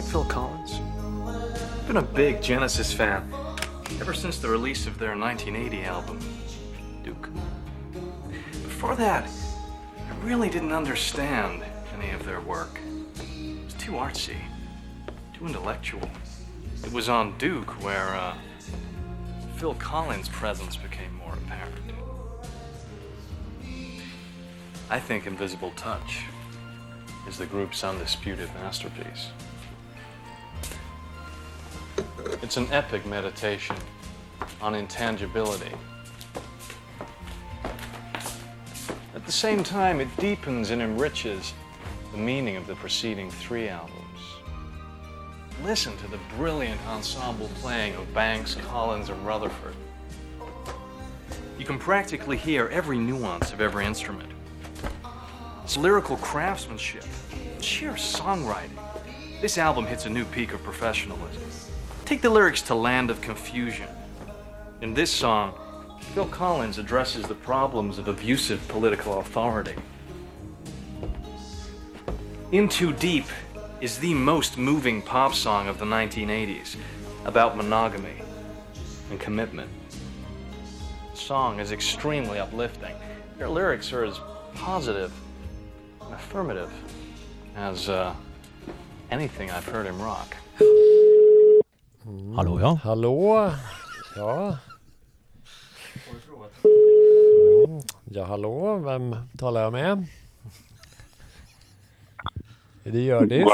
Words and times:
like 0.00 0.08
Phil 0.08 0.24
Collins? 0.24 0.80
I've 1.26 1.86
been 1.86 1.98
a 1.98 2.02
big 2.02 2.40
Genesis 2.40 2.90
fan 2.90 3.30
ever 4.00 4.14
since 4.14 4.38
the 4.38 4.48
release 4.48 4.86
of 4.86 4.98
their 4.98 5.14
1980 5.14 5.84
album, 5.84 6.18
Duke. 7.04 7.28
Before 8.62 8.96
that, 8.96 9.28
I 9.28 10.24
really 10.24 10.48
didn't 10.48 10.72
understand 10.72 11.62
any 11.94 12.12
of 12.12 12.24
their 12.24 12.40
work. 12.40 12.80
It 13.18 13.62
was 13.62 13.74
too 13.74 13.92
artsy, 13.92 14.38
too 15.34 15.46
intellectual. 15.46 16.08
It 16.82 16.92
was 16.94 17.10
on 17.10 17.36
Duke 17.36 17.82
where 17.82 18.14
uh, 18.14 18.34
Phil 19.56 19.74
Collins' 19.74 20.30
presence 20.30 20.76
became 20.76 21.14
more 21.16 21.34
apparent. 21.34 21.74
I 24.88 24.98
think 24.98 25.26
Invisible 25.26 25.72
Touch 25.76 26.22
is 27.28 27.36
the 27.36 27.44
group's 27.44 27.84
undisputed 27.84 28.48
masterpiece. 28.54 29.28
It's 32.42 32.56
an 32.56 32.68
epic 32.72 33.04
meditation 33.06 33.76
on 34.62 34.74
intangibility. 34.74 35.72
At 39.14 39.26
the 39.26 39.32
same 39.32 39.62
time, 39.62 40.00
it 40.00 40.08
deepens 40.18 40.70
and 40.70 40.80
enriches 40.80 41.52
the 42.12 42.18
meaning 42.18 42.56
of 42.56 42.66
the 42.66 42.74
preceding 42.76 43.30
three 43.30 43.68
albums. 43.68 43.96
Listen 45.62 45.96
to 45.98 46.06
the 46.08 46.18
brilliant 46.36 46.80
ensemble 46.86 47.50
playing 47.56 47.94
of 47.96 48.12
Banks, 48.14 48.54
Collins, 48.54 49.10
and 49.10 49.26
Rutherford. 49.26 49.74
You 51.58 51.66
can 51.66 51.78
practically 51.78 52.38
hear 52.38 52.68
every 52.68 52.98
nuance 52.98 53.52
of 53.52 53.60
every 53.60 53.84
instrument. 53.84 54.30
It's 55.62 55.76
lyrical 55.76 56.16
craftsmanship, 56.16 57.04
sheer 57.60 57.92
songwriting. 57.92 58.78
This 59.42 59.58
album 59.58 59.84
hits 59.84 60.06
a 60.06 60.10
new 60.10 60.24
peak 60.24 60.54
of 60.54 60.62
professionalism. 60.62 61.69
Take 62.10 62.22
the 62.22 62.28
lyrics 62.28 62.62
to 62.62 62.74
Land 62.74 63.08
of 63.08 63.20
Confusion. 63.20 63.86
In 64.80 64.94
this 64.94 65.12
song, 65.12 65.54
Phil 66.12 66.26
Collins 66.26 66.76
addresses 66.76 67.24
the 67.28 67.36
problems 67.36 67.98
of 67.98 68.08
abusive 68.08 68.66
political 68.66 69.20
authority. 69.20 69.76
In 72.50 72.68
Too 72.68 72.92
Deep 72.92 73.26
is 73.80 73.96
the 73.98 74.12
most 74.12 74.58
moving 74.58 75.02
pop 75.02 75.34
song 75.34 75.68
of 75.68 75.78
the 75.78 75.84
1980s 75.84 76.74
about 77.26 77.56
monogamy 77.56 78.20
and 79.12 79.20
commitment. 79.20 79.70
The 81.12 81.16
song 81.16 81.60
is 81.60 81.70
extremely 81.70 82.40
uplifting. 82.40 82.96
Their 83.38 83.48
lyrics 83.48 83.92
are 83.92 84.02
as 84.02 84.18
positive 84.56 85.12
and 86.02 86.12
affirmative 86.12 86.72
as 87.54 87.88
uh, 87.88 88.12
anything 89.12 89.52
I've 89.52 89.64
heard 89.64 89.86
him 89.86 90.02
rock. 90.02 90.34
Hallå 92.36 92.60
ja. 92.60 92.80
Hallå? 92.84 93.50
Ja. 94.16 94.58
Mm. 97.64 97.82
Ja, 98.04 98.24
hallå. 98.24 98.76
Vem 98.76 99.16
talar 99.38 99.62
jag 99.62 99.72
med? 99.72 100.06
Är 102.84 102.90
det 102.90 103.00
Hjördis? 103.00 103.48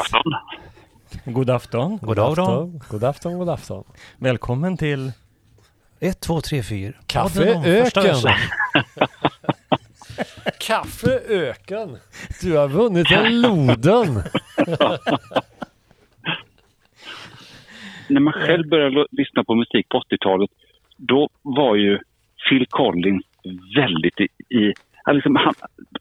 God 1.25 1.51
afton. 1.51 1.99
God 2.03 2.19
afton. 2.19 2.19
God 2.19 2.19
afton. 2.19 2.83
God 2.89 3.05
afton, 3.05 3.39
god 3.39 3.49
afton. 3.49 3.85
Välkommen 4.19 4.77
till 4.77 5.13
1, 6.01 6.21
2, 6.21 6.41
3, 6.41 6.63
4. 6.63 6.93
Kaffeöken. 7.07 8.33
Kaffeöken. 10.59 11.99
Du 12.41 12.57
har 12.57 12.69
vunnit 12.69 13.11
en 13.11 13.41
Loden. 13.41 14.23
När 18.09 18.21
man 18.21 18.33
själv 18.33 18.69
började 18.69 19.07
lyssna 19.11 19.45
på 19.45 19.55
musik 19.55 19.89
på 19.89 19.99
80-talet, 20.01 20.51
då 20.97 21.29
var 21.43 21.77
ju 21.77 21.99
Phil 22.49 22.67
Collins 22.67 23.25
väldigt 23.77 24.21
i... 24.21 24.29
i 24.59 24.73
liksom 25.13 25.37
han, 25.37 25.55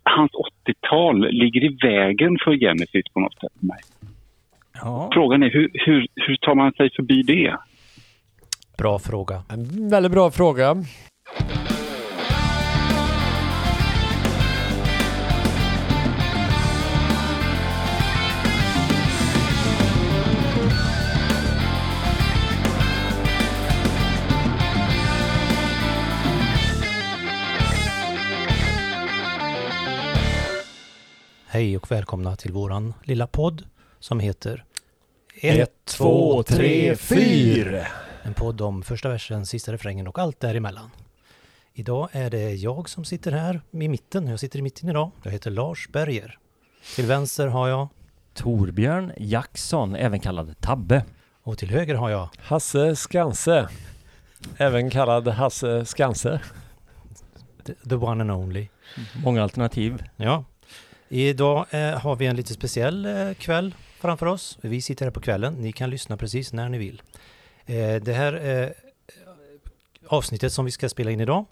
hans 0.03 0.31
80-tal 0.31 1.31
ligger 1.31 1.63
i 1.63 1.78
vägen 1.81 2.38
för 2.44 2.59
Genesis 2.59 3.06
på 3.13 3.19
något 3.19 3.34
sätt. 3.34 3.53
för 3.59 3.66
mig. 3.66 3.80
Ja. 4.81 5.09
Frågan 5.13 5.44
är 5.44 5.50
hur, 5.50 5.69
hur, 5.74 6.07
hur 6.16 6.35
tar 6.35 6.56
man 6.56 6.72
sig 6.72 6.90
förbi 6.96 7.22
det? 7.22 7.56
Bra 8.78 9.00
fråga. 9.00 9.35
En 9.50 9.90
väldigt 9.90 10.12
bra 10.12 10.31
fråga. 10.31 10.75
Hej 31.56 31.78
och 31.78 31.92
välkomna 31.92 32.36
till 32.36 32.52
våran 32.52 32.94
lilla 33.04 33.28
podd 33.28 33.64
som 34.00 34.20
heter 34.20 34.64
Ett, 35.42 35.72
två, 35.86 36.44
tre, 36.44 36.96
fyra. 36.96 37.88
En 38.24 38.34
podd 38.34 38.62
om 38.62 38.84
första 38.84 39.10
versen, 39.10 39.46
sista 39.46 39.74
refrängen 39.74 40.08
och 40.08 40.20
allt 40.20 40.40
däremellan. 40.40 40.90
Idag 41.74 42.10
är 42.12 42.30
det 42.30 42.54
jag 42.54 42.90
som 42.90 43.06
sitter 43.06 43.32
här 43.32 43.62
i 43.72 43.88
mitten. 43.88 44.28
Jag 44.28 44.40
sitter 44.40 44.60
i 44.60 44.62
mitten 44.62 44.90
idag. 44.90 45.12
Jag 45.24 45.32
heter 45.32 45.52
Lars 45.52 45.90
Berger. 45.92 46.38
Till 46.96 47.06
vänster 47.06 47.48
har 47.48 47.68
jag 47.68 47.88
Torbjörn 48.34 49.12
Jackson, 49.18 49.96
även 49.96 50.20
kallad 50.20 50.60
Tabbe. 50.60 51.06
och 51.44 51.58
till 51.58 51.70
höger 51.70 51.96
har 51.96 52.10
jag 52.10 52.30
Hasse 52.38 52.96
Skanse. 52.96 53.70
Även 54.58 54.90
kallad 54.90 55.28
Hasse 55.28 55.86
Skanse. 55.86 56.40
the, 57.64 57.74
the 57.90 57.96
one 57.96 58.22
and 58.22 58.32
only. 58.32 58.68
Många 59.24 59.44
alternativ. 59.44 60.04
Ja. 60.16 60.44
Idag 61.10 61.66
eh, 61.70 62.00
har 62.00 62.16
vi 62.16 62.26
en 62.26 62.36
lite 62.36 62.54
speciell 62.54 63.06
eh, 63.06 63.34
kväll 63.34 63.76
framför 64.00 64.26
oss. 64.26 64.58
Vi 64.62 64.82
sitter 64.82 65.06
här 65.06 65.12
på 65.12 65.22
kvällen. 65.22 65.54
Ni 65.54 65.72
kan 65.72 65.90
lyssna 65.90 66.18
precis 66.18 66.54
när 66.54 66.70
ni 66.70 66.78
vill. 66.78 67.02
Eh, 67.66 67.96
det 67.96 68.14
här 68.14 68.64
eh, 68.64 68.70
avsnittet 70.08 70.54
som 70.54 70.66
vi 70.66 70.72
ska 70.72 70.90
spela 70.90 71.12
in 71.12 71.22
idag 71.22 71.46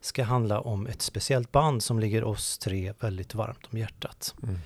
ska 0.00 0.24
handla 0.24 0.60
om 0.60 0.86
ett 0.86 1.02
speciellt 1.02 1.52
band 1.52 1.82
som 1.82 1.98
ligger 2.00 2.24
oss 2.24 2.58
tre 2.58 2.92
väldigt 3.00 3.34
varmt 3.34 3.66
om 3.72 3.78
hjärtat. 3.78 4.34
Mm. 4.42 4.58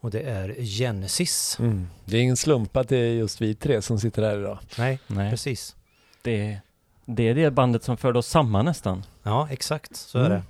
Och 0.00 0.10
det 0.10 0.20
är 0.20 0.54
Genesis. 0.62 1.56
Mm. 1.58 1.88
Det 2.04 2.16
är 2.16 2.20
ingen 2.22 2.36
slump 2.36 2.76
att 2.76 2.88
det 2.88 2.96
är 2.96 3.12
just 3.12 3.40
vi 3.40 3.54
tre 3.54 3.82
som 3.82 3.98
sitter 4.00 4.22
här 4.22 4.38
idag. 4.38 4.58
Nej, 4.78 4.98
Nej, 5.06 5.30
precis. 5.30 5.76
det, 6.22 6.58
det 7.04 7.28
är 7.28 7.34
det 7.34 7.50
bandet 7.50 7.84
som 7.84 7.96
förde 7.96 8.18
oss 8.18 8.26
samman 8.28 8.64
nästan. 8.64 9.04
Ja, 9.22 9.48
exakt 9.50 9.96
så 9.96 10.18
är 10.18 10.26
Mm. 10.26 10.32
det. 10.38 10.42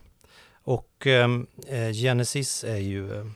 Och 0.71 1.07
ehm, 1.07 1.47
eh, 1.69 1.93
Genesis 1.93 2.65
är 2.65 2.77
ju 2.77 3.19
eh, 3.19 3.27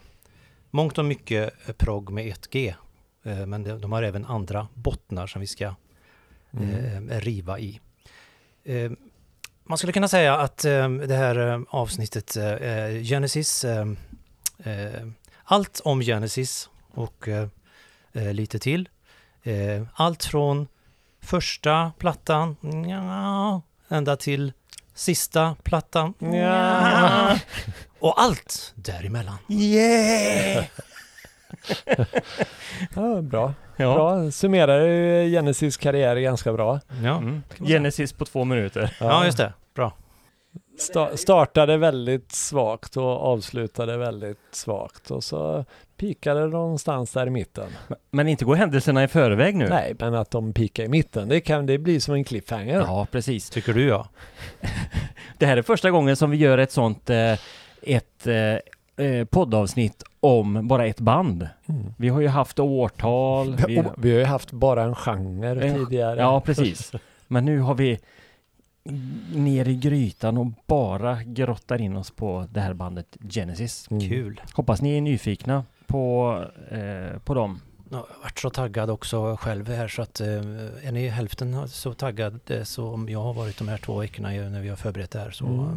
mångt 0.71 0.99
och 0.99 1.05
mycket 1.05 1.69
eh, 1.69 1.75
prog 1.75 2.11
med 2.11 2.27
ett 2.27 2.51
G. 2.51 2.75
Eh, 3.23 3.47
men 3.47 3.63
de, 3.63 3.81
de 3.81 3.93
har 3.93 4.03
även 4.03 4.25
andra 4.25 4.69
bottnar 4.75 5.27
som 5.27 5.41
vi 5.41 5.47
ska 5.47 5.75
Mm. 6.53 7.11
eh, 7.11 7.21
riva 7.21 7.59
i. 7.59 7.81
Eh, 8.65 8.93
man 9.65 9.79
skulle 9.79 9.93
kunna 9.93 10.09
säga 10.09 10.37
att 10.37 10.59
det 11.07 11.17
här 11.17 11.53
eh, 11.53 11.61
avsnittet 11.69 12.37
eh, 12.37 13.03
Genesis, 13.03 13.65
allt 15.45 15.81
om 15.85 16.01
Genesis 16.01 16.71
och 16.91 17.29
lite 18.13 18.59
till. 18.59 18.89
Allt 19.95 20.25
från 20.25 20.69
första 21.21 21.93
plattan, 21.99 22.57
ja, 22.89 23.63
ända 23.89 24.17
till 24.17 24.53
sista 24.95 25.57
plattan, 25.63 26.15
ja, 26.19 27.39
och 28.01 28.21
allt 28.21 28.73
däremellan. 28.75 29.39
Yeah! 29.49 30.65
Ja, 32.95 33.23
bra. 33.23 33.55
Ja. 33.77 33.95
bra. 33.95 34.31
Summerar 34.31 34.81
ju 34.81 35.31
Genesis 35.31 35.77
karriär 35.77 36.17
ganska 36.17 36.53
bra. 36.53 36.81
Ja, 37.03 37.17
Mm. 37.17 37.43
Genesis 37.59 38.13
på 38.13 38.25
två 38.25 38.45
minuter. 38.45 38.97
ja 39.01 39.25
just 39.25 39.39
det. 39.39 39.53
Sta- 40.79 41.17
startade 41.17 41.77
väldigt 41.77 42.33
svagt 42.33 42.97
och 42.97 43.23
avslutade 43.27 43.97
väldigt 43.97 44.39
svagt 44.51 45.11
och 45.11 45.25
så 45.25 45.65
pikade 45.97 46.41
de 46.41 46.51
någonstans 46.51 47.13
där 47.13 47.27
i 47.27 47.31
mitten. 47.31 47.69
Men 48.11 48.29
inte 48.29 48.45
går 48.45 48.55
händelserna 48.57 49.05
i 49.05 49.09
förväg 49.09 49.57
nu. 49.57 49.69
Nej, 49.69 49.95
men 49.99 50.15
att 50.15 50.31
de 50.31 50.53
pikar 50.53 50.85
i 50.85 50.89
mitten, 50.89 51.29
det 51.29 51.41
kan 51.41 51.67
det 51.67 51.79
bli 51.79 52.01
som 52.01 52.15
en 52.15 52.25
cliffhanger. 52.25 52.79
Ja, 52.81 53.07
precis. 53.11 53.51
Tycker 53.51 53.73
du 53.73 53.89
ja? 53.89 54.09
Det 55.39 55.47
här 55.47 55.57
är 55.57 55.63
första 55.63 55.91
gången 55.91 56.17
som 56.17 56.31
vi 56.31 56.37
gör 56.37 56.59
ett 56.59 56.73
sånt 56.73 57.11
eh, 57.11 57.33
ett 57.83 58.27
eh, 58.27 59.07
eh, 59.07 59.25
poddavsnitt 59.25 60.03
om 60.21 60.69
bara 60.69 60.87
ett 60.87 61.01
band. 61.01 61.49
Mm. 61.69 61.95
Vi 61.99 62.09
har 62.09 62.21
ju 62.21 62.29
haft 62.29 62.59
årtal. 62.59 63.57
Vi, 63.69 63.83
vi 63.97 64.13
har 64.13 64.19
ju 64.19 64.25
haft 64.25 64.53
bara 64.53 64.83
en 64.83 64.95
genre 64.95 65.75
tidigare. 65.75 66.21
ja, 66.21 66.41
precis. 66.41 66.93
Men 67.29 67.45
nu 67.45 67.59
har 67.59 67.75
vi 67.75 67.99
ner 69.35 69.69
i 69.69 69.75
grytan 69.77 70.39
och 70.39 70.47
bara 70.67 71.23
grottar 71.23 71.81
in 71.81 71.97
oss 71.97 72.11
på 72.11 72.47
det 72.53 72.61
här 72.61 72.75
bandet 72.75 73.17
Genesis. 73.31 73.91
Mm. 73.91 74.09
Kul. 74.09 74.41
Hoppas 74.53 74.83
ni 74.83 74.97
är 74.97 75.01
nyfikna 75.01 75.65
på, 75.87 76.39
eh, 76.71 77.19
på 77.25 77.35
dem. 77.35 77.61
Jag 77.91 77.97
har 77.97 78.07
varit 78.23 78.39
så 78.39 78.51
taggad 78.51 78.91
också 78.91 79.37
själv 79.41 79.69
här 79.69 79.89
så 79.89 80.03
att 80.03 80.21
eh, 80.21 80.27
är 80.89 80.93
ni 80.93 81.09
hälften 81.09 81.69
så 81.69 81.95
taggad 81.95 82.41
eh, 82.51 82.63
som 82.63 83.09
jag 83.09 83.23
har 83.23 83.35
varit 83.35 83.59
de 83.59 83.69
här 83.69 83.79
två 83.79 83.99
veckorna 83.99 84.29
när 84.29 84.61
vi 84.61 84.69
har 84.69 84.77
förberett 84.77 85.11
det 85.11 85.19
här 85.19 85.31
så 85.31 85.47
Mm. 85.47 85.61
eh, 85.61 85.75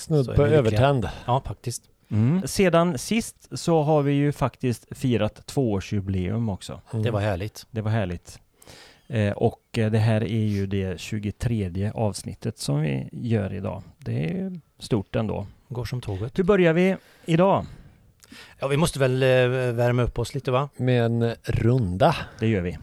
Snudd 0.00 0.34
på 0.36 0.46
övertänd. 0.46 1.08
ja 1.26 1.42
faktiskt. 1.46 1.82
Mm. 2.10 2.42
Sedan 2.48 2.98
sist 2.98 3.48
så 3.52 3.82
har 3.82 4.02
vi 4.02 4.12
ju 4.12 4.32
faktiskt 4.32 4.86
firat 4.90 5.46
tvåårsjubileum 5.46 6.48
också. 6.48 6.80
Mm. 6.92 7.02
Det 7.04 7.10
var 7.10 7.20
härligt. 7.20 7.66
Det 7.70 7.80
var 7.80 7.90
härligt. 7.90 8.40
Eh, 9.10 9.32
och 9.32 9.78
eh, 9.78 9.90
det 9.90 9.98
här 9.98 10.20
är 10.20 10.46
ju 10.46 10.66
det 10.66 11.00
23 11.00 11.90
avsnittet 11.94 12.58
som 12.58 12.80
vi 12.80 13.08
gör 13.12 13.54
idag. 13.54 13.82
Det 13.98 14.30
är 14.30 14.60
stort 14.78 15.16
ändå. 15.16 15.46
Går 15.68 15.84
som 15.84 16.00
tåget. 16.00 16.38
Hur 16.38 16.44
börjar 16.44 16.72
vi 16.72 16.96
idag? 17.24 17.66
Ja 18.58 18.68
vi 18.68 18.76
måste 18.76 18.98
väl 18.98 19.22
eh, 19.22 19.28
värma 19.72 20.02
upp 20.02 20.18
oss 20.18 20.34
lite 20.34 20.50
va? 20.50 20.68
Med 20.76 21.04
en 21.04 21.34
runda. 21.42 22.16
Det 22.38 22.46
gör 22.46 22.60
vi. 22.60 22.78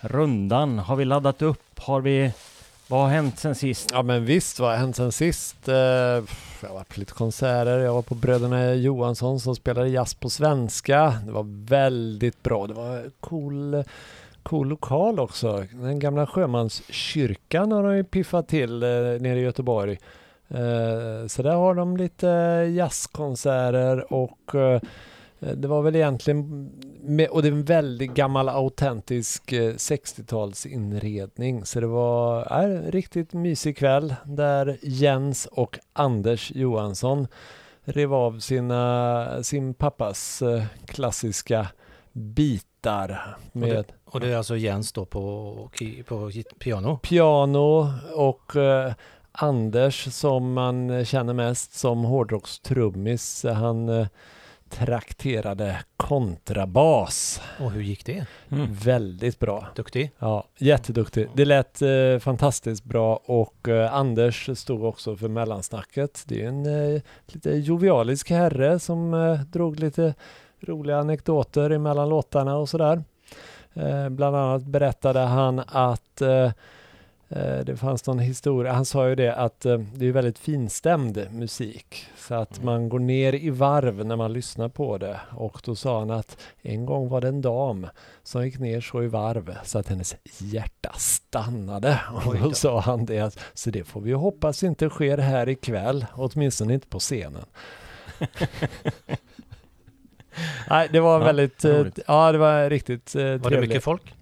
Rundan. 0.00 0.78
Har 0.78 0.96
vi 0.96 1.04
laddat 1.04 1.42
upp? 1.42 1.80
Har 1.80 2.00
vi... 2.00 2.32
Vad 2.90 3.00
har 3.00 3.08
hänt 3.08 3.38
sen 3.38 3.54
sist? 3.54 3.90
Ja 3.92 4.02
men 4.02 4.24
visst, 4.24 4.60
vad 4.60 4.70
har 4.70 4.76
hänt 4.76 4.96
sen 4.96 5.12
sist? 5.12 5.68
Eh, 5.68 5.74
jag 5.74 6.68
har 6.68 6.74
varit 6.74 6.94
på 6.94 7.00
lite 7.00 7.12
konserter, 7.12 7.78
jag 7.78 7.94
var 7.94 8.02
på 8.02 8.14
Bröderna 8.14 8.74
Johansson 8.74 9.40
som 9.40 9.56
spelade 9.56 9.88
jazz 9.88 10.14
på 10.14 10.30
svenska. 10.30 11.14
Det 11.26 11.32
var 11.32 11.66
väldigt 11.68 12.42
bra, 12.42 12.66
det 12.66 12.74
var 12.74 13.10
cool, 13.20 13.84
cool 14.42 14.68
lokal 14.68 15.20
också. 15.20 15.64
Den 15.72 15.98
gamla 15.98 16.26
sjömanskyrkan 16.26 17.72
har 17.72 17.82
de 17.82 17.96
ju 17.96 18.04
piffat 18.04 18.48
till 18.48 18.82
eh, 18.82 18.88
nere 18.88 19.38
i 19.38 19.42
Göteborg. 19.42 19.98
Eh, 20.48 21.26
så 21.26 21.42
där 21.42 21.54
har 21.54 21.74
de 21.74 21.96
lite 21.96 22.26
jazzkonserter 22.76 24.12
och 24.12 24.54
det 25.40 25.68
var 25.68 25.82
väl 25.82 25.96
egentligen, 25.96 26.70
med, 27.02 27.28
och 27.28 27.42
det 27.42 27.48
är 27.48 27.52
en 27.52 27.64
väldigt 27.64 28.14
gammal 28.14 28.48
autentisk 28.48 29.52
eh, 29.52 29.74
60-talsinredning. 29.74 31.64
Så 31.64 31.80
det 31.80 31.86
var 31.86 32.46
ja, 32.50 32.62
en 32.62 32.92
riktigt 32.92 33.32
mysig 33.32 33.76
kväll 33.76 34.14
där 34.24 34.78
Jens 34.82 35.46
och 35.46 35.78
Anders 35.92 36.52
Johansson 36.54 37.26
rev 37.84 38.14
av 38.14 38.38
sina, 38.38 39.42
sin 39.42 39.74
pappas 39.74 40.42
eh, 40.42 40.64
klassiska 40.86 41.66
bitar 42.12 43.36
med 43.52 43.84
Och 44.04 44.20
det 44.20 44.28
är 44.28 44.36
alltså 44.36 44.56
Jens 44.56 44.92
då 44.92 45.04
på, 45.04 45.54
på 46.06 46.30
piano. 46.58 46.98
piano 47.02 47.92
och 48.14 48.56
eh, 48.56 48.92
Anders 49.32 50.14
som 50.14 50.52
man 50.52 51.04
känner 51.04 51.32
mest 51.32 51.74
som 51.74 52.04
hårdrockstrummis. 52.04 53.44
Han 53.44 53.88
eh, 53.88 54.06
trakterade 54.70 55.78
kontrabas. 55.96 57.42
Och 57.60 57.70
hur 57.70 57.82
gick 57.82 58.06
det? 58.06 58.26
Mm. 58.50 58.74
Väldigt 58.74 59.38
bra. 59.38 59.66
Duktig? 59.74 60.10
Ja, 60.18 60.44
jätteduktig. 60.58 61.28
Det 61.34 61.44
lät 61.44 61.82
eh, 61.82 62.18
fantastiskt 62.20 62.84
bra 62.84 63.16
och 63.24 63.68
eh, 63.68 63.94
Anders 63.94 64.50
stod 64.58 64.84
också 64.84 65.16
för 65.16 65.28
mellansnacket. 65.28 66.24
Det 66.26 66.44
är 66.44 66.48
en 66.48 66.94
eh, 66.94 67.02
lite 67.26 67.50
jovialisk 67.50 68.30
herre 68.30 68.78
som 68.78 69.14
eh, 69.14 69.40
drog 69.40 69.80
lite 69.80 70.14
roliga 70.60 70.98
anekdoter 70.98 71.70
emellan 71.70 72.08
låtarna 72.08 72.56
och 72.56 72.68
sådär. 72.68 73.04
Eh, 73.74 74.08
bland 74.08 74.36
annat 74.36 74.62
berättade 74.62 75.20
han 75.20 75.58
att 75.66 76.20
eh, 76.20 76.50
det 77.64 77.76
fanns 77.76 78.06
någon 78.06 78.18
historia, 78.18 78.72
han 78.72 78.84
sa 78.84 79.08
ju 79.08 79.14
det 79.14 79.34
att 79.34 79.66
eh, 79.66 79.78
det 79.94 80.06
är 80.06 80.12
väldigt 80.12 80.38
finstämd 80.38 81.26
musik 81.32 82.06
så 82.18 82.34
att 82.34 82.62
man 82.62 82.88
går 82.88 82.98
ner 82.98 83.34
i 83.34 83.50
varv 83.50 84.06
när 84.06 84.16
man 84.16 84.32
lyssnar 84.32 84.68
på 84.68 84.98
det 84.98 85.20
och 85.30 85.60
då 85.64 85.74
sa 85.74 85.98
han 85.98 86.10
att 86.10 86.38
en 86.62 86.86
gång 86.86 87.08
var 87.08 87.20
det 87.20 87.28
en 87.28 87.40
dam 87.42 87.86
som 88.22 88.44
gick 88.44 88.58
ner 88.58 88.80
så 88.80 89.02
i 89.02 89.06
varv 89.06 89.56
så 89.64 89.78
att 89.78 89.88
hennes 89.88 90.16
hjärta 90.38 90.92
stannade. 90.96 92.00
Och 92.26 92.34
då 92.38 92.44
då. 92.48 92.52
sa 92.52 92.80
han 92.80 93.04
det, 93.04 93.20
att, 93.20 93.38
så 93.54 93.70
det 93.70 93.84
får 93.84 94.00
vi 94.00 94.12
hoppas 94.12 94.62
inte 94.62 94.88
sker 94.88 95.18
här 95.18 95.48
ikväll, 95.48 96.06
åtminstone 96.14 96.74
inte 96.74 96.86
på 96.86 96.98
scenen. 96.98 97.44
Nej, 100.70 100.88
det 100.92 101.00
var 101.00 101.18
Ja, 101.20 101.24
väldigt, 101.26 101.64
eh, 101.64 101.70
roligt. 101.74 101.98
ja 102.06 102.32
det 102.32 102.38
var 102.38 102.70
riktigt 102.70 103.14
eh, 103.14 103.22
Var 103.22 103.30
det 103.30 103.38
trevligt. 103.40 103.68
mycket 103.68 103.84
folk? 103.84 104.14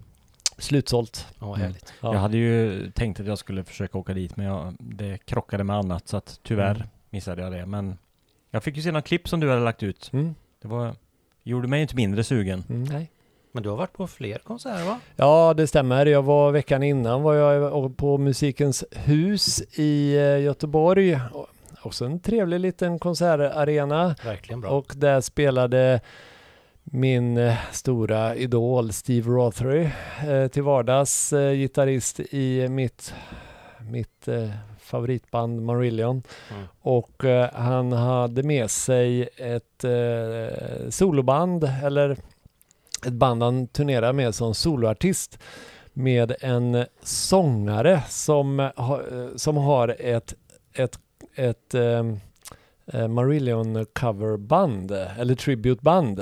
Slutsålt. 0.59 1.27
Ja, 1.39 1.47
Mm. 1.47 1.61
härligt. 1.61 1.93
Ja. 2.01 2.13
Jag 2.13 2.19
hade 2.21 2.37
ju 2.37 2.91
tänkt 2.91 3.19
att 3.19 3.25
jag 3.27 3.37
skulle 3.37 3.63
försöka 3.63 3.97
åka 3.97 4.13
dit 4.13 4.37
men 4.37 4.45
jag, 4.45 4.75
det 4.79 5.17
krockade 5.25 5.63
med 5.63 5.75
annat 5.75 6.07
så 6.07 6.17
att 6.17 6.39
tyvärr 6.43 6.75
Mm. 6.75 6.87
missade 7.09 7.41
jag 7.41 7.51
det. 7.51 7.65
Men 7.65 7.97
jag 8.51 8.63
fick 8.63 8.75
ju 8.75 8.81
se 8.81 8.91
några 8.91 9.01
klipp 9.01 9.29
som 9.29 9.39
du 9.39 9.49
hade 9.49 9.61
lagt 9.61 9.83
ut. 9.83 10.09
Mm. 10.13 10.35
Det 10.61 10.67
var, 10.67 10.95
gjorde 11.43 11.67
mig 11.67 11.81
inte 11.81 11.95
mindre 11.95 12.23
sugen. 12.23 12.63
Mm. 12.69 12.83
Nej. 12.83 13.11
Men 13.51 13.63
du 13.63 13.69
har 13.69 13.77
varit 13.77 13.93
på 13.93 14.07
fler 14.07 14.37
konserter 14.37 14.85
va? 14.85 14.99
Ja, 15.15 15.53
det 15.57 15.67
stämmer. 15.67 16.05
Jag 16.05 16.23
var 16.23 16.51
veckan 16.51 16.83
innan 16.83 17.23
var 17.23 17.33
jag 17.33 17.97
på 17.97 18.17
Musikens 18.17 18.83
hus 18.91 19.61
i 19.79 20.15
eh, 20.17 20.39
Göteborg. 20.41 21.19
Och- 21.33 21.47
Också 21.81 22.05
en 22.05 22.19
trevlig 22.19 22.59
liten 22.59 22.99
konsertarena. 22.99 24.15
Verkligen 24.25 24.61
bra. 24.61 24.69
Och 24.71 24.93
där 24.95 25.21
spelade 25.21 26.01
min 26.91 27.37
eh, 27.37 27.55
stora 27.71 28.35
idol 28.35 28.93
Steve 28.93 29.31
Rothery 29.31 29.89
eh, 30.27 30.47
till 30.47 30.63
vardags 30.63 31.33
eh, 31.33 31.53
gitarrist 31.53 32.19
i 32.19 32.67
mitt, 32.69 33.13
mitt 33.91 34.27
favoritband 34.79 35.61
Marillion. 35.61 36.23
Mm. 36.51 36.67
Och 36.81 37.23
han 37.53 37.91
hade 37.91 38.43
med 38.43 38.71
sig 38.71 39.29
ett 39.37 39.85
soloband 40.89 41.63
eller 41.83 42.17
ett 43.05 43.13
band 43.13 43.43
han 43.43 43.67
turnerar 43.67 44.13
med 44.13 44.35
som 44.35 44.53
soloartist 44.53 45.39
med 45.93 46.35
en 46.41 46.85
sångare 47.03 48.01
som, 48.09 48.71
som 49.35 49.57
har 49.57 49.95
ett, 49.99 50.33
ett, 50.73 50.99
ett 51.35 51.75
Marillion 53.09 53.85
coverband 53.93 54.91
eller 54.91 55.35
tributeband. 55.35 56.21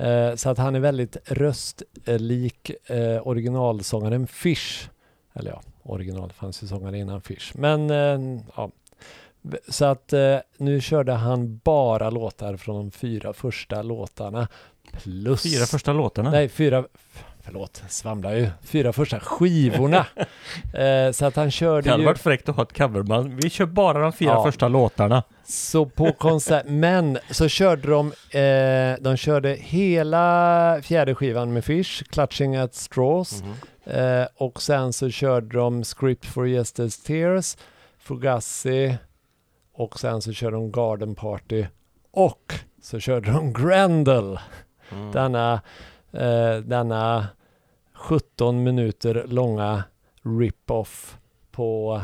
Eh, 0.00 0.34
så 0.34 0.50
att 0.50 0.58
han 0.58 0.74
är 0.74 0.80
väldigt 0.80 1.16
röstlik 1.26 2.70
eh, 2.86 3.26
originalsångaren 3.26 4.26
Fish. 4.26 4.88
Eller 5.34 5.50
ja, 5.50 5.62
original 5.82 6.32
fanns 6.32 6.62
ju 6.62 6.66
sångare 6.66 6.98
innan 6.98 7.20
Fish. 7.20 7.52
Men 7.54 7.90
eh, 7.90 8.40
ja. 8.56 8.70
Så 9.68 9.84
att 9.84 10.12
nu 10.56 10.80
körde 10.80 11.12
han 11.12 11.60
bara 11.64 12.10
låtar 12.10 12.56
från 12.56 12.76
de 12.76 12.90
fyra 12.90 13.32
första 13.32 13.82
låtarna. 13.82 14.48
Plus... 15.02 15.42
Fyra 15.42 15.66
första 15.66 15.92
låtarna. 15.92 16.30
Nej, 16.30 16.48
fyra... 16.48 16.84
Förlåt, 17.42 17.82
svamlar 17.88 18.32
ju. 18.34 18.48
Fyra 18.62 18.92
första 18.92 19.20
skivorna. 19.20 20.06
eh, 20.74 21.12
så 21.12 21.26
att 21.26 21.36
han 21.36 21.44
det 21.44 21.50
körde 21.50 21.90
hade 21.90 22.02
ju... 22.02 22.06
varit 22.06 22.18
fräckt 22.18 22.48
att 22.48 22.56
ha 22.56 22.62
ett 22.62 22.76
coverband. 22.78 23.34
Vi 23.42 23.50
kör 23.50 23.66
bara 23.66 23.98
de 24.02 24.12
fyra 24.12 24.30
Ja. 24.30 24.44
första 24.44 24.68
låtarna. 24.68 25.22
Så 25.44 25.86
på 25.86 26.12
konsert, 26.12 26.64
men 26.68 27.18
så 27.30 27.48
körde 27.48 27.88
de, 27.90 28.06
eh, 28.38 28.96
de 29.00 29.16
körde 29.16 29.50
hela 29.60 30.78
fjärde 30.82 31.14
skivan 31.14 31.52
med 31.52 31.64
Fish, 31.64 32.02
Clutching 32.10 32.56
at 32.56 32.74
Straws. 32.74 33.42
Mhm. 33.42 33.54
Eh, 33.94 34.26
och 34.36 34.62
sen 34.62 34.92
så 34.92 35.10
körde 35.10 35.56
de 35.58 35.84
Script 35.84 36.26
for 36.26 36.46
Yesterday's 36.46 37.06
Tears, 37.06 37.56
Fugazi 37.98 38.96
och 39.74 39.98
sen 40.00 40.22
så 40.22 40.32
körde 40.32 40.56
de 40.56 40.72
Garden 40.72 41.14
Party 41.14 41.66
och 42.12 42.54
så 42.82 43.00
körde 43.00 43.30
de 43.32 43.52
Grendel, 43.52 44.38
Mm. 44.92 45.12
denna, 45.12 45.60
denna 46.64 47.26
17 47.94 48.62
minuter 48.62 49.24
långa 49.28 49.84
rip-off 50.22 51.18
på 51.50 52.00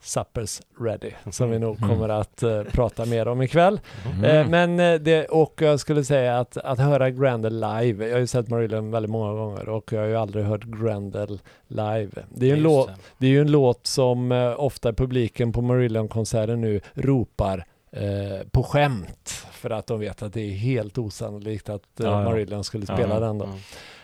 Suppers 0.00 0.60
Ready 0.80 1.10
som 1.30 1.50
vi 1.50 1.58
nog 1.58 1.76
Mm. 1.76 1.88
kommer 1.90 2.08
att 2.08 2.42
eh, 2.42 2.62
prata 2.62 3.04
mer 3.04 3.28
om 3.28 3.42
ikväll. 3.42 3.80
Mm. 4.14 4.24
Eh, 4.24 4.48
men 4.48 4.80
eh, 4.80 5.00
det, 5.00 5.26
och 5.26 5.62
jag 5.62 5.80
skulle 5.80 6.04
säga 6.04 6.38
att, 6.38 6.56
att 6.56 6.78
höra 6.78 7.10
Grendel 7.10 7.54
live, 7.54 8.06
jag 8.06 8.14
har 8.14 8.20
ju 8.20 8.26
sett 8.26 8.48
Marillion 8.48 8.90
väldigt 8.90 9.10
många 9.10 9.32
gånger 9.34 9.68
och 9.68 9.92
jag 9.92 10.00
har 10.00 10.06
ju 10.06 10.16
aldrig 10.16 10.44
hört 10.44 10.64
Grendel 10.64 11.40
live. 11.68 12.10
Det 12.34 12.46
är 12.46 12.50
ju 12.50 12.52
en, 12.56 12.62
låt, 12.62 12.90
det. 13.18 13.26
är 13.36 13.40
en 13.40 13.50
låt 13.50 13.86
som 13.86 14.32
eh, 14.32 14.60
ofta 14.60 14.92
publiken 14.92 15.52
på 15.52 15.60
Marillion-konserter 15.62 16.56
nu 16.56 16.80
ropar 16.94 17.64
eh, 17.92 18.46
på 18.50 18.62
skämt 18.62 19.46
för 19.58 19.70
att 19.70 19.86
de 19.86 20.00
vet 20.00 20.22
att 20.22 20.32
det 20.32 20.40
är 20.40 20.50
helt 20.52 20.98
osannolikt 20.98 21.68
att 21.68 22.00
eh, 22.00 22.06
Ja, 22.06 22.12
ja. 22.12 22.24
Marillion 22.24 22.64
skulle 22.64 22.86
spela 22.86 23.14
ja. 23.14 23.20
den 23.20 23.38
då. 23.38 23.44
Mm. 23.44 23.58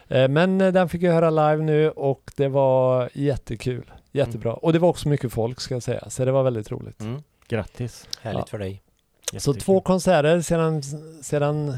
Eh, 0.09 0.29
men 0.29 0.61
eh, 0.61 0.73
den 0.73 0.89
fick 0.89 1.03
jag 1.03 1.13
höra 1.13 1.31
live 1.31 1.65
nu 1.65 1.91
och 1.91 2.31
det 2.37 2.49
var 2.49 3.11
jättekul. 3.15 3.93
Jättebra. 4.13 4.53
Och 4.55 4.73
det 4.73 4.79
var 4.79 4.89
också 4.89 5.09
mycket 5.09 5.33
folk 5.33 5.61
ska 5.61 5.75
jag 5.75 5.83
säga, 5.83 6.11
så 6.11 6.25
det 6.25 6.33
var 6.33 6.43
väldigt 6.43 6.71
roligt. 6.71 7.01
Mm. 7.01 7.23
Grattis. 7.49 8.09
Härligt 8.21 8.39
Ja. 8.41 8.47
för 8.47 8.59
dig. 8.59 8.83
Så 9.31 9.37
Jättekul. 9.37 9.61
två 9.61 9.81
konserter 9.81 10.41
sedan, 10.41 10.83
sedan, 11.23 11.69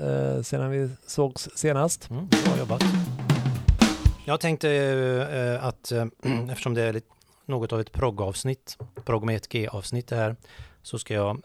eh, 0.00 0.42
sedan 0.42 0.70
vi 0.70 0.90
sågs 1.06 1.48
senast. 1.54 2.10
Mm. 2.10 2.26
Bra 2.28 2.58
jobbat. 2.58 2.82
Jag 4.24 4.40
tänkte 4.40 4.70
eh, 4.70 5.64
att 5.64 5.92
eh, 5.92 6.04
eftersom 6.50 6.74
det 6.74 6.82
är 6.82 6.92
lite 6.92 7.06
något 7.46 7.72
av 7.72 7.80
ett 7.80 7.92
proggavsnitt, 7.92 8.78
progg 9.04 9.24
med 9.24 9.36
ett 9.36 9.48
G-avsnitt 9.48 10.08
det 10.08 10.16
här, 10.16 10.36
så 10.82 10.98
ska 10.98 11.14
jag 11.14 11.42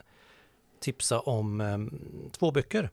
tipsa 0.82 1.20
om 1.20 1.60
eh, 1.60 1.78
två 2.30 2.50
böcker 2.50 2.90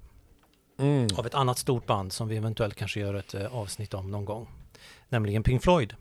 Mm. 0.80 1.08
av 1.18 1.26
ett 1.26 1.36
annat 1.36 1.58
stort 1.58 1.86
band 1.86 2.14
som 2.14 2.28
vi 2.28 2.38
eventuellt 2.38 2.76
kanske 2.76 3.00
gör 3.00 3.14
ett 3.14 3.34
eh, 3.34 3.56
avsnitt 3.56 3.94
om 3.94 4.12
någon 4.12 4.26
gång. 4.26 4.48
Nämligen 5.10 5.44
Pink 5.44 5.64
Floyd. 5.64 5.94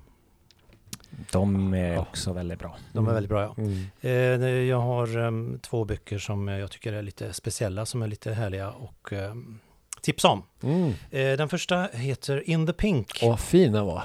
De 1.33 1.75
är 1.75 1.99
också 1.99 2.33
väldigt 2.33 2.59
bra. 2.59 2.77
De 2.93 3.09
är 3.09 3.13
väldigt 3.13 3.31
bra 3.31 3.43
ja. 3.43 3.55
Mm. 3.63 3.87
Eh, 4.01 4.49
jag 4.51 4.81
har 4.81 5.19
em, 5.19 5.59
två 5.63 5.85
böcker 5.85 6.19
som 6.19 6.49
jag 6.49 6.71
tycker 6.71 6.93
är 6.93 7.03
lite 7.03 7.33
speciella, 7.33 7.87
som 7.87 8.03
är 8.03 8.07
lite 8.07 8.33
härliga 8.33 8.71
och 8.71 9.13
um, 9.13 9.61
tipsa 10.01 10.29
om. 10.29 10.43
Mm. 10.63 10.89
Eh, 11.11 11.37
den 11.37 11.49
första 11.49 11.83
heter 11.93 12.51
In 12.51 12.67
the 12.67 12.73
Pink. 12.73 13.19
Åh, 13.23 13.29
vad 13.29 13.41
fin 13.41 13.73
den 13.73 13.87
var. 13.87 14.03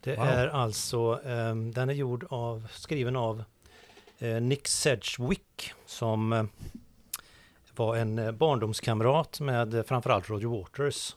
Det 0.00 0.16
wow. 0.16 0.26
är 0.26 0.48
alltså, 0.48 1.20
em, 1.24 1.72
den 1.72 1.88
är 1.88 1.94
gjord 1.94 2.26
av, 2.30 2.68
skriven 2.70 3.16
av 3.16 3.44
eh, 4.18 4.40
Nick 4.40 4.68
Sedgwick 4.68 5.72
som 5.86 6.32
eh, 6.32 6.44
var 7.76 7.96
en 7.96 8.18
eh, 8.18 8.32
barndomskamrat 8.32 9.40
med 9.40 9.74
eh, 9.74 9.82
framförallt 9.82 10.30
Roger 10.30 10.48
Waters. 10.48 11.16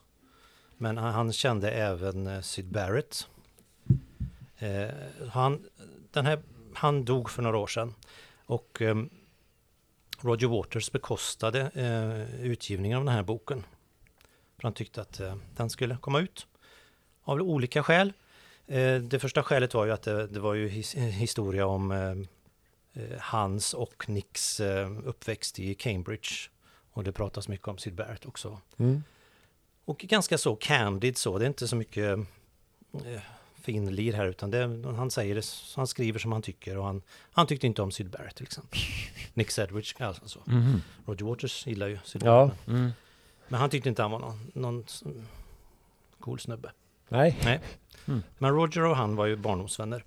Men 0.78 0.98
han, 0.98 1.34
kände 1.34 1.72
även 1.72 2.28
eh, 2.28 2.42
Syd 2.42 2.66
Barrett. 2.66 3.28
Eh, 4.58 4.90
han, 5.32 5.66
den 6.12 6.26
här, 6.26 6.40
han 6.74 7.06
dog 7.06 7.30
för 7.30 7.42
några 7.42 7.58
år 7.58 7.68
sedan 7.68 7.94
och 8.46 8.82
eh, 8.82 8.96
Roger 10.20 10.48
Waters 10.48 10.92
bekostade 10.92 11.62
eh, 11.62 12.46
utgivningen 12.46 12.98
av 12.98 13.06
den 13.06 13.14
här 13.14 13.24
boken. 13.24 13.64
För 14.56 14.64
han 14.64 14.74
tyckte 14.74 15.02
att 15.02 15.20
eh, 15.20 15.36
den 15.56 15.70
skulle 15.70 15.98
komma 15.98 16.20
ut 16.20 16.48
av 17.24 17.42
olika 17.42 17.84
skäl. 17.84 18.14
Eh, 18.68 18.96
det 18.96 19.20
första 19.20 19.44
skälet 19.44 19.74
var 19.74 19.86
ju 19.86 19.92
att 19.92 20.02
det, 20.02 20.28
det 20.28 20.40
var 20.40 20.54
ju 20.54 20.68
his, 20.68 20.96
historia 20.96 21.66
om 21.66 21.92
eh, 21.92 22.16
hans 23.20 23.74
och 23.74 24.10
Nicks 24.10 24.60
eh, 24.60 24.92
uppväxt 25.06 25.60
i 25.60 25.76
Cambridge. 25.76 26.30
Och 26.92 27.04
det 27.04 27.12
pratas 27.12 27.48
mycket 27.48 27.68
om 27.68 27.78
Syd 27.78 27.96
Barrett 27.96 28.26
också. 28.26 28.60
Mm. 28.78 29.04
Och 29.86 29.98
ganska 29.98 30.38
så 30.38 30.56
candid 30.56 31.18
så, 31.18 31.38
det 31.38 31.46
är 31.46 31.48
inte 31.48 31.68
så 31.68 31.76
mycket 31.76 32.20
eh, 32.94 33.22
finlir 33.66 34.14
här 34.14 34.26
utan 34.26 34.52
det, 34.52 34.84
han 34.98 35.12
säger 35.12 35.36
det, 35.36 35.46
han 35.76 35.88
skriver 35.88 36.20
som 36.20 36.32
han 36.32 36.42
tycker 36.42 36.78
och 36.78 36.86
han, 36.86 37.02
han 37.32 37.48
tyckte 37.48 37.68
inte 37.68 37.82
om 37.82 37.92
Syd 37.92 38.10
Barrett 38.10 38.36
till 38.36 38.46
exempel. 38.46 38.80
Nick 39.34 39.52
Sedgwick, 39.52 40.02
alltså 40.02 40.28
så. 40.28 40.40
Mhm. 40.46 40.82
Roger 41.06 41.26
Waters 41.26 41.68
gillar 41.68 41.88
ju 41.88 42.00
Syd 42.04 42.24
Ja. 42.24 42.52
Mm. 42.68 42.92
Men 43.48 43.60
han 43.60 43.70
tyckte 43.70 43.90
inte 43.90 44.02
han 44.02 44.12
var 44.12 44.20
någon, 44.20 44.52
någon 44.54 44.86
cool 46.20 46.40
snubbe. 46.40 46.72
Nej. 47.10 47.38
Men 48.38 48.54
Roger 48.56 48.84
och 48.84 48.96
han 48.96 49.16
var 49.16 49.26
ju 49.26 49.36
barndomsvänner. 49.36 50.04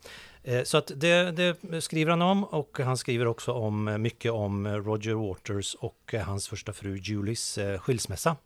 Eh, 0.49 0.63
så 0.65 0.79
att 0.79 0.93
det, 0.97 1.33
det 1.33 1.81
skriver 1.81 2.11
han 2.11 2.23
om 2.23 2.45
och 2.45 2.79
han 2.79 2.97
skriver 2.97 3.27
också 3.27 3.53
om 3.53 3.89
eh, 3.89 3.99
mycket 3.99 4.33
om 4.33 4.67
eh, 4.67 4.73
Roger 4.73 5.15
Waters 5.15 5.75
och 5.75 6.15
hans 6.25 6.49
första 6.49 6.73
fru 6.73 6.97
Julies 6.97 7.59
skilsmässa. 7.79 8.37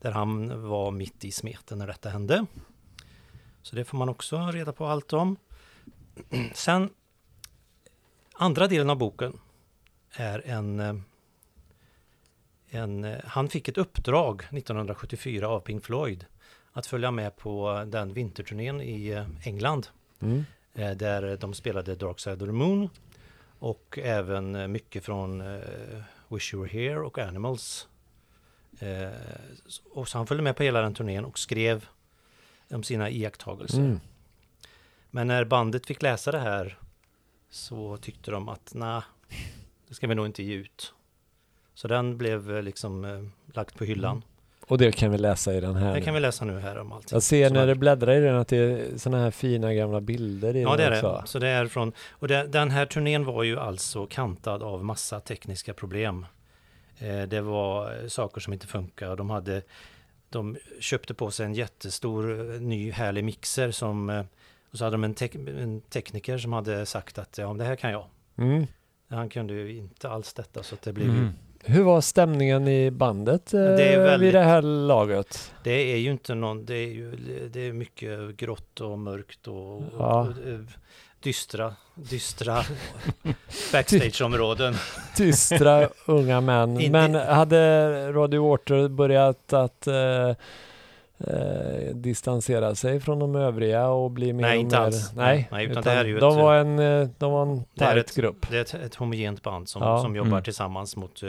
Där 0.00 0.10
han 0.10 0.62
var 0.68 0.90
mitt 0.90 1.24
i 1.24 1.32
smeten 1.32 1.78
när 1.78 1.86
detta 1.86 2.08
hände. 2.08 2.46
Så 3.62 3.76
det 3.76 3.84
får 3.84 3.98
man 3.98 4.08
också 4.08 4.46
reda 4.46 4.72
på 4.72 4.86
allt 4.86 5.12
om. 5.12 5.36
Sen, 6.54 6.90
andra 8.34 8.66
delen 8.66 8.90
av 8.90 8.96
boken 8.96 9.38
är 10.12 10.46
en... 10.46 11.02
en 12.70 13.16
han 13.24 13.48
fick 13.48 13.68
ett 13.68 13.78
uppdrag 13.78 14.42
1974 14.42 15.48
av 15.48 15.60
Pink 15.60 15.84
Floyd 15.84 16.26
att 16.72 16.86
följa 16.86 17.10
med 17.10 17.36
på 17.36 17.84
den 17.86 18.12
vinterturnén 18.12 18.80
i 18.80 19.24
England. 19.44 19.88
Mm 20.20 20.44
eh, 20.74 20.90
Där 20.90 21.36
de 21.36 21.54
spelade 21.54 21.94
Dark 21.94 22.20
Side 22.20 22.42
of 22.42 22.48
the 22.48 22.52
Moon. 22.52 22.88
Och 23.58 23.98
även 24.02 24.72
mycket 24.72 25.04
från 25.04 25.40
eh, 25.40 26.02
Wish 26.28 26.54
You 26.54 26.62
Were 26.62 26.72
Here 26.78 27.00
och 27.00 27.18
Animals. 27.18 27.88
Eh, 28.78 29.10
Och 29.90 30.08
så 30.08 30.18
han 30.18 30.26
följde 30.26 30.42
med 30.42 30.56
på 30.56 30.62
hela 30.62 30.80
den 30.80 30.94
turnén 30.94 31.24
och 31.24 31.38
skrev 31.38 31.88
om 32.70 32.82
sina 32.82 33.10
iakttagelser. 33.10 33.78
Mm. 33.78 34.00
Men 35.10 35.26
när 35.26 35.44
bandet 35.44 35.86
fick 35.86 36.02
läsa 36.02 36.32
det 36.32 36.38
här 36.38 36.78
så 37.50 37.96
tyckte 37.96 38.30
de 38.30 38.48
att 38.48 38.72
nej, 38.74 39.02
det 39.88 39.94
ska 39.94 40.06
vi 40.06 40.14
nog 40.14 40.26
inte 40.26 40.42
ge 40.42 40.54
ut. 40.54 40.94
Så 41.74 41.88
den 41.88 42.18
blev 42.18 42.62
liksom 42.62 43.04
eh, 43.04 43.24
lagt 43.54 43.74
på 43.78 43.84
hyllan. 43.84 44.22
Och 44.70 44.78
det 44.78 44.92
kan 44.92 45.10
vi 45.10 45.18
läsa 45.18 45.54
i 45.54 45.60
den 45.60 45.76
här. 45.76 45.92
Det 45.92 45.98
nu. 45.98 46.04
kan 46.04 46.14
vi 46.14 46.20
läsa 46.20 46.44
nu 46.44 46.58
här 46.58 46.78
om 46.78 46.92
allt. 46.92 47.12
Jag 47.12 47.22
ser 47.22 47.50
när 47.50 47.66
du 47.66 47.74
bläddrar 47.74 48.12
i 48.12 48.20
den 48.20 48.36
att 48.36 48.48
det 48.48 48.56
är 48.56 48.98
sådana 48.98 49.22
här 49.24 49.30
fina 49.30 49.74
gamla 49.74 50.00
bilder 50.00 50.56
i 50.56 50.62
Ja, 50.62 50.70
det 50.70 50.76
den 50.76 50.92
är 50.92 51.02
det. 51.02 51.08
också. 51.08 51.26
Så 51.26 51.38
det 51.38 51.48
är 51.48 51.66
från, 51.66 51.92
och 52.10 52.28
det, 52.28 52.46
den 52.46 52.70
här 52.70 52.86
turnén 52.86 53.24
var 53.24 53.42
ju 53.42 53.58
alltså 53.58 54.06
kantad 54.06 54.62
av 54.62 54.84
massa 54.84 55.20
tekniska 55.20 55.74
problem. 55.74 56.26
Eh, 56.98 57.22
det 57.22 57.40
var 57.40 58.02
eh, 58.02 58.08
saker 58.08 58.40
som 58.40 58.52
inte 58.52 58.66
funkade. 58.66 59.16
De, 59.16 59.30
hade, 59.30 59.62
de 60.28 60.56
köpte 60.80 61.14
på 61.14 61.30
sig 61.30 61.46
en 61.46 61.54
jättestor 61.54 62.54
eh, 62.54 62.60
ny 62.60 62.90
härlig 62.90 63.24
mixer 63.24 63.70
som 63.70 64.10
eh, 64.10 64.24
och 64.72 64.78
så 64.78 64.84
hade 64.84 64.94
de 64.94 65.04
en, 65.04 65.14
tek- 65.14 65.62
en 65.62 65.80
tekniker 65.80 66.38
som 66.38 66.52
hade 66.52 66.86
sagt 66.86 67.18
att 67.18 67.38
ja, 67.38 67.52
det 67.54 67.64
här 67.64 67.76
kan 67.76 67.90
jag. 67.90 68.04
Mm. 68.38 68.66
Han 69.08 69.28
kunde 69.28 69.54
ju 69.54 69.76
inte 69.76 70.10
alls 70.10 70.32
detta 70.34 70.62
så 70.62 70.74
att 70.74 70.82
det 70.82 70.92
blev 70.92 71.06
ju 71.06 71.12
Mm. 71.18 71.32
Hur 71.64 71.82
var 71.82 72.00
stämningen 72.00 72.68
i 72.68 72.90
bandet 72.90 73.54
eh, 73.54 73.60
Det 73.60 73.96
väldigt- 73.98 74.26
vid 74.26 74.34
det 74.34 74.44
här 74.44 74.62
laget? 74.62 75.52
Det 75.64 75.92
är 75.92 75.96
ju 75.96 76.10
inte 76.10 76.34
någon, 76.34 76.64
det 76.66 76.74
är 76.74 76.88
ju 76.88 77.10
det 77.52 77.60
är 77.68 77.72
mycket 77.72 78.36
grått 78.36 78.80
och 78.80 78.98
mörkt 78.98 79.48
och, 79.48 79.82
Ja. 79.98 80.20
och, 80.20 80.26
eh, 80.48 80.58
dystra, 81.22 81.74
dystra 81.94 82.62
backstageområden. 83.72 84.74
Dystra 85.16 85.88
unga 86.06 86.40
män. 86.40 86.74
Men 86.90 87.14
hade 87.14 88.12
Roddy 88.12 88.38
Water 88.38 88.88
börjat 88.88 89.52
att 89.52 89.86
eh, 89.86 90.34
eh, 91.26 91.94
distansera 91.94 92.74
sig 92.74 93.00
från 93.00 93.18
de 93.18 93.36
övriga 93.36 93.88
och 93.88 94.10
bli 94.10 94.32
mer 94.32 94.42
Nej, 94.42 94.58
inte 94.58 94.76
mer... 94.78 94.84
alls. 94.84 95.12
Nej, 95.14 95.48
Nej, 95.52 95.66
utan 95.66 95.82
det 95.82 95.90
här 95.90 96.04
är 96.04 96.08
ju 96.08 96.18
de, 96.18 96.32
ett- 96.32 96.42
var 96.42 96.54
en, 96.54 96.78
eh, 96.78 97.08
de 97.18 97.32
var 97.32 97.42
en 97.42 97.56
Det 97.56 97.64
tajt 97.84 98.06
ett- 98.10 98.16
grupp. 98.16 98.46
Det 98.50 98.56
är 98.56 98.60
ett, 98.60 98.74
ett 98.74 98.94
homogent 98.94 99.42
band 99.42 99.68
som, 99.68 99.82
Ja. 99.82 100.02
som 100.02 100.16
jobbar 100.16 100.30
Mm. 100.30 100.42
tillsammans 100.42 100.96
mot 100.96 101.22
eh, 101.22 101.28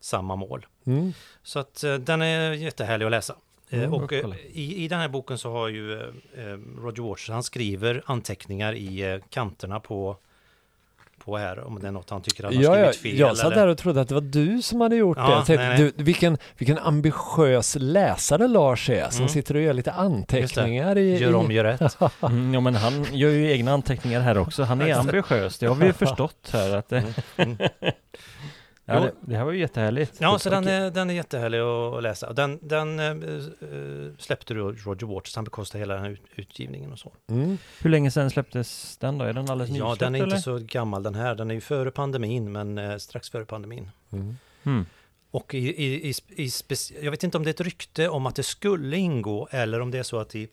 samma 0.00 0.36
mål. 0.36 0.66
Mm. 0.86 1.12
Så 1.42 1.58
att 1.58 1.84
eh, 1.84 1.94
den 1.94 2.22
är 2.22 2.52
jättehärlig 2.52 3.04
att 3.06 3.10
läsa. 3.10 3.34
Eh, 3.70 3.78
Mm, 3.78 3.94
och 3.94 4.12
eh, 4.12 4.26
i, 4.52 4.84
i 4.84 4.88
den 4.88 5.00
här 5.00 5.08
boken 5.08 5.38
så 5.38 5.50
har 5.52 5.68
ju 5.68 5.92
eh, 6.00 6.06
eh, 6.36 6.58
Roger 6.82 7.02
Waters, 7.02 7.30
han 7.30 7.42
skriver 7.42 8.02
anteckningar 8.06 8.72
i 8.72 9.12
eh, 9.12 9.18
kanterna 9.30 9.80
på, 9.80 10.16
på 11.24 11.36
här 11.36 11.66
om 11.66 11.78
det 11.80 11.86
är 11.86 11.90
något 11.90 12.10
han 12.10 12.22
tycker 12.22 12.44
han 12.44 12.56
har 12.56 12.62
Ja, 12.62 12.72
skrivit 12.92 12.96
fel. 12.96 13.18
jag 13.18 13.36
satt 13.36 13.54
där 13.54 13.66
och 13.66 13.78
trodde 13.78 14.00
att 14.00 14.08
det 14.08 14.14
var 14.14 14.20
du 14.20 14.62
som 14.62 14.80
hade 14.80 14.96
gjort 14.96 15.16
Ja, 15.20 15.26
det. 15.26 15.32
Jag 15.32 15.46
tänkte, 15.46 15.64
nej, 15.68 15.78
nej. 15.82 15.92
Du, 15.96 16.04
vilken, 16.04 16.38
vilken 16.58 16.78
ambitiös 16.78 17.76
läsare 17.80 18.48
Lars 18.48 18.90
är 18.90 19.08
som 19.10 19.18
Mm. 19.22 19.28
sitter 19.28 19.54
och 19.54 19.60
gör 19.62 19.72
lite 19.72 19.92
anteckningar 19.92 20.98
i... 20.98 21.18
Gör 21.18 21.34
om, 21.34 21.50
gör 21.52 21.64
rätt. 21.64 21.96
Mm, 22.22 22.54
ja, 22.54 22.60
men 22.60 22.74
han 22.74 23.06
gör 23.12 23.30
ju 23.30 23.50
egna 23.52 23.72
anteckningar 23.72 24.20
här 24.20 24.38
också. 24.38 24.62
Han 24.62 24.80
är 24.80 24.94
ambitiös. 24.94 25.58
Det 25.58 25.66
har 25.66 25.74
vi 25.74 25.86
ju 25.86 25.92
förstått 26.06 26.50
här. 26.52 26.76
Att 26.76 26.88
det, 26.88 27.02
Mm. 27.36 27.56
Ja, 28.84 29.00
det, 29.00 29.12
det 29.20 29.36
här 29.36 29.44
var 29.44 29.52
ju 29.52 29.58
jättehärligt. 29.58 30.16
Ja, 30.20 30.38
så 30.38 30.50
den 30.50 30.66
är, 30.66 30.90
den 30.90 31.10
är 31.10 31.14
jättehärlig 31.14 31.58
att 31.58 32.02
läsa. 32.02 32.32
Den, 32.32 32.58
den 32.62 33.00
eh, 33.00 33.14
släppte 34.18 34.54
Roger 34.54 35.06
Waters, 35.06 35.34
han 35.36 35.44
bekostade 35.44 35.78
hela 35.82 35.94
den 35.94 36.02
här 36.02 36.10
ut, 36.10 36.22
utgivningen 36.34 36.92
och 36.92 36.98
så. 36.98 37.12
Mm. 37.30 37.58
Hur 37.80 37.90
länge 37.90 38.10
sedan 38.10 38.30
släpptes 38.30 38.96
den 38.98 39.18
då? 39.18 39.24
Är 39.24 39.32
den 39.32 39.50
alldeles 39.50 39.76
Ja, 39.76 39.96
den 39.98 40.14
är 40.14 40.18
inte 40.18 40.26
eller? 40.26 40.36
så 40.36 40.58
gammal 40.58 41.02
den 41.02 41.14
här. 41.14 41.34
Den 41.34 41.50
är 41.50 41.54
ju 41.54 41.60
före 41.60 41.90
pandemin, 41.90 42.52
men 42.52 42.78
eh, 42.78 42.96
strax 42.96 43.30
före 43.30 43.44
pandemin. 43.44 43.90
Mm. 44.12 44.36
Mm. 44.64 44.86
Och 45.30 45.54
i, 45.54 45.58
i, 45.58 46.08
i, 46.08 46.14
i 46.28 46.46
speci- 46.46 47.04
jag 47.04 47.10
vet 47.10 47.24
inte 47.24 47.36
om 47.36 47.44
det 47.44 47.50
är 47.50 47.54
ett 47.54 47.60
rykte 47.60 48.08
om 48.08 48.26
att 48.26 48.36
det 48.36 48.42
skulle 48.42 48.96
ingå 48.96 49.48
eller 49.50 49.80
om 49.80 49.90
det 49.90 49.98
är 49.98 50.02
så 50.02 50.18
att 50.18 50.34
i 50.34 50.48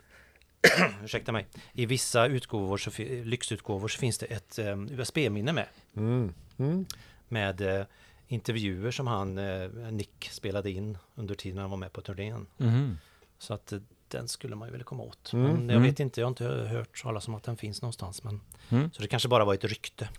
ursäkta 1.03 1.31
mig, 1.31 1.47
i 1.73 1.85
vissa 1.85 2.27
utgåvor, 2.27 2.77
så, 2.77 2.91
lyxutgåvor 3.23 3.87
så 3.87 3.99
finns 3.99 4.17
det 4.17 4.25
ett 4.25 4.59
um, 4.59 4.89
USB-minne 4.91 5.53
med. 5.53 5.65
Mm. 5.95 6.33
Mm. 6.57 6.85
Med 7.27 7.61
eh, 7.61 7.85
intervjuer 8.31 8.91
som 8.91 9.07
han, 9.07 9.37
eh, 9.37 9.69
Nick, 9.91 10.29
spelade 10.31 10.71
in 10.71 10.97
under 11.15 11.35
tiden 11.35 11.57
han 11.57 11.69
var 11.69 11.77
med 11.77 11.93
på 11.93 12.01
turnén. 12.01 12.45
Mhm. 12.57 12.97
Så 13.39 13.53
att 13.53 13.71
eh, 13.71 13.79
den 14.07 14.27
skulle 14.27 14.55
man 14.55 14.67
ju 14.67 14.71
vilja 14.71 14.85
komma 14.85 15.03
åt. 15.03 15.33
Mm, 15.33 15.45
Men 15.45 15.53
jag 15.69 15.75
mm. 15.75 15.83
vet 15.83 15.99
inte, 15.99 16.21
jag 16.21 16.25
har 16.25 16.29
inte 16.29 16.45
hört 16.45 17.01
talas 17.01 17.27
om 17.27 17.35
att 17.35 17.43
den 17.43 17.57
finns 17.57 17.81
någonstans. 17.81 18.23
Men, 18.23 18.41
Mm. 18.69 18.91
Så 18.93 19.01
det 19.01 19.07
kanske 19.07 19.29
bara 19.29 19.45
var 19.45 19.53
ett 19.53 19.63
rykte. 19.63 20.09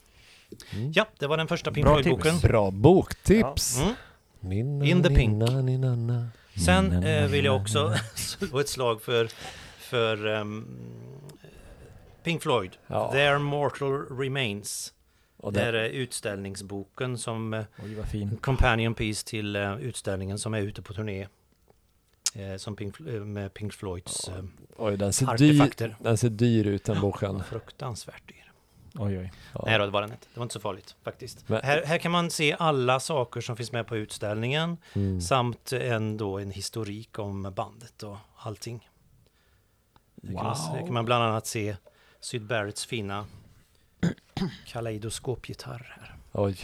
Mm. 0.75 0.93
Ja, 0.95 1.07
det 1.19 1.27
var 1.27 1.37
den 1.37 1.49
första 1.49 1.73
Pink 1.73 1.87
Floyd-boken. 1.87 2.39
Bra 2.43 2.71
boktips! 2.71 3.79
Mm. 3.81 3.95
Nina, 4.41 4.85
In 4.85 5.03
the 5.03 5.09
pink. 5.09 5.33
nina, 5.43 5.61
nina, 5.63 5.95
nina. 5.95 6.29
Sen 6.67 6.87
Mm, 6.93 7.05
eh, 7.05 7.31
vill 7.31 7.45
jag 7.45 7.53
mm, 7.55 7.63
också 7.63 7.95
slå 8.15 8.61
ett 8.61 8.69
slag 8.69 9.03
för, 9.03 9.29
för 9.79 10.27
ehm, 10.27 10.67
Pink 12.23 12.43
Floyd. 12.43 12.77
Ja. 12.87 13.13
Their 13.13 13.39
Mortal 13.39 14.19
Remains. 14.19 14.93
Och 15.43 15.53
Det 15.53 15.61
det, 15.61 15.67
är 15.79 15.85
eh, 15.85 15.91
utställningsboken 15.91 17.19
som 17.19 17.55
eh, 17.55 17.65
Oj, 17.85 17.95
vad 17.95 18.07
fin. 18.09 18.37
companion 18.37 18.95
piece 18.95 19.27
till 19.27 19.57
eh, 19.57 19.77
utställningen 19.81 20.39
som 20.39 20.55
är 20.55 20.61
ute 20.61 20.83
på 20.83 20.95
turné. 20.95 21.27
Som 22.59 22.77
Pink, 22.77 22.99
med 23.25 23.55
Pink 23.55 23.73
Floyds 23.73 24.31
oj, 24.77 24.97
den, 24.97 25.13
ser 25.13 25.37
dyr, 25.37 25.51
artefakter. 25.51 25.97
den 26.01 26.19
ser 26.19 26.29
dyr 26.29 26.67
ut 26.67 26.85
den 26.85 27.01
boken. 27.01 27.45
Fruktansvärt 27.45 28.29
dyr. 28.29 28.53
Oj, 28.95 29.19
oj. 29.19 29.33
Ja. 29.55 29.63
Nej 29.67 29.79
då, 29.79 29.85
det 29.85 29.91
var 29.91 30.01
den 30.03 30.11
inte. 30.11 30.27
Det 30.35 30.41
var 30.41 30.43
inte 30.45 30.53
så 30.53 30.61
farligt 30.61 30.97
faktiskt. 31.03 31.49
Men- 31.49 31.61
Här, 31.63 31.83
här 31.87 31.99
kan 31.99 32.13
man 32.13 32.31
se 32.31 32.57
alla 32.59 33.01
saker 33.01 33.41
som 33.41 33.57
finns 33.57 33.73
med 33.73 33.87
på 33.87 33.97
utställningen 33.97 34.77
Mm. 34.93 35.21
samt 35.21 35.73
en, 35.73 36.17
då, 36.17 36.39
en 36.39 36.51
historik 36.51 37.19
om 37.19 37.53
bandet 37.57 38.03
och 38.03 38.17
allting. 38.37 38.89
Här 40.23 40.35
kan, 40.35 40.45
man, 40.45 40.57
här 40.57 40.79
kan 40.85 40.93
man 40.95 41.05
bland 41.05 41.25
annat 41.25 41.47
se 41.47 41.77
Syd 42.21 42.43
Barretts 42.47 42.87
fina 42.87 43.27
kaleidoskopgitarr 44.67 45.97
här. 46.01 46.15
Oj. 46.33 46.57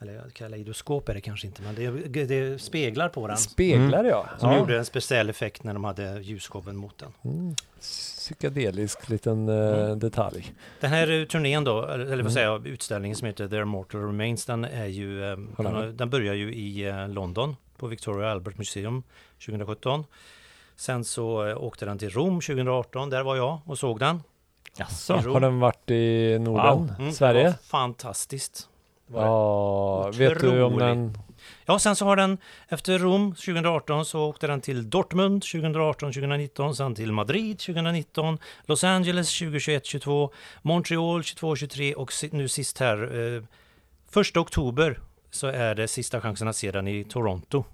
Eller 0.00 0.30
kaleidoskop 0.30 1.08
är 1.08 1.14
det 1.14 1.20
kanske 1.20 1.46
inte, 1.46 1.62
men 1.62 1.74
det, 1.74 2.24
det 2.24 2.58
speglar 2.62 3.08
på 3.08 3.26
den. 3.26 3.36
Speglar 3.36 4.04
ja. 4.04 4.28
Som 4.38 4.50
ja. 4.50 4.58
gjorde 4.58 4.78
en 4.78 4.84
speciell 4.84 5.30
effekt 5.30 5.64
när 5.64 5.74
de 5.74 5.84
hade 5.84 6.20
ljusshowen 6.20 6.76
mot 6.76 6.98
den. 6.98 7.12
Mm. 7.24 7.54
Psykedelisk 7.80 9.08
liten 9.08 9.48
eh, 9.48 9.54
Mm. 9.84 9.98
detalj. 9.98 10.54
Den 10.80 10.90
här 10.90 11.10
eh, 11.20 11.24
turnén 11.26 11.64
då, 11.64 11.82
eller, 11.84 11.98
eller 11.98 12.12
Mm. 12.12 12.24
vad 12.24 12.32
säger 12.32 12.46
jag, 12.46 12.66
utställningen 12.66 13.16
som 13.16 13.26
heter 13.26 13.48
Their 13.48 13.64
Mortal 13.64 14.00
Remains, 14.06 14.46
den 14.46 14.64
är 14.64 14.86
ju, 14.86 15.24
eh, 15.30 15.36
den, 15.56 15.96
den 15.96 16.10
börjar 16.10 16.34
ju 16.34 16.54
i 16.54 16.92
London 17.08 17.56
på 17.76 17.86
Victoria 17.86 18.30
Albert 18.30 18.58
Museum 18.58 19.02
2017. 19.46 20.04
Sen 20.76 21.04
så 21.04 21.54
åkte 21.54 21.84
den 21.84 21.98
till 21.98 22.10
Rom 22.10 22.40
2018, 22.40 23.10
där 23.10 23.22
var 23.22 23.36
jag 23.36 23.60
och 23.64 23.78
såg 23.78 23.98
den. 23.98 24.22
Jaså? 24.76 25.14
Har 25.16 25.40
den 25.40 25.60
varit 25.60 25.90
i 25.90 26.38
Norden? 26.40 26.94
Mm, 26.98 27.06
Det 27.10 27.12
Sverige? 27.12 27.44
var 27.44 27.52
fantastiskt. 27.52 28.68
Ja, 29.14 30.10
vet 30.14 30.40
du 30.40 30.62
om 30.62 30.78
den... 30.78 31.18
Ja, 31.64 31.78
sen 31.78 31.96
så 31.96 32.04
har 32.04 32.16
den 32.16 32.38
efter 32.68 32.98
Rom 32.98 33.30
2018 33.34 34.04
så 34.04 34.20
åkte 34.28 34.46
den 34.46 34.60
till 34.60 34.90
Dortmund 34.90 35.42
2018-2019, 35.42 36.72
sen 36.72 36.94
till 36.94 37.12
Madrid 37.12 37.58
2019, 37.58 38.38
Los 38.66 38.84
Angeles 38.84 39.40
2021-22, 39.42 40.28
Montreal 40.62 41.22
22-23 41.22 41.94
och 41.94 42.12
nu 42.32 42.48
sist 42.48 42.78
här, 42.78 43.34
eh, 43.36 43.42
första 44.10 44.40
oktober 44.40 44.98
så 45.30 45.46
är 45.46 45.74
det 45.74 45.88
sista 45.88 46.20
chansen 46.20 46.48
att 46.48 46.56
se 46.56 46.70
den 46.70 46.88
i 46.88 47.04
Toronto. 47.04 47.64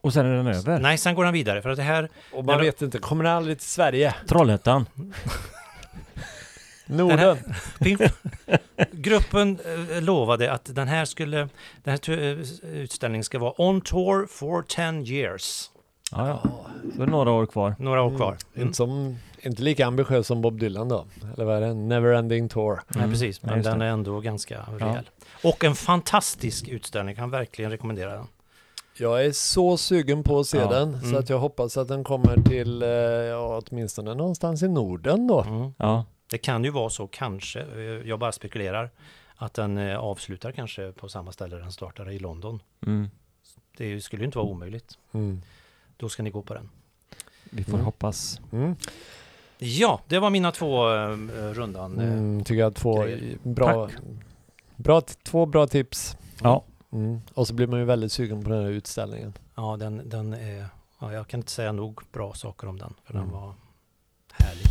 Och 0.00 0.12
sen 0.12 0.26
är 0.26 0.36
den 0.36 0.46
över? 0.46 0.78
Nej, 0.78 0.98
sen 0.98 1.14
går 1.14 1.24
den 1.24 1.32
vidare 1.32 1.62
för 1.62 1.70
att 1.70 1.76
det 1.76 1.82
här, 1.82 2.08
Och 2.32 2.44
man 2.44 2.60
vet 2.60 2.82
inte, 2.82 2.98
kommer 2.98 3.24
den 3.24 3.32
aldrig 3.32 3.58
till 3.58 3.68
Sverige? 3.68 4.14
Trollhättan? 4.28 4.86
Norden? 6.86 7.36
Pink, 7.80 8.00
gruppen 8.92 9.58
eh, 9.94 10.02
lovade 10.02 10.52
att 10.52 10.74
den 10.74 10.88
här 10.88 11.04
skulle, 11.04 11.48
den 11.84 11.98
här 12.06 12.10
eh, 12.10 12.38
utställningen 12.72 13.24
ska 13.24 13.38
vara 13.38 13.54
on 13.62 13.80
tour 13.80 14.26
for 14.26 14.62
10 15.02 15.14
years. 15.16 15.70
Ja, 16.12 16.28
ja. 16.28 16.50
Då 16.96 17.02
är 17.02 17.06
det 17.06 17.12
några 17.12 17.30
år 17.30 17.46
kvar. 17.46 17.74
Några 17.78 18.02
år 18.02 18.16
kvar. 18.16 18.36
Mm. 18.54 18.66
Inte, 18.66 18.76
som, 18.76 19.16
inte 19.42 19.62
lika 19.62 19.86
ambitiös 19.86 20.26
som 20.26 20.42
Bob 20.42 20.60
Dylan 20.60 20.88
då? 20.88 21.04
Eller 21.34 21.44
vad 21.44 21.56
är 21.56 21.60
det? 21.60 21.74
Neverending 21.74 22.48
Tour. 22.48 22.80
Nej, 22.88 23.10
precis. 23.10 23.40
Ja, 23.42 23.48
Men 23.48 23.56
just 23.58 23.70
den 23.70 23.82
är 23.82 23.86
ändå 23.86 24.20
ganska 24.20 24.66
rejäl. 24.78 25.10
Och 25.44 25.64
en 25.64 25.74
fantastisk 25.74 26.68
utställning. 26.68 27.14
Kan 27.16 27.30
verkligen 27.30 27.70
rekommendera 27.70 28.12
den. 28.14 28.26
Jag 28.98 29.24
är 29.26 29.32
så 29.32 29.76
sugen 29.76 30.22
på 30.22 30.38
att 30.40 30.46
se 30.46 30.58
Ja. 30.58 30.68
den 30.70 31.00
så 31.00 31.06
Mm. 31.06 31.18
att 31.18 31.28
jag 31.30 31.38
hoppas 31.38 31.76
att 31.76 31.88
den 31.88 32.04
kommer 32.04 32.36
till, 32.42 32.82
eh, 32.82 32.88
ja, 32.88 33.62
åtminstone 33.66 34.14
någonstans 34.14 34.62
i 34.62 34.68
Norden 34.68 35.26
då. 35.26 35.40
Mm. 35.42 35.72
Ja. 35.78 36.04
Det 36.34 36.38
kan 36.38 36.64
ju 36.64 36.70
vara 36.70 36.90
så, 36.90 37.06
kanske, 37.06 37.60
eh, 37.60 37.80
jag 38.08 38.18
bara 38.18 38.32
spekulerar, 38.32 38.90
att 39.36 39.54
den 39.54 39.78
eh, 39.78 39.98
avslutar 39.98 40.52
kanske 40.52 40.92
på 40.92 41.08
samma 41.08 41.32
ställe 41.32 41.56
den 41.56 41.72
startade 41.72 42.12
i 42.12 42.18
London. 42.18 42.62
Mm. 42.86 43.10
Det 43.76 44.00
skulle 44.00 44.22
ju 44.22 44.26
inte 44.26 44.38
vara 44.38 44.46
omöjligt. 44.48 44.98
Mm. 45.12 45.42
Då 45.96 46.08
ska 46.08 46.22
ni 46.22 46.30
gå 46.30 46.42
på 46.42 46.54
den. 46.54 46.70
Vi 47.50 47.64
får 47.64 47.72
Mm. 47.72 47.84
hoppas. 47.84 48.40
Mm. 48.52 48.76
Ja, 49.58 50.00
det 50.08 50.18
var 50.18 50.30
mina 50.30 50.52
två 50.52 50.94
eh, 50.94 51.08
rundan. 51.52 51.98
Mm, 52.00 52.44
tycker 52.44 52.60
jag 52.60 52.74
två 52.74 53.02
grejer. 53.02 53.38
bra, 53.42 53.88
bra, 54.76 55.00
två 55.00 55.46
bra 55.46 55.66
tips. 55.66 56.16
Ja. 56.42 56.64
Mm. 56.92 57.20
Och 57.34 57.46
så 57.48 57.54
blir 57.54 57.66
man 57.66 57.78
ju 57.78 57.84
väldigt 57.84 58.12
sugen 58.12 58.44
på 58.44 58.50
den 58.50 58.62
här 58.62 58.70
utställningen. 58.70 59.32
Ja, 59.54 59.76
den, 59.76 60.08
den 60.08 60.32
är, 60.32 60.66
ja, 61.00 61.12
jag 61.12 61.28
kan 61.28 61.40
inte 61.40 61.52
säga 61.52 61.72
nog 61.72 62.00
bra 62.12 62.34
saker 62.34 62.68
om 62.68 62.78
den, 62.78 62.94
för 63.04 63.14
Mm. 63.14 63.26
den 63.26 63.34
var 63.40 63.54
härlig. 64.32 64.66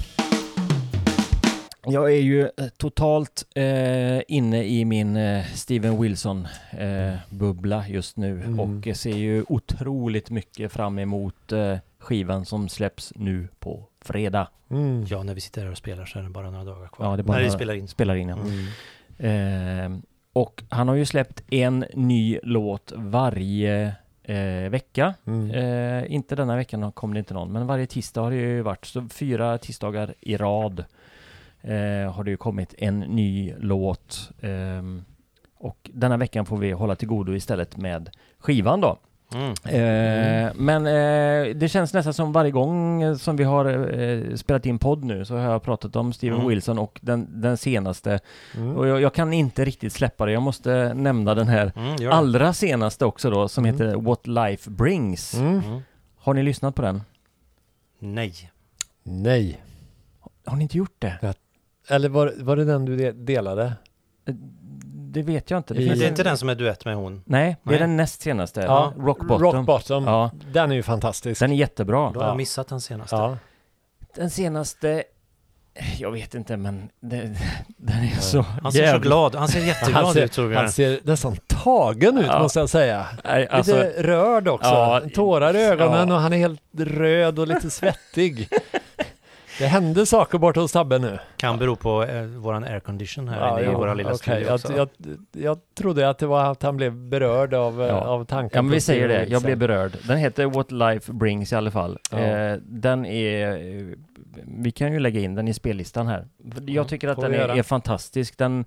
Jag 1.85 2.11
är 2.13 2.21
ju 2.21 2.41
eh, 2.41 2.67
totalt 2.77 3.45
eh, 3.55 4.21
inne 4.27 4.63
i 4.63 4.85
min 4.85 5.17
eh, 5.17 5.45
Steven 5.45 6.01
Wilson-bubbla 6.01 7.87
just 7.87 8.17
nu 8.17 8.41
Mm. 8.43 8.59
och 8.59 8.97
ser 8.97 9.15
ju 9.17 9.43
otroligt 9.49 10.29
mycket 10.29 10.71
fram 10.71 10.99
emot 10.99 11.51
eh, 11.51 11.77
skivan 11.99 12.45
som 12.45 12.69
släpps 12.69 13.13
nu 13.15 13.47
på 13.59 13.83
fredag. 14.01 14.47
Mm. 14.69 15.05
Ja, 15.09 15.23
när 15.23 15.33
vi 15.33 15.41
sitter 15.41 15.63
här 15.63 15.71
och 15.71 15.77
spelar 15.77 16.05
så 16.05 16.19
är 16.19 16.23
det 16.23 16.29
bara 16.29 16.51
några 16.51 16.63
dagar 16.65 16.87
kvar. 16.87 17.05
Ja, 17.07 17.15
det 17.15 17.21
är 17.21 17.23
bara 17.23 17.37
när 17.37 17.43
vi 17.43 17.51
spelar 17.51 17.73
in. 17.73 17.87
Spelar 17.87 18.15
in 18.15 18.29
ja. 18.29 18.37
Mm. 19.19 19.95
Eh, 19.95 19.99
och 20.33 20.63
han 20.69 20.87
har 20.87 20.95
ju 20.95 21.05
släppt 21.05 21.43
en 21.53 21.85
ny 21.93 22.39
låt 22.43 22.93
varje 22.95 23.95
eh, 24.23 24.69
vecka. 24.69 25.13
Mm. 25.27 25.51
Eh, 25.51 26.13
inte 26.13 26.35
denna 26.35 26.55
veckan 26.55 26.91
kom 26.91 27.13
det 27.13 27.19
inte 27.19 27.33
någon, 27.33 27.51
men 27.51 27.67
varje 27.67 27.85
tisdag 27.87 28.21
har 28.21 28.31
det 28.31 28.37
ju 28.37 28.61
varit. 28.61 28.85
Så 28.85 29.07
fyra 29.09 29.57
tisdagar 29.57 30.13
i 30.19 30.37
rad 30.37 30.85
eh, 31.63 32.11
har 32.13 32.23
det 32.23 32.31
ju 32.31 32.37
kommit 32.37 32.73
en 32.77 32.99
ny 32.99 33.53
låt. 33.59 34.29
ehm, 34.41 35.03
och 35.57 35.89
denna 35.93 36.17
veckan 36.17 36.45
får 36.45 36.57
vi 36.57 36.71
hålla 36.71 36.95
till 36.95 37.07
godo 37.07 37.33
istället 37.33 37.77
med 37.77 38.09
skivan 38.39 38.81
då. 38.81 38.97
Mm. 39.33 39.49
Eh, 39.49 40.51
Men 40.55 40.85
eh, 40.87 41.55
det 41.55 41.69
känns 41.69 41.93
nästan 41.93 42.13
som 42.13 42.31
varje 42.31 42.51
gång 42.51 43.01
eh, 43.01 43.15
som 43.15 43.35
vi 43.35 43.43
har 43.43 43.65
eh, 43.99 44.35
spelat 44.35 44.65
in 44.65 44.79
podd 44.79 45.03
nu 45.03 45.25
så 45.25 45.35
har 45.37 45.51
jag 45.51 45.63
pratat 45.63 45.95
om 45.95 46.13
Steven 46.13 46.35
Mm. 46.39 46.47
Wilson 46.49 46.79
och 46.79 46.99
den, 47.03 47.41
den 47.41 47.57
senaste. 47.57 48.19
Mm. 48.55 48.77
Och 48.77 48.87
jag, 48.87 49.01
jag 49.01 49.13
kan 49.13 49.33
inte 49.33 49.65
riktigt 49.65 49.93
släppa 49.93 50.25
det. 50.25 50.31
Jag 50.31 50.41
måste 50.41 50.93
nämna 50.93 51.35
den 51.35 51.47
här 51.47 51.71
Mm, 51.75 52.11
allra 52.11 52.53
senaste 52.53 53.05
också 53.05 53.29
då 53.29 53.47
som 53.47 53.65
Mm. 53.65 53.75
heter 53.75 53.95
What 54.01 54.27
Life 54.27 54.69
Brings. 54.69 55.33
Mm. 55.33 55.59
Mm. 55.59 55.81
Har 56.17 56.33
ni 56.33 56.43
lyssnat 56.43 56.75
på 56.75 56.81
den? 56.81 57.01
Nej. 57.99 58.33
Nej. 59.03 59.61
Har 60.45 60.57
ni 60.57 60.63
inte 60.63 60.77
gjort 60.77 60.95
det? 60.99 61.17
Eller 61.87 62.09
var, 62.09 62.33
var 62.37 62.55
det 62.55 62.65
den 62.65 62.85
du 62.85 62.97
de- 62.97 63.11
delade? 63.11 63.73
Det 64.85 65.21
vet 65.23 65.51
jag 65.51 65.57
inte. 65.59 65.73
Det 65.73 65.81
I- 65.81 65.85
det 65.89 65.91
är 65.93 66.03
en... 66.03 66.07
inte 66.09 66.23
den 66.23 66.37
som 66.37 66.49
är 66.49 66.55
duett 66.55 66.85
med 66.85 66.95
hon? 66.95 67.21
Nej, 67.25 67.57
det 67.63 67.69
är 67.69 67.71
Nej. 67.71 67.79
den 67.79 67.97
näst 67.97 68.21
senaste. 68.21 68.61
Ja. 68.61 68.93
Rock 68.97 69.19
Bottom. 69.19 69.41
Rock 69.41 69.65
Bottom. 69.65 70.03
Ja, 70.07 70.31
Den 70.53 70.71
är 70.71 70.75
ju 70.75 70.83
fantastisk. 70.83 71.39
den 71.41 71.51
är 71.51 71.55
jättebra. 71.55 72.11
Då 72.11 72.19
har 72.19 72.25
Ja. 72.25 72.27
jag 72.27 72.37
missat 72.37 72.67
den 72.67 72.81
senaste. 72.81 73.15
Ja. 73.15 73.37
Den 74.15 74.29
senaste, 74.29 75.03
jag 75.97 76.11
vet 76.11 76.35
inte 76.35 76.57
men 76.57 76.89
det, 76.99 77.17
den 77.77 77.97
är 78.03 78.19
så 78.21 78.41
Han 78.41 78.71
ser 78.71 78.79
så 78.79 78.85
jävla- 78.85 78.99
glad, 78.99 79.35
han 79.35 79.47
ser 79.47 79.59
jätteglad 79.59 80.03
Han 80.05 80.13
ser- 80.13 80.23
ut 80.23 80.31
Torbjörn. 80.31 80.59
Han 80.63 80.71
ser 80.71 80.99
nästan 81.03 81.35
tagen 81.47 82.17
ut 82.17 82.25
Ja. 82.27 82.41
måste 82.41 82.59
jag 82.59 82.69
säga. 82.69 83.05
Nej, 83.23 83.47
alltså, 83.47 83.71
lite 83.75 84.03
rörd 84.03 84.47
också. 84.47 84.69
ja, 84.69 85.01
Tårar 85.13 85.55
i 85.55 85.63
ögonen 85.63 86.09
ja. 86.09 86.15
och 86.15 86.21
han 86.21 86.33
är 86.33 86.37
helt 86.37 86.61
röd 86.77 87.39
och 87.39 87.47
lite 87.47 87.69
svettig. 87.69 88.49
Det 89.59 89.65
händer 89.67 90.05
saker 90.05 90.37
bort 90.37 90.55
hos 90.55 90.71
Tabbe 90.71 90.99
nu. 90.99 91.19
Kan 91.37 91.57
bero 91.57 91.75
på 91.75 92.03
eh, 92.03 92.23
våran 92.23 92.63
aircondition 92.63 93.27
här 93.27 93.51
inne 93.51 93.61
i 93.61 93.65
jo, 93.71 93.77
våra 93.77 93.93
lilla 93.93 94.09
okej. 94.13 94.19
studio 94.19 94.45
jag, 94.47 94.55
också. 94.55 94.73
jag, 94.77 94.89
jag 95.31 95.57
trodde 95.77 96.09
att 96.09 96.17
det 96.17 96.25
var 96.27 96.51
att 96.51 96.63
han 96.63 96.77
blev 96.77 96.95
berörd 96.95 97.53
av, 97.53 97.81
eh, 97.81 97.87
Ja. 97.87 97.93
av 98.01 98.25
tanken 98.25 98.57
ja 98.57 98.61
men 98.61 98.71
vi 98.71 98.81
säger 98.81 99.07
det, 99.07 99.25
jag 99.25 99.41
blev 99.41 99.57
berörd. 99.57 99.91
Den 100.07 100.17
heter 100.17 100.45
What 100.45 100.71
Life 100.71 101.13
Brings 101.13 101.51
i 101.53 101.55
alla 101.55 101.71
fall. 101.71 101.97
Ja. 102.11 102.17
Eh, 102.17 102.57
den 102.61 103.05
är, 103.05 103.95
vi 104.63 104.71
kan 104.71 104.93
ju 104.93 104.99
lägga 104.99 105.19
in 105.19 105.35
den 105.35 105.47
i 105.47 105.53
spellistan 105.53 106.07
här. 106.07 106.27
Jag 106.65 106.87
tycker 106.87 107.07
att 107.07 107.15
får 107.15 107.23
den 107.23 107.33
är, 107.33 107.57
är 107.57 107.63
fantastisk. 107.63 108.37
Den, 108.37 108.65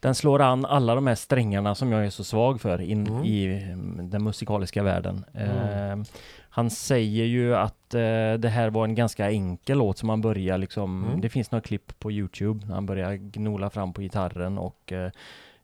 den 0.00 0.14
slår 0.14 0.40
an 0.42 0.64
alla 0.64 0.94
de 0.94 1.06
här 1.06 1.14
strängarna 1.14 1.74
som 1.74 1.92
jag 1.92 2.06
är 2.06 2.10
så 2.10 2.24
svag 2.24 2.60
för 2.60 2.80
in 2.80 3.06
Mm. 3.06 3.24
i 3.24 3.62
mm, 3.72 4.10
den 4.10 4.24
musikaliska 4.24 4.82
världen. 4.82 5.24
Mm. 5.34 6.00
Eh, 6.00 6.06
han 6.56 6.70
säger 6.70 7.24
ju 7.24 7.56
att 7.56 7.94
eh, 7.94 8.00
det 8.38 8.48
här 8.48 8.70
var 8.70 8.84
en 8.84 8.94
ganska 8.94 9.30
enkel 9.30 9.78
låt 9.78 9.98
som 9.98 10.08
han 10.08 10.20
börjar 10.20 10.58
liksom, 10.58 11.04
Mm. 11.04 11.20
det 11.20 11.28
finns 11.28 11.50
några 11.50 11.62
klipp 11.62 11.98
på 11.98 12.12
Youtube 12.12 12.66
när 12.66 12.74
han 12.74 12.86
börjar 12.86 13.14
gnola 13.14 13.70
fram 13.70 13.92
på 13.92 14.00
gitarren 14.00 14.58
och 14.58 14.92
eh, 14.92 15.10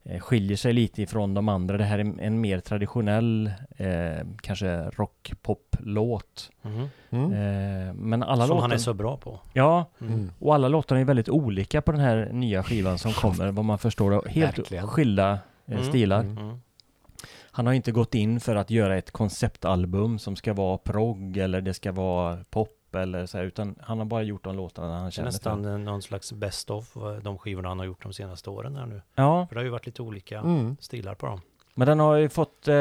eh, 0.05 0.21
skiljer 0.21 0.57
sig 0.57 0.73
lite 0.73 1.03
ifrån 1.03 1.35
de 1.35 1.49
andra. 1.49 1.77
Det 1.79 1.85
här 1.85 1.99
är 1.99 2.15
en, 2.21 2.41
mer 2.41 2.61
traditionell, 2.61 3.53
eh, 3.77 4.27
kanske 4.43 4.91
rock-pop-låt. 4.91 6.51
Mhm. 6.63 6.89
Mm. 7.11 7.33
Eh, 7.33 7.95
men 7.95 8.23
alla 8.23 8.47
Som 8.47 8.49
låtar... 8.57 8.63
han 8.63 8.73
är 8.73 8.77
så 8.79 8.95
bra 8.95 9.17
på. 9.17 9.41
Ja, 9.53 9.85
Mm. 10.01 10.15
Mm. 10.15 10.33
och 10.39 10.55
alla 10.55 10.69
låtar 10.69 10.97
är 10.97 11.05
väldigt 11.05 11.29
olika 11.29 11.83
på 11.83 11.93
den 11.93 12.01
här 12.01 12.29
nya 12.33 12.63
skivan 12.63 12.99
som 12.99 13.13
kommer, 13.13 13.51
vad 13.51 13.65
man 13.65 13.79
förstår. 13.79 14.25
Helt 14.29 14.59
Verkligen. 14.59 14.87
skilda 14.87 15.31
eh, 15.67 15.75
Mm. 15.75 15.85
stilar. 15.85 16.25
Han 17.53 17.67
har 17.67 17.73
inte 17.73 17.93
gått 17.93 18.15
in 18.15 18.41
för 18.41 18.57
att 18.57 18.71
göra 18.71 18.97
ett 18.99 19.11
konceptalbum 19.11 20.19
som 20.19 20.37
ska 20.37 20.53
vara 20.53 20.79
progg 20.79 21.37
eller 21.37 21.61
det 21.61 21.75
ska 21.75 21.93
vara 21.93 22.39
pop 22.51 22.95
eller 22.95 23.27
så 23.27 23.39
här, 23.39 23.45
utan 23.45 23.77
han 23.81 23.99
har 23.99 24.05
bara 24.05 24.23
gjort 24.23 24.45
de 24.45 24.57
låtarna 24.57 24.99
han 24.99 25.11
känner 25.11 25.27
nästan 25.29 25.63
för. 25.65 25.79
någon 25.79 26.03
slags 26.03 26.33
best 26.33 26.71
of 26.71 26.97
eh, 26.97 27.03
de 27.23 27.39
skivorna 27.39 27.69
han 27.69 27.79
har 27.79 27.87
gjort 27.87 28.03
de 28.03 28.13
senaste 28.13 28.51
åren 28.51 28.77
här 28.77 28.87
nu. 28.87 29.03
Ja, 29.15 29.47
För 29.49 29.55
det 29.55 29.61
har 29.61 29.65
ju 29.65 29.71
varit 29.71 29.87
lite 29.87 30.03
olika 30.03 30.39
Mm. 30.39 30.77
stilar 30.81 31.15
på 31.15 31.27
dem. 31.27 31.41
men 31.75 31.87
den 31.89 32.01
har 32.01 32.17
ju 32.17 32.29
fått, 32.29 32.69
eh, 32.69 32.75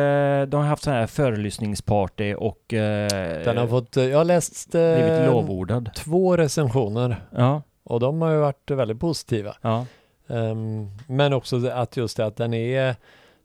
de 0.47 0.53
har 0.53 0.61
haft 0.63 0.83
så 0.83 0.91
här 0.91 1.07
förlyssningsparty 1.07 2.33
och 2.33 2.73
eh, 2.73 3.43
Den 3.45 3.57
har 3.57 3.67
fått, 3.67 3.95
jag 3.95 4.17
har 4.17 4.25
läst 4.25 4.71
blivit 4.71 5.25
lovordad. 5.25 5.89
två 5.95 6.37
recensioner 6.37 7.15
Ja, 7.35 7.61
Och 7.83 7.99
de 7.99 8.21
har 8.21 8.31
ju 8.31 8.39
varit 8.39 8.71
väldigt 8.71 8.99
positiva. 8.99 9.55
Ja. 9.61 9.85
Ehm, 10.27 10.87
men 11.07 11.33
också 11.33 11.67
att 11.67 11.97
just 11.97 12.17
det 12.17 12.25
att 12.25 12.35
den 12.37 12.53
är 12.53 12.95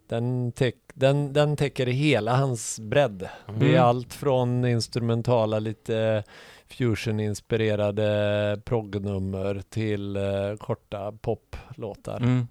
den, 0.08 0.52
täck, 0.52 0.74
den, 0.94 1.32
den 1.32 1.56
täcker 1.56 1.86
hela 1.86 2.36
hans 2.36 2.80
bredd. 2.80 3.28
Det 3.58 3.64
är 3.66 3.70
Mm. 3.70 3.84
allt 3.84 4.14
från 4.14 4.64
instrumentala, 4.64 5.58
lite 5.58 6.24
fusion-inspirerade 6.68 8.60
proggnummer 8.64 9.62
till 9.68 10.16
eh, 10.16 10.22
korta 10.58 11.12
poplåtar. 11.12 12.16
Mm. 12.16 12.46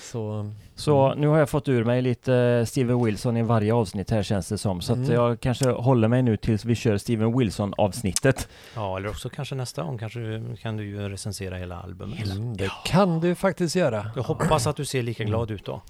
Så 0.00 0.50
Så 0.80 1.14
nu 1.14 1.26
har 1.28 1.38
jag 1.38 1.48
fått 1.50 1.68
ur 1.68 1.84
mig 1.84 2.02
lite 2.02 2.64
Steven 2.68 3.04
Wilson 3.04 3.36
i 3.36 3.42
varje 3.42 3.74
avsnitt 3.74 4.10
här 4.10 4.22
känns 4.22 4.48
det 4.48 4.58
som. 4.58 4.80
Så 4.80 4.92
att 4.92 4.98
Mm. 4.98 5.12
jag 5.12 5.40
kanske 5.40 5.70
håller 5.70 6.08
mig 6.08 6.22
nu 6.22 6.36
tills 6.36 6.64
vi 6.64 6.74
kör 6.74 6.96
Steven 6.98 7.38
Wilson 7.38 7.74
avsnittet. 7.76 8.48
Ja, 8.74 8.96
eller 8.96 9.08
också 9.08 9.28
kanske 9.28 9.54
nästa 9.54 9.82
gång 9.82 9.98
kanske 9.98 10.18
du, 10.20 10.56
kan 10.56 10.76
du 10.76 10.84
ju 10.86 11.08
recensera 11.08 11.56
hela 11.56 11.80
albumet. 11.80 12.30
mm, 12.30 12.56
det 12.56 12.70
kan 12.84 13.20
du 13.20 13.34
faktiskt 13.34 13.76
göra. 13.76 14.10
Jag 14.16 14.22
hoppas 14.22 14.66
att 14.66 14.76
du 14.76 14.84
ser 14.84 15.02
lika 15.02 15.24
glad 15.24 15.50
ut 15.50 15.64
då. 15.64 15.80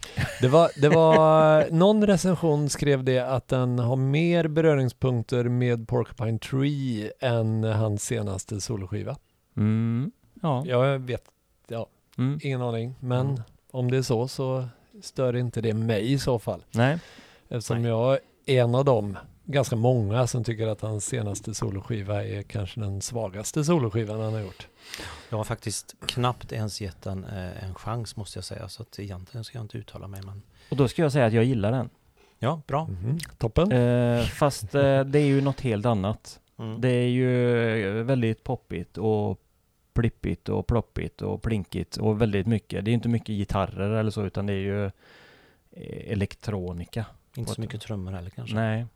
Det 0.41 0.49
var, 0.49 0.71
det 0.81 0.89
var 0.89 1.67
någon 1.71 2.07
recension 2.07 2.69
skrev 2.69 3.05
det 3.05 3.19
att 3.19 3.49
den 3.49 3.79
har 3.79 3.97
mer 3.97 4.49
beröringspunkter 4.49 5.45
med 5.45 5.89
Porcupine 5.89 6.39
Tree 6.39 7.11
än 7.21 7.65
hans 7.65 8.03
senaste 8.05 8.61
soloskiva. 8.61 9.17
Mm. 9.57 10.11
Ja. 10.43 10.63
Jag 10.67 10.99
vet, 10.99 11.23
ja, 11.69 11.87
Mm. 12.19 12.39
ingen 12.43 12.63
aning, 12.63 12.95
men 13.01 13.27
Mm. 13.27 13.43
om 13.71 13.91
det 13.91 13.97
är 13.97 14.03
så 14.03 14.29
så 14.29 14.65
stör 15.03 15.37
inte 15.37 15.61
det 15.61 15.75
mig 15.75 16.13
i 16.13 16.19
så 16.19 16.39
fall. 16.39 16.65
Nej. 16.71 16.99
Eftersom 17.49 17.83
Nej. 17.83 17.91
jag 17.91 18.19
är 18.47 18.63
en 18.63 18.75
av 18.75 18.85
dem, 18.85 19.19
ganska 19.45 19.77
många 19.77 20.27
som 20.27 20.45
tycker 20.45 20.67
att 20.67 20.81
hans 20.81 21.07
senaste 21.07 21.55
soloskiva 21.55 22.25
är 22.25 22.43
kanske 22.43 22.81
den 22.81 23.01
svagaste 23.03 23.65
soloskivan 23.65 24.21
han 24.21 24.33
har 24.33 24.41
gjort. 24.41 24.69
Jag 25.29 25.37
har 25.37 25.45
faktiskt 25.45 25.95
knappt 26.07 26.53
ens 26.53 26.81
gett 26.81 27.03
den 27.03 27.25
eh, 27.25 27.65
en 27.65 27.75
chans 27.75 28.17
måste 28.17 28.39
jag 28.39 28.45
säga. 28.45 28.69
Så 28.69 28.83
att 28.83 28.99
egentligen 28.99 29.45
ska 29.45 29.59
jag 29.59 29.65
inte 29.65 29.79
uttala 29.79 30.09
mig. 30.09 30.21
Men 30.23 30.43
Och 30.69 30.77
då 30.77 30.89
ska 30.89 31.03
jag 31.03 31.13
säga 31.13 31.27
att 31.27 31.33
jag 31.33 31.45
gillar 31.45 31.73
den. 31.73 31.91
ja, 32.39 32.61
bra. 32.67 32.85
Mhm, 32.87 33.19
Toppen. 33.39 33.73
Eh, 33.73 34.25
fast 34.25 34.75
eh, 34.75 35.01
det 35.05 35.19
är 35.19 35.27
ju 35.27 35.41
något 35.41 35.61
helt 35.61 35.87
annat. 35.87 36.41
Mm. 36.59 36.81
Det 36.81 36.89
är 36.91 37.09
ju 37.09 38.03
väldigt 38.03 38.45
poppigt 38.45 38.99
och 38.99 39.41
plippigt 40.01 40.49
och 40.49 40.67
ploppigt 40.67 41.23
och 41.23 41.43
plinkigt 41.43 41.97
och 41.97 42.21
väldigt 42.21 42.47
mycket. 42.47 42.85
Det 42.85 42.91
är 42.91 42.93
inte 42.93 43.09
mycket 43.09 43.29
gitarrer 43.29 43.91
eller 43.91 44.11
så 44.11 44.25
utan 44.25 44.47
det 44.47 44.53
är 44.53 44.57
ju 44.57 44.85
eh, 44.85 46.13
elektronika. 46.13 47.07
Inte 47.37 47.53
så 47.55 47.61
mycket 47.61 47.81
trummor 47.81 48.13
heller 48.13 48.31
kanske. 48.31 48.55
Nej, 48.55 48.87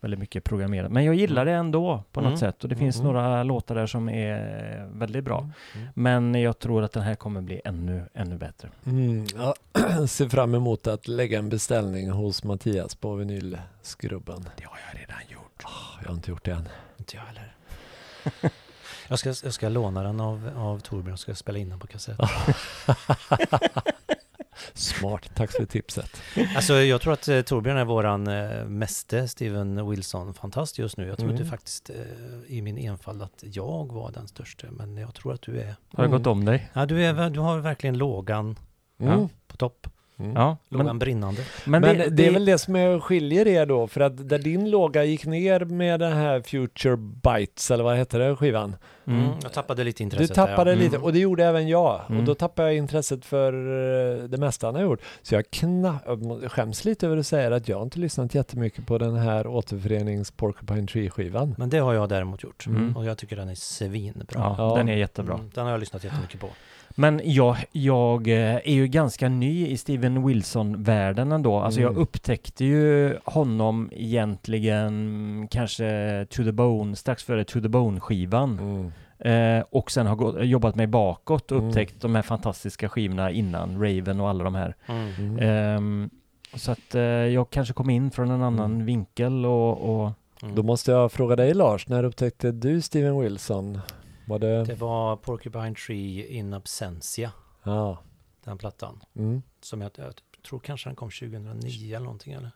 väldigt 0.00 0.20
mycket 0.20 0.44
programmerat. 0.44 0.92
Men 0.92 1.04
jag 1.04 1.14
gillar 1.14 1.44
det 1.44 1.52
ändå 1.52 2.02
på 2.12 2.20
något 2.20 2.26
Mm. 2.28 2.38
sätt 2.38 2.62
och 2.62 2.68
det 2.68 2.76
finns 2.76 2.96
Mm. 2.96 3.06
några 3.12 3.42
låtar 3.42 3.74
där 3.74 3.86
som 3.86 4.08
är 4.08 4.88
väldigt 4.92 5.24
bra. 5.24 5.50
Mm. 5.74 5.88
Men 5.94 6.34
jag 6.34 6.58
tror 6.58 6.82
att 6.82 6.92
den 6.92 7.02
här 7.02 7.14
kommer 7.14 7.40
bli 7.40 7.60
ännu, 7.64 8.02
ännu 8.14 8.36
bättre. 8.38 8.68
Mm, 8.86 9.26
jag 9.36 10.08
ser 10.08 10.28
fram 10.28 10.54
emot 10.54 10.86
att 10.86 11.08
lägga 11.08 11.38
en 11.38 11.48
beställning 11.48 12.10
hos 12.10 12.44
Mattias 12.44 12.94
på 12.94 13.14
vinylskrubben. 13.14 14.48
Det 14.56 14.64
har 14.64 14.78
jag 14.92 15.00
redan 15.00 15.18
gjort. 15.28 15.62
Ah, 15.64 15.98
Jag 16.02 16.08
har 16.08 16.14
inte 16.14 16.30
gjort 16.30 16.44
det 16.44 16.50
än. 16.52 16.68
Inte 16.98 17.16
jag 17.16 17.22
heller. 17.22 17.52
jag, 19.08 19.18
ska, 19.18 19.28
jag 19.44 19.52
ska 19.54 19.68
låna 19.68 20.02
den 20.02 20.20
av, 20.20 20.50
av 20.56 20.80
Torbjörn 20.80 21.12
och 21.12 21.18
ska 21.20 21.34
spela 21.34 21.58
in 21.58 21.68
den 21.68 21.78
på 21.78 21.86
kassett. 21.86 22.18
Smart, 24.74 25.30
tack 25.34 25.50
för 25.52 25.64
tipset. 25.64 26.22
Alltså 26.56 26.74
jag 26.74 27.00
tror 27.00 27.12
att 27.12 27.28
eh, 27.28 27.40
Torbjörn 27.42 27.76
är 27.76 27.84
våran 27.84 28.26
eh, 28.26 28.64
meste 28.64 29.28
Steven 29.28 29.90
Wilson-fantast 29.90 30.78
just 30.78 30.96
nu. 30.96 31.06
Jag 31.08 31.18
trodde 31.18 31.34
Mm. 31.34 31.46
faktiskt 31.48 31.90
eh, 31.90 31.96
i 32.46 32.62
min 32.62 32.78
enfald 32.78 33.22
att 33.22 33.44
jag 33.52 33.92
var 33.92 34.10
den 34.12 34.28
största, 34.28 34.66
men 34.70 34.96
jag 34.96 35.14
tror 35.14 35.32
att 35.34 35.42
du 35.42 35.60
är... 35.60 35.64
Har 35.66 35.74
jag 35.90 36.04
Mm. 36.06 36.10
gått 36.18 36.26
om 36.26 36.44
dig? 36.44 36.70
Ja, 36.72 36.86
du, 36.86 37.04
är, 37.04 37.30
du 37.30 37.40
har 37.40 37.58
verkligen 37.58 37.98
lågan 37.98 38.56
Mm. 39.00 39.28
på 39.48 39.56
topp. 39.56 39.86
Mm. 40.18 40.32
Ja, 40.36 40.56
Lågan 40.68 40.86
men, 40.86 40.98
brinnande. 40.98 41.42
men, 41.66 41.80
Men, 41.80 41.98
det, 41.98 42.10
det, 42.10 42.26
är 42.26 42.30
väl 42.32 42.44
det 42.44 42.58
som 42.58 42.76
är 42.76 43.00
skiljer 43.00 43.46
er 43.48 43.66
då, 43.66 43.86
för 43.86 44.00
att 44.00 44.28
där 44.28 44.38
din 44.38 44.70
låga 44.70 45.04
gick 45.04 45.26
ner 45.26 45.60
med 45.64 46.00
den 46.00 46.12
här 46.12 46.40
Future 46.40 46.96
Bites, 46.96 47.70
eller 47.70 47.84
vad 47.84 47.96
heter 47.96 48.18
det, 48.18 48.36
skivan? 48.36 48.76
Mm. 49.06 49.20
Mm. 49.20 49.32
Jag 49.42 49.52
tappade 49.52 49.84
lite 49.84 49.98
Du 50.02 50.04
intresset 50.04 50.34
tappade 50.36 50.70
där, 50.70 50.76
ja. 50.78 50.82
lite, 50.84 50.98
och 50.98 51.12
det 51.12 51.18
gjorde 51.18 51.44
även 51.44 51.68
jag. 51.68 52.00
Mm. 52.08 52.20
Och 52.20 52.24
då 52.26 52.34
tappade 52.34 52.68
jag 52.68 52.76
intresset 52.76 53.24
för 53.24 53.52
eh, 53.52 54.24
det 54.28 54.38
mesta 54.38 54.66
han 54.66 54.74
har 54.74 54.82
gjort. 54.82 55.00
Så 55.22 55.34
jag 55.34 55.44
kna- 55.44 56.38
jag 56.42 56.52
skäms 56.52 56.84
lite 56.84 57.06
över 57.06 57.16
att 57.16 57.26
säga 57.26 57.54
att 57.56 57.68
jag 57.68 57.82
inte 57.82 57.98
lyssnat 57.98 58.34
jättemycket 58.34 58.86
på 58.86 58.98
den 58.98 59.16
här 59.16 59.46
återförenings 59.46 60.30
Porcupine 60.30 60.86
Tree-skivan. 60.86 61.54
Men 61.58 61.70
det 61.70 61.78
har 61.78 61.94
jag 61.94 62.08
däremot 62.08 62.42
gjort. 62.42 62.66
Mm. 62.66 62.96
Och 62.96 63.04
jag 63.04 63.18
tycker 63.18 63.36
den 63.36 63.48
är 63.48 63.54
svinbra. 63.54 64.24
Ja, 64.34 64.54
Ja. 64.58 64.76
den 64.76 64.88
är 64.88 64.96
jättebra. 64.96 65.34
Mm, 65.34 65.50
den 65.54 65.64
har 65.64 65.70
jag 65.70 65.80
lyssnat 65.80 66.04
jättemycket 66.04 66.40
på. 66.40 66.48
Men 66.98 67.20
jag, 67.24 67.56
jag 67.72 68.28
eh, 68.28 68.54
är 68.54 68.72
ju 68.72 68.86
ganska 68.86 69.28
ny 69.28 69.66
i 69.66 69.76
Steven 69.76 70.26
Wilson-världen 70.26 71.32
ändå. 71.32 71.58
Alltså 71.58 71.80
jag 71.80 71.90
Mm. 71.90 72.02
upptäckte 72.02 72.64
ju 72.64 73.16
honom 73.24 73.90
egentligen 73.92 75.48
kanske 75.50 76.26
To 76.30 76.44
the 76.44 76.52
Bone, 76.52 76.96
strax 76.96 77.24
före 77.24 77.44
To 77.44 77.60
the 77.60 77.68
Bone-skivan. 77.68 78.58
Mm. 78.58 78.92
Eh, 79.58 79.64
och 79.70 79.90
sen 79.90 80.06
har 80.06 80.16
gått, 80.16 80.36
jobbat 80.44 80.74
mig 80.74 80.86
bakåt 80.86 81.52
och 81.52 81.58
Mm. 81.58 81.68
upptäckt 81.68 82.00
de 82.00 82.14
här 82.14 82.22
fantastiska 82.22 82.88
skivorna 82.88 83.30
innan, 83.30 83.74
Raven 83.82 84.20
och 84.20 84.28
alla 84.28 84.44
de 84.44 84.54
här. 84.54 84.74
Mm. 84.86 85.10
Mm. 85.18 85.38
Ehm, 85.38 86.10
så 86.54 86.72
att 86.72 86.94
eh, 86.94 87.00
jag 87.02 87.50
kanske 87.50 87.74
kom 87.74 87.90
in 87.90 88.10
från 88.10 88.30
en 88.30 88.42
annan 88.42 88.72
Mm. 88.74 88.86
vinkel 88.86 89.46
och, 89.46 89.78
och 90.04 90.12
Mm. 90.42 90.54
Då 90.54 90.62
måste 90.62 90.90
jag 90.90 91.12
fråga 91.12 91.36
dig 91.36 91.54
Lars, 91.54 91.88
när 91.88 92.04
upptäckte 92.04 92.52
du 92.52 92.80
Steven 92.80 93.20
Wilson? 93.20 93.78
Var 94.26 94.38
det... 94.38 94.64
Det 94.64 94.74
var 94.74 95.16
Porcupine 95.16 95.74
Tree 95.86 96.26
in 96.26 96.54
Absentia, 96.54 97.32
Ja. 97.62 97.98
den 98.44 98.58
plattan. 98.58 99.00
Mm. 99.16 99.42
Som 99.60 99.80
jag, 99.80 99.90
jag 99.96 100.14
tror 100.48 100.58
kanske 100.58 100.88
den 100.88 100.96
kom 100.96 101.10
2009 101.10 101.88
eller 101.96 102.04
någonting 102.04 102.32
eller? 102.32 102.50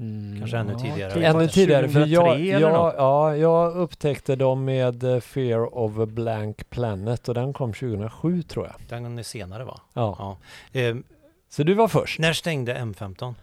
Mm, 0.00 0.38
Kanske 0.38 0.56
ännu 0.58 0.74
tidigare. 0.78 1.12
typ 1.14 1.22
Ännu 1.24 1.48
tidigare, 1.48 1.88
för 1.88 2.00
jag, 2.06 2.24
2003 2.24 2.50
eller 2.50 2.60
jag, 2.60 2.72
något. 2.72 2.94
ja, 2.96 3.36
jag 3.36 3.76
upptäckte 3.76 4.36
dem 4.36 4.64
med 4.64 5.04
eh, 5.04 5.20
Fear 5.20 5.74
of 5.78 5.98
a 5.98 6.06
Blank 6.06 6.70
Planet 6.70 7.28
och 7.28 7.34
den 7.34 7.52
kom 7.52 7.72
2007 7.72 8.42
tror 8.42 8.66
jag. 8.66 8.74
Den 8.88 9.18
är 9.18 9.22
senare 9.22 9.64
va? 9.64 9.80
Ja. 9.94 10.38
Ja. 10.72 10.80
Eh, 10.80 10.96
Så 11.48 11.62
du 11.62 11.74
var 11.74 11.88
först? 11.88 12.18
när 12.18 12.32
stängde 12.32 12.74
M15? 12.74 13.34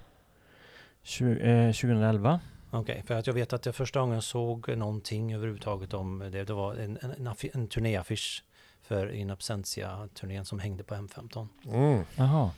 Tju- 1.03 1.67
eh, 1.67 1.71
2011. 1.73 2.39
Okej, 2.75 3.03
för 3.07 3.13
att 3.13 3.27
jag 3.27 3.33
vet 3.33 3.53
att 3.53 3.65
jag 3.65 3.75
första 3.75 3.99
gången 3.99 4.21
såg 4.21 4.77
någonting 4.77 5.33
överhuvudtaget 5.33 5.93
om 5.93 6.19
det. 6.31 6.43
Det 6.43 6.53
var 6.53 6.75
en, 6.75 6.97
en, 7.01 7.11
en, 7.11 7.27
affi- 7.27 7.49
en 7.53 7.67
turnéaffisch 7.67 8.43
för 8.81 9.11
In 9.11 9.29
Absentia-turnén 9.31 10.45
som 10.45 10.59
hängde 10.59 10.83
på 10.83 10.95
M15. 10.95 11.47
Mm. 11.65 12.03
Jaha. 12.15 12.51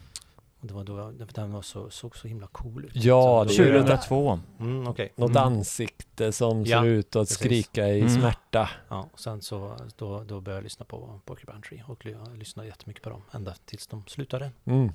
Och 0.60 0.68
det 0.68 0.74
var 0.74 0.84
då 0.84 1.12
den 1.34 1.52
var 1.54 1.62
så, 1.62 1.90
såg 1.90 2.16
så 2.18 2.28
himla 2.28 2.48
cool 2.48 2.86
ut. 2.86 2.92
Ja, 2.96 3.46
så, 3.48 3.54
det 3.54 3.64
är 3.64 3.66
ju 3.68 3.74
då- 3.74 3.80
2002. 3.80 4.40
Mm, 4.60 4.88
okej. 4.88 5.14
Något 5.16 5.30
Mm. 5.32 5.44
ansikte 5.44 6.32
som 6.32 6.64
Ja, 6.64 6.82
ser 6.82 6.88
ut 6.88 7.08
att 7.08 7.22
precis. 7.22 7.38
skrika 7.38 7.88
i 7.88 8.00
Mm. 8.02 8.10
smärta. 8.20 8.70
Ja, 8.90 9.10
och 9.14 9.20
sen 9.20 9.42
så 9.42 9.78
då, 9.98 10.24
då 10.24 10.42
började 10.42 10.58
jag 10.58 10.64
lyssna 10.64 10.86
på 10.86 11.20
Porcupine 11.26 11.62
Tree 11.62 11.84
och 11.88 12.06
jag 12.06 12.38
lyssnade 12.38 12.68
jättemycket 12.70 13.04
på 13.04 13.10
dem 13.10 13.22
ända 13.32 13.54
tills 13.66 13.88
de 13.88 14.04
slutade. 14.08 14.52
Mm. 14.66 14.92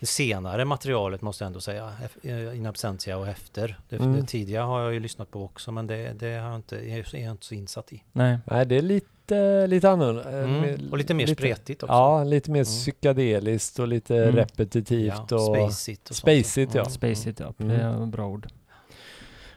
Det 0.00 0.06
senare 0.06 0.64
materialet 0.64 1.22
måste 1.22 1.44
jag 1.44 1.46
ändå 1.46 1.60
säga, 1.60 1.92
eh, 2.22 2.56
In 2.56 2.66
Absentia 2.66 3.16
och 3.18 3.28
efter. 3.28 3.78
Det, 3.88 3.96
Mm. 3.96 4.12
det 4.16 4.22
tidiga 4.26 4.62
har 4.64 4.80
jag 4.82 4.94
ju 4.94 5.00
lyssnat 5.00 5.30
på 5.30 5.44
också 5.44 5.72
men 5.72 5.86
det, 5.86 6.12
det 6.12 6.26
har 6.26 6.48
jag 6.48 6.56
inte, 6.56 6.76
är 6.76 7.14
jag 7.24 7.30
inte 7.30 7.46
så 7.46 7.54
insatt 7.54 7.92
i. 7.92 8.02
Nej. 8.12 8.38
Nej, 8.44 8.66
det 8.66 8.76
är 8.76 8.82
lite, 8.82 9.66
lite 9.66 9.90
annorlunda. 9.90 10.30
eh, 10.38 10.44
Mm. 10.44 10.60
med- 10.60 10.88
Och 10.90 10.98
lite 10.98 11.14
mer 11.14 11.26
spretigt 11.26 11.82
också. 11.82 11.92
Ja, 11.92 12.24
lite 12.24 12.50
mer 12.50 12.58
Mm. 12.60 12.64
psykedeliskt 12.64 13.78
och 13.78 13.88
lite 13.88 14.16
Mm. 14.16 14.36
repetitivt. 14.36 15.14
Ja, 15.30 15.36
och 15.36 15.42
spacigt 15.72 16.10
och. 16.10 16.16
Spacigt, 16.16 16.74
ja. 16.74 16.80
Mm. 16.80 17.48
Up, 17.50 17.60
Mm. 17.60 17.68
det 17.98 18.02
är 18.02 18.06
bra 18.06 18.26
ord. 18.26 18.46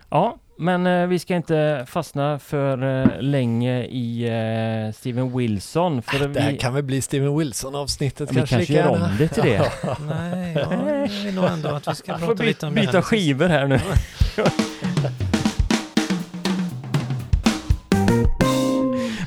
Ja, 0.10 0.38
men 0.58 0.88
eh, 0.88 1.08
vi 1.08 1.20
ska 1.20 1.36
inte 1.36 1.86
fastna 1.90 2.40
för 2.40 3.02
eh, 3.02 3.22
länge 3.22 3.84
i 3.84 4.24
eh, 4.88 4.94
Steven 4.94 5.38
Wilson. 5.38 6.02
För 6.02 6.28
Det 6.28 6.40
här 6.42 6.52
vi, 6.52 6.58
kan 6.58 6.74
väl 6.74 6.84
bli 6.84 7.02
Steven 7.02 7.38
Wilson-avsnittet 7.38 8.32
vi 8.32 8.36
kanske 8.36 8.56
kanske 8.56 8.74
lika 8.74 8.86
gör 8.86 8.92
gärna. 8.92 9.06
om 9.06 9.18
det 9.18 9.28
till 9.28 9.44
det. 9.44 9.72
Nej, 10.08 10.54
jag 10.56 11.08
vill 11.24 11.36
nog 11.36 11.46
ändå 11.46 11.70
att 11.70 11.88
vi 11.88 11.96
ska 11.96 12.18
prata 12.18 12.44
lite 12.44 12.66
om 12.66 12.74
byta 12.74 12.92
Genesis. 12.92 13.06
skivor 13.10 13.48
här 13.48 13.68
nu. 13.68 13.80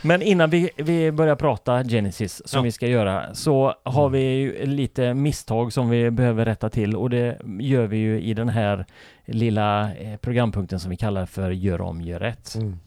Men 0.07 0.23
innan 0.23 0.51
vi, 0.51 0.71
vi 0.77 1.13
börjar 1.13 1.37
prata 1.37 1.85
Genesis, 1.85 2.43
som 2.45 2.59
Ja. 2.59 2.63
vi 2.63 2.73
ska 2.73 2.87
göra, 2.87 3.35
så 3.35 3.75
har 3.83 4.09
vi 4.09 4.21
ju 4.21 4.67
lite 4.67 5.15
misstag 5.15 5.73
som 5.73 5.91
vi 5.91 6.11
behöver 6.11 6.45
rätta 6.45 6.71
till 6.71 6.97
och 6.97 7.11
det 7.11 7.39
gör 7.61 7.87
vi 7.87 7.97
ju 7.97 8.21
i 8.21 8.35
den 8.35 8.49
här 8.49 8.85
lilla 9.27 9.95
eh, 9.95 10.17
programpunkten 10.17 10.81
som 10.81 10.91
vi 10.91 10.97
kallar 10.97 11.27
för 11.27 11.51
Gör 11.51 11.81
om, 11.81 12.01
gör 12.01 12.21
rätt. 12.21 12.55
Mm. 12.55 12.79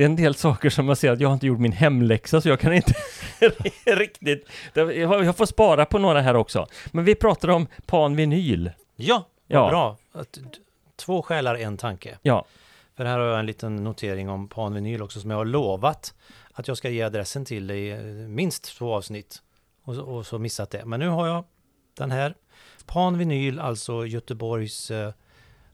Det 0.00 0.04
är 0.04 0.08
en 0.08 0.16
del 0.16 0.34
saker 0.34 0.70
som 0.70 0.88
jag 0.88 0.98
ser 0.98 1.10
att 1.12 1.20
jag 1.20 1.28
har 1.28 1.34
inte 1.34 1.46
gjort 1.46 1.58
min 1.58 1.72
hemläxa 1.72 2.40
så 2.40 2.48
jag 2.48 2.60
kan 2.60 2.72
inte 2.72 2.94
Riktigt. 3.86 4.46
Jag 4.74 5.36
får 5.36 5.46
spara 5.46 5.84
på 5.86 5.98
några 5.98 6.20
här 6.20 6.34
också. 6.36 6.66
Men 6.92 7.04
vi 7.04 7.14
pratar 7.14 7.48
om 7.48 7.66
Pan 7.86 8.16
Vinyl. 8.16 8.70
Ja, 8.96 9.28
Ja. 9.46 9.68
bra. 9.68 9.96
Två 10.96 11.22
själar, 11.22 11.54
en 11.54 11.76
tanke. 11.76 12.18
Ja. 12.22 12.44
För 12.96 13.04
här 13.04 13.18
har 13.18 13.26
jag 13.26 13.38
en 13.38 13.46
liten 13.46 13.76
notering 13.76 14.28
om 14.28 14.48
Panvinyl 14.48 15.02
också 15.02 15.20
som 15.20 15.30
jag 15.30 15.38
har 15.38 15.44
lovat 15.44 16.14
att 16.52 16.68
jag 16.68 16.76
ska 16.76 16.90
ge 16.90 17.02
adressen 17.02 17.44
till 17.44 17.70
i 17.70 17.90
eh, 17.90 17.98
minst 18.28 18.76
två 18.78 18.94
avsnitt. 18.94 19.42
Och, 19.84 19.94
så- 19.94 20.02
och 20.02 20.26
så 20.26 20.38
missat 20.38 20.70
det. 20.70 20.84
Men 20.84 21.00
nu 21.00 21.08
har 21.08 21.26
jag 21.26 21.44
den 21.98 22.10
här. 22.10 22.34
Panvinyl, 22.86 23.58
alltså 23.60 24.06
Göteborgs 24.06 24.90
eh, 24.90 25.12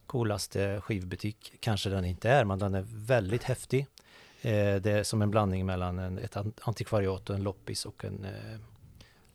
coolaste 0.06 0.80
skivbutik. 0.80 1.52
Kanske 1.60 1.88
den 1.90 2.04
inte 2.04 2.30
är, 2.30 2.44
men 2.44 2.58
den 2.58 2.74
är 2.74 2.84
väldigt 2.88 3.42
häftig. 3.42 3.86
Eh, 4.46 4.74
det 4.80 4.90
är 4.90 5.02
som 5.02 5.22
en 5.22 5.30
blandning 5.30 5.66
mellan 5.66 5.98
en, 5.98 6.18
ett 6.18 6.36
an- 6.36 6.52
antikvariat 6.62 7.30
och 7.30 7.36
en 7.36 7.42
loppis 7.42 7.86
och 7.86 8.04
en 8.04 8.24
eh, 8.24 8.58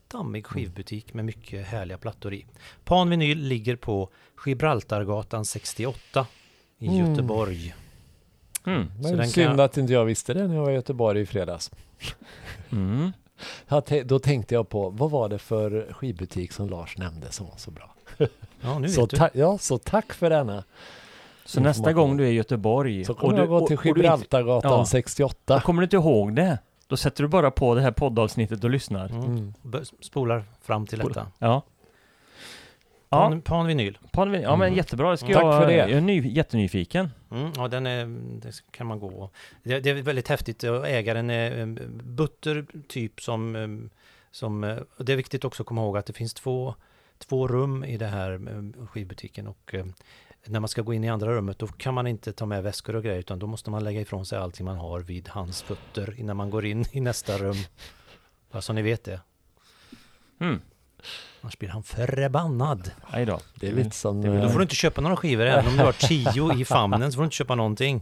dammig 0.07 0.45
skivbutik 0.45 1.13
med 1.13 1.25
mycket 1.25 1.67
härliga 1.67 1.97
plattor 1.97 2.33
i. 2.33 2.45
Panvinyl 2.83 3.37
ligger 3.37 3.75
på 3.75 4.09
Gibraltargatan 4.45 5.45
68 5.45 6.27
i 6.79 6.87
Mm. 6.87 7.09
Göteborg. 7.11 7.75
Mm. 8.65 8.87
Så 9.03 9.15
Men 9.15 9.29
synd 9.29 9.47
kan- 9.47 9.59
att 9.59 9.77
inte 9.77 9.93
jag 9.93 10.05
visste 10.05 10.33
det 10.33 10.47
när 10.47 10.55
jag 10.55 10.61
var 10.63 10.71
i 10.71 10.73
Göteborg 10.73 11.21
i 11.21 11.25
fredags. 11.25 11.71
Mm. 12.71 13.11
Då 14.05 14.19
tänkte 14.19 14.53
jag 14.55 14.69
på, 14.69 14.89
vad 14.89 15.11
var 15.11 15.29
det 15.29 15.39
för 15.39 15.93
skivbutik 15.93 16.51
som 16.51 16.69
Lars 16.69 16.97
nämnde 16.97 17.31
som 17.31 17.45
var 17.47 17.57
så 17.57 17.71
bra? 17.71 17.95
Ja, 18.61 18.79
nu 18.79 18.89
Så, 18.89 19.01
vet 19.01 19.09
du. 19.09 19.17
ta- 19.17 19.29
ja, 19.33 19.57
så 19.57 19.77
tack 19.77 20.13
för 20.13 20.29
denna. 20.29 20.63
Så 21.45 21.61
nästa 21.61 21.93
gång 21.93 22.17
du 22.17 22.23
är 22.25 22.29
i 22.31 22.33
Göteborg 22.33 23.05
Så 23.05 23.13
kommer 23.13 23.33
du- 23.33 23.39
jag 23.39 23.49
gå 23.49 23.67
till 23.67 23.77
Gibraltargatan 23.83 24.71
Ja. 24.71 24.85
68. 24.85 25.61
Kommer 25.61 25.81
du 25.81 25.83
inte 25.83 25.95
ihåg 25.95 26.35
det? 26.35 26.57
Då 26.87 26.97
sätter 26.97 27.23
du 27.23 27.27
bara 27.29 27.51
på 27.51 27.75
det 27.75 27.81
här 27.81 27.91
poddavsnittet 27.91 28.63
och 28.63 28.69
lyssnar. 28.69 29.09
Mm. 29.09 29.23
Mm. 29.25 29.53
Spolar 30.01 30.43
fram 30.61 30.85
till 30.87 30.99
detta. 30.99 31.27
Ja. 31.39 31.61
Ja, 33.13 33.27
Pan, 33.29 33.41
Panvinyl. 33.41 33.97
Pan, 34.11 34.33
ja 34.33 34.55
men 34.55 34.67
Mm. 34.67 34.77
jättebra. 34.77 35.17
Ska 35.17 35.27
Tack 35.33 35.43
jag, 35.43 35.61
för 35.61 35.67
det. 35.67 35.75
Jag 35.77 35.91
är 35.91 36.01
ny, 36.01 36.27
jättenyfiken. 36.33 37.09
Mm, 37.31 37.51
ja, 37.55 37.67
den 37.67 37.87
är, 37.87 38.05
det 38.41 38.51
kan 38.71 38.87
man 38.87 38.99
gå. 38.99 39.29
Det, 39.63 39.79
det 39.79 39.89
är 39.89 39.93
väldigt 39.93 40.27
häftigt. 40.27 40.63
och 40.63 40.87
Ägaren 40.87 41.29
är 41.29 41.51
en 41.51 41.99
butter 42.03 42.65
typ 42.87 43.21
som, 43.21 43.55
em, 43.55 43.89
som... 44.31 44.63
eh, 44.63 44.77
och 44.97 45.05
Det 45.05 45.13
är 45.13 45.17
viktigt 45.17 45.45
också 45.45 45.63
att 45.63 45.67
komma 45.67 45.81
ihåg 45.81 45.97
att 45.97 46.05
det 46.05 46.13
finns 46.13 46.33
två, 46.33 46.75
två 47.17 47.47
rum 47.47 47.83
i 47.83 47.97
det 47.97 48.07
här 48.07 48.39
skivbutiken 48.87 49.47
och 49.47 49.75
när 50.45 50.59
man 50.59 50.69
ska 50.69 50.81
gå 50.81 50.93
in 50.93 51.03
i 51.03 51.09
andra 51.09 51.31
rummet 51.31 51.59
då 51.59 51.67
kan 51.67 51.93
man 51.93 52.07
inte 52.07 52.33
ta 52.33 52.45
med 52.45 52.63
väskor 52.63 52.95
och 52.95 53.03
grejer 53.03 53.19
utan 53.19 53.39
då 53.39 53.47
måste 53.47 53.69
man 53.69 53.83
lägga 53.83 54.01
ifrån 54.01 54.25
sig 54.25 54.39
allting 54.39 54.65
man 54.65 54.77
har 54.77 54.99
vid 54.99 55.27
hans 55.27 55.61
fötter 55.61 56.19
innan 56.19 56.37
man 56.37 56.49
går 56.49 56.65
in 56.65 56.85
i 56.91 57.01
nästa 57.01 57.37
rum. 57.37 57.55
Bara 58.51 58.61
så 58.61 58.73
ni 58.73 58.81
vet 58.81 59.03
det. 59.03 59.21
Mm. 60.39 60.61
Annars 61.41 61.57
blir 61.57 61.69
han 61.69 61.83
förbannad. 61.83 62.91
Aj 63.07 63.25
då. 63.25 63.39
Det 63.55 63.67
är 63.67 63.73
lite 63.73 63.95
som... 63.95 64.21
Då 64.21 64.33
eh, 64.33 64.49
får 64.49 64.59
du 64.59 64.63
inte 64.63 64.75
köpa 64.75 65.01
några 65.01 65.15
skivor 65.15 65.45
även 65.45 65.67
om 65.67 65.77
du 65.77 65.83
har 65.83 65.91
tio 65.91 66.61
i 66.61 66.65
famnen 66.65 67.11
så 67.11 67.15
får 67.15 67.21
du 67.21 67.25
inte 67.25 67.35
köpa 67.35 67.55
någonting. 67.55 68.01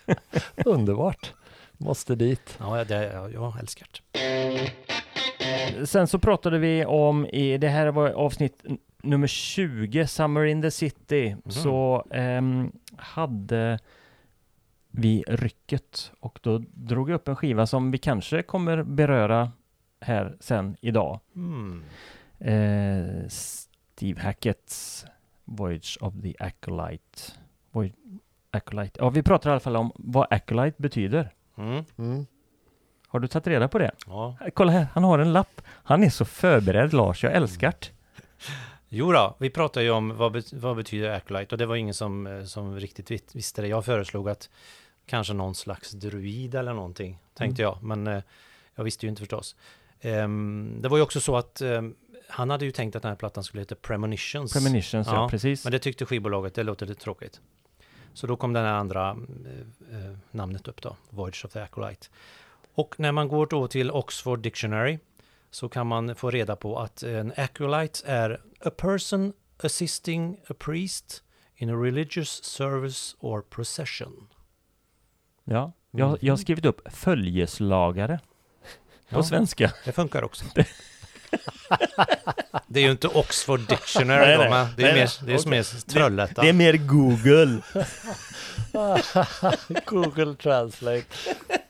Underbart. 0.64 1.32
Måste 1.76 2.14
dit. 2.14 2.56
Ja, 2.58 2.84
det, 2.84 3.12
jag, 3.12 3.32
jag 3.32 3.60
älskar 3.60 3.88
det. 4.12 5.86
Sen 5.86 6.06
så 6.06 6.18
pratade 6.18 6.58
vi 6.58 6.84
om, 6.84 7.26
i, 7.26 7.58
det 7.58 7.68
här 7.68 7.86
var 7.86 8.10
avsnitt 8.10 8.64
nummer 9.02 9.26
20, 9.26 10.06
Summer 10.06 10.44
in 10.44 10.62
the 10.62 10.70
City, 10.70 11.36
så 11.46 12.04
ehm, 12.10 12.72
hade 12.96 13.78
vi 14.90 15.24
rycket 15.28 16.12
och 16.20 16.38
då 16.42 16.62
drog 16.74 17.10
jag 17.10 17.14
upp 17.14 17.28
en 17.28 17.36
skiva 17.36 17.66
som 17.66 17.90
vi 17.90 17.98
kanske 17.98 18.42
kommer 18.42 18.82
beröra 18.82 19.52
här 20.00 20.36
sen 20.40 20.76
idag. 20.80 21.20
Mm. 21.36 21.82
Eh, 22.38 23.28
Steve 23.28 24.20
Hackett's 24.20 25.06
Voyage 25.44 25.98
of 26.00 26.14
the 26.22 26.34
Acolyte. 26.38 27.32
Voy- 27.72 27.92
Acolyte. 28.50 29.00
Ja, 29.00 29.10
vi 29.10 29.22
pratar 29.22 29.50
i 29.50 29.52
alla 29.52 29.60
fall 29.60 29.76
om 29.76 29.92
vad 29.94 30.26
Acolyte 30.30 30.82
betyder. 30.82 31.30
Mm. 31.58 31.84
Mm. 31.98 32.26
Har 33.08 33.20
du 33.20 33.28
tagit 33.28 33.46
reda 33.46 33.68
på 33.68 33.78
det? 33.78 33.90
Ja. 34.06 34.36
Kolla 34.54 34.72
här, 34.72 34.86
han 34.92 35.04
har 35.04 35.18
en 35.18 35.32
lapp. 35.32 35.62
Han 35.66 36.02
är 36.04 36.10
så 36.10 36.24
förberedd 36.24 36.92
Lars, 36.92 37.24
jag 37.24 37.32
älskar 37.32 37.74
det. 37.80 37.86
Jo 38.92 39.12
då, 39.12 39.36
vi 39.38 39.50
pratade 39.50 39.84
ju 39.84 39.90
om 39.90 40.16
vad, 40.16 40.44
vad 40.52 40.76
betyder 40.76 41.10
Acolyte 41.10 41.54
och 41.54 41.58
det 41.58 41.66
var 41.66 41.76
ingen 41.76 41.94
som, 41.94 42.26
eh, 42.26 42.44
som 42.44 42.80
riktigt 42.80 43.34
visste 43.34 43.62
det. 43.62 43.68
Jag 43.68 43.84
föreslog 43.84 44.28
att 44.28 44.50
kanske 45.06 45.32
någon 45.32 45.54
slags 45.54 45.90
druid 45.90 46.54
eller 46.54 46.74
någonting, 46.74 47.18
tänkte 47.34 47.62
jag. 47.62 47.78
Men 47.82 48.06
eh, 48.06 48.22
jag 48.74 48.84
visste 48.84 49.06
ju 49.06 49.10
inte 49.10 49.20
förstås. 49.20 49.56
Ehm, 50.00 50.78
det 50.80 50.88
var 50.88 50.96
ju 50.96 51.02
också 51.02 51.20
så 51.20 51.36
att 51.36 51.60
ehm, 51.60 51.94
han 52.28 52.50
hade 52.50 52.64
ju 52.64 52.70
tänkt 52.70 52.96
att 52.96 53.02
den 53.02 53.08
här 53.08 53.16
plattan 53.16 53.44
skulle 53.44 53.60
heta 53.60 53.74
Premonitions. 53.74 54.52
Premonitions, 54.52 55.06
ja, 55.06 55.14
Ja, 55.14 55.28
precis. 55.28 55.64
Men 55.64 55.72
det 55.72 55.78
tyckte 55.78 56.06
skivbolaget, 56.06 56.54
det 56.54 56.62
låter 56.62 56.86
lite 56.86 57.00
tråkigt. 57.00 57.40
Så 58.14 58.26
då 58.26 58.36
kom 58.36 58.52
den 58.52 58.64
här 58.64 58.72
andra 58.72 59.10
eh, 59.10 60.06
eh, 60.06 60.16
namnet 60.30 60.68
upp 60.68 60.82
då, 60.82 60.96
Voyage 61.10 61.44
of 61.44 61.52
the 61.52 61.60
Acolyte. 61.60 62.06
Och 62.74 62.94
när 62.98 63.12
man 63.12 63.28
går 63.28 63.46
då 63.46 63.68
till 63.68 63.90
Oxford 63.90 64.38
Dictionary 64.38 64.98
så 65.50 65.68
kan 65.68 65.86
man 65.86 66.14
få 66.14 66.30
reda 66.30 66.56
på 66.56 66.78
att 66.78 67.02
en 67.02 67.32
acolyte 67.36 68.06
är 68.06 68.40
a 68.64 68.70
person 68.70 69.32
assisting 69.62 70.36
a 70.48 70.54
priest 70.58 71.22
in 71.56 71.70
a 71.70 71.76
religious 71.76 72.44
service 72.44 73.16
or 73.20 73.42
procession. 73.42 74.26
Ja, 75.44 75.72
jag, 75.90 76.18
jag 76.20 76.32
har 76.32 76.36
skrivit 76.38 76.64
upp 76.64 76.92
följeslagare 76.92 78.20
på 79.10 79.18
Ja. 79.18 79.22
svenska. 79.22 79.72
Det 79.84 79.92
funkar 79.92 80.24
också. 80.24 80.44
det 82.66 82.80
är 82.80 82.84
ju 82.84 82.90
inte 82.90 83.08
Oxford 83.08 83.60
Dictionary 83.60 84.26
Nej, 84.26 84.36
då, 84.36 84.42
nej. 84.54 84.66
det 84.76 84.82
är 84.82 84.86
Nej, 84.92 84.94
mer, 85.00 85.26
det 85.26 85.32
är 85.34 85.38
som 85.38 85.52
är 85.52 85.90
Trollhättan. 85.90 86.44
Det 86.44 86.48
är 86.48 86.52
mer 86.52 86.76
Google. 86.76 87.60
Google 89.86 90.34
Translate 90.34 91.04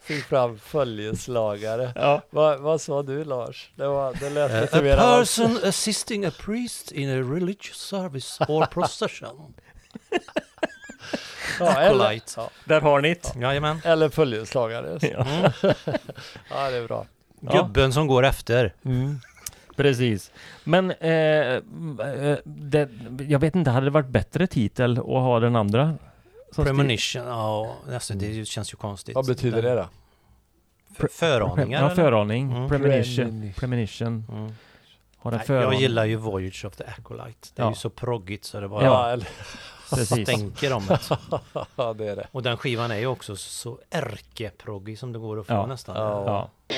fick 0.02 0.24
fram 0.24 0.58
följeslagare. 0.58 1.92
Ja. 1.94 2.22
Vad, 2.30 2.60
vad 2.60 2.80
sa 2.80 3.02
du 3.02 3.24
Lars? 3.24 3.70
Det, 3.76 3.86
var, 3.86 4.14
det 4.20 4.30
lät 4.30 4.62
lite 4.62 4.78
a 4.78 4.82
mer 4.82 4.96
person 4.96 5.58
assisting 5.64 6.24
a 6.24 6.30
priest 6.38 6.92
in 6.92 7.10
a 7.10 7.34
religious 7.34 7.76
service 7.76 8.38
or 8.48 8.66
procession. 8.66 9.54
ja, 11.60 11.80
eller, 11.80 12.20
ja, 12.36 12.50
Där 12.64 12.80
har 12.80 13.00
ni 13.00 13.14
det. 13.14 13.40
Jajamän. 13.40 13.80
eller 13.84 14.08
följeslagare. 14.08 14.98
Ja. 15.02 15.26
Mm. 15.26 15.52
Ja, 16.50 16.70
det 16.70 16.76
är 16.76 16.86
bra. 16.86 17.06
Ja. 17.40 17.52
Gubben 17.52 17.92
som 17.92 18.06
går 18.06 18.24
efter. 18.24 18.74
Precis. 19.76 20.30
Men 20.64 20.90
eh, 20.90 21.10
eh, 21.10 21.62
det, 22.44 22.88
jag 23.28 23.38
vet 23.38 23.54
inte, 23.54 23.70
hade 23.70 23.86
det 23.86 23.90
varit 23.90 24.08
bättre 24.08 24.46
titel 24.46 24.98
att 24.98 25.04
ha 25.04 25.40
den 25.40 25.56
andra? 25.56 25.94
Som 26.52 26.64
Premonition, 26.64 27.22
ja, 27.26 27.76
alltså, 27.92 28.14
det 28.14 28.44
känns 28.48 28.72
ju 28.72 28.76
konstigt. 28.76 29.14
Vad 29.14 29.26
betyder 29.26 29.62
det 29.62 29.74
då? 29.74 29.88
För, 30.94 31.08
föraningar? 31.08 31.82
Ja, 31.82 31.90
föraning. 31.94 32.52
Mm. 32.52 32.68
Premonition. 32.68 33.52
Premonition. 33.56 34.24
Mm. 34.32 34.52
Har 35.18 35.32
en 35.32 35.36
Nej, 35.38 35.46
föraning. 35.46 35.72
jag 35.72 35.80
gillar 35.80 36.04
ju 36.04 36.16
Voyage 36.16 36.64
of 36.64 36.76
the 36.76 36.84
Acolyte. 36.84 37.48
Det 37.54 37.62
är 37.62 37.66
Ja. 37.66 37.70
ju 37.70 37.74
så 37.76 37.90
proggigt 37.90 38.44
så 38.44 38.60
det 38.60 38.68
bara 38.68 38.84
Ja, 38.84 39.10
eller, 39.10 39.28
Precis. 39.90 40.28
stänker 40.28 40.72
om 40.72 40.86
det. 40.86 40.98
ja, 41.76 41.92
det 41.92 42.06
är 42.08 42.16
det. 42.16 42.26
Och 42.32 42.42
den 42.42 42.56
skivan 42.56 42.90
är 42.90 42.96
ju 42.98 43.06
också 43.06 43.36
så 43.36 43.78
ärkeproggig 43.90 44.98
som 44.98 45.12
det 45.12 45.18
går 45.18 45.40
att 45.40 45.46
få 45.46 45.52
Ja. 45.52 45.66
nästan. 45.66 45.96
Ja. 45.96 46.50
Ja. 46.68 46.74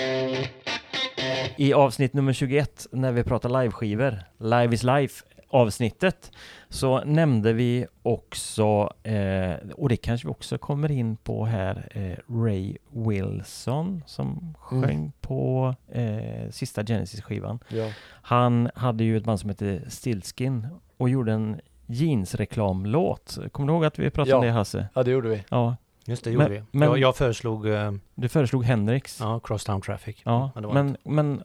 I 1.56 1.72
avsnitt 1.72 2.12
nummer 2.12 2.32
21, 2.32 2.86
när 2.92 3.12
vi 3.12 3.24
pratar 3.24 3.62
liveskivor, 3.62 4.18
Live 4.38 4.74
is 4.74 4.82
Life 4.82 5.24
avsnittet, 5.52 6.32
så 6.68 7.04
nämnde 7.04 7.52
vi 7.52 7.86
också, 8.02 8.92
eh, 9.02 9.54
och 9.74 9.88
det 9.88 9.96
kanske 9.96 10.26
vi 10.28 10.32
också 10.32 10.58
kommer 10.58 10.90
in 10.90 11.16
på 11.16 11.44
här, 11.44 11.88
eh, 11.90 12.34
Ray 12.42 12.76
Wilson 12.90 14.02
som 14.06 14.54
Mm. 14.72 14.82
sjöng 14.88 15.12
på 15.20 15.74
eh, 15.92 16.50
sista 16.50 16.84
Genesis-skivan. 16.84 17.58
Ja. 17.68 17.90
Han 18.10 18.70
hade 18.74 19.04
ju 19.04 19.16
ett 19.16 19.24
band 19.24 19.40
som 19.40 19.48
hette 19.50 19.90
Stillskin 19.90 20.66
och 20.96 21.08
gjorde 21.08 21.32
en 21.32 21.60
jeansreklamlåt. 21.86 23.38
Kommer 23.52 23.66
du 23.68 23.74
ihåg 23.74 23.84
att 23.84 23.98
vi 23.98 24.10
pratade 24.10 24.36
om 24.36 24.42
Ja. 24.44 24.48
det 24.48 24.54
Hasse? 24.58 24.86
ja, 24.94 25.02
det 25.02 25.10
gjorde 25.10 25.28
vi. 25.28 25.44
Ja, 25.50 25.76
Just 26.06 26.24
det, 26.24 26.30
gjorde 26.30 26.44
Men- 26.48 26.52
vi. 26.52 26.62
men- 26.78 26.88
jag, 26.88 26.98
jag 26.98 27.16
föreslog 27.16 27.68
eh, 27.68 27.92
du 28.14 28.28
föreslog 28.28 28.64
Hendrix. 28.64 29.20
ja, 29.20 29.40
Crosstown 29.40 29.80
Traffic. 29.80 30.16
Ja, 30.24 30.50
men 30.54 30.96
men, 31.04 31.42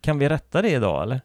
kan 0.00 0.18
vi 0.18 0.28
rätta 0.28 0.62
det 0.62 0.70
idag 0.70 1.02
eller? 1.02 1.20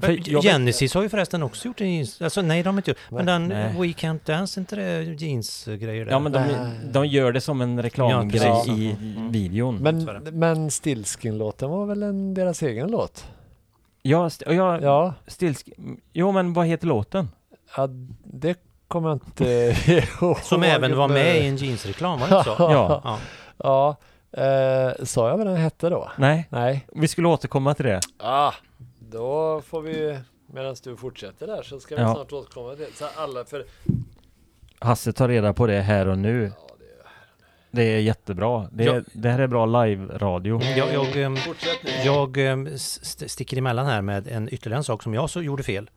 För 0.00 0.42
Genesis 0.42 0.94
har 0.94 1.02
ju 1.02 1.08
förresten 1.08 1.42
också 1.42 1.68
gjort 1.68 1.80
en 1.80 1.94
jeans... 1.94 2.22
Alltså 2.22 2.42
nej, 2.42 2.62
de 2.62 2.68
har 2.68 2.76
inte 2.78 2.90
gjort. 2.90 2.98
Men 3.10 3.26
den 3.26 3.48
Nej. 3.48 3.72
We 3.72 3.86
Can't 3.86 4.20
Dance, 4.24 4.60
inte 4.60 4.76
det 4.76 5.02
jeansgrejer 5.02 6.04
där? 6.04 6.12
Ja 6.12 6.18
men 6.18 6.32
de, 6.32 6.38
Nej. 6.38 6.70
de 6.92 7.06
gör 7.06 7.32
det 7.32 7.40
som 7.40 7.60
en 7.60 7.82
reklamgrej 7.82 8.42
Ja, 8.44 8.64
i 8.66 8.96
Mm. 9.02 9.32
videon. 9.32 9.76
Men, 9.76 10.04
men 10.32 10.70
Stillskin-låten 10.70 11.70
var 11.70 11.86
väl 11.86 12.02
en, 12.02 12.34
deras 12.34 12.62
egen 12.62 12.90
låt? 12.90 13.24
ja, 14.02 14.26
st- 14.26 14.54
ja, 14.54 14.80
Ja, 14.80 15.14
Stillsk... 15.26 15.68
Jo 16.12 16.32
men 16.32 16.52
vad 16.52 16.66
heter 16.66 16.86
låten? 16.86 17.28
ja 17.76 17.88
det 18.24 18.58
kommer 18.88 19.08
jag 19.08 19.16
inte 19.16 19.74
ihåg. 20.20 20.38
Som 20.42 20.62
även 20.62 20.96
var 20.96 21.08
med 21.08 21.36
i 21.44 21.46
en 21.46 21.56
jeansreklam, 21.56 22.20
var 22.20 22.28
det 22.28 22.36
inte 22.38 22.50
så? 22.50 22.56
Ja. 22.58 23.00
Ja. 23.04 23.18
Ja, 23.58 23.96
Eh, 24.32 25.04
sa 25.04 25.28
jag 25.28 25.36
vad 25.38 25.46
den 25.46 25.56
hette 25.56 25.88
då? 25.90 26.10
Nej, 26.18 26.48
Nej. 26.50 26.86
vi 26.94 27.08
skulle 27.08 27.28
återkomma 27.28 27.74
till 27.74 27.84
det. 27.84 28.00
Ah, 28.18 28.52
då 29.10 29.62
får 29.66 29.82
vi, 29.82 30.18
medan 30.46 30.76
du 30.82 30.96
fortsätter 30.96 31.46
där 31.46 31.62
så 31.62 31.80
ska 31.80 31.96
vi 31.96 32.02
Ja. 32.02 32.14
snart 32.14 32.32
återkomma 32.32 32.74
till 32.74 32.84
det. 32.84 32.92
Så 32.96 33.04
alla 33.16 33.44
för... 33.44 33.64
Hasse 34.78 35.12
tar 35.12 35.28
reda 35.28 35.52
på 35.52 35.66
det 35.66 35.80
här 35.80 36.08
och 36.08 36.18
nu. 36.18 36.52
Det 37.70 37.82
är 37.94 37.98
jättebra. 37.98 38.68
Det, 38.72 38.84
är, 38.84 38.94
Ja. 38.94 39.00
det 39.12 39.28
här 39.30 39.38
är 39.38 39.46
bra 39.46 39.66
live-radio. 39.66 40.62
Jag, 40.62 40.92
jag, 40.94 41.16
ehm, 41.16 41.36
Fortsätt 41.36 41.78
nu. 41.84 41.90
jag 42.04 42.36
ehm, 42.36 42.66
st- 42.66 43.28
sticker 43.28 43.56
emellan 43.56 43.86
här 43.86 44.02
med 44.02 44.28
en 44.28 44.48
ytterligare 44.54 44.78
en 44.78 44.84
sak 44.84 45.02
som 45.02 45.14
jag 45.14 45.30
så 45.30 45.42
gjorde 45.42 45.62
fel. 45.62 45.90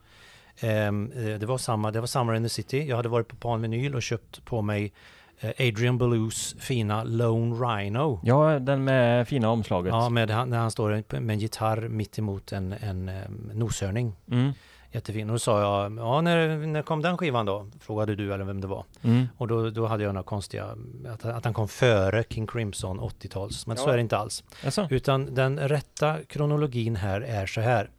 Ehm, 0.60 1.12
eh, 1.12 1.40
det 1.40 1.46
var 1.46 1.58
samma, 1.58 1.92
det 1.92 2.00
var 2.00 2.08
Summer 2.08 2.34
in 2.36 2.44
the 2.44 2.50
City. 2.50 2.86
Jag 2.88 2.96
hade 2.98 3.10
varit 3.10 3.28
på 3.28 3.36
Pan 3.36 3.62
Vinyl 3.62 3.96
och 3.96 4.02
köpt 4.04 4.46
på 4.46 4.62
mig 4.62 4.94
Adrian 5.42 5.98
Belews 5.98 6.56
fina 6.60 7.04
Lone 7.04 7.56
Rhino. 7.56 8.20
Ja, 8.24 8.60
den 8.60 8.84
med 8.84 9.28
fina 9.28 9.50
omslaget. 9.50 9.94
Ja, 9.94 10.10
med, 10.10 10.28
när 10.28 10.58
han 10.58 10.72
står 10.72 11.20
med 11.20 11.34
en 11.34 11.40
gitarr 11.40 11.88
mitt 11.88 12.20
emot 12.20 12.52
en, 12.52 12.74
en 12.82 13.12
noshörning. 13.54 14.16
Mm, 14.32 14.52
Jättefin. 14.92 15.30
Och 15.30 15.34
då 15.34 15.40
sa 15.40 15.62
jag, 15.62 15.98
ja 15.98 16.22
när, 16.22 16.58
när 16.58 16.82
kom 16.82 17.02
den 17.02 17.18
skivan 17.18 17.46
då? 17.46 17.68
Frågade 17.80 18.16
du 18.16 18.34
eller 18.34 18.46
vem 18.46 18.62
det 18.62 18.68
var. 18.68 18.86
mm. 19.02 19.28
Och 19.38 19.48
då, 19.48 19.70
då 19.70 19.86
hade 19.88 20.04
jag 20.04 20.14
några 20.14 20.24
konstiga, 20.24 20.66
att, 21.14 21.26
att 21.26 21.46
han 21.46 21.54
kom 21.54 21.68
före 21.68 22.24
King 22.30 22.48
Crimson 22.48 23.00
80-tals. 23.00 23.68
Men 23.68 23.78
så 23.78 23.88
Ja. 23.90 23.92
är 23.94 23.98
det 23.98 24.02
inte 24.02 24.18
alls. 24.18 24.44
Alltså. 24.66 24.88
Utan 24.90 25.36
den 25.36 25.60
rätta 25.60 26.16
kronologin 26.28 26.96
här 26.96 27.22
är 27.22 27.46
så 27.46 27.62
här. 27.62 27.90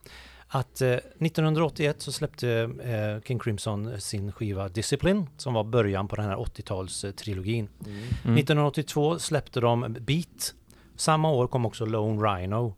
Att 0.53 0.81
eh, 0.81 0.89
1981 0.89 2.03
så 2.03 2.13
släppte 2.13 2.71
eh, 2.83 3.23
King 3.29 3.39
Crimson 3.39 4.01
sin 4.01 4.33
skiva 4.33 4.69
Discipline 4.69 5.27
som 5.37 5.55
var 5.55 5.65
början 5.65 6.09
på 6.09 6.17
den 6.17 6.25
här 6.25 6.37
80-talstrilogin. 6.37 7.69
Mm. 7.87 7.97
Mm. 8.25 8.39
1982 8.39 9.19
släppte 9.19 9.61
de 9.61 9.97
Beat. 10.01 10.55
Samma 10.97 11.31
år 11.31 11.47
kom 11.47 11.67
också 11.67 11.85
Lone 11.85 12.23
Rhino. 12.23 12.75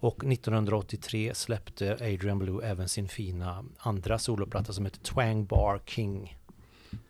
Och 0.00 0.24
1983 0.24 1.34
släppte 1.34 1.92
Adrian 1.92 2.38
Blue 2.38 2.66
även 2.66 2.88
sin 2.88 3.08
fina 3.08 3.64
andra 3.78 4.18
soloplatta 4.18 4.72
som 4.72 4.84
heter 4.84 5.00
Twang 5.00 5.44
Bar 5.44 5.80
King. 5.86 6.38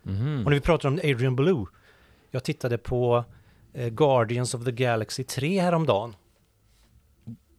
Mhm. 0.02 0.38
Och 0.38 0.50
när 0.50 0.54
vi 0.54 0.60
pratar 0.60 0.88
om 0.88 0.94
Adrian 0.94 1.36
Blue. 1.36 1.66
Jag 2.30 2.44
tittade 2.44 2.78
på 2.78 3.24
eh, 3.72 3.88
Guardians 3.88 4.54
of 4.54 4.64
the 4.64 4.72
Galaxy 4.72 5.24
3 5.24 5.60
häromdagen. 5.60 6.14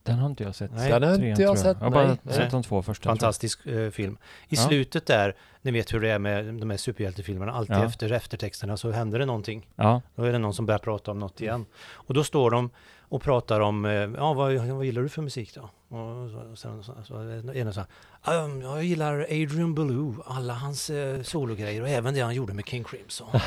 Den 0.04 0.20
har 0.20 0.30
inte 0.30 0.44
jag 0.44 0.56
sett. 0.56 0.72
Nej, 0.74 0.92
Den 0.92 1.04
har 1.04 1.16
Trean, 1.16 1.30
inte 1.30 1.42
jag 1.42 1.56
tror 1.58 1.64
sett, 1.64 1.78
Jag 1.80 1.86
har 1.86 1.92
bara 1.92 2.08
nej. 2.24 2.34
sett 2.36 2.52
de 2.52 2.64
två 2.64 2.82
första. 2.82 3.10
jag. 3.10 3.18
Fantastisk 3.20 3.66
eh, 3.66 3.90
film. 3.90 4.18
I 4.50 4.56
Ja. 4.56 4.62
slutet 4.68 5.06
där, 5.06 5.36
ni 5.62 5.72
vet 5.72 5.94
hur 5.94 6.00
det 6.00 6.10
är 6.10 6.20
med 6.20 6.46
de 6.54 6.70
här 6.70 6.78
superhjältefilmerna, 6.78 7.52
alltid 7.52 7.76
Ja. 7.76 7.86
efter 7.86 8.12
eftertexterna 8.12 8.78
så 8.78 8.92
händer 8.92 9.20
det 9.20 9.26
någonting. 9.26 9.68
Ja. 9.76 10.02
Då 10.16 10.24
är 10.24 10.32
det 10.32 10.38
någon 10.38 10.54
som 10.54 10.66
börjar 10.66 10.80
prata 10.80 11.12
om 11.12 11.20
något 11.20 11.42
igen. 11.42 11.66
Och 11.92 12.14
då 12.14 12.24
står 12.24 12.52
de 12.52 12.70
och 13.00 13.22
pratar 13.22 13.60
om, 13.60 13.86
eh, 13.86 13.92
ja 13.92 14.34
vad, 14.34 14.54
vad 14.54 14.86
gillar 14.86 15.02
du 15.02 15.10
för 15.10 15.22
musik 15.22 15.56
då? 15.56 15.70
Och 15.98 16.58
sen 16.58 16.84
så, 16.84 16.94
så 17.04 17.14
det 17.54 17.74
så 17.74 17.86
här, 18.22 18.44
"Um, 18.44 18.62
jag 18.62 18.84
gillar 18.84 19.20
Adrian 19.22 19.76
Belew, 19.76 20.22
alla 20.26 20.54
hans 20.54 20.90
eh, 20.90 21.22
sologrejer 21.22 21.82
och 21.82 21.90
även 21.90 22.14
det 22.14 22.20
han 22.22 22.36
gjorde 22.36 22.54
med 22.54 22.66
King 22.66 22.84
Crimson. 22.84 23.28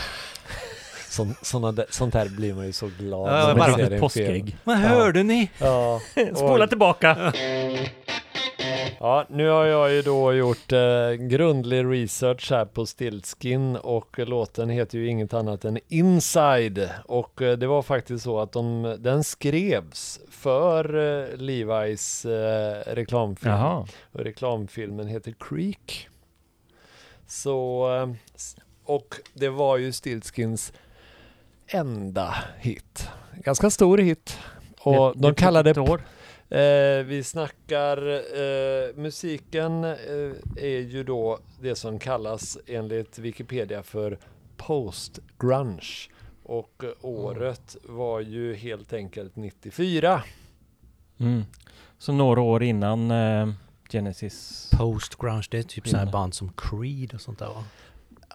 Sån, 1.09 1.35
såna, 1.43 1.73
där- 1.73 1.87
sånt 1.91 2.15
här 2.15 2.29
blir 2.29 2.55
man 2.55 2.67
ju 2.67 2.73
så 2.73 2.91
glad 2.99 3.33
Ja, 3.33 3.47
när 3.47 3.55
man 3.57 3.75
ser 3.75 3.91
en 3.91 4.11
film. 4.11 4.57
Men 4.65 4.83
Ja. 4.83 4.89
hörde 4.89 5.23
ni? 5.23 5.51
Ja. 5.59 6.01
Spola 6.35 6.65
Oj. 6.65 6.69
tillbaka! 6.69 7.33
Ja, 9.01 9.27
nu 9.31 9.49
har 9.49 9.65
jag 9.65 9.93
ju 9.93 10.03
då 10.03 10.33
gjort 10.33 10.73
eh, 10.73 11.11
grundlig 11.11 11.85
research 11.85 12.51
här 12.51 12.65
på 12.65 12.87
Stiltskin 12.87 13.77
och 13.77 14.19
låten 14.19 14.71
heter 14.71 14.99
ju 14.99 15.09
inget 15.09 15.35
annat 15.35 15.65
än 15.65 15.79
Inside 15.89 16.91
och 17.05 17.43
eh, 17.43 17.59
det 17.59 17.67
var 17.67 17.83
faktiskt 17.83 18.25
så 18.25 18.41
att 18.41 18.53
de, 18.53 18.97
den 18.99 19.25
skrevs 19.25 20.21
för 20.31 20.85
eh, 20.95 21.27
Levi's 21.37 22.27
eh, 22.31 22.95
reklamfilm 22.95 23.53
Jaha. 23.55 23.87
och 24.13 24.21
reklamfilmen 24.21 25.07
heter 25.09 25.35
Creek. 25.41 26.09
Så, 27.27 27.89
eh, 27.97 28.11
och 28.85 29.15
det 29.35 29.49
var 29.49 29.77
ju 29.77 29.93
Stiltskins 29.93 30.73
enda 31.69 32.35
hit. 32.59 33.09
Ganska 33.45 33.71
stor 33.71 33.99
hit. 33.99 34.39
Och 34.81 35.09
Vet- 35.17 35.23
de 35.23 35.35
kallade 35.35 35.81
år? 35.81 36.01
Eh, 36.49 37.05
vi 37.05 37.23
snackar, 37.25 38.09
eh, 38.15 38.95
musiken 38.97 39.85
eh, 39.85 39.93
är 40.57 40.81
ju 40.81 41.05
då 41.05 41.39
det 41.61 41.75
som 41.75 41.99
kallas 41.99 42.59
enligt 42.67 43.19
Wikipedia 43.19 43.83
för 43.83 44.19
post-grunge. 44.57 46.09
Och 46.45 46.85
eh, 46.85 46.91
året 47.03 47.77
var 47.85 48.21
ju 48.21 48.55
helt 48.55 48.93
enkelt 48.93 49.37
94. 49.37 50.23
Mm. 51.19 51.43
Så 51.99 52.13
några 52.13 52.41
år 52.41 52.63
innan 52.63 53.11
eh, 53.11 53.49
Genesis. 53.91 54.71
Post-grunge, 54.79 55.47
det 55.51 55.59
är 55.59 55.63
typ 55.63 55.89
sådana 55.89 55.99
här 55.99 56.05
Mm. 56.05 56.13
band 56.13 56.35
som 56.35 56.53
Creed 56.57 57.15
och 57.15 57.21
sånt 57.21 57.39
där 57.39 57.47
va? 57.47 57.65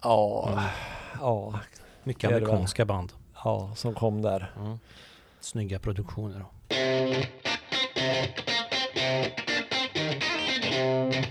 Ja, 0.04 0.50
Mm. 0.52 0.64
ja, 1.20 1.60
Mycket 2.04 2.30
Det 2.30 2.36
det 2.40 2.46
amerikanska 2.46 2.86
band. 2.86 3.14
Ja, 3.44 3.72
som 3.76 3.94
kom 3.94 4.22
där. 4.22 4.52
Mm. 4.60 4.80
Snygga 5.40 5.80
produktioner 5.80 6.40
då. 6.40 6.46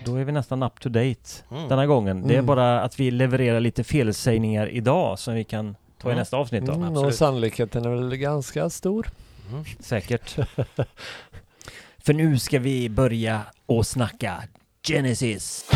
Då 0.04 0.16
är 0.16 0.24
vi 0.24 0.32
nästan 0.32 0.62
up 0.62 0.80
to 0.80 0.88
date 0.88 1.20
Mm. 1.50 1.68
denna 1.68 1.86
gången. 1.86 2.22
Det 2.28 2.34
är 2.34 2.38
Mm. 2.38 2.46
bara 2.46 2.80
att 2.82 3.00
vi 3.00 3.10
levererar 3.10 3.60
lite 3.60 3.84
felsägningar 3.84 4.68
idag 4.68 5.18
som 5.18 5.34
vi 5.34 5.44
kan 5.44 5.76
ta 5.98 6.08
i 6.08 6.12
Mm. 6.12 6.18
nästa 6.18 6.36
avsnitt 6.36 6.66
då. 6.66 6.72
Mm, 6.72 6.96
och 6.96 7.14
sannolikheten 7.14 7.84
är 7.84 7.90
väl 7.90 8.16
ganska 8.16 8.70
stor. 8.70 9.06
Mm. 9.50 9.64
Säkert. 9.80 10.36
För 11.98 12.12
nu 12.12 12.38
ska 12.38 12.58
vi 12.58 12.88
börja 12.88 13.40
och 13.66 13.86
snacka 13.86 14.42
Genesis. 14.88 15.70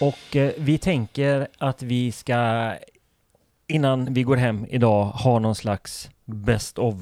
Och 0.00 0.36
eh, 0.36 0.52
vi 0.58 0.78
tänker 0.78 1.48
att 1.58 1.82
vi 1.82 2.12
ska 2.12 2.72
innan 3.72 4.14
vi 4.14 4.22
går 4.22 4.36
hem 4.36 4.66
idag 4.68 5.04
ha 5.04 5.38
någon 5.38 5.54
slags 5.54 6.10
best 6.24 6.78
of. 6.78 6.94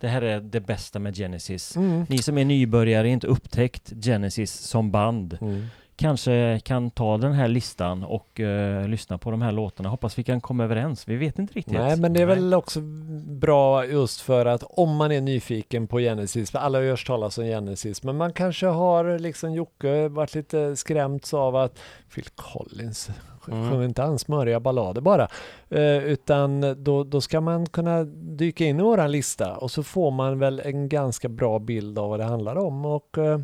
Det 0.00 0.08
här 0.08 0.22
är 0.22 0.40
det 0.40 0.60
bästa 0.60 0.98
med 0.98 1.16
Genesis. 1.16 1.76
Mm. 1.76 2.06
Ni 2.08 2.18
som 2.18 2.38
är 2.38 2.44
nybörjare, 2.44 3.08
inte 3.08 3.26
upptäckt 3.26 3.92
Genesis 4.04 4.52
som 4.52 4.90
band, 4.90 5.38
Mm. 5.40 5.66
kanske 5.96 6.60
kan 6.64 6.90
ta 6.90 7.18
den 7.18 7.32
här 7.32 7.48
listan 7.48 8.04
och 8.04 8.40
eh, 8.40 8.88
lyssna 8.88 9.18
på 9.18 9.30
de 9.30 9.42
här 9.42 9.52
låtarna. 9.52 9.88
Hoppas 9.88 10.18
vi 10.18 10.22
kan 10.24 10.40
komma 10.40 10.64
överens. 10.64 11.08
Vi 11.08 11.16
vet 11.16 11.38
inte 11.38 11.54
riktigt. 11.54 11.74
Nej, 11.74 11.96
men 11.96 12.12
det 12.12 12.22
är 12.22 12.26
Nej. 12.26 12.34
väl 12.36 12.54
också 12.54 12.80
bra 13.26 13.86
just 13.86 14.20
för 14.20 14.46
att 14.46 14.62
om 14.62 14.96
man 14.96 15.12
är 15.12 15.20
nyfiken 15.20 15.86
på 15.86 15.98
Genesis, 15.98 16.50
för 16.50 16.58
alla 16.58 16.78
har 16.78 16.82
ju 16.82 16.90
hört 16.90 17.06
talas 17.06 17.38
om 17.38 17.44
Genesis, 17.44 18.02
men 18.02 18.16
man 18.16 18.32
kanske 18.32 18.66
har 18.66 19.18
liksom 19.18 19.52
Jocke 19.52 20.08
varit 20.08 20.34
lite 20.34 20.76
skrämt 20.76 21.34
av 21.34 21.56
att 21.56 21.78
Phil 22.14 22.24
Collins 22.34 23.10
Mm. 23.48 23.70
sjunger 23.70 23.84
inte 23.84 24.02
han 24.02 24.18
smöriga 24.18 24.60
ballader 24.60 25.00
bara, 25.00 25.28
eh, 25.68 26.04
utan 26.04 26.84
då, 26.84 27.04
då 27.04 27.20
ska 27.20 27.40
man 27.40 27.66
kunna 27.66 28.04
dyka 28.04 28.64
in 28.64 28.80
i 28.80 28.82
våran 28.82 29.12
lista 29.12 29.56
och 29.56 29.70
så 29.70 29.82
får 29.82 30.10
man 30.10 30.38
väl 30.38 30.60
en 30.64 30.88
ganska 30.88 31.28
bra 31.28 31.58
bild 31.58 31.98
av 31.98 32.10
vad 32.10 32.20
det 32.20 32.24
handlar 32.24 32.56
om 32.56 32.84
och 32.86 33.18
eh, 33.18 33.38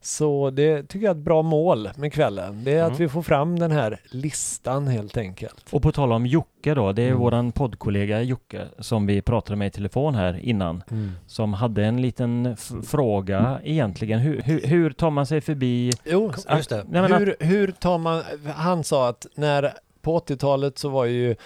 så 0.00 0.50
det 0.50 0.82
tycker 0.82 1.06
jag 1.06 1.14
är 1.14 1.18
ett 1.18 1.24
bra 1.24 1.42
mål 1.42 1.90
med 1.96 2.12
kvällen. 2.12 2.64
Det 2.64 2.72
är 2.72 2.78
Mm. 2.80 2.92
att 2.92 3.00
vi 3.00 3.08
får 3.08 3.22
fram 3.22 3.58
den 3.58 3.70
här 3.70 4.00
listan 4.10 4.86
helt 4.86 5.16
enkelt. 5.16 5.64
Och 5.70 5.82
på 5.82 5.92
tal 5.92 6.12
om 6.12 6.26
Jocke 6.26 6.74
då, 6.74 6.92
det 6.92 7.02
är 7.02 7.06
Mm. 7.08 7.18
våran 7.20 7.52
poddkollega 7.52 8.22
Jocke 8.22 8.66
som 8.78 9.06
vi 9.06 9.22
pratade 9.22 9.56
med 9.56 9.66
i 9.68 9.70
telefon 9.70 10.14
här 10.14 10.40
innan. 10.42 10.82
Som 11.26 11.52
hade 11.52 11.84
en 11.84 12.02
liten 12.02 12.56
fråga 12.86 13.60
egentligen. 13.64 14.18
Hur, 14.20 14.42
hur, 14.42 14.60
hur 14.60 14.90
tar 14.90 15.10
man 15.10 15.26
sig 15.26 15.40
förbi... 15.40 15.92
Jo, 16.04 16.32
Just 16.56 16.70
det. 16.70 16.84
Nej, 16.88 17.02
hur, 17.12 17.36
hur 17.40 17.70
tar 17.72 17.98
man, 17.98 18.22
han 18.54 18.84
sa 18.84 19.08
att 19.08 19.26
när 19.34 19.72
på 20.02 20.18
80-talet 20.18 20.78
så 20.78 20.88
var 20.88 21.04
ju 21.04 21.36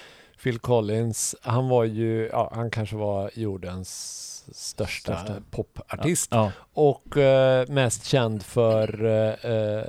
Phil 0.42 0.58
Collins, 0.58 1.34
han 1.42 1.68
var 1.68 1.84
ju, 1.84 2.28
ja 2.32 2.52
han 2.54 2.70
kanske 2.70 2.96
var 2.96 3.30
jordens 3.34 4.28
största, 4.52 5.16
Största. 5.16 5.34
popartist 5.50 6.28
Ja, 6.30 6.52
och 6.74 7.16
eh, 7.16 7.68
mest 7.68 8.04
känd 8.04 8.42
för 8.42 9.04
eh, 9.04 9.52
eh, 9.52 9.84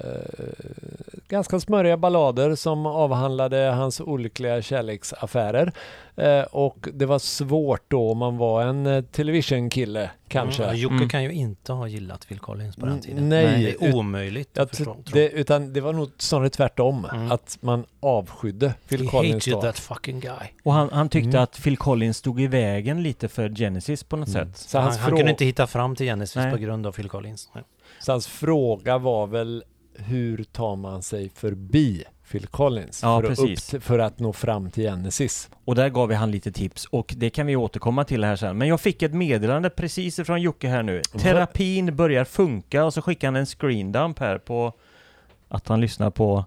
ganska 1.28 1.60
smöriga 1.60 1.98
ballader 1.98 2.56
som 2.56 2.86
avhandlade 2.86 3.58
hans 3.58 4.02
olyckliga 4.02 4.62
kärleksaffärer. 4.62 5.72
Eh, 6.16 6.42
och 6.42 6.88
det 6.94 7.06
var 7.06 7.20
svårt 7.20 7.84
då 7.88 8.12
om 8.12 8.18
man 8.18 8.38
var 8.38 8.64
en 8.66 8.86
eh, 8.86 9.02
televisionkille 9.04 10.12
kanske. 10.28 10.64
Mm, 10.64 10.76
Jocke 10.76 10.96
Mm. 10.96 11.10
kan 11.10 11.24
ju 11.24 11.32
inte 11.32 11.74
ha 11.74 11.88
gillat 11.88 12.28
Phil 12.28 12.40
Collins 12.40 12.76
på 12.76 12.86
den 12.86 13.02
tiden. 13.02 13.30
nej, 13.30 13.76
det 13.80 13.86
är 13.88 13.96
omöjligt 13.96 14.58
att 14.58 14.76
förstå. 14.76 14.98
det, 15.14 15.30
utan 15.30 15.74
det 15.74 15.82
var 15.82 15.94
nog 15.94 16.10
snarare 16.18 16.50
tvärtom, 16.50 17.08
Mm. 17.14 17.32
att 17.32 17.58
man 17.62 17.86
avskydde 18.00 18.74
Phil 18.90 19.02
He 19.02 19.08
Collins 19.08 19.46
hated 19.48 19.54
då. 19.58 19.62
that 19.62 19.80
fucking 19.80 20.20
guy. 20.20 20.48
och 20.64 20.74
han, 20.74 20.90
han 20.92 21.10
tyckte 21.10 21.30
Mm. 21.30 21.44
att 21.44 21.62
Phil 21.64 21.78
Collins 21.78 22.18
stod 22.18 22.42
i 22.42 22.48
vägen 22.48 23.04
lite 23.04 23.28
för 23.28 23.50
Genesis 23.50 24.04
på 24.04 24.16
något 24.18 24.30
Mm. 24.30 24.46
sätt. 24.48 24.58
Så 24.58 24.80
han, 24.80 24.92
han 24.98 25.10
kunde 25.18 25.32
inte 25.32 25.46
hitta 25.46 25.68
fram 25.68 25.96
till 25.96 26.06
Genesis 26.06 26.36
Nej. 26.36 26.52
på 26.52 26.58
grund 26.58 26.88
av 26.88 26.92
Phil 26.92 27.10
Collins. 27.10 27.50
Nej. 27.56 27.64
så 28.00 28.12
hans 28.12 28.28
fråga 28.28 28.98
var 28.98 29.28
väl 29.28 29.64
hur 29.96 30.44
tar 30.44 30.76
man 30.76 31.02
sig 31.02 31.30
förbi 31.30 32.04
Phil 32.32 32.48
Collins 32.48 33.00
Ja, 33.04 33.22
för, 33.22 33.32
att 33.32 33.40
precis. 33.40 33.68
till- 33.68 33.82
för 33.82 34.00
att 34.00 34.20
nå 34.20 34.34
fram 34.34 34.72
till 34.72 34.84
Genesis. 34.84 35.50
Och 35.66 35.76
där 35.76 35.90
gav 35.90 36.08
vi 36.10 36.16
han 36.16 36.32
lite 36.32 36.52
tips 36.52 36.86
och 36.86 37.14
det 37.18 37.30
kan 37.30 37.46
vi 37.46 37.56
återkomma 37.56 38.04
till 38.04 38.24
här 38.24 38.36
sen. 38.36 38.58
Men 38.58 38.68
jag 38.68 38.82
fick 38.82 39.02
ett 39.02 39.14
meddelande 39.14 39.70
precis 39.70 40.20
ifrån 40.20 40.42
Jocke 40.42 40.68
här 40.68 40.84
nu. 40.84 41.02
Terapin 41.02 41.96
börjar 41.96 42.26
funka 42.26 42.86
och 42.86 42.94
så 42.94 43.02
skickar 43.02 43.28
han 43.28 43.36
en 43.36 43.46
screendump 43.46 44.20
här 44.20 44.38
på 44.38 44.74
att 45.48 45.68
han 45.68 45.82
lyssnar 45.82 46.10
på 46.10 46.46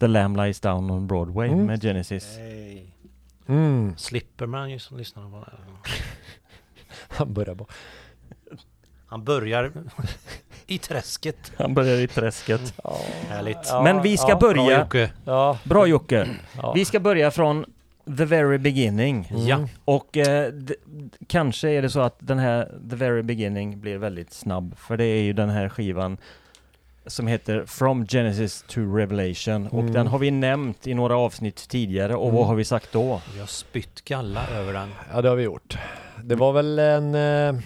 The 0.00 0.06
Lamb 0.06 0.36
Lies 0.36 0.60
Down 0.60 0.90
on 0.90 1.06
Broadway 1.06 1.48
Mm. 1.48 1.66
med 1.66 1.82
Genesis. 1.82 2.36
Hey. 2.36 2.82
Mm. 3.48 3.94
Slipper 3.96 4.46
man 4.46 4.70
ju 4.70 4.78
som 4.78 4.96
lyssnar 4.98 5.30
på 5.30 5.36
det. 5.50 5.52
Han 7.08 7.32
börjar 7.34 7.54
bara. 7.54 7.68
Han 9.08 9.24
börjar 9.24 9.72
i 10.66 10.78
träsket. 10.78 11.52
Han 11.58 11.74
börjar 11.74 11.96
i 11.96 12.06
träsket. 12.08 12.74
Ja, 12.84 12.96
Härligt. 13.28 13.58
ja, 13.68 13.82
Men 13.82 14.02
vi 14.02 14.16
ska 14.16 14.28
ja, 14.28 14.36
Bra 14.38 14.52
börja... 14.54 14.78
Jocke. 14.78 15.10
Ja, 15.24 15.58
Bra 15.64 15.86
Jocke! 15.86 16.28
ja. 16.56 16.72
Vi 16.72 16.84
ska 16.84 17.00
börja 17.00 17.30
från 17.30 17.64
the 18.18 18.24
very 18.24 18.58
beginning. 18.58 19.28
Mm. 19.30 19.46
Ja. 19.46 19.68
Och 19.84 20.16
eh, 20.16 20.52
kanske 21.26 21.68
är 21.70 21.82
det 21.82 21.90
så 21.90 22.00
att 22.00 22.16
den 22.18 22.38
här 22.38 22.64
The 22.90 22.96
Very 22.96 23.22
Beginning 23.22 23.80
blir 23.80 23.98
väldigt 23.98 24.32
snabb. 24.32 24.74
För 24.78 24.96
det 24.96 25.04
är 25.04 25.22
ju 25.22 25.32
den 25.32 25.48
här 25.50 25.68
skivan 25.68 26.16
som 27.06 27.26
heter 27.26 27.64
From 27.66 28.06
Genesis 28.06 28.64
to 28.68 28.80
Revelation. 28.80 29.66
Och 29.66 29.80
Mm. 29.80 29.92
den 29.92 30.06
har 30.06 30.18
vi 30.18 30.30
nämnt 30.30 30.86
i 30.86 30.94
några 30.94 31.16
avsnitt 31.16 31.68
tidigare. 31.68 32.14
Och 32.14 32.24
Mm. 32.24 32.36
vad 32.36 32.46
har 32.46 32.54
vi 32.54 32.64
sagt 32.64 32.92
då? 32.92 33.20
Vi 33.34 33.40
har 33.40 33.46
spytt 33.46 34.04
galla 34.04 34.46
över 34.48 34.72
den. 34.72 34.88
Ja, 35.12 35.22
det 35.22 35.28
har 35.28 35.36
vi 35.36 35.42
gjort. 35.42 35.78
Det 36.24 36.34
var 36.34 36.52
väl 36.52 36.78
en... 36.78 37.14
Eh, 37.14 37.60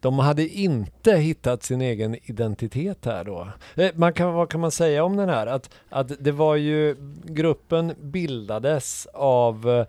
de 0.00 0.18
hade 0.18 0.48
inte 0.48 1.12
hittat 1.16 1.62
sin 1.62 1.80
egen 1.80 2.16
identitet 2.22 3.04
här 3.04 3.24
då. 3.24 3.48
Eh, 3.76 3.90
Man 3.94 4.12
kan, 4.12 4.32
vad 4.32 4.48
kan 4.50 4.60
man 4.60 4.70
säga 4.70 5.04
om 5.04 5.16
den 5.16 5.28
här? 5.28 5.46
Att, 5.46 5.70
att 5.88 6.12
det 6.24 6.32
var 6.32 6.56
ju... 6.56 6.96
Gruppen 7.24 7.94
bildades 8.00 9.06
av... 9.14 9.84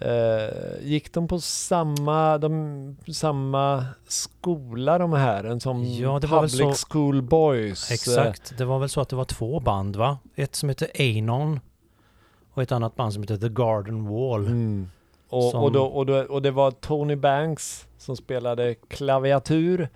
Eh, 0.00 0.82
gick 0.82 1.12
de 1.12 1.28
på 1.28 1.40
samma, 1.40 2.38
de, 2.38 2.96
samma 3.12 3.84
skola 4.08 4.98
de 4.98 5.12
här? 5.12 5.44
En 5.44 5.60
som 5.60 5.84
Ja, 5.84 6.18
det 6.20 6.26
var 6.26 6.40
väl 6.40 6.50
Public 6.50 6.78
så- 6.80 6.86
School 6.90 7.22
Boys? 7.22 7.90
Exakt. 7.90 8.58
Det 8.58 8.64
var 8.64 8.78
väl 8.78 8.88
så 8.88 9.00
att 9.00 9.08
det 9.08 9.16
var 9.16 9.24
två 9.24 9.60
band 9.60 9.96
va? 9.96 10.18
Ett 10.34 10.54
som 10.54 10.68
heter 10.68 10.88
Anon 10.98 11.60
och 12.52 12.62
ett 12.62 12.72
annat 12.72 12.96
band 12.96 13.12
som 13.12 13.22
heter 13.22 13.36
The 13.36 13.48
Garden 13.48 14.08
Wall. 14.08 14.46
Mm. 14.46 14.88
Och, 15.28 15.42
Som- 15.50 15.62
och, 15.62 15.72
då, 15.72 15.84
och, 15.84 16.06
då, 16.06 16.14
och 16.22 16.42
det 16.42 16.50
var 16.50 16.70
Tony 16.70 17.16
Banks 17.16 17.86
som 17.98 18.16
spelade 18.16 18.74
klaviatur 18.74 19.88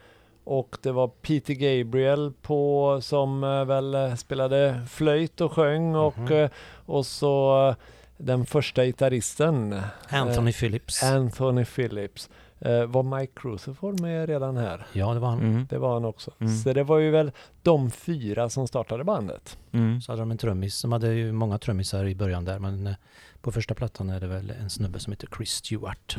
och 0.45 0.76
det 0.83 0.93
var 0.93 1.09
Peter 1.09 1.55
Gabriel 1.55 2.33
på, 2.43 2.99
som 3.03 3.45
eh, 3.45 3.64
väl 3.64 3.95
eh, 3.95 4.14
spelade 4.14 4.81
flöjt 4.91 5.41
och 5.41 5.53
sjöng 5.53 5.95
och, 5.95 6.18
Mhm. 6.18 6.33
eh, 6.33 6.51
och 6.87 7.07
så 7.07 7.68
eh, 7.68 7.74
den 8.16 8.47
första 8.47 8.85
gitarristen 8.85 9.81
Anthony 10.09 10.53
Phillips. 10.53 11.03
Anthony 11.03 11.64
Phillips. 11.64 12.31
Eh, 12.61 12.85
var 12.87 13.03
Mike 13.03 13.33
Crucifer 13.37 14.03
med 14.03 14.28
redan 14.28 14.57
här? 14.57 14.87
ja, 14.93 15.14
det 15.14 15.20
var 15.20 15.28
han. 15.28 15.41
Mm. 15.41 15.66
Det 15.70 15.78
var 15.78 15.93
han 15.93 16.05
också. 16.05 16.31
Mm. 16.39 16.57
Så 16.57 16.72
det 16.72 16.83
var 16.83 16.99
ju 16.99 17.11
väl 17.11 17.33
de 17.62 17.91
fyra 17.91 18.49
som 18.49 18.68
startade 18.68 19.05
bandet. 19.05 19.59
Mm. 19.72 20.01
Så 20.01 20.12
hade 20.12 20.22
de 20.22 20.31
en 20.31 20.39
trummis. 20.39 20.83
De 20.83 20.93
hade 20.93 21.12
ju 21.14 21.33
många 21.33 21.59
trummisar 21.59 22.05
i 22.05 22.14
början 22.14 22.45
där 22.45 22.59
men 22.59 22.87
eh, 22.87 22.95
på 23.43 23.53
första 23.53 23.74
plattan 23.74 24.11
är 24.11 24.20
det 24.20 24.26
väl 24.26 24.53
en 24.61 24.70
snubbe 24.70 24.99
som 24.99 25.12
heter 25.12 25.28
Chris 25.36 25.51
Stewart. 25.51 26.16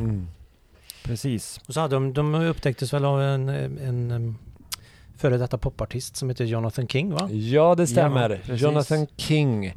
Precis. 1.03 1.59
Och 1.67 1.74
så 1.74 1.80
hade 1.80 1.95
de, 1.95 2.13
de 2.13 2.36
upptäcktes 2.36 2.93
väl 2.93 3.05
av 3.05 3.22
en, 3.22 3.49
en, 3.49 4.36
före 5.17 5.38
detta 5.38 5.57
popartist 5.57 6.15
som 6.15 6.30
heter 6.30 6.45
Jonathan 6.45 6.88
King 6.88 7.13
va? 7.13 7.30
Ja, 7.32 7.76
det 7.76 7.88
stämmer. 7.88 8.41
Ja. 8.45 8.53
Jonathan 8.53 9.07
King. 9.17 9.74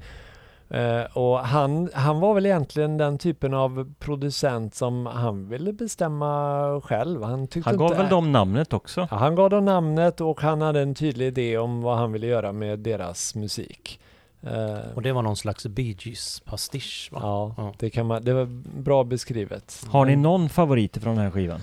Eh, 0.69 1.17
och 1.17 1.39
han, 1.39 1.91
han 1.95 2.21
var 2.21 2.35
väl 2.35 2.47
egentligen 2.47 2.97
den 2.97 3.19
typen 3.19 3.55
av 3.55 3.95
producent 3.99 4.75
som 4.75 5.07
han 5.07 5.49
ville 5.49 5.73
bestämma 5.73 6.81
själv. 6.85 7.23
Han, 7.23 7.47
tyckte 7.47 7.71
Han 7.71 7.79
gav 7.79 7.87
inte, 7.87 8.03
väl 8.03 8.11
dem 8.11 8.33
namnet 8.33 8.73
också? 8.73 9.09
Ja, 9.11 9.17
han 9.17 9.35
gav 9.35 9.51
dem 9.51 9.65
namnet 9.65 10.21
och 10.21 10.41
han 10.41 10.61
hade 10.61 10.81
en 10.81 10.95
tydlig 10.95 11.27
idé 11.27 11.59
om 11.59 11.83
vad 11.83 11.99
han 11.99 12.13
ville 12.13 12.27
göra 12.27 12.53
med 12.53 12.79
deras 12.79 13.35
musik. 13.35 14.01
Eh, 14.47 14.79
Och 14.95 15.03
det 15.03 15.13
var 15.13 15.23
någon 15.23 15.37
slags 15.37 15.67
Bee 15.67 15.97
Gees 15.99 16.41
pastisch 16.41 17.09
va? 17.13 17.19
ja, 17.23 17.55
Ja. 17.57 17.75
det 17.79 17.91
kan 17.91 18.07
man, 18.07 18.25
det 18.25 18.33
var 18.35 18.45
bra 18.83 19.05
beskrivet. 19.05 19.85
Har 19.89 20.05
ni 20.07 20.13
Men- 20.13 20.23
någon 20.23 20.49
favorit 20.49 20.97
från 20.97 21.15
den 21.17 21.25
här 21.25 21.31
skivan? 21.31 21.61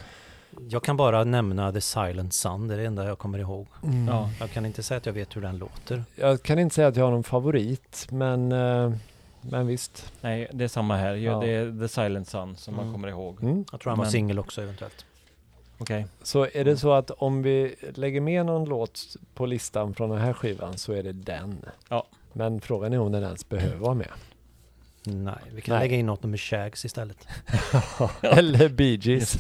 Jag 0.69 0.84
kan 0.84 0.97
bara 0.97 1.23
nämna 1.23 1.71
The 1.71 1.82
Silent 1.82 2.34
Sun, 2.34 2.67
det 2.67 2.73
är 2.73 2.77
det 2.77 2.86
enda 2.86 3.05
jag 3.05 3.17
kommer 3.17 3.39
ihåg. 3.39 3.67
Mm. 3.84 4.07
Ja. 4.07 4.29
Jag 4.39 4.51
kan 4.51 4.65
inte 4.65 4.84
säga 4.84 4.97
att 4.97 5.05
jag 5.05 5.13
vet 5.13 5.36
hur 5.36 5.41
den 5.41 5.57
låter. 5.57 6.03
Jag 6.15 6.43
kan 6.43 6.59
inte 6.59 6.75
säga 6.75 6.88
att 6.88 6.95
jag 6.95 7.03
har 7.03 7.11
någon 7.11 7.23
favorit, 7.23 8.07
men, 8.11 8.51
eh, 8.51 8.91
men 9.41 9.67
visst. 9.67 10.11
Nej, 10.21 10.47
det 10.53 10.63
är 10.63 10.67
samma 10.67 10.97
här. 10.97 11.15
Ja, 11.15 11.32
Ja. 11.32 11.39
Det 11.39 11.49
är 11.51 11.79
The 11.79 11.88
Silent 11.88 12.27
Sun 12.27 12.55
som 12.55 12.75
man 12.75 12.84
Mm. 12.84 12.93
kommer 12.93 13.07
ihåg. 13.07 13.43
Mm. 13.43 13.65
Jag 13.71 13.82
tror 13.82 13.91
han 13.91 13.97
var 13.97 14.05
Men- 14.05 14.11
singel 14.11 14.39
också 14.39 14.61
eventuellt. 14.61 15.05
Okej. 15.77 16.05
Så 16.23 16.47
är 16.53 16.63
det 16.65 16.77
så 16.77 16.91
att 16.93 17.11
om 17.11 17.41
vi 17.43 17.75
lägger 17.95 18.21
med 18.21 18.45
någon 18.45 18.69
låt 18.69 19.01
på 19.34 19.45
listan 19.45 19.93
från 19.93 20.09
den 20.09 20.19
här 20.19 20.34
skivan 20.34 20.77
så 20.77 20.93
är 20.93 21.03
det 21.03 21.11
den. 21.13 21.65
Ja. 21.89 22.03
Men 22.34 22.61
frågan 22.61 22.93
är 22.93 22.99
om 22.99 23.11
den 23.11 23.23
ens 23.23 23.49
behöver 23.49 23.77
vara 23.77 23.93
med. 23.93 24.07
Nej, 25.03 25.36
vi 25.53 25.61
kan 25.61 25.75
Nej. 25.75 25.84
lägga 25.84 25.97
in 25.97 26.05
något 26.05 26.23
med 26.23 26.39
Shags 26.39 26.86
istället. 26.86 27.27
Eller 28.21 28.69
Bee 28.69 28.95
Gees. 29.01 29.38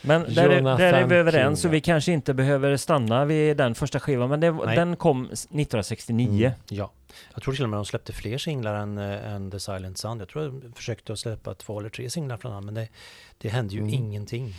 Men 0.00 0.34
där 0.34 0.48
är, 0.50 0.62
där 0.62 0.92
är 0.92 1.04
vi 1.06 1.14
överens 1.16 1.60
King. 1.62 1.68
och 1.68 1.74
vi 1.74 1.80
kanske 1.80 2.12
inte 2.12 2.34
behöver 2.34 2.76
stanna 2.76 3.24
vid 3.24 3.56
den 3.56 3.74
första 3.74 4.00
skivan 4.00 4.28
men 4.28 4.40
det, 4.40 4.50
den 4.50 4.96
kom 4.96 5.24
1969. 5.24 6.46
Mm. 6.46 6.58
Ja. 6.68 6.92
Jag 7.34 7.42
tror 7.42 7.54
till 7.54 7.64
och 7.64 7.70
med 7.70 7.78
de 7.78 7.84
släppte 7.84 8.12
fler 8.12 8.38
singlar 8.38 8.74
än, 8.74 8.98
äh, 8.98 9.32
än 9.32 9.50
The 9.50 9.60
Silent 9.60 9.98
Sun. 9.98 10.18
Jag 10.18 10.28
tror 10.28 10.42
de 10.42 10.72
försökte 10.72 11.12
att 11.12 11.18
släppa 11.18 11.54
två 11.54 11.80
eller 11.80 11.88
tre 11.88 12.10
singlar 12.10 12.36
från 12.36 12.52
honom, 12.52 12.64
men 12.66 12.74
det, 12.74 12.88
det 13.38 13.48
hände 13.48 13.74
ju 13.74 13.80
Mm. 13.80 13.94
ingenting. 13.94 14.54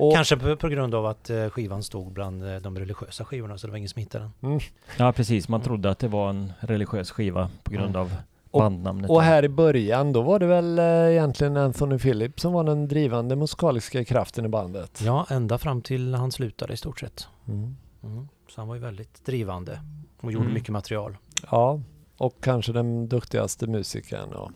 Och, 0.00 0.14
Kanske 0.14 0.36
på, 0.36 0.56
på 0.56 0.68
grund 0.68 0.94
av 0.94 1.06
att 1.06 1.30
eh, 1.30 1.48
skivan 1.48 1.82
stod 1.82 2.12
bland 2.12 2.54
eh, 2.54 2.56
de 2.56 2.78
religiösa 2.78 3.24
skivorna, 3.24 3.58
så 3.58 3.66
det 3.66 3.70
var 3.70 3.76
ingen 3.78 3.88
som 3.88 4.00
hittade 4.00 4.24
den. 4.40 4.50
mm. 4.50 4.60
Ja 4.98 5.12
precis, 5.12 5.48
man 5.48 5.60
Mm. 5.60 5.66
trodde 5.66 5.90
att 5.90 5.98
det 5.98 6.08
var 6.08 6.30
en 6.30 6.52
religiös 6.60 7.10
skiva 7.10 7.50
på 7.62 7.70
grund 7.70 7.86
Mm. 7.96 8.00
av 8.00 8.14
Och- 8.50 8.60
bandnamnet. 8.60 9.10
och 9.10 9.22
här 9.22 9.44
i 9.44 9.48
början, 9.48 10.12
då 10.12 10.22
var 10.22 10.38
det 10.38 10.46
väl 10.46 10.78
eh, 10.78 10.84
egentligen 10.84 11.56
Anthony 11.56 11.98
Phillips 11.98 12.42
som 12.42 12.52
var 12.52 12.64
den 12.64 12.88
drivande 12.88 13.36
musikaliska 13.36 14.04
kraften 14.04 14.44
i 14.44 14.48
bandet. 14.48 15.00
Ja, 15.04 15.26
ända 15.30 15.58
fram 15.58 15.82
till 15.82 16.14
han 16.14 16.32
slutade 16.32 16.72
i 16.72 16.76
stort 16.76 17.00
sett. 17.00 17.26
Mm. 17.48 17.76
Mm. 18.02 18.28
Så 18.48 18.60
han 18.60 18.68
var 18.68 18.74
ju 18.74 18.80
väldigt 18.80 19.24
drivande 19.24 19.80
och 20.20 20.32
gjorde 20.32 20.44
Mm. 20.44 20.54
mycket 20.54 20.70
material. 20.70 21.16
Ja, 21.50 21.80
och 22.16 22.34
kanske 22.40 22.72
den 22.72 23.08
duktigaste 23.08 23.66
musikern. 23.66 24.32
Och, 24.32 24.50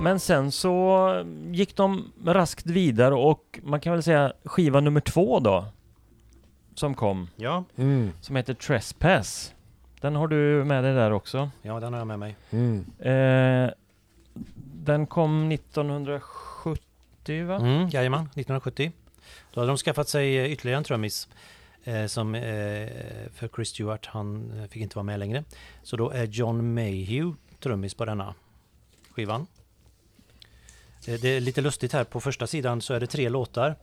Men 0.00 0.20
sen 0.20 0.52
så 0.52 1.24
gick 1.50 1.76
de 1.76 2.12
raskt 2.24 2.66
vidare 2.66 3.14
och 3.14 3.60
man 3.62 3.80
kan 3.80 3.92
väl 3.92 4.02
säga 4.02 4.32
skiva 4.44 4.80
nummer 4.80 5.00
två 5.00 5.40
då. 5.40 5.64
Som 6.74 6.94
kom, 6.94 7.28
Ja, 7.36 7.64
mm. 7.76 8.10
som 8.20 8.36
heter 8.36 8.54
Trespass. 8.54 9.54
Den 10.00 10.16
har 10.16 10.28
du 10.28 10.64
med 10.64 10.84
dig 10.84 10.94
där 10.94 11.10
också. 11.10 11.50
ja 11.62 11.80
den 11.80 11.92
har 11.92 12.00
jag 12.00 12.06
med 12.06 12.18
mig. 12.18 12.36
Mm. 12.50 12.84
Eh, 12.98 13.70
den 14.84 15.06
kom 15.06 15.52
1970 15.52 17.46
va? 17.46 17.56
Mm, 17.56 17.88
jajamän, 17.88 18.20
1970. 18.20 18.92
Då 19.54 19.60
hade 19.60 19.70
de 19.70 19.76
skaffat 19.76 20.08
sig 20.08 20.38
eh, 20.38 20.52
ytterligare 20.52 20.78
en 20.78 20.84
trummis. 20.84 21.28
Eh, 21.84 22.06
som, 22.06 22.34
eh, 22.34 22.42
för 23.34 23.48
Chris 23.56 23.68
Stewart, 23.68 24.06
han 24.06 24.58
eh, 24.60 24.68
fick 24.68 24.82
inte 24.82 24.96
vara 24.96 25.04
med 25.04 25.18
längre. 25.18 25.44
Så 25.82 25.96
då 25.96 26.10
är 26.10 26.24
John 26.24 26.74
Mayhew 26.74 27.36
trummis 27.60 27.94
på 27.94 28.04
denna 28.04 28.34
skivan. 29.10 29.46
Eh, 31.06 31.20
det 31.20 31.28
är 31.28 31.40
lite 31.40 31.60
lustigt 31.60 31.92
här, 31.92 32.04
på 32.04 32.20
första 32.20 32.46
sidan 32.46 32.80
så 32.80 32.94
är 32.94 33.00
det 33.00 33.06
tre 33.06 33.28
låtar. 33.28 33.76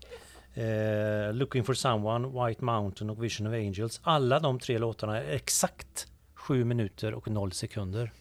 Eh, 0.54 1.34
Looking 1.34 1.64
for 1.64 1.74
someone, 1.74 2.48
White 2.48 2.64
Mountain 2.64 3.10
och 3.10 3.24
Vision 3.24 3.48
of 3.48 3.54
Angels. 3.54 4.00
Alla 4.04 4.40
de 4.40 4.60
tre 4.60 4.78
låtarna 4.78 5.18
är 5.24 5.32
exakt 5.36 6.08
sju 6.34 6.64
minuter 6.66 7.14
och 7.14 7.28
noll 7.28 7.52
sekunder. 7.52 8.12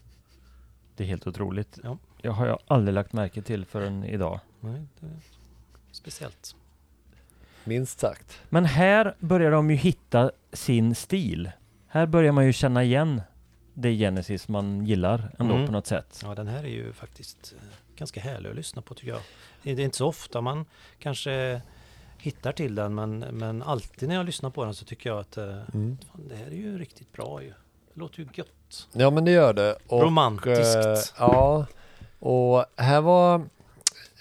Det 0.95 1.03
är 1.03 1.07
helt 1.07 1.27
otroligt. 1.27 1.79
Ja. 1.83 1.97
Jag 2.21 2.31
har 2.31 2.47
jag 2.47 2.59
aldrig 2.67 2.93
lagt 2.95 3.13
märke 3.13 3.41
till 3.41 3.65
förrän 3.65 4.03
idag. 4.03 4.39
Nej, 4.59 4.81
det 4.99 5.05
är 5.05 5.11
speciellt. 5.91 6.55
Minst 7.63 7.99
sagt. 7.99 8.39
Men 8.49 8.65
här 8.65 9.15
börjar 9.19 9.51
de 9.51 9.69
ju 9.71 9.75
hitta 9.75 10.31
sin 10.53 10.95
stil. 10.95 11.51
Här 11.87 12.05
börjar 12.05 12.31
man 12.31 12.45
ju 12.45 12.53
känna 12.53 12.83
igen 12.83 13.21
det 13.73 13.95
Genesis 13.97 14.47
man 14.47 14.85
gillar 14.85 15.35
ändå 15.39 15.53
Mm. 15.53 15.65
på 15.65 15.71
något 15.71 15.87
sätt. 15.87 16.21
Ja, 16.23 16.35
den 16.35 16.47
här 16.47 16.63
är 16.63 16.67
ju 16.67 16.93
faktiskt 16.93 17.53
eh, 17.57 17.63
ganska 17.97 18.19
härlig 18.21 18.49
att 18.49 18.55
lyssna 18.55 18.81
på 18.81 18.93
tycker 18.93 19.11
jag. 19.11 19.21
Det 19.63 19.71
är 19.71 19.79
inte 19.79 19.97
så 19.97 20.07
ofta 20.07 20.41
man 20.41 20.65
kanske 20.99 21.61
hittar 22.17 22.51
till 22.51 22.75
den, 22.75 22.95
men, 22.95 23.19
men 23.19 23.63
alltid 23.63 24.09
när 24.09 24.15
jag 24.15 24.25
lyssnar 24.25 24.49
på 24.49 24.65
den 24.65 24.73
så 24.75 24.85
tycker 24.85 25.09
jag 25.09 25.19
att 25.19 25.37
eh, 25.37 25.43
Mm. 25.73 25.97
fan, 26.11 26.27
det 26.29 26.35
här 26.35 26.45
är 26.47 26.51
ju 26.51 26.77
riktigt 26.77 27.11
bra 27.13 27.41
ju. 27.43 27.49
Det 27.93 27.99
låter 27.99 28.19
ju 28.19 28.27
gött. 28.33 28.87
Ja 28.93 29.09
men 29.09 29.25
det 29.25 29.31
gör 29.31 29.53
det. 29.53 29.75
Och, 29.87 30.01
Romantiskt. 30.01 30.75
eh, 30.85 30.95
ja, 31.17 31.65
och 32.19 32.65
här 32.77 33.01
var 33.01 33.41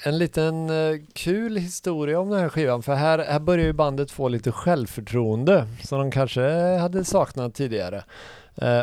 en 0.04 0.18
liten 0.18 0.70
eh, 0.70 0.96
kul 1.12 1.56
historia 1.56 2.20
om 2.20 2.30
den 2.30 2.40
här 2.40 2.48
skivan 2.48 2.82
för 2.82 2.94
här, 2.94 3.18
här 3.18 3.38
börjar 3.38 3.66
ju 3.66 3.72
bandet 3.72 4.10
få 4.10 4.28
lite 4.28 4.52
självförtroende 4.52 5.68
som 5.84 5.98
de 5.98 6.10
kanske 6.10 6.50
hade 6.78 7.04
saknat 7.04 7.54
tidigare. 7.54 8.04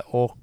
Och 0.06 0.38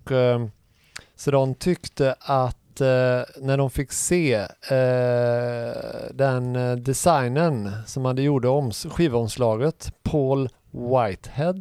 så 1.17 1.31
de 1.31 1.55
tyckte 1.55 2.15
att 2.21 2.57
eh, 2.81 3.23
när 3.37 3.57
de 3.57 3.71
fick 3.71 3.93
se 3.93 4.35
eh, 4.35 5.75
den 6.15 6.57
eh, 6.57 6.77
designen 6.77 7.73
som 7.87 8.05
hade 8.05 8.23
gjort 8.23 8.45
om 8.45 8.73
skivomslaget, 8.73 9.93
Paul 10.03 10.49
Whitehead, 10.71 11.61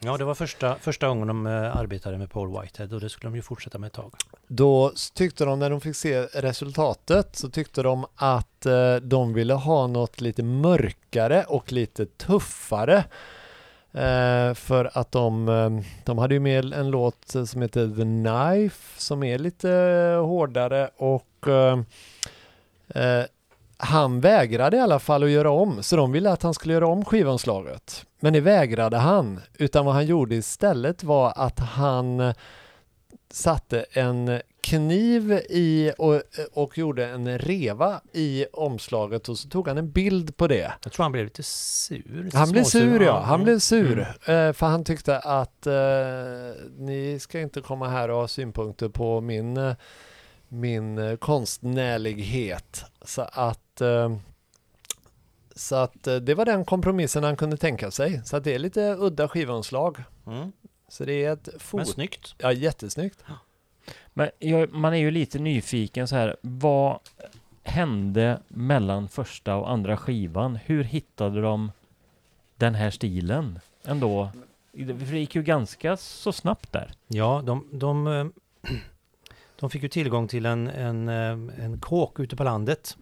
Ja, 0.00 0.16
det 0.16 0.24
var 0.24 0.34
första, 0.34 0.76
första 0.80 1.08
gången 1.08 1.28
de 1.28 1.46
eh, 1.46 1.76
arbetade 1.76 2.18
med 2.18 2.30
Paul 2.30 2.60
Whitehead 2.60 2.94
och 2.94 3.00
det 3.00 3.08
skulle 3.08 3.30
de 3.30 3.36
ju 3.36 3.42
fortsätta 3.42 3.78
med 3.78 3.86
ett 3.86 3.92
tag. 3.92 4.12
Då 4.46 4.92
tyckte 5.14 5.44
de 5.44 5.58
när 5.58 5.70
de 5.70 5.80
fick 5.80 5.96
se 5.96 6.22
resultatet 6.22 7.36
så 7.36 7.50
tyckte 7.50 7.82
de 7.82 8.06
att 8.14 8.66
eh, 8.66 8.96
de 8.96 9.34
ville 9.34 9.54
ha 9.54 9.86
något 9.86 10.20
lite 10.20 10.42
mörkare 10.42 11.44
och 11.48 11.72
lite 11.72 12.06
tuffare. 12.06 13.04
Eh, 13.96 14.54
för 14.54 14.90
att 14.98 15.12
de, 15.12 15.48
eh, 15.48 15.70
de 16.04 16.18
hade 16.18 16.34
ju 16.34 16.40
med 16.40 16.72
en 16.72 16.90
låt 16.90 17.36
som 17.46 17.62
heter 17.62 17.88
The 17.88 18.02
Knife 18.02 19.00
som 19.00 19.22
är 19.22 19.38
lite 19.38 19.68
hårdare 20.22 20.90
och 20.96 21.48
eh, 21.48 23.24
han 23.76 24.20
vägrade 24.20 24.76
i 24.76 24.80
alla 24.80 24.98
fall 24.98 25.22
att 25.22 25.30
göra 25.30 25.50
om, 25.50 25.82
så 25.82 25.96
de 25.96 26.12
ville 26.12 26.30
att 26.30 26.42
han 26.42 26.54
skulle 26.54 26.74
göra 26.74 26.86
om 26.86 27.04
skivomslaget. 27.04 28.06
Men 28.20 28.32
det 28.32 28.40
vägrade 28.40 28.96
han, 28.96 29.40
utan 29.54 29.84
vad 29.84 29.94
han 29.94 30.06
gjorde 30.06 30.34
istället 30.34 31.04
var 31.04 31.32
att 31.36 31.58
han 31.58 32.34
satte 33.30 33.86
en 33.90 34.40
kniv 34.66 35.32
i 35.48 35.92
och, 35.98 36.22
och 36.52 36.78
gjorde 36.78 37.06
en 37.06 37.38
reva 37.38 38.00
i 38.12 38.46
omslaget 38.52 39.28
och 39.28 39.38
så 39.38 39.48
tog 39.48 39.68
han 39.68 39.78
en 39.78 39.90
bild 39.90 40.36
på 40.36 40.46
det. 40.46 40.72
Jag 40.82 40.92
tror 40.92 41.02
han 41.02 41.12
blev 41.12 41.24
lite 41.24 41.42
sur. 41.42 42.30
Han 42.34 42.50
blev 42.52 42.64
sur 42.64 43.02
ja, 43.02 43.20
han 43.20 43.44
blev 43.44 43.58
sur. 43.58 44.14
Mm. 44.26 44.48
Eh, 44.48 44.52
för 44.52 44.66
han 44.66 44.84
tyckte 44.84 45.18
att 45.18 45.66
eh, 45.66 45.74
ni 46.78 47.18
ska 47.20 47.40
inte 47.40 47.60
komma 47.60 47.88
här 47.88 48.08
och 48.08 48.16
ha 48.16 48.28
synpunkter 48.28 48.88
på 48.88 49.20
min, 49.20 49.56
eh, 49.56 49.74
min 50.48 50.98
eh, 50.98 51.16
konstnärlighet. 51.16 52.84
Så 53.02 53.22
att, 53.32 53.80
eh, 53.80 54.16
så 55.56 55.76
att 55.76 56.02
det 56.02 56.34
var 56.34 56.44
den 56.44 56.64
kompromissen 56.64 57.24
han 57.24 57.36
kunde 57.36 57.56
tänka 57.56 57.90
sig. 57.90 58.22
Så 58.24 58.36
att 58.36 58.44
det 58.44 58.54
är 58.54 58.58
lite 58.58 58.96
udda 58.98 59.28
skivomslag. 59.28 60.04
Mm. 60.26 60.52
Så 60.88 61.04
det 61.04 61.24
är 61.24 61.32
ett 61.32 61.48
Men 61.52 61.60
fot... 61.60 61.88
snyggt. 61.88 62.34
Ja, 62.38 62.52
jättesnyggt. 62.52 63.18
Men 64.14 64.30
jag, 64.38 64.72
man 64.72 64.94
är 64.94 64.98
ju 64.98 65.10
lite 65.10 65.38
nyfiken 65.38 66.08
så 66.08 66.16
här. 66.16 66.36
Vad 66.40 66.98
hände 67.62 68.40
mellan 68.48 69.08
första 69.08 69.56
och 69.56 69.70
andra 69.70 69.96
skivan? 69.96 70.56
Hur 70.56 70.84
hittade 70.84 71.40
de 71.40 71.72
den 72.56 72.74
här 72.74 72.90
stilen 72.90 73.58
ändå? 73.84 74.30
För 74.72 75.12
det 75.12 75.18
gick 75.18 75.34
ju 75.34 75.42
ganska 75.42 75.96
så 75.96 76.32
snabbt 76.32 76.72
där. 76.72 76.90
Ja, 77.06 77.42
de, 77.44 77.66
de, 77.72 78.06
eh, 78.06 78.26
de 79.56 79.70
fick 79.70 79.82
ju 79.82 79.88
tillgång 79.88 80.28
till 80.28 80.46
en, 80.46 80.68
en, 80.68 81.08
eh, 81.08 81.64
en 81.64 81.80
kåk 81.80 82.20
ute 82.20 82.36
på 82.36 82.44
landet 82.44 82.96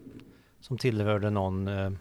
som 0.61 0.77
tillhörde 0.77 1.29
någon, 1.29 1.67
eh, 1.67 1.91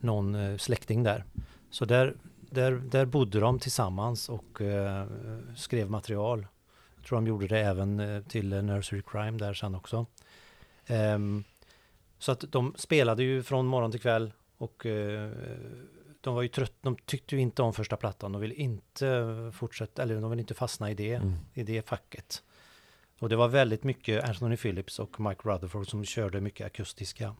någon 0.00 0.58
släkting 0.58 1.02
där. 1.02 1.24
Så 1.70 1.84
där, 1.84 2.14
där, 2.40 2.72
där 2.72 3.04
bodde 3.04 3.40
de 3.40 3.58
tillsammans 3.58 4.28
och 4.28 4.60
skrev 5.56 5.90
material. 5.90 6.46
Tror 7.04 7.16
de 7.16 7.26
gjorde 7.26 7.46
det 7.46 7.60
även 7.60 8.00
eh, 8.00 8.22
till 8.22 8.52
eh, 8.52 8.62
Nursery 8.62 9.02
Crime 9.06 9.38
där 9.38 9.54
sen 9.54 9.74
också. 9.74 10.06
Ehm, 10.86 11.44
så 12.18 12.32
att 12.32 12.44
de 12.48 12.74
spelade 12.76 13.22
ju 13.22 13.42
från 13.42 13.66
morgon 13.66 13.90
till 13.90 14.00
kväll 14.00 14.32
och 14.58 14.86
eh, 14.86 15.30
de 16.20 16.34
var 16.34 16.42
ju 16.42 16.48
trött, 16.48 16.72
de 16.80 16.96
tyckte 16.96 17.34
ju 17.36 17.40
inte 17.42 17.62
om 17.62 17.72
första 17.72 17.96
plattan, 17.96 18.32
de 18.32 18.40
ville 18.40 18.54
inte 18.54 19.50
fortsätta, 19.54 20.02
eller 20.02 20.20
de 20.20 20.30
ville 20.30 20.40
inte 20.42 20.54
fastna 20.54 20.90
i 20.90 20.94
det, 20.94 21.14
Mm. 21.14 21.34
i 21.54 21.62
det 21.62 21.88
facket. 21.88 22.42
Och 23.20 23.28
det 23.28 23.36
var 23.36 23.48
väldigt 23.48 23.84
mycket 23.84 24.24
Anthony 24.24 24.56
Phillips 24.56 24.98
och 24.98 25.20
Mike 25.20 25.40
Rutherford 25.48 25.90
som 25.90 26.04
körde 26.04 26.40
mycket 26.40 26.66
akustiska 26.66 27.34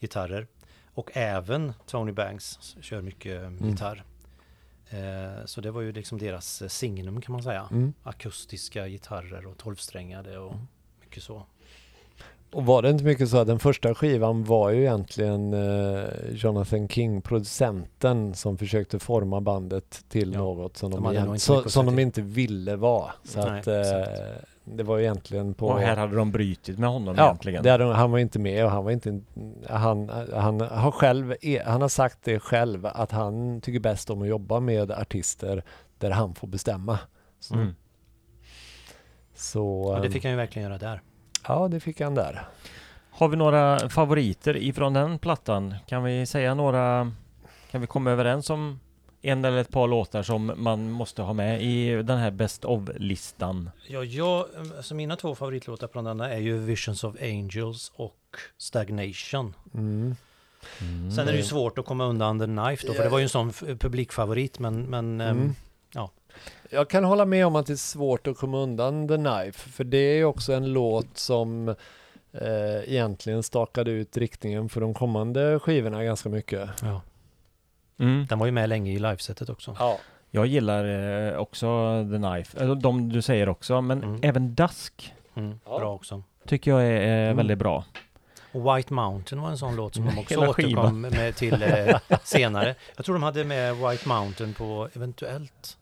gitarrer. 0.00 0.46
Och 0.94 1.10
även 1.14 1.72
Tony 1.86 2.12
Banks 2.12 2.76
kör 2.80 3.02
mycket 3.02 3.42
eh, 3.42 3.66
gitarr. 3.68 4.04
Eh, 4.90 5.44
så 5.44 5.60
det 5.60 5.70
var 5.70 5.80
ju 5.80 5.92
liksom 5.92 6.18
deras 6.18 6.62
eh, 6.62 6.68
signum 6.68 7.20
kan 7.20 7.32
man 7.32 7.42
säga. 7.42 7.68
Mm. 7.70 7.92
Akustiska 8.02 8.88
gitarrer 8.88 9.46
och 9.46 9.58
tolvsträngade 9.58 10.38
och 10.38 10.54
mycket 11.00 11.22
så. 11.22 11.42
Och 12.52 12.66
var 12.66 12.82
det 12.82 12.90
inte 12.90 13.04
mycket 13.04 13.28
så 13.28 13.36
att 13.38 13.46
den 13.46 13.58
första 13.58 13.94
skivan 13.94 14.44
var 14.44 14.70
ju 14.70 14.80
egentligen 14.80 15.54
eh, 15.54 16.04
Jonathan 16.32 16.88
King, 16.88 17.22
producenten, 17.22 18.34
som 18.34 18.58
försökte 18.58 18.98
forma 18.98 19.40
bandet 19.40 20.04
till 20.08 20.32
Ja. 20.32 20.38
något 20.38 20.76
som, 20.76 20.90
de, 20.90 21.02
De 21.02 21.08
att 21.32 21.40
som 21.40 21.70
säga 21.70 21.96
de 21.96 21.98
inte 21.98 22.22
ville 22.22 22.76
vara. 22.76 23.12
Så 23.24 23.50
Nej, 23.50 23.60
att. 23.60 23.68
Det 24.64 24.82
var 24.82 24.96
ju 24.98 25.02
egentligen 25.04 25.54
på... 25.54 25.66
Och 25.68 25.78
här 25.80 25.96
hade 25.96 26.16
de 26.16 26.32
brytit 26.32 26.78
med 26.78 26.88
honom 26.88 27.14
ja, 27.18 27.24
egentligen. 27.24 27.62
det 27.62 27.70
hade, 27.70 27.84
de- 27.84 27.94
han 27.94 28.10
var 28.10 28.18
inte 28.18 28.38
med 28.38 28.64
och 28.64 28.70
han 28.70 28.84
var 28.84 28.90
inte... 28.90 29.20
Han, 29.68 30.08
han 30.34 30.60
har 30.60 30.90
själv, 30.90 31.34
han 31.66 31.80
har 31.82 31.88
sagt 31.88 32.18
det 32.24 32.38
själv 32.40 32.86
att 32.86 33.10
han 33.10 33.60
tycker 33.60 33.80
bäst 33.80 34.10
om 34.10 34.22
att 34.22 34.28
jobba 34.28 34.60
med 34.60 34.90
artister 34.90 35.62
där 35.98 36.10
han 36.10 36.34
får 36.34 36.48
bestämma. 36.48 36.98
Så, 37.40 37.54
Mm. 37.54 37.74
så 39.34 39.66
Och 39.66 40.00
det 40.00 40.06
eh, 40.06 40.12
fick 40.12 40.22
han 40.24 40.30
ju 40.32 40.36
verkligen 40.36 40.68
göra 40.68 40.78
där. 40.78 41.00
ja, 41.48 41.68
det 41.68 41.80
fick 41.80 42.00
han 42.00 42.14
där. 42.14 42.48
Har 43.10 43.28
vi 43.28 43.36
några 43.36 43.88
favoriter 43.88 44.56
ifrån 44.56 44.92
den 44.92 45.18
plattan? 45.18 45.74
Kan 45.86 46.02
vi 46.04 46.26
säga 46.26 46.54
några? 46.54 47.12
Kan 47.70 47.80
vi 47.80 47.86
komma 47.86 48.10
överens 48.10 48.50
om 48.50 48.80
en 49.24 49.44
eller 49.44 49.58
ett 49.58 49.70
par 49.70 49.88
låtar 49.88 50.22
som 50.22 50.52
man 50.56 50.90
måste 50.90 51.22
ha 51.22 51.32
med 51.32 51.62
i 51.62 52.02
den 52.02 52.18
här 52.18 52.30
Best 52.30 52.64
of-listan? 52.64 53.70
Ja, 53.88 54.04
jag, 54.04 54.46
alltså 54.76 54.94
mina 54.94 55.16
två 55.16 55.34
favoritlåtar 55.34 55.88
från 55.88 56.04
denna 56.04 56.30
är 56.30 56.38
ju 56.38 56.58
Visions 56.58 57.04
of 57.04 57.16
Angels 57.22 57.92
och 57.96 58.16
Stagnation. 58.58 59.54
Mm. 59.74 60.16
Sen 61.16 61.28
är 61.28 61.32
det 61.32 61.38
ju 61.38 61.44
svårt 61.44 61.78
att 61.78 61.86
komma 61.86 62.04
undan 62.04 62.38
The 62.40 62.46
Knife 62.46 62.86
då, 62.86 62.92
för 62.94 63.02
det 63.02 63.08
var 63.08 63.18
ju 63.18 63.22
en 63.22 63.28
sån 63.28 63.52
publikfavorit, 63.52 64.58
men, 64.58 64.82
men 64.82 65.20
ehm, 65.20 65.36
Mm. 65.38 65.54
ja. 65.94 66.10
Jag 66.70 66.90
kan 66.90 67.04
hålla 67.04 67.24
med 67.24 67.46
om 67.46 67.56
att 67.56 67.66
det 67.66 67.72
är 67.72 67.76
svårt 67.76 68.26
att 68.26 68.36
komma 68.36 68.58
undan 68.58 69.08
The 69.08 69.16
Knife, 69.16 69.70
för 69.70 69.84
det 69.84 69.98
är 69.98 70.16
ju 70.16 70.24
också 70.24 70.52
en 70.52 70.72
låt 70.72 71.18
som 71.18 71.68
eh, 72.32 72.92
egentligen 72.92 73.42
stakade 73.42 73.90
ut 73.90 74.16
riktningen 74.16 74.68
för 74.68 74.80
de 74.80 74.94
kommande 74.94 75.58
skivorna 75.58 76.04
ganska 76.04 76.28
mycket. 76.28 76.70
ja. 76.82 77.00
Mm. 77.98 78.26
Den 78.26 78.38
var 78.38 78.46
ju 78.46 78.52
med 78.52 78.68
länge 78.68 78.90
i 78.92 78.98
livesetet 78.98 79.48
också. 79.48 79.76
Ja. 79.78 79.98
Jag 80.30 80.46
gillar 80.46 80.84
eh, 81.32 81.38
också 81.38 81.66
The 82.10 82.16
Knife, 82.16 82.58
eller 82.60 82.74
de 82.74 83.08
du 83.08 83.22
säger 83.22 83.48
också, 83.48 83.80
men 83.80 84.02
Mm. 84.02 84.20
även 84.22 84.54
Dusk 84.54 85.14
Mm, 85.36 85.60
Ja. 85.66 85.78
Bra 85.78 85.92
också. 85.94 86.22
tycker 86.46 86.70
jag 86.70 86.82
är 86.82 87.00
eh, 87.00 87.24
Mm. 87.24 87.36
väldigt 87.36 87.58
bra. 87.58 87.84
Och 88.52 88.76
White 88.76 88.92
Mountain 88.92 89.42
var 89.42 89.50
en 89.50 89.58
sån 89.58 89.76
låt 89.76 89.94
som 89.94 90.06
de 90.06 90.18
också 90.18 90.34
Hela 90.40 90.50
återkom 90.50 91.00
med 91.00 91.36
till 91.36 91.62
eh, 91.62 91.96
senare. 92.24 92.74
Jag 92.96 93.04
tror 93.04 93.14
de 93.14 93.22
hade 93.22 93.44
med 93.44 93.76
White 93.76 94.08
Mountain 94.08 94.54
på 94.54 94.88
eventuellt 94.94 95.76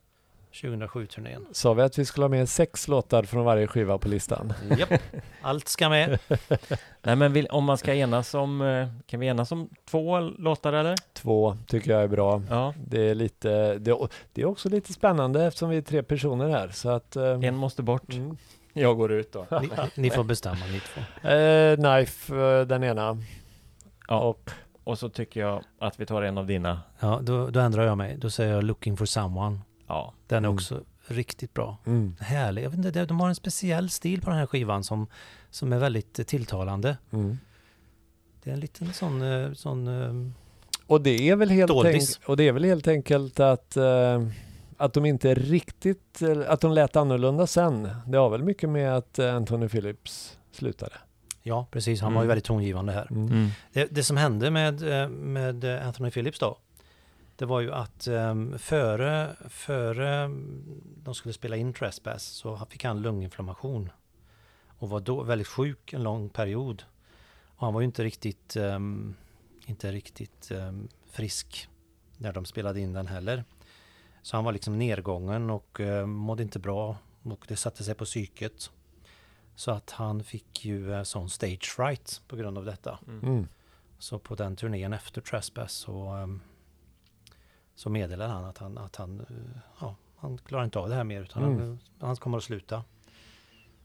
2007-turnén. 0.53 1.47
Sa 1.53 1.73
vi 1.75 1.83
att 1.83 1.99
vi 1.99 2.05
skulle 2.05 2.25
ha 2.25 2.29
med 2.29 2.49
sex 2.49 2.89
låtar 2.89 3.23
från 3.23 3.45
varje 3.45 3.67
skiva 3.67 3.99
på 3.99 4.09
listan? 4.09 4.53
Japp, 4.79 4.91
allt 5.43 5.69
ska 5.69 5.89
med. 5.89 6.19
Nej 7.03 7.17
men 7.17 7.33
vill, 7.33 7.47
om 7.47 7.65
man 7.65 7.79
ska 7.79 7.95
enas 7.95 8.35
om, 8.35 8.61
eh, 8.63 8.89
kan 9.07 9.21
vi 9.21 9.27
enas 9.27 9.53
om 9.53 9.69
två 9.91 10.21
låtar 10.21 10.73
eller? 10.73 10.97
Två 11.13 11.57
tycker 11.67 11.91
jag 11.91 12.03
är 12.03 12.09
bra. 12.09 12.43
Ja, 12.51 12.75
Det 12.87 13.11
är 13.11 13.15
lite, 13.15 13.79
det, 13.79 13.97
det 14.33 14.43
är 14.43 14.45
också 14.47 14.69
lite 14.69 14.93
spännande 14.93 15.45
eftersom 15.45 15.69
vi 15.71 15.77
är 15.77 15.83
tre 15.83 16.03
personer 16.03 16.49
här 16.49 16.69
så 16.69 16.89
att... 16.91 17.17
eh, 17.17 17.25
en 17.25 17.57
måste 17.57 17.83
bort. 17.83 18.13
mm. 18.13 18.37
Jag 18.73 18.97
går 18.97 19.13
ut 19.13 19.33
då. 19.33 19.47
Ni, 19.61 19.69
ni 19.95 20.11
får 20.11 20.25
bestämma 20.25 20.61
ni 20.73 20.81
två. 20.81 21.29
Eh, 21.29 21.77
knife, 21.77 22.37
eh, 22.37 22.61
den 22.67 22.85
ena. 22.85 23.19
Ja. 24.09 24.21
Och 24.21 24.51
Och 24.85 24.99
så 24.99 25.09
tycker 25.09 25.41
jag 25.41 25.63
att 25.79 26.01
vi 26.01 26.07
tar 26.07 26.23
en 26.23 26.39
av 26.39 26.47
dina. 26.47 26.81
Ja, 27.01 27.21
då, 27.23 27.47
då 27.51 27.61
ändrar 27.61 27.87
jag 27.87 27.99
mig. 27.99 28.17
Då 28.19 28.31
säger 28.31 28.55
jag 28.55 28.65
Looking 28.65 28.97
for 28.97 29.07
someone. 29.07 29.59
Ja. 29.93 30.13
Den 30.27 30.45
är 30.45 30.49
Mm. 30.49 30.55
också 30.55 30.81
riktigt 31.07 31.55
bra. 31.55 31.77
mm, 31.87 32.17
Härlig. 32.21 32.63
Jag 32.65 32.71
vet 32.71 32.85
inte, 32.87 33.05
de 33.05 33.21
har 33.21 33.29
en 33.29 33.35
speciell 33.35 33.91
stil 33.91 34.21
på 34.23 34.31
den 34.31 34.39
här 34.39 34.47
skivan 34.47 34.85
som, 34.85 35.07
som 35.51 35.73
är 35.73 35.79
väldigt 35.79 36.19
eh, 36.19 36.25
tilltalande. 36.25 36.97
mm. 37.11 37.39
Det 38.45 38.51
är 38.51 38.55
en 38.55 38.61
liten 38.61 38.93
sån, 38.93 39.23
eh, 39.23 39.53
sån 39.53 39.89
eh, 39.89 40.31
Och 40.87 41.01
det 41.01 41.29
är 41.29 41.37
väl 41.37 41.51
helt, 41.51 41.69
Doldis. 41.69 42.21
och 42.27 42.37
det 42.37 42.49
är 42.49 42.53
väl 42.53 42.65
helt 42.65 42.89
enkelt 42.89 43.41
att, 43.41 43.77
eh, 43.77 44.27
att 44.77 44.93
de 44.93 45.05
inte 45.07 45.35
riktigt, 45.35 46.21
att 46.47 46.61
de 46.61 46.73
lät 46.73 46.97
annorlunda 46.97 47.47
sen. 47.47 47.89
Det 48.07 48.19
har 48.19 48.31
väl 48.31 48.43
mycket 48.43 48.69
med 48.69 48.97
att 48.97 49.19
Anthony 49.19 49.69
Phillips 49.69 50.39
slutade. 50.53 50.95
ja 51.43 51.67
precis, 51.71 52.01
han 52.01 52.15
var 52.15 52.21
ju 52.23 52.25
Mm. 52.25 52.29
väldigt 52.29 52.45
tongivande 52.45 52.93
här. 52.93 53.07
Mm. 53.11 53.27
Mm. 53.33 53.49
Det, 53.73 53.89
det 53.91 54.03
som 54.03 54.17
hände 54.17 54.51
med, 54.51 54.81
med 55.11 55.65
Anthony 55.65 56.11
Phillips 56.11 56.39
då, 56.39 56.59
det 57.43 57.47
var 57.47 57.61
ju 57.61 57.73
att 57.73 58.09
um, 58.09 58.59
före, 58.59 59.37
före 59.49 60.09
mm, 60.09 60.83
de 61.05 61.15
skulle 61.15 61.33
spela 61.33 61.57
in 61.57 61.73
Trespass 61.73 62.23
så 62.23 62.67
fick 62.71 62.85
han 62.85 63.03
lunginflammation 63.03 63.91
och 64.67 64.89
var 64.89 65.01
då 65.01 65.23
väldigt 65.23 65.47
sjuk 65.47 65.93
en 65.93 66.03
lång 66.03 66.29
period. 66.29 66.85
Och 67.45 67.67
han 67.67 67.75
var 67.75 67.81
ju 67.81 67.85
inte 67.85 68.05
riktigt, 68.05 68.57
ehm, 68.57 69.15
inte 69.67 69.93
riktigt 69.93 70.51
ehm, 70.51 70.89
frisk 71.11 71.69
när 72.17 72.33
de 72.33 72.45
spelade 72.45 72.81
in 72.81 72.93
den 72.93 73.07
heller. 73.07 73.45
Så 74.23 74.37
han 74.37 74.45
var 74.45 74.53
liksom 74.53 74.79
nedgången 74.79 75.51
och 75.51 75.81
uh, 75.81 76.07
mådde 76.07 76.43
inte 76.43 76.59
bra 76.59 76.97
och 77.23 77.45
det 77.49 77.57
satte 77.57 77.85
sig 77.85 77.95
på 77.95 78.05
psyket. 78.05 78.71
Så 79.55 79.71
att 79.71 79.91
han 79.91 80.25
fick 80.25 80.65
ju 80.65 80.91
uh, 80.91 81.03
sån 81.03 81.31
stage 81.31 81.75
fright 81.77 82.23
på 82.29 82.37
grund 82.37 82.59
av 82.59 82.65
detta. 82.65 82.99
Mm. 83.07 83.49
Så 83.99 84.19
på 84.19 84.35
den 84.35 84.57
turnén 84.57 84.93
efter 84.93 85.21
Trespass 85.21 85.73
så, 85.73 86.09
ehm, 86.09 86.41
så 87.75 87.91
meddelade 87.91 88.33
han 88.33 88.45
att 88.45 88.59
han, 88.59 88.79
att 88.79 88.97
han, 88.97 89.21
eh, 89.21 89.61
ja, 89.81 89.95
han 90.17 90.39
klarar 90.39 90.65
inte 90.65 90.79
av 90.79 90.89
det 90.89 90.95
här 90.95 91.05
mer 91.05 91.23
utan 91.23 91.43
Mm. 91.45 91.59
han, 91.61 91.79
han 92.01 92.17
kommer 92.17 92.39
att 92.39 92.45
sluta. 92.45 92.85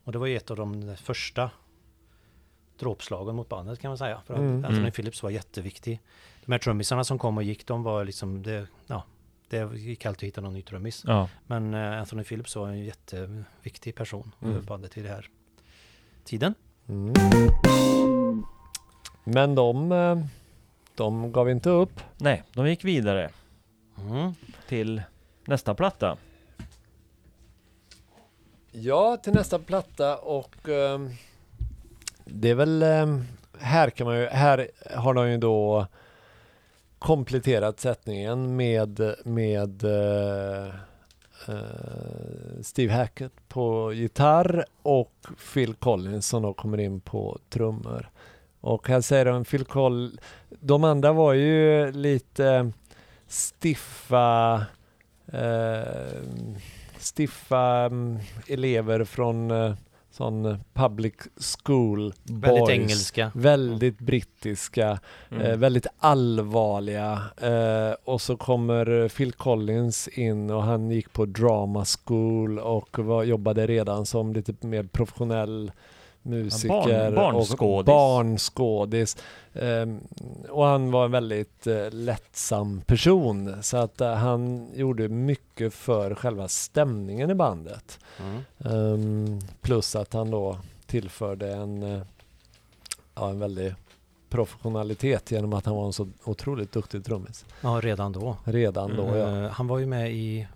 Och 0.04 0.12
det 0.12 0.18
var 0.18 0.28
ju 0.28 0.38
ett 0.38 0.52
av 0.52 0.58
de 0.58 0.96
första 0.98 1.50
dråpslagen 2.80 3.36
mot 3.36 3.50
bandet 3.50 3.80
kan 3.80 3.90
man 3.90 3.98
säga. 3.98 4.22
För 4.26 4.34
att 4.34 4.40
Mm. 4.40 4.56
Anthony 4.56 4.80
Mm. 4.80 4.92
Phillips 4.92 5.24
var 5.24 5.30
jätteviktig. 5.30 6.02
De 6.46 6.52
här 6.52 6.60
trummisarna 6.60 7.04
som 7.04 7.20
kom 7.20 7.38
och 7.38 7.44
gick, 7.44 7.68
de 7.68 7.84
var 7.84 8.06
liksom, 8.06 8.44
det, 8.44 8.68
ja, 8.88 9.04
det 9.50 9.74
gick 9.78 10.06
alltid 10.06 10.28
att 10.28 10.32
hitta 10.32 10.42
någon 10.42 10.54
ny 10.54 10.62
trummis. 10.62 11.04
Ja. 11.08 11.30
Men 11.48 11.74
eh, 11.74 12.00
Anthony 12.00 12.24
Phillips 12.24 12.56
var 12.56 12.68
en 12.70 12.80
jätteviktig 12.80 13.96
person 13.96 14.32
Mm. 14.42 14.54
för 14.56 14.62
bandet 14.68 14.98
i 14.98 15.02
det 15.02 15.10
här 15.10 15.30
tiden. 16.24 16.54
Mm. 16.90 17.14
Men 19.24 19.56
de, 19.56 19.92
eh, 19.92 20.18
de 20.96 21.32
gav 21.32 21.50
inte 21.50 21.70
upp. 21.70 22.00
Nej, 22.18 22.44
de 22.54 22.70
gick 22.70 22.84
vidare 22.84 23.30
Mm. 24.02 24.34
till 24.68 25.02
nästa 25.46 25.76
platta. 25.76 26.18
Ja, 28.72 29.18
till 29.18 29.34
nästa 29.34 29.60
platta 29.60 30.18
och 30.18 30.70
ehm, 30.70 31.10
det 32.26 32.50
är 32.50 32.56
väl 32.56 32.84
ehm, 32.84 33.24
här 33.60 33.90
kan 33.90 34.08
man 34.08 34.20
ju, 34.20 34.26
här 34.26 34.68
har 34.96 35.14
de 35.14 35.32
ju 35.32 35.38
då 35.38 35.88
kompletterat 37.00 37.80
sättningen 37.80 38.56
med, 38.56 39.16
med 39.26 39.84
eh, 39.84 40.68
eh, 41.48 42.62
Steve 42.62 42.94
Hackett 42.94 43.34
på 43.48 43.94
gitarr 43.94 44.66
och 44.82 45.14
Phil 45.54 45.74
Collins 45.74 46.28
som 46.28 46.42
då 46.42 46.54
kommer 46.54 46.78
in 46.78 47.00
på 47.02 47.40
trummor. 47.50 48.10
Och 48.62 48.88
här 48.88 49.02
säger 49.02 49.26
de 49.26 49.46
Phil 49.46 49.66
Collins, 49.66 50.20
de 50.50 50.84
andra 50.84 51.14
var 51.14 51.34
ju 51.34 51.92
lite 51.92 52.72
stiffa 53.28 54.66
eh, 55.34 56.22
stiffa 57.00 57.86
mm, 57.86 58.20
elever 58.48 59.04
från 59.04 59.52
eh, 59.52 59.74
sån 60.12 60.58
public 60.74 61.14
school 61.64 62.14
Väldigt 62.24 62.60
boys. 62.60 62.70
engelska. 62.70 63.32
Väldigt 63.36 64.00
brittiska, 64.00 65.00
Mm. 65.32 65.42
eh, 65.44 65.58
väldigt 65.58 65.88
allvarliga. 66.00 67.22
Eh, 67.38 67.96
och 68.04 68.22
så 68.22 68.38
kommer 68.38 69.10
Phil 69.10 69.32
Collins 69.34 70.08
in 70.08 70.50
och 70.50 70.64
han 70.64 70.92
gick 70.92 71.14
på 71.14 71.26
drama 71.26 71.86
school 71.86 72.60
och 72.60 73.00
var, 73.00 73.24
jobbade 73.24 73.68
redan 73.68 74.06
som 74.06 74.34
lite 74.34 74.68
mer 74.68 74.84
professionell 74.84 75.72
musiker. 76.28 76.70
barn- 76.70 77.08
och 77.08 77.14
barnskådis. 77.14 77.86
barnskådis. 77.86 79.18
Ehm, 79.54 80.00
och 80.50 80.66
han 80.66 80.92
var 80.92 81.06
en 81.06 81.12
väldigt 81.12 81.68
eh, 81.68 81.92
lättsam 81.92 82.82
person. 82.82 83.64
Så 83.64 83.78
att 83.78 84.02
eh, 84.02 84.14
han 84.14 84.68
gjorde 84.76 85.10
mycket 85.10 85.74
för 85.74 86.16
själva 86.16 86.48
stämningen 86.48 87.32
i 87.32 87.36
bandet. 87.36 88.00
Mm. 88.20 88.44
Ehm, 88.60 89.40
plus 89.62 89.96
att 89.96 90.14
han 90.14 90.32
då 90.32 90.58
tillförde 90.86 91.54
en, 91.54 91.84
eh, 91.84 92.02
ja, 93.16 93.30
en 93.30 93.40
väldig 93.40 93.74
professionalitet 94.30 95.32
genom 95.32 95.54
att 95.54 95.66
han 95.66 95.76
var 95.76 95.86
en 95.86 95.94
så 95.94 96.08
otroligt 96.24 96.72
duktig 96.72 97.06
trummis. 97.06 97.46
Ja, 97.62 97.80
redan 97.84 98.12
då. 98.12 98.38
Redan 98.44 98.96
då 98.96 99.04
ja. 99.18 99.44
Eh, 99.46 99.52
Han 99.52 99.68
var 99.68 99.78
ju 99.80 99.86
med 99.86 100.12
i 100.12 100.48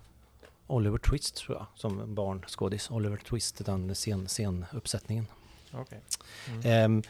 Oliver 0.67 0.97
Twist 0.97 1.35
tror 1.35 1.57
jag, 1.57 1.65
som 1.75 2.15
barnskådis. 2.15 2.91
Oliver 2.91 3.17
Twist, 3.17 3.65
den 3.65 3.95
scen, 3.95 4.27
scenuppsättningen. 4.27 5.25
Okej. 5.73 6.01
Ehm, 6.63 7.03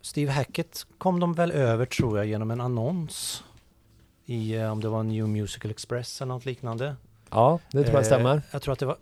Steve 0.00 0.32
Hackett 0.32 0.86
kom 0.98 1.20
de 1.20 1.34
väl 1.34 1.52
över 1.52 1.86
tror 1.86 2.18
jag 2.18 2.26
genom 2.26 2.50
en 2.50 2.60
annons 2.60 3.44
i, 4.26 4.54
eh, 4.54 4.72
om 4.72 4.80
det 4.80 4.88
var 4.88 5.02
New 5.02 5.28
Musical 5.28 5.70
Express 5.70 6.20
eller 6.22 6.34
något 6.34 6.44
liknande. 6.44 6.96
Ja, 7.30 7.58
det 7.70 7.82
tror 7.82 7.94
jag 7.94 8.02
Eh, 8.02 8.06
stämmer. 8.06 8.42
Jag 8.50 8.62
tror 8.62 8.72
att 8.72 8.78
det 8.78 8.86
var 8.86 8.96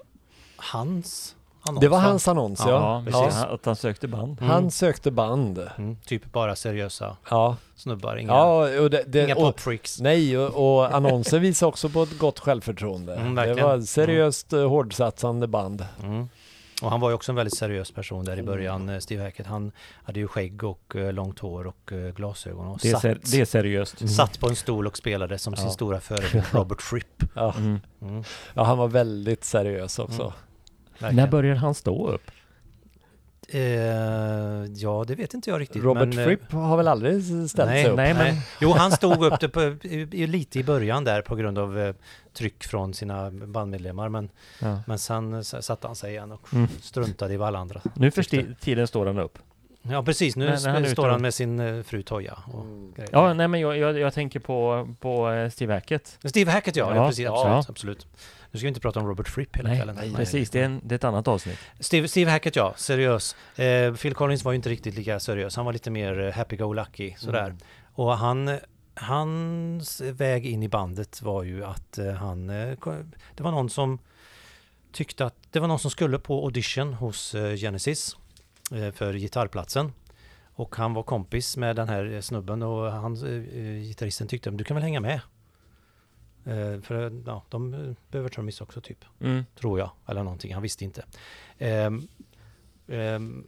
hans 0.57 1.37
annons. 1.63 1.81
Det 1.81 1.89
var 1.89 1.99
va? 1.99 2.05
hans 2.05 2.29
annons 2.29 2.61
Ja, 2.67 2.71
ja. 2.71 2.77
Ja, 2.77 3.03
precis. 3.05 3.21
precis. 3.21 3.43
Att 3.43 3.65
han 3.67 3.77
sökte 3.77 4.09
band. 4.09 4.39
Mm. 4.41 4.51
Han 4.51 4.71
sökte 4.71 5.11
band. 5.11 5.59
Mm, 5.79 5.97
typ 5.97 6.33
bara 6.33 6.57
seriösa 6.57 7.17
Ja, 7.31 7.57
snubbar, 7.77 8.17
inga, 8.17 8.33
ja 8.33 8.81
och 8.81 8.91
det, 8.91 9.05
det, 9.07 9.25
inga 9.25 9.35
och, 9.37 9.43
popfreaks. 9.43 10.01
Nej, 10.01 10.39
och, 10.39 10.79
och 10.79 10.95
annonsen 10.95 11.41
visar 11.41 11.67
också 11.67 11.89
på 11.89 12.03
ett 12.03 12.19
gott 12.19 12.39
självförtroende. 12.39 13.15
Mm, 13.15 13.35
det 13.35 13.63
var 13.63 13.79
ett 13.79 13.89
seriöst 13.89 14.53
mm. 14.53 14.69
hårdsatsande 14.69 15.47
band. 15.47 15.85
Mm. 16.81 16.87
Och 16.87 16.91
han 16.91 17.01
var 17.01 17.11
ju 17.11 17.15
också 17.15 17.33
en 17.33 17.37
väldigt 17.37 17.57
seriös 17.57 17.91
person 17.91 18.25
där 18.25 18.39
i 18.39 18.43
början, 18.43 18.89
eh, 18.89 18.99
Steve 18.99 19.23
Hackett. 19.23 19.47
Han 19.47 19.73
hade 20.05 20.21
ju 20.21 20.29
skägg 20.29 20.65
och 20.65 20.97
eh, 20.97 21.13
långt 21.13 21.39
hår 21.39 21.67
och 21.67 21.93
eh, 21.93 22.15
glasögon 22.15 22.67
och 22.69 22.79
Det 22.83 22.89
är, 22.91 22.93
satt, 22.97 23.31
det 23.33 23.41
är 23.41 23.45
seriöst. 23.45 24.09
satt 24.17 24.41
på 24.41 24.49
en 24.49 24.57
stol 24.57 24.87
och 24.87 24.97
spelade 24.97 25.39
som 25.39 25.57
sin 25.57 25.65
Ja. 25.65 25.71
stora 25.71 26.01
förebild 26.01 26.45
Robert 26.53 26.83
Fripp. 26.83 27.23
Ja, 27.35 27.55
Mm. 27.59 27.81
Mm. 28.03 28.25
ja, 28.55 28.65
han 28.65 28.79
var 28.79 28.89
väldigt 28.89 29.45
seriös 29.45 29.99
också. 29.99 30.33
Mm. 31.01 31.17
När 31.17 31.27
började 31.29 31.59
han 31.61 31.75
stå 31.75 32.09
upp? 32.09 32.31
Eh, 33.53 33.61
ja, 34.75 35.05
det 35.07 35.15
vet 35.15 35.35
inte 35.35 35.51
jag 35.51 35.61
riktigt. 35.61 35.83
Robert 35.83 36.09
men, 36.09 36.19
eh, 36.19 36.25
Fripp 36.25 36.53
har 36.53 36.77
väl 36.77 36.89
aldrig 36.89 37.25
ställt 37.51 37.69
nej, 37.71 37.83
sig 37.83 37.91
upp? 37.91 37.97
Nej, 37.97 38.15
men 38.15 38.35
Nej. 38.35 38.43
Jo, 38.61 38.71
han 38.73 38.93
stod 39.01 39.25
upp 39.25 39.41
det 39.41 39.49
på, 39.49 39.77
lite 40.11 40.59
i 40.59 40.65
början 40.65 41.05
där 41.05 41.23
på 41.23 41.37
grund 41.37 41.59
av 41.59 41.79
eh, 41.79 41.95
tryck 42.33 42.65
från 42.65 42.95
sina 42.95 43.31
bandmedlemmar. 43.31 44.09
Men, 44.09 44.29
ja. 44.61 44.79
men 44.87 44.99
sen 44.99 45.45
satte 45.45 45.87
han 45.87 45.97
sig 45.97 46.11
igen 46.11 46.33
och 46.33 46.55
Mm. 46.55 46.69
struntade 46.81 47.35
i 47.35 47.37
vad 47.37 47.49
alla 47.49 47.59
andra 47.59 47.81
nu 47.95 48.11
för 48.11 48.55
tiden 48.55 48.87
står 48.87 49.07
han 49.07 49.19
upp. 49.19 49.39
Ja, 49.83 50.03
precis. 50.03 50.37
Nu 50.37 50.45
Nej, 50.45 50.55
är 50.55 50.85
står 50.85 51.09
han 51.09 51.23
med 51.23 51.35
sin 51.35 51.61
eh, 51.61 51.83
fru 51.83 52.03
Toja. 52.03 52.39
Och 52.53 52.65
Mm. 52.65 52.93
grejer. 52.97 53.11
Ja, 53.13 53.33
nej 53.35 53.49
men 53.49 53.61
jag, 53.61 53.77
jag, 53.79 53.99
jag 53.99 54.15
tänker 54.15 54.41
på, 54.41 54.89
på 55.01 55.49
Steve 55.53 55.75
Hackett. 55.75 56.19
Steve 56.25 56.51
Hackett 56.51 56.77
ja, 56.77 56.91
ja, 56.91 56.97
Ja, 56.97 57.09
precis, 57.09 57.25
ja. 57.25 57.59
absolut, 57.59 57.71
absolut. 57.71 58.07
Nu 58.53 58.59
ska 58.59 58.65
vi 58.65 58.69
inte 58.69 58.81
prata 58.81 59.01
om 59.01 59.07
Robert 59.07 59.29
Fripp 59.29 59.57
hela 59.57 59.69
Nej, 59.69 59.79
kvällen. 59.79 59.97
nej, 59.97 60.15
Precis, 60.15 60.51
det 60.51 60.61
är, 60.61 60.65
en, 60.65 60.81
det 60.85 60.95
är 60.95 60.97
ett 60.97 61.05
annat 61.05 61.29
avsnitt. 61.29 61.59
Steve, 61.81 62.09
Steve 62.09 62.31
Hackett 62.31 62.57
ja, 62.57 62.75
seriös. 62.77 63.37
Eh, 63.57 63.95
Phil 63.95 64.15
Collins 64.15 64.45
var 64.45 64.53
ju 64.53 64.57
inte 64.57 64.69
riktigt 64.69 64.95
lika 64.95 65.21
seriös. 65.21 65.57
Han 65.57 65.65
var 65.65 65.73
lite 65.73 65.91
mer 65.91 66.21
eh, 66.21 66.33
happy-go-lucky 66.33 67.15
sådär. 67.19 67.45
Mm. 67.45 67.59
Och 67.95 68.19
han, 68.19 68.59
hans 68.95 70.01
väg 70.01 70.47
in 70.47 70.63
i 70.63 70.69
bandet 70.69 71.23
var 71.23 71.43
ju 71.43 71.65
att 71.65 71.99
eh, 71.99 72.13
han, 72.13 72.51
eh, 72.51 72.79
det 73.35 73.43
var 73.43 73.51
någon 73.51 73.71
som 73.71 73.99
tyckte 74.93 75.27
att, 75.27 75.35
det 75.51 75.61
var 75.61 75.69
någon 75.69 75.79
som 75.79 75.91
skulle 75.91 76.19
på 76.19 76.45
audition 76.45 76.95
hos 76.95 77.35
Genesis 77.57 78.17
för 78.95 79.15
gitarrplatsen. 79.15 79.93
Och 80.55 80.77
han 80.77 80.95
var 80.95 81.03
kompis 81.03 81.57
med 81.57 81.77
den 81.77 81.89
här 81.89 82.21
snubben 82.21 82.63
och 82.63 82.93
han, 82.93 83.15
gitarristen 83.83 84.29
tyckte 84.29 84.51
du 84.51 84.65
kan 84.65 84.75
väl 84.75 84.85
hänga 84.85 85.01
med. 85.01 85.21
Eh, 86.45 86.81
för 86.81 87.07
eh, 87.07 87.13
ja, 87.27 87.43
de 87.49 87.75
eh, 87.75 87.93
behöver 88.11 88.29
trummis 88.29 88.61
också 88.61 88.81
typ 88.81 89.05
Mm. 89.21 89.45
tror 89.55 89.79
jag, 89.79 89.91
eller 90.07 90.23
någonting, 90.23 90.55
han 90.55 90.63
visste 90.63 90.85
inte. 90.85 91.05
Ehm, 91.59 92.09
ehm, 92.89 93.45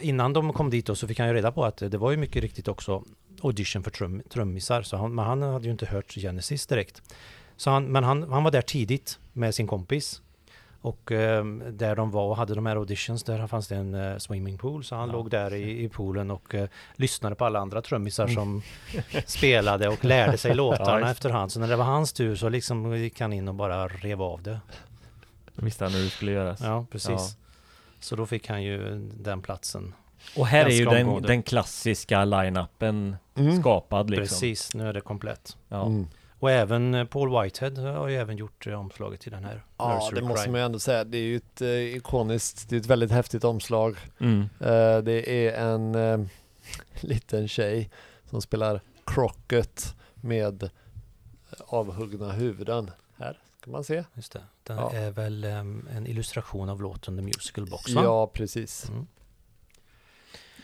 innan 0.00 0.32
de 0.32 0.52
kom 0.52 0.70
dit 0.70 0.86
då 0.86 0.94
så 0.94 1.08
fick 1.08 1.18
han 1.18 1.28
ju 1.28 1.34
reda 1.34 1.52
på 1.52 1.64
att 1.64 1.76
det 1.76 1.98
var 1.98 2.10
ju 2.10 2.16
mycket 2.16 2.42
riktigt 2.42 2.68
också 2.68 3.04
audition 3.42 3.82
för 3.82 3.90
trum, 3.90 4.22
trummisar, 4.28 4.82
så 4.82 4.96
han, 4.96 5.14
men 5.14 5.24
han 5.24 5.42
hade 5.42 5.64
ju 5.64 5.70
inte 5.70 5.86
hört 5.86 6.12
Genesis 6.14 6.66
direkt. 6.66 7.02
Så 7.56 7.70
han, 7.70 7.84
men 7.84 8.04
han, 8.04 8.32
han 8.32 8.44
var 8.44 8.50
där 8.50 8.62
tidigt 8.62 9.18
med 9.32 9.54
sin 9.54 9.66
kompis. 9.66 10.22
Och 10.88 11.12
ehm, 11.12 11.62
där 11.70 11.96
de 11.96 12.10
var 12.10 12.24
och 12.24 12.36
hade 12.36 12.54
de 12.54 12.66
här 12.66 12.76
auditions, 12.76 13.22
där 13.24 13.46
fanns 13.46 13.68
det 13.68 13.76
en 13.76 13.94
eh, 13.94 14.16
swimmingpool, 14.18 14.84
så 14.84 14.94
han 14.96 15.08
Ja. 15.08 15.12
låg 15.12 15.30
där 15.30 15.54
i, 15.54 15.84
i 15.84 15.88
poolen 15.88 16.30
och 16.30 16.54
eh, 16.54 16.68
lyssnade 16.96 17.34
på 17.34 17.44
alla 17.44 17.58
andra 17.58 17.82
trummisar 17.82 18.24
Mm. 18.24 18.34
som 18.34 18.62
spelade 19.26 19.88
och 19.88 20.04
lärde 20.04 20.38
sig 20.38 20.54
låtarna 20.62 21.00
just. 21.00 21.10
efterhand. 21.10 21.52
Så 21.52 21.60
när 21.60 21.68
det 21.68 21.76
var 21.76 21.84
hans 21.84 22.12
tur 22.12 22.36
så 22.36 22.48
liksom 22.48 22.96
gick 22.96 23.20
han 23.20 23.32
in 23.32 23.48
och 23.48 23.54
bara 23.54 23.88
rev 23.88 24.22
av 24.22 24.42
det. 24.42 24.60
Då 25.54 25.64
visste 25.64 25.84
han 25.84 25.92
hur 25.94 26.04
det 26.04 26.10
skulle 26.10 26.32
göras. 26.32 26.60
Ja, 26.62 26.86
precis. 26.90 27.10
Ja. 27.10 27.28
Så 28.00 28.16
då 28.16 28.26
fick 28.26 28.48
han 28.48 28.62
ju 28.62 28.98
den 29.14 29.42
platsen. 29.42 29.94
Och 30.36 30.46
här 30.46 30.66
är 30.66 30.70
ju 30.70 30.84
den, 30.84 31.22
den 31.22 31.42
klassiska 31.42 32.24
line-upen 32.24 33.16
Mm. 33.34 33.60
skapad 33.60 34.10
liksom. 34.10 34.24
Precis, 34.24 34.74
nu 34.74 34.88
är 34.88 34.92
det 34.92 35.00
komplett. 35.00 35.56
Ja. 35.68 35.86
Mm. 35.86 36.06
Och 36.40 36.50
även 36.50 36.94
eh, 36.94 37.04
Paul 37.04 37.42
Whitehead 37.42 37.92
har 37.92 38.08
ju 38.08 38.16
även 38.16 38.36
gjort 38.36 38.66
eh, 38.66 38.80
omslaget 38.80 39.20
till 39.20 39.32
den 39.32 39.44
här. 39.44 39.64
Ja, 39.76 39.94
Nursery 39.94 40.20
det 40.20 40.26
måste 40.28 40.44
Cry. 40.44 40.52
man 40.52 40.60
ju 40.60 40.64
ändå 40.64 40.78
säga. 40.78 41.04
Det 41.04 41.18
är 41.18 41.22
ju 41.22 41.36
ett 41.36 41.60
eh, 41.62 41.68
ikoniskt, 41.96 42.68
det 42.68 42.76
är 42.76 42.80
ett 42.80 42.86
väldigt 42.86 43.10
häftigt 43.10 43.44
omslag. 43.44 43.96
Mm. 44.20 44.40
Eh, 44.60 44.98
det 44.98 45.46
är 45.48 45.52
en 45.52 45.94
eh, 45.94 46.20
liten 47.00 47.48
tjej 47.48 47.90
som 48.30 48.42
spelar 48.42 48.80
Crockett 49.06 49.94
med 50.14 50.62
eh, 50.62 50.68
avhuggna 51.66 52.32
huvuden. 52.32 52.90
Här 53.16 53.38
kan 53.64 53.72
man 53.72 53.84
se. 53.84 54.04
Just 54.14 54.32
det. 54.32 54.42
Den 54.62 54.76
Ja. 54.76 54.92
är 54.92 55.10
väl 55.10 55.44
em, 55.44 55.88
en 55.92 56.06
illustration 56.06 56.68
av 56.68 56.82
låten 56.82 57.16
The 57.16 57.22
Musical 57.22 57.66
Box 57.66 57.94
va? 57.94 58.02
Ja, 58.04 58.26
precis. 58.26 58.88
Mm. 58.88 59.06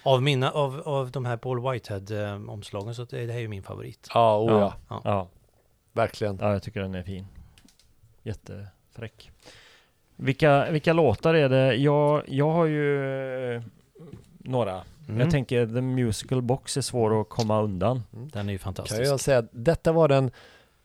Av, 0.02 0.22
mina, 0.22 0.50
av, 0.50 0.80
av 0.80 1.10
de 1.10 1.24
här 1.24 1.36
Paul 1.36 1.70
Whitehead-omslagen 1.72 2.94
så 2.94 3.04
det, 3.04 3.26
det 3.26 3.32
här 3.32 3.38
är 3.38 3.42
ju 3.42 3.48
min 3.48 3.62
favorit. 3.62 4.08
Ja, 4.14 4.38
oh, 4.38 4.50
ja. 4.50 4.74
Ja. 4.88 5.00
ja. 5.04 5.28
Verkligen. 5.94 6.38
Ja, 6.40 6.52
jag 6.52 6.62
tycker 6.62 6.80
den 6.80 6.94
är 6.94 7.02
fin. 7.02 7.26
Jättefräck. 8.22 9.30
Vilka, 10.16 10.70
vilka 10.70 10.92
låtar 10.92 11.34
är 11.34 11.48
det? 11.48 11.74
Jag, 11.74 12.22
jag 12.28 12.50
har 12.50 12.64
ju 12.66 13.54
eh, 13.54 13.62
några. 14.38 14.82
Mm. 15.08 15.20
Jag 15.20 15.30
tänker 15.30 15.66
The 15.66 15.80
Musical 15.80 16.42
Box 16.42 16.76
är 16.76 16.80
svår 16.80 17.20
att 17.20 17.28
komma 17.28 17.62
undan. 17.62 18.02
Den 18.10 18.48
är 18.48 18.52
ju 18.52 18.58
fantastisk. 18.58 19.00
Kan 19.00 19.08
jag 19.10 19.20
säga 19.20 19.38
att 19.38 19.48
detta 19.52 19.92
var 19.92 20.08
den 20.08 20.30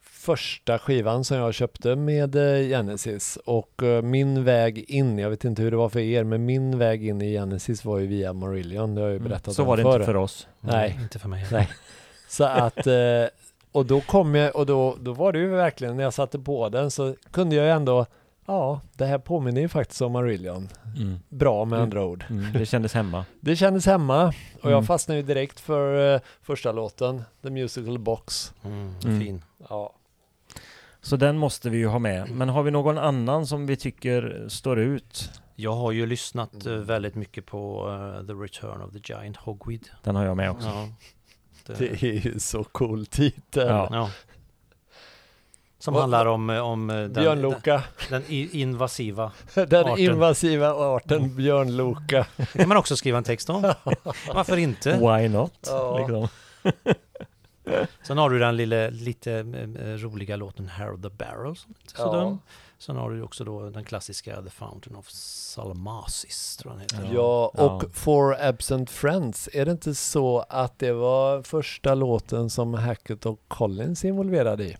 första 0.01 0.79
skivan 0.79 1.23
som 1.23 1.37
jag 1.37 1.53
köpte 1.53 1.95
med 1.95 2.35
eh, 2.35 2.67
Genesis 2.69 3.37
och 3.45 3.83
eh, 3.83 4.01
min 4.01 4.43
väg 4.43 4.77
in, 4.77 5.19
jag 5.19 5.29
vet 5.29 5.45
inte 5.45 5.61
hur 5.61 5.71
det 5.71 5.77
var 5.77 5.89
för 5.89 5.99
er, 5.99 6.23
men 6.23 6.45
min 6.45 6.77
väg 6.77 7.07
in 7.07 7.21
i 7.21 7.33
Genesis 7.33 7.85
var 7.85 7.99
ju 7.99 8.07
via 8.07 8.33
Marillion, 8.33 8.95
det 8.95 9.01
har 9.01 9.07
jag 9.07 9.13
ju 9.13 9.19
berättat 9.19 9.47
Mm. 9.47 9.55
Så 9.55 9.63
var 9.63 9.77
det 9.77 9.83
förr. 9.83 9.93
inte 9.95 10.05
för 10.05 10.15
oss. 10.15 10.47
Nej. 10.61 10.97
Inte 11.01 11.19
för 11.19 11.29
mig. 11.29 11.45
Nej. 11.51 11.69
Så 12.27 12.43
att, 12.43 12.87
och 13.71 13.85
då 13.85 14.01
kom 14.01 14.35
jag, 14.35 14.55
och 14.55 14.65
då, 14.65 14.97
då 15.01 15.13
var 15.13 15.31
det 15.33 15.39
ju 15.39 15.47
verkligen, 15.49 15.97
när 15.97 16.03
jag 16.03 16.13
satte 16.13 16.39
på 16.39 16.69
den 16.69 16.91
så 16.91 17.15
kunde 17.31 17.55
jag 17.55 17.65
ju 17.65 17.71
ändå, 17.71 18.05
ja, 18.45 18.81
det 18.93 19.05
här 19.05 19.17
påminner 19.17 19.61
ju 19.61 19.69
faktiskt 19.69 20.01
om 20.01 20.11
Marillion. 20.11 20.69
Mm. 20.97 21.19
Bra 21.29 21.65
med 21.65 21.77
Mm. 21.77 21.83
andra 21.83 22.05
ord. 22.05 22.25
Mm, 22.29 22.53
det 22.53 22.65
kändes 22.65 22.93
hemma. 22.93 23.25
Det 23.39 23.55
kändes 23.55 23.85
hemma 23.85 24.25
och 24.57 24.63
Mm. 24.65 24.71
jag 24.73 24.85
fastnade 24.85 25.19
ju 25.19 25.25
direkt 25.25 25.59
för 25.59 26.13
eh, 26.15 26.21
första 26.41 26.71
låten, 26.71 27.23
The 27.41 27.49
Musical 27.49 27.99
Box. 27.99 28.53
Mm, 28.65 28.93
Mm. 29.05 29.19
Fin. 29.19 29.43
Ja. 29.69 29.93
Så 31.01 31.15
den 31.15 31.37
måste 31.37 31.69
vi 31.69 31.77
ju 31.77 31.87
ha 31.87 31.99
med. 31.99 32.29
Men 32.31 32.49
har 32.49 32.63
vi 32.63 32.71
någon 32.71 32.97
annan 32.97 33.47
som 33.47 33.65
vi 33.65 33.75
tycker 33.75 34.45
står 34.49 34.79
ut? 34.79 35.31
Jag 35.55 35.73
har 35.73 35.91
ju 35.91 36.05
lyssnat 36.05 36.65
eh, 36.65 36.73
väldigt 36.73 37.15
mycket 37.15 37.45
på 37.45 37.89
eh, 37.89 38.25
The 38.27 38.33
Return 38.33 38.81
of 38.81 38.91
the 38.93 39.13
Giant 39.13 39.37
Hogweed. 39.37 39.87
Den 40.03 40.15
har 40.15 40.25
jag 40.25 40.37
med 40.37 40.51
också. 40.51 40.67
Ja. 40.67 40.87
Det, 41.77 42.03
är 42.03 42.27
ju 42.27 42.39
så 42.39 42.63
cool 42.63 43.05
titel. 43.05 43.67
Ja. 43.67 43.87
ja. 43.91 44.09
Som 45.79 45.93
Vad- 45.93 46.01
handlar 46.03 46.25
om, 46.25 46.49
om 46.49 46.87
den, 46.87 46.97
den, 46.97 47.13
Björnloka. 47.13 47.83
den 48.09 48.23
invasiva. 48.29 49.31
Den 49.53 49.85
Arten. 49.85 49.97
invasiva 49.99 50.69
arten 50.73 51.35
björnloka. 51.35 52.25
Det 52.35 52.59
kan 52.59 52.67
man 52.67 52.77
också 52.77 52.95
skriva 52.95 53.17
en 53.17 53.23
text 53.23 53.49
om. 53.49 53.61
Varför 54.33 54.57
inte? 54.57 54.91
Why 54.97 55.29
not? 55.29 55.53
Ja. 55.67 55.97
Liksom. 55.97 56.27
Sen 58.07 58.17
har 58.17 58.29
du 58.29 58.39
den 58.39 58.57
lilla, 58.57 58.89
lite 58.89 59.31
eh, 59.33 59.39
eh, 59.39 59.97
roliga 59.97 60.35
låten 60.35 60.67
Harold 60.69 61.03
the 61.03 61.09
Barrel 61.09 61.55
som 61.55 61.69
inte 61.81 61.93
är 61.95 61.97
så 61.97 62.15
Ja. 62.15 62.19
dum. 62.21 62.39
Sen 62.79 62.95
har 62.95 63.11
du 63.11 63.21
också 63.21 63.43
då 63.43 63.69
den 63.69 63.83
klassiska 63.83 64.41
The 64.41 64.49
Fountain 64.49 64.95
of 64.95 65.09
Salmasis 65.09 66.57
tror 66.57 66.73
jag 66.73 66.81
heter. 66.81 67.13
Ja, 67.13 67.51
Ja. 67.53 67.63
och 67.65 67.95
For 67.95 68.41
Absent 68.41 68.89
Friends, 68.89 69.49
är 69.53 69.65
det 69.65 69.71
inte 69.71 69.95
så 69.95 70.39
att 70.39 70.79
det 70.79 70.91
var 70.91 71.43
första 71.43 71.95
låten 71.95 72.49
som 72.49 72.73
Hackett 72.73 73.25
och 73.25 73.39
Collins 73.47 74.03
är 74.03 74.09
involverade 74.09 74.63
i? 74.63 74.77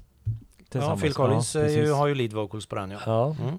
Ja. 0.71 0.97
Phil 0.97 1.13
Collins 1.13 1.55
Ja, 1.55 1.61
eh, 1.61 1.75
ju, 1.75 1.91
har 1.91 2.07
ju 2.07 2.15
lead 2.15 2.33
vocals 2.33 2.65
på 2.65 2.75
den 2.75 2.91
ja. 2.91 2.99
Ja. 3.05 3.35
Mm. 3.41 3.57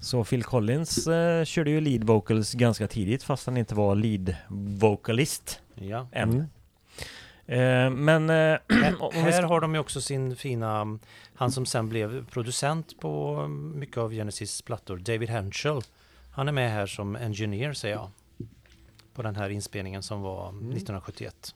Så 0.00 0.24
Phil 0.24 0.44
Collins 0.44 1.06
eh, 1.06 1.44
körde 1.44 1.70
ju 1.70 1.80
lead 1.80 2.04
vocals 2.04 2.52
ganska 2.52 2.88
tidigt 2.88 3.22
fast 3.22 3.46
han 3.46 3.56
inte 3.56 3.74
var 3.74 3.94
lead 3.94 4.36
vocalist 4.78 5.60
ja. 5.74 6.06
än. 6.12 6.30
Mm. 6.30 6.44
Eh, 7.46 7.90
men 7.90 8.30
eh, 8.30 8.58
Här 8.68 9.42
har 9.48 9.60
de 9.60 9.74
ju 9.74 9.80
också 9.80 10.00
sin 10.00 10.36
fina, 10.36 10.98
han 11.34 11.52
som 11.52 11.66
sen 11.66 11.88
blev 11.88 12.26
producent 12.26 13.00
på 13.00 13.34
mm, 13.38 13.78
mycket 13.78 13.96
av 13.96 14.12
Genesis 14.12 14.62
plattor, 14.62 14.96
David 14.96 15.30
Henschel. 15.30 15.80
Han 16.30 16.48
är 16.48 16.52
med 16.52 16.70
här 16.70 16.86
som 16.86 17.16
engineer 17.16 17.72
säger 17.72 17.94
jag. 17.94 18.10
På 19.14 19.22
den 19.22 19.36
här 19.36 19.50
inspelningen 19.50 20.02
som 20.02 20.22
var 20.22 20.48
1971. 20.48 21.54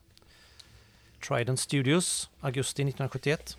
Trident 1.27 1.59
Studios, 1.59 2.29
augusti 2.39 2.81
1971. 2.81 3.57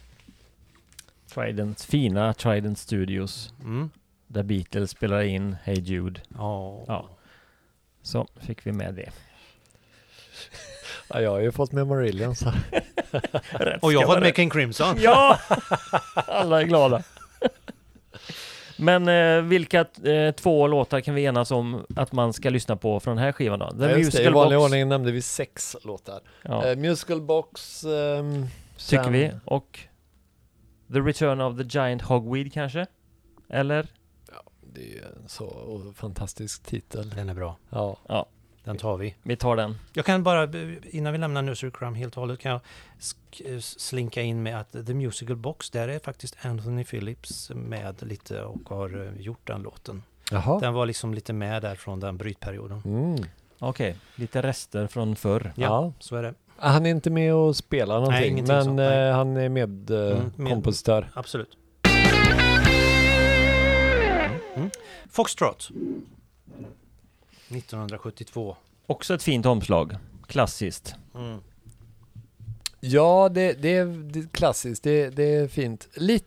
Trident, 1.35 1.83
fina 1.83 2.35
Trident 2.35 2.79
Studios 2.79 3.53
Mm. 3.61 3.91
där 4.27 4.43
Beatles 4.43 4.91
spelar 4.91 5.23
in 5.23 5.57
Hey 5.65 5.81
Jude. 5.81 6.21
Ja. 6.29 6.85
Ja. 6.89 7.09
Så 8.03 8.27
fick 8.41 8.67
vi 8.67 8.73
med 8.73 8.95
det. 8.95 9.11
Ja, 11.11 11.21
jag 11.21 11.31
har 11.31 11.41
ju 11.41 11.53
fått 11.53 11.73
med 11.73 11.87
Marillion 11.87 12.35
så. 12.37 12.47
Och 13.83 13.93
jag 13.93 14.01
har 14.01 14.07
fått 14.15 14.21
med 14.21 14.37
King 14.37 14.51
Crimson. 14.51 14.97
Ja! 15.01 15.39
Alla 16.15 16.61
är 16.61 16.65
glada. 16.67 17.03
Men 18.79 19.09
eh, 19.09 19.43
vilka 19.43 19.81
eh, 20.05 20.35
två 20.35 20.67
låtar 20.67 21.01
kan 21.01 21.15
vi 21.15 21.25
enas 21.25 21.51
om 21.51 21.87
att 21.97 22.13
man 22.13 22.33
ska 22.33 22.51
lyssna 22.51 22.77
på 22.77 23.01
från 23.01 23.17
den 23.17 23.25
här 23.25 23.33
skivan 23.33 23.59
då? 23.59 23.71
The 23.71 23.85
Ja, 23.85 23.97
just 23.97 24.13
det, 24.17 24.23
I 24.23 24.29
vanlig 24.29 24.59
Box. 24.59 24.65
ordning 24.65 24.89
nämnde 24.89 25.13
vi 25.13 25.23
sex 25.23 25.77
låtar. 25.85 26.21
Ja, 26.43 26.67
Eh, 26.67 26.77
musical 26.79 27.21
Box. 27.23 27.85
ehm, 27.85 28.47
tycker 28.89 29.03
sen- 29.03 29.13
vi. 29.13 29.31
Och 29.45 29.79
The 30.93 30.99
Return 31.01 31.41
of 31.41 31.57
the 31.59 31.79
Giant 31.79 32.03
Hogweed 32.03 32.53
kanske? 32.53 32.87
Eller? 33.49 33.87
Det 34.75 34.81
är 34.81 34.87
ju 34.95 35.01
en 35.23 35.29
så 35.29 35.81
fantastisk 35.97 36.63
titel. 36.63 37.11
Den 37.11 37.29
är 37.29 37.35
bra. 37.35 37.57
Ja. 37.71 38.27
Den 38.71 38.79
tar 38.79 38.97
vi. 38.97 39.15
Vi 39.23 39.37
tar 39.37 39.57
den. 39.57 39.79
Jag 39.93 40.05
kan 40.05 40.23
bara, 40.23 40.49
innan 40.91 41.13
vi 41.13 41.19
lämnar 41.19 41.43
Nursery 41.43 41.71
Crumb 41.71 41.97
helt 41.97 42.17
och 42.17 42.21
hållet, 42.21 42.39
kan 42.41 42.51
jag 42.53 42.61
eh, 43.55 43.59
slinka 43.61 44.23
in 44.23 44.43
med 44.43 44.61
att 44.61 44.73
The 44.87 44.95
Musical 44.95 45.37
Box, 45.37 45.71
där 45.71 45.89
är 45.89 45.99
faktiskt 45.99 46.37
Anthony 46.43 46.85
Phillips 46.85 47.51
med 47.55 48.03
lite 48.03 48.43
och 48.43 48.69
har 48.69 49.07
eh, 49.07 49.21
gjort 49.21 49.47
den 49.47 49.63
låten. 49.63 50.03
Jaha. 50.31 50.61
Den 50.61 50.75
var 50.75 50.87
liksom 50.87 51.15
lite 51.15 51.33
med 51.33 51.63
där 51.63 51.75
från 51.75 52.01
den 52.01 52.17
brytperioden. 52.17 52.83
Mm. 52.85 53.17
Okej, 53.59 53.97
lite 54.17 54.43
rester 54.43 54.87
från 54.87 55.17
förr. 55.17 55.53
Ja, 55.57 55.63
Ja. 55.65 55.93
så 55.99 56.17
är 56.17 56.23
det. 56.23 56.35
Han 56.57 56.87
är 56.87 56.91
inte 56.91 57.11
med 57.11 57.35
och 57.35 57.57
spelar 57.57 57.95
någonting, 58.01 58.25
ingenting 58.33 58.55
men 58.55 58.65
sånt, 58.65 58.77
nej. 58.77 59.09
eh, 59.09 59.15
han 59.15 59.37
är 59.37 59.49
med, 59.49 59.91
eh, 59.91 59.99
Mm, 60.17 60.33
med- 60.37 60.53
kompositör. 60.53 61.09
Absolut. 61.15 61.57
Mm. 64.57 64.71
Foxtrot. 65.11 65.69
1972. 67.53 68.57
Också 68.87 69.15
ett 69.15 69.23
fint 69.23 69.47
omslag. 69.47 69.97
Klassiskt. 70.27 70.95
Mm. 71.15 71.39
Ja, 72.81 73.29
det, 73.29 73.53
det, 73.53 73.77
är, 73.77 73.85
det 74.13 74.19
är 74.19 74.29
klassiskt. 74.33 74.83
Det, 74.83 75.11
det 75.11 75.35
är 75.35 75.49
fint. 75.49 75.89
Lite 75.95 76.25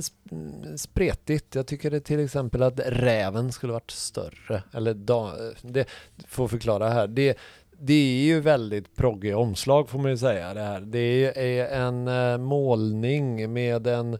sp- 0.00 0.76
spretigt. 0.76 1.54
Jag 1.54 1.66
tycker 1.66 1.90
det 1.90 2.00
till 2.00 2.24
exempel 2.24 2.62
att 2.62 2.80
räven 2.86 3.52
skulle 3.52 3.72
varit 3.72 3.90
större. 3.90 4.62
Eller 4.72 4.94
da, 4.94 5.34
det 5.62 5.88
får 6.28 6.48
förklara 6.48 6.88
här. 6.88 7.06
Det, 7.06 7.38
det 7.78 7.94
är 7.94 8.24
ju 8.24 8.40
väldigt 8.40 8.96
proggig 8.96 9.36
omslag 9.36 9.88
får 9.88 9.98
man 9.98 10.10
ju 10.10 10.18
säga 10.18 10.54
det 10.54 10.62
här. 10.62 10.80
Det 10.80 11.38
är 11.58 11.80
en 11.80 12.08
eh, 12.08 12.38
målning 12.38 13.52
med 13.52 13.86
en 13.86 14.18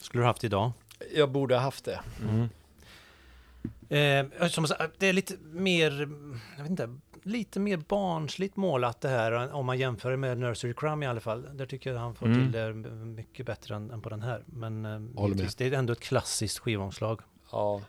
Skulle 0.00 0.22
du 0.22 0.26
haft 0.26 0.44
idag. 0.44 0.72
Jag 1.14 1.30
borde 1.30 1.54
ha 1.54 1.62
haft 1.62 1.84
det. 1.84 2.00
Mm. 2.28 2.48
Eh, 4.40 4.48
som 4.48 4.66
sagt, 4.66 4.82
det 4.98 5.06
är 5.06 5.12
lite 5.12 5.34
mer, 5.52 6.08
jag 6.56 6.62
vet 6.62 6.70
inte, 6.70 6.88
lite 7.26 7.60
mer 7.60 7.76
barnsligt 7.76 8.56
målat 8.56 9.00
det 9.00 9.08
här 9.08 9.52
om 9.54 9.66
man 9.66 9.78
jämför 9.78 10.10
det 10.10 10.16
med 10.16 10.38
Nursery 10.38 10.74
Crumb 10.74 11.02
i 11.02 11.06
alla 11.06 11.20
fall. 11.20 11.48
Där 11.56 11.66
tycker 11.66 11.92
jag 11.92 11.98
han 12.00 12.14
får 12.14 12.26
Mm. 12.26 12.38
till 12.40 12.52
det 12.52 12.72
mycket 13.04 13.46
bättre 13.46 13.74
än, 13.76 13.90
än 13.90 14.02
på 14.02 14.08
den 14.08 14.22
här. 14.22 14.42
Men 14.46 14.84
eh, 14.84 15.24
givetvis, 15.26 15.54
det 15.54 15.66
är 15.66 15.72
ändå 15.72 15.92
ett 15.92 16.00
klassiskt 16.00 16.58
skivomslag. 16.58 17.20
Ja. 17.52 17.80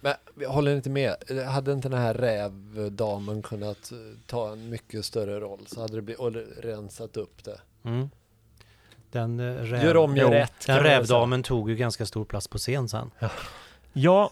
Men 0.00 0.14
jag 0.40 0.50
håller 0.50 0.76
inte 0.76 0.90
med. 0.90 1.14
Hade 1.48 1.72
inte 1.72 1.88
den 1.88 1.98
här 2.00 2.14
rävdamen 2.14 3.42
kunnat 3.42 3.92
eh, 3.92 3.98
ta 4.26 4.52
en 4.52 4.68
mycket 4.70 5.04
större 5.04 5.40
roll 5.40 5.66
så 5.66 5.80
hade 5.80 5.96
det 5.96 6.02
blivit, 6.02 6.20
och 6.20 6.32
rensat 6.62 7.16
upp 7.16 7.44
det. 7.44 7.60
Mm. 7.84 8.08
Den, 9.10 9.40
eh, 9.40 9.54
räv, 9.54 9.84
Gör 9.84 9.96
om, 9.96 10.16
gör 10.16 10.24
jo, 10.24 10.30
rätt, 10.30 10.66
Den 10.66 10.78
rävdamen 10.80 11.42
tog 11.42 11.70
ju 11.70 11.76
ganska 11.76 12.06
stor 12.06 12.24
plats 12.24 12.48
på 12.48 12.58
scen 12.58 12.88
sen. 12.88 13.10
Ja, 13.92 14.30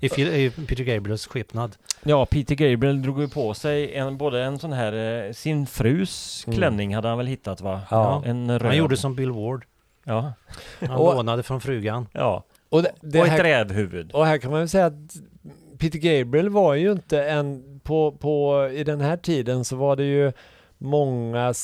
I, 0.00 0.06
i 0.22 0.50
Peter 0.50 0.84
Gabriels 0.84 1.26
skepnad. 1.26 1.76
ja, 2.02 2.26
Peter 2.26 2.54
Gabriel 2.54 3.02
drog 3.02 3.20
ju 3.20 3.28
på 3.28 3.54
sig 3.54 3.94
en, 3.94 4.16
både 4.16 4.42
en 4.42 4.58
sån 4.58 4.72
här, 4.72 5.24
eh, 5.26 5.32
sin 5.32 5.66
frus 5.66 6.44
Mm. 6.46 6.56
klänning 6.58 6.94
hade 6.94 7.08
han 7.08 7.18
väl 7.18 7.26
hittat 7.26 7.60
va? 7.60 7.80
Ja. 7.90 8.22
En 8.26 8.50
röd. 8.58 8.62
Han 8.62 8.76
gjorde 8.76 8.96
som 8.96 9.14
Bill 9.14 9.30
Ward. 9.32 9.64
Ja, 10.04 10.32
Han 10.80 10.90
Och- 10.90 11.14
lånade 11.14 11.42
från 11.42 11.60
frugan. 11.60 12.06
ja. 12.12 12.44
Och, 12.70 12.82
det, 12.82 12.90
det 13.00 13.20
och 13.20 13.26
ett 13.26 13.32
här, 13.32 13.42
rävhuvud. 13.44 14.12
och 14.12 14.26
här 14.26 14.38
kan 14.38 14.50
man 14.50 14.60
väl 14.60 14.68
säga 14.68 14.86
att 14.86 15.16
Peter 15.78 15.98
Gabriel 15.98 16.48
var 16.48 16.74
ju 16.74 16.92
inte 16.92 17.24
en, 17.24 17.80
på, 17.84 18.12
på, 18.12 18.68
i 18.74 18.84
den 18.84 19.00
här 19.00 19.16
tiden 19.16 19.64
så 19.64 19.76
var 19.76 19.96
det 19.96 20.04
ju 20.04 20.32
många 20.78 21.54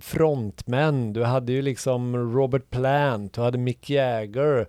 frontmän. 0.00 1.12
Du 1.12 1.24
hade 1.24 1.52
ju 1.52 1.62
liksom 1.62 2.16
Robert 2.34 2.70
Plant, 2.70 3.32
du 3.32 3.40
hade 3.40 3.58
Mick 3.58 3.90
Jagger, 3.90 4.66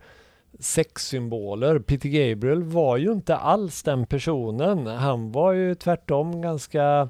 sexsymboler. 0.62 1.80
Peter 1.80 2.10
Gabriel 2.10 2.64
var 2.64 2.98
ju 2.98 3.12
inte 3.12 3.36
alls 3.36 3.84
den 3.84 4.06
personen. 4.06 4.88
Han 4.88 5.32
var 5.32 5.52
ju 5.54 5.76
tvärtom 5.76 6.42
ganska, 6.42 7.10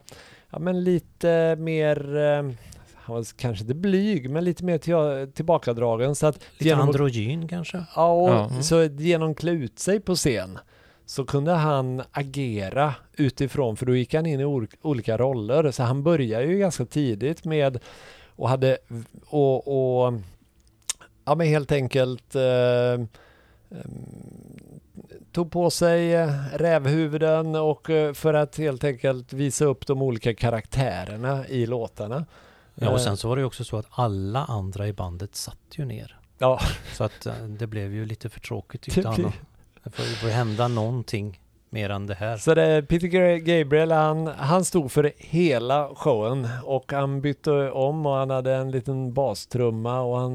ja 0.49 0.60
men 0.60 0.84
lite 0.84 1.56
mer, 1.60 2.16
eh, 2.18 2.43
han 2.95 3.16
var 3.16 3.38
kanske 3.38 3.64
inte 3.64 3.74
blyg, 3.76 4.30
men 4.30 4.43
lite 4.43 4.64
mer 4.64 4.78
till, 4.78 5.32
tillbakadragen. 5.34 6.16
Så 6.16 6.28
att 6.28 6.36
Lite 6.36 6.66
genom- 6.66 6.88
androgyn 6.88 7.47
kanske? 7.47 7.84
Ja, 7.95 8.12
och 8.14 8.30
Ja. 8.30 8.45
Mm. 8.49 8.64
så 8.64 8.84
genom 8.84 9.36
klä 9.36 9.52
ut 9.52 9.80
sig 9.80 9.99
på 9.99 10.16
scen 10.16 10.60
så 11.06 11.26
kunde 11.26 11.52
han 11.52 12.02
agera 12.12 12.93
utifrån, 13.18 13.78
för 13.78 13.86
då 13.86 13.95
gick 13.95 14.14
han 14.14 14.26
in 14.26 14.39
i 14.39 14.43
or- 14.43 14.76
olika 14.82 15.18
roller. 15.18 15.72
Så 15.72 15.84
han 15.84 16.04
började 16.04 16.45
ju 16.45 16.58
ganska 16.60 16.86
tidigt 16.86 17.45
med 17.45 17.80
och 18.36 18.49
hade 18.49 18.78
och, 19.26 19.68
och 20.08 20.14
ja 21.26 21.36
men 21.36 21.47
helt 21.47 21.72
enkelt 21.72 22.36
eh, 22.36 23.06
tog 25.32 25.51
på 25.51 25.69
sig 25.69 26.13
eh, 26.13 26.34
rävhuvuden 26.53 27.55
och 27.55 27.89
eh, 27.89 28.13
för 28.13 28.34
att 28.34 28.57
helt 28.57 28.84
enkelt 28.84 29.34
visa 29.34 29.65
upp 29.65 29.88
de 29.88 30.01
olika 30.01 30.36
karaktärerna 30.36 31.47
i 31.47 31.65
låtarna. 31.65 32.26
Ja, 32.76 32.89
och 32.89 33.01
sen 33.01 33.17
så 33.17 33.28
var 33.30 33.36
det 33.36 33.39
ju 33.39 33.45
också 33.45 33.63
så 33.63 33.78
att 33.78 33.88
alla 33.89 34.45
andra 34.45 34.88
i 34.88 34.93
bandet 34.93 35.36
satt 35.36 35.57
ju 35.72 35.86
ner. 35.86 36.17
Ja. 36.38 36.59
Så 36.93 37.03
att 37.03 37.26
eh, 37.26 37.34
det 37.34 37.67
blev 37.67 37.93
ju 37.93 38.05
lite 38.05 38.30
för 38.30 38.39
tråkigt 38.39 38.82
tyckte 38.82 39.01
får, 39.01 39.34
det 39.84 39.89
får 39.91 40.30
ju 40.30 40.36
hända 40.36 40.67
någonting 40.67 41.41
mer 41.74 41.89
än 41.89 42.07
det 42.07 42.13
här. 42.13 42.38
Så 42.38 42.53
det, 42.55 42.82
Peter 42.88 43.38
Gabriel, 43.38 43.91
han, 43.91 44.28
han 44.28 44.65
stod 44.65 44.91
för 44.91 45.11
hela 45.17 45.89
showen 45.95 46.47
och 46.63 46.91
han 46.93 47.22
bytte 47.22 47.72
om 47.72 48.05
och 48.05 48.13
han 48.15 48.30
hade 48.30 48.53
en 48.55 48.72
liten 48.72 49.13
bastrumma 49.13 50.01
och 50.01 50.17
han 50.19 50.32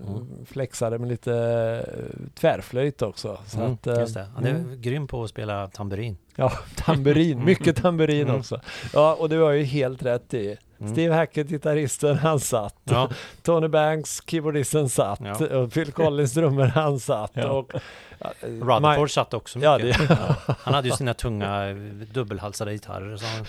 Mm. 0.00 0.46
flexade 0.46 0.98
med 0.98 1.08
lite 1.08 1.34
eh, 1.34 2.30
tvärflöjt 2.34 3.02
också. 3.02 3.38
Så 3.46 3.58
Mm, 3.60 3.72
att, 3.72 3.86
eh, 3.86 3.98
just 4.00 4.14
det. 4.14 4.26
Han 4.34 4.44
är 4.44 4.50
mm. 4.50 4.80
grym 4.80 5.06
på 5.06 5.22
att 5.22 5.30
spela 5.30 5.66
tamburin. 5.66 6.16
Ja, 6.36 6.52
tamburin, 6.76 7.44
mycket 7.44 7.76
tamburin 7.76 8.22
Mm. 8.28 8.36
också. 8.40 8.60
Ja, 8.94 9.16
och 9.20 9.28
det 9.28 9.36
var 9.38 9.50
ju 9.50 9.62
helt 9.64 10.02
rätt 10.02 10.34
i. 10.34 10.56
Mm. 10.80 10.92
Steve 10.92 11.14
Hackett, 11.14 11.48
gitarristen, 11.48 12.18
han 12.18 12.40
satt. 12.40 12.76
Ja, 12.84 13.08
Tony 13.42 13.68
Banks, 13.68 14.22
keyboardisten, 14.26 14.88
satt. 14.88 15.20
Ja. 15.50 15.68
Phil 15.74 15.92
Collins, 15.92 16.34
drummer, 16.34 16.66
han 16.66 17.00
satt. 17.00 17.30
Ja. 17.34 17.48
Och, 17.50 17.72
Rutherford 18.40 19.10
satt 19.10 19.34
också 19.34 19.58
Ja, 19.58 19.78
mycket. 19.78 20.08
det- 20.08 20.16
Ja. 20.46 20.54
Han 20.58 20.74
hade 20.74 20.88
ju 20.88 20.94
sina 20.94 21.14
tunga 21.14 21.72
dubbelhalsade 22.12 22.72
gitarrer. 22.72 23.16
Så 23.16 23.26
han, 23.26 23.44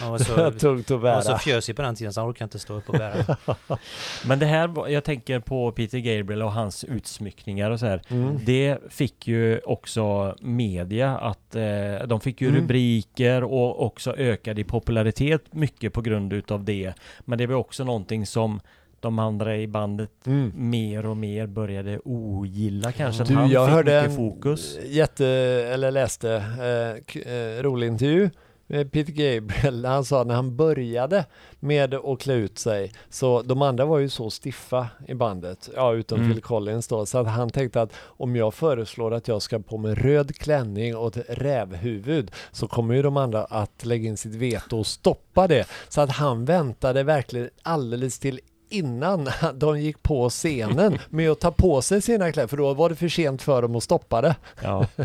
han 0.00 0.10
var 0.10 0.18
så, 0.18 0.50
tungt 0.58 0.90
att 0.90 0.90
han 0.90 1.00
var 1.00 1.20
så 1.20 1.28
bära. 1.28 1.38
fjösig 1.38 1.76
på 1.76 1.82
den 1.82 1.94
tiden 1.94 2.12
så 2.12 2.20
han 2.20 2.30
orkade 2.30 2.44
inte 2.44 2.58
stå 2.58 2.74
upp 2.74 2.88
och 2.88 2.94
bära. 2.98 3.36
Men 4.26 4.38
det 4.38 4.46
här, 4.46 4.88
jag 4.90 5.04
tänker 5.04 5.40
på 5.40 5.72
Peter 5.72 5.98
Gabriel 5.98 6.42
och 6.42 6.52
hans 6.52 6.84
utsmyckningar 6.84 7.70
och 7.70 7.80
så 7.80 7.86
här. 7.86 8.02
Mm. 8.08 8.38
Det 8.44 8.78
fick 8.90 9.26
ju 9.28 9.58
också 9.58 10.36
media 10.40 11.18
att 11.18 11.54
eh, 11.54 11.62
de 12.06 12.20
fick 12.20 12.40
ju 12.40 12.48
Mm. 12.48 12.60
rubriker 12.60 13.44
och 13.44 13.82
också 13.86 14.16
ökade 14.16 14.60
i 14.60 14.64
popularitet 14.64 15.42
mycket 15.54 15.92
på 15.92 16.00
grund 16.00 16.32
utav 16.32 16.64
det. 16.64 16.92
Men 17.20 17.38
det 17.38 17.46
var 17.46 17.54
också 17.54 17.84
någonting 17.84 18.26
som 18.26 18.60
de 19.06 19.18
andra 19.18 19.56
i 19.56 19.66
bandet 19.66 20.10
Mm. 20.26 20.52
mer 20.54 21.06
och 21.06 21.16
mer 21.16 21.46
började 21.46 21.98
ogilla 22.04 22.92
kanske. 22.92 23.24
Du, 23.24 23.34
han 23.34 23.50
jag 23.50 23.66
fick 23.66 23.74
hörde 23.74 23.94
mycket 24.02 24.10
en 24.10 24.16
fokus. 24.16 24.78
jätte, 24.86 25.26
eller 25.72 25.90
läste, 25.90 26.30
eh, 26.34 27.32
eh, 27.32 27.62
rolig 27.62 27.86
intervju 27.86 28.30
med 28.68 28.92
Peter 28.92 29.12
Gabriel. 29.12 29.84
Han 29.84 30.04
sa 30.04 30.24
när 30.24 30.34
han 30.34 30.56
började 30.56 31.24
med 31.60 31.94
att 31.94 32.18
klä 32.20 32.34
ut 32.34 32.58
sig, 32.58 32.92
så 33.10 33.42
de 33.42 33.62
andra 33.62 33.84
var 33.84 33.98
ju 33.98 34.08
så 34.08 34.30
stiffa 34.30 34.88
i 35.08 35.14
bandet, 35.14 35.70
ja 35.76 35.92
utom 35.94 36.18
Mm. 36.20 36.32
Phil 36.32 36.42
Collins 36.42 36.88
då, 36.88 37.06
så 37.06 37.18
att 37.18 37.26
han 37.26 37.50
tänkte 37.50 37.82
att 37.82 37.92
om 38.02 38.36
jag 38.36 38.54
föreslår 38.54 39.14
att 39.14 39.28
jag 39.28 39.42
ska 39.42 39.58
på 39.58 39.78
med 39.78 39.98
röd 39.98 40.36
klänning 40.36 40.96
och 40.96 41.16
ett 41.16 41.24
rävhuvud 41.28 42.30
så 42.52 42.68
kommer 42.68 42.94
ju 42.94 43.02
de 43.02 43.16
andra 43.16 43.44
att 43.44 43.84
lägga 43.84 44.08
in 44.08 44.16
sitt 44.16 44.34
veto 44.34 44.78
och 44.78 44.86
stoppa 44.86 45.46
det. 45.46 45.66
Så 45.88 46.00
att 46.00 46.10
han 46.10 46.44
väntade 46.44 47.02
verkligen 47.02 47.50
alldeles 47.62 48.18
till 48.18 48.40
innan 48.68 49.28
de 49.54 49.80
gick 49.80 50.02
på 50.02 50.30
scenen 50.30 50.98
med 51.10 51.30
att 51.30 51.40
ta 51.40 51.50
på 51.50 51.82
sig 51.82 52.02
sina 52.02 52.32
kläder, 52.32 52.48
för 52.48 52.56
då 52.56 52.74
var 52.74 52.88
det 52.88 52.96
för 52.96 53.08
sent 53.08 53.42
för 53.42 53.62
dem 53.62 53.76
att 53.76 53.82
stoppa 53.82 54.20
det. 54.20 54.36
Ja. 54.62 54.86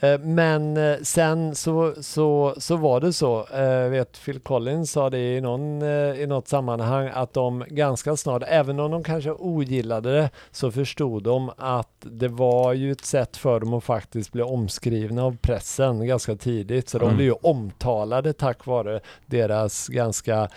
Eh, 0.00 0.18
Men 0.20 0.76
eh, 0.76 0.96
sen 1.02 1.54
så, 1.54 1.94
så, 2.00 2.54
så 2.58 2.76
var 2.76 3.00
det 3.00 3.12
så, 3.12 3.46
eh, 3.46 3.88
vet 3.90 4.24
Phil 4.24 4.40
Collins 4.40 4.90
sa 4.92 5.10
det 5.10 5.18
i, 5.36 5.40
någon, 5.40 5.82
i 5.82 6.26
något 6.28 6.48
sammanhang 6.48 7.10
att 7.14 7.32
de 7.34 7.64
ganska 7.68 8.16
snart, 8.16 8.42
även 8.46 8.80
om 8.80 8.90
de 8.90 9.04
kanske 9.04 9.30
ogillade 9.32 10.12
det, 10.12 10.30
så 10.50 10.70
förstod 10.70 11.22
de 11.22 11.50
att 11.56 11.88
det 12.00 12.28
var 12.28 12.72
ju 12.72 12.92
ett 12.92 13.04
sätt 13.04 13.36
för 13.36 13.60
dem 13.60 13.74
att 13.74 13.84
faktiskt 13.84 14.32
bli 14.32 14.42
omskrivna 14.42 15.24
av 15.24 15.36
pressen 15.36 16.06
ganska 16.06 16.36
tidigt. 16.36 16.88
Så 16.88 16.98
de 16.98 17.04
Mm. 17.04 17.16
blev 17.16 17.26
ju 17.28 17.34
omtalade 17.42 18.32
tack 18.32 18.66
vare 18.66 19.00
deras 19.26 19.88
ganska 19.88 20.48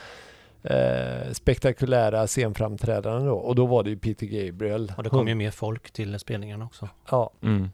eh, 0.64 1.32
spektakulära 1.32 2.28
scenframträdanden 2.28 3.26
då. 3.26 3.34
Och 3.36 3.56
då 3.56 3.66
var 3.66 3.84
det 3.84 3.90
ju 3.90 3.98
Peter 3.98 4.26
Gabriel. 4.26 4.94
Och 4.98 5.04
det 5.04 5.10
kom 5.10 5.28
ju 5.28 5.36
mer 5.36 5.52
folk 5.52 5.92
till 5.92 6.20
spelningarna 6.20 6.66
också. 6.66 6.90
Ja, 7.12 7.30
Mm. 7.44 7.70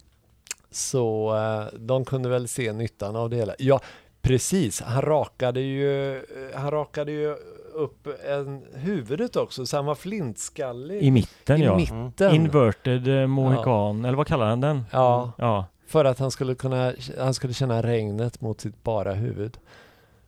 Så 0.72 1.36
eh, 1.36 1.80
de 1.80 2.05
kunde 2.05 2.30
väl 2.30 2.47
se 2.47 2.74
nyttan 2.74 3.15
av 3.15 3.30
det 3.30 3.36
hela. 3.36 3.55
Ja, 3.59 3.80
precis. 4.22 4.82
Han 4.82 5.01
rakade 5.01 5.59
ju, 5.61 6.15
eh, 6.18 6.22
han 6.55 6.72
rakade 6.72 7.11
ju 7.11 7.36
upp 7.74 8.07
en, 8.30 8.65
huvudet 8.74 9.36
också, 9.36 9.65
så 9.65 9.76
han 9.78 9.86
var 9.86 9.95
flintskallig 9.95 11.01
I 11.03 11.11
mitten 11.11 11.61
i 11.61 11.65
ja. 11.65 11.76
mitten. 11.78 12.36
Inverted 12.36 13.07
eh, 13.07 13.28
mohikan, 13.28 14.05
eller 14.05 14.18
vad 14.18 14.28
kallar 14.28 14.49
han 14.49 14.61
den? 14.61 14.84
Ja, 14.91 15.32
Ja. 15.38 15.65
för 15.88 16.05
att 16.05 16.20
han 16.20 16.32
skulle 16.32 16.55
kunna, 16.55 16.93
han 17.18 17.34
skulle 17.34 17.53
känna 17.53 17.82
regnet 17.84 18.41
mot 18.41 18.61
sitt 18.61 18.84
bara 18.84 19.13
huvud. 19.13 19.57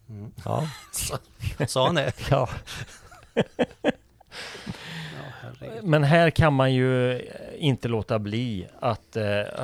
Mm. 0.09 0.31
Ja, 0.45 0.63
Sa 1.67 1.85
han 1.85 1.95
det? 1.95 2.13
ja. 2.29 2.49
Ja. 3.33 3.43
Men 5.83 6.03
här 6.03 6.29
kan 6.29 6.53
man 6.53 6.73
ju 6.73 7.21
inte 7.59 7.87
låta 7.87 8.19
bli 8.19 8.67
att 8.79 9.15
eh, 9.15 9.23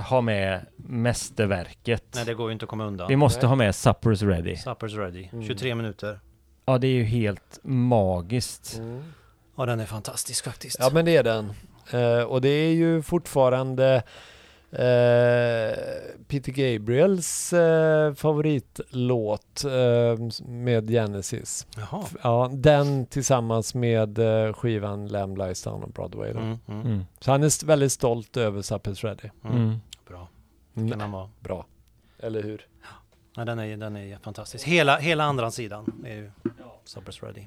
ha 0.09 0.21
med 0.21 0.65
mästerverket. 0.75 2.03
Nej, 2.15 2.25
det 2.25 2.33
går 2.33 2.49
ju 2.49 2.53
inte 2.53 2.65
att 2.65 2.69
komma 2.69 2.85
undan. 2.85 3.07
Vi 3.07 3.15
måste 3.15 3.39
Nej. 3.39 3.47
ha 3.49 3.55
med 3.55 3.71
Supper's 3.71 4.27
Ready. 4.27 4.55
Suppers 4.55 4.93
ready. 4.93 5.27
Mm. 5.33 5.47
23 5.47 5.75
minuter. 5.75 6.19
Ja, 6.65 6.77
det 6.77 6.87
är 6.87 6.93
ju 6.93 7.03
helt 7.03 7.59
magiskt. 7.63 8.81
Ja, 9.57 9.65
den 9.65 9.79
är 9.79 9.85
fantastisk 9.85 10.45
faktiskt. 10.45 10.77
Ja 10.79 10.89
men 10.93 11.05
det 11.05 11.17
är 11.17 11.23
den. 11.23 11.53
Eh, 11.91 12.23
och 12.23 12.41
det 12.41 12.49
är 12.49 12.73
ju 12.73 13.01
fortfarande 13.01 13.95
eh, 13.95 14.01
Peter 16.27 16.51
Gabriels 16.51 17.53
eh, 17.53 18.13
favoritlåt 18.13 19.63
eh, 19.63 20.45
med 20.47 20.89
Genesis. 20.89 21.67
Jaha. 21.77 22.03
Ja, 22.23 22.49
den 22.53 23.05
tillsammans 23.05 23.75
med 23.75 24.19
eh, 24.19 24.53
skivan 24.53 25.07
Lamb 25.07 25.37
Lies 25.37 25.63
Down 25.63 25.83
on 25.83 25.91
Broadway. 25.91 26.33
Då. 26.33 26.39
Mm, 26.39 26.57
mm, 26.67 26.81
Mm. 26.85 27.05
Så 27.19 27.31
han 27.31 27.43
är 27.43 27.65
väldigt 27.65 27.91
stolt 27.91 28.37
över 28.37 28.61
Suppers 28.61 29.03
Ready. 29.03 29.29
mm. 29.43 29.57
Mm. 29.57 29.75
Bra. 30.07 30.27
Mm. 30.75 30.91
Kan 30.91 31.01
han 31.01 31.11
vara. 31.11 31.29
Bra. 31.39 31.65
Eller 32.19 32.43
hur? 32.43 32.67
Ja, 33.35 33.45
den, 33.45 33.59
är, 33.59 33.77
den 33.77 33.97
är 33.97 34.17
fantastisk. 34.17 34.67
Hela, 34.67 34.97
hela 34.97 35.23
andra 35.23 35.51
sidan 35.51 36.03
är 36.05 36.15
ju 36.15 36.31
Suppers 36.85 37.23
ready. 37.23 37.41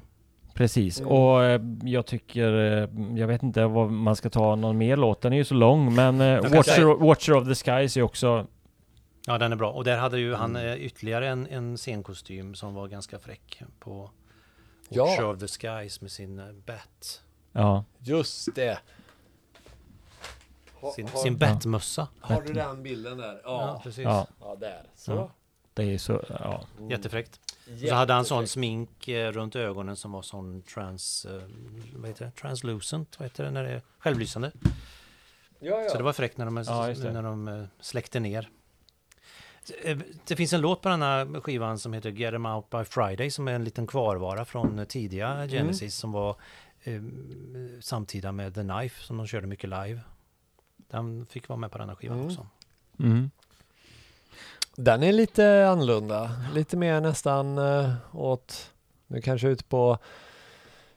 Precis, 0.59 0.99
Mm. 0.99 1.11
och 1.11 1.43
eh, 1.43 1.61
jag 1.83 2.05
tycker, 2.05 2.53
eh, 2.53 2.89
jag 3.19 3.27
vet 3.27 3.43
inte 3.43 3.65
vad 3.65 3.91
man 3.91 4.15
ska 4.15 4.29
ta 4.29 4.55
någon 4.55 4.77
mer 4.77 4.97
låt, 4.97 5.21
den 5.21 5.33
är 5.33 5.37
ju 5.37 5.45
så 5.45 5.53
lång, 5.53 5.95
men 5.95 6.19
kan 6.41 6.51
Watcher, 6.51 6.61
säga- 6.71 6.95
Watcher 6.95 7.33
of 7.33 7.47
the 7.47 7.55
Skies 7.55 7.97
är 7.97 8.01
också, 8.01 8.47
Ja, 9.27 9.37
den 9.37 9.51
är 9.51 9.55
bra. 9.55 9.71
Och 9.71 9.83
där 9.83 9.97
hade 9.97 10.19
ju 10.19 10.33
han 10.33 10.55
Mm. 10.55 10.81
ytterligare 10.81 11.27
en, 11.29 11.47
en 11.47 11.77
scenkostym 11.77 12.55
som 12.55 12.73
var 12.73 12.87
ganska 12.87 13.19
fräck 13.19 13.61
på 13.79 14.11
Ja. 14.89 15.05
Watcher 15.05 15.25
of 15.25 15.39
the 15.39 15.47
Skies 15.47 16.01
med 16.01 16.11
sin 16.11 16.41
bat. 16.65 17.21
ja, 17.51 17.83
Just 17.99 18.55
det. 18.55 18.79
sin, 20.95 21.07
har- 21.07 21.19
sin 21.19 21.37
bettmössa. 21.37 22.07
Har 22.21 22.41
du 22.41 22.53
den 22.53 22.83
bilden 22.83 23.17
där? 23.17 23.41
Ja, 23.43 23.79
precis. 23.83 24.03
Ja, 24.03 24.27
Ja, 24.41 24.55
där. 24.59 24.83
Så. 24.95 25.11
Ja. 25.11 25.31
det 25.73 25.93
är 25.93 25.97
så, 25.97 26.21
ja. 26.29 26.61
Jättefräckt. 26.89 27.39
Så 27.89 27.93
hade 27.95 28.13
han 28.13 28.25
sån 28.25 28.47
smink 28.47 29.07
eh, 29.07 29.31
runt 29.31 29.55
ögonen 29.55 29.95
som 29.95 30.11
var 30.11 30.21
sån 30.21 30.61
trans... 30.61 31.25
eh, 31.25 31.41
Vad 31.95 32.07
heter 32.09 32.25
det? 32.25 32.31
Translucent? 32.31 33.19
Vad 33.19 33.25
heter 33.25 33.43
det 33.43 33.51
när 33.51 33.63
det 33.63 33.69
är 33.69 33.81
självlysande? 33.99 34.51
Ja, 35.59 35.81
ja. 35.81 35.89
Så 35.89 35.97
det 35.97 36.03
var 36.03 36.13
fräckt 36.13 36.37
när 36.37 36.45
de, 36.45 36.57
Ja, 36.57 36.87
när 37.11 37.23
de 37.23 37.47
eh, 37.47 37.63
släckte 37.79 38.19
ner. 38.19 38.49
Det 40.27 40.35
finns 40.35 40.53
en 40.53 40.61
låt 40.61 40.81
på 40.81 40.89
den 40.89 41.01
här 41.01 41.41
skivan 41.41 41.79
som 41.79 41.93
heter 41.93 42.09
Get 42.11 42.33
'em 42.33 42.45
Out 42.55 42.69
By 42.69 42.83
Friday 42.83 43.31
som 43.31 43.47
är 43.47 43.53
en 43.53 43.63
liten 43.63 43.87
kvarvara 43.87 44.45
från 44.45 44.85
tidiga 44.85 45.47
Genesis 45.47 45.95
som 45.95 46.11
var 46.11 46.35
eh, 46.83 47.01
samtida 47.81 48.31
med 48.31 48.55
The 48.55 48.61
Knife 48.61 49.03
som 49.03 49.17
de 49.17 49.27
körde 49.27 49.47
mycket 49.47 49.69
live. 49.69 49.99
Den 50.77 51.25
fick 51.25 51.47
vara 51.49 51.59
med 51.59 51.71
på 51.71 51.77
den 51.77 51.89
här 51.89 51.95
skivan 51.95 52.17
Mm. 52.17 52.27
också. 52.29 52.47
Mm. 52.99 53.31
Den 54.81 55.03
är 55.03 55.13
lite 55.13 55.67
annorlunda. 55.67 56.31
Lite 56.53 56.77
mer 56.77 57.01
nästan 57.01 57.57
eh, 57.57 57.93
åt, 58.13 58.71
nu 59.07 59.21
kanske 59.21 59.47
ute 59.47 59.63
på 59.63 59.97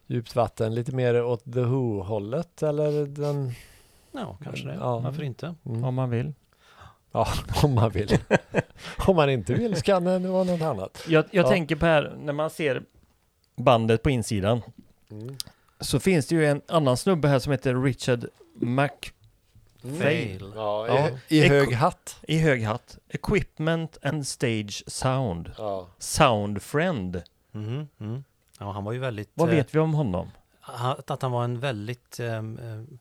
djupt 0.06 0.36
vatten, 0.36 0.74
lite 0.74 0.92
mer 0.92 1.22
åt 1.24 1.44
The 1.44 1.60
Who-hållet 1.60 2.62
eller 2.62 3.06
den, 3.06 3.52
Ja, 4.12 4.38
kanske 4.44 4.66
det. 4.66 4.74
Ja. 4.74 4.98
Varför 4.98 5.22
inte? 5.22 5.54
mm. 5.66 5.84
Om 5.84 5.94
man 5.94 6.10
vill. 6.10 6.32
ja, 7.12 7.26
om 7.62 7.74
man 7.74 7.90
vill. 7.90 8.18
om 9.06 9.16
man 9.16 9.30
inte 9.30 9.54
vill 9.54 9.76
så 9.76 9.82
kan 9.82 10.04
det 10.04 10.18
vara 10.18 10.44
något 10.44 10.62
annat. 10.62 11.04
Jag, 11.08 11.24
jag 11.30 11.44
Ja. 11.44 11.48
tänker 11.48 11.76
på 11.76 11.86
här, 11.86 12.14
när 12.20 12.32
man 12.32 12.50
ser 12.50 12.82
bandet 13.56 14.02
på 14.02 14.10
insidan, 14.10 14.62
Mm. 15.10 15.36
så 15.80 16.00
finns 16.00 16.26
det 16.26 16.34
ju 16.34 16.46
en 16.46 16.60
annan 16.68 16.96
snubbe 16.96 17.28
här 17.28 17.38
som 17.38 17.52
heter 17.52 17.82
Richard 17.82 18.26
Mac 18.54 18.88
Fail. 19.82 20.52
Ja, 20.54 20.86
Ja. 20.88 21.08
i, 21.28 21.48
hög 21.48 21.72
hatt. 21.72 22.16
i 22.22 22.38
hög 22.38 22.62
hatt. 22.64 22.98
Equipment 23.08 23.98
and 24.02 24.26
Stage 24.26 24.82
Sound. 24.86 25.52
Ja. 25.58 25.88
Sound 25.98 26.62
Friend. 26.62 27.22
Mhm, 27.52 27.88
mm. 28.00 28.24
Ja, 28.58 28.72
han 28.72 28.84
var 28.84 28.92
ju 28.92 28.98
väldigt... 28.98 29.30
Vad 29.34 29.48
eh, 29.48 29.54
vet 29.54 29.74
vi 29.74 29.78
om 29.78 29.94
honom? 29.94 30.30
han- 30.60 30.96
Att 31.06 31.22
han 31.22 31.32
var 31.32 31.44
en 31.44 31.60
väldigt... 31.60 32.20
eh, 32.20 32.36
eh, 32.36 32.42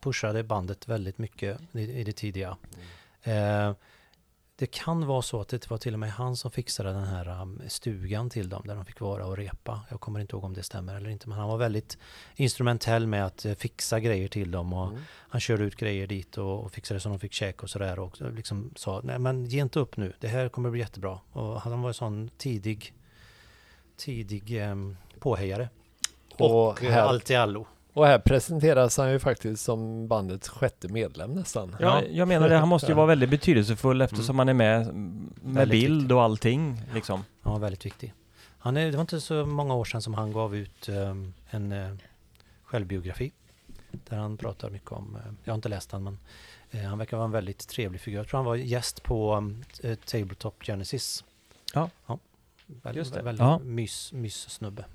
pushade 0.02 0.44
bandet 0.44 0.88
väldigt 0.88 1.18
mycket 1.18 1.60
i, 1.72 1.80
i 1.82 2.04
det 2.04 2.12
tidiga. 2.12 2.58
Eh, 3.24 3.72
det 4.62 4.68
kan 4.68 5.06
vara 5.08 5.22
så 5.22 5.42
att 5.42 5.48
det 5.48 5.70
var 5.70 5.78
till 5.78 5.94
och 5.94 6.00
med 6.00 6.12
han 6.12 6.36
som 6.36 6.52
fixade 6.52 6.90
den 6.90 7.04
här 7.04 7.42
um, 7.42 7.62
stugan 7.68 8.30
till 8.30 8.50
dem 8.50 8.64
där 8.66 8.76
de 8.76 8.86
fick 8.86 9.00
vara 9.00 9.26
och 9.26 9.38
repa. 9.38 9.82
Jag 9.90 10.00
kommer 10.00 10.20
inte 10.20 10.36
ihåg 10.36 10.44
om 10.44 10.54
det 10.54 10.64
stämmer 10.64 10.96
eller 10.96 11.10
inte 11.10 11.30
men 11.30 11.38
han 11.38 11.48
var 11.50 11.58
väldigt 11.58 11.98
instrumentell 12.36 13.08
med 13.08 13.26
att 13.26 13.46
eh, 13.46 13.54
fixa 13.54 14.00
grejer 14.00 14.28
till 14.28 14.52
dem 14.52 14.74
och 14.74 14.88
Mm. 14.88 15.02
han 15.30 15.42
körde 15.42 15.64
ut 15.64 15.76
grejer 15.76 16.08
dit 16.08 16.38
och, 16.38 16.64
och 16.64 16.72
fixade 16.72 17.00
så 17.00 17.10
de 17.10 17.20
fick 17.20 17.34
käk 17.34 17.64
och 17.64 17.70
sådär 17.70 18.00
och 18.00 18.22
liksom 18.34 18.72
sa 18.76 19.02
nej 19.04 19.20
men 19.20 19.46
ge 19.46 19.62
inte 19.62 19.80
upp 19.80 19.98
nu, 19.98 20.14
det 20.20 20.28
här 20.28 20.50
kommer 20.50 20.70
bli 20.70 20.80
jättebra. 20.80 21.20
Och 21.32 21.62
han 21.62 21.82
var 21.82 21.90
en 21.90 21.94
sån 21.94 22.30
tidig 22.38 22.94
tidig 23.98 24.62
um, 24.62 24.98
påhejare. 25.20 25.70
Och, 26.38 26.68
Och 26.70 26.84
eh, 26.84 26.92
här, 26.92 27.02
allt 27.02 27.30
i 27.32 27.36
allo. 27.36 27.68
Och 27.94 28.06
här 28.06 28.20
presenteras 28.20 28.98
han 28.98 29.12
ju 29.12 29.20
faktiskt 29.20 29.64
som 29.64 30.08
bandets 30.08 30.50
sjätte 30.50 30.88
medlem 30.88 31.34
nästan. 31.34 31.76
Ja, 31.80 32.04
jag 32.04 32.28
menar 32.28 32.50
det, 32.50 32.58
han 32.58 32.68
måste 32.68 32.88
ju 32.88 32.94
vara 32.94 33.06
väldigt 33.06 33.30
betydelsefull 33.30 34.02
eftersom 34.02 34.40
han 34.40 34.50
är 34.50 34.54
med 34.54 34.86
med 34.86 34.88
Mm. 34.88 35.56
Väldigt 35.56 35.82
bild 35.82 36.12
och 36.12 36.22
allting 36.24 36.82
liksom. 36.94 37.24
Han 37.42 37.54
var 37.54 37.60
väldigt 37.60 37.86
viktig. 37.86 38.14
Han 38.58 38.78
är, 38.78 38.86
det 38.86 38.98
var 38.98 39.02
inte 39.02 39.22
så 39.22 39.46
många 39.46 39.74
år 39.74 39.86
sedan 39.86 40.02
som 40.02 40.14
han 40.14 40.32
gav 40.32 40.56
ut 40.56 40.90
um, 40.90 41.34
en 41.50 41.72
uh, 41.72 41.96
självbiografi. 42.64 43.32
Där 43.92 44.18
han 44.18 44.38
pratar 44.38 44.70
mycket 44.70 44.92
om, 44.92 45.16
uh, 45.16 45.22
jag 45.44 45.54
har 45.54 45.56
inte 45.56 45.70
läst 45.70 45.90
den 45.90 46.04
men 46.04 46.20
uh, 46.76 46.82
han 46.82 46.98
verkar 46.98 47.18
vara 47.18 47.26
en 47.26 47.32
väldigt 47.32 47.68
trevlig 47.68 48.02
figur. 48.02 48.18
Jag 48.18 48.28
tror 48.28 48.38
han 48.38 48.46
var 48.46 48.56
gäst 48.56 49.04
på 49.04 49.36
um, 49.36 49.64
Tabletop 50.06 50.64
Genesis. 50.64 51.24
Ja. 51.74 51.90
Väldigt, 52.66 52.96
Just 52.96 53.14
det. 53.14 53.22
väldigt 53.22 53.42
Ja. 53.42 53.60
mys, 53.60 54.14
mys 54.14 54.50
snubbe. 54.50 54.86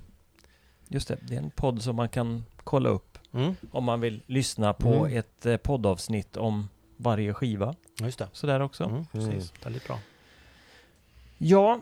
Just 0.87 1.07
det, 1.07 1.17
det 1.21 1.35
är 1.35 1.39
en 1.39 1.51
podd 1.51 1.81
som 1.81 1.95
man 1.95 2.09
kan 2.09 2.43
kolla 2.67 2.89
upp 2.89 3.17
Mm. 3.33 3.55
om 3.71 3.83
man 3.83 4.01
vill 4.01 4.21
lyssna 4.25 4.73
på 4.73 4.89
Mm. 4.93 5.17
ett 5.17 5.45
eh, 5.45 5.57
poddavsnitt 5.57 6.37
om 6.37 6.69
varje 6.97 7.33
skiva. 7.33 7.75
Just 8.01 8.19
det. 8.19 8.27
Sådär 8.33 8.59
också. 8.61 8.83
Mm, 8.83 9.05
precis. 9.11 9.29
Mm. 9.33 9.43
Väldigt 9.63 9.87
bra. 9.87 9.99
Ja, 11.37 11.81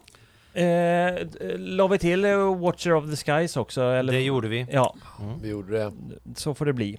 eh, 0.53 1.27
la 1.57 1.87
vi 1.87 1.97
till 1.99 2.25
eh, 2.25 2.55
Watcher 2.59 2.93
of 2.93 3.05
the 3.09 3.15
Skies 3.15 3.57
också? 3.57 3.81
Eller? 3.81 4.13
Det 4.13 4.21
gjorde 4.21 4.47
vi. 4.47 4.67
Ja, 4.71 4.95
Mm. 5.19 5.39
Vi 5.41 5.49
gjorde 5.49 5.77
det. 5.77 5.93
så 6.35 6.53
får 6.53 6.65
det 6.65 6.73
bli. 6.73 6.95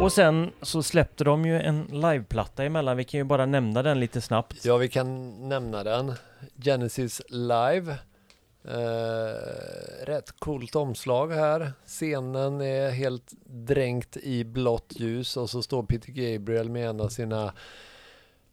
Och 0.00 0.12
sen 0.12 0.50
så 0.62 0.82
släppte 0.82 1.24
de 1.24 1.44
ju 1.46 1.60
en 1.60 1.82
liveplatta 1.90 2.64
emellan. 2.64 2.96
Vi 2.96 3.04
kan 3.04 3.18
ju 3.18 3.24
bara 3.24 3.46
nämna 3.46 3.82
den 3.82 4.00
lite 4.00 4.20
snabbt. 4.20 4.64
Ja, 4.64 4.76
vi 4.76 4.88
kan 4.88 5.30
nämna 5.48 5.84
den. 5.84 6.12
Genesis 6.62 7.22
Live. 7.28 7.96
Eh, 8.68 10.04
rätt 10.06 10.40
coolt 10.40 10.76
omslag 10.76 11.32
här. 11.32 11.72
Scenen 11.86 12.60
är 12.60 12.90
helt 12.90 13.32
dränkt 13.46 14.16
i 14.16 14.44
blått 14.44 14.92
ljus 14.96 15.36
och 15.36 15.50
så 15.50 15.62
står 15.62 15.82
Peter 15.82 16.12
Gabriel 16.12 16.70
med 16.70 16.88
en 16.88 17.00
av 17.00 17.08
sina 17.08 17.52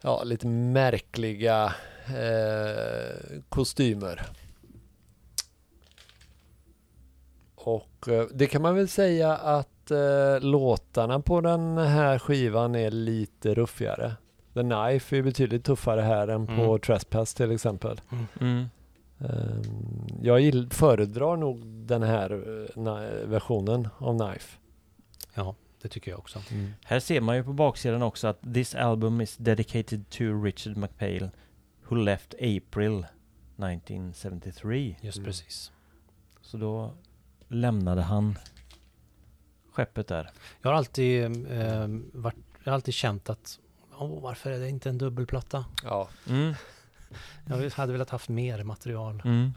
ja, 0.01 0.23
lite 0.23 0.47
märkliga 0.47 1.73
eh, 2.07 3.41
kostymer. 3.49 4.21
Och 7.55 8.07
eh, 8.07 8.25
det 8.33 8.47
kan 8.47 8.61
man 8.61 8.75
väl 8.75 8.87
säga 8.87 9.33
att 9.33 9.91
eh, 9.91 10.39
låtarna 10.39 11.19
på 11.19 11.41
den 11.41 11.77
här 11.77 12.19
skivan 12.19 12.75
är 12.75 12.91
lite 12.91 13.53
ruffigare. 13.53 14.13
The 14.53 14.61
Knife 14.61 15.17
är 15.17 15.21
betydligt 15.21 15.65
tuffare 15.65 16.01
här 16.01 16.27
än 16.27 16.47
på 16.47 16.53
Mm. 16.53 16.79
Trespass 16.79 17.33
till 17.33 17.51
exempel. 17.51 18.01
Mm. 18.41 18.69
Ehm, 19.29 20.07
jag 20.21 20.73
föredrar 20.73 21.37
nog 21.37 21.65
den 21.67 22.03
här 22.03 22.31
eh, 22.31 23.27
versionen 23.27 23.87
av 23.97 24.19
Knife. 24.19 24.57
Ja, 25.33 25.55
det 25.81 25.87
tycker 25.87 26.11
jag 26.11 26.19
också. 26.19 26.39
Här 26.83 26.99
ser 26.99 27.21
man 27.21 27.35
ju 27.35 27.43
på 27.43 27.53
baksidan 27.53 28.01
också 28.01 28.27
att 28.27 28.53
this 28.53 28.75
album 28.75 29.21
is 29.21 29.37
dedicated 29.37 30.09
to 30.09 30.23
Richard 30.43 30.77
McPhail 30.77 31.29
who 31.87 31.95
left 31.95 32.33
April 32.33 33.05
1973. 33.57 34.95
Just 35.01 35.17
Mm. 35.17 35.25
precis. 35.25 35.71
Så 36.41 36.57
då 36.57 36.93
lämnade 37.47 38.01
han 38.01 38.37
skeppet 39.73 40.07
där. 40.07 40.29
Jag 40.61 40.69
har 40.69 40.77
alltid, 40.77 41.23
eh, 41.51 41.87
varit, 42.13 42.35
jag 42.63 42.71
har 42.71 42.73
alltid 42.73 42.93
känt 42.93 43.29
att 43.29 43.59
Åh, 43.97 44.21
varför 44.21 44.51
är 44.51 44.59
det 44.59 44.69
inte 44.69 44.89
en 44.89 44.97
dubbelplatta? 44.97 45.65
Ja, 45.83 46.09
Mm. 46.29 46.53
Jag 47.45 47.69
hade 47.69 47.91
velat 47.91 48.09
haft 48.09 48.29
mer 48.29 48.63
material. 48.63 49.21
Mm. 49.25 49.53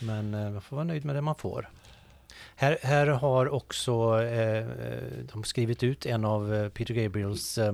Men 0.00 0.34
eh, 0.34 0.50
man 0.50 0.62
får 0.62 0.76
vara 0.76 0.84
nöjd 0.84 1.04
med 1.04 1.16
det 1.16 1.20
man 1.20 1.34
får. 1.34 1.68
Här, 2.56 2.78
här 2.82 3.06
har 3.06 3.48
också 3.48 4.22
eh, 4.22 4.58
eh, 4.58 5.02
de 5.32 5.44
skrivit 5.44 5.82
ut 5.82 6.06
en 6.06 6.24
av 6.24 6.54
eh, 6.54 6.68
Peter 6.68 6.94
Gabriels 6.94 7.58
eh, 7.58 7.72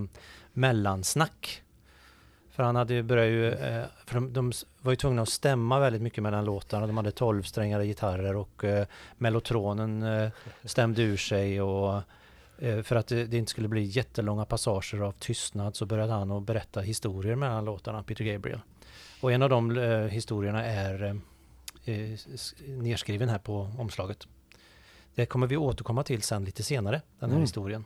mellansnack. 0.52 1.62
För 2.50 2.62
han 2.62 2.76
hade 2.76 2.94
ju 2.94 3.02
börjat 3.02 3.26
ju, 3.26 3.52
eh, 3.52 3.84
för 4.06 4.14
de, 4.14 4.32
de 4.32 4.52
var 4.80 4.92
ju 4.92 4.96
tvungna 4.96 5.22
att 5.22 5.28
stämma 5.28 5.78
väldigt 5.78 6.02
mycket 6.02 6.22
mellan 6.22 6.44
låtarna. 6.44 6.86
De 6.86 6.96
hade 6.96 7.10
tolvsträngade 7.10 7.86
gitarrer 7.86 8.36
och 8.36 8.64
mellotronen 9.16 10.30
stämde 10.64 11.02
ur 11.02 11.16
sig 11.16 11.60
och 11.62 12.02
för 12.58 12.96
att 12.96 13.06
det, 13.06 13.24
det 13.24 13.36
inte 13.36 13.50
skulle 13.50 13.68
bli 13.68 13.82
jättelånga 13.82 14.44
passager 14.44 15.00
av 15.00 15.12
tystnad 15.12 15.76
så 15.76 15.86
började 15.86 16.12
han 16.12 16.30
att 16.30 16.42
berätta 16.42 16.80
historier 16.80 17.34
mellan 17.34 17.64
låtarna, 17.64 18.02
Peter 18.02 18.24
Gabriel. 18.24 18.60
Och 19.20 19.32
en 19.32 19.42
av 19.42 19.48
de 19.48 19.78
eh, 19.78 19.98
historierna 19.98 20.64
är 20.64 21.02
eh, 21.84 21.94
eh, 21.94 22.18
nedskriven 22.66 23.28
här 23.28 23.38
på 23.38 23.70
omslaget. 23.78 24.26
Det 25.14 25.26
kommer 25.26 25.46
vi 25.46 25.56
återkomma 25.56 26.02
till 26.02 26.22
sen 26.22 26.44
lite 26.44 26.62
senare, 26.62 27.02
den 27.18 27.30
här 27.30 27.36
Mm. 27.36 27.40
historien. 27.40 27.84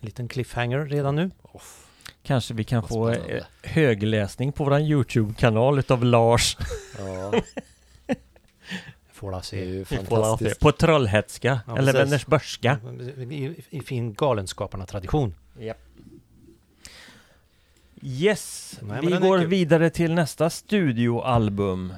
En 0.00 0.06
liten 0.06 0.28
cliffhanger 0.28 0.78
redan 0.86 1.16
nu. 1.16 1.30
Kanske 2.22 2.54
vi 2.54 2.64
kan 2.64 2.82
få 2.88 3.08
eh, 3.10 3.44
högläsning 3.62 4.52
på 4.52 4.64
våran 4.64 4.82
Youtube-kanal 4.82 5.78
utav 5.78 6.04
Lars. 6.04 6.56
ja 6.98 7.32
Får 9.12 9.30
la 9.30 9.36
det 9.36 9.40
är 9.40 9.42
se. 9.42 9.64
ju 9.64 9.84
fantastiskt. 9.84 10.60
På 10.60 10.72
trollhätska, 10.72 11.60
Ja, 11.66 11.78
eller. 11.78 11.92
Vänersbörska. 11.92 12.78
I, 13.30 13.64
I 13.70 13.80
fin 13.80 14.14
Galenskaparna-tradition. 14.14 15.34
Yes, 18.04 18.78
Nej, 18.82 19.00
vi 19.02 19.12
går 19.12 19.38
vidare 19.38 19.90
till 19.90 20.14
nästa 20.14 20.50
studioalbum. 20.50 21.94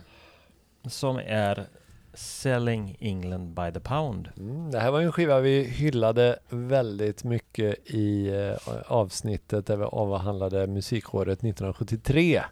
Som 0.87 1.17
är 1.27 1.67
Selling 2.15 2.97
England 3.01 3.55
by 3.55 3.73
the 3.73 3.81
Pound. 3.81 4.29
Mm, 4.37 4.71
det 4.71 4.81
här 4.81 4.91
var 4.91 5.01
ju 5.01 5.07
en 5.07 5.13
skiva 5.13 5.41
vi 5.41 5.63
hyllade 5.63 6.39
väldigt 6.49 7.25
mycket 7.25 7.91
i 7.91 8.29
eh, 8.29 8.73
avsnittet 8.87 9.67
där 9.67 9.77
vi 9.77 9.85
avhandlade 9.85 10.67
musikåret 10.67 11.39
1973. 11.39 12.43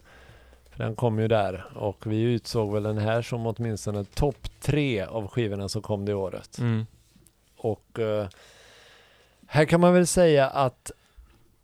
För 0.70 0.84
den 0.84 0.96
kom 0.96 1.18
ju 1.18 1.28
där 1.28 1.64
och 1.74 2.06
vi 2.06 2.22
utsåg 2.22 2.72
väl 2.72 2.82
den 2.82 2.98
här 2.98 3.22
som 3.22 3.46
åtminstone 3.46 4.04
topp 4.04 4.48
tre 4.60 5.02
av 5.02 5.28
skivorna 5.28 5.68
som 5.68 5.82
kom 5.82 6.04
det 6.04 6.14
året. 6.14 6.58
Mm. 6.58 6.86
Och 7.56 7.98
eh, 7.98 8.26
Här 9.46 9.64
kan 9.64 9.80
man 9.80 9.94
väl 9.94 10.06
säga 10.06 10.48
att 10.48 10.90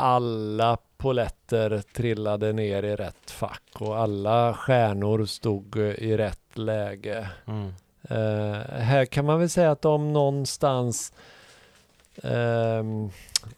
alla 0.01 0.79
poletter 0.97 1.83
trillade 1.93 2.53
ner 2.53 2.83
i 2.83 2.97
rätt 2.97 3.31
fack 3.31 3.63
och 3.79 3.99
alla 3.99 4.55
stjärnor 4.55 5.27
stod 5.27 5.77
i 5.77 6.17
rätt 6.17 6.59
läge. 6.59 7.29
Mm. 7.47 7.75
Eh, 8.03 8.81
här 8.81 9.05
kan 9.05 9.25
man 9.25 9.39
väl 9.39 9.51
säga 9.51 9.71
att 9.71 9.83
de 9.83 10.13
någonstans 10.13 11.13
ehm, 12.23 13.11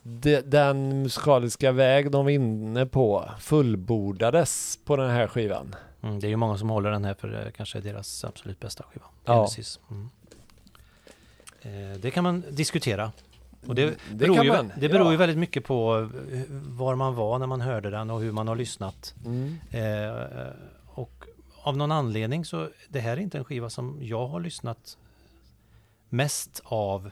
de, 0.03 0.41
den 0.41 1.03
musikaliska 1.03 1.72
väg 1.72 2.11
de 2.11 2.24
var 2.24 2.30
inne 2.30 2.86
på 2.86 3.30
fullbordades 3.41 4.78
på 4.84 4.97
den 4.97 5.11
här 5.11 5.26
skivan. 5.26 5.74
Mm, 6.03 6.20
det 6.20 6.26
är 6.26 6.28
ju 6.28 6.36
många 6.36 6.59
som 6.59 6.70
håller 6.70 6.91
den 6.91 7.05
här 7.05 7.14
för 7.14 7.47
eh, 7.47 7.53
kanske 7.53 7.80
deras 7.80 8.24
absolut 8.24 8.61
bästa 8.61 8.84
skiva. 8.84 9.05
Ja. 9.24 9.49
Mm. 9.91 10.11
Eh, 11.62 11.99
det 11.99 12.11
kan 12.11 12.24
man 12.24 12.45
diskutera. 12.51 13.12
Och 13.66 13.74
det, 13.74 13.98
det 14.11 14.14
beror, 14.14 14.44
ju, 14.44 14.52
man, 14.52 14.72
det 14.76 14.88
beror 14.88 15.06
ja. 15.06 15.11
ju 15.11 15.16
väldigt 15.16 15.38
mycket 15.38 15.64
på 15.64 16.08
eh, 16.32 16.40
var 16.50 16.94
man 16.94 17.14
var 17.14 17.38
när 17.38 17.46
man 17.46 17.61
hörde 17.61 17.90
den 17.90 18.11
och 18.11 18.20
hur 18.20 18.32
man 18.32 18.48
har 18.48 18.56
lyssnat. 18.56 19.14
Mm. 19.24 19.56
Eh, 19.70 20.46
och 20.86 21.24
av 21.62 21.76
någon 21.76 21.92
anledning 21.92 22.44
så 22.44 22.68
det 22.88 23.00
här 23.00 23.12
är 23.12 23.20
inte 23.20 23.38
en 23.38 23.44
skiva 23.44 23.70
som 23.70 23.98
jag 24.02 24.26
har 24.26 24.40
lyssnat 24.40 24.98
mest 26.08 26.61
av 26.64 27.11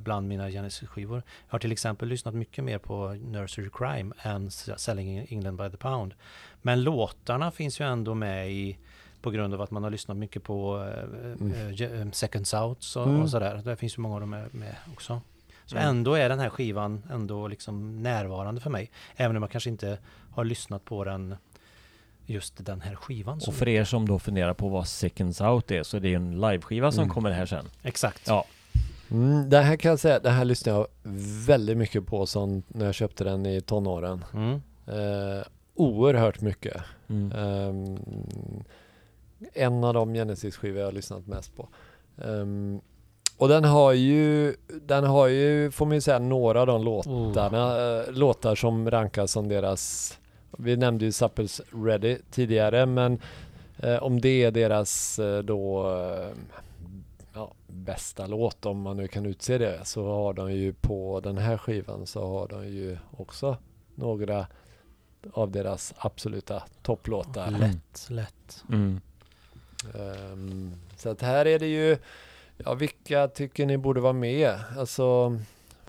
bland 0.00 0.28
mina 0.28 0.50
Genesis-skivor. 0.50 1.22
Jag 1.46 1.52
har 1.52 1.58
till 1.58 1.72
exempel 1.72 2.08
lyssnat 2.08 2.34
mycket 2.34 2.64
mer 2.64 2.78
på 2.78 3.08
Nursery 3.08 3.70
Crime 3.72 4.14
än 4.22 4.50
Selling 4.50 5.26
England 5.28 5.56
by 5.56 5.70
the 5.70 5.76
Pound. 5.76 6.14
Men 6.62 6.82
låtarna 6.82 7.50
finns 7.50 7.80
ju 7.80 7.86
ändå 7.86 8.14
med 8.14 8.52
i 8.52 8.76
på 9.22 9.30
grund 9.30 9.54
av 9.54 9.60
att 9.62 9.70
man 9.70 9.82
har 9.82 9.90
lyssnat 9.90 10.16
mycket 10.16 10.42
på 10.42 10.78
eh, 10.78 11.32
Mm. 11.40 11.52
eh, 11.52 12.00
eh, 12.00 12.10
Second 12.10 12.46
Souths 12.46 12.96
och, 12.96 13.06
Mm. 13.06 13.22
och 13.22 13.30
sådär. 13.30 13.62
Där 13.64 13.76
finns 13.76 13.98
ju 13.98 14.02
många 14.02 14.14
av 14.14 14.20
dem 14.20 14.30
med, 14.30 14.54
med 14.54 14.76
också. 14.92 15.20
Så 15.70 15.76
Mm. 15.76 15.88
ändå 15.88 16.14
är 16.14 16.28
den 16.28 16.38
här 16.38 16.48
skivan 16.50 17.02
ändå 17.10 17.48
liksom 17.48 18.02
närvarande 18.02 18.60
för 18.60 18.70
mig. 18.70 18.90
Även 19.16 19.36
om 19.36 19.42
jag 19.42 19.50
kanske 19.50 19.70
inte 19.70 19.98
har 20.32 20.44
lyssnat 20.44 20.84
på 20.84 21.04
den 21.04 21.34
just 22.26 22.66
den 22.66 22.80
här 22.80 22.94
skivan. 22.94 23.40
Och 23.46 23.54
för 23.54 23.68
er 23.68 23.84
som 23.84 24.08
då 24.08 24.18
funderar 24.18 24.54
på 24.54 24.68
vad 24.68 24.88
Seconds 24.88 25.40
Out 25.40 25.70
är 25.70 25.82
så 25.82 25.96
är 25.96 26.00
det 26.00 26.14
en 26.14 26.40
liveskiva 26.40 26.92
som 26.92 27.02
Mm. 27.02 27.14
kommer 27.14 27.30
här 27.30 27.46
sen. 27.46 27.64
Exakt. 27.82 28.22
Ja. 28.28 28.44
Mm, 29.10 29.50
det 29.50 29.58
här 29.60 29.76
kan 29.76 29.88
jag 29.90 29.98
säga, 29.98 30.18
det 30.18 30.30
här 30.30 30.44
lyssnade 30.44 30.78
jag 30.78 30.86
väldigt 31.46 31.76
mycket 31.76 32.06
på 32.06 32.26
som 32.26 32.62
när 32.68 32.86
jag 32.86 32.94
köpte 32.94 33.24
den 33.24 33.46
i 33.46 33.60
tonåren. 33.60 34.24
Mm. 34.34 34.62
Eh, 34.86 35.44
oerhört 35.74 36.40
mycket. 36.40 36.82
Mm. 37.08 37.32
Ehm, 37.32 37.98
en 39.52 39.84
av 39.84 39.94
de 39.94 40.14
Genesis-skivor 40.14 40.78
jag 40.78 40.86
har 40.86 40.92
lyssnat 40.92 41.26
mest 41.26 41.56
på. 41.56 41.68
Ehm, 42.24 42.80
och 43.40 43.48
den 43.48 43.64
har 43.64 43.92
ju, 43.92 44.56
den 44.86 45.04
har 45.04 45.26
ju, 45.26 45.70
får 45.70 45.86
man 45.86 45.94
ju 45.94 46.00
säga, 46.00 46.18
några 46.18 46.60
av 46.60 46.66
de 46.66 46.84
låtarna, 46.84 47.98
eh, 48.00 48.12
låtar 48.12 48.54
som 48.54 48.90
rankas 48.90 49.32
som 49.32 49.48
deras, 49.48 50.18
vi 50.58 50.76
nämnde 50.76 51.04
ju 51.04 51.12
Supples 51.12 51.60
Ready 51.84 52.18
tidigare, 52.30 52.86
men 52.86 53.20
eh, 53.78 54.02
om 54.02 54.20
det 54.20 54.44
är 54.44 54.50
deras 54.50 55.18
eh, 55.18 55.38
då 55.38 55.92
eh, 55.92 56.28
ja, 57.34 57.52
bästa 57.66 58.26
låt, 58.26 58.66
om 58.66 58.80
man 58.80 58.96
nu 58.96 59.08
kan 59.08 59.26
utse 59.26 59.58
det, 59.58 59.80
så 59.84 60.06
har 60.06 60.32
de 60.32 60.52
ju 60.52 60.72
på 60.72 61.20
den 61.20 61.38
här 61.38 61.58
skivan 61.58 62.06
så 62.06 62.28
har 62.28 62.48
de 62.48 62.68
ju 62.68 62.98
också 63.16 63.56
några 63.94 64.46
av 65.32 65.50
deras 65.50 65.94
absoluta 65.98 66.62
topplåtar. 66.82 67.50
Lätt, 67.50 68.06
lätt. 68.10 68.64
Mm. 68.68 69.00
Ehm, 69.94 70.72
så 70.96 71.08
att 71.08 71.22
här 71.22 71.46
är 71.46 71.58
det 71.58 71.66
ju, 71.66 71.98
ja 72.64 72.74
vilka 72.74 73.28
tycker 73.28 73.66
ni 73.66 73.78
borde 73.78 74.00
vara 74.00 74.12
med? 74.12 74.54
Alltså, 74.78 75.38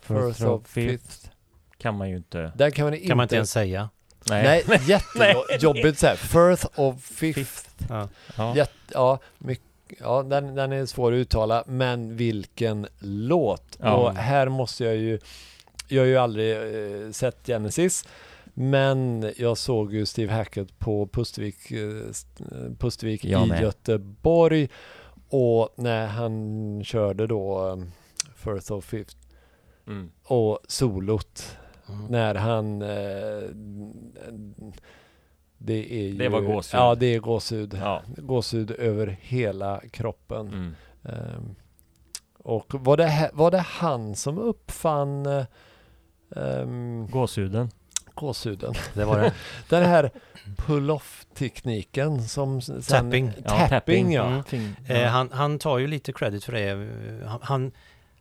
First 0.01 0.41
of 0.41 0.67
Fifth. 0.67 1.29
kan 1.77 1.97
man 1.97 2.09
ju 2.09 2.15
inte. 2.17 2.51
Där 2.55 2.69
kan 2.69 2.85
man 2.85 2.93
inte... 2.93 3.07
Kan 3.07 3.17
man 3.17 3.23
inte 3.23 3.35
ens 3.35 3.51
säga. 3.51 3.89
Nej. 4.29 4.63
Nej, 4.67 4.79
jättejobbigt 4.87 5.99
så 5.99 6.07
här. 6.07 6.15
Firth 6.15 6.67
of 6.79 7.03
Fifth. 7.03 7.69
Ja. 7.89 8.09
Ja. 8.37 8.55
Jätte, 8.55 8.73
ja, 8.93 9.19
mycket, 9.37 9.65
ja 9.99 10.23
den, 10.23 10.55
den 10.55 10.71
är 10.71 10.85
svår 10.85 11.11
att 11.11 11.15
uttala, 11.17 11.63
men 11.67 12.17
vilken 12.17 12.87
låt! 12.99 13.77
Ja. 13.79 13.93
Och 13.93 14.15
här 14.15 14.49
måste 14.49 14.83
jag 14.85 14.95
ju, 14.95 15.19
jag 15.87 16.01
har 16.01 16.07
ju 16.07 16.17
aldrig 16.17 16.55
eh, 16.55 17.11
sett 17.11 17.47
Genesis, 17.47 18.05
men 18.53 19.31
jag 19.37 19.57
såg 19.57 19.93
ju 19.93 20.05
Steve 20.05 20.33
Hackett 20.33 20.79
på 20.79 21.07
Pustervik, 21.07 21.71
eh, 21.71 22.09
st- 22.09 22.43
Pustervik 22.79 23.25
i 23.25 23.35
med. 23.35 23.61
Göteborg 23.61 24.69
och 25.31 25.69
när 25.75 26.07
han 26.07 26.83
körde 26.83 27.27
då 27.27 27.67
eh, 27.69 27.77
Firth 28.35 28.71
of 28.71 28.85
Fifth 28.85 29.15
Mm. 29.87 30.11
och 30.23 30.59
solot 30.67 31.57
Mm. 31.89 32.05
när 32.05 32.35
han 32.35 32.81
eh, 32.81 33.49
det 35.57 35.93
är 35.93 36.03
ju, 36.07 36.17
Det 36.17 36.29
var 36.29 36.41
gåshud. 36.41 36.79
Ja, 36.79 36.95
det 36.95 37.05
är 37.15 37.19
gåshud. 37.19 37.73
Ja. 37.81 38.01
Gåshud 38.17 38.71
över 38.71 39.17
hela 39.21 39.81
kroppen. 39.91 40.47
Mm. 40.47 40.73
Ehm, 41.03 41.55
och 42.37 42.73
var 42.73 42.97
det, 42.97 43.31
var 43.33 43.51
det 43.51 43.57
han 43.59 44.15
som 44.15 44.37
uppfann 44.37 45.25
ehm, 46.35 47.07
Gåshuden. 47.11 47.69
Gåshuden? 48.15 48.73
Det 48.93 49.05
var 49.05 49.19
det. 49.19 49.33
Den 49.69 49.85
här 49.85 50.11
pull-off-tekniken 50.57 52.21
som 52.23 52.61
sen... 52.61 52.81
Tapping. 52.81 53.31
Tapping, 53.33 53.69
tapping. 53.69 54.11
ja. 54.13 54.25
Mm. 54.27 54.43
Fing- 54.43 54.75
Eh, 54.87 55.01
ja. 55.01 55.07
han, 55.09 55.29
han 55.31 55.59
tar 55.59 55.77
ju 55.77 55.87
lite 55.87 56.13
credit 56.13 56.43
för 56.43 56.51
det. 56.53 56.89
Han, 57.41 57.71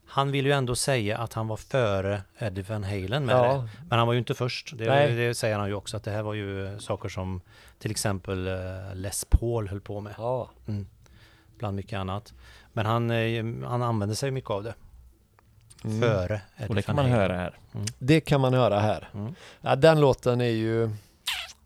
han, 0.07 0.31
vill 0.33 0.47
ju 0.47 0.53
ändå 0.53 0.75
säga 0.75 1.19
att 1.19 1.33
han 1.33 1.49
var 1.49 1.57
före 1.57 2.23
Eddie 2.39 2.63
Van 2.63 2.85
Halen 2.85 3.27
med 3.27 3.37
det. 3.37 3.47
Ja, 3.47 3.69
Men 3.89 3.99
han 3.99 4.07
var 4.07 4.15
ju 4.15 4.19
inte 4.19 4.35
först. 4.35 4.79
Det, 4.79 5.07
det 5.07 5.35
säger 5.35 5.59
han 5.59 5.69
ju 5.69 5.75
också 5.75 5.97
att 5.97 6.05
det 6.05 6.11
här 6.11 6.23
var 6.23 6.35
ju 6.35 6.79
saker 6.79 7.09
som 7.09 7.41
till 7.79 7.91
exempel 7.91 8.47
eh, 8.47 8.55
Les 8.95 9.25
Paul 9.31 9.69
höll 9.69 9.81
på 9.81 10.01
med. 10.01 10.15
ja. 10.19 10.51
Mm. 10.69 10.87
Bland 11.59 11.77
mycket 11.77 11.99
annat. 11.99 12.35
Men 12.73 12.87
han, 12.87 13.11
eh, 13.11 13.45
han 13.69 13.83
använde 13.83 14.15
sig 14.17 14.31
mycket 14.31 14.51
av 14.51 14.63
det. 14.63 14.75
Mm. 15.85 16.01
Före 16.01 16.41
Och 16.69 16.75
det 16.75 16.83
kan 16.83 16.97
man 16.97 17.07
höra 17.07 17.37
här. 17.37 17.55
Det 17.99 18.21
kan 18.21 18.41
man 18.41 18.55
höra 18.55 18.81
här. 18.81 19.09
Mm. 19.15 19.35
Ja, 19.61 19.77
den 19.77 20.01
låten 20.01 20.41
är 20.41 20.45
ju, 20.45 20.91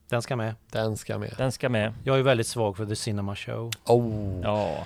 Den 0.09 0.23
ska 0.23 0.37
med. 0.37 0.55
den 0.71 0.97
ska 0.97 1.19
med. 1.19 1.35
Den 1.39 1.53
ska 1.53 1.69
med. 1.69 1.93
Jag 2.05 2.19
är 2.19 2.23
väldigt 2.23 2.47
svag 2.47 2.77
för 2.77 2.87
The 2.87 2.97
Cinema 2.97 3.37
Show. 3.37 3.71
Oh. 3.87 4.41
Ja. 4.43 4.77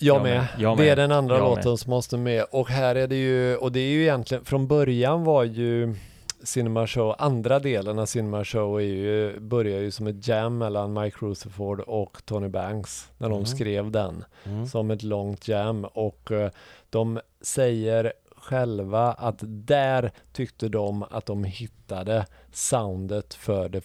Jag, 0.00 0.16
Jag 0.16 0.22
med. 0.22 0.36
med. 0.38 0.46
Jag 0.58 0.76
Det 0.78 0.82
är 0.84 0.86
med. 0.86 0.98
den 0.98 1.12
andra 1.12 1.34
Jag 1.38 1.44
låten 1.44 1.78
som 1.78 1.90
måste 1.90 2.16
med. 2.16 2.44
Och 2.50 2.68
här 2.68 2.94
är 2.94 3.06
det 3.06 3.16
ju, 3.16 3.56
och 3.56 3.72
det 3.72 3.80
är 3.80 3.90
ju 3.90 4.02
egentligen, 4.02 4.44
från 4.44 4.66
början 4.66 5.24
var 5.24 5.44
ju 5.44 5.94
Cinema 6.42 6.86
Show, 6.86 7.14
andra 7.18 7.58
delen 7.58 7.98
av 7.98 8.06
Cinema 8.06 8.44
Show 8.44 8.80
är 8.80 8.84
ju, 8.84 9.40
börjar 9.40 9.80
ju 9.80 9.90
som 9.90 10.06
ett 10.06 10.28
jam 10.28 10.58
mellan 10.58 10.92
Mike 11.00 11.16
Rutherford 11.20 11.80
och 11.80 12.18
Tony 12.24 12.48
Banks 12.48 13.08
när 13.18 13.28
de 13.28 13.34
Mm. 13.34 13.46
skrev 13.46 13.90
den. 13.90 14.24
Mm. 14.44 14.66
Som 14.66 14.90
ett 14.90 15.02
långt 15.02 15.48
jam 15.48 15.84
och 15.84 16.30
eh, 16.32 16.50
de 16.90 17.20
säger 17.40 18.12
själva 18.36 19.12
att 19.12 19.38
där 19.46 20.12
tyckte 20.32 20.68
de 20.68 21.02
att 21.02 21.26
de 21.26 21.44
hittade 21.44 22.26
soundet 22.52 23.34
för 23.34 23.68
det 23.68 23.84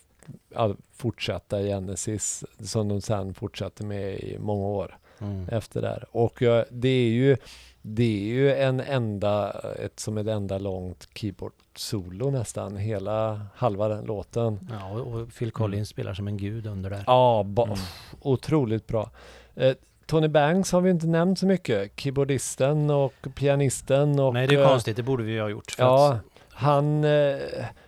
fortsatta 0.93 1.59
Genesis 1.61 2.43
som 2.59 2.87
de 2.87 3.01
sen 3.01 3.33
fortsatte 3.33 3.85
med 3.85 4.13
i 4.19 4.37
många 4.39 4.65
år 4.67 4.97
Mm. 5.19 5.49
efter 5.49 5.81
där. 5.81 6.05
Och 6.11 6.41
eh, 6.41 6.65
det 6.71 6.87
är 6.89 7.09
ju 7.09 7.37
det 7.81 8.03
är 8.03 8.25
ju 8.33 8.53
en 8.55 8.79
enda, 8.79 9.51
ett 9.79 9.99
som 9.99 10.17
ett 10.17 10.27
enda 10.27 10.57
långt 10.57 11.07
keyboard-solo 11.15 12.31
nästan, 12.31 12.77
hela 12.77 13.41
halva 13.55 13.87
den 13.87 14.05
låten. 14.05 14.69
Ja, 14.71 14.91
och 14.91 15.33
Phil 15.33 15.51
Collins 15.51 15.89
spelar 15.89 16.13
som 16.13 16.27
en 16.27 16.37
gud 16.37 16.67
under 16.67 16.89
där. 16.89 17.03
Ja, 17.07 17.43
ba, 17.45 17.65
Mm. 17.65 17.77
otroligt 18.21 18.87
bra. 18.87 19.09
Eh, 19.55 19.75
Tony 20.13 20.27
Banks 20.27 20.71
har 20.71 20.81
vi 20.81 20.89
inte 20.89 21.07
nämnt 21.07 21.39
så 21.39 21.45
mycket. 21.45 21.99
Keyboardisten 21.99 22.89
och 22.89 23.13
pianisten 23.35 24.19
och... 24.19 24.33
Nej, 24.33 24.47
det 24.47 24.55
är 24.55 24.61
eh, 24.61 24.69
konstigt. 24.69 24.97
Det 24.97 25.03
borde 25.03 25.23
vi 25.23 25.39
ha 25.39 25.49
gjort. 25.49 25.75
Ja, 25.77 26.13
att, 26.13 26.21
han... 26.49 27.03
Eh, 27.03 27.11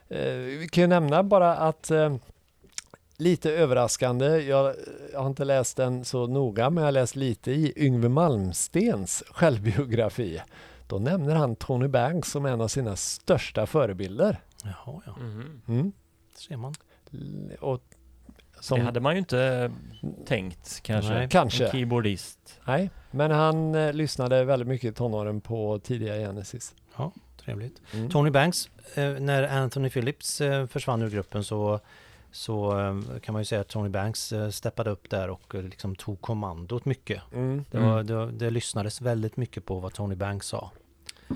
eh, 0.10 0.36
vi 0.60 0.68
kan 0.72 0.82
ju 0.82 0.88
nämna 0.88 1.24
bara 1.24 1.56
att 1.56 1.92
eh, 1.92 2.16
lite 3.18 3.52
överraskande, 3.52 4.26
jag, 4.26 4.76
jag 5.14 5.20
har 5.20 5.28
inte 5.28 5.46
läst 5.46 5.78
den 5.78 6.06
så 6.06 6.28
noga, 6.28 6.70
men 6.70 6.82
jag 6.82 6.88
har 6.88 6.92
läst 6.92 7.16
lite 7.16 7.52
i 7.52 7.74
Yngve 7.76 8.10
Malmstens 8.10 9.24
självbiografi. 9.32 10.42
Då 10.88 11.00
nämner 11.00 11.36
han 11.36 11.56
Tony 11.56 11.88
Banks 11.88 12.32
som 12.32 12.46
en 12.46 12.62
av 12.62 12.68
sina 12.68 12.96
största 12.96 13.66
förebilder. 13.66 14.40
jaha, 14.64 15.02
ja. 15.06 15.16
Mhm. 15.20 15.62
Mm. 15.68 15.92
ser 16.36 16.58
man. 16.58 16.74
Och 17.60 17.82
som, 18.66 18.80
Det 18.80 18.86
hade 18.86 19.00
man 19.00 19.14
ju 19.14 19.20
inte 19.20 19.72
tänkt 20.26 20.80
kanske. 20.84 21.14
Nej. 21.14 21.30
Kanske. 21.30 21.66
En 21.66 21.72
keyboardist. 21.72 22.60
Nej, 22.68 22.90
men 23.12 23.32
han 23.32 23.76
eh, 23.76 23.94
lyssnade 23.94 24.44
väldigt 24.44 24.68
mycket 24.68 24.92
i 24.92 24.94
tonåren 24.94 25.42
på 25.42 25.80
tidiga 25.80 26.16
Genesis. 26.16 26.76
Trevligt. 27.46 27.82
Mm. 27.94 28.10
Tony 28.10 28.30
Banks, 28.30 28.70
eh, 28.96 29.10
när 29.12 29.44
Anthony 29.44 29.90
Phillips 29.90 30.42
eh, 30.42 30.68
försvann 30.68 31.02
ur 31.02 31.10
gruppen 31.10 31.44
så, 31.44 31.80
så 32.32 32.80
eh, 32.80 33.20
kan 33.22 33.34
man 33.34 33.42
ju 33.42 33.46
säga 33.46 33.62
att 33.62 33.68
Tony 33.68 33.90
Banks 33.90 34.32
eh, 34.32 34.50
steppade 34.50 34.90
upp 34.90 35.10
där 35.10 35.30
och 35.30 35.56
eh, 35.56 35.64
liksom 35.64 35.96
tog 35.96 36.22
kommandot 36.22 36.86
mycket. 36.86 37.22
Mm. 37.34 37.66
Det, 37.72 37.80
var, 37.80 38.04
det, 38.04 38.32
det 38.32 38.50
lyssnades 38.50 39.02
väldigt 39.02 39.38
mycket 39.38 39.66
på 39.66 39.80
vad 39.80 39.94
Tony 39.94 40.16
Banks 40.16 40.48
sa. 40.48 40.72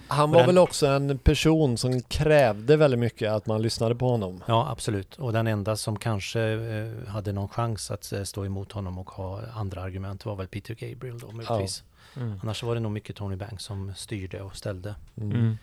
Han 0.08 0.32
var 0.32 0.38
den- 0.38 0.48
väl 0.48 0.58
också 0.58 0.88
en 0.88 1.18
person 1.18 1.78
som 1.78 2.02
krävde 2.02 2.78
väldigt 2.78 3.00
mycket 3.00 3.32
att 3.32 3.46
man 3.46 3.62
lyssnade 3.62 3.96
på 3.96 4.10
honom. 4.10 4.44
Ja, 4.48 4.70
absolut. 4.72 5.16
Och 5.16 5.34
den 5.34 5.48
enda 5.48 5.76
som 5.76 6.00
kanske 6.00 6.42
eh, 6.42 7.08
hade 7.08 7.32
någon 7.32 7.50
chans 7.50 7.92
att 7.92 8.12
eh, 8.12 8.24
stå 8.24 8.46
emot 8.46 8.72
honom 8.72 8.98
och 8.98 9.10
ha 9.10 9.42
andra 9.54 9.82
argument 9.82 10.26
var 10.26 10.36
väl 10.36 10.48
Peter 10.48 10.76
Gabriel 10.76 11.20
då 11.20 11.32
möjligtvis. 11.32 11.84
Mm. 12.16 12.40
Annars 12.44 12.64
var 12.64 12.76
det 12.76 12.82
nog 12.82 12.92
mycket 12.92 13.16
Tony 13.16 13.36
Banks 13.36 13.64
som 13.64 13.94
styrde 13.96 14.42
och 14.42 14.56
ställde. 14.56 14.96
Mm. 15.18 15.32
Mm. 15.32 15.58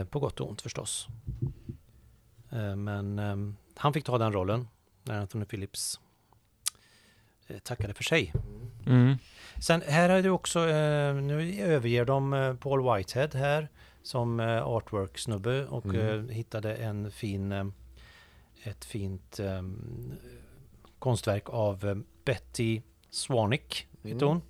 Eh, 0.00 0.04
på 0.04 0.18
gott 0.20 0.40
och 0.40 0.48
ont 0.50 0.62
förstås. 0.62 1.08
Eh, 2.50 2.76
men 2.76 3.18
ehm, 3.18 3.56
han 3.76 3.92
fick 3.92 4.04
ta 4.04 4.18
den 4.18 4.32
rollen 4.32 4.68
när 5.02 5.20
Anthony 5.20 5.44
Phillips 5.44 6.00
eh, 7.46 7.58
tackade 7.58 7.94
för 7.94 8.04
sig. 8.04 8.32
Mm. 8.86 9.16
Sen 9.60 9.82
här 9.86 10.08
är 10.08 10.22
det 10.22 10.30
också, 10.30 10.68
eh, 10.68 11.14
nu 11.14 11.60
överger 11.62 12.04
de 12.04 12.32
eh, 12.32 12.54
Paul 12.54 12.94
Whitehead 12.96 13.28
här 13.34 13.68
som 14.02 14.40
eh, 14.40 14.62
artwork-snubbe 14.66 15.66
och 15.66 15.84
Mm. 15.84 16.28
hittade 16.28 16.74
en 16.74 17.10
fin, 17.10 17.72
ett 18.62 18.84
fint 18.84 19.40
konstverk 20.98 21.48
av 21.50 22.02
Betty 22.24 22.82
Swanick, 23.10 23.86
heter 24.02 24.10
Mm. 24.16 24.28
hon. 24.28 24.42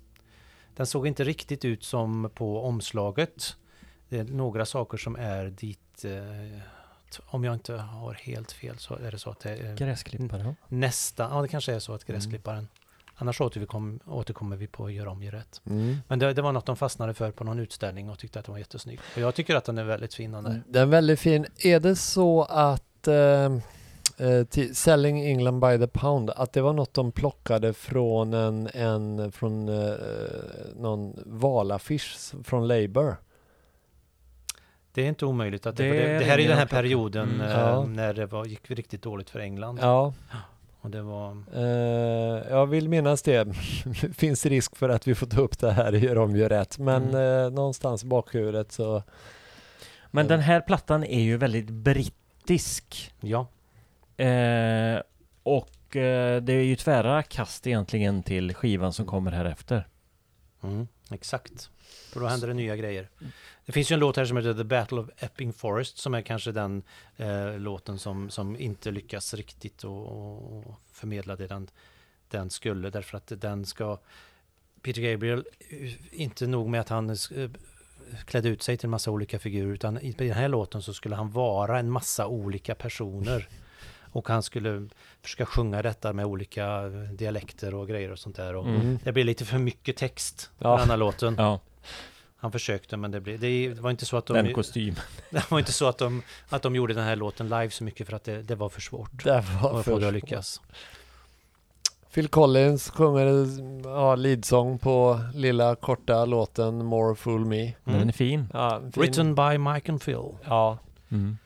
Den 0.75 0.85
såg 0.87 1.07
inte 1.07 1.23
riktigt 1.23 1.65
ut 1.65 1.83
som 1.83 2.29
på 2.35 2.61
omslaget. 2.65 3.55
Det 4.09 4.19
är 4.19 4.23
några 4.23 4.65
saker 4.65 4.97
som 4.97 5.15
är 5.15 5.45
dit, 5.45 6.05
om 7.25 7.43
jag 7.43 7.53
inte 7.53 7.73
har 7.73 8.13
helt 8.13 8.51
fel 8.51 8.77
så 8.77 8.95
är 8.95 9.11
det 9.11 9.19
så 9.19 9.29
att 9.29 9.39
det 9.39 9.51
är 9.57 9.75
Gräsklippare. 9.77 10.41
ja. 10.43 10.55
nästa, 10.67 11.23
ja 11.31 11.41
det 11.41 11.47
kanske 11.47 11.73
är 11.73 11.79
så 11.79 11.93
att 11.93 12.05
gräsklipparen 12.05 12.67
Annars 13.21 13.41
återkom, 13.41 13.99
återkommer 14.05 14.55
vi 14.55 14.67
på 14.67 14.85
att 14.85 14.93
göra 14.93 15.09
om, 15.11 15.23
gör 15.23 15.31
rätt. 15.31 15.61
Mm. 15.65 15.97
Men 16.07 16.19
det, 16.19 16.33
det 16.33 16.41
var 16.41 16.51
något 16.51 16.65
de 16.65 16.75
fastnade 16.75 17.13
för 17.13 17.31
på 17.31 17.43
någon 17.43 17.59
utställning 17.59 18.09
och 18.09 18.19
tyckte 18.19 18.39
att 18.39 18.45
den 18.45 18.53
var 18.53 18.59
jättesnygg. 18.59 18.99
Och 19.15 19.21
jag 19.21 19.35
tycker 19.35 19.55
att 19.55 19.65
den 19.65 19.77
är 19.77 19.83
väldigt 19.83 20.13
fin 20.13 20.31
den 20.31 20.43
där. 20.43 20.63
Den 20.67 20.81
är 20.81 20.85
väldigt 20.85 21.19
fin. 21.19 21.45
Är 21.57 21.79
det 21.79 21.95
så 21.95 22.43
att 22.43 23.07
eh, 23.07 23.15
eh, 24.27 24.43
till 24.49 24.75
Selling 24.75 25.25
England 25.25 25.59
by 25.59 25.77
the 25.77 25.87
pound, 25.87 26.29
att 26.29 26.53
det 26.53 26.61
var 26.61 26.73
något 26.73 26.93
de 26.93 27.11
plockade 27.11 27.73
från 27.73 28.33
en, 28.33 28.67
en 28.73 29.31
från 29.31 29.69
eh, 29.69 29.93
någon 30.75 31.19
valaffisch 31.25 32.33
från 32.43 32.67
Labour? 32.67 33.15
Det 34.91 35.01
är 35.01 35.07
inte 35.07 35.25
omöjligt 35.25 35.65
att 35.65 35.77
det, 35.77 35.83
Det 35.83 35.89
det, 35.89 35.97
det 35.97 36.03
är 36.15 36.21
här 36.29 36.39
är 36.39 36.47
den 36.47 36.57
här 36.57 36.65
perioden 36.65 37.29
Mm. 37.29 37.41
eh, 37.41 37.51
Ja. 37.59 37.85
när 37.85 38.13
det 38.13 38.25
var, 38.25 38.45
gick 38.45 38.71
riktigt 38.71 39.01
dåligt 39.01 39.29
för 39.29 39.39
England. 39.39 39.79
Ja, 39.81 40.13
Och 40.81 40.89
det 40.89 41.01
var... 41.01 41.43
eh, 41.53 42.49
jag 42.49 42.67
vill 42.67 42.89
minnas 42.89 43.21
det. 43.21 43.53
Finns 44.13 44.45
risk 44.45 44.75
för 44.75 44.89
att 44.89 45.07
vi 45.07 45.15
får 45.15 45.27
ta 45.27 45.41
upp 45.41 45.59
det 45.59 45.71
här 45.71 45.95
i 45.95 45.99
Gör 45.99 46.17
om, 46.17 46.35
gör 46.35 46.49
rätt. 46.49 46.77
Men 46.77 47.09
Mm. 47.09 47.45
eh, 47.45 47.51
någonstans 47.51 48.03
i 48.03 48.07
bakhuvudet 48.07 48.71
så 48.71 49.03
Men 50.11 50.25
Mm. 50.25 50.29
den 50.37 50.39
här 50.39 50.61
plattan 50.61 51.03
är 51.03 51.21
ju 51.21 51.37
väldigt 51.37 51.69
brittisk. 51.69 53.13
Ja, 53.19 53.47
Eh, 54.17 55.01
och 55.43 55.95
eh, 55.95 56.41
det 56.41 56.53
är 56.53 56.63
ju 56.63 56.75
tvära 56.75 57.23
kast 57.23 57.67
egentligen 57.67 58.23
till 58.23 58.53
skivan 58.53 58.93
som 58.93 59.05
kommer 59.05 59.31
här 59.31 59.45
efter. 59.45 59.87
mm, 60.63 60.87
exakt. 61.11 61.69
För 62.13 62.19
då 62.19 62.27
händer 62.27 62.47
det 62.47 62.53
nya 62.53 62.75
grejer. 62.75 63.09
Det 63.69 63.73
finns 63.73 63.91
ju 63.91 63.93
en 63.93 63.99
låt 63.99 64.17
här 64.17 64.25
som 64.25 64.37
heter 64.37 64.53
The 64.53 64.63
Battle 64.63 64.99
of 64.99 65.09
Epping 65.17 65.53
Forest 65.53 65.97
som 65.97 66.13
är 66.13 66.21
kanske 66.21 66.51
den 66.51 66.83
eh, 67.17 67.59
låten 67.59 67.99
som, 67.99 68.29
som 68.29 68.55
inte 68.55 68.91
lyckas 68.91 69.33
riktigt 69.33 69.83
och, 69.83 70.07
och, 70.57 70.75
förmedla 70.91 71.35
det 71.35 71.47
den, 71.47 71.67
den 72.29 72.49
skulle 72.49 72.89
därför 72.89 73.17
att 73.17 73.31
den 73.35 73.65
ska 73.65 73.97
Peter 74.81 75.01
Gabriel, 75.01 75.43
inte 76.11 76.47
nog 76.47 76.69
med 76.69 76.81
att 76.81 76.89
han 76.89 77.09
eh, 77.09 77.49
klädde 78.25 78.49
ut 78.49 78.63
sig 78.63 78.77
till 78.77 78.87
en 78.87 78.91
massa 78.91 79.11
olika 79.11 79.39
figurer 79.39 79.73
utan 79.73 79.97
i 79.97 80.11
den 80.11 80.31
här 80.31 80.47
låten 80.47 80.81
så 80.81 80.93
skulle 80.93 81.15
han 81.15 81.31
vara 81.31 81.79
en 81.79 81.91
massa 81.91 82.27
olika 82.27 82.75
personer. 82.75 83.47
Och 84.11 84.27
han 84.29 84.43
skulle 84.43 84.89
försöka 85.21 85.45
sjunga 85.45 85.81
detta 85.81 86.13
med 86.13 86.25
olika 86.25 86.65
eh, 86.65 86.91
dialekter 86.91 87.73
och 87.75 87.87
grejer 87.87 88.11
och 88.11 88.19
sånt 88.19 88.35
där. 88.35 88.55
Och 88.55 88.67
Mm. 88.67 88.99
Det 89.03 89.11
blir 89.11 89.23
lite 89.23 89.45
för 89.45 89.57
mycket 89.57 89.97
text 89.97 90.51
Ja. 90.57 90.75
på 90.75 90.81
den 90.81 90.89
här 90.89 90.97
låten. 90.97 91.35
Ja, 91.37 91.59
Han 92.41 92.51
försökte 92.51 92.97
men 92.97 93.11
det, 93.11 93.19
blev, 93.21 93.39
det 93.39 93.73
var 93.81 93.91
inte 93.91 94.05
så 94.05 94.17
att 94.17 94.25
de, 94.25 94.33
den 94.33 94.53
kostym. 94.53 94.95
det 95.29 95.51
var 95.51 95.59
inte 95.59 95.71
så 95.71 95.87
att 95.87 95.97
de, 95.97 96.21
att 96.49 96.61
de 96.61 96.75
gjorde 96.75 96.93
den 96.93 97.03
här 97.03 97.15
låten 97.15 97.45
live 97.49 97.69
så 97.69 97.83
mycket 97.83 98.07
för 98.07 98.15
att 98.15 98.23
det, 98.23 98.41
det 98.41 98.55
var 98.55 98.69
för 98.69 98.81
svårt. 98.81 99.23
det 99.23 99.31
var 99.61 99.79
att 99.79 99.85
få 99.85 99.95
det 99.95 100.01
för 100.01 100.07
att 100.07 100.13
lyckas. 100.13 100.61
Phil 102.13 102.27
Collins 102.27 102.89
sjunger 102.89 103.45
ja, 103.83 104.15
leadsång 104.15 104.79
på 104.79 105.21
lilla 105.33 105.75
korta 105.75 106.25
låten 106.25 106.85
More 106.85 107.15
Fool 107.15 107.45
Me. 107.45 107.73
Den 107.83 107.95
Mm. 107.95 108.09
är 108.09 108.13
fin. 108.13 108.47
Ja, 108.53 108.79
fin. 108.79 108.91
Written 109.01 109.35
by 109.35 109.57
Mike 109.57 109.91
and 109.91 110.01
Phil. 110.01 110.35
Ja, 110.45 110.77
Mm. 111.09 111.37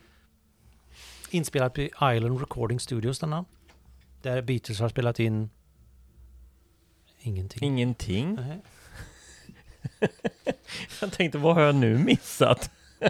Inspelad 1.30 1.74
på 1.74 1.82
Island 1.82 2.40
Recording 2.40 2.80
Studios 2.80 3.20
denna. 3.20 3.46
Där 4.22 4.42
Beatles 4.42 4.80
har 4.80 4.90
spelat 4.90 5.20
in 5.20 5.50
ingenting. 7.20 7.64
Ingenting. 7.64 8.36
Nej. 8.36 8.62
Jag 11.02 11.12
tänkte, 11.12 11.38
vad 11.38 11.56
har 11.56 11.62
jag 11.62 11.76
nu 11.76 11.98
missat? 11.98 12.72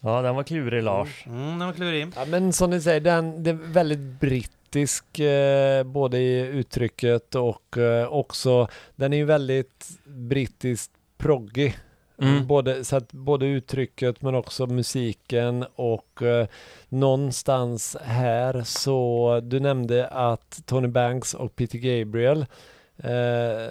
ja, 0.00 0.22
den 0.22 0.34
var 0.34 0.42
klurig 0.42 0.82
Lars. 0.82 1.26
Mm, 1.26 1.58
den 1.58 1.66
var 1.66 1.72
klurig. 1.72 2.08
Ja, 2.16 2.24
men 2.24 2.52
som 2.52 2.70
ni 2.70 2.80
säger, 2.80 3.00
den, 3.00 3.42
det 3.42 3.50
är 3.50 3.54
väldigt 3.54 4.20
brittisk 4.20 5.18
eh, 5.18 5.82
både 5.84 6.18
i 6.18 6.40
uttrycket 6.40 7.34
och 7.34 7.78
eh, 7.78 8.08
också, 8.08 8.68
den 8.96 9.12
är 9.12 9.16
ju 9.16 9.24
väldigt 9.24 9.88
brittiskt 10.04 10.92
proggig. 11.18 11.78
Mm. 12.18 12.46
Både, 12.46 12.84
så 12.84 12.96
att 12.96 13.12
både 13.12 13.46
uttrycket 13.46 14.22
men 14.22 14.34
också 14.34 14.66
musiken 14.66 15.64
och 15.74 16.22
eh, 16.22 16.46
någonstans 16.88 17.96
här 18.04 18.62
så, 18.64 19.40
du 19.42 19.60
nämnde 19.60 20.08
att 20.08 20.62
Tony 20.66 20.88
Banks 20.88 21.34
och 21.34 21.56
Peter 21.56 21.78
Gabriel 21.78 22.46
eh, 22.98 23.70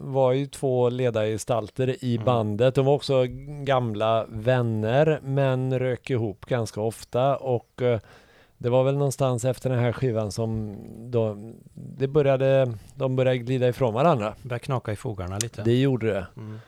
var 0.00 0.32
ju 0.32 0.46
två 0.46 0.88
ledargestalter 0.88 2.04
i 2.04 2.14
Mm. 2.14 2.24
bandet. 2.24 2.74
De 2.74 2.86
var 2.86 2.92
också 2.94 3.24
gamla 3.64 4.26
vänner 4.28 5.20
men 5.22 5.78
rök 5.78 6.10
ihop 6.10 6.46
ganska 6.46 6.80
ofta 6.80 7.36
och 7.36 7.82
eh, 7.82 8.00
det 8.58 8.70
var 8.70 8.84
väl 8.84 8.94
någonstans 8.96 9.44
efter 9.44 9.70
den 9.70 9.78
här 9.78 9.92
skivan 9.92 10.32
som 10.32 10.76
de, 11.10 11.54
det 11.74 12.08
började, 12.08 12.72
de 12.94 13.16
började 13.16 13.38
glida 13.38 13.68
ifrån 13.68 13.94
varandra. 13.94 14.34
Börjar 14.42 14.58
knaka 14.58 14.92
i 14.92 14.96
fogarna 14.96 15.38
lite. 15.38 15.62
Det 15.62 15.80
gjorde 15.80 16.06
det. 16.06 16.26
Mm. 16.36 16.58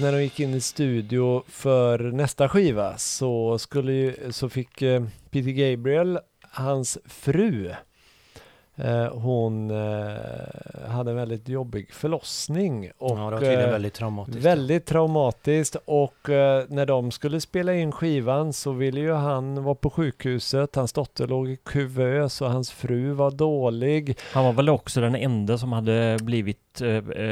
När 0.00 0.12
de 0.12 0.22
gick 0.22 0.40
in 0.40 0.54
i 0.54 0.60
studio 0.60 1.42
för 1.48 1.98
nästa 1.98 2.48
skiva 2.48 2.98
så, 2.98 3.58
skulle 3.58 3.92
ju, 3.92 4.14
så 4.32 4.48
fick 4.48 4.82
eh, 4.82 5.04
Peter 5.30 5.50
Gabriel, 5.50 6.18
hans 6.50 6.98
fru, 7.04 7.70
hon 9.12 9.70
eh, 9.70 10.88
hade 10.88 11.10
en 11.10 11.16
väldigt 11.16 11.48
jobbig 11.48 11.92
förlossning. 11.92 12.90
Och, 12.98 13.18
ja, 13.18 13.24
det 13.24 13.30
var 13.30 13.38
tydligen 13.38 13.64
eh, 13.64 13.70
väldigt 13.70 13.94
traumatiskt. 13.94 14.44
Väldigt 14.44 14.86
traumatiskt 14.86 15.76
och 15.84 16.30
eh, 16.30 16.64
när 16.68 16.86
de 16.86 17.10
skulle 17.10 17.40
spela 17.40 17.74
in 17.74 17.92
skivan 17.92 18.52
så 18.52 18.72
ville 18.72 19.00
ju 19.00 19.12
han 19.12 19.64
vara 19.64 19.74
på 19.74 19.90
sjukhuset. 19.90 20.76
Hans 20.76 20.92
dotter 20.92 21.26
låg 21.26 21.48
i 21.48 21.56
kuvös 21.56 22.40
och 22.40 22.50
hans 22.50 22.70
fru 22.70 23.12
var 23.12 23.30
dålig. 23.30 24.18
Han 24.32 24.44
var 24.44 24.52
väl 24.52 24.68
också 24.68 25.00
den 25.00 25.14
enda 25.14 25.58
som 25.58 25.72
hade 25.72 26.18
blivit 26.22 26.58
eh, 26.58 26.58
eh, 26.58 26.61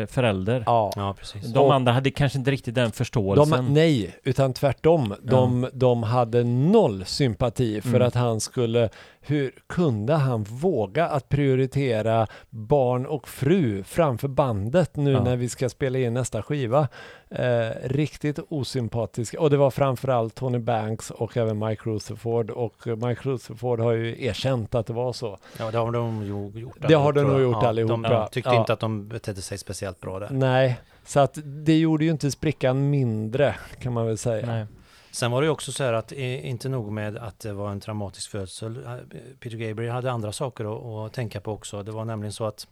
förälder. 0.08 0.62
Ja. 0.66 0.92
Ja, 0.96 1.14
precis. 1.18 1.52
De 1.52 1.58
Och- 1.58 1.74
andra 1.74 1.92
hade 1.92 2.10
kanske 2.10 2.38
inte 2.38 2.50
riktigt 2.50 2.74
den 2.74 2.92
förståelsen. 2.92 3.64
De, 3.66 3.74
nej, 3.74 4.16
utan 4.24 4.52
tvärtom. 4.52 5.14
De, 5.22 5.68
de 5.72 6.02
hade 6.02 6.44
noll 6.44 7.04
sympati 7.04 7.80
för 7.80 7.88
Mm. 7.88 8.02
att 8.08 8.14
han 8.14 8.40
skulle, 8.40 8.88
hur 9.20 9.52
kunde 9.66 10.14
han 10.14 10.42
våga 10.42 11.06
att 11.08 11.28
prioritera 11.28 12.26
barn 12.50 13.06
och 13.06 13.28
fru 13.28 13.82
framför 13.82 14.28
bandet 14.28 14.96
nu 14.96 15.10
Ja. 15.12 15.24
när 15.24 15.36
vi 15.36 15.48
ska 15.48 15.68
spela 15.68 15.98
in 15.98 16.14
nästa 16.14 16.42
skiva? 16.42 16.88
Eh, 17.34 17.70
riktigt 17.82 18.38
osympatisk. 18.48 19.34
Och 19.34 19.50
det 19.50 19.56
var 19.56 19.70
framförallt 19.70 20.34
Tony 20.34 20.58
Banks 20.58 21.10
och 21.10 21.36
även 21.36 21.58
Mike 21.58 21.82
Rutherford 21.90 22.50
och 22.50 22.86
Mike 22.86 23.28
Rutherford 23.28 23.80
har 23.80 23.92
ju 23.92 24.24
erkänt 24.24 24.74
att 24.74 24.86
det 24.86 24.92
var 24.92 25.12
så. 25.12 25.38
Ja, 25.58 25.70
det 25.70 25.78
har 25.78 25.92
de 25.92 26.22
ju 26.22 26.60
gjort. 26.60 26.76
Det 26.88 26.94
har 26.94 27.12
de 27.12 27.22
nog 27.22 27.40
gjort 27.40 27.56
ja, 27.62 27.68
allihopa. 27.68 28.08
De 28.08 28.28
tyckte 28.32 28.50
Ja. 28.50 28.60
inte 28.60 28.72
att 28.72 28.80
de 28.80 29.08
betedde 29.08 29.42
sig 29.42 29.58
speciellt 29.58 30.00
bra 30.00 30.18
där. 30.18 30.28
Nej, 30.30 30.80
så 31.04 31.20
att 31.20 31.38
det 31.44 31.78
gjorde 31.78 32.04
ju 32.04 32.10
inte 32.10 32.30
sprickan 32.30 32.90
mindre 32.90 33.54
kan 33.80 33.92
man 33.92 34.06
väl 34.06 34.18
säga. 34.18 34.46
Nej. 34.46 34.66
Sen 35.10 35.30
var 35.30 35.40
det 35.40 35.44
ju 35.46 35.50
också 35.50 35.72
så 35.72 35.84
här 35.84 35.92
att 35.92 36.12
inte 36.12 36.68
nog 36.68 36.92
med 36.92 37.16
att 37.16 37.40
det 37.40 37.52
var 37.52 37.70
en 37.70 37.80
traumatisk 37.80 38.30
födsel. 38.30 38.76
eh, 38.86 38.94
Peter 39.40 39.56
Gabriel 39.56 39.92
hade 39.92 40.10
andra 40.12 40.32
saker 40.32 40.64
att, 41.04 41.06
att 41.06 41.12
tänka 41.12 41.40
på 41.40 41.52
också. 41.52 41.82
Det 41.82 41.92
var 41.92 42.04
nämligen 42.04 42.32
så 42.32 42.44
att 42.44 42.66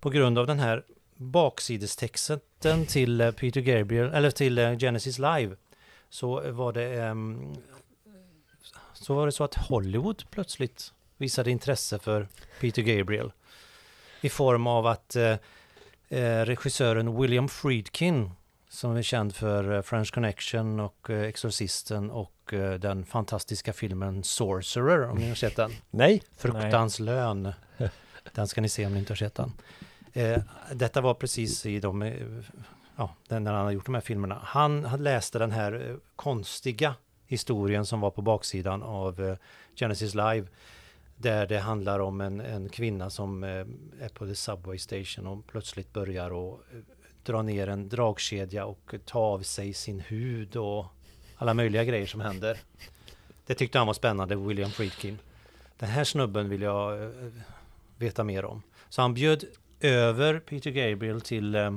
på 0.00 0.10
grund 0.10 0.38
av 0.38 0.46
den 0.46 0.58
här 0.58 0.82
baksidestexten 1.18 2.86
till 2.86 3.20
eh, 3.20 3.30
Peter 3.30 3.60
Gabriel, 3.60 4.14
eller 4.14 4.30
till 4.30 4.58
eh, 4.58 4.78
Genesis 4.78 5.18
Live, 5.18 5.56
så 6.10 6.50
var 6.50 6.72
det 6.72 7.02
ehm, 7.02 7.54
så 8.92 9.14
var 9.14 9.26
det 9.26 9.32
så 9.32 9.44
att 9.44 9.54
Hollywood 9.54 10.24
plötsligt 10.30 10.92
visade 11.16 11.50
intresse 11.50 11.98
för 11.98 12.28
Peter 12.60 12.82
Gabriel. 12.82 13.32
I 14.20 14.28
form 14.28 14.66
av 14.66 14.86
att 14.86 15.16
eh, 15.16 15.36
regissören 16.44 17.20
William 17.20 17.48
Friedkin 17.48 18.30
som 18.68 18.96
är 18.96 19.02
känd 19.02 19.34
för 19.34 19.82
French 19.82 20.14
Connection 20.14 20.80
och 20.80 21.10
Exorcisten 21.10 22.10
och 22.10 22.54
den 22.80 23.06
fantastiska 23.06 23.72
filmen 23.72 24.24
Sorcerer, 24.24 25.10
om 25.10 25.18
ni 25.18 25.28
har 25.28 25.34
sett 25.34 25.56
den. 25.56 25.72
Nej. 25.90 26.22
Fruktans 26.36 27.00
lön. 27.00 27.52
Den 28.32 28.48
ska 28.48 28.60
ni 28.60 28.68
se 28.68 28.86
om 28.86 28.92
ni 28.92 28.98
inte 28.98 29.12
har 29.12 29.16
sett 29.16 29.34
den. 29.34 29.52
Eh, 30.12 30.42
detta 30.72 31.00
var 31.00 31.14
precis 31.14 31.66
i 31.66 31.80
de, 31.80 32.02
eh, 32.02 32.14
ja, 32.96 33.14
när 33.28 33.52
han 33.52 33.64
har 33.64 33.70
gjort 33.70 33.86
de 33.86 33.94
här 33.94 34.00
filmerna. 34.00 34.40
Han, 34.44 34.82
läste 34.82 35.38
den 35.38 35.50
här 35.50 35.88
eh, 35.90 35.96
konstiga 36.16 36.94
historien 37.26 37.86
som 37.86 38.00
var 38.00 38.10
på 38.10 38.22
baksidan 38.22 38.82
av 38.82 39.20
eh, 39.20 39.36
Genesis 39.74 40.14
Live. 40.14 40.46
Där 41.16 41.46
det 41.46 41.58
handlar 41.58 41.98
om 41.98 42.20
en, 42.20 42.40
en 42.40 42.68
kvinna 42.68 43.10
som 43.10 43.42
är 43.44 44.08
på 44.14 44.26
the 44.26 44.34
subway 44.34 44.78
station 44.78 45.26
och 45.26 45.46
plötsligt 45.46 45.92
börjar 45.92 46.30
och 46.30 46.60
dra 47.22 47.42
ner 47.42 47.68
en 47.68 47.88
dragkedja 47.88 48.64
och 48.66 48.94
ta 49.04 49.18
av 49.18 49.42
sig 49.42 49.74
sin 49.74 50.00
hud 50.00 50.56
och 50.56 50.86
alla 51.36 51.54
möjliga 51.54 51.84
grejer 51.84 52.06
som 52.06 52.20
händer. 52.20 52.58
Det 53.46 53.54
tyckte 53.54 53.78
han 53.78 53.86
var 53.86 53.94
spännande, 53.94 54.36
William 54.36 54.70
Friedkin. 54.70 55.18
Den 55.78 55.88
här 55.88 56.04
snubben 56.04 56.48
vill 56.48 56.62
jag 56.62 57.12
veta 57.96 58.24
mer 58.24 58.44
om. 58.44 58.62
Så 58.88 59.02
han 59.02 59.14
bjöd 59.14 59.44
över 59.80 60.38
Peter 60.40 60.70
Gabriel 60.70 61.20
till, 61.20 61.54
eh, 61.54 61.70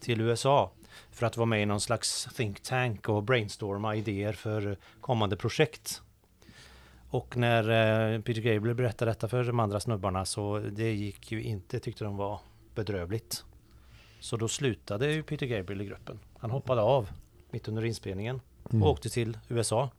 till 0.00 0.20
USA 0.20 0.70
för 1.10 1.26
att 1.26 1.36
vara 1.36 1.46
med 1.46 1.62
i 1.62 1.66
någon 1.66 1.80
slags 1.80 2.28
think 2.36 2.60
tank 2.62 3.08
och 3.08 3.22
brainstorma 3.22 3.96
idéer 3.96 4.32
för 4.32 4.76
kommande 5.00 5.36
projekt. 5.36 6.02
Och 7.10 7.36
när 7.36 7.62
eh, 8.14 8.20
Peter 8.20 8.40
Gabriel 8.42 8.74
berättade 8.76 9.10
detta 9.10 9.28
för 9.28 9.44
de 9.44 9.60
andra 9.60 9.80
snubbarna 9.80 10.24
så 10.24 10.58
det 10.58 10.92
gick 10.92 11.32
ju 11.32 11.42
inte, 11.42 11.80
tyckte 11.80 12.04
de 12.04 12.16
var 12.16 12.40
bedrövligt. 12.74 13.44
Så 14.20 14.36
då 14.36 14.48
slutade 14.48 15.12
ju 15.12 15.22
Peter 15.22 15.46
Gabriel 15.46 15.80
i 15.80 15.84
gruppen. 15.84 16.18
Han 16.38 16.50
hoppade 16.50 16.80
av 16.82 17.08
mitt 17.50 17.68
under 17.68 17.84
inspelningen 17.84 18.40
Mm. 18.70 18.82
och 18.82 18.90
åkte 18.90 19.08
till 19.08 19.38
USA. 19.48 19.90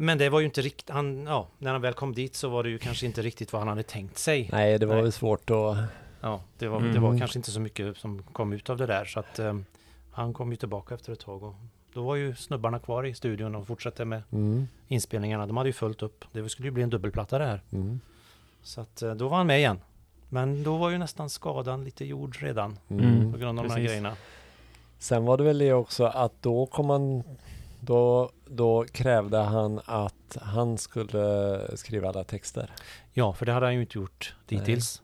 Men 0.00 0.18
det 0.18 0.28
var 0.28 0.40
ju 0.40 0.46
inte 0.46 0.60
riktigt, 0.62 0.90
han, 0.90 1.26
ja, 1.26 1.46
när 1.58 1.72
han 1.72 1.80
väl 1.82 1.94
kom 1.94 2.14
dit 2.14 2.34
så 2.34 2.48
var 2.48 2.62
det 2.62 2.68
ju 2.70 2.78
kanske 2.78 3.06
inte 3.06 3.22
riktigt 3.22 3.52
vad 3.52 3.60
han 3.60 3.68
hade 3.68 3.82
tänkt 3.82 4.18
sig. 4.18 4.48
Nej, 4.52 4.78
det 4.78 4.86
var 4.86 4.94
Nej. 4.94 5.02
väl 5.02 5.12
svårt 5.12 5.50
att... 5.50 5.76
Ja, 6.20 6.40
det 6.58 6.68
var, 6.68 6.80
det 6.80 6.88
Mm. 6.88 7.02
var 7.02 7.18
kanske 7.18 7.38
inte 7.38 7.50
så 7.50 7.60
mycket 7.60 7.96
som 7.96 8.22
kom 8.32 8.52
ut 8.52 8.70
av 8.70 8.76
det 8.76 8.86
där 8.86 9.04
så 9.04 9.20
att 9.20 9.38
eh, 9.38 9.54
han 10.10 10.32
kom 10.32 10.50
ju 10.50 10.56
tillbaka 10.56 10.94
efter 10.94 11.12
ett 11.12 11.20
tag 11.20 11.42
och 11.42 11.54
då 11.92 12.02
var 12.02 12.16
ju 12.16 12.34
snubbarna 12.34 12.78
kvar 12.78 13.04
i 13.06 13.14
studion 13.14 13.54
och 13.54 13.66
fortsatte 13.66 14.04
med 14.04 14.22
Mm. 14.32 14.68
inspelningarna. 14.88 15.46
De 15.46 15.56
hade 15.56 15.68
ju 15.68 15.72
följt 15.72 16.02
upp. 16.02 16.24
Det 16.32 16.48
skulle 16.48 16.68
ju 16.68 16.72
bli 16.72 16.82
en 16.82 16.90
dubbelplatta 16.90 17.38
det 17.38 17.46
här. 17.46 17.62
Mm. 17.72 18.00
Så 18.62 18.80
att 18.80 19.02
eh, 19.02 19.14
då 19.14 19.28
var 19.28 19.36
han 19.36 19.46
med 19.46 19.58
igen. 19.58 19.80
Men 20.28 20.62
då 20.62 20.76
var 20.76 20.90
ju 20.90 20.98
nästan 20.98 21.30
skadan 21.30 21.84
lite 21.84 22.04
gjord 22.04 22.36
redan 22.40 22.78
Mm. 22.88 23.32
på 23.32 23.38
grund 23.38 23.58
av 23.58 23.64
de 23.64 23.70
här 23.70 23.76
precis. 23.76 23.88
grejerna. 23.90 24.16
Sen 24.98 25.24
var 25.24 25.36
det 25.36 25.44
väl 25.44 25.58
det 25.58 25.72
också 25.72 26.04
att 26.04 26.42
då 26.42 26.66
kom 26.66 26.90
han... 26.90 27.22
Då, 27.80 28.30
då 28.46 28.84
krävde 28.92 29.38
han 29.38 29.80
att 29.84 30.36
han 30.40 30.78
skulle 30.78 31.60
skriva 31.76 32.08
alla 32.08 32.24
texter. 32.24 32.70
Ja, 33.12 33.32
för 33.32 33.46
det 33.46 33.52
hade 33.52 33.66
han 33.66 33.74
ju 33.74 33.80
inte 33.80 33.98
gjort 33.98 34.34
Nej. 34.48 34.60
dittills. 34.60 35.02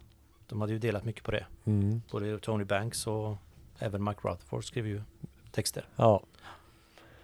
De 0.49 0.61
hade 0.61 0.73
ju 0.73 0.79
delat 0.79 1.05
mycket 1.05 1.25
på 1.25 1.31
det. 1.31 1.47
Mm. 1.65 2.03
Både 2.11 2.39
Tony 2.39 2.65
Banks 2.65 3.07
och 3.07 3.37
även 3.79 4.05
Mike 4.05 4.21
Rutherford 4.29 4.65
skrev 4.65 4.87
ju 4.87 5.03
texter. 5.51 5.89
Ja. 5.97 6.23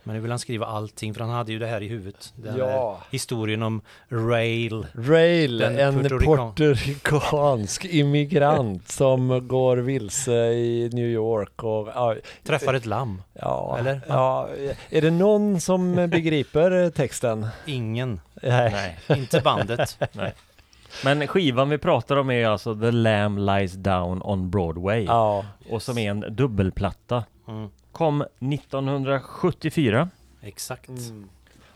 Men 0.02 0.14
nu 0.14 0.20
vill 0.20 0.30
han 0.30 0.38
skriva 0.38 0.66
allting 0.66 1.14
för 1.14 1.20
han 1.20 1.30
hade 1.30 1.52
ju 1.52 1.58
det 1.58 1.66
här 1.66 1.82
i 1.82 1.88
huvudet. 1.88 2.32
Den 2.36 2.56
ja. 2.56 3.00
historien 3.10 3.62
om 3.62 3.80
Rail. 4.08 4.86
Rail, 4.94 5.58
Den 5.58 5.78
en 5.78 6.02
puertoricansk 6.02 7.84
immigrant 7.84 8.88
som 8.88 9.48
går 9.48 9.76
vilse 9.76 10.32
i 10.52 10.90
New 10.92 11.06
York 11.06 11.62
och 11.62 11.88
ja, 11.94 12.16
Träffar 12.44 12.74
ett 12.74 12.86
lamm. 12.86 13.22
ja, 13.32 13.76
Eller? 13.78 14.00
ja, 14.08 14.48
är 14.90 15.00
det 15.00 15.10
någon 15.10 15.60
som 15.60 15.94
begriper 15.94 16.90
texten? 16.90 17.46
Ingen. 17.66 18.20
Nej. 18.42 18.96
Nej. 19.08 19.18
Inte 19.18 19.40
bandet. 19.40 19.98
Men 21.04 21.26
skivan 21.26 21.68
vi 21.68 21.78
pratar 21.78 22.16
om 22.16 22.30
är 22.30 22.46
alltså 22.46 22.74
The 22.74 22.90
Lamb 22.90 23.38
Lies 23.38 23.72
Down 23.72 24.22
on 24.22 24.50
Broadway. 24.50 25.04
Ja, 25.04 25.44
Och 25.70 25.82
som 25.82 25.98
är 25.98 26.10
en 26.10 26.24
dubbelplatta. 26.30 27.24
Mm, 27.48 27.68
Kom 27.92 28.24
1974. 28.38 30.08
exakt. 30.42 30.90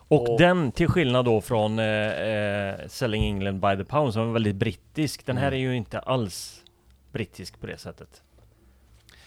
Och, 0.07 0.29
Och- 0.29 0.39
den, 0.39 0.71
till 0.71 0.87
skillnad 0.87 1.25
då 1.25 1.41
från 1.41 1.79
eh, 1.79 1.85
eh, 1.85 2.75
Selling 2.87 3.23
England 3.23 3.59
by 3.59 3.77
the 3.77 3.83
Pound 3.83 4.13
som 4.13 4.29
är 4.29 4.33
väldigt 4.33 4.55
brittisk. 4.55 5.25
Den 5.25 5.37
här 5.37 5.47
Mm. 5.47 5.53
är 5.59 5.61
ju 5.61 5.75
inte 5.75 5.99
alls 5.99 6.63
brittisk 7.11 7.59
på 7.61 7.67
det 7.67 7.77
sättet. 7.77 8.21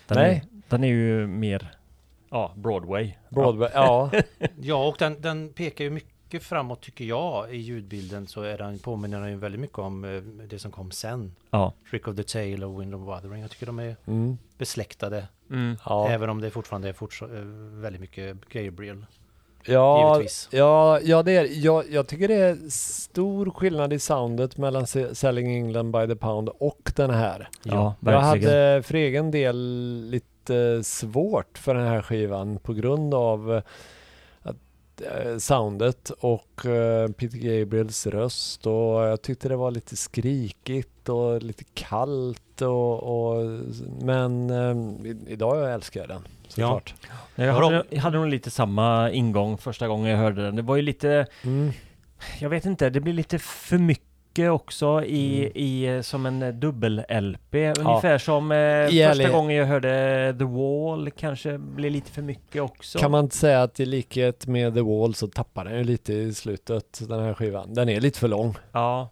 Den 0.07 0.19
Nej. 0.19 0.35
Är, 0.37 0.43
den 0.69 0.85
är 0.85 0.89
ju 0.89 1.27
mer, 1.27 1.71
ja, 2.31 2.53
Broadway. 2.57 3.13
Broadway, 3.29 3.71
ja. 3.75 4.11
Ja, 4.61 4.89
och 4.89 4.97
den, 4.99 5.21
den 5.21 5.53
pekar 5.53 5.85
ju 5.85 5.91
mycket 5.91 6.13
framåt 6.43 6.81
tycker 6.81 7.05
jag. 7.05 7.55
I 7.55 7.57
ljudbilden 7.57 8.27
så 8.27 8.43
är 8.43 8.59
den, 8.59 8.79
påminner 8.79 9.21
den 9.21 9.31
ju 9.31 9.37
väldigt 9.37 9.61
mycket 9.61 9.79
om 9.79 10.05
eh, 10.05 10.23
det 10.51 10.59
som 10.59 10.71
kom 10.71 10.91
sen. 10.91 11.35
Ja. 11.51 11.73
Trick 11.91 12.09
of 12.09 12.17
the 12.17 12.23
Tail 12.23 12.65
och 12.65 12.81
Wind 12.81 12.95
of 12.95 13.01
Wuthering. 13.09 13.43
Jag 13.43 13.51
tycker 13.51 13.67
de 13.67 13.79
är 13.79 13.97
Mm. 14.07 14.39
besläktade. 14.59 15.29
Mm. 15.51 15.77
ja. 15.87 16.09
Även 16.09 16.31
om 16.31 16.41
det 16.41 16.51
fortfarande 16.51 16.89
är 16.89 16.93
fortsa- 16.93 17.39
eh, 17.39 17.45
väldigt 17.81 18.01
mycket 18.01 18.37
Gabriel. 18.49 19.05
Ja, 19.65 20.13
Givetvis. 20.15 20.49
ja, 20.53 21.01
ja 21.01 21.23
det 21.23 21.33
är 21.33 21.49
jag, 21.65 21.85
jag 21.91 22.07
tycker 22.07 22.29
det 22.29 22.35
är 22.35 22.71
stor 22.71 23.51
skillnad 23.51 23.93
i 23.93 23.99
soundet 23.99 24.57
mellan 24.57 24.87
Se- 24.87 25.15
Selling 25.15 25.57
England 25.57 25.93
by 25.93 26.07
the 26.07 26.17
Pound 26.17 26.49
och 26.49 26.93
den 26.97 27.11
här. 27.11 27.49
Ja, 27.63 27.95
Jag 28.01 28.13
verkligen. 28.13 28.25
hade 28.51 28.83
för 28.83 28.95
egen 28.95 29.31
del 29.31 29.57
lite 30.11 30.85
svårt 30.85 31.59
för 31.59 31.75
den 31.75 31.87
här 31.87 32.03
skivan 32.03 32.59
på 32.59 32.73
grund 32.73 33.15
av 33.15 33.51
eh, 33.53 33.57
eh, 33.57 33.63
soundet 35.39 36.11
och 36.11 36.67
eh, 36.67 37.09
Peter 37.09 37.39
Gabriels 37.39 38.07
röst 38.07 38.67
och 38.67 38.73
jag 39.03 39.23
tyckte 39.23 39.49
det 39.49 39.57
var 39.57 39.71
lite 39.71 39.97
skrikigt 39.97 41.09
och 41.09 41.43
lite 41.43 41.65
kallt 41.75 42.63
och, 42.63 43.03
och 43.03 43.45
men 44.01 44.51
eh, 44.51 45.13
idag 45.27 45.73
älskar 45.75 46.01
jag 46.01 46.09
den 46.09 46.23
såklart. 46.49 46.95
Jag 47.35 47.55
Vadå? 47.55 47.67
hade, 47.67 47.85
jag 47.91 48.01
hade 48.01 48.19
nog 48.19 48.29
lite 48.29 48.51
samma 48.51 49.11
ingång 49.11 49.59
första 49.59 49.89
gången 49.89 50.11
jag 50.11 50.19
hörde 50.19 50.43
den. 50.43 50.57
Det 50.57 50.63
var 50.63 50.77
ju 50.77 50.83
lite, 50.83 51.27
Mm. 51.45 51.71
jag 52.41 52.49
vet 52.49 52.65
inte, 52.65 52.91
det 52.91 53.01
blir 53.01 53.13
lite 53.13 53.39
för 53.39 53.79
mycket 53.79 54.05
också 54.49 55.05
i, 55.05 55.39
Mm. 55.41 55.53
i 55.55 55.85
eh, 55.97 56.01
som 56.01 56.27
en 56.27 56.61
dubbel-LP. 56.61 57.55
Ungefär 57.79 58.19
som 58.19 58.53
eh, 58.53 59.09
första 59.11 59.31
gången 59.31 59.57
jag 59.57 59.67
hörde 59.67 60.35
The 60.39 60.45
Wall 60.45 61.11
kanske 61.11 61.59
blev 61.59 61.93
lite 61.93 62.11
för 62.11 62.23
mycket 62.23 62.63
också. 62.63 62.99
Kan 62.99 63.11
man 63.11 63.25
inte 63.25 63.37
säga 63.37 63.63
att 63.63 63.81
i 63.81 63.87
likhet 63.87 64.47
med 64.47 64.75
The 64.75 64.81
Wall 64.83 65.15
så 65.15 65.27
tappar 65.27 65.65
den 65.65 65.79
ju 65.79 65.85
lite 65.85 66.13
i 66.13 66.35
slutet 66.35 67.01
den 67.09 67.21
här 67.23 67.35
skivan. 67.35 67.75
Den 67.75 67.89
är 67.89 68.01
lite 68.01 68.19
för 68.19 68.29
lång. 68.29 68.55
Ja, 68.73 69.09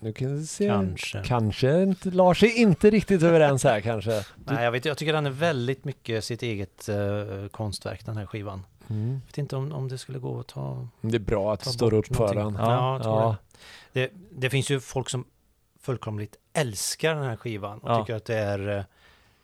Nu 0.00 0.12
kan 0.12 0.36
vi 0.36 0.46
se. 0.46 0.68
Kanske. 0.68 1.22
Kanske 1.24 1.82
inte, 1.82 2.10
Lars 2.10 2.42
är 2.42 2.58
inte 2.58 2.90
riktigt 2.90 3.22
överens 3.22 3.64
här 3.64 3.80
kanske. 3.80 4.10
Nej, 4.44 4.64
jag, 4.64 4.72
vet, 4.72 4.84
jag 4.84 4.98
tycker 4.98 5.12
den 5.12 5.26
är 5.26 5.30
väldigt 5.30 5.84
mycket 5.84 6.24
sitt 6.24 6.42
eget 6.42 6.88
eh, 6.88 6.96
konstverk, 7.50 8.06
den 8.06 8.16
här 8.16 8.26
skivan. 8.26 8.62
Mm. 8.90 9.08
Jag 9.10 9.20
vet 9.26 9.38
inte 9.38 9.56
om, 9.56 9.72
om 9.72 9.88
det 9.88 9.98
skulle 9.98 10.18
gå 10.18 10.40
att 10.40 10.46
ta, 10.46 10.88
Det 11.00 11.16
är 11.16 11.20
bra 11.20 11.52
att 11.52 11.64
du 11.64 11.70
står 11.70 11.94
upp 11.94 12.06
för 12.06 12.34
någonting. 12.34 12.54
den. 12.62 12.70
Ja, 12.70 12.92
jag 12.92 13.02
tror 13.02 13.14
Ja. 13.20 13.36
Det. 13.94 14.10
det. 14.30 14.50
Finns 14.50 14.70
ju 14.70 14.80
folk 14.80 15.08
som 15.10 15.24
fullkomligt 15.80 16.36
älskar 16.52 17.14
den 17.14 17.24
här 17.24 17.36
skivan 17.36 17.78
och 17.78 17.90
Ja. 17.90 18.00
tycker 18.00 18.14
att 18.14 18.24
det 18.24 18.36
är 18.38 18.78
eh, 18.78 18.84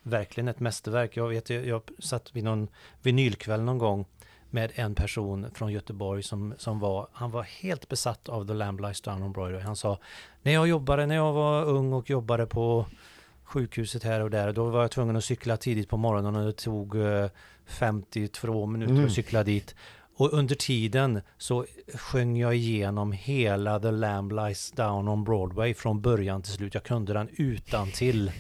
verkligen 0.03 0.49
ett 0.49 0.61
mästerverk. 0.61 1.17
Jag 1.17 1.29
vet, 1.29 1.51
jag, 1.51 1.67
jag 1.67 1.83
satt 1.99 2.37
vid 2.37 2.45
någon 2.45 2.69
vinylkväll 3.03 3.61
någon 3.63 3.79
gång 3.79 4.05
med 4.51 4.73
en 4.75 4.95
person 4.95 5.47
från 5.55 5.73
Göteborg 5.73 6.23
som, 6.23 6.55
som 6.59 6.79
var, 6.81 7.09
han 7.13 7.31
var 7.31 7.43
helt 7.43 7.89
besatt 7.89 8.29
av 8.29 8.47
The 8.47 8.55
Lamb 8.55 8.81
Lies 8.81 9.01
Down 9.01 9.23
on 9.23 9.33
Broadway. 9.33 9.61
Han 9.61 9.77
sa, 9.77 9.99
när 10.43 10.53
jag 10.53 10.69
jobbade, 10.69 11.07
när 11.07 11.15
jag 11.15 11.33
var 11.33 11.65
ung 11.65 11.93
och 11.93 12.11
jobbade 12.11 12.47
på 12.47 12.87
sjukhuset 13.45 14.03
här 14.03 14.21
och 14.21 14.31
där, 14.31 14.53
då 14.53 14.65
var 14.65 14.81
jag 14.81 14.91
tvungen 14.91 15.17
att 15.17 15.25
cykla 15.25 15.57
tidigt 15.57 15.89
på 15.89 15.97
morgonen 15.97 16.37
och 16.37 16.47
det 16.47 16.53
tog 16.53 16.97
eh, 16.97 17.27
52 17.67 18.67
minuter 18.67 18.93
Mm. 18.95 19.07
att 19.07 19.13
cykla 19.13 19.45
dit. 19.45 19.75
Och 20.21 20.33
under 20.33 20.55
tiden 20.55 21.21
så 21.39 21.67
sjöng 21.95 22.37
jag 22.37 22.57
igenom 22.57 23.13
hela 23.13 23.81
The 23.81 23.91
Lamb 23.91 24.33
Lies 24.33 24.71
Down 24.71 25.09
on 25.09 25.25
Broadway 25.25 25.75
från 25.75 26.01
början 26.01 26.43
till 26.43 26.53
slut. 26.53 26.75
Jag 26.75 26.83
kunde 26.83 27.13
den 27.13 27.29
utan 27.37 27.91
till. 27.91 28.33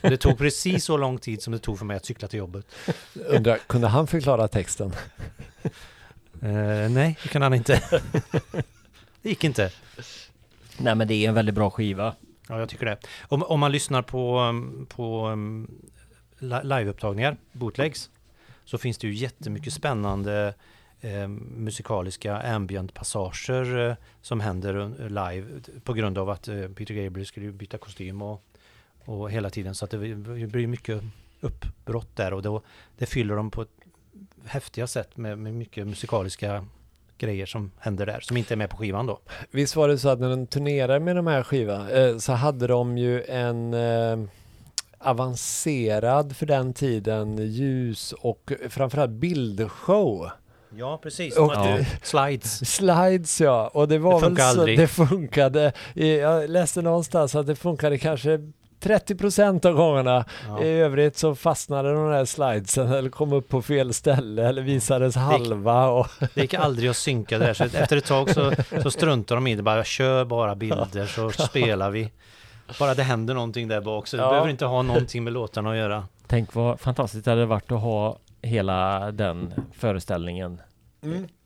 Det 0.00 0.16
tog 0.16 0.38
precis 0.38 0.84
så 0.84 0.96
lång 0.96 1.18
tid 1.18 1.42
som 1.42 1.52
det 1.52 1.58
tog 1.58 1.78
för 1.78 1.84
mig 1.84 1.96
att 1.96 2.04
cykla 2.04 2.28
till 2.28 2.38
jobbet. 2.38 2.66
Undrar, 3.14 3.58
kunde 3.58 3.88
han 3.88 4.06
förklara 4.06 4.48
texten? 4.48 4.92
Eh, 6.42 6.90
nej, 6.90 7.18
det 7.22 7.28
kan 7.28 7.42
han 7.42 7.54
inte. 7.54 8.00
det 9.22 9.28
gick 9.28 9.44
inte. 9.44 9.70
nej 10.78 10.94
men 10.94 11.08
det 11.08 11.14
är 11.14 11.28
en 11.28 11.34
väldigt 11.34 11.54
bra 11.54 11.70
skiva. 11.70 12.14
Ja, 12.48 12.58
jag 12.58 12.68
tycker 12.68 12.86
det. 12.86 12.98
Om, 13.28 13.42
om 13.42 13.60
man 13.60 13.72
lyssnar 13.72 14.02
på, 14.02 14.40
um, 14.40 14.86
på 14.88 15.28
um, 15.28 15.70
li- 16.38 16.64
liveupptagningar, 16.64 17.36
bootlegs, 17.52 18.10
så 18.64 18.78
finns 18.78 18.98
det 18.98 19.06
ju 19.06 19.14
jättemycket 19.14 19.72
spännande 19.72 20.54
eh, 21.04 21.28
musikaliska 21.56 22.36
ambient-passager 22.36 23.90
eh, 23.90 23.96
som 24.20 24.40
händer 24.40 24.88
live 25.08 25.46
på 25.84 25.92
grund 25.92 26.18
av 26.18 26.30
att 26.30 26.48
eh, 26.48 26.68
Peter 26.68 26.94
Gabriel 26.94 27.26
skulle 27.26 27.52
byta 27.52 27.78
kostym 27.78 28.22
och, 28.22 28.44
och 29.04 29.30
hela 29.30 29.50
tiden. 29.50 29.74
Så 29.74 29.84
att 29.84 29.90
det 29.90 30.14
det 30.14 30.46
blir 30.46 30.66
mycket 30.66 31.02
uppbrott 31.40 32.16
där 32.16 32.32
och 32.32 32.42
då, 32.42 32.62
det 32.98 33.06
fyller 33.06 33.36
de 33.36 33.50
på 33.50 33.62
ett 33.62 33.68
häftiga 34.44 34.86
sätt 34.86 35.16
med, 35.16 35.38
med 35.38 35.54
mycket 35.54 35.86
musikaliska 35.86 36.66
grejer 37.18 37.46
som 37.46 37.70
händer 37.78 38.06
där, 38.06 38.20
som 38.20 38.36
inte 38.36 38.54
är 38.54 38.56
med 38.56 38.70
på 38.70 38.76
skivan 38.76 39.06
då. 39.06 39.20
Visst 39.50 39.76
var 39.76 39.88
det 39.88 39.98
så 39.98 40.08
att 40.08 40.20
när 40.20 40.30
de 40.30 40.46
turnerade 40.46 41.00
med 41.00 41.16
de 41.16 41.26
här 41.26 41.42
skivan 41.42 41.88
eh, 41.88 42.18
så 42.18 42.32
hade 42.32 42.66
de 42.66 42.98
ju 42.98 43.24
en 43.24 43.74
eh, 43.74 44.18
avancerad 44.98 46.36
för 46.36 46.46
den 46.46 46.74
tiden 46.74 47.38
ljus 47.38 48.12
och 48.12 48.52
framförallt 48.68 49.10
bildshow. 49.10 50.30
Ja, 50.76 50.98
precis. 51.02 51.36
Och- 51.36 51.52
Ja. 51.54 51.78
Slides. 52.02 52.74
Slides 52.74 53.40
ja, 53.40 53.70
och 53.74 53.88
det 53.88 53.98
var 53.98 54.14
Det 54.14 54.20
funkar 54.20 54.44
väl 54.44 54.54
så, 54.54 54.60
aldrig. 54.60 54.78
det 54.78 54.88
funkade, 54.88 55.72
jag 55.94 56.50
läste 56.50 56.82
någonstans 56.82 57.34
att 57.34 57.46
det 57.46 57.56
funkade 57.56 57.98
kanske 57.98 58.38
30% 58.80 59.64
av 59.66 59.74
gångerna. 59.74 60.24
Ja. 60.48 60.62
I 60.62 60.68
övrigt 60.68 61.18
så 61.18 61.34
fastnade 61.34 61.92
de 61.92 62.10
där 62.10 62.24
slidesen 62.24 62.92
eller 62.92 63.10
kom 63.10 63.32
upp 63.32 63.48
på 63.48 63.62
fel 63.62 63.94
ställe 63.94 64.48
eller 64.48 64.62
visades 64.62 65.16
halva 65.16 65.86
och 65.88 66.06
Det 66.34 66.40
gick 66.40 66.54
aldrig 66.54 66.90
att 66.90 66.96
synka 66.96 67.38
det 67.38 67.44
där, 67.46 67.54
så 67.54 67.64
efter 67.64 67.96
ett 67.96 68.04
tag 68.06 68.30
så, 68.30 68.52
så 68.82 68.90
struntar 68.90 69.34
de 69.34 69.46
i 69.46 69.54
det. 69.54 69.62
Bara 69.62 69.84
kör 69.84 70.24
bara 70.24 70.54
bilder 70.54 71.06
så 71.06 71.30
spelar 71.30 71.90
vi. 71.90 72.10
Bara 72.78 72.94
det 72.94 73.02
händer 73.02 73.34
någonting 73.34 73.68
där 73.68 73.80
bak, 73.80 74.06
så 74.06 74.16
det 74.16 74.22
Ja. 74.22 74.28
behöver 74.30 74.50
inte 74.50 74.64
ha 74.64 74.82
någonting 74.82 75.24
med 75.24 75.32
låtarna 75.32 75.70
att 75.70 75.76
göra. 75.76 76.04
Tänk 76.26 76.54
vad 76.54 76.80
fantastiskt 76.80 77.24
det 77.24 77.30
hade 77.30 77.46
varit 77.46 77.72
att 77.72 77.80
ha 77.80 78.16
hela 78.44 79.12
den 79.12 79.52
föreställningen 79.72 80.60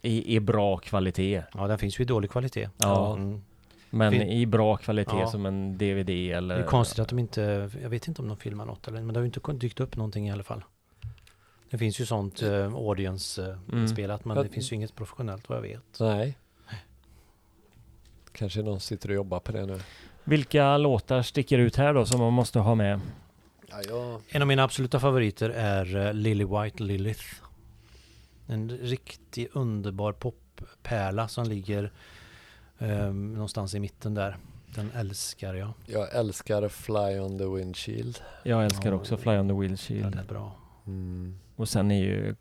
i, 0.02 0.34
i 0.36 0.40
bra 0.40 0.76
kvalitet. 0.76 1.42
Ja, 1.54 1.66
den 1.66 1.78
finns 1.78 1.98
ju 2.00 2.02
i 2.02 2.06
dålig 2.06 2.30
kvalitet. 2.30 2.68
Ja. 2.78 3.12
Mm. 3.16 3.42
Men 3.90 4.12
Fin- 4.12 4.22
i 4.28 4.46
bra 4.46 4.76
kvalitet 4.76 5.16
Ja. 5.20 5.26
som 5.26 5.46
en 5.46 5.78
DVD 5.78 6.10
eller... 6.10 6.54
Det 6.56 6.62
är 6.62 6.66
konstigt 6.66 6.98
att 6.98 7.08
de 7.08 7.18
inte, 7.18 7.70
jag 7.82 7.88
vet 7.90 8.08
inte 8.08 8.22
om 8.22 8.28
de 8.28 8.36
filmar 8.36 8.64
något 8.66 8.88
eller, 8.88 9.00
men 9.00 9.14
det 9.14 9.20
har 9.20 9.22
ju 9.24 9.26
inte 9.34 9.52
dykt 9.52 9.80
upp 9.80 9.96
någonting 9.96 10.28
i 10.28 10.32
alla 10.32 10.42
fall. 10.42 10.64
Det 11.70 11.78
finns 11.78 12.00
ju 12.00 12.06
sånt 12.06 12.42
eh, 12.42 12.74
audience 12.74 13.42
eh, 13.42 13.58
Mm. 13.72 14.18
men 14.24 14.36
det 14.36 14.48
finns 14.48 14.72
ju 14.72 14.76
inget 14.76 14.94
professionellt 14.94 15.48
vad 15.48 15.58
jag 15.58 15.62
vet. 15.62 15.82
nej. 16.00 16.38
Kanske 18.32 18.62
någon 18.62 18.80
sitter 18.80 19.08
och 19.08 19.14
jobbar 19.14 19.40
på 19.40 19.52
det 19.52 19.66
nu. 19.66 19.80
Vilka 20.24 20.76
låtar 20.76 21.22
sticker 21.22 21.58
ut 21.58 21.76
här 21.76 21.94
då 21.94 22.04
som 22.06 22.20
man 22.20 22.32
måste 22.32 22.58
ha 22.58 22.74
med? 22.74 23.00
Ja, 23.70 23.82
ja. 23.88 24.20
En 24.28 24.42
av 24.42 24.48
mina 24.48 24.62
absoluta 24.64 25.00
favoriter 25.00 25.50
är 25.50 25.96
eh, 26.06 26.12
Lily 26.14 26.44
White 26.44 26.82
Lilith. 26.82 27.24
En 28.46 28.70
riktigt 28.70 29.50
underbar 29.56 30.12
poppärla 30.12 31.28
som 31.28 31.44
ligger 31.44 31.92
eh, 32.78 33.12
någonstans 33.12 33.74
i 33.74 33.80
mitten 33.80 34.14
där. 34.14 34.36
Den 34.74 34.90
älskar 34.94 35.54
jag. 35.54 35.72
Jag 35.86 36.14
älskar 36.14 36.68
Fly 36.68 37.18
on 37.18 37.38
the 37.38 37.44
Windshield. 37.46 38.18
Jag 38.42 38.64
älskar 38.64 38.90
Ja. 38.90 38.96
också 38.96 39.16
Fly 39.16 39.32
on 39.32 39.48
the 39.48 39.52
Den 39.52 39.60
Windshield. 39.60 40.14
är 40.18 40.24
bra. 40.24 40.52
Mm. 40.86 41.38
Och 41.56 41.68
sen 41.68 41.90
är 41.90 42.02
ju 42.04 42.34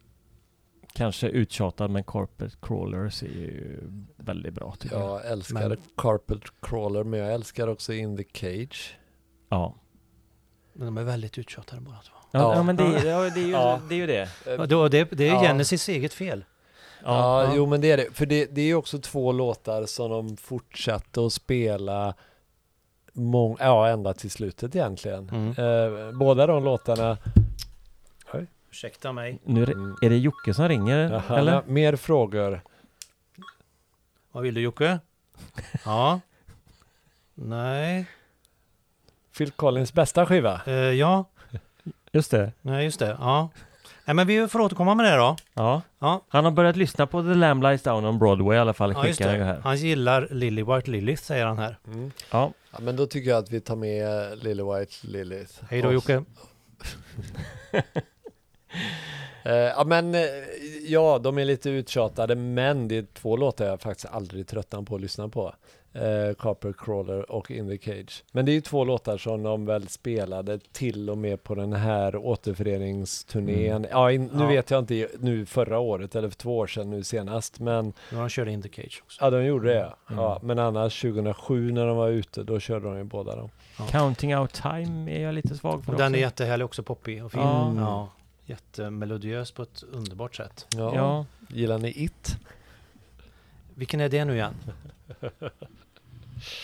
kanske 0.93 1.27
uttjatad 1.29 1.91
men 1.91 2.03
Carpet 2.03 2.57
Crawlers 2.61 3.23
är 3.23 3.27
ju 3.27 3.79
väldigt 4.17 4.53
bra 4.53 4.75
tycker 4.79 4.95
jag. 4.99 5.09
Jag 5.09 5.31
älskar 5.31 5.69
Men- 5.69 5.77
Carpet 5.97 6.41
Crawler 6.61 7.03
men 7.03 7.19
jag 7.19 7.33
älskar 7.33 7.67
också 7.67 7.93
In 7.93 8.17
the 8.17 8.23
Cage. 8.33 8.97
Ja. 9.49 9.75
Men 10.77 10.85
de 10.85 10.97
är 10.97 11.03
väldigt 11.03 11.37
uttjatade 11.37 11.81
båda 11.81 11.97
två. 11.97 12.13
Ja, 12.31 12.55
Ja. 12.55 12.63
men 12.63 12.75
det, 12.75 12.83
ja, 12.83 13.19
det, 13.29 13.39
är 13.39 13.45
ju, 13.45 13.51
Ja. 13.51 13.79
det 13.89 13.95
är 13.95 13.99
ju 13.99 14.07
det. 14.07 14.29
Ja, 14.45 14.65
då- 14.65 14.87
det, 14.87 15.03
det 15.11 15.27
är 15.27 15.33
Ja. 15.33 15.41
Genesis 15.41 15.89
eget 15.89 16.13
fel. 16.13 16.45
Ja, 17.03 17.43
Ja, 17.43 17.53
jo 17.55 17.65
men 17.65 17.81
det 17.81 17.91
är 17.91 17.97
det. 17.97 18.07
För 18.17 18.25
det, 18.25 18.45
det 18.45 18.61
är 18.61 18.65
ju 18.65 18.75
också 18.75 18.99
två 18.99 19.31
låtar 19.31 19.85
som 19.85 20.09
de 20.11 20.37
fortsatte 20.37 21.25
att 21.25 21.33
spela 21.33 22.13
mång- 23.13 23.57
ja, 23.59 23.87
ända 23.89 24.13
till 24.13 24.31
slutet 24.31 24.75
egentligen. 24.75 25.29
Mm. 25.29 25.49
Eh, 25.49 26.11
båda 26.17 26.47
de 26.47 26.63
låtarna. 26.63 27.17
Ursäkta 28.71 29.11
mig. 29.13 29.39
Nu 29.43 29.61
är 29.61 29.65
det, 29.65 29.71
Mm. 29.73 29.95
är 30.01 30.09
det 30.09 30.17
Jocke 30.17 30.53
som 30.53 30.67
ringer 30.69 31.11
Jaha, 31.11 31.39
eller? 31.39 31.53
ja, 31.53 31.63
mer 31.65 31.95
frågor. 31.95 32.61
Vad 34.31 34.43
vill 34.43 34.53
du 34.53 34.61
Jocke? 34.61 34.99
Ja. 35.85 36.19
Nej. 37.33 38.05
Phil 39.37 39.51
Collins 39.51 39.93
bästa 39.93 40.25
skiva. 40.25 40.61
Eh, 40.65 40.73
ja. 40.73 41.25
Just 42.11 42.31
det. 42.31 42.51
Nej, 42.61 42.83
just 42.83 42.99
det. 42.99 43.17
Ja. 43.19 43.49
Nej, 44.05 44.13
men 44.13 44.27
vi 44.27 44.47
får 44.47 44.59
återkomma 44.59 44.95
med 44.95 45.05
det 45.05 45.15
då. 45.15 45.35
Ja. 45.53 45.81
Ja. 45.99 46.21
Han 46.29 46.43
har 46.45 46.51
börjat 46.51 46.75
lyssna 46.75 47.07
på 47.07 47.21
The 47.21 47.33
Lamb 47.33 47.63
Lies 47.63 47.81
Down 47.81 48.05
on 48.05 48.19
Broadway 48.19 48.57
i 48.57 48.59
alla 48.59 48.73
fall. 48.73 48.93
Ja, 48.95 49.07
just 49.07 49.19
det. 49.19 49.29
här. 49.29 49.59
Han 49.63 49.77
gillar 49.77 50.27
Lily 50.31 50.63
White 50.63 50.91
Lilith, 50.91 51.23
säger 51.23 51.45
han 51.45 51.57
här. 51.57 51.77
Mm. 51.87 52.11
Ja. 52.31 52.51
Ja, 52.71 52.79
men 52.81 52.95
då 52.95 53.05
tycker 53.05 53.29
jag 53.29 53.37
att 53.39 53.51
vi 53.51 53.59
tar 53.61 53.75
med 53.75 54.37
Lily 54.43 54.63
White 54.63 54.93
Lilith. 55.01 55.53
Hej 55.69 55.81
då 55.81 55.91
Jocke. 55.91 56.23
Eh, 59.43 59.53
ja 59.55 59.83
men 59.83 60.15
eh, 60.15 60.21
ja, 60.87 61.19
de 61.19 61.37
är 61.37 61.45
lite 61.45 61.69
uttjatade 61.69 62.35
men 62.35 62.87
det 62.87 62.97
är 62.97 63.05
två 63.13 63.37
låtar 63.37 63.65
jag 63.65 63.81
faktiskt 63.81 64.13
aldrig 64.13 64.47
tröttnar 64.47 64.81
på 64.81 64.95
att 64.95 65.01
lyssna 65.01 65.29
på. 65.29 65.53
Eh, 65.97 66.33
Carpet 66.39 66.77
Crawler 66.77 67.31
och 67.31 67.51
In 67.51 67.67
the 67.69 67.77
Cage. 67.91 68.23
Men 68.31 68.45
det 68.45 68.51
är 68.51 68.53
ju 68.53 68.61
två 68.61 68.83
låtar 68.85 69.17
som 69.17 69.43
de 69.43 69.65
väl 69.65 69.87
spelade 69.87 70.59
till 70.71 71.09
och 71.09 71.17
med 71.17 71.43
på 71.43 71.55
den 71.55 71.73
här 71.73 72.15
återföreningsturnén. 72.15 73.71
Mm. 73.77 73.89
Ja, 73.91 74.11
in, 74.11 74.25
nu 74.33 74.43
Ja. 74.43 74.47
vet 74.47 74.71
jag 74.71 74.79
inte 74.79 75.07
nu 75.19 75.45
förra 75.45 75.79
året 75.79 76.15
eller 76.15 76.29
för 76.29 76.37
två 76.37 76.57
år 76.57 76.67
sedan 76.67 76.89
nu 76.89 77.03
senast 77.03 77.59
men 77.59 77.93
har 78.11 78.17
han 78.19 78.29
kört 78.29 78.47
In 78.47 78.61
the 78.61 78.69
Cage 78.69 79.01
också. 79.05 79.17
ja 79.23 79.29
de 79.29 79.45
gjorde 79.45 79.67
det. 79.73 79.79
Mm. 80.09 80.23
Ja, 80.23 80.39
men 80.43 80.59
annars 80.59 81.01
2007 81.01 81.71
när 81.71 81.85
de 81.87 81.97
var 81.97 82.09
ute 82.09 82.43
då 82.43 82.59
körde 82.59 82.85
de 82.85 82.97
ju 82.97 83.03
båda 83.03 83.35
dem. 83.35 83.49
Counting 83.89 84.37
Out 84.37 84.53
Time 84.53 85.11
är 85.17 85.21
jag 85.21 85.35
lite 85.35 85.55
svag 85.57 85.83
för 85.85 85.91
Och 85.91 85.97
den 85.97 86.05
är 86.05 86.17
också. 86.17 86.21
jättehärlig 86.21 86.65
också, 86.65 86.83
poppig 86.83 87.25
och 87.25 87.31
fin. 87.31 87.41
Ja. 87.41 87.73
Ja. 87.77 88.09
Jättemelodiös 88.45 89.51
på 89.51 89.61
ett 89.61 89.83
underbart 89.91 90.35
sätt. 90.35 90.65
Ja. 90.75 90.95
Ja. 90.95 91.25
Gillar 91.49 91.77
ni 91.77 91.89
It? 92.03 92.37
Vilken 93.73 94.01
är 94.01 94.09
det 94.09 94.25
nu 94.25 94.33
igen? 94.33 94.53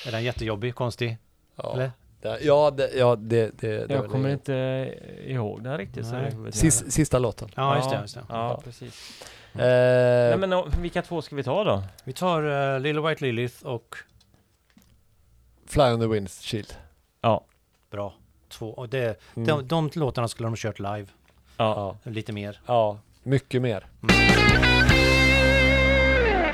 är 0.07 0.11
den 0.11 0.23
jättejobbig, 0.23 0.75
konstig? 0.75 1.17
Ja, 1.55 1.73
Eller? 1.73 1.91
ja, 2.41 2.71
det, 2.71 2.89
ja, 2.97 3.15
det, 3.15 3.51
det, 3.59 3.87
det 3.87 3.93
Jag 3.93 4.09
kommer 4.09 4.27
det. 4.27 4.33
inte 4.33 4.53
ihåg 5.31 5.63
den 5.63 5.77
riktigt. 5.77 6.05
Så 6.05 6.11
Nej. 6.11 6.31
det- 6.45 6.51
Sis, 6.51 6.91
sista 6.91 7.19
låten. 7.19 7.49
Ja, 7.55 7.75
just 7.77 7.89
det. 7.89 7.99
Just 8.01 8.15
det. 8.15 8.21
Ja, 8.29 8.61
precis. 8.63 9.21
Eh, 9.53 9.59
Nej, 9.59 10.37
men 10.37 10.63
vilka 10.81 11.01
två 11.01 11.21
ska 11.21 11.35
vi 11.35 11.43
ta 11.43 11.63
då? 11.63 11.83
Vi 12.03 12.13
tar 12.13 12.43
uh, 12.43 12.79
Little 12.79 13.01
White 13.09 13.25
Lilith 13.25 13.65
och 13.65 13.95
Fly 15.67 15.83
on 15.83 15.99
the 15.99 16.07
Windshield. 16.07 16.73
Ja. 17.21 17.45
bra. 17.91 18.13
Två. 18.49 18.69
Och 18.69 18.89
det, 18.89 19.19
Mm. 19.35 19.47
de, 19.47 19.67
de 19.67 19.89
låtarna 19.99 20.27
skulle 20.27 20.45
de 20.45 20.51
ha 20.51 20.57
kört 20.57 20.79
live. 20.79 21.05
Ja. 21.57 21.97
Ja, 22.03 22.11
Lite 22.11 22.31
mer. 22.33 22.59
ja, 22.65 22.97
mycket 23.23 23.61
mer. 23.61 23.85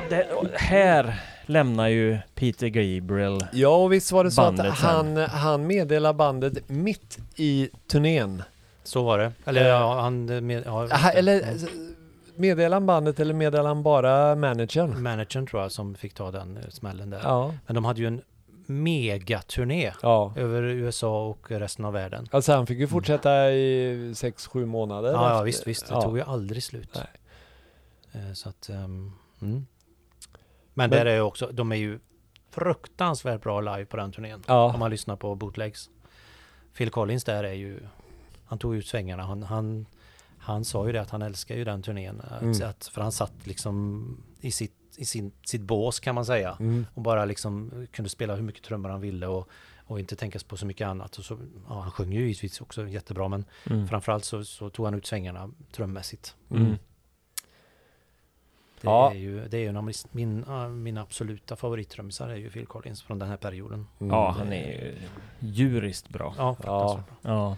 Det, 0.10 0.28
här 0.56 1.20
lämnar 1.50 1.88
ju 1.88 2.18
Peter 2.36 2.68
Gabriel. 2.68 3.40
Ja, 3.54 3.76
och 3.76 3.94
visst 3.94 4.12
var 4.12 4.24
det 4.24 4.32
så 4.32 4.42
att 4.42 4.60
han, 4.60 5.18
han 5.18 5.68
meddelade 5.68 6.14
bandet 6.14 6.70
mitt 6.70 7.18
i 7.36 7.70
turnén. 7.88 8.44
Så 8.84 9.04
var 9.04 9.18
det. 9.18 9.32
Eller 9.46 9.62
Eh, 9.62 9.68
ja, 9.68 10.02
han... 10.02 10.30
eh, 10.30 10.42
Med, 10.42 10.64
ja, 10.66 10.88
eller 11.14 11.42
Mm. 11.42 11.96
meddelade 12.36 12.76
han 12.76 12.86
bandet 12.86 13.20
eller 13.20 13.34
meddelade 13.34 13.68
han 13.70 13.84
bara 13.84 14.36
managern? 14.36 15.04
Managern 15.04 15.48
tror 15.48 15.62
jag 15.62 15.72
som 15.72 15.96
fick 15.96 16.14
ta 16.14 16.32
den 16.32 16.58
eh, 16.58 16.64
smällen 16.70 17.10
där. 17.10 17.20
Ja, 17.24 17.54
Men 17.66 17.76
de 17.76 17.86
hade 17.86 18.00
ju 18.02 18.08
en 18.08 18.22
megaturné 18.66 19.92
ja. 20.02 20.34
över 20.36 20.62
USA 20.64 21.26
och 21.28 21.52
resten 21.52 21.86
av 21.86 21.94
världen. 21.94 22.28
Alltså 22.32 22.52
han 22.54 22.68
fick 22.68 22.80
ju 22.80 22.88
fortsätta 22.88 23.52
i 23.52 24.12
sex 24.16 24.48
sju 24.48 24.66
månader. 24.66 25.12
Ja, 25.12 25.38
ja 25.38 25.42
visst, 25.44 25.68
visst. 25.68 25.88
Det 25.88 25.94
ja. 25.94 26.02
tog 26.02 26.18
ju 26.18 26.24
aldrig 26.24 26.64
slut. 26.64 26.90
Nej. 26.96 28.24
Eh, 28.28 28.34
Så 28.34 28.50
att... 28.50 28.70
ehm, 28.70 29.12
mm. 29.42 29.66
Men, 30.80 30.90
Men- 30.90 31.00
där 31.00 31.06
är 31.06 31.22
också, 31.22 31.50
de 31.54 31.72
är 31.72 31.76
ju 31.76 32.00
fruktansvärt 32.52 33.42
bra 33.42 33.62
live 33.62 33.86
på 33.86 33.98
den 33.98 34.12
turnén. 34.12 34.36
Om 34.36 34.44
Ja, 34.48 34.76
man 34.80 34.92
lyssnar 34.92 35.16
på 35.16 35.36
bootlegs. 35.36 35.90
Phil 36.78 36.90
Collins 36.90 37.24
där 37.24 37.44
är 37.44 37.54
ju... 37.54 37.80
Han 38.46 38.60
tog 38.60 38.76
ut 38.76 38.88
svängarna. 38.88 39.24
Han, 39.24 39.44
han, 39.44 39.86
han 40.38 40.66
sa 40.66 40.88
ju 40.88 40.92
det 40.94 41.02
att 41.02 41.10
han 41.10 41.22
älskar 41.22 41.56
ju 41.56 41.64
den 41.64 41.82
turnén. 41.82 42.22
Mm. 42.42 42.52
att, 42.70 42.88
för 42.94 43.02
han 43.02 43.12
satt 43.12 43.34
liksom 43.44 44.24
i 44.42 44.52
sitt, 44.52 44.74
i 44.98 45.06
sin, 45.06 45.32
sitt 45.46 45.62
bås 45.62 46.00
kan 46.00 46.16
man 46.16 46.26
säga. 46.26 46.58
mm. 46.60 46.86
Och 46.94 47.02
bara 47.02 47.26
liksom 47.26 47.88
kunde 47.92 48.10
spela 48.10 48.36
hur 48.36 48.44
mycket 48.44 48.64
trummor 48.64 48.90
han 48.90 49.02
ville 49.02 49.28
och, 49.28 49.50
och 49.86 50.00
inte 50.00 50.16
tänka 50.16 50.40
på 50.48 50.58
så 50.58 50.66
mycket 50.66 50.88
annat. 50.88 51.18
Och 51.18 51.26
så, 51.26 51.38
ja, 51.70 51.80
han 51.82 51.92
sjunger 51.92 52.20
ju 52.20 52.26
givetvis 52.26 52.62
också 52.62 52.88
jättebra 52.88 53.28
men 53.28 53.46
Mm. 53.70 53.88
framförallt 53.88 54.26
så, 54.26 54.46
så 54.46 54.70
tog 54.70 54.86
han 54.86 54.94
ut 54.96 55.06
svängarna 55.06 55.52
trummässigt. 55.72 56.36
Mm. 56.52 56.76
Det 58.82 58.88
Ja. 58.88 59.12
är 59.12 59.16
ju, 59.16 59.48
det 59.48 59.58
är 59.58 59.62
ju 59.62 59.68
en 59.68 59.78
av 59.78 59.92
min, 60.12 60.46
ja, 60.48 60.68
mina 60.70 61.02
absoluta 61.02 61.56
favorittrummisar 61.56 62.30
är 62.30 62.36
ju 62.36 62.50
Phil 62.50 62.66
Collins 62.66 63.02
från 63.04 63.20
den 63.20 63.30
här 63.30 63.38
perioden. 63.38 63.88
Mm. 64.00 64.14
Ja, 64.14 64.36
han 64.38 64.54
är 64.54 64.68
ju 64.68 64.94
djuriskt 65.40 66.10
bra. 66.10 66.34
Ja, 66.38 66.56
bra. 66.62 67.04
Ja. 67.22 67.56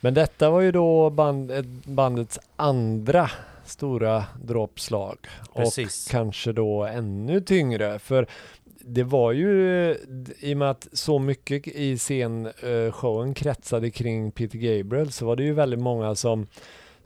Men 0.00 0.14
detta 0.14 0.50
var 0.50 0.60
ju 0.60 0.72
då 0.72 1.10
band, 1.10 1.50
ett- 1.50 1.86
bandets 1.86 2.38
andra 2.56 3.30
stora 3.64 4.24
dråpslag. 4.44 5.16
Precis. 5.54 6.06
Och 6.06 6.10
kanske 6.10 6.52
då 6.52 6.84
ännu 6.84 7.40
tyngre. 7.40 7.98
För 7.98 8.26
det 8.88 9.02
var 9.04 9.32
ju, 9.32 9.50
i 10.38 10.54
och 10.54 10.58
med 10.58 10.70
att 10.70 10.88
så 10.92 11.18
mycket 11.18 11.66
i 11.68 11.98
scenshowen 11.98 13.34
kretsade 13.34 13.90
kring 13.90 14.30
Peter 14.30 14.58
Gabriel 14.58 15.12
så 15.12 15.26
var 15.26 15.36
det 15.36 15.42
ju 15.44 15.52
väldigt 15.52 15.80
många 15.80 16.14
som 16.14 16.46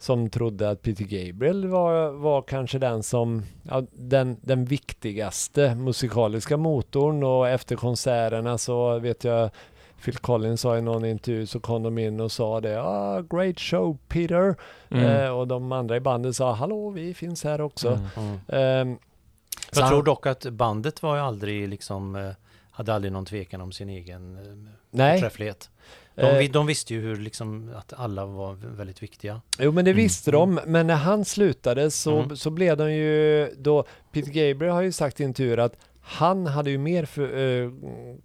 som 0.01 0.29
trodde 0.29 0.69
att 0.69 0.81
Peter 0.81 1.03
Gabriel 1.03 1.67
var, 1.67 2.11
var 2.11 2.41
kanske 2.41 2.79
den 2.79 3.03
som, 3.03 3.43
ja, 3.63 3.83
den, 3.91 4.37
den 4.41 4.65
viktigaste 4.65 5.75
musikaliska 5.75 6.57
motorn 6.57 7.23
och 7.23 7.49
efter 7.49 7.75
konserterna 7.75 8.57
så 8.57 8.99
vet 8.99 9.23
jag 9.23 9.49
Phil 10.05 10.17
Collins 10.17 10.61
sa 10.61 10.77
i 10.77 10.81
någon 10.81 11.05
intervju 11.05 11.45
så 11.45 11.59
kom 11.59 11.83
de 11.83 11.97
in 11.97 12.19
och 12.19 12.31
sa 12.31 12.61
det, 12.61 12.81
ah, 12.81 13.21
great 13.21 13.59
show 13.59 13.97
Peter. 14.07 14.55
Mm. 14.89 15.05
Eh, 15.05 15.29
och 15.29 15.47
de 15.47 15.71
andra 15.71 15.95
i 15.95 15.99
bandet 15.99 16.35
sa, 16.35 16.53
hallå 16.53 16.89
vi 16.89 17.13
finns 17.13 17.43
här 17.43 17.61
också. 17.61 17.99
Mm. 18.17 18.39
Mm. 18.47 18.91
Eh, 18.91 18.97
Jag 19.75 19.89
tror 19.89 20.03
dock 20.03 20.25
att 20.25 20.45
bandet 20.45 21.03
var 21.03 21.15
ju 21.15 21.21
aldrig 21.21 21.69
liksom, 21.69 22.15
eh, 22.15 22.31
hade 22.71 22.93
aldrig 22.93 23.11
någon 23.13 23.25
tvekan 23.25 23.61
om 23.61 23.71
sin 23.71 23.89
egen 23.89 24.35
eh, 24.35 24.71
nej, 24.91 25.19
förträfflighet. 25.19 25.69
De, 26.15 26.21
Eh, 26.21 26.51
de 26.51 26.65
visste 26.67 26.93
ju 26.93 27.01
hur 27.01 27.15
liksom 27.15 27.71
att 27.75 27.93
alla 27.97 28.25
var 28.25 28.53
väldigt 28.77 29.03
viktiga. 29.03 29.41
Jo 29.59 29.71
men 29.71 29.85
det 29.85 29.91
Mm. 29.91 30.03
visste 30.03 30.31
de, 30.31 30.59
men 30.67 30.87
när 30.87 30.95
han 30.95 31.25
slutade 31.25 31.91
så, 31.91 32.19
Mm. 32.19 32.35
så 32.37 32.49
blev 32.49 32.77
de 32.77 32.93
ju 32.93 33.47
då, 33.57 33.85
Peter 34.11 34.31
Gabriel 34.31 34.73
har 34.73 34.81
ju 34.81 34.91
sagt 34.91 35.19
i 35.19 35.23
en 35.23 35.33
tur 35.33 35.59
att 35.59 35.75
han 36.03 36.47
hade 36.47 36.69
ju 36.71 36.77
mer 36.77 37.05
för, 37.05 37.37
eh, 37.63 37.71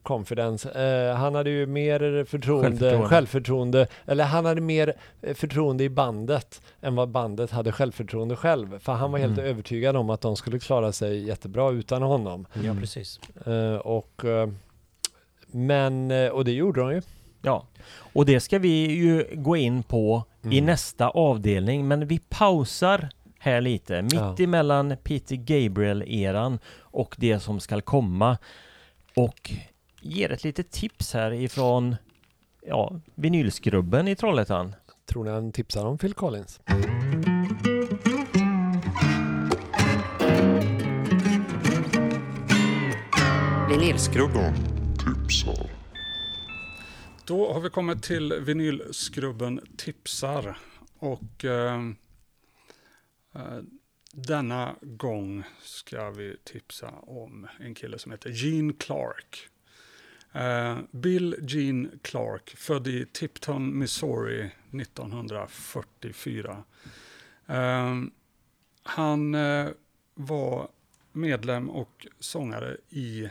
confidence, 0.03 0.71
eh, 0.71 1.17
han 1.17 1.35
hade 1.35 1.51
ju 1.51 1.67
mer 1.67 2.25
förtroende, 2.25 2.69
Självförtroende. 2.71 3.09
självförtroende. 3.09 3.87
eller 4.07 4.25
han 4.25 4.45
hade 4.45 4.61
mer 4.61 4.93
förtroende 5.35 5.85
i 5.85 5.89
bandet 5.89 6.63
än 6.81 6.95
vad 6.95 7.09
bandet 7.09 7.51
hade 7.51 7.73
självförtroende 7.73 8.37
själv. 8.37 8.79
För 8.79 8.93
han 8.93 9.13
var 9.13 9.19
helt 9.19 9.39
Mm. 9.39 9.51
övertygad 9.51 9.97
om 9.97 10.11
att 10.11 10.21
de 10.21 10.37
skulle 10.37 10.59
klara 10.59 10.93
sig 10.93 11.27
jättebra 11.27 11.71
utan 11.71 12.03
honom. 12.03 12.47
Ja, 12.53 12.61
Mm. 12.61 12.81
precis. 12.81 13.21
Eh, 13.47 13.77
och, 13.77 14.23
men, 15.47 16.11
och 16.31 16.45
det 16.45 16.53
gjorde 16.53 16.81
de 16.81 16.93
ju. 16.93 17.03
Ja, 17.47 17.67
och 18.13 18.27
det 18.27 18.41
ska 18.41 18.59
vi 18.59 18.87
ju 18.93 19.27
gå 19.35 19.57
in 19.57 19.83
på 19.83 20.25
i 20.43 20.47
Mm. 20.59 20.67
nästa 20.67 21.09
avdelning, 21.09 21.89
men 21.89 22.07
vi 22.07 22.19
pausar 22.29 23.09
här 23.39 23.61
lite, 23.61 24.03
mitt 24.03 24.15
Ja. 24.15 24.37
emellan 24.39 24.97
Peter 25.03 25.37
Gabriel-eran 25.37 26.59
och 26.79 27.15
det 27.19 27.41
som 27.41 27.61
ska 27.61 27.81
komma 27.81 28.39
och 29.17 29.51
ger 30.01 30.33
ett 30.33 30.45
litet 30.45 30.71
tips 30.71 31.15
här 31.15 31.33
ifrån 31.33 31.97
ja, 32.67 33.01
vinylskrubben 33.15 34.09
i 34.09 34.17
Trollhättan. 34.17 34.75
Tror 35.07 35.25
ni 35.25 35.31
han 35.31 35.53
tipsar 35.53 35.87
om 35.87 35.99
Phil 35.99 36.15
Collins? 36.15 36.61
Vinylskrubben. 43.69 44.55
tipsar. 44.99 45.71
Då 47.27 47.53
har 47.53 47.61
vi 47.61 47.71
kommit 47.71 48.03
till 48.03 48.33
vinylskrubben 48.33 49.61
tipsar. 49.77 50.59
Och 50.99 51.45
eh, 51.45 51.81
eh, 53.35 53.59
denna 54.13 54.75
gång 54.83 55.45
ska 55.63 56.11
vi 56.11 56.37
tipsa 56.45 56.91
om 56.91 57.47
en 57.59 57.75
kille 57.75 57.99
som 57.99 58.13
heter 58.13 58.31
Gene 58.31 58.73
Clark. 58.73 59.49
Eh, 60.33 60.79
Bill 60.91 61.37
Gene 61.41 61.89
Clark, 62.03 62.55
född 62.57 62.87
i 62.87 63.07
Tipton, 63.13 63.79
Missouri 63.79 64.51
1944. 64.81 66.65
Eh, 67.47 67.95
han 68.83 69.35
eh, 69.35 69.69
var 70.15 70.69
medlem 71.13 71.71
och 71.71 72.07
sångare 72.21 72.77
i 72.89 73.29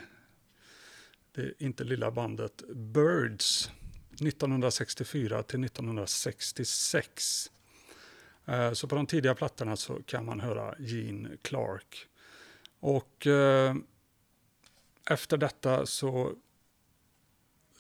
det 1.32 1.54
inte 1.58 1.84
lilla 1.84 2.12
bandet 2.12 2.64
Birds 2.76 3.72
1964 4.22 5.44
till 5.44 5.64
1966. 5.64 7.52
Eh, 8.46 8.72
så 8.72 8.88
på 8.88 8.96
de 8.96 9.06
tidiga 9.06 9.36
plattorna 9.36 9.76
så 9.76 10.02
kan 10.06 10.26
man 10.26 10.40
höra 10.40 10.76
Gene 10.80 11.30
Clark. 11.42 12.08
Och 12.80 13.28
eh, 13.28 13.76
efter 15.10 15.38
detta 15.38 15.86
så 15.86 16.34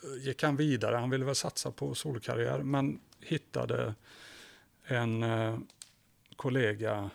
eh, 0.04 0.26
gick 0.26 0.44
han 0.44 0.56
vidare. 0.56 0.96
Han 0.96 1.10
ville 1.10 1.26
väl 1.26 1.36
satsa 1.36 1.72
på 1.72 1.96
solkarriär 1.96 2.60
men 2.60 3.00
hittade 3.20 3.96
en 4.84 5.24
eh, 5.24 5.58
kollega 6.36 7.10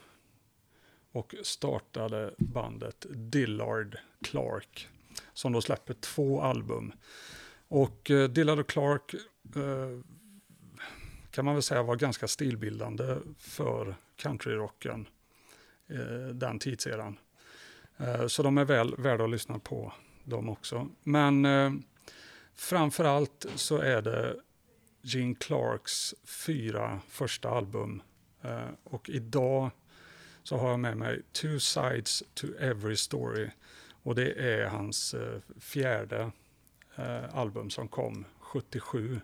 och 1.13 1.35
startade 1.43 2.35
bandet 2.39 3.07
Dillard 3.11 3.99
Clark 4.23 4.89
som 5.33 5.53
då 5.53 5.61
släpper 5.61 5.95
två 5.95 6.43
album. 6.43 6.93
Och 7.71 8.11
eh, 8.11 8.29
Dillard 8.29 8.59
och 8.59 8.69
Clark 8.69 9.15
eh, 9.57 10.01
kan 11.31 11.45
man 11.45 11.55
väl 11.55 11.63
säga 11.63 11.83
var 11.83 11.97
ganska 11.97 12.29
stilbildande 12.29 13.17
för 13.39 13.97
countryrocken 14.17 15.09
eh, 15.89 16.29
den 16.35 16.59
tidseran. 16.59 17.19
Eh, 17.97 18.27
så 18.27 18.43
de 18.43 18.59
är 18.59 18.65
väl 18.65 18.95
värda 18.97 19.25
att 19.25 19.31
lyssna 19.31 19.59
på 19.59 19.93
de 20.25 20.49
också. 20.49 20.89
Men 21.03 21.45
eh, 21.45 21.73
framför 22.55 23.05
allt 23.05 23.47
så 23.55 23.79
är 23.79 24.03
det 24.03 24.37
Gene 25.03 25.35
Clarks 25.35 26.15
fyra 26.25 27.01
första 27.09 27.51
album. 27.51 28.03
Eh, 28.43 28.69
och 28.85 29.11
idag 29.11 29.71
så 30.43 30.57
har 30.57 30.71
jag 30.71 30.81
med 30.81 30.97
mig 30.97 31.23
Two 31.33 31.59
Sides 31.59 32.23
to 32.35 32.47
Every 32.61 32.97
Story. 32.97 33.51
Och 34.03 34.15
det 34.15 34.33
är 34.33 34.69
hans 34.69 35.15
eh, 35.15 35.41
fjärde 35.61 36.31
eh, 37.01 37.39
album 37.39 37.71
som 37.71 37.89
kom 37.89 38.25
77. 38.39 39.21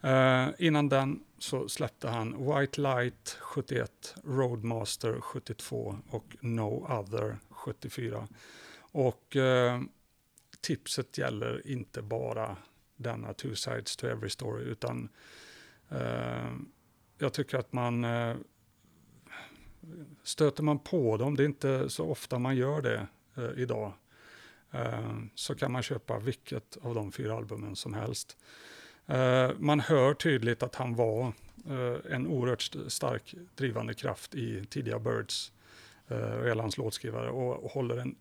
Eh, 0.00 0.48
innan 0.58 0.88
den 0.88 1.24
så 1.38 1.68
släppte 1.68 2.08
han 2.08 2.46
White 2.46 2.80
Light 2.80 3.38
71, 3.40 4.14
Roadmaster 4.24 5.20
72 5.20 5.96
och 6.10 6.36
No 6.40 6.86
Other 7.00 7.38
74. 7.50 8.28
Och 8.80 9.36
eh, 9.36 9.80
tipset 10.60 11.18
gäller 11.18 11.66
inte 11.66 12.02
bara 12.02 12.56
denna 12.96 13.32
Two 13.32 13.54
Sides 13.54 13.96
to 13.96 14.06
Every 14.06 14.30
Story 14.30 14.64
utan 14.64 15.08
eh, 15.88 16.52
jag 17.18 17.32
tycker 17.32 17.58
att 17.58 17.72
man 17.72 18.04
eh, 18.04 18.36
stöter 20.22 20.62
man 20.62 20.78
på 20.78 21.16
dem, 21.16 21.36
det 21.36 21.42
är 21.42 21.46
inte 21.46 21.90
så 21.90 22.10
ofta 22.10 22.38
man 22.38 22.56
gör 22.56 22.82
det 22.82 23.06
eh, 23.36 23.50
idag, 23.56 23.92
Eh, 24.74 25.16
så 25.34 25.54
kan 25.54 25.72
man 25.72 25.82
köpa 25.82 26.18
vilket 26.18 26.76
av 26.82 26.94
de 26.94 27.12
fyra 27.12 27.36
albumen 27.36 27.76
som 27.76 27.94
helst. 27.94 28.36
Eh, 29.06 29.50
man 29.58 29.80
hör 29.80 30.14
tydligt 30.14 30.62
att 30.62 30.74
han 30.74 30.94
var 30.94 31.32
eh, 31.68 32.12
en 32.12 32.26
oerhört 32.26 32.70
stark 32.88 33.34
drivande 33.54 33.94
kraft 33.94 34.34
i 34.34 34.66
tidiga 34.66 34.98
Birds, 34.98 35.52
och 36.08 36.48
är 36.48 36.56
hans 36.56 36.76
låtskrivare, 36.76 37.30
och, 37.30 37.64
och 37.64 37.70
håller 37.70 37.96
en 37.96 38.16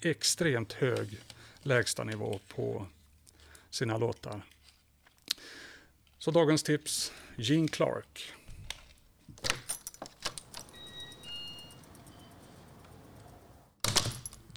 extremt 0.00 0.72
hög 0.72 1.20
lägstanivå 1.62 2.40
på 2.48 2.86
sina 3.70 3.98
låtar. 3.98 4.42
Så 6.18 6.30
dagens 6.30 6.62
tips, 6.62 7.12
Gene 7.36 7.68
Clark. 7.68 8.32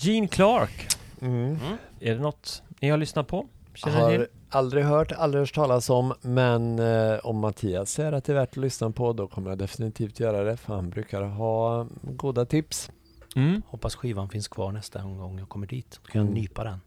Gene 0.02 0.28
Clark, 0.28 0.89
Mm. 1.22 1.58
är 2.00 2.16
det 2.16 2.22
något 2.22 2.64
ni 2.80 2.90
har 2.90 2.98
lyssnat 2.98 3.28
på? 3.28 3.46
Känner 3.74 4.02
Har 4.02 4.12
till? 4.12 4.26
aldrig 4.50 4.84
hört, 4.86 5.12
aldrig 5.12 5.42
hört 5.42 5.54
talas 5.56 5.90
om, 5.90 6.14
men 6.22 6.80
eh, 6.80 7.18
om 7.24 7.38
Mattias 7.40 7.92
säger 7.92 8.12
att 8.12 8.24
det 8.26 8.32
är 8.32 8.36
värt 8.36 8.50
att 8.50 8.58
lyssna 8.58 8.92
på, 8.92 9.14
då 9.14 9.28
kommer 9.28 9.50
jag 9.50 9.58
definitivt 9.58 10.20
göra 10.20 10.44
det, 10.44 10.58
för 10.58 10.74
han 10.76 10.90
brukar 10.90 11.22
ha 11.22 11.88
goda 12.02 12.46
tips. 12.46 12.92
Mm. 13.36 13.62
Hoppas 13.68 13.96
skivan 13.96 14.30
finns 14.30 14.48
kvar 14.48 14.72
nästa 14.72 15.02
gång 15.02 15.40
jag 15.40 15.50
kommer 15.50 15.68
dit. 15.68 16.00
Då 16.06 16.12
kan 16.12 16.20
jag 16.22 16.28
Mm. 16.30 16.42
nypa 16.42 16.64
den. 16.64 16.80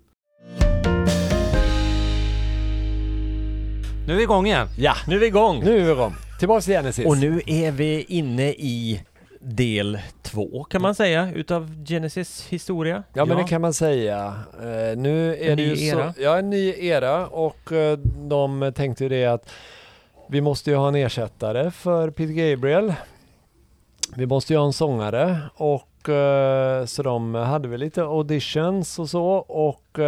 Nu 4.07 4.13
är 4.13 4.17
vi 4.17 4.23
igång 4.23 4.47
igen. 4.47 4.69
Ja, 4.79 4.95
Nu 5.07 5.15
är 5.17 5.21
vi 5.21 5.27
igång! 5.27 5.61
nu 5.65 5.79
är 5.81 5.85
vi 5.85 5.93
igång. 5.93 6.13
Tillbaks 6.39 6.65
till 6.65 6.75
Genesis. 6.75 7.07
Och 7.07 7.19
nu 7.19 7.41
är 7.47 7.73
vi 7.73 8.03
inne 8.03 8.49
i 8.51 9.03
del 9.45 9.99
två 10.23 10.65
kan 10.65 10.83
man 10.83 10.95
säga 10.95 11.33
utav 11.35 11.85
Genesis 11.85 12.47
historia. 12.49 13.03
Ja, 13.13 13.25
men 13.25 13.37
det 13.37 13.45
kan 13.45 13.61
man 13.61 13.75
säga. 13.75 14.35
Eh, 14.61 14.97
nu 14.97 15.37
är 15.37 15.51
En 15.51 15.57
det 15.57 15.63
ju 15.63 15.71
ny 15.71 15.77
så, 15.91 15.99
era. 15.99 16.15
Ja, 16.19 16.39
en 16.39 16.51
ny 16.51 16.75
era 16.79 17.27
och 17.27 17.73
eh, 17.73 17.99
de 18.29 18.73
tänkte 18.77 19.05
ju 19.05 19.09
det 19.09 19.27
att 19.27 19.51
vi 20.29 20.41
måste 20.41 20.71
ju 20.71 20.77
ha 20.77 20.89
en 20.89 20.95
ersättare 20.95 21.71
för 21.71 22.11
Peter 22.11 22.33
Gabriel. 22.33 22.95
Vi 24.17 24.27
måste 24.27 24.53
ju 24.53 24.59
ha 24.59 24.67
en 24.67 24.73
sångare 24.73 25.39
och 25.55 26.09
eh, 26.09 26.85
så 26.85 27.03
de 27.03 27.35
hade 27.35 27.69
väl 27.69 27.81
lite 27.81 28.03
auditions 28.03 28.99
och 28.99 29.11
så 29.11 29.27
och 29.37 29.99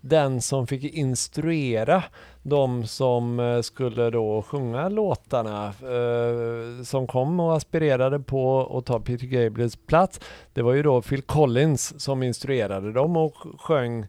den 0.00 0.40
som 0.40 0.66
fick 0.66 0.84
instruera 0.94 2.04
de 2.42 2.86
som 2.86 3.40
eh, 3.40 3.60
skulle 3.60 4.10
då 4.10 4.42
sjunga 4.42 4.88
låtarna 4.88 5.66
eh, 5.66 6.82
som 6.84 7.06
kom 7.06 7.40
och 7.40 7.56
aspirerade 7.56 8.20
på 8.20 8.76
att 8.78 8.86
ta 8.86 9.00
Peter 9.00 9.26
Gabriels 9.26 9.76
plats 9.76 10.20
det 10.52 10.62
var 10.62 10.72
ju 10.72 10.82
då 10.82 11.02
Phil 11.02 11.22
Collins 11.22 12.00
som 12.00 12.22
instruerade 12.22 12.92
dem 12.92 13.16
och 13.16 13.34
sjöng 13.58 14.06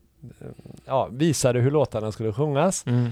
ja, 0.86 1.10
visade 1.12 1.60
hur 1.60 1.72
låtarna 1.72 2.12
skulle 2.12 2.34
sjungas. 2.34 2.86
Mm. 2.88 3.10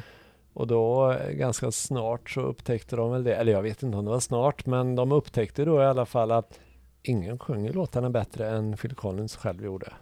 Och 0.53 0.68
då 0.68 1.11
eh, 1.11 1.31
ganska 1.31 1.72
snart 1.72 2.30
så 2.30 2.41
upptäckte 2.41 2.95
de 2.95 3.11
väl 3.11 3.23
det, 3.23 3.35
eller 3.35 3.52
jag 3.52 3.61
vet 3.61 3.84
inte 3.84 3.98
om 3.98 4.06
det 4.06 4.11
var 4.11 4.19
snart, 4.19 4.65
men 4.65 4.95
de 4.95 5.11
upptäckte 5.11 5.65
då 5.65 5.81
i 5.81 5.85
alla 5.85 6.06
fall 6.06 6.31
att 6.31 6.60
ingen 7.03 7.39
sjunger 7.39 7.73
låtarna 7.73 8.10
bättre 8.10 8.49
än 8.49 8.77
Phil 8.77 8.95
Collins 8.95 9.35
själv 9.35 9.64
gjorde. 9.64 9.93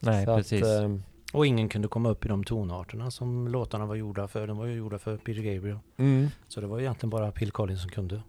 Nej, 0.00 0.26
Så 0.26 0.36
precis. 0.36 0.62
Att, 0.62 0.82
eh, 0.82 0.88
Och 1.34 1.46
ingen 1.46 1.68
kunde 1.68 1.88
komma 1.88 2.08
upp 2.08 2.24
i 2.24 2.28
de 2.28 2.44
tonarterna 2.44 3.10
som 3.10 3.48
låtarna 3.48 3.86
var 3.86 3.94
gjorda 3.94 4.28
för. 4.28 4.46
De 4.46 4.56
var 4.56 4.66
ju 4.66 4.74
gjorda 4.74 4.98
för 4.98 5.16
Peter 5.16 5.42
Gabriel. 5.42 5.78
mm. 5.96 6.28
Så 6.48 6.60
det 6.60 6.66
var 6.66 6.80
egentligen 6.80 7.10
bara 7.10 7.32
Phil 7.32 7.50
Collins 7.50 7.80
som 7.80 7.90
kunde 7.90 8.22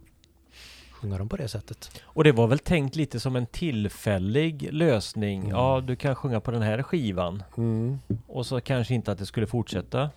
sjunga 0.92 1.18
dem 1.18 1.30
på 1.30 1.38
det 1.38 1.48
sättet. 1.48 2.02
Och 2.04 2.24
det 2.24 2.32
var 2.32 2.48
väl 2.48 2.60
tänkt 2.60 2.96
lite 2.96 3.20
som 3.20 3.36
en 3.36 3.46
tillfällig 3.46 4.74
lösning. 4.74 5.40
Mm. 5.40 5.52
Ja, 5.52 5.82
du 5.88 5.96
kan 5.96 6.16
sjunga 6.16 6.40
på 6.40 6.52
den 6.52 6.62
här 6.62 6.84
skivan. 6.84 7.44
Mm. 7.58 8.00
Och 8.28 8.46
så 8.46 8.62
kanske 8.62 8.94
inte 8.94 9.12
att 9.12 9.18
det 9.18 9.26
skulle 9.26 9.48
fortsätta. 9.48 10.10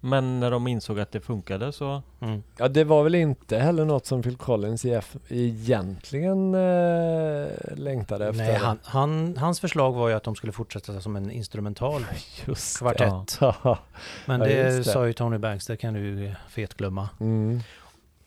Men 0.00 0.40
när 0.40 0.50
de 0.50 0.66
insåg 0.66 1.00
att 1.00 1.12
det 1.12 1.20
funkade 1.20 1.72
så... 1.72 2.02
Mm. 2.20 2.42
Ja, 2.56 2.68
det 2.68 2.84
var 2.84 3.02
väl 3.04 3.14
inte 3.14 3.58
heller 3.58 3.84
något 3.84 4.06
som 4.06 4.22
Phil 4.22 4.36
Collins 4.36 4.86
egentligen 5.28 6.54
eh, 6.54 7.46
längtade 7.76 8.28
efter. 8.28 8.44
Nej, 8.44 8.54
han, 8.54 8.78
han, 8.84 9.36
hans 9.36 9.60
förslag 9.60 9.92
var 9.92 10.08
ju 10.08 10.14
att 10.14 10.22
de 10.24 10.34
skulle 10.34 10.52
fortsätta 10.52 11.00
som 11.00 11.16
en 11.16 11.30
instrumental 11.30 12.04
Just 12.46 12.78
kvartett. 12.78 13.38
Ja. 13.40 13.78
Men 14.26 14.40
Ja, 14.40 14.46
det, 14.46 14.52
just 14.74 14.84
det. 14.86 14.92
sa 14.92 15.06
ju 15.06 15.12
Tony 15.12 15.38
Banks, 15.38 15.66
det 15.66 15.76
kan 15.76 15.94
du 15.94 16.34
fetglömma. 16.48 17.08
Mm. 17.20 17.60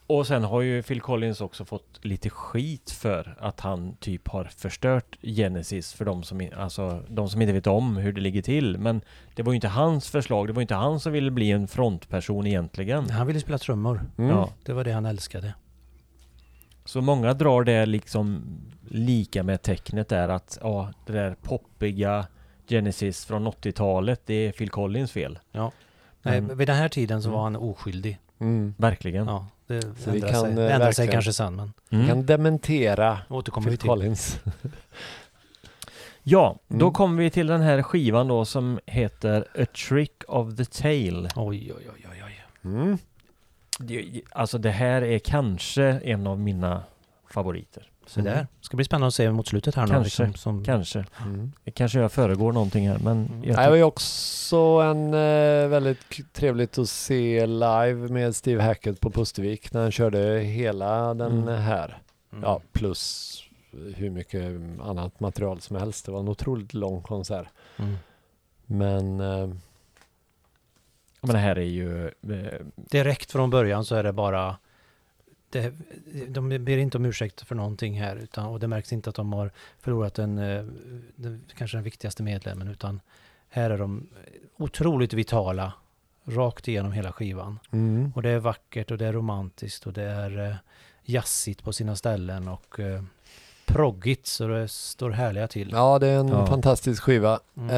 Och 0.07 0.27
sen 0.27 0.43
har 0.43 0.61
ju 0.61 0.83
Phil 0.83 1.01
Collins 1.01 1.41
också 1.41 1.65
fått 1.65 1.99
lite 2.05 2.29
skit 2.29 2.91
för 2.91 3.37
att 3.39 3.59
han 3.59 3.95
typ 3.95 4.27
har 4.27 4.43
förstört 4.45 5.17
Genesis 5.21 5.93
för 5.93 6.05
de 6.05 6.23
som, 6.23 6.49
alltså, 6.57 7.03
de 7.09 7.29
som 7.29 7.41
inte 7.41 7.53
vet 7.53 7.67
om 7.67 7.97
hur 7.97 8.13
det 8.13 8.21
ligger 8.21 8.41
till. 8.41 8.77
Men 8.77 9.01
det 9.35 9.43
var 9.43 9.53
ju 9.53 9.55
inte 9.55 9.67
hans 9.67 10.09
förslag, 10.09 10.47
det 10.47 10.53
var 10.53 10.61
inte 10.61 10.75
han 10.75 10.99
som 10.99 11.11
ville 11.11 11.31
bli 11.31 11.51
en 11.51 11.67
frontperson 11.67 12.47
egentligen. 12.47 13.09
Han 13.09 13.27
ville 13.27 13.39
spela 13.39 13.57
trummor. 13.57 14.01
Mm. 14.17 14.29
Ja. 14.29 14.49
Det 14.65 14.73
var 14.73 14.83
det 14.83 14.91
han 14.91 15.05
älskade. 15.05 15.53
Så 16.85 17.01
många 17.01 17.33
drar 17.33 17.63
det 17.63 17.85
liksom 17.85 18.43
lika 18.87 19.43
med 19.43 19.61
tecknet 19.61 20.09
där 20.09 20.29
att 20.29 20.57
ja, 20.61 20.91
det 21.05 21.13
där 21.13 21.35
poppiga 21.41 22.27
Genesis 22.67 23.25
från 23.25 23.47
80-talet, 23.47 24.21
det 24.25 24.33
är 24.33 24.51
Phil 24.51 24.69
Collins 24.69 25.11
fel. 25.11 25.39
Nej, 25.51 26.41
Men- 26.41 26.57
vid 26.57 26.67
den 26.67 26.75
här 26.75 26.89
tiden 26.89 27.21
så 27.21 27.27
Mm. 27.29 27.37
var 27.37 27.43
han 27.43 27.55
oskyldig. 27.55 28.19
Mm. 28.39 28.73
Verkligen. 28.77 29.27
Ja, 29.27 29.47
det 29.67 29.81
Så 29.81 30.11
vi 30.11 30.15
ändrade 30.17 30.33
kan, 30.33 30.41
sig, 30.41 30.49
eh, 30.49 30.55
det 30.55 30.71
ändrade 30.73 30.93
sig 30.93 31.07
kanske 31.07 31.33
sen, 31.33 31.55
men 31.55 31.73
Mm. 31.91 32.07
Kan 32.07 32.25
dementera 32.25 33.17
återkommer 33.29 33.65
vi 33.65 33.71
Phil 33.71 33.79
till. 33.79 33.89
Collins. 33.89 34.39
Ja, 36.23 36.59
då 36.67 36.75
Mm. 36.85 36.93
kommer 36.93 37.23
vi 37.23 37.29
till 37.29 37.47
den 37.47 37.61
här 37.61 37.81
skivan 37.81 38.27
då 38.27 38.45
som 38.45 38.79
heter 38.85 39.47
A 39.61 39.65
Trick 39.87 40.23
of 40.27 40.55
the 40.55 40.65
Tail. 40.65 41.29
Oj, 41.35 41.73
oj, 41.73 41.87
oj, 41.93 42.05
oj, 42.11 42.23
oj. 42.25 42.45
Mm. 42.63 42.97
Alltså 44.31 44.57
det 44.57 44.69
här 44.69 45.01
är 45.01 45.19
kanske 45.19 45.83
en 45.83 46.27
av 46.27 46.39
mina 46.39 46.83
favoriter. 47.29 47.89
Så 48.05 48.19
Mm. 48.19 48.33
där. 48.33 48.47
Ska 48.61 48.77
bli 48.77 48.85
spännande 48.85 49.07
att 49.07 49.13
se 49.13 49.31
mot 49.31 49.47
slutet 49.47 49.75
här 49.75 49.87
nu. 49.87 49.93
Kanske, 49.93 50.25
Liksom, 50.25 50.33
som, 50.33 50.63
Kanske. 50.63 51.05
Mm. 51.21 51.51
Kanske 51.73 51.99
jag 51.99 52.11
föregår 52.11 52.51
någonting 52.51 52.89
här 52.89 52.97
men 53.03 53.25
Mm. 53.25 53.43
jag 53.43 53.57
Det 53.57 53.69
var 53.69 53.75
ju 53.75 53.83
också 53.83 54.57
en 54.57 55.13
eh, 55.13 55.67
väldigt 55.67 56.33
trevligt 56.33 56.77
att 56.77 56.89
se 56.89 57.45
live 57.45 57.93
med 57.93 58.35
Steve 58.35 58.63
Hackett 58.63 58.99
på 58.99 59.11
Pustervik 59.11 59.73
när 59.73 59.81
han 59.81 59.91
körde 59.91 60.39
hela 60.39 61.13
den 61.13 61.31
Mm. 61.43 61.61
här. 61.61 62.01
Mm. 62.31 62.43
Ja, 62.43 62.61
plus 62.71 63.29
hur 63.95 64.09
mycket 64.09 64.43
annat 64.83 65.19
material 65.19 65.61
som 65.61 65.75
helst. 65.75 66.05
Det 66.05 66.11
var 66.11 66.19
en 66.19 66.27
otroligt 66.29 66.73
lång 66.73 67.01
konsert. 67.01 67.47
Mm. 67.77 67.95
Men 68.65 69.19
eh, 69.19 69.47
Men 71.21 71.33
det 71.33 71.37
här 71.37 71.55
är 71.55 71.61
ju... 71.61 72.05
eh, 72.07 72.59
Direkt 72.75 73.31
från 73.31 73.49
början 73.49 73.85
så 73.85 73.95
är 73.95 74.03
det 74.03 74.13
bara 74.13 74.57
det, 75.53 75.73
de 76.27 76.49
ber 76.49 76.77
inte 76.77 76.97
om 76.97 77.05
ursäkt 77.05 77.41
för 77.41 77.55
någonting 77.55 77.99
här 78.01 78.15
utan, 78.15 78.45
och 78.45 78.59
det 78.59 78.67
märks 78.67 78.93
inte 78.93 79.09
att 79.09 79.15
de 79.15 79.33
har 79.33 79.51
förlorat 79.79 80.13
den, 80.13 80.37
eh, 80.37 80.63
den 81.15 81.43
kanske 81.57 81.77
den 81.77 81.83
viktigaste 81.83 82.23
medlemmen 82.23 82.67
utan 82.67 83.01
här 83.49 83.69
är 83.69 83.77
de 83.77 84.07
otroligt 84.57 85.13
vitala 85.13 85.73
rakt 86.25 86.67
igenom 86.67 86.91
hela 86.91 87.11
skivan. 87.11 87.59
mm. 87.71 88.11
Och 88.15 88.21
det 88.21 88.29
är 88.29 88.39
vackert 88.39 88.91
och 88.91 88.97
det 88.97 89.05
är 89.05 89.13
romantiskt 89.13 89.87
och 89.87 89.93
det 89.93 90.03
är 90.03 90.45
eh, 90.49 90.55
jazzigt 91.05 91.63
på 91.63 91.73
sina 91.73 91.95
ställen 91.95 92.47
och 92.47 92.79
eh, 92.79 93.03
proggigt 93.65 94.27
så 94.27 94.47
det 94.47 94.67
står 94.67 95.11
härliga 95.11 95.47
till. 95.47 95.69
ja, 95.71 95.99
det 95.99 96.07
är 96.07 96.19
en 96.19 96.27
Ja. 96.27 96.47
fantastisk 96.47 97.03
skiva. 97.03 97.39
Mm. 97.57 97.69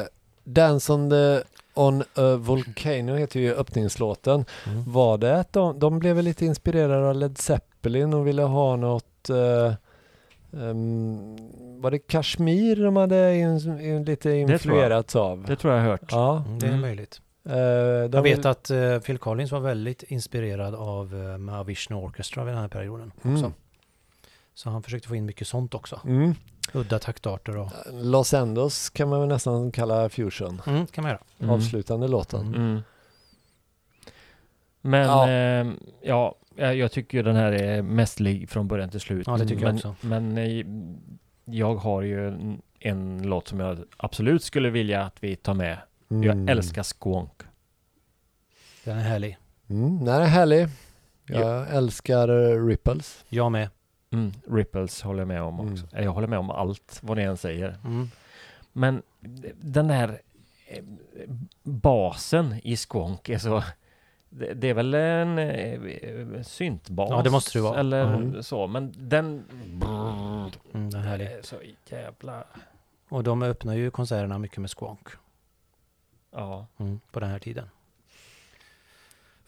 Eh, 0.00 0.06
Dance 0.44 0.92
on, 0.92 1.10
the, 1.10 1.42
on 1.74 2.02
a 2.14 2.36
Volcano 2.36 3.14
heter 3.16 3.40
ju 3.40 3.54
öppningslåten. 3.54 4.44
Mm. 4.66 4.92
Var 4.92 5.18
det 5.18 5.40
att 5.40 5.52
de, 5.52 5.78
de 5.78 5.98
blev 5.98 6.16
väl 6.16 6.24
lite 6.24 6.46
inspirerade 6.46 7.08
av 7.08 7.14
Led 7.14 7.38
Zeppelin 7.38 8.14
och 8.14 8.26
ville 8.26 8.42
ha 8.42 8.76
något 8.76 9.30
eh, 9.30 9.74
ehm, 10.62 11.36
var 11.80 11.90
det 11.90 11.98
Kashmir 11.98 12.76
de 12.84 12.96
hade 12.96 13.36
in, 13.36 13.80
in, 13.80 14.04
lite 14.04 14.30
influerats 14.30 15.16
av? 15.16 15.44
Det 15.48 15.56
tror 15.56 15.74
jag 15.74 15.80
har 15.80 15.88
hört. 15.90 16.00
Ja, 16.10 16.42
Mm, 16.46 16.58
det 16.58 16.66
är 16.66 16.70
Mm. 16.70 16.80
möjligt. 16.80 17.20
de 17.42 17.50
Jag 18.12 18.22
vet 18.22 18.38
vill- 18.38 18.46
att 18.46 18.70
eh, 18.70 18.98
Phil 18.98 19.18
Collins 19.18 19.52
var 19.52 19.60
väldigt 19.60 20.02
inspirerad 20.02 20.74
av 20.74 21.14
uh, 21.14 21.38
Mahavishnu 21.38 21.96
Orchestra 21.96 22.44
vid 22.44 22.54
den 22.54 22.60
här 22.60 22.68
perioden 22.68 23.12
också. 23.16 23.52
Så 24.60 24.70
han 24.70 24.82
försökte 24.82 25.08
få 25.08 25.16
in 25.16 25.26
mycket 25.26 25.48
sånt 25.48 25.74
också. 25.74 26.00
Mm. 26.04 26.34
Udda 26.72 26.98
taktarter 26.98 27.56
och... 27.56 27.72
Los 27.92 28.34
Endos 28.34 28.90
kan 28.90 29.08
man 29.08 29.20
väl 29.20 29.28
nästan 29.28 29.72
kalla 29.72 30.08
fusion. 30.08 30.62
Mm, 30.66 30.86
kan 30.86 31.02
man 31.02 31.10
göra. 31.10 31.22
Mm. 31.38 31.50
Avslutande 31.50 32.08
låten. 32.08 32.54
Mm. 32.54 32.80
Men 34.80 35.06
Ja. 35.06 35.30
ja. 35.30 35.74
ja, 36.02 36.36
jag 36.56 36.76
jag 36.76 36.92
tycker 36.92 37.18
ju 37.18 37.22
den 37.22 37.36
här 37.36 37.52
är 37.52 37.82
mästerlig 37.82 38.48
från 38.48 38.68
början 38.68 38.90
till 38.90 39.00
slut. 39.00 39.26
Ja, 39.26 39.36
det 39.36 39.46
tycker 39.46 39.62
jag 39.62 39.74
men, 39.74 39.76
också. 39.76 39.94
Men 40.00 40.38
eh, 40.38 40.64
jag 41.44 41.74
har 41.74 42.02
ju 42.02 42.26
en, 42.78 43.22
låt 43.22 43.48
som 43.48 43.60
jag 43.60 43.78
absolut 43.96 44.44
skulle 44.44 44.70
vilja 44.70 45.02
att 45.02 45.16
vi 45.24 45.36
tar 45.36 45.54
med. 45.54 45.78
Mm. 46.10 46.22
Jag 46.22 46.50
älskar 46.50 46.82
Squonk. 46.82 47.42
Den 48.84 48.98
är 48.98 49.02
härlig. 49.02 49.38
Mm, 49.68 50.04
den 50.04 50.22
är 50.22 50.26
härlig. 50.26 50.68
Jag 51.26 51.74
älskar 51.74 52.28
eh, 52.28 52.66
Ripples. 52.66 53.24
Jag 53.28 53.52
med. 53.52 53.68
Mm, 54.12 54.32
Ripples 54.50 55.02
håller 55.02 55.18
jag 55.20 55.28
med 55.28 55.42
om 55.42 55.60
Mm. 55.60 55.72
också. 55.72 55.96
Eh, 55.96 56.04
Jag 56.04 56.12
håller 56.12 56.26
med 56.26 56.38
om 56.38 56.50
allt 56.50 57.00
vad 57.02 57.16
ni 57.16 57.22
än 57.22 57.36
säger. 57.36 57.76
Mm. 57.84 58.10
Men 58.72 59.02
den 59.60 59.88
där 59.88 60.20
eh, 60.66 60.84
basen 61.62 62.54
i 62.64 62.76
Squonk 62.76 63.28
är 63.28 63.38
så... 63.38 63.62
Det, 64.32 64.54
det 64.54 64.68
är 64.68 64.74
väl 64.74 64.94
en 64.94 65.38
eh, 65.38 66.42
syntbas? 66.42 67.10
Ja, 67.10 67.22
det 67.22 67.30
måste 67.30 67.58
det 67.58 67.62
vara. 67.62 67.80
Eller 67.80 68.14
Mm. 68.14 68.42
så, 68.42 68.66
men 68.66 68.94
den... 68.98 69.44
Mm, 69.82 70.50
den 70.90 71.00
är 71.00 71.06
härlig. 71.08 71.28
Så 71.42 71.56
jävla... 71.88 72.44
Och 73.08 73.24
de 73.24 73.42
öppnar 73.42 73.74
ju 73.74 73.90
konserterna 73.90 74.38
mycket 74.38 74.58
med 74.58 74.70
Squonk 74.78 75.08
Ja. 76.32 76.66
mm, 76.78 77.00
på 77.12 77.20
den 77.20 77.30
här 77.30 77.38
tiden. 77.38 77.68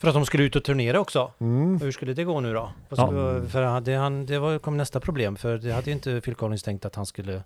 För 0.02 0.08
att 0.08 0.14
de 0.14 0.26
skulle 0.26 0.44
ut 0.44 0.56
och 0.56 0.64
turnera 0.64 1.00
också. 1.00 1.32
Mm. 1.40 1.80
Hur 1.80 1.92
skulle 1.92 2.14
det 2.14 2.24
gå 2.24 2.40
nu 2.40 2.52
då? 2.54 2.72
Ja. 2.88 3.06
För 3.48 3.80
det, 3.80 3.94
han, 3.94 4.26
det 4.26 4.38
var, 4.38 4.58
kom 4.58 4.76
nästa 4.76 5.00
problem, 5.00 5.36
för 5.36 5.58
det 5.58 5.72
hade 5.72 5.86
ju 5.86 5.92
inte 5.92 6.20
Phil 6.20 6.34
Collins 6.34 6.62
tänkt 6.62 6.84
att 6.84 6.94
han 6.94 7.06
skulle 7.06 7.42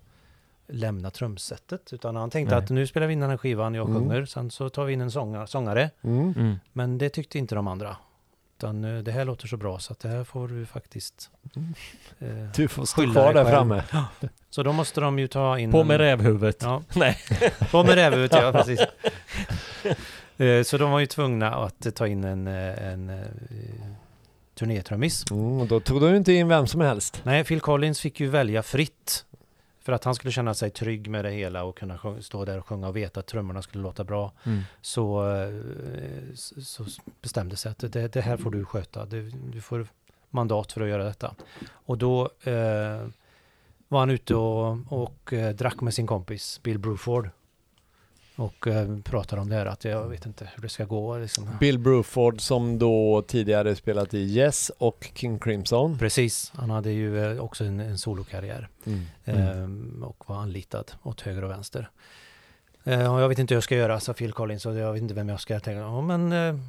lämna 0.67 1.09
trumsetet, 1.11 1.93
utan 1.93 2.15
han 2.15 2.29
tänkte 2.29 2.55
Nej. 2.55 2.63
att 2.63 2.69
nu 2.69 2.87
spelar 2.87 3.07
vi 3.07 3.13
in 3.13 3.19
den 3.19 3.29
här 3.29 3.37
skivan, 3.37 3.73
jag 3.73 3.89
Mm. 3.89 3.99
sjunger, 4.01 4.25
sen 4.25 4.51
så 4.51 4.69
tar 4.69 4.85
vi 4.85 4.93
in 4.93 5.01
en 5.01 5.11
sångare, 5.11 5.47
sångare. 5.47 5.89
Mm. 6.01 6.33
Mm. 6.37 6.55
Men 6.73 6.97
det 6.97 7.09
tyckte 7.09 7.37
inte 7.37 7.55
de 7.55 7.67
andra. 7.67 7.95
Utan 8.57 8.83
eh, 8.83 9.03
det 9.03 9.11
här 9.11 9.25
låter 9.25 9.47
så 9.47 9.57
bra 9.57 9.79
så 9.79 9.93
att 9.93 9.99
det 9.99 10.09
här 10.09 10.23
får 10.23 10.47
du 10.47 10.65
faktiskt... 10.65 11.29
Eh, 12.19 12.27
Du 12.55 12.67
får 12.67 12.85
stå 12.85 13.11
kvar 13.13 13.33
där 13.33 13.45
framme. 13.45 13.83
så 14.49 14.63
då 14.63 14.73
måste 14.73 15.01
de 15.01 15.19
ju 15.19 15.27
ta 15.27 15.59
in... 15.59 15.71
På 15.71 15.81
en- 15.81 15.87
med 15.87 15.97
rävhuvudet. 15.97 16.57
Ja, 16.61 16.81
Nej. 16.95 17.17
på 17.71 17.83
med 17.83 17.95
rävhuvudet, 17.95 18.37
ja 18.41 18.51
precis. 18.51 18.79
Eh, 20.37 20.63
Så 20.63 20.77
de 20.77 20.91
var 20.91 20.99
ju 20.99 21.05
tvungna 21.05 21.55
att 21.55 21.95
ta 21.95 22.07
in 22.07 22.23
en, 22.23 22.47
eh, 22.47 22.91
en 22.93 23.09
eh, 23.09 23.25
turnétrummis. 24.55 25.31
Mm, 25.31 25.67
då 25.67 25.79
tog 25.79 26.01
de 26.01 26.09
ju 26.09 26.17
inte 26.17 26.33
in 26.33 26.47
vem 26.47 26.67
som 26.67 26.81
helst. 26.81 27.21
Nej, 27.23 27.43
Phil 27.43 27.61
Collins 27.61 27.99
fick 28.01 28.19
ju 28.19 28.27
välja 28.27 28.63
fritt. 28.63 29.25
För 29.81 29.93
att 29.93 30.03
han 30.03 30.15
skulle 30.15 30.31
känna 30.31 30.53
sig 30.53 30.69
trygg 30.69 31.09
med 31.09 31.25
det 31.25 31.31
hela 31.31 31.63
och 31.63 31.77
kunna 31.77 32.21
stå 32.21 32.45
där 32.45 32.57
och 32.57 32.67
sjunga 32.67 32.87
och 32.87 32.95
veta 32.95 33.19
att 33.19 33.27
trummorna 33.27 33.61
skulle 33.61 33.83
låta 33.83 34.03
bra. 34.03 34.31
Mm. 34.43 34.61
Så, 34.81 35.23
så 36.35 36.61
så 36.61 36.85
bestämde 37.21 37.55
sig 37.55 37.71
att 37.71 37.79
det, 37.79 38.13
det 38.13 38.21
här 38.21 38.37
får 38.37 38.51
du 38.51 38.65
sköta. 38.65 39.05
Du, 39.05 39.29
du 39.29 39.61
får 39.61 39.87
mandat 40.29 40.71
för 40.71 40.81
att 40.81 40.89
göra 40.89 41.03
detta. 41.03 41.35
Och 41.71 41.97
då 41.97 42.29
eh, 42.43 43.07
var 43.87 43.99
han 43.99 44.09
ute 44.09 44.35
och, 44.35 44.77
och 44.89 45.33
eh, 45.33 45.55
drack 45.55 45.81
med 45.81 45.93
sin 45.93 46.07
kompis 46.07 46.59
Bill 46.63 46.79
Bruford. 46.79 47.29
Och 48.37 48.67
eh, 48.67 48.97
pratade 49.03 49.41
om 49.41 49.49
det 49.49 49.55
här 49.55 49.65
att 49.65 49.85
jag 49.85 50.07
vet 50.07 50.25
inte 50.25 50.49
hur 50.55 50.61
det 50.61 50.69
ska 50.69 50.85
gå. 50.85 51.17
Liksom. 51.17 51.49
Bill 51.59 51.79
Bruford 51.79 52.41
som 52.41 52.79
då 52.79 53.21
tidigare 53.27 53.75
spelat 53.75 54.13
i 54.13 54.17
Yes 54.17 54.71
och 54.77 55.11
King 55.13 55.39
Crimson. 55.39 55.97
Precis, 55.97 56.51
han 56.55 56.69
hade 56.69 56.91
ju 56.91 57.25
eh, 57.25 57.43
också 57.43 57.63
en, 57.63 57.79
en 57.79 57.97
solokarriär. 57.97 58.69
Mm. 58.85 59.05
Ehm, 59.25 60.03
och 60.03 60.29
var 60.29 60.35
anlitad 60.35 60.91
åt 61.03 61.21
höger 61.21 61.43
och 61.43 61.51
vänster. 61.51 61.89
Eh, 62.83 63.13
och 63.13 63.21
jag 63.21 63.29
vet 63.29 63.39
inte 63.39 63.53
hur 63.53 63.57
jag 63.57 63.63
ska 63.63 63.75
göra, 63.75 63.99
sa 63.99 64.13
Phil 64.13 64.33
Collins, 64.33 64.65
och 64.65 64.75
jag 64.75 64.93
vet 64.93 65.01
inte 65.01 65.13
vem 65.13 65.29
jag 65.29 65.39
ska 65.39 65.59
tänka. 65.59 65.79
Ja, 65.79 66.01
men 66.01 66.31
eh, 66.31 66.59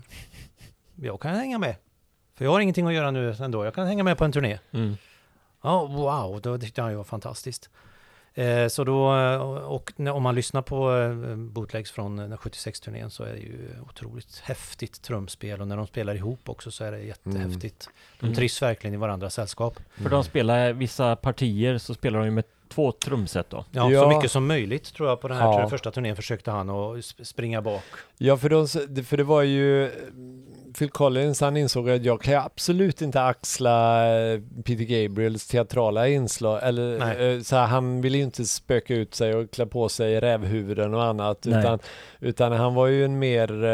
jag 0.94 1.20
kan 1.20 1.34
hänga 1.34 1.58
med. 1.58 1.76
För 2.34 2.44
jag 2.44 2.52
har 2.52 2.60
ingenting 2.60 2.86
att 2.86 2.94
göra 2.94 3.10
nu 3.10 3.34
ändå. 3.40 3.64
Jag 3.64 3.74
kan 3.74 3.86
hänga 3.86 4.04
med 4.04 4.18
på 4.18 4.24
en 4.24 4.32
turné. 4.32 4.58
Mm. 4.70 4.96
Ja, 5.62 5.86
wow, 5.86 6.40
då 6.40 6.58
tyckte 6.58 6.82
han 6.82 6.90
ju 6.90 6.96
var 6.96 7.04
fantastiskt. 7.04 7.70
Eh, 8.38 8.68
så 8.68 8.84
då, 8.84 9.16
eh, 9.16 9.40
och 9.62 9.92
om 10.14 10.22
man 10.22 10.34
lyssnar 10.34 10.62
på 10.62 10.96
eh, 10.96 11.36
bootlegs 11.36 11.90
från 11.90 12.18
eh, 12.18 12.36
76-turnén 12.38 13.10
så 13.10 13.24
är 13.24 13.32
det 13.32 13.38
ju 13.38 13.68
otroligt 13.90 14.38
häftigt 14.44 15.02
trumspel 15.02 15.60
och 15.60 15.68
när 15.68 15.76
de 15.76 15.86
spelar 15.86 16.14
ihop 16.14 16.48
också 16.48 16.70
så 16.70 16.84
är 16.84 16.92
det 16.92 16.98
jättehäftigt. 17.00 17.88
De 18.20 18.26
Mm. 18.26 18.36
trivs 18.36 18.62
verkligen 18.62 18.94
i 18.94 18.96
varandras 18.96 19.34
sällskap. 19.34 19.80
För 20.02 20.10
de 20.10 20.24
spelar 20.24 20.72
vissa 20.72 21.16
partier 21.16 21.78
så 21.78 21.94
spelar 21.94 22.18
de 22.18 22.24
ju 22.24 22.30
med 22.30 22.44
två 22.68 22.92
trumset 22.92 23.50
då. 23.50 23.64
Ja, 23.70 23.90
Ja. 23.90 24.02
så 24.02 24.08
mycket 24.16 24.30
som 24.30 24.46
möjligt 24.46 24.94
tror 24.94 25.08
jag 25.08 25.20
på 25.20 25.28
den 25.28 25.36
här 25.36 25.44
Ja. 25.60 25.68
första 25.68 25.90
turnén 25.90 26.16
försökte 26.16 26.50
han 26.50 26.70
att 26.70 26.74
sp- 26.96 27.24
springa 27.24 27.62
bak. 27.62 27.84
Ja, 28.18 28.36
för, 28.36 28.48
de, 28.48 28.68
för 29.04 29.16
det 29.16 29.24
var 29.24 29.42
ju 29.42 29.90
Phil 30.78 30.90
Collins, 30.90 31.40
han 31.40 31.56
insåg 31.56 31.90
att 31.90 32.04
jag 32.04 32.20
kan 32.22 32.32
ju 32.34 32.40
absolut 32.40 33.02
inte 33.02 33.22
axla 33.22 34.06
eh, 34.18 34.40
Peter 34.64 34.84
Gabriels 34.84 35.46
teatrala 35.46 36.08
inslag, 36.08 36.60
eller 36.62 36.98
Nej. 36.98 37.34
eh, 37.36 37.40
så 37.40 37.56
här, 37.56 37.66
han 37.66 38.00
ville 38.00 38.18
ju 38.18 38.24
inte 38.24 38.44
spöka 38.44 38.94
ut 38.94 39.14
sig 39.14 39.34
och 39.34 39.50
klä 39.50 39.66
på 39.66 39.88
sig 39.88 40.20
rävhuvuden 40.20 40.94
och 40.94 41.04
annat, 41.04 41.38
Nej. 41.44 41.60
utan, 41.60 41.78
utan 42.20 42.52
han 42.52 42.74
var 42.74 42.86
ju 42.86 43.04
en 43.04 43.18
mer, 43.18 43.64
eh, 43.64 43.70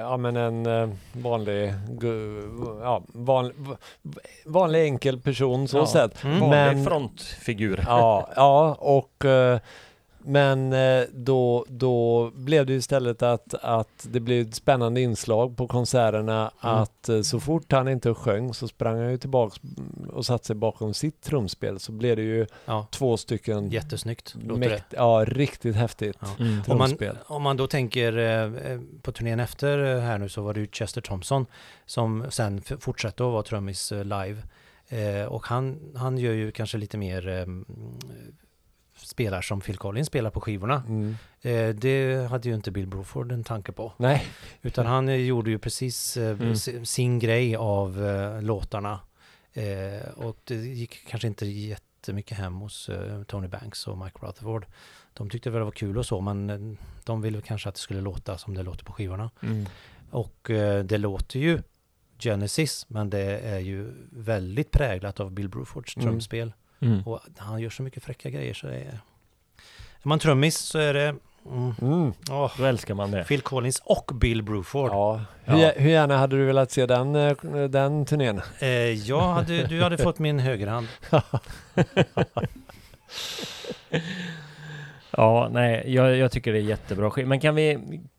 ja 0.00 0.16
men 0.16 0.36
en 0.36 0.98
vanlig, 1.12 1.72
ja, 2.82 3.02
van, 3.08 3.52
v- 4.02 4.20
vanlig 4.46 4.84
enkel 4.84 5.20
person 5.20 5.68
så 5.68 5.76
Ja. 5.78 5.86
sett. 5.86 6.24
Mm. 6.24 6.40
Vanlig 6.40 6.56
Men- 6.56 6.84
frontfigur. 6.84 7.84
Ja, 7.86 8.28
ja 8.36 8.76
och 8.80 9.24
men 10.28 10.72
eh, 10.72 11.04
då, 11.12 11.64
då 11.68 12.30
blev 12.34 12.66
det 12.66 12.72
ju 12.72 12.78
istället 12.78 13.22
att, 13.22 13.54
att 13.54 14.06
det 14.10 14.20
blev 14.20 14.46
ett 14.48 14.54
spännande 14.54 15.00
inslag 15.00 15.56
på 15.56 15.66
konserterna 15.68 16.50
Mm. 16.62 16.74
att 16.76 17.08
eh, 17.08 17.20
så 17.20 17.40
fort 17.40 17.72
han 17.72 17.88
inte 17.88 18.14
sjöng 18.14 18.54
så 18.54 18.68
sprang 18.68 18.98
han 18.98 19.10
ju 19.10 19.18
tillbaks 19.18 19.56
och 20.12 20.26
satte 20.26 20.46
sig 20.46 20.56
bakom 20.56 20.94
sitt 20.94 21.20
trumspel 21.22 21.80
så 21.80 21.92
blev 21.92 22.16
det 22.16 22.22
ju 22.22 22.46
Ja, 22.64 22.86
två 22.90 23.16
stycken 23.16 23.70
jättesnyggt 23.70 24.34
låter 24.42 24.68
det. 24.70 24.82
ja 24.90 25.24
riktigt 25.28 25.76
häftigt 25.76 26.16
Ja. 26.20 26.26
Mm. 26.44 26.62
Om 26.68 26.78
man, 26.78 26.88
trumspel. 26.88 27.18
om 27.26 27.42
man 27.42 27.56
då 27.56 27.66
tänker 27.66 28.18
eh, 28.18 28.80
på 29.02 29.12
turnén 29.12 29.40
efter 29.40 30.00
här 30.00 30.18
nu 30.18 30.28
så 30.28 30.42
var 30.42 30.54
det 30.54 30.60
ju 30.60 30.66
Chester 30.72 31.00
Thompson 31.00 31.46
som 31.86 32.24
sen 32.30 32.60
fortsatte 32.80 33.24
att 33.26 33.32
vara 33.32 33.42
trummis 33.42 33.90
live. 33.90 34.42
Eh, 34.88 35.24
och 35.28 35.46
han, 35.46 35.78
han 35.96 36.18
gör 36.18 36.32
ju 36.32 36.50
kanske 36.50 36.78
lite 36.78 36.98
mer 36.98 37.28
eh, 37.28 37.46
spelar 38.98 39.42
som 39.42 39.60
Phil 39.60 39.76
Collins 39.76 40.06
spelar 40.08 40.30
på 40.30 40.40
skivorna. 40.40 40.82
Mm. 40.88 41.16
Eh, 41.42 41.68
det 41.74 42.28
hade 42.30 42.48
ju 42.48 42.54
inte 42.54 42.70
Bill 42.70 42.86
Bruford 42.86 43.32
en 43.32 43.44
tanke 43.44 43.72
på. 43.72 43.92
Nej, 43.96 44.26
Utan 44.62 44.86
han 44.86 45.08
eh, 45.08 45.14
gjorde 45.14 45.50
ju 45.50 45.58
precis 45.58 46.16
eh, 46.16 46.40
Mm. 46.40 46.86
sin 46.86 47.18
grej 47.18 47.56
av 47.56 48.06
eh, 48.06 48.42
låtarna. 48.42 49.00
Och 50.16 50.36
det 50.44 50.54
gick 50.54 51.08
kanske 51.08 51.28
inte 51.28 51.46
jättemycket 51.46 52.38
hem 52.38 52.54
hos 52.54 52.90
Tony 53.26 53.48
Banks 53.48 53.86
och 53.86 53.98
Mike 53.98 54.18
Rutherford. 54.20 54.66
De 55.14 55.30
tyckte 55.30 55.50
väl 55.50 55.58
det 55.58 55.64
var 55.64 55.72
kul 55.72 55.98
och 55.98 56.06
så, 56.06 56.20
men 56.20 56.78
de 57.04 57.22
ville 57.22 57.40
kanske 57.40 57.68
att 57.68 57.74
det 57.74 57.80
skulle 57.80 58.00
låta 58.00 58.38
som 58.38 58.54
det 58.54 58.62
låter 58.62 58.84
på 58.84 58.92
skivorna. 58.92 59.30
Mm. 59.42 59.66
Och 60.10 60.38
det 60.84 60.98
låter 60.98 61.38
ju 61.38 61.62
Genesis, 62.18 62.86
men 62.88 63.10
det 63.10 63.38
är 63.38 63.58
ju 63.58 63.92
väldigt 64.10 64.70
präglat 64.70 65.20
av 65.20 65.30
Bill 65.32 65.48
Brufords 65.48 65.96
Mm. 65.96 66.08
trumspel. 66.08 66.52
Mm. 66.80 67.02
Och 67.06 67.20
han 67.36 67.60
gör 67.60 67.70
så 67.70 67.82
mycket 67.82 68.02
fräcka 68.02 68.30
grejer 68.30 68.54
så 68.54 68.66
det 68.66 68.74
är... 68.74 68.80
Är 70.02 70.08
man 70.08 70.18
trummis 70.18 70.58
så 70.58 70.78
är 70.78 70.94
det... 70.94 71.14
Mm, 71.46 71.74
mm. 71.82 72.12
åh, 72.30 72.52
Då 72.58 72.64
älskar 72.64 72.94
man 72.94 73.10
det. 73.10 73.24
Phil 73.24 73.40
Collins 73.40 73.82
och 73.84 74.10
Bill 74.14 74.42
Bruford. 74.42 74.90
ja. 74.90 75.20
Ja. 75.44 75.52
Hur, 75.54 75.72
hur 75.82 75.90
gärna 75.90 76.16
hade 76.18 76.36
du 76.36 76.44
velat 76.44 76.70
se 76.70 76.86
den, 76.86 77.14
eh, 77.16 77.36
den 77.68 78.06
turnén? 78.06 78.40
Eh, 78.58 78.68
jag 78.92 79.20
hade, 79.20 79.66
du 79.66 79.82
hade 79.82 79.98
fått 80.04 80.18
min 80.18 80.38
högerhand. 80.38 80.86
Ja, 85.10 85.48
nej, 85.52 85.94
jag, 85.94 86.16
jag 86.16 86.32
tycker 86.32 86.52
det 86.52 86.58
är 86.58 86.62
jättebra. 86.62 87.12
Men 87.26 87.40
kan 87.40 87.54
vi, 87.54 87.78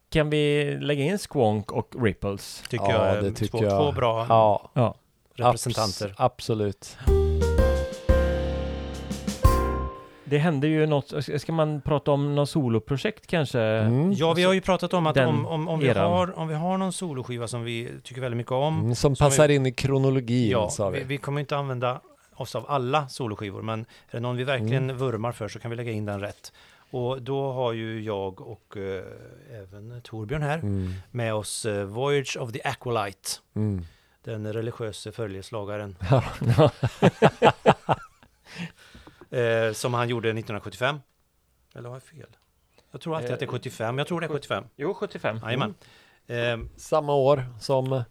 kan 0.10 0.30
vi 0.30 0.76
lägga 0.82 1.04
in 1.04 1.18
Squonk 1.18 1.72
och 1.72 2.04
Ripples? 2.04 2.64
Tycker 2.70 2.90
Ja, 2.90 3.16
jag 3.16 3.24
det 3.24 3.32
tycker 3.32 3.58
två, 3.58 3.64
jag. 3.64 3.72
två 3.80 3.92
bra 3.92 4.26
Ja, 4.30 4.70
Ja. 4.74 4.96
representanter. 5.36 6.08
abs- 6.10 6.14
absolut. 6.18 6.98
Det 10.30 10.38
hände 10.38 10.68
ju 10.68 10.86
något, 10.86 11.14
ska 11.38 11.52
man 11.52 11.82
prata 11.82 12.12
om 12.12 12.36
något 12.36 12.50
soloprojekt 12.50 13.28
kanske? 13.28 13.60
Mm. 13.62 14.14
Ja, 14.14 14.34
vi 14.34 14.44
har 14.44 14.54
ju 14.54 14.62
pratat 14.62 14.94
om 14.94 15.08
att 15.08 15.18
om, 15.18 15.46
om, 15.46 15.68
om, 15.68 15.80
vi 15.80 15.90
har, 15.90 16.40
om 16.40 16.48
vi 16.48 16.54
har 16.56 16.78
någon 16.78 16.94
soloskiva 16.94 17.48
som 17.48 17.64
vi 17.64 17.90
tycker 18.04 18.22
väldigt 18.22 18.38
mycket 18.38 18.52
om. 18.52 18.80
Mm, 18.80 18.96
som 18.96 19.16
Som 19.16 19.26
passar 19.26 19.50
in 19.50 19.66
i 19.66 19.72
kronologin 19.72 20.50
Ja, 20.52 20.70
sa 20.70 20.90
vi. 20.90 21.00
vi, 21.00 21.04
vi 21.06 21.18
kommer 21.18 21.40
inte 21.42 21.58
använda 21.58 22.02
oss 22.36 22.56
av 22.56 22.66
alla 22.68 23.08
soloskivor, 23.10 23.62
men 23.62 23.80
är 23.82 23.86
det 24.12 24.20
någon 24.20 24.38
vi 24.38 24.44
verkligen 24.44 24.84
Mm. 24.84 24.98
vurmar 24.98 25.32
för 25.32 25.48
så 25.48 25.60
kan 25.60 25.72
vi 25.72 25.78
lägga 25.78 25.92
in 25.92 26.06
den 26.06 26.20
rätt. 26.20 26.54
Och 26.92 27.22
då 27.22 27.52
har 27.52 27.74
ju 27.74 28.02
jag 28.02 28.42
och 28.42 28.78
eh, 28.78 29.04
även 29.62 30.02
Torbjörn 30.04 30.42
här 30.42 30.58
Mm. 30.58 30.94
med 31.12 31.34
oss 31.34 31.66
eh, 31.66 31.84
Voyage 31.84 32.38
of 32.40 32.52
the 32.52 32.62
Aqualite, 32.64 33.30
Mm. 33.56 33.86
den 34.24 34.54
religiöse 34.54 35.12
följeslagaren. 35.12 35.96
eh, 39.30 39.74
som 39.74 39.94
han 39.94 40.10
gjorde 40.10 40.30
1975. 40.30 41.00
Eller 41.76 41.90
har 41.90 41.96
jag 41.96 42.04
fel? 42.04 42.36
Jag 42.92 43.02
tror 43.02 43.16
alltid 43.16 43.32
att 43.32 43.40
det 43.40 43.46
är 43.46 43.48
Eh, 43.48 43.52
75, 43.52 43.98
jag 43.98 44.08
tror 44.08 44.22
det 44.22 44.26
är 44.26 44.30
75. 44.30 44.64
Jo, 44.76 44.94
75. 44.94 45.40
Jajamän. 45.44 45.74
Eh, 46.28 46.58
Samma 46.78 47.16
år 47.16 47.46
som... 47.60 48.04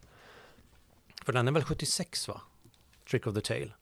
för 1.25 1.33
den 1.33 1.47
är 1.47 1.51
väl 1.51 1.63
76 1.63 2.27
va? 2.27 2.41
Trick 3.09 3.27
of 3.27 3.35
the 3.35 3.41
Tail. 3.41 3.73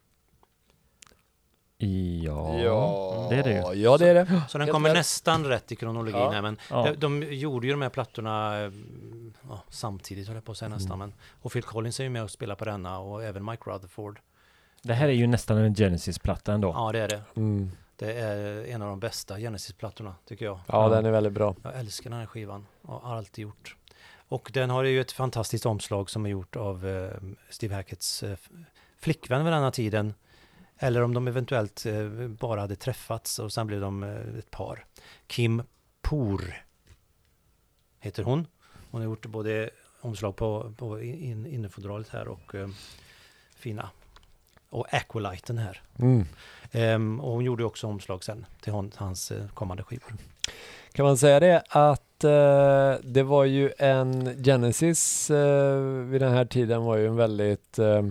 Ja, 2.24 3.28
det 3.30 3.36
är 3.36 3.44
det 3.44 3.74
ju. 3.76 3.82
Ja, 3.82 3.98
det 3.98 4.08
är 4.08 4.14
det. 4.14 4.26
Så 4.50 4.58
den 4.58 4.62
Helt 4.62 4.72
kommer 4.72 4.94
nästan 4.94 5.46
rätt 5.46 5.72
i 5.72 5.76
kronologin 5.76 6.16
Ja. 6.22 6.30
här, 6.32 6.42
men 6.42 6.58
Ja. 6.70 6.94
de, 6.98 7.20
de 7.20 7.34
gjorde 7.36 7.68
ju 7.68 7.74
de 7.74 7.82
här 7.82 7.90
plattorna 7.90 8.60
eh, 8.60 8.72
ja, 9.50 9.64
samtidigt, 9.70 10.28
höll 10.28 10.36
jag 10.36 10.44
på 10.46 10.52
att 10.52 10.58
säga 10.58 10.70
nästan. 10.70 10.92
Mm. 10.92 11.00
Men, 11.10 11.14
och 11.42 11.52
Phil 11.52 11.64
Collins 11.64 12.00
är 12.00 12.04
ju 12.04 12.10
med 12.10 12.24
och 12.24 12.32
spelar 12.32 12.56
på 12.56 12.66
denna 12.66 13.00
och 13.00 13.24
även 13.24 13.46
Mike 13.46 13.70
Rutherford. 13.70 14.20
Det 14.82 14.94
här 14.94 15.08
är 15.08 15.14
ju 15.14 15.28
nästan 15.28 15.58
en 15.58 15.76
Genesis-platta 15.76 16.54
ändå. 16.54 16.68
Ja, 16.68 16.92
det 16.92 17.00
är 17.00 17.08
det. 17.08 17.22
Mm. 17.36 17.72
Det 17.96 18.14
är 18.14 18.66
en 18.66 18.82
av 18.82 18.90
de 18.90 19.00
bästa 19.00 19.40
Genesis-plattorna, 19.40 20.16
tycker 20.26 20.46
jag. 20.46 20.60
Ja, 20.68 20.90
den 20.90 21.06
är 21.06 21.12
väldigt 21.12 21.34
bra. 21.34 21.56
Jag 21.64 21.80
älskar 21.80 22.10
den 22.10 22.20
här 22.20 22.26
skivan 22.26 22.66
och 22.82 23.02
har 23.02 23.16
alltid 23.16 23.44
gjort. 23.44 23.76
Och 24.30 24.52
den 24.54 24.70
har 24.70 24.84
ju 24.84 25.02
ett 25.02 25.12
fantastiskt 25.12 25.66
omslag 25.66 26.10
som 26.10 26.26
är 26.26 26.30
gjort 26.30 26.56
av 26.56 26.88
eh, 26.88 27.12
Steve 27.50 27.76
Hacketts 27.76 28.24
eh, 28.24 28.38
flickvän 29.00 29.44
vid 29.44 29.54
denna 29.54 29.72
tiden. 29.72 30.14
Eller 30.78 31.02
om 31.02 31.14
de 31.14 31.28
eventuellt 31.28 31.86
eh, 31.86 32.10
bara 32.28 32.62
hade 32.62 32.76
träffats 32.76 33.40
och 33.40 33.54
sen 33.54 33.68
blev 33.68 33.82
de 33.82 34.04
ett 34.04 34.52
par. 34.52 34.86
Kim 35.28 35.64
Poor 36.02 36.54
heter 38.00 38.24
hon. 38.24 38.48
Hon 38.92 39.02
har 39.02 39.06
gjort 39.06 39.26
både 39.26 39.70
omslag 40.02 40.36
på, 40.36 40.74
på 40.78 41.02
in, 41.02 41.46
innefodralet 41.46 42.10
här 42.10 42.28
och 42.28 42.56
eh, 42.56 42.70
fina. 43.56 43.90
Och 44.70 44.94
Aqualiten 44.94 45.58
här. 45.58 45.82
Mm. 46.00 46.26
Ehm, 46.72 47.20
och 47.20 47.32
hon 47.32 47.44
gjorde 47.44 47.64
också 47.64 47.88
omslag 47.88 48.24
sen 48.24 48.46
till 48.62 48.74
hon, 48.74 48.92
hans 48.96 49.32
eh, 49.32 49.48
kommande 49.54 49.84
skivor. 49.84 50.14
Kan 50.92 51.06
man 51.06 51.18
säga 51.18 51.40
det 51.40 51.64
att 51.70 52.24
eh, 52.24 52.96
det 53.04 53.24
var 53.24 53.46
ju 53.46 53.72
en 53.78 54.44
Genesis 54.44 55.30
eh, 55.30 55.80
vid 55.82 56.22
den 56.22 56.34
här 56.34 56.46
tiden 56.46 56.84
var 56.84 56.98
ju 56.98 57.08
en 57.08 57.16
väldigt 57.16 57.80
eh, 57.80 58.04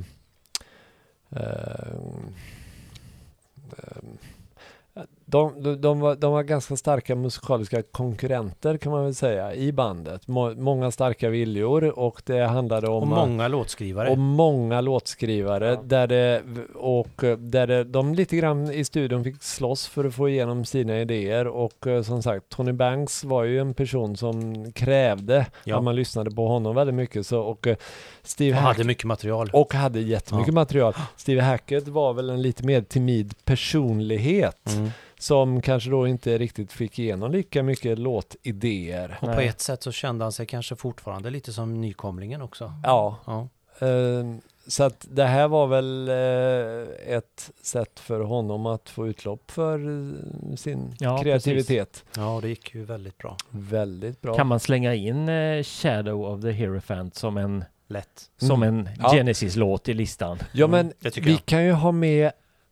de, 5.28 5.62
de, 5.62 5.80
de, 5.80 6.00
var, 6.00 6.14
de 6.14 6.32
var 6.32 6.42
ganska 6.42 6.76
starka 6.76 7.14
musikaliska 7.14 7.82
konkurrenter 7.82 8.76
kan 8.76 8.92
man 8.92 9.04
väl 9.04 9.14
säga 9.14 9.54
i 9.54 9.72
bandet. 9.72 10.28
Må, 10.28 10.54
många 10.54 10.90
starka 10.90 11.28
viljor 11.28 11.98
och 11.98 12.22
det 12.26 12.40
handlade 12.46 12.88
om 12.88 13.02
Och 13.02 13.08
många 13.08 13.48
låtskrivare. 13.48 14.10
och 14.10 14.18
många 14.18 14.80
låtskrivare 14.80 15.68
Ja. 15.68 15.80
där 15.84 16.06
det 16.06 16.42
och 16.74 17.24
eh, 17.24 17.36
där 17.38 17.66
det, 17.66 17.84
de 17.84 18.14
lite 18.14 18.36
grann 18.36 18.70
i 18.72 18.84
studion 18.84 19.24
fick 19.24 19.42
slåss 19.42 19.86
för 19.86 20.04
att 20.04 20.14
få 20.14 20.28
igenom 20.28 20.64
sina 20.64 21.00
idéer 21.00 21.46
och 21.46 21.86
eh, 21.86 22.02
som 22.02 22.22
sagt 22.22 22.48
Tony 22.48 22.72
Banks 22.72 23.24
var 23.24 23.44
ju 23.44 23.60
en 23.60 23.74
person 23.74 24.16
som 24.16 24.72
krävde 24.72 25.46
Ja. 25.64 25.76
att 25.78 25.84
man 25.84 25.96
lyssnade 25.96 26.30
på 26.30 26.48
honom 26.48 26.74
väldigt 26.74 26.94
mycket 26.96 27.26
så 27.26 27.40
och 27.40 27.66
eh, 27.66 27.76
Steve 28.22 28.56
och 28.56 28.62
Hackett 28.62 28.76
hade 28.76 28.86
mycket 28.86 29.04
material. 29.04 29.50
och 29.52 29.74
hade 29.74 30.00
jättemycket 30.00 30.48
Ja. 30.52 30.54
material. 30.54 30.94
Steve 31.16 31.40
Hackett 31.42 31.88
var 31.88 32.12
väl 32.12 32.30
en 32.30 32.42
lite 32.42 32.64
mer 32.66 32.80
timid 32.80 33.34
personlighet 33.44 34.72
Mm. 34.76 34.90
Som 35.26 35.60
kanske 35.62 35.90
då 35.90 36.06
inte 36.08 36.38
riktigt 36.38 36.72
fick 36.72 36.98
igenom 36.98 37.32
lika 37.32 37.62
mycket 37.62 37.98
låtidéer. 37.98 39.18
Och 39.20 39.28
på 39.28 39.34
Nej. 39.34 39.48
ett 39.48 39.60
sätt 39.60 39.82
så 39.82 39.92
kände 39.92 40.24
han 40.24 40.32
sig 40.32 40.46
kanske 40.46 40.76
fortfarande 40.76 41.30
lite 41.30 41.52
som 41.52 41.80
nykomlingen 41.80 42.42
också. 42.42 42.72
Ja, 42.82 43.18
Ja. 43.26 43.48
Eh, 43.86 44.24
Så 44.68 44.82
att 44.84 45.06
det 45.10 45.24
här 45.24 45.48
var 45.48 45.66
väl 45.66 46.08
eh, 46.08 47.14
ett 47.16 47.50
sätt 47.62 48.00
för 48.00 48.20
honom 48.20 48.66
att 48.66 48.90
få 48.90 49.08
utlopp 49.08 49.50
för 49.50 49.78
eh, 49.78 50.56
sin 50.56 50.94
Ja, 50.98 51.18
kreativitet. 51.22 52.04
Ja, 52.16 52.38
det 52.42 52.48
gick 52.48 52.74
ju 52.74 52.84
väldigt 52.84 53.18
bra. 53.18 53.36
Väldigt 53.50 54.20
bra. 54.20 54.34
Kan 54.36 54.46
man 54.46 54.60
slänga 54.60 54.94
in 54.94 55.28
eh, 55.28 55.62
Shadow 55.62 56.24
of 56.34 56.42
the 56.42 56.50
Hierophant 56.50 57.14
som 57.14 57.36
en, 57.36 57.64
Lätt. 57.88 58.30
som 58.38 58.62
Mm. 58.62 58.78
en 58.78 58.88
Ja. 58.98 59.12
Genesis-låt 59.12 59.88
i 59.88 59.94
listan? 59.94 60.38
Ja 60.52 60.66
men 60.66 60.92
tycker 61.02 61.20
vi 61.22 61.30
jag. 61.30 61.46
kan 61.46 61.64
ju 61.64 61.72
ha 61.72 61.92
med 61.92 62.30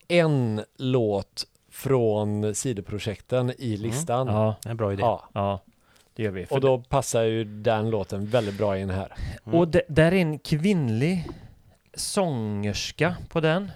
en 0.09 0.61
låt 0.79 1.47
från 1.85 2.55
sidoprojekten 2.55 3.53
i 3.59 3.77
listan. 3.77 4.27
Ja, 4.27 4.57
Det 4.63 4.69
är 4.69 4.71
en 4.71 4.77
bra 4.77 4.93
idé. 4.93 5.03
Ja. 5.03 5.29
ja, 5.33 5.61
det 6.15 6.23
gör 6.23 6.31
vi. 6.31 6.47
Och 6.51 6.61
då 6.61 6.79
passar 6.79 7.23
ju 7.23 7.45
den 7.45 7.91
låten 7.91 8.27
väldigt 8.27 8.59
bra 8.59 8.79
in 8.79 8.91
här. 8.91 9.13
Mm. 9.45 9.59
Och 9.59 9.69
det, 9.69 9.83
där 9.89 10.13
är 10.13 10.17
en 10.17 10.39
kvinnlig 10.39 11.29
sångerska 11.95 13.17
på 13.29 13.41
den. 13.41 13.71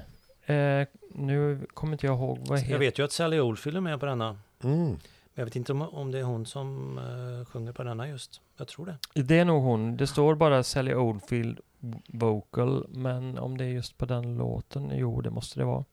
Eh, 0.46 0.86
nu 1.14 1.66
kommer 1.74 1.92
inte 1.92 2.06
jag 2.06 2.16
ihåg 2.16 2.38
vad 2.46 2.58
Jag 2.58 2.62
heter. 2.64 2.78
vet 2.78 2.98
ju 2.98 3.04
att 3.04 3.12
Sally 3.12 3.40
Oldfield 3.40 3.76
är 3.76 3.80
med 3.80 4.00
på 4.00 4.06
denna. 4.06 4.38
Mm. 4.62 4.84
Men 4.88 4.98
jag 5.34 5.44
vet 5.44 5.56
inte 5.56 5.72
om, 5.72 5.82
om 5.82 6.10
det 6.10 6.18
är 6.18 6.22
hon 6.22 6.46
som 6.46 6.98
eh, 6.98 7.46
sjunger 7.52 7.72
på 7.72 7.82
denna 7.82 8.08
just. 8.08 8.40
Jag 8.56 8.68
tror 8.68 8.86
det. 8.86 9.22
Det 9.22 9.38
är 9.38 9.44
nog 9.44 9.62
hon. 9.62 9.96
Det 9.96 10.06
står 10.06 10.34
bara 10.34 10.62
Sally 10.62 10.94
Oldfield 10.94 11.60
vocal, 12.08 12.86
men 12.88 13.38
om 13.38 13.58
det 13.58 13.64
är 13.64 13.68
just 13.68 13.98
på 13.98 14.06
den 14.06 14.36
låten, 14.36 14.92
jo 14.94 15.20
det 15.20 15.30
måste 15.30 15.60
det 15.60 15.64
vara. 15.64 15.84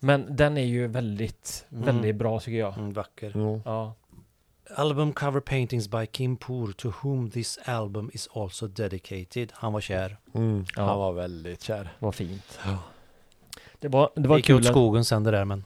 Men 0.00 0.36
den 0.36 0.56
är 0.56 0.64
ju 0.64 0.86
väldigt, 0.86 1.66
Mm. 1.72 1.84
väldigt 1.84 2.16
bra 2.16 2.40
tycker 2.40 2.58
jag. 2.58 2.78
Mm, 2.78 2.92
vacker. 2.92 3.36
Mm. 3.36 3.62
Ja. 3.64 3.94
Album 4.76 5.12
cover 5.12 5.40
paintings 5.40 5.88
by 5.88 6.06
Kim 6.06 6.36
Poor 6.36 6.72
to 6.72 6.92
whom 7.02 7.30
this 7.30 7.58
album 7.64 8.10
is 8.14 8.28
also 8.34 8.66
dedicated. 8.66 9.52
Han 9.54 9.72
var 9.72 9.80
kär. 9.80 10.16
Mm. 10.34 10.64
Ja. 10.76 10.84
Han 10.84 10.98
var 10.98 11.12
väldigt 11.12 11.62
kär. 11.62 11.92
Vad 11.98 12.14
fint. 12.14 12.58
Ja. 12.64 12.78
Det 13.78 13.88
var, 13.88 14.10
det 14.14 14.28
var 14.28 14.36
gick 14.36 14.46
kul 14.46 14.58
att, 14.58 14.64
skogen 14.64 15.04
sen 15.04 15.24
det 15.24 15.30
där 15.30 15.44
men... 15.44 15.64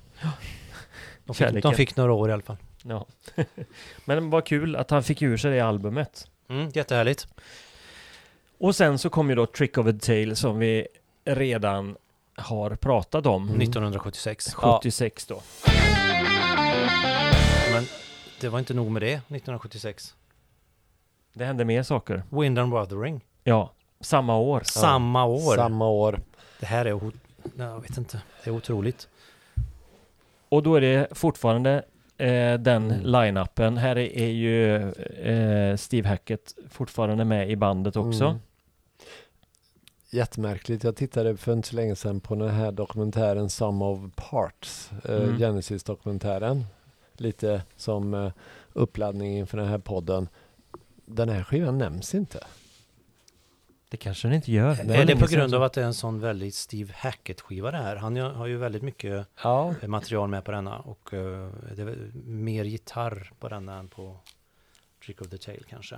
De 1.24 1.34
fick, 1.34 1.62
de 1.62 1.74
fick 1.74 1.96
några 1.96 2.12
år 2.12 2.30
i 2.30 2.32
alla 2.32 2.42
fall. 2.42 2.56
ja. 2.82 3.06
Men 4.04 4.30
vad 4.30 4.46
kul 4.46 4.76
att 4.76 4.90
han 4.90 5.02
fick 5.02 5.22
ur 5.22 5.36
sig 5.36 5.50
det 5.50 5.60
albumet. 5.60 6.28
Mm, 6.48 6.70
jättehärligt. 6.74 7.26
Och 8.58 8.76
sen 8.76 8.98
så 8.98 9.10
kom 9.10 9.28
ju 9.28 9.34
då 9.34 9.46
Trick 9.46 9.78
of 9.78 9.86
a 9.86 9.92
Tale 10.02 10.36
som 10.36 10.58
vi 10.58 10.86
redan 11.24 11.96
har 12.42 12.70
pratat 12.76 13.26
om. 13.26 13.42
Mm. 13.48 13.60
1976. 13.60 14.54
76 14.54 15.26
då. 15.26 15.42
Men 17.72 17.84
det 18.40 18.48
var 18.48 18.58
inte 18.58 18.74
nog 18.74 18.90
med 18.90 19.02
det 19.02 19.12
1976. 19.12 20.14
Det 21.34 21.44
hände 21.44 21.64
mer 21.64 21.82
saker. 21.82 22.22
Wind 22.30 22.58
and 22.58 22.72
Wuthering. 22.72 23.24
Ja, 23.44 23.72
samma 24.00 24.36
år. 24.38 24.62
Samma 24.64 25.24
år. 25.24 25.56
Samma 25.56 25.88
år. 25.88 26.20
Det 26.60 26.66
här 26.66 26.84
är... 26.84 27.00
Jag 27.56 27.80
vet 27.80 27.96
inte. 27.98 28.22
Det 28.44 28.50
är 28.50 28.54
otroligt. 28.54 29.08
Och 30.48 30.62
då 30.62 30.74
är 30.74 30.80
det 30.80 31.06
fortfarande 31.10 31.82
eh, 32.18 32.54
den 32.58 32.90
Mm. 32.90 33.00
line-upen. 33.06 33.76
Här 33.78 33.98
är, 33.98 34.18
är 34.18 34.28
ju 34.28 34.76
eh, 35.12 35.76
Steve 35.76 36.08
Hackett 36.08 36.54
fortfarande 36.70 37.24
med 37.24 37.50
i 37.50 37.56
bandet 37.56 37.96
också. 37.96 38.24
Mm. 38.24 38.38
Jättemärkligt. 40.14 40.84
Jag 40.84 40.96
tittade 40.96 41.36
för 41.36 41.52
inte 41.52 41.68
så 41.68 41.76
länge 41.76 41.96
sedan 41.96 42.20
på 42.20 42.34
den 42.34 42.50
här 42.50 42.72
dokumentären 42.72 43.50
Some 43.50 43.84
of 43.84 44.00
Parts. 44.16 44.90
Eh, 45.04 45.14
Mm. 45.22 45.38
Genesis-dokumentären. 45.38 46.64
Lite 47.16 47.62
som 47.76 48.14
eh, 48.14 48.32
uppladdning 48.72 49.38
inför 49.38 49.58
den 49.58 49.66
här 49.66 49.78
podden. 49.78 50.28
Den 51.06 51.28
här 51.28 51.42
skivan 51.44 51.78
nämns 51.78 52.14
inte. 52.14 52.44
Det 53.88 53.96
kanske 53.96 54.28
den 54.28 54.34
inte 54.34 54.52
gör. 54.52 54.74
Nej, 54.84 54.96
är 54.96 54.98
det 54.98 55.04
det 55.04 55.12
är 55.12 55.20
på 55.20 55.26
grund 55.26 55.54
av 55.54 55.62
att 55.62 55.72
det 55.72 55.80
är 55.82 55.84
en 55.86 55.94
sån 55.94 56.20
väldigt 56.20 56.54
Steve 56.54 56.92
Hackett-skiva 56.96 57.70
det 57.70 57.76
här? 57.76 57.96
Han 57.96 58.16
har 58.16 58.46
ju 58.46 58.56
väldigt 58.56 58.82
mycket 58.82 59.26
Ja. 59.42 59.74
material 59.86 60.28
med 60.28 60.44
på 60.44 60.52
denna 60.52 60.78
och 60.78 61.14
eh, 61.14 61.50
det 61.76 61.82
är 61.82 62.10
mer 62.24 62.64
gitarr 62.64 63.32
på 63.40 63.48
denna 63.48 63.78
än 63.78 63.88
på 63.88 64.16
Trick 65.04 65.20
of 65.20 65.28
the 65.28 65.38
Tail 65.38 65.64
kanske. 65.68 65.96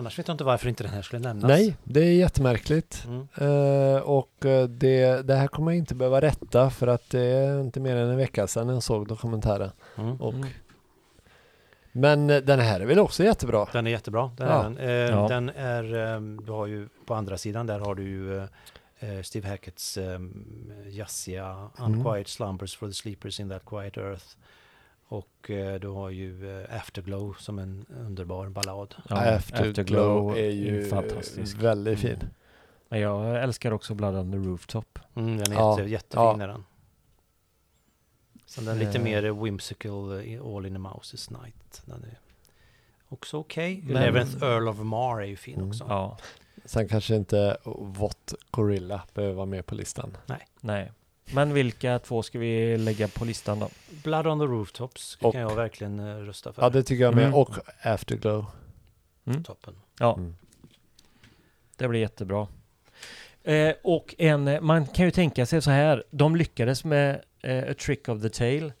Annars 0.00 0.18
vet 0.18 0.28
jag 0.28 0.34
inte 0.34 0.44
varför 0.44 0.68
inte 0.68 0.84
den 0.84 0.92
här 0.92 1.02
skulle 1.02 1.22
nämnas. 1.22 1.48
Nej, 1.48 1.76
det 1.84 2.00
är 2.00 2.12
jättemärkligt. 2.12 3.04
Mm. 3.06 3.28
Eh, 3.34 4.00
och 4.02 4.46
eh, 4.46 4.68
det, 4.68 5.26
det 5.26 5.34
här 5.34 5.46
kommer 5.48 5.70
jag 5.72 5.78
inte 5.78 5.94
behöva 5.94 6.20
rätta 6.20 6.70
för 6.70 6.86
att 6.86 7.10
det 7.10 7.20
är 7.20 7.60
inte 7.60 7.80
mer 7.80 7.96
än 7.96 8.08
en 8.10 8.16
vecka 8.16 8.46
sedan 8.46 8.68
jag 8.68 8.82
såg 8.82 9.08
dokumentären. 9.08 9.70
Mm. 9.96 10.16
Och, 10.20 10.34
Mm. 10.34 10.48
Men 11.92 12.30
eh, 12.30 12.36
den 12.42 12.60
här 12.60 12.80
är 12.80 12.86
väl 12.86 12.98
också 12.98 13.24
jättebra? 13.24 13.66
Den 13.72 13.86
är 13.86 13.90
jättebra. 13.90 14.30
Den 14.36 14.48
Ja. 14.48 14.58
är, 14.60 14.62
den. 14.64 14.78
Eh, 14.78 14.90
Ja. 14.90 15.28
den 15.28 15.48
är 15.48 16.14
eh, 16.14 16.20
du 16.46 16.52
har 16.52 16.66
ju 16.66 16.88
på 17.06 17.14
andra 17.14 17.38
sidan 17.38 17.66
där 17.66 17.78
har 17.78 17.94
du 17.94 18.02
ju 18.02 18.38
eh, 18.98 19.22
Steve 19.22 19.48
Hacketts 19.48 19.96
eh, 19.96 20.20
jazziga 20.88 21.68
Mm. 21.78 21.94
Unquiet 22.06 22.28
Slumbers 22.28 22.76
for 22.76 22.86
the 22.86 22.94
Sleepers 22.94 23.40
in 23.40 23.48
that 23.50 23.62
Quiet 23.66 23.96
Earth. 23.96 24.24
Och 25.10 25.50
eh, 25.50 25.80
du 25.80 25.88
har 25.88 26.10
ju 26.10 26.60
eh, 26.62 26.76
Afterglow 26.76 27.34
som 27.38 27.58
en 27.58 27.86
underbar 27.88 28.48
ballad. 28.48 28.94
Ja, 29.08 29.16
Afterglow 29.36 30.36
är 30.38 30.50
ju 30.50 30.84
fantastisk. 30.88 31.56
väldigt 31.56 31.98
fin. 31.98 32.18
Men 32.88 33.00
jag 33.00 33.42
älskar 33.42 33.72
också 33.72 33.94
Blood 33.94 34.14
on 34.16 34.32
the 34.32 34.38
Rooftop. 34.38 34.98
Mm, 35.14 35.36
den 35.38 35.52
är 35.52 35.56
Ja, 35.56 35.78
jätte, 35.78 35.90
jättefin 35.90 36.40
ja. 36.40 36.46
den. 36.46 36.64
Sen 38.46 38.64
den 38.64 38.78
lite 38.78 38.98
Eh. 38.98 39.04
mer 39.04 39.22
whimsical 39.44 40.12
All 40.56 40.66
in 40.66 40.76
a 40.76 40.78
Mouse's 40.78 41.42
Night. 41.42 41.82
Den 41.84 42.04
är 42.04 42.18
också 43.08 43.36
okej. 43.38 43.80
Men- 43.84 43.96
Eleventh 43.96 44.44
Earl 44.44 44.68
of 44.68 44.78
Mar 44.78 45.20
är 45.22 45.26
ju 45.26 45.36
fin 45.36 45.54
Mm. 45.54 45.68
också. 45.68 45.84
Ja, 45.88 46.18
Sen 46.64 46.88
kanske 46.88 47.16
inte 47.16 47.56
Vått 47.78 48.34
Gorilla 48.50 49.02
behöver 49.14 49.34
vara 49.34 49.46
med 49.46 49.66
på 49.66 49.74
listan. 49.74 50.16
nej. 50.60 50.92
Men 51.34 51.54
vilka 51.54 51.98
två 51.98 52.22
ska 52.22 52.38
vi 52.38 52.76
lägga 52.78 53.08
på 53.08 53.24
listan 53.24 53.58
då? 53.58 53.68
Blood 54.04 54.26
on 54.26 54.38
the 54.38 54.44
Rooftops 54.44 55.18
Och- 55.20 55.32
kan 55.32 55.40
jag 55.42 55.54
verkligen 55.54 55.98
eh, 55.98 56.16
rösta 56.16 56.52
för. 56.52 56.62
Ja, 56.62 56.70
det 56.70 56.82
tycker 56.82 57.04
jag 57.04 57.14
med. 57.14 57.24
Mm. 57.24 57.34
Och 57.34 57.50
Afterglow. 57.82 58.44
Toppen. 59.44 59.74
Ja, 59.98 60.14
Mm. 60.14 60.36
det 61.76 61.88
blir 61.88 62.00
jättebra. 62.00 62.48
Eh, 63.42 63.74
och 63.82 64.14
en, 64.18 64.58
man 64.66 64.86
kan 64.86 65.04
ju 65.04 65.10
tänka 65.10 65.46
sig 65.46 65.62
så 65.62 65.70
här, 65.70 66.04
de 66.10 66.36
lyckades 66.36 66.84
med 66.84 67.22
eh, 67.42 67.70
A 67.70 67.74
Trick 67.78 68.08
of 68.08 68.22
the 68.22 68.28
Tail 68.30 68.72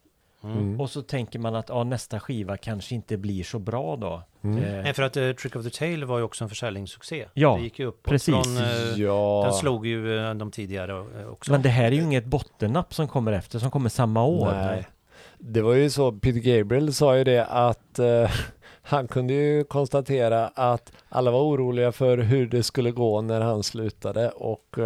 Mm. 0.44 0.80
Och 0.80 0.90
så 0.90 1.02
tänker 1.02 1.38
man 1.38 1.54
att 1.54 1.68
ja, 1.68 1.84
nästa 1.84 2.20
skiva 2.20 2.56
kanske 2.56 2.94
inte 2.94 3.16
blir 3.16 3.44
så 3.44 3.58
bra 3.58 3.96
då. 3.96 4.22
Mm. 4.42 4.64
Eh, 4.64 4.82
Nej, 4.82 4.94
för 4.94 5.02
att 5.02 5.16
eh, 5.16 5.30
Trick 5.32 5.56
of 5.56 5.64
the 5.64 5.70
Tail 5.70 6.04
var 6.04 6.18
ju 6.18 6.24
också 6.24 6.44
en 6.44 6.48
försäljningssuccé. 6.48 7.26
Ja, 7.34 7.56
det 7.56 7.62
gick 7.62 7.78
ju 7.78 7.86
upp 7.86 8.02
precis. 8.02 8.34
Från, 8.34 8.56
eh, 8.56 9.00
ja. 9.02 9.42
Den 9.44 9.54
slog 9.54 9.86
ju 9.86 10.18
eh, 10.28 10.34
de 10.34 10.50
tidigare 10.50 11.26
också. 11.26 11.52
men 11.52 11.62
det 11.62 11.68
här 11.68 11.84
är 11.84 11.90
ju 11.92 12.02
inget 12.02 12.24
bottennapp 12.24 12.94
som 12.94 13.08
kommer 13.08 13.32
efter, 13.32 13.58
som 13.58 13.70
kommer 13.70 13.88
samma 13.88 14.24
år. 14.24 14.52
Nej. 14.52 14.88
Det 15.38 15.62
var 15.62 15.74
ju 15.74 15.90
så, 15.90 16.12
Peter 16.12 16.40
Gabriel 16.40 16.94
sa 16.94 17.16
ju 17.18 17.24
det 17.24 17.44
att 17.46 18.00
han 18.82 19.08
kunde 19.08 19.32
ju 19.34 19.64
konstatera 19.64 20.48
att 20.48 20.92
alla 21.08 21.30
var 21.30 21.40
oroliga 21.40 21.92
för 21.92 22.18
hur 22.18 22.46
det 22.46 22.62
skulle 22.62 22.90
gå 22.90 23.20
när 23.20 23.40
han 23.40 23.62
slutade 23.62 24.28
och 24.30 24.76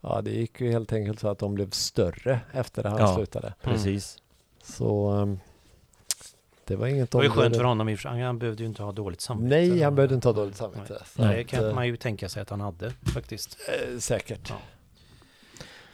ja, 0.00 0.20
det 0.22 0.30
gick 0.30 0.60
ju 0.60 0.70
helt 0.72 0.92
enkelt 0.92 1.20
så 1.20 1.28
att 1.28 1.38
de 1.38 1.54
blev 1.54 1.70
större 1.70 2.40
efter 2.52 2.86
att 2.86 2.92
han 2.92 3.00
Ja. 3.08 3.14
slutade. 3.14 3.54
Precis. 3.62 4.18
Så 4.64 5.08
ehm, 5.08 5.38
det 6.66 6.76
var 6.76 6.86
inget 6.86 7.10
det 7.10 7.16
var 7.16 7.24
ju 7.24 7.30
skönt 7.30 7.56
för 7.56 7.64
honom 7.64 7.88
i. 7.88 7.96
Han 8.04 8.38
behövde 8.38 8.62
ju 8.62 8.68
inte 8.68 8.82
ha 8.82 8.92
dåligt 8.92 9.20
samvete. 9.20 9.48
Nej, 9.56 9.82
han 9.82 9.94
behövde 9.94 10.14
inte 10.14 10.28
ha 10.28 10.32
dåligt 10.32 10.56
samvete. 10.56 11.02
Nej. 11.16 11.36
Det 11.36 11.44
kan 11.44 11.68
eh, 11.68 11.74
man 11.74 11.86
ju 11.86 11.96
tänka 11.96 12.28
sig 12.28 12.42
att 12.42 12.50
han 12.50 12.60
hade 12.60 12.90
faktiskt. 13.14 13.58
eh, 13.68 13.98
säkert. 13.98 14.48
Ja. 14.50 14.56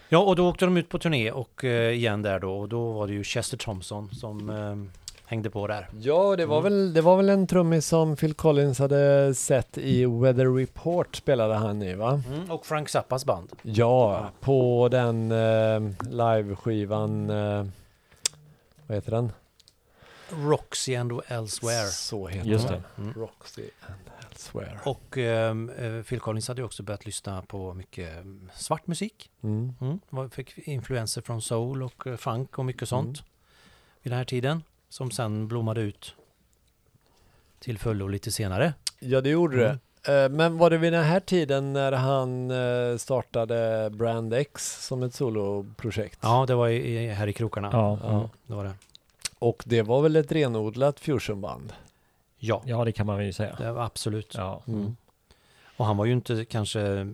Ja, 0.09 0.19
och 0.19 0.37
då 0.37 0.49
åkte 0.49 0.65
de 0.65 0.77
ut 0.77 0.89
på 0.89 0.99
turné 0.99 1.31
och 1.31 1.65
eh, 1.65 1.91
igen 1.93 2.23
där 2.23 2.39
då. 2.41 2.59
Och 2.59 2.69
då 2.69 2.93
var 2.93 3.07
det 3.07 3.13
ju 3.13 3.25
Chester 3.25 3.57
Thompson 3.57 4.11
som 4.15 4.51
eh, 4.51 5.01
hängde 5.27 5.51
på 5.51 5.67
där. 5.67 5.89
Ja, 6.01 6.37
det 6.37 6.47
var, 6.47 6.59
Mm. 6.61 6.73
väl, 6.73 6.95
det 6.95 7.01
var 7.01 7.17
väl 7.17 7.29
en 7.29 7.47
trummis 7.47 7.87
som 7.87 8.17
Phil 8.17 8.35
Collins 8.35 8.79
hade 8.79 9.35
sett 9.35 9.79
i 9.79 10.07
Weather 10.07 10.55
Report 10.57 11.17
spelade 11.17 11.55
han 11.55 11.83
i 11.83 11.95
va? 11.95 12.23
Mm, 12.29 12.51
och 12.51 12.67
Frank 12.67 12.89
Zappas 12.89 13.25
band. 13.25 13.53
Ja, 13.63 14.31
på 14.41 14.89
den 14.91 15.33
eh, 15.33 15.81
liveskivan, 16.11 17.31
eh, 17.31 17.65
vad 18.91 18.97
heter 18.97 19.11
den? 19.11 19.33
Roxy 20.31 20.95
and 20.97 21.13
Elsewhere. 21.27 21.87
Så 21.87 22.27
heter 22.29 22.49
Just 22.51 22.69
den. 22.69 22.83
det. 22.97 23.03
Mm. 23.03 23.15
Roxy 23.15 23.63
and 23.81 24.01
Elsewhere. 24.31 24.79
Och 24.85 25.19
ehm, 25.19 25.71
eh, 25.71 26.03
Phil 26.03 26.21
Collins 26.21 26.49
hade 26.49 26.61
ju 26.61 26.65
också 26.65 26.83
börjat 26.83 27.07
lyssna 27.07 27.43
på 27.43 27.75
mycket 27.75 28.13
mm, 28.13 28.51
svart 28.55 28.87
musik. 28.87 29.31
Mm. 29.43 29.73
Mm. 30.13 30.31
Fick 30.31 30.59
influenser 30.59 31.23
från 31.23 31.43
soul 31.43 31.83
och 31.83 32.07
eh, 32.07 32.17
funk 32.17 32.59
och 32.59 32.65
mycket 32.65 32.89
sånt 32.89 33.23
vid 34.03 34.13
den 34.13 34.19
här 34.19 34.25
tiden. 34.25 34.63
Som 34.89 35.11
sen 35.11 35.49
blommade 35.49 35.81
ut 35.81 36.15
till 37.59 37.79
fullo 37.79 38.09
lite 38.09 38.33
senare. 38.33 38.75
Ja, 38.99 39.21
det 39.21 39.31
gjorde 39.31 39.57
Mm. 39.57 39.69
det. 39.69 39.79
Eh, 40.09 40.29
Men 40.29 40.59
var 40.59 40.71
det 40.71 40.79
vid 40.79 40.93
den 40.93 41.05
här 41.05 41.21
tiden 41.21 41.73
när 41.73 41.93
han 41.93 42.51
eh, 42.51 42.97
startade 42.97 43.91
Brand 43.93 44.35
X 44.35 44.87
som 44.87 45.03
ett 45.03 45.15
soloprojekt? 45.15 46.19
Ja, 46.23 46.45
det 46.47 46.55
var 46.55 46.69
i, 46.69 47.09
här 47.09 47.27
i 47.27 47.33
krokarna. 47.33 47.69
Ja. 47.73 47.99
Mm, 48.11 48.29
det 48.47 48.55
var 48.55 48.65
det. 48.65 48.73
Och 49.39 49.63
det 49.67 49.83
var 49.83 50.03
väl 50.03 50.17
ett 50.17 50.33
renodlat 50.33 51.01
fusionband? 51.01 51.73
Ja, 52.39 52.63
Ja, 52.65 52.85
det 52.85 52.93
kan 52.93 53.07
man 53.07 53.27
ju 53.27 53.33
säga. 53.33 53.55
det 53.59 53.73
var 53.73 53.85
absolut. 53.85 54.35
Ja. 54.35 54.63
Mm. 54.67 54.97
Och 55.77 55.87
han 55.87 55.97
var 55.97 56.05
ju 56.05 56.13
inte 56.13 56.45
kanske 56.45 56.81
eh, 56.81 57.07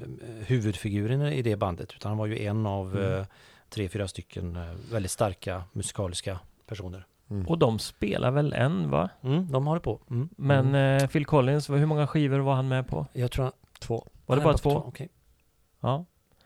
huvudfiguren 0.47 1.23
i 1.23 1.43
det 1.43 1.57
bandet 1.57 1.93
utan 1.93 2.09
han 2.11 2.19
var 2.19 2.27
ju 2.27 2.43
en 2.47 2.67
av 2.67 2.97
Mm. 2.97 3.25
tre, 3.71 3.89
fyra 3.89 4.09
stycken 4.09 4.59
väldigt 4.93 5.11
starka 5.11 5.63
musikaliska 5.73 6.39
personer. 6.67 7.07
Mm. 7.31 7.47
Och 7.47 7.59
de 7.59 7.79
spelar 7.79 8.31
väl 8.31 8.53
än 8.53 8.91
va? 8.91 9.11
Mm, 9.23 9.53
de 9.53 9.67
har 9.67 9.75
det 9.75 9.81
på. 9.81 10.01
Mm. 10.11 10.29
Men 10.37 10.75
eh, 10.75 11.09
Phil 11.09 11.27
Collins, 11.27 11.71
hur 11.71 11.87
många 11.87 12.07
skivor 12.07 12.39
var 12.39 12.55
han 12.55 12.69
med 12.69 12.89
på? 12.89 13.07
Jag 13.13 13.31
tror 13.31 13.45
han, 13.45 13.53
Två. 13.79 14.07
Var 14.27 14.37
det 14.37 14.43
bara 14.43 14.53
på 14.53 14.59
två? 14.59 14.83
Okej. 14.87 15.09
Ja. 15.81 16.05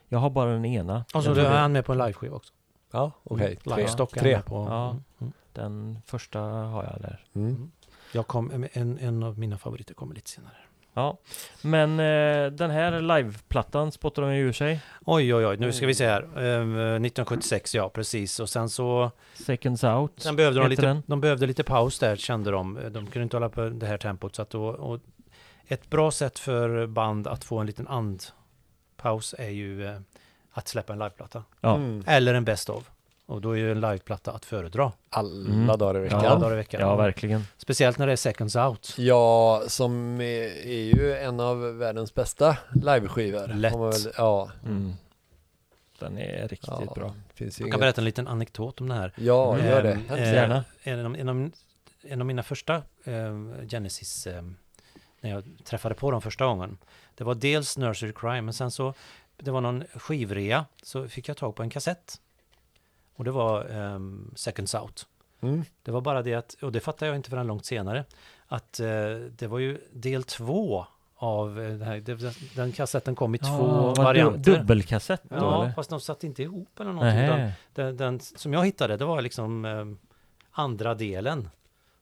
Jag 0.09 0.19
har 0.19 0.31
bara 0.31 0.51
den 0.53 0.65
ena. 0.65 1.05
Och 1.15 1.25
så 1.25 1.31
Jag 1.31 1.39
är 1.39 1.59
han 1.59 1.73
med 1.73 1.85
på 1.85 1.93
en 1.93 1.99
liveskiva 1.99 2.37
också. 2.37 2.53
Ja, 2.91 3.13
okej. 3.23 3.57
Tre. 3.57 3.77
Livestock 3.77 4.17
är 4.17 4.21
Tre. 4.21 4.35
med 4.37 4.45
på. 4.45 4.67
Ja. 4.69 4.91
Mm, 4.91 5.03
mm. 5.21 5.33
Den 5.53 5.99
första 6.07 6.41
har 6.41 6.85
jag 6.85 7.01
där. 7.01 7.25
Mm. 7.35 7.71
Jag 8.13 8.27
kom, 8.27 8.65
en, 8.73 8.99
en 8.99 9.23
av 9.23 9.39
mina 9.39 9.59
favoriter 9.59 9.95
kommer 9.95 10.15
lite 10.15 10.31
senare. 10.31 10.57
Ja. 10.95 11.19
Men 11.63 12.01
eh, 12.01 12.53
den 12.53 12.71
här 12.71 13.01
liveplattan 13.01 13.93
spottar 13.93 14.23
de 14.23 14.35
ju 14.35 14.49
ur 14.49 14.53
sig. 14.53 14.81
Oj, 15.05 15.35
oj, 15.35 15.47
oj, 15.47 15.57
nu 15.57 15.73
ska 15.73 15.87
vi 15.87 15.95
se 15.95 16.07
här. 16.07 16.23
Ehm, 16.23 16.75
1976, 16.77 17.75
ja 17.75 17.89
precis. 17.89 18.41
Och 18.41 18.49
sen 18.49 18.69
så 18.69 19.11
Seconds 19.35 19.85
Out. 19.85 20.13
Sen 20.17 20.37
behövde 20.37 20.61
de 20.61 20.69
lite, 20.69 20.83
den. 20.83 21.03
de 21.07 21.21
behövde 21.21 21.47
lite 21.47 21.65
paus 21.65 21.99
där 21.99 22.17
kände 22.17 22.51
de. 22.51 22.75
De 22.75 23.07
kunde 23.07 23.23
inte 23.23 23.37
hålla 23.37 23.49
på 23.49 23.69
det 23.69 23.87
här 23.87 23.99
tempot. 23.99 24.37
Så 24.37 24.43
att 24.43 24.51
då, 24.51 24.65
och 24.65 25.01
ett 25.67 25.91
bra 25.91 26.11
sätt 26.11 26.39
för 26.39 26.87
band 26.87 27.27
att 27.27 27.45
få 27.45 27.59
en 27.59 27.67
liten 27.67 27.89
andpaus 27.89 29.35
är 29.39 29.51
ju 29.51 29.87
eh, 29.87 30.01
att 30.53 30.69
släppa 30.69 30.93
en 30.93 30.99
liveplatta. 30.99 31.45
Ja. 31.61 31.75
Mm. 31.77 32.05
Eller 32.07 32.35
en 32.35 32.45
best 32.45 32.71
of. 32.71 32.91
Och 33.31 33.41
då 33.41 33.53
är 33.53 33.57
ju 33.57 33.73
en 33.73 33.81
liveplatta 33.81 34.33
att 34.33 34.45
föredra. 34.45 34.93
Alla 35.11 35.51
Mm. 35.55 35.79
dagar 35.79 35.97
i 35.97 36.03
veckan. 36.03 36.19
Alla 36.19 36.29
Ja, 36.29 36.35
dagar 36.35 36.53
i 36.53 36.57
veckan. 36.57 36.81
Ja, 36.81 36.97
verkligen. 36.97 37.45
Speciellt 37.57 37.99
när 37.99 38.07
det 38.07 38.13
är 38.13 38.17
seconds 38.17 38.57
out. 38.57 38.95
som 39.71 40.21
är, 40.21 40.67
är 40.67 40.97
ju 40.97 41.15
en 41.17 41.41
av 41.41 41.77
världens 41.79 42.15
bästa 42.15 42.57
liveskivor. 42.83 43.49
Lätt. 43.55 43.73
Man 43.73 43.91
väl- 43.91 44.13
ja. 44.17 44.51
Mm. 44.65 44.93
Den 45.99 46.19
är 46.19 46.49
riktigt 46.49 46.69
ja. 46.87 46.93
bra. 46.95 47.15
Finns 47.35 47.61
ju 47.61 47.65
Jag 47.65 47.67
kan 47.73 47.79
inget. 47.79 47.81
berätta 47.81 48.01
en 48.01 48.05
liten 48.05 48.29
anekdot 48.29 48.81
om 48.81 48.89
det 48.89 48.95
här. 48.95 49.13
Ja, 49.17 49.59
gör 49.59 49.83
det. 49.83 49.93
Ehm, 49.93 49.99
Hemskt 50.09 50.11
eh, 50.25 50.33
Gärna. 50.35 50.65
En 50.83 51.07
av, 51.07 51.17
en 51.17 51.29
av, 51.29 51.51
en 52.03 52.21
av 52.21 52.27
mina 52.27 52.43
första 52.43 52.75
eh, 53.05 53.39
Genesis, 53.69 54.27
eh, 54.27 54.43
när 55.21 55.31
jag 55.31 55.45
träffade 55.65 55.95
på 55.95 56.11
dem 56.11 56.23
första 56.23 56.45
gången, 56.47 56.79
det 57.15 57.25
var 57.25 57.35
dels 57.35 57.79
Nursery 57.79 58.13
Crime, 58.13 58.41
men 58.43 58.55
sen 58.55 58.71
så, 58.71 58.95
det 59.37 59.51
var 59.51 59.61
någon 59.61 59.85
skivrea, 59.95 60.65
så 60.83 61.09
fick 61.09 61.29
jag 61.29 61.37
tag 61.37 61.55
på 61.57 61.63
en 61.63 61.71
kassett. 61.71 62.21
Och 63.17 63.25
det 63.25 63.31
var 63.31 63.65
ehm, 63.65 64.31
Seconds 64.37 64.75
Out. 64.75 65.07
Mm. 65.41 65.65
Det 65.83 65.91
var 65.91 66.01
bara 66.01 66.23
det 66.23 66.35
att, 66.35 66.55
och 66.63 66.73
det 66.73 66.81
fattade 66.81 67.07
jag 67.07 67.17
inte 67.17 67.31
förrän 67.31 67.47
långt 67.47 67.65
senare, 67.67 68.05
att 68.47 68.81
eh, 68.81 68.87
det 69.31 69.47
var 69.47 69.59
ju 69.59 69.81
del 69.93 70.23
två 70.23 70.87
av 71.17 71.61
eh, 71.61 71.73
det 71.73 71.85
här, 71.85 72.57
den 72.57 72.73
kassetten 72.73 73.15
kom 73.15 73.35
i 73.35 73.39
två 73.39 73.49
var 73.67 73.95
det 73.95 74.03
varianter. 74.03 74.59
Dubbelkassett 74.59 75.23
då 75.29 75.37
Ja, 75.37 75.63
eller? 75.63 75.73
fast 75.73 75.91
de 75.91 76.01
satt 76.01 76.25
inte 76.25 76.43
ihop 76.43 76.81
eller 76.81 76.93
någonting. 76.93 77.21
utan 77.25 77.51
den, 77.75 77.97
den 77.97 78.21
som 78.21 78.53
jag 78.53 78.65
hittade, 78.65 78.97
det 78.97 79.05
var 79.05 79.23
liksom 79.23 79.65
eh, 79.65 79.85
andra 80.51 80.95
delen. 80.95 81.49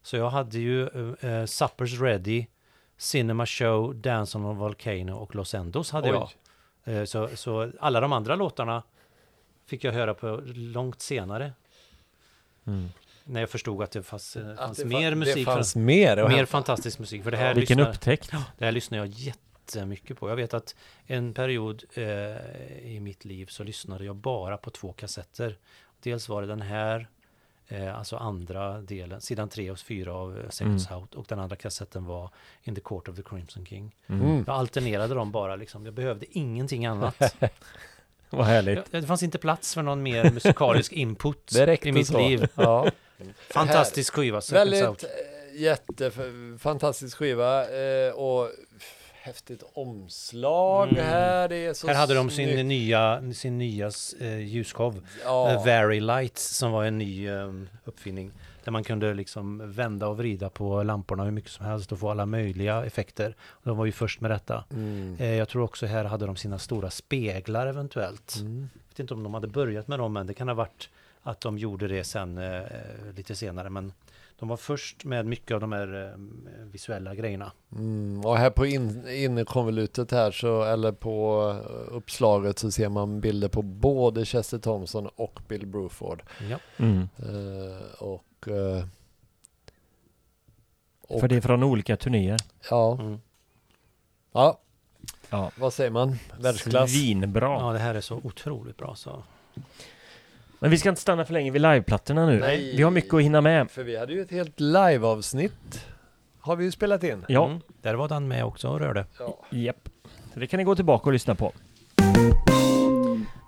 Så 0.02 0.16
jag 0.16 0.30
hade 0.30 0.58
ju 0.58 0.88
eh, 1.20 1.44
Suppers 1.44 2.00
Ready, 2.00 2.46
Cinema 2.96 3.46
Show, 3.46 3.94
Dance 3.94 4.38
on 4.38 4.46
a 4.46 4.52
Volcano 4.52 5.12
och 5.16 5.34
Los 5.34 5.54
Endos 5.54 5.90
hade 5.90 6.08
Oj. 6.10 6.26
jag. 6.84 6.94
Eh, 6.96 7.04
så, 7.04 7.28
så 7.34 7.70
alla 7.80 8.00
de 8.00 8.12
andra 8.12 8.34
låtarna 8.34 8.82
fick 9.68 9.84
jag 9.84 9.92
höra 9.92 10.14
på 10.14 10.42
långt 10.54 11.00
senare. 11.00 11.52
Mm. 12.66 12.88
När 13.24 13.40
jag 13.40 13.50
förstod 13.50 13.82
att 13.82 13.90
det 13.90 14.02
fanns, 14.02 14.36
Att 14.36 14.58
fanns 14.58 14.78
det 14.78 14.84
mer 14.84 15.14
musik. 15.14 15.34
Det 15.36 15.44
för- 15.44 15.52
fanns 15.54 15.76
mer. 15.76 16.16
att 16.16 16.28
mer 16.30 16.36
hämta. 16.36 16.50
fantastisk 16.50 16.98
musik. 16.98 17.24
För 17.24 17.30
det 17.30 17.36
här, 17.36 17.54
Vilken 17.54 17.78
lyssnar, 17.78 17.90
upptäckt. 17.92 18.30
det 18.58 18.64
här 18.64 18.72
lyssnar 18.72 18.98
jag 18.98 19.06
jättemycket 19.06 20.18
på. 20.18 20.28
Jag 20.28 20.36
vet 20.36 20.54
att 20.54 20.74
en 21.06 21.34
period 21.34 21.84
eh, 21.94 22.04
i 22.82 22.98
mitt 23.02 23.24
liv 23.24 23.46
så 23.46 23.64
lyssnade 23.64 24.04
jag 24.04 24.16
bara 24.16 24.56
på 24.56 24.70
två 24.70 24.92
kassetter. 24.92 25.56
Dels 26.02 26.28
var 26.28 26.42
det 26.42 26.48
den 26.48 26.62
här, 26.62 27.08
eh, 27.68 27.98
alltså 27.98 28.16
andra 28.16 28.80
delen, 28.80 29.20
sidan 29.20 29.48
3 29.48 29.70
och 29.70 29.78
4 29.78 30.12
av 30.14 30.38
eh, 30.40 30.48
Seconds 30.50 30.90
Out. 30.90 31.14
Och 31.14 31.24
den 31.28 31.38
andra 31.38 31.56
kassetten 31.56 32.04
var 32.04 32.30
In 32.62 32.74
the 32.74 32.80
Court 32.80 33.08
of 33.08 33.16
the 33.16 33.22
Crimson 33.22 33.66
King. 33.66 33.94
Mm. 34.06 34.44
Jag 34.46 34.56
alternerade 34.56 35.14
dem 35.14 35.32
bara, 35.32 35.56
liksom. 35.56 35.84
jag 35.84 35.94
behövde 35.94 36.26
ingenting 36.38 36.86
annat. 36.86 37.34
Vad 38.30 38.46
härligt. 38.46 38.78
Jag- 38.90 39.02
det 39.02 39.06
fanns 39.06 39.22
inte 39.22 39.38
plats 39.38 39.74
för 39.74 39.82
någon 39.82 40.02
mer 40.02 40.30
musikalisk 40.30 40.92
input 40.92 41.52
i 41.82 41.92
mitt 41.92 42.06
så. 42.06 42.18
liv. 42.18 42.48
Ja. 42.54 42.90
Fantastisk 43.50 44.14
skiva, 44.14 44.40
Väldigt 44.52 44.82
eh, 44.82 45.60
jättefantastisk 45.60 47.16
skiva 47.16 47.62
eh, 47.62 48.12
och 48.12 48.50
häftigt 49.22 49.62
omslag 49.72 50.88
Mm. 50.92 51.04
här. 51.04 51.48
Det 51.48 51.56
är 51.56 51.74
så 51.74 51.86
Här 51.86 51.94
hade 51.94 52.14
de 52.14 52.30
sin 52.30 52.48
snyggt. 52.52 52.66
nya, 52.66 53.22
sin 53.34 53.58
nya 53.58 53.90
eh, 54.20 54.38
ljusshow. 54.38 55.06
Ja. 55.24 55.50
Eh, 55.52 55.64
Very 55.64 56.00
Lights 56.00 56.56
som 56.56 56.72
var 56.72 56.84
en 56.84 56.98
ny 56.98 57.28
eh, 57.28 57.52
uppfinning. 57.84 58.32
Där 58.68 58.72
man 58.72 58.84
kunde 58.84 59.14
liksom 59.14 59.72
vända 59.72 60.08
och 60.08 60.16
vrida 60.16 60.50
på 60.50 60.82
lamporna 60.82 61.24
hur 61.24 61.30
mycket 61.30 61.50
som 61.50 61.66
helst 61.66 61.92
och 61.92 61.98
få 61.98 62.10
alla 62.10 62.26
möjliga 62.26 62.84
effekter. 62.84 63.36
De 63.62 63.76
var 63.76 63.86
ju 63.86 63.92
först 63.92 64.20
med 64.20 64.30
detta. 64.30 64.64
Mm. 64.70 65.16
Eh, 65.18 65.34
jag 65.34 65.48
tror 65.48 65.62
också 65.62 65.86
här 65.86 66.04
hade 66.04 66.26
de 66.26 66.36
sina 66.36 66.58
stora 66.58 66.90
speglar 66.90 67.66
eventuellt. 67.66 68.36
Mm. 68.40 68.68
Jag 68.74 68.88
vet 68.90 68.98
inte 68.98 69.14
om 69.14 69.22
de 69.22 69.34
hade 69.34 69.48
börjat 69.48 69.88
med 69.88 69.98
dem 69.98 70.12
men 70.12 70.26
det 70.26 70.34
kan 70.34 70.48
ha 70.48 70.54
varit 70.54 70.90
att 71.22 71.40
de 71.40 71.58
gjorde 71.58 71.88
det 71.88 72.04
sen 72.04 72.38
eh, 72.38 72.62
lite 73.16 73.34
senare. 73.34 73.70
Men 73.70 73.92
de 74.38 74.48
var 74.48 74.56
först 74.56 75.04
med 75.04 75.26
mycket 75.26 75.54
av 75.54 75.60
de 75.60 75.72
här 75.72 76.12
eh, 76.12 76.64
visuella 76.64 77.14
grejerna. 77.14 77.52
Mm. 77.72 78.24
Och 78.24 78.36
här 78.36 78.50
på 78.50 78.66
in, 78.66 79.08
innerkonvolutet 79.08 80.10
här 80.10 80.30
så, 80.30 80.62
eller 80.62 80.92
på 80.92 81.40
eh, 81.50 81.96
uppslaget 81.96 82.58
så 82.58 82.70
ser 82.70 82.88
man 82.88 83.20
bilder 83.20 83.48
på 83.48 83.62
både 83.62 84.24
Chester 84.24 84.58
Thompson 84.58 85.06
och 85.16 85.40
Bill 85.48 85.66
Bruford. 85.66 86.22
Ja. 86.50 86.58
Mm. 86.76 87.08
Eh, 87.18 88.02
och, 88.02 88.48
eh, 88.48 88.84
och 91.00 91.20
För 91.20 91.28
det 91.28 91.36
är 91.36 91.40
från 91.40 91.62
olika 91.62 91.96
turnéer. 91.96 92.38
ja, 92.70 92.92
Mm. 93.00 93.20
ja, 94.32 94.58
Ja. 95.30 95.50
vad 95.58 95.72
säger 95.72 95.90
man? 95.90 96.16
Världsklass. 96.40 96.90
Svinbra. 96.90 97.52
ja, 97.60 97.72
det 97.72 97.78
här 97.78 97.94
är 97.94 98.00
så 98.00 98.20
otroligt 98.24 98.76
bra. 98.76 98.94
Så. 98.94 99.22
Men 100.58 100.70
vi 100.70 100.78
ska 100.78 100.88
inte 100.88 101.00
stanna 101.00 101.24
för 101.24 101.32
länge 101.32 101.50
vid 101.50 101.62
liveplattorna 101.62 102.26
nu. 102.26 102.40
Nej. 102.40 102.76
Vi 102.76 102.82
har 102.82 102.90
mycket 102.90 103.14
att 103.14 103.22
hinna 103.22 103.40
med. 103.40 103.70
För 103.70 103.82
vi 103.82 103.96
hade 103.98 104.12
ju 104.12 104.22
ett 104.22 104.30
helt 104.30 104.60
live-avsnitt. 104.60 105.84
Har 106.40 106.56
vi 106.56 106.64
ju 106.64 106.70
spelat 106.70 107.02
in. 107.02 107.24
Ja, 107.28 107.46
Mm. 107.46 107.60
Där 107.82 107.94
var 107.94 108.08
den 108.08 108.28
med 108.28 108.44
också 108.44 108.68
och 108.68 108.80
rörde. 108.80 109.06
Ja. 109.18 109.38
japp. 109.50 109.88
Så 110.34 110.40
det 110.40 110.46
kan 110.46 110.58
ni 110.58 110.64
gå 110.64 110.76
tillbaka 110.76 111.04
och 111.06 111.12
lyssna 111.12 111.34
på. 111.34 111.52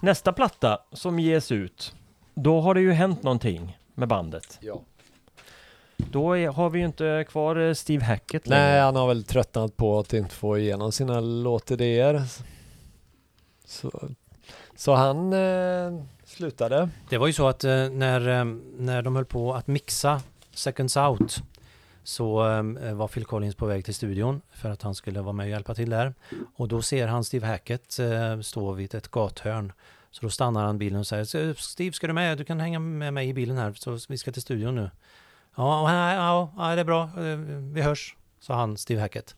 Nästa 0.02 0.32
platta 0.32 0.78
som 0.92 1.18
ges 1.18 1.52
ut, 1.52 1.94
då 2.34 2.60
har 2.60 2.74
det 2.74 2.80
ju 2.80 2.92
hänt 2.92 3.22
någonting 3.22 3.78
med 3.94 4.08
bandet. 4.08 4.58
ja. 4.60 4.80
Då 5.96 6.36
är, 6.38 6.48
har 6.48 6.70
vi 6.70 6.78
ju 6.78 6.84
inte 6.84 7.24
kvar 7.28 7.56
eh, 7.56 7.74
Steve 7.74 8.04
Hackett 8.04 8.46
Nej, 8.46 8.58
längre. 8.72 8.80
han 8.82 8.96
har 8.96 9.08
väl 9.08 9.24
tröttnat 9.24 9.76
på 9.76 9.98
att 9.98 10.12
inte 10.12 10.34
få 10.34 10.58
igenom 10.58 10.92
sina 10.92 11.20
låtidéer. 11.20 12.22
Så, 13.64 14.08
så 14.76 14.94
han 14.94 15.32
eh, 15.32 16.02
slutade. 16.40 16.88
Det 17.08 17.18
var 17.18 17.26
ju 17.26 17.32
så 17.32 17.48
att 17.48 17.64
eh, 17.64 17.88
när, 17.90 18.28
eh, 18.28 18.44
när 18.76 19.02
de 19.02 19.16
höll 19.16 19.24
på 19.24 19.54
att 19.54 19.66
mixa 19.66 20.22
Seconds 20.54 20.96
Out 20.96 21.42
så 22.02 22.48
eh, 22.48 22.94
var 22.94 23.08
Phil 23.08 23.24
Collins 23.24 23.54
på 23.54 23.66
väg 23.66 23.84
till 23.84 23.94
studion 23.94 24.40
för 24.52 24.70
att 24.70 24.82
han 24.82 24.94
skulle 24.94 25.20
vara 25.20 25.32
med 25.32 25.44
och 25.44 25.50
hjälpa 25.50 25.74
till 25.74 25.90
där. 25.90 26.14
Och 26.56 26.68
då 26.68 26.82
ser 26.82 27.06
han 27.06 27.24
Steve 27.24 27.46
Hackett 27.46 27.98
eh, 27.98 28.40
stå 28.40 28.72
vid 28.72 28.94
ett 28.94 29.08
gathörn. 29.08 29.72
Så 30.10 30.22
då 30.22 30.30
stannar 30.30 30.64
han 30.64 30.78
bilen 30.78 31.00
och 31.00 31.06
säger 31.06 31.54
Steve 31.54 31.92
ska 31.92 32.06
du 32.06 32.12
med? 32.12 32.38
Du 32.38 32.44
kan 32.44 32.60
hänga 32.60 32.78
med 32.78 33.14
mig 33.14 33.28
i 33.28 33.34
bilen 33.34 33.56
här 33.56 33.72
så 33.72 33.98
vi 34.08 34.18
ska 34.18 34.32
till 34.32 34.42
studion 34.42 34.74
nu. 34.74 34.90
Ja, 35.56 35.92
ja, 35.92 36.14
ja, 36.14 36.52
ja 36.56 36.74
det 36.74 36.80
är 36.80 36.84
bra. 36.84 37.02
Eh, 37.02 37.38
vi 37.72 37.82
hörs, 37.82 38.16
sa 38.40 38.54
han 38.54 38.76
Steve 38.76 39.00
Hackett. 39.00 39.36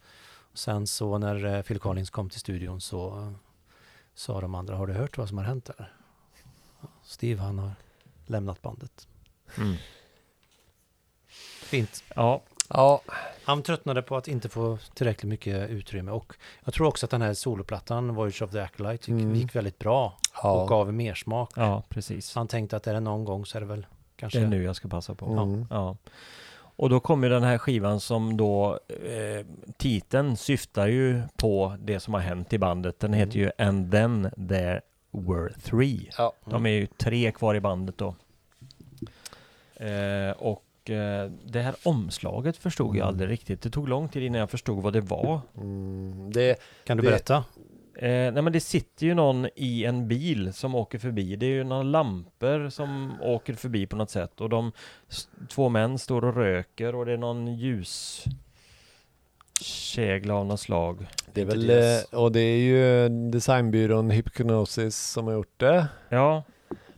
Och 0.53 0.59
sen 0.59 0.87
så 0.87 1.19
när 1.19 1.45
eh, 1.45 1.63
Phil 1.63 1.79
Collins 1.79 2.11
kom 2.11 2.31
till 2.31 2.41
studion 2.41 2.81
så 2.81 3.09
eh, 3.09 3.33
sa 4.15 4.41
de 4.41 4.55
andra, 4.55 4.77
har 4.77 4.87
du 4.87 4.93
hört 4.93 5.19
vad 5.19 5.29
som 5.29 5.39
har 5.39 5.45
hänt 5.45 5.65
där? 5.65 5.93
Steve 7.13 7.41
han 7.43 7.59
har 7.59 7.71
lämnat 8.27 8.63
bandet. 8.63 9.09
Mm. 9.59 9.75
Fint. 11.63 12.05
Ja, 12.15 12.43
Ja, 12.69 13.01
Han 13.45 13.63
tröttnade 13.63 14.03
på 14.03 14.17
att 14.17 14.29
inte 14.29 14.49
få 14.49 14.79
tillräckligt 14.95 15.29
mycket 15.31 15.71
utrymme 15.71 16.11
och 16.11 16.35
jag 16.65 16.75
tror 16.75 16.87
också 16.87 17.07
att 17.07 17.11
den 17.11 17.23
här 17.23 17.35
soloplattan, 17.35 18.15
Voyage 18.15 18.43
of 18.43 18.51
the 18.51 18.61
Acolyte, 18.61 19.11
gick, 19.13 19.23
Mm. 19.23 19.35
gick 19.35 19.57
väldigt 19.57 19.79
bra 19.79 20.19
och 20.33 20.43
ja. 20.43 20.67
gav 20.67 20.95
mer 20.95 21.15
smak. 21.15 21.53
ja 21.57 21.83
precis. 21.89 22.35
Han 22.35 22.49
tänkte 22.49 22.77
att 22.77 22.87
är 22.87 22.95
det 22.95 23.01
någon 23.01 23.25
gång 23.25 23.47
så 23.47 23.57
är 23.59 23.61
det 23.61 23.67
väl 23.67 23.87
kanske... 24.17 24.39
Det 24.39 24.45
är 24.45 24.49
nu 24.49 24.63
jag 24.63 24.77
ska 24.77 24.89
passa 24.89 25.15
på. 25.15 25.27
Mm. 25.27 25.67
Ja. 25.71 25.97
Och 26.55 26.91
då 26.91 27.01
kommer 27.01 27.31
den 27.31 27.43
här 27.43 27.59
skivan 27.59 28.01
som 28.01 28.37
då 28.37 28.79
eh, 28.89 29.47
titeln 29.77 30.37
syftar 30.37 30.87
ju 30.87 31.23
på 31.37 31.77
det 31.81 32.01
som 32.01 32.15
har 32.15 32.21
hänt 32.21 32.53
i 32.53 32.59
bandet. 32.59 33.01
Den 33.01 33.13
heter 33.13 33.39
ju 33.39 33.51
And 33.59 33.91
then 33.93 34.31
there 34.49 34.81
were 35.13 35.53
three. 35.63 36.09
Ja. 36.19 36.33
De 36.45 36.67
är 36.67 36.71
ju 36.71 36.87
tre 36.87 37.33
kvar 37.33 37.55
i 37.55 37.61
bandet 37.61 37.99
då. 37.99 38.15
Eh, 39.77 40.31
och 40.39 40.91
eh, 40.91 41.31
det 41.45 41.61
här 41.61 41.75
omslaget 41.85 42.57
förstod 42.57 42.87
jag 42.89 42.97
Mm. 42.97 43.09
aldrig 43.09 43.31
riktigt. 43.31 43.63
Det 43.63 43.71
tog 43.71 43.89
lång 43.89 44.09
tid 44.09 44.23
innan 44.23 44.41
jag 44.41 44.51
förstod 44.51 44.83
vad 44.83 44.93
det 44.93 45.01
var. 45.01 45.41
Mm, 45.57 46.33
det, 46.33 46.59
Kan 46.85 46.97
du 46.97 47.03
Det- 47.03 47.09
berätta? 47.09 47.45
Eh, 47.95 48.09
nej 48.33 48.43
men 48.43 48.53
det 48.53 48.61
sitter 48.61 49.07
ju 49.07 49.15
någon 49.15 49.49
i 49.57 49.85
en 49.85 50.09
bil 50.09 50.53
som 50.53 50.75
åker 50.75 50.99
förbi. 50.99 51.37
Det 51.37 51.47
är 51.47 51.51
ju 51.51 51.65
några 51.65 51.83
lampor 51.83 52.69
som 52.69 53.13
åker 53.23 53.55
förbi 53.55 53.87
på 53.87 53.97
något 53.97 54.11
sätt 54.11 54.41
och 54.41 54.49
de 54.49 54.73
två 55.49 55.69
män 55.69 55.99
står 55.99 56.25
och 56.25 56.35
röker 56.35 56.95
och 56.95 57.07
det 57.07 57.13
är 57.13 57.17
någon 57.17 57.55
ljus 57.57 58.25
av 60.31 60.47
något 60.47 60.61
slag. 60.61 61.07
det 61.33 61.41
är 61.41 61.45
väl, 61.45 61.71
eh, 61.71 62.21
och 62.21 62.33
det 62.33 62.41
är 62.41 62.59
ju 62.59 63.09
designbyrån 63.09 64.11
Hypnosis 64.11 64.97
som 64.99 65.27
har 65.27 65.35
gjort 65.35 65.55
det. 65.61 65.87
Ja, 66.09 66.43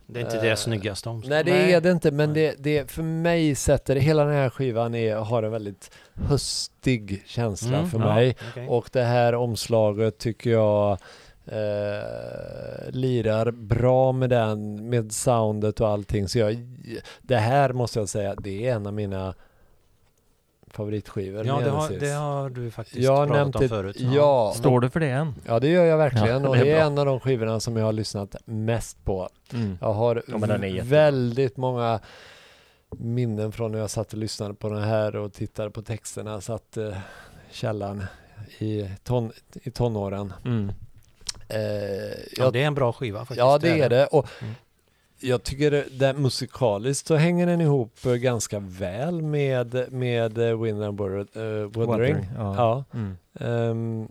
Det 0.07 0.19
är 0.19 0.23
inte 0.25 0.41
deras 0.41 0.61
snyggaste 0.61 1.09
omslag. 1.09 1.29
Nej 1.29 1.43
det 1.43 1.73
är 1.73 1.81
det 1.81 1.91
inte 1.91 2.11
men 2.11 2.33
det, 2.33 2.55
det 2.59 2.91
för 2.91 3.03
mig 3.03 3.55
sätter 3.55 3.95
hela 3.95 4.25
den 4.25 4.33
här 4.33 4.49
skivan 4.49 4.95
är, 4.95 5.15
har 5.15 5.43
en 5.43 5.51
väldigt 5.51 5.91
höstig 6.13 7.23
känsla 7.25 7.77
Mm, 7.77 7.89
för 7.89 7.99
ja. 7.99 8.13
mig. 8.15 8.35
Okej. 8.51 8.67
Och 8.67 8.89
det 8.91 9.03
här 9.03 9.35
omslaget 9.35 10.17
tycker 10.17 10.49
jag 10.49 10.97
eh, 11.45 12.89
lirar 12.91 13.51
bra 13.51 14.11
med 14.11 14.29
den, 14.29 14.89
med 14.89 15.11
soundet 15.11 15.81
och 15.81 15.87
allting. 15.89 16.27
Så 16.27 16.39
jag, 16.39 16.57
det 17.21 17.37
här 17.37 17.73
måste 17.73 17.99
jag 17.99 18.09
säga, 18.09 18.35
det 18.35 18.67
är 18.67 18.75
en 18.75 18.87
av 18.87 18.93
mina 18.93 19.33
favoritskivor. 20.75 21.45
Ja, 21.45 21.59
det 21.63 21.69
har, 21.69 21.89
det 21.89 22.09
har 22.11 22.49
du 22.49 22.71
faktiskt 22.71 22.97
Jag 22.99 23.11
har 23.15 23.25
pratat 23.27 23.41
nämnt 23.41 23.55
om 23.55 23.61
det- 23.61 23.69
förut. 23.69 23.95
ja. 23.99 24.53
står 24.55 24.79
det 24.79 24.89
för 24.89 24.99
det 24.99 25.09
än? 25.09 25.35
Ja 25.45 25.59
det 25.59 25.67
gör 25.67 25.85
jag 25.85 25.97
verkligen 25.97 26.43
Ja, 26.43 26.49
och 26.49 26.55
det 26.55 26.61
är 26.61 26.65
det 26.65 26.71
är 26.71 26.75
bra. 26.77 26.85
en 26.85 26.97
av 26.97 27.05
de 27.05 27.19
skivorna 27.19 27.59
som 27.59 27.77
jag 27.77 27.85
har 27.85 27.93
lyssnat 27.93 28.35
mest 28.45 29.05
på. 29.05 29.29
Mm. 29.53 29.77
Jag 29.81 29.93
har 29.93 30.23
Ja, 30.27 30.37
väldigt 30.83 31.57
många 31.57 31.99
minnen 32.97 33.51
från 33.51 33.71
när 33.71 33.79
jag 33.79 33.89
satt 33.89 34.13
och 34.13 34.19
lyssnade 34.19 34.53
på 34.53 34.69
den 34.69 34.83
här 34.83 35.15
och 35.15 35.33
tittade 35.33 35.69
på 35.69 35.81
texterna. 35.81 36.41
Satt 36.41 36.77
eh, 36.77 36.97
källan 37.51 38.03
i, 38.57 38.89
ton, 39.03 39.31
i 39.53 39.71
tonåren. 39.71 40.33
Mm. 40.45 40.71
Eh, 41.49 41.57
Ja, 41.57 42.43
jag, 42.43 42.53
det 42.53 42.61
är 42.63 42.67
en 42.67 42.75
bra 42.75 42.93
skiva 42.93 43.19
faktiskt. 43.19 43.37
ja 43.39 43.57
det 43.57 43.79
är 43.81 43.89
det. 43.89 44.05
Och 44.05 44.27
Mm. 44.41 44.53
Jag 45.25 45.43
tycker 45.43 45.85
det, 45.91 46.13
musikaliskt 46.13 47.07
så 47.07 47.15
hänger 47.15 47.47
den 47.47 47.61
ihop 47.61 48.05
eh, 48.05 48.13
ganska 48.13 48.59
väl 48.59 49.21
med, 49.21 49.91
med 49.91 50.37
eh, 50.37 50.61
Wind 50.61 50.83
and 50.83 50.99
Wuthering. 50.99 51.63
Uh, 51.63 51.67
Wuthering. 51.67 52.29
Ja. 52.37 52.55
Ja. 52.55 52.83
Mm. 52.93 53.17
Ehm, 53.39 54.07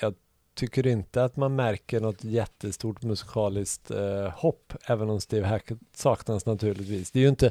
jag 0.00 0.14
tycker 0.54 0.86
inte 0.86 1.24
att 1.24 1.36
man 1.36 1.56
märker 1.56 2.00
något 2.00 2.24
jättestort 2.24 3.02
musikaliskt 3.02 3.90
eh, 3.90 4.28
hopp, 4.34 4.72
även 4.86 5.10
om 5.10 5.20
Steve 5.20 5.46
Hackett 5.46 5.78
saknas 5.94 6.46
naturligtvis. 6.46 7.10
Det 7.10 7.18
är 7.18 7.22
ju 7.22 7.28
inte 7.28 7.50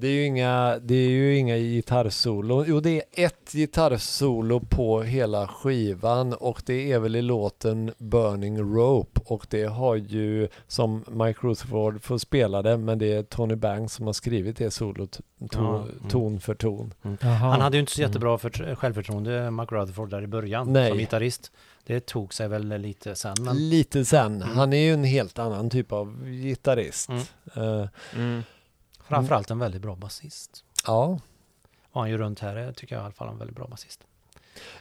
det 0.00 0.06
är 0.08 0.12
ju 0.12 0.24
inga, 0.24 0.78
det 0.82 0.94
är 0.94 1.08
ju 1.08 1.36
inga 1.38 1.56
gitarrsolo. 1.56 2.64
Jo, 2.66 2.80
det 2.80 2.96
är 2.96 3.26
ett 3.26 3.52
gitarrsolo 3.52 4.60
på 4.60 5.02
hela 5.02 5.48
skivan 5.48 6.32
och 6.32 6.62
det 6.66 6.92
är 6.92 6.98
väl 6.98 7.16
i 7.16 7.22
låten 7.22 7.92
Burning 7.98 8.58
Rope 8.76 9.20
och 9.24 9.46
det 9.50 9.64
har 9.64 9.96
ju 9.96 10.48
som 10.66 11.04
Mike 11.08 11.40
Rutherford 11.46 12.02
får 12.02 12.18
spela 12.18 12.62
det, 12.62 12.76
men 12.76 12.98
det 12.98 13.12
är 13.12 13.22
Tony 13.22 13.54
Banks 13.54 13.92
som 13.94 14.06
har 14.06 14.12
skrivit 14.12 14.56
det 14.56 14.70
solot 14.70 15.20
Ja, 15.40 15.48
ton, 15.48 15.82
mm. 15.82 16.08
ton 16.08 16.40
för 16.40 16.54
ton. 16.54 16.94
Han 17.20 17.60
hade 17.60 17.76
ju 17.76 17.80
inte 17.80 17.92
så 17.92 18.00
Mm. 18.00 18.10
jättebra 18.10 18.38
för, 18.38 18.74
självförtroende, 18.74 19.50
Mark 19.50 19.72
Rutherford, 19.72 20.10
där 20.10 20.22
i 20.22 20.26
början 20.26 20.72
Nej. 20.72 20.88
som 20.90 20.98
gitarrist. 20.98 21.52
Det 21.86 22.00
tog 22.06 22.34
sig 22.34 22.48
väl 22.48 22.68
lite 22.78 23.14
sen, 23.14 23.34
men 23.40 23.68
Lite 23.68 24.04
sen. 24.04 24.42
Mm. 24.42 24.56
Han 24.56 24.72
är 24.72 24.76
ju 24.76 24.92
en 24.92 25.04
helt 25.04 25.38
annan 25.38 25.70
typ 25.70 25.92
av 25.92 26.24
gitarrist. 26.26 27.08
Mm. 28.14 28.42
Eh, 29.08 29.12
Mm. 29.14 29.20
framförallt 29.20 29.50
en 29.50 29.58
väldigt 29.58 29.82
bra 29.82 29.96
basist. 29.96 30.64
ja. 30.86 31.18
Och 31.92 32.00
han 32.00 32.10
ju 32.10 32.18
runt 32.18 32.40
här 32.40 32.56
är, 32.56 32.72
tycker 32.72 32.94
jag 32.94 33.02
i 33.02 33.04
alla 33.04 33.12
fall 33.14 33.28
en 33.28 33.38
väldigt 33.38 33.56
bra 33.56 33.66
basist. 33.66 34.00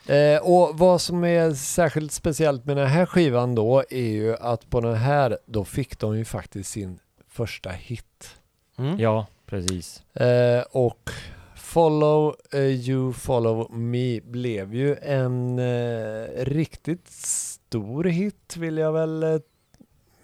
Eh, 0.07 0.41
och 0.41 0.77
vad 0.77 1.01
som 1.01 1.23
är 1.23 1.53
särskilt 1.53 2.11
speciellt 2.11 2.65
med 2.65 2.77
den 2.77 2.87
här 2.87 3.05
skivan 3.05 3.55
då 3.55 3.83
är 3.89 4.07
ju 4.07 4.35
att 4.37 4.69
på 4.69 4.81
den 4.81 4.95
här 4.95 5.37
då 5.45 5.65
fick 5.65 5.99
de 5.99 6.17
ju 6.17 6.25
faktiskt 6.25 6.71
sin 6.71 6.99
första 7.27 7.69
hit. 7.69 8.35
Mm. 8.77 8.99
Ja, 8.99 9.25
precis. 9.45 10.03
Eh, 10.13 10.61
och 10.71 11.09
Follow 11.55 12.35
eh, 12.51 12.59
You 12.61 13.13
Follow 13.13 13.71
Me 13.71 14.21
blev 14.21 14.75
ju 14.75 14.95
en 14.95 15.59
eh, 15.59 16.45
riktigt 16.45 17.07
stor 17.11 18.03
hit 18.03 18.57
vill 18.57 18.77
jag 18.77 18.91
väl 18.93 19.23
eh, 19.23 19.39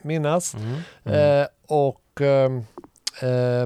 minnas. 0.01 0.55
Mm. 0.55 0.81
Eh, 1.41 1.47
och 1.67 2.21
ehm, 2.21 2.57
eh, 2.57 2.63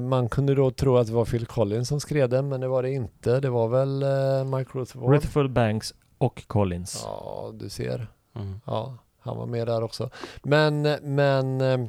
man 0.02 0.28
kunde 0.28 0.54
då 0.54 0.70
tro 0.70 0.96
att 0.96 1.06
det 1.06 1.12
var 1.12 1.24
Phil 1.24 1.46
Collins 1.46 1.88
som 1.88 2.00
skrev 2.00 2.28
den, 2.28 2.48
men 2.48 2.60
det 2.60 2.68
var 2.68 2.82
det 2.82 2.90
inte. 2.90 3.40
Det 3.40 3.50
var 3.50 3.68
väl 3.68 4.02
eh, 4.02 4.56
Mike 4.56 4.78
Rutherford. 4.78 5.12
Rutherford 5.12 5.50
Banks 5.50 5.94
och 6.18 6.46
Collins. 6.46 7.02
Ja, 7.04 7.50
du 7.54 7.68
ser. 7.68 8.06
Mm. 8.36 8.60
Ja, 8.66 8.94
han 9.20 9.36
var 9.36 9.46
med 9.46 9.66
där 9.66 9.82
också. 9.82 10.10
Men, 10.42 10.82
men 11.02 11.60
ehm, 11.60 11.88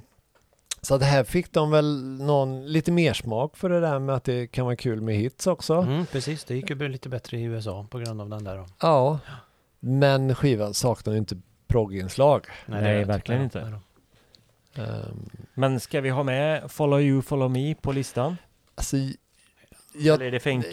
så 0.81 0.97
det 0.97 1.05
här 1.05 1.23
fick 1.23 1.53
de 1.53 1.71
väl 1.71 2.03
någon 2.21 2.65
lite 2.67 2.91
mer 2.91 3.13
smak 3.13 3.57
för 3.57 3.69
det 3.69 3.79
där 3.79 3.99
med 3.99 4.15
att 4.15 4.23
det 4.23 4.47
kan 4.47 4.65
vara 4.65 4.75
kul 4.75 5.01
med 5.01 5.15
hits 5.15 5.47
också. 5.47 5.73
Mm, 5.73 6.05
precis, 6.05 6.43
det 6.43 6.55
gick 6.55 6.69
ju 6.69 6.87
lite 6.87 7.09
bättre 7.09 7.37
i 7.37 7.43
USA 7.43 7.85
på 7.89 7.99
grund 7.99 8.21
av 8.21 8.29
den 8.29 8.43
där. 8.43 8.57
Då. 8.57 8.65
Ja, 8.81 9.19
men 9.79 10.35
skivan 10.35 10.73
saknar 10.73 11.13
ju 11.13 11.19
inte 11.19 11.37
progginslag. 11.67 12.45
Nej, 12.65 12.99
det 12.99 13.05
verkligen 13.05 13.41
inte. 13.41 13.79
Um, 14.79 15.29
Men 15.53 15.79
ska 15.79 16.01
vi 16.01 16.09
ha 16.09 16.23
med 16.23 16.71
Follow 16.71 17.01
You, 17.01 17.21
Follow 17.21 17.51
Me 17.51 17.75
på 17.75 17.91
listan? 17.91 18.37
alltså, 18.75 18.97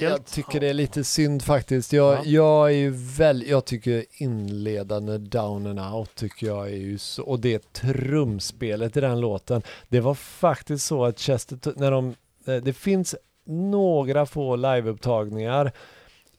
jag? 0.01 0.12
Jag 0.12 0.24
tycker 0.27 0.61
det 0.61 0.69
är 0.69 0.74
lite 0.74 1.05
synd 1.05 1.43
faktiskt. 1.43 1.93
Jag, 1.93 2.15
Ja. 2.15 2.23
jag 2.24 2.66
är 2.70 2.77
ju 2.77 2.91
väl, 2.91 3.45
jag 3.49 3.65
tycker 3.65 4.05
inledande 4.11 5.19
Down 5.19 5.66
and 5.78 5.95
Out 5.95 6.15
tycker 6.15 6.47
jag 6.47 6.66
är 6.69 6.77
ju 6.77 6.99
så, 6.99 7.23
och 7.23 7.41
det 7.41 7.73
trumspelet 7.73 8.97
i 8.97 9.01
den 9.01 9.20
låten. 9.20 9.62
Det 9.89 10.01
var 10.01 10.15
faktiskt 10.15 10.87
så 10.87 11.05
att 11.05 11.19
Chester, 11.19 11.59
när 11.77 11.91
de, 11.91 12.15
eh, 12.47 12.57
det 12.57 12.73
finns 12.73 13.15
några 13.47 14.27
få 14.27 14.57
liveupptagningar. 14.57 15.73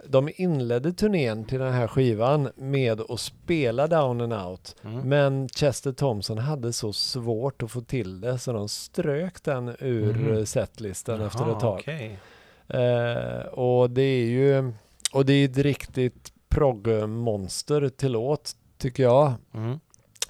De 0.09 0.29
inledde 0.35 0.93
turnén 0.93 1.45
till 1.45 1.59
den 1.59 1.73
här 1.73 1.87
skivan 1.87 2.49
med 2.55 3.01
att 3.01 3.19
spela 3.19 3.87
Down 3.87 4.21
and 4.21 4.33
Out. 4.33 4.75
Mm. 4.83 5.09
Men 5.09 5.49
Chester 5.49 5.91
Thompson 5.91 6.37
hade 6.37 6.73
så 6.73 6.93
svårt 6.93 7.63
att 7.63 7.71
få 7.71 7.81
till 7.81 8.21
det 8.21 8.39
så 8.39 8.53
de 8.53 8.69
strök 8.69 9.43
den 9.43 9.75
ur 9.79 10.13
Mhm. 10.13 10.37
eh, 10.37 10.43
setlistan 10.43 11.21
efter 11.21 11.39
Jaha, 11.39 11.51
ett 11.51 11.59
tag. 11.59 11.79
okej. 11.79 12.19
Eh, 12.67 13.45
och 13.47 13.89
det 13.89 14.01
är 14.01 14.25
ju 14.25 14.73
och 15.13 15.25
det 15.25 15.33
är 15.33 15.45
ett 15.45 15.57
riktigt 15.57 16.31
proggmonster 16.49 17.89
till 17.89 18.11
låt 18.11 18.55
tycker 18.77 19.03
jag. 19.03 19.33
Mm. 19.53 19.69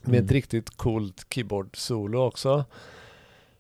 Med 0.02 0.16
ett 0.16 0.22
Mm. 0.22 0.28
riktigt 0.34 0.70
coolt 0.78 1.26
keyboard-solo 1.30 2.18
också. 2.28 2.66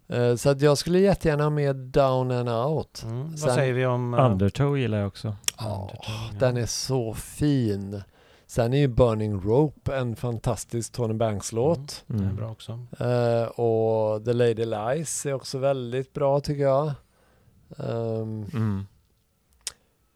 Eh, 0.08 0.36
så 0.36 0.50
att 0.50 0.62
jag 0.62 0.78
skulle 0.78 1.00
jättegärna 1.00 1.44
ha 1.44 1.50
med 1.50 1.76
Down 1.76 2.32
and 2.32 2.50
Out. 2.50 3.04
Mm. 3.04 3.30
Vad 3.30 3.40
Sen- 3.40 3.56
säger 3.56 3.74
vi 3.74 3.86
om... 3.86 4.14
eh, 4.14 4.26
Undertow 4.32 4.78
gillar 4.80 4.98
jag 4.98 5.08
också. 5.08 5.36
Ja, 5.60 5.82
Undertone, 5.82 6.40
den 6.40 6.58
är 6.58 6.66
så 6.66 7.14
fin. 7.14 8.02
Sen 8.48 8.74
är 8.74 8.78
ju 8.78 8.88
Burning 8.88 9.42
Rope 9.42 9.96
en 9.96 10.16
fantastisk 10.16 10.94
Tony 10.94 11.14
Banks-låt. 11.14 12.04
Det 12.08 12.14
är 12.14 12.20
Mm. 12.20 12.36
bra 12.36 12.52
också. 12.52 12.72
Eh, 13.00 13.44
och 13.48 14.26
The 14.26 14.34
Lady 14.34 14.66
Lies 14.66 15.26
är 15.26 15.34
också 15.34 15.58
väldigt 15.58 16.14
bra 16.14 16.40
tycker 16.40 16.64
jag. 16.64 16.92
Mm. 17.80 18.86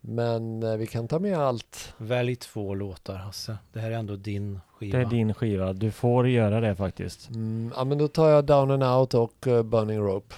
Men 0.02 0.64
eh, 0.64 0.76
vi 0.78 0.88
kan 0.88 1.08
ta 1.08 1.20
med 1.20 1.38
allt. 1.38 1.94
Välj 1.98 2.36
två 2.36 2.74
låtar 2.76 3.16
Hasse. 3.16 3.58
Det 3.74 3.80
här 3.80 3.92
är 3.92 3.96
ändå 3.96 4.16
din 4.16 4.60
skiva. 4.74 4.98
Det 4.98 5.04
är 5.04 5.10
din 5.10 5.34
skiva. 5.34 5.74
Du 5.74 5.92
får 5.92 6.28
göra 6.30 6.60
det 6.62 6.76
faktiskt. 6.76 7.30
Mm, 7.30 7.74
ja 7.76 7.84
men 7.84 7.98
då 7.98 8.08
tar 8.08 8.30
jag 8.30 8.46
Down 8.46 8.72
and 8.72 8.84
Out 8.84 9.14
och 9.14 9.48
eh, 9.48 9.64
Burning 9.64 10.00
Rope. 10.00 10.36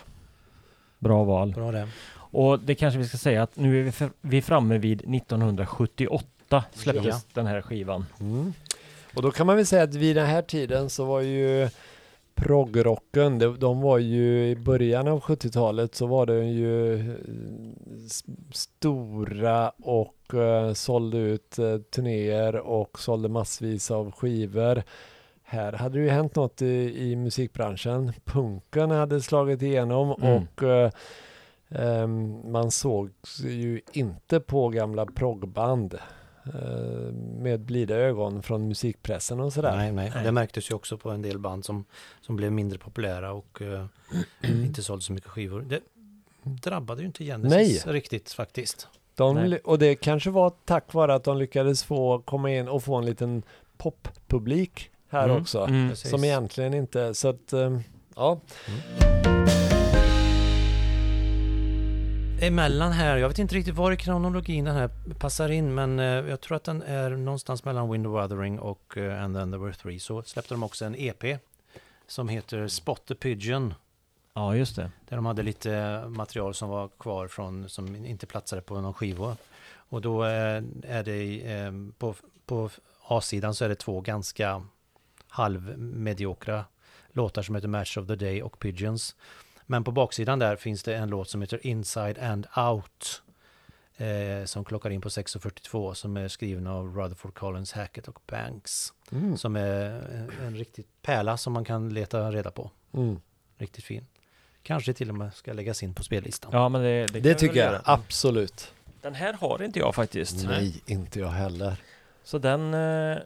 Bra 0.99 1.23
val. 1.23 1.51
Bra 1.53 1.71
det. 1.71 1.87
Och 2.15 2.59
det 2.59 2.75
kanske 2.75 2.97
vi 2.99 3.07
ska 3.07 3.17
säga 3.17 3.43
att 3.43 3.55
nu 3.55 3.79
är 3.79 3.83
vi, 3.83 3.89
fr- 3.91 4.11
vi 4.21 4.37
är 4.37 4.41
framme 4.41 4.77
vid 4.77 5.01
1978 5.01 6.63
släpptes 6.73 7.05
Ja. 7.05 7.19
den 7.33 7.45
här 7.45 7.61
skivan. 7.61 8.05
Mm. 8.19 8.53
Och 9.15 9.21
då 9.21 9.31
kan 9.31 9.47
man 9.47 9.55
väl 9.55 9.65
säga 9.65 9.83
att 9.83 9.95
vid 9.95 10.15
den 10.15 10.25
här 10.25 10.41
tiden 10.41 10.89
så 10.89 11.05
var 11.05 11.21
ju 11.21 11.69
proggrocken, 12.35 13.39
de, 13.39 13.59
de 13.59 13.81
var 13.81 13.97
ju 13.97 14.49
i 14.49 14.55
början 14.55 15.07
av 15.07 15.21
70-talet 15.21 15.95
så 15.95 16.05
var 16.05 16.25
det 16.25 16.45
ju 16.45 16.93
eh, 16.95 17.15
stora 18.51 19.69
och 19.69 20.33
eh, 20.33 20.73
sålde 20.73 21.17
ut 21.17 21.59
uh, 21.59 21.77
turnéer 21.77 22.55
och 22.55 22.99
sålde 22.99 23.29
massvis 23.29 23.91
av 23.91 24.11
skivor. 24.11 24.83
Här 25.43 25.73
hade 25.73 25.97
det 25.97 26.03
ju 26.03 26.09
hänt 26.09 26.35
något 26.35 26.61
i, 26.61 27.11
i 27.11 27.15
musikbranschen. 27.15 28.13
Punken 28.25 28.91
hade 28.91 29.21
slagit 29.21 29.61
igenom 29.61 30.15
Mm. 30.21 30.33
och 30.33 30.63
eh, 30.63 30.91
ehm, 31.69 32.51
man 32.51 32.71
såg 32.71 33.09
ju 33.43 33.81
inte 33.93 34.39
på 34.39 34.69
gamla 34.69 35.05
proggband 35.05 35.93
eh, 35.93 35.99
med 37.37 37.59
blida 37.59 37.95
ögon 37.95 38.43
från 38.43 38.67
musikpressen 38.67 39.39
och 39.39 39.53
sådär. 39.53 39.75
Nej, 39.77 39.91
nej. 39.91 40.11
Nej. 40.15 40.23
Det 40.23 40.31
märktes 40.31 40.71
ju 40.71 40.75
också 40.75 40.97
på 40.97 41.09
en 41.09 41.21
del 41.21 41.39
band 41.39 41.65
som, 41.65 41.85
som 42.21 42.35
blev 42.35 42.51
mindre 42.51 42.79
populära 42.79 43.31
och 43.31 43.61
eh, 43.61 43.85
inte 44.43 44.83
sålde 44.83 45.03
så 45.03 45.13
mycket 45.13 45.29
skivor. 45.29 45.61
Det, 45.61 45.79
drabbade 46.43 47.01
ju 47.01 47.07
inte 47.07 47.23
Genesis 47.25 47.87
riktigt 47.87 48.31
faktiskt. 48.31 48.87
De, 49.15 49.35
Nej. 49.35 49.59
och 49.59 49.79
det 49.79 49.95
kanske 49.95 50.29
var 50.29 50.53
tack 50.65 50.93
vare 50.93 51.13
att 51.13 51.23
de 51.23 51.37
lyckades 51.37 51.83
få 51.83 52.19
komma 52.19 52.51
in 52.51 52.67
och 52.67 52.83
få 52.83 52.95
en 52.95 53.05
liten 53.05 53.43
poppublik 53.77 54.89
här 55.09 55.29
Mm. 55.29 55.41
också. 55.41 55.59
Mm. 55.59 55.95
Som 55.95 56.23
egentligen 56.23 56.73
inte, 56.73 57.13
så 57.13 57.27
att 57.27 57.53
eh, 57.53 57.79
ja. 58.15 58.39
Emellan 62.43 62.91
här, 62.91 63.17
jag 63.17 63.27
vet 63.27 63.39
inte 63.39 63.55
riktigt 63.55 63.75
var 63.75 63.91
i 63.91 63.97
kronologin 63.97 64.65
den 64.65 64.75
här 64.75 64.89
passar 65.19 65.49
in, 65.49 65.73
men 65.73 65.99
eh, 65.99 66.05
jag 66.05 66.41
tror 66.41 66.57
att 66.57 66.63
den 66.63 66.81
är 66.81 67.09
någonstans 67.09 67.65
mellan 67.65 67.91
Wind 67.91 68.07
of 68.07 68.23
Wuthering 68.23 68.59
och 68.59 68.97
eh, 68.97 69.23
And 69.23 69.35
then 69.35 69.51
there 69.51 69.63
were 69.63 69.73
three. 69.73 69.99
Så 69.99 70.23
släppte 70.23 70.53
de 70.53 70.63
också 70.63 70.85
en 70.85 70.95
EP 70.95 71.39
som 72.07 72.29
heter 72.29 72.67
Spot 72.67 73.05
the 73.05 73.15
Pigeon. 73.15 73.73
Ja, 74.33 74.55
just 74.55 74.75
det. 74.75 74.91
Där 75.09 75.15
de 75.15 75.25
hade 75.25 75.43
lite 75.43 76.03
material 76.07 76.53
som 76.53 76.69
var 76.69 76.89
kvar 76.99 77.27
från, 77.27 77.69
som 77.69 77.95
inte 77.95 78.25
platsade 78.25 78.61
på 78.61 78.81
någon 78.81 78.93
skiva. 78.93 79.37
Och 79.75 80.01
då 80.01 80.23
eh, 80.25 80.63
är 80.83 81.03
det 81.03 81.51
eh, 81.53 81.71
på, 81.97 82.15
på 82.45 82.69
A-sidan 83.07 83.55
så 83.55 83.65
är 83.65 83.69
det 83.69 83.75
två 83.75 84.01
ganska 84.01 84.63
halvmediokra 85.27 86.65
låtar 87.11 87.41
som 87.41 87.55
heter 87.55 87.67
Match 87.67 87.97
of 87.97 88.07
the 88.07 88.15
Day 88.15 88.41
och 88.41 88.59
Pigeons. 88.59 89.15
Men 89.65 89.83
på 89.83 89.91
baksidan 89.91 90.39
där 90.39 90.55
finns 90.55 90.83
det 90.83 90.95
en 90.95 91.09
låt 91.09 91.29
som 91.29 91.41
heter 91.41 91.67
Inside 91.67 92.19
and 92.19 92.47
Out. 92.57 93.21
Eh, 93.97 94.45
som 94.45 94.65
klockar 94.65 94.89
in 94.89 95.01
på 95.01 95.09
6.42 95.09 95.93
som 95.93 96.17
är 96.17 96.27
skriven 96.27 96.67
av 96.67 96.95
Rutherford 96.95 97.33
Collins, 97.33 97.71
Hackett 97.73 98.07
och 98.07 98.19
Banks. 98.27 98.93
Mm. 99.11 99.37
Som 99.37 99.55
är 99.55 99.85
en, 100.13 100.31
en 100.45 100.55
riktigt 100.55 100.87
pärla 101.01 101.37
som 101.37 101.53
man 101.53 101.65
kan 101.65 101.89
leta 101.93 102.31
reda 102.31 102.51
på. 102.51 102.71
Mm. 102.93 103.19
Riktigt 103.57 103.83
fin. 103.83 104.05
Kanske 104.63 104.93
till 104.93 105.09
och 105.09 105.15
med 105.15 105.33
ska 105.33 105.53
läggas 105.53 105.83
in 105.83 105.93
på 105.93 106.03
spellistan. 106.03 106.51
Ja, 106.53 106.69
men 106.69 106.81
det, 106.81 107.05
det, 107.07 107.19
Det 107.19 107.33
tycker 107.33 107.59
jag, 107.59 107.71
göra. 107.71 107.81
absolut. 107.85 108.73
Den 109.01 109.15
här 109.15 109.33
har 109.33 109.63
inte 109.63 109.79
jag 109.79 109.95
faktiskt. 109.95 110.45
Nej, 110.47 110.81
inte 110.85 111.19
jag 111.19 111.27
heller. 111.29 111.81
Så 112.23 112.37
den 112.37 112.73
eh, 112.73 113.17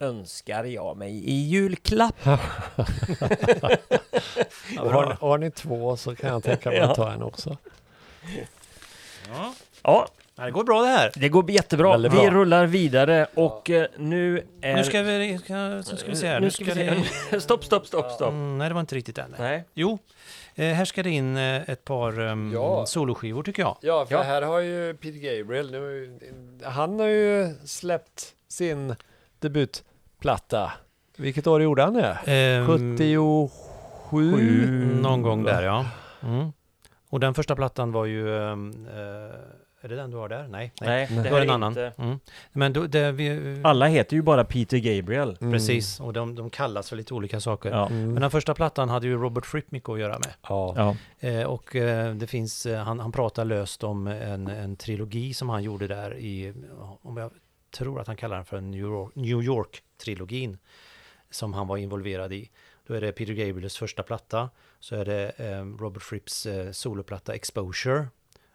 önskar 0.00 0.64
jag 0.64 0.96
mig 0.96 1.24
i 1.30 1.48
julklapp. 1.48 2.16
Och 2.26 2.28
har, 4.92 5.06
ni, 5.06 5.14
har 5.20 5.38
ni 5.38 5.50
två 5.50 5.96
så 5.96 6.14
kan 6.16 6.30
jag 6.30 6.42
tänka 6.42 6.68
mig 6.70 6.78
Ja. 6.78 6.84
att 6.90 6.96
ta 6.96 7.12
en 7.12 7.22
också. 7.22 7.56
Ja. 9.28 9.54
Ja, 9.82 10.08
Ja, 10.38 10.44
Det 10.44 10.50
går 10.50 10.64
bra 10.64 10.82
det 10.82 10.88
här. 10.88 11.10
det 11.16 11.28
går 11.28 11.50
jättebra. 11.50 11.90
Väldigt 11.90 12.12
Vi 12.12 12.16
bra. 12.16 12.30
rullar 12.30 12.66
vidare 12.66 13.26
och 13.34 13.70
eh, 13.70 13.86
nu 13.96 14.46
är... 14.60 14.76
Nu 14.76 14.84
ska 14.84 15.02
vi, 15.02 15.38
ska, 15.38 15.54
nu 15.54 15.82
ska 15.82 16.10
vi 16.10 16.16
se 16.16 16.26
här. 16.28 16.40
Nu 16.40 16.50
ska 16.50 16.64
vi 16.64 17.04
det, 17.30 17.40
stopp, 17.40 17.64
stopp, 17.64 17.86
stopp, 17.86 18.10
stopp. 18.12 18.28
Mm, 18.28 18.58
nej, 18.58 18.68
det 18.68 18.74
var 18.74 18.80
inte 18.80 18.94
riktigt 18.94 19.18
än. 19.18 19.34
Nej. 19.38 19.64
Jo, 19.74 19.98
eh, 20.54 20.66
här 20.72 20.84
ska 20.84 21.02
det 21.02 21.10
in 21.10 21.36
eh, 21.36 21.70
ett 21.70 21.84
par 21.84 22.20
um, 22.20 22.52
Ja. 22.54 22.86
soloskivor 22.86 23.42
tycker 23.42 23.62
jag. 23.62 23.76
Ja, 23.80 24.06
för 24.06 24.14
Ja. 24.14 24.22
här 24.22 24.42
har 24.42 24.58
ju 24.60 24.94
Peter 24.94 25.18
Gabriel, 25.38 25.70
nu, 25.70 26.18
han 26.64 27.00
har 27.00 27.06
ju 27.06 27.54
släppt 27.64 28.34
sin 28.48 28.94
debutplatta. 29.40 30.72
Vilket 31.16 31.46
år 31.46 31.62
gjorde 31.62 31.82
han 31.82 31.94
det? 31.94 32.18
Ehm, 32.26 32.66
77? 32.66 33.48
Sju. 34.10 35.00
Någon 35.00 35.22
gång 35.22 35.44
där 35.44 35.62
ja. 35.62 35.86
Mm. 36.22 36.52
Och 37.10 37.20
den 37.20 37.34
första 37.34 37.56
plattan 37.56 37.92
var 37.92 38.04
ju... 38.04 38.38
ehm, 38.38 38.86
eh, 38.86 39.34
är 39.86 39.88
det 39.88 39.96
den 39.96 40.10
du 40.10 40.16
har 40.16 40.28
där? 40.28 40.48
Nej. 40.48 40.72
Nej, 40.80 41.08
Nej. 41.10 41.22
det 41.24 41.30
var 41.30 41.40
en 41.40 41.50
annan. 41.50 41.72
inte... 41.72 41.92
Mm. 41.98 42.18
Men 42.52 42.72
då, 42.72 42.86
det, 42.86 43.12
vi, 43.12 43.60
Alla 43.64 43.86
heter 43.86 44.16
ju 44.16 44.22
bara 44.22 44.44
Peter 44.44 44.78
Gabriel. 44.78 45.36
Mm. 45.40 45.52
Precis, 45.52 46.00
och 46.00 46.12
de, 46.12 46.34
de 46.34 46.50
kallas 46.50 46.88
för 46.88 46.96
lite 46.96 47.14
olika 47.14 47.40
saker. 47.40 47.70
Ja. 47.70 47.86
Mm. 47.86 48.12
Men 48.12 48.20
den 48.20 48.30
första 48.30 48.54
plattan 48.54 48.88
hade 48.88 49.06
ju 49.06 49.16
Robert 49.16 49.46
Fripp 49.46 49.70
mycket 49.70 49.88
att 49.88 49.98
göra 50.00 50.12
med. 50.12 50.32
ja. 50.48 50.74
ja. 50.76 50.96
Eh, 51.28 51.42
och 51.42 51.76
eh, 51.76 52.14
det 52.14 52.26
finns, 52.26 52.66
eh, 52.66 52.82
han, 52.82 53.00
han 53.00 53.12
pratar 53.12 53.44
löst 53.44 53.84
om 53.84 54.06
en, 54.06 54.46
en 54.46 54.76
trilogi 54.76 55.34
som 55.34 55.48
han 55.48 55.62
gjorde 55.62 55.86
där 55.86 56.16
i, 56.16 56.54
om 57.02 57.16
jag 57.16 57.30
tror 57.78 58.00
att 58.00 58.06
han 58.06 58.16
kallar 58.16 58.36
den 58.36 58.44
för 58.44 58.60
New 58.60 58.80
York- 58.80 59.12
New 59.14 59.42
York-trilogin, 59.42 60.58
som 61.30 61.52
han 61.54 61.66
var 61.66 61.76
involverad 61.76 62.32
i. 62.32 62.50
Då 62.86 62.94
är 62.94 63.00
det 63.00 63.12
Peter 63.12 63.32
Gabriels 63.34 63.76
första 63.76 64.02
platta, 64.02 64.50
så 64.80 64.96
är 64.96 65.04
det 65.04 65.28
eh, 65.30 65.64
Robert 65.64 66.02
Fripps 66.02 66.46
eh, 66.46 66.72
soloplatta 66.72 67.34
Exposure, 67.34 68.06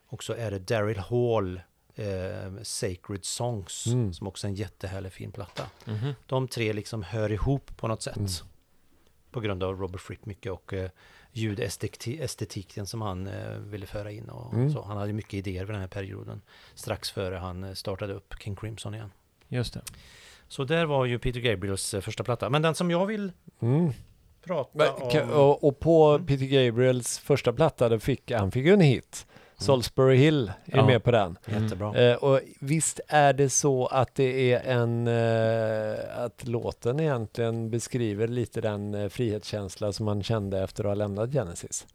och 0.07 0.23
så 0.23 0.33
är 0.33 0.51
det 0.51 0.59
Daryl 0.59 0.97
Hall 0.99 1.61
eh, 1.95 2.63
Sacred 2.63 3.25
Songs, 3.25 3.85
Mm. 3.87 4.13
som 4.13 4.27
också 4.27 4.47
är 4.47 4.49
en 4.49 4.55
jättehärlig 4.55 5.11
fin 5.13 5.31
platta. 5.31 5.63
Mhm. 5.85 6.13
De 6.25 6.47
tre 6.47 6.73
liksom 6.73 7.03
hör 7.03 7.31
ihop 7.31 7.77
på 7.77 7.87
något 7.87 8.01
sätt. 8.01 8.17
Mm. 8.17 8.29
På 9.31 9.39
grund 9.39 9.63
av 9.63 9.79
Robert 9.79 10.01
Fripp 10.01 10.25
mycket 10.25 10.51
och 10.51 10.73
eh, 10.73 10.89
ljudestetiken 11.31 12.85
som 12.87 13.01
han 13.01 13.27
eh, 13.27 13.57
ville 13.57 13.85
föra 13.85 14.11
in. 14.11 14.29
Och 14.29 14.53
Mm. 14.53 14.71
så. 14.73 14.81
Han 14.81 14.97
hade 14.97 15.13
mycket 15.13 15.33
idéer 15.33 15.65
vid 15.65 15.73
den 15.73 15.81
här 15.81 15.87
perioden. 15.87 16.41
Strax 16.75 17.11
före 17.11 17.35
han 17.35 17.63
eh, 17.63 17.73
startade 17.73 18.13
upp 18.13 18.33
King 18.39 18.55
Crimson 18.55 18.93
igen. 18.93 19.11
Just 19.47 19.73
det. 19.73 19.81
Så 20.47 20.63
där 20.63 20.85
var 20.85 21.05
ju 21.05 21.19
Peter 21.19 21.39
Gabriels 21.39 21.93
eh, 21.93 22.01
första 22.01 22.23
platta. 22.23 22.49
Men 22.49 22.61
den 22.61 22.75
som 22.75 22.91
jag 22.91 23.05
vill 23.05 23.31
Mm. 23.61 23.91
prata 24.43 24.69
Men, 25.13 25.21
om... 25.23 25.29
och, 25.31 25.63
och 25.63 25.79
på 25.79 26.09
Mm. 26.09 26.25
Peter 26.27 26.45
Gabriels 26.45 27.19
första 27.19 27.53
platta, 27.53 27.99
fick, 27.99 28.31
han 28.31 28.51
fick 28.51 28.65
ju 28.65 28.73
en 28.73 28.81
hit. 28.81 29.27
Salisbury 29.61 30.15
Hill 30.17 30.51
är 30.65 30.77
Ja. 30.77 30.85
med 30.85 31.03
på 31.03 31.11
den. 31.11 31.37
Jättebra. 31.47 31.95
Eh, 31.97 32.15
och 32.15 32.39
visst 32.59 32.99
är 33.07 33.33
det 33.33 33.49
så 33.49 33.85
att 33.87 34.15
det 34.15 34.53
är 34.53 34.59
en, 34.81 35.07
eh, 35.07 36.23
att 36.25 36.47
låten 36.47 36.99
egentligen 36.99 37.69
beskriver 37.69 38.27
lite 38.27 38.61
den 38.61 38.93
eh, 38.93 39.09
frihetskänsla 39.09 39.91
som 39.93 40.05
man 40.05 40.23
kände 40.23 40.59
efter 40.63 40.83
att 40.83 40.89
ha 40.89 40.95
lämnat 40.95 41.31
Genesis. 41.31 41.87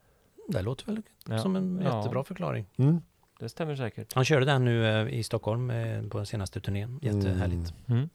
Det 0.48 0.62
låter 0.62 0.86
väl 0.86 1.02
Ja. 1.28 1.38
som 1.38 1.56
en 1.56 1.80
Ja. 1.84 1.96
jättebra 1.98 2.24
förklaring. 2.24 2.66
Mm. 2.76 3.00
Det 3.38 3.48
stämmer 3.48 3.76
säkert. 3.76 4.12
Han 4.14 4.24
körde 4.24 4.46
den 4.46 4.64
nu 4.64 4.86
eh, 4.86 5.08
i 5.18 5.22
Stockholm 5.22 5.70
eh, 5.70 6.02
på 6.08 6.16
den 6.18 6.26
senaste 6.26 6.60
turnén. 6.60 6.98
Jättehärligt 7.02 7.74
Mm. 7.88 8.08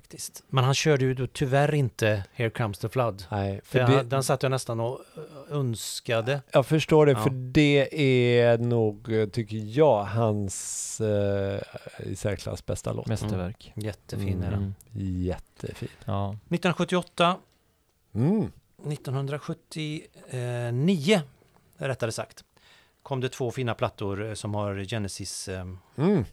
Faktiskt. 0.00 0.44
Men 0.48 0.64
han 0.64 0.74
körde 0.74 1.04
ju 1.04 1.14
då 1.14 1.26
tyvärr 1.26 1.74
inte 1.74 2.24
Here 2.32 2.50
Comes 2.50 2.78
the 2.78 2.88
Flood. 2.88 3.24
Nej, 3.30 3.60
för 3.64 3.78
det, 3.78 4.02
den, 4.02 4.22
satt 4.22 4.42
jag 4.42 4.50
nästan 4.50 4.80
och 4.80 5.00
eh, 5.16 5.22
önskade. 5.56 6.42
jag 6.52 6.66
förstår 6.66 7.06
det, 7.06 7.12
Ja. 7.12 7.22
för 7.22 7.30
det 7.30 7.98
är 8.40 8.58
nog, 8.58 9.12
eh, 9.12 9.28
tycker 9.28 9.56
jag, 9.78 10.04
hans 10.04 11.00
eh, 11.00 11.60
i 11.98 12.16
särklass 12.16 12.66
bästa 12.66 12.92
låt. 12.92 13.06
Mästerverk. 13.06 13.72
Jättefin 13.76 14.42
är 14.42 14.50
den. 14.50 14.62
Mm. 14.62 14.74
Jättefin. 15.22 15.88
Ja. 16.04 16.28
1978, 16.30 17.36
Mm. 18.14 18.52
1979 18.86 21.22
rättare 21.76 22.12
sagt, 22.12 22.44
kom 23.02 23.20
det 23.20 23.28
två 23.28 23.50
fina 23.50 23.74
plattor 23.74 24.24
eh, 24.28 24.34
som 24.34 24.54
har 24.54 24.84
Genesis 24.84 25.48
eh, 25.48 25.66
Mm. 25.96 26.24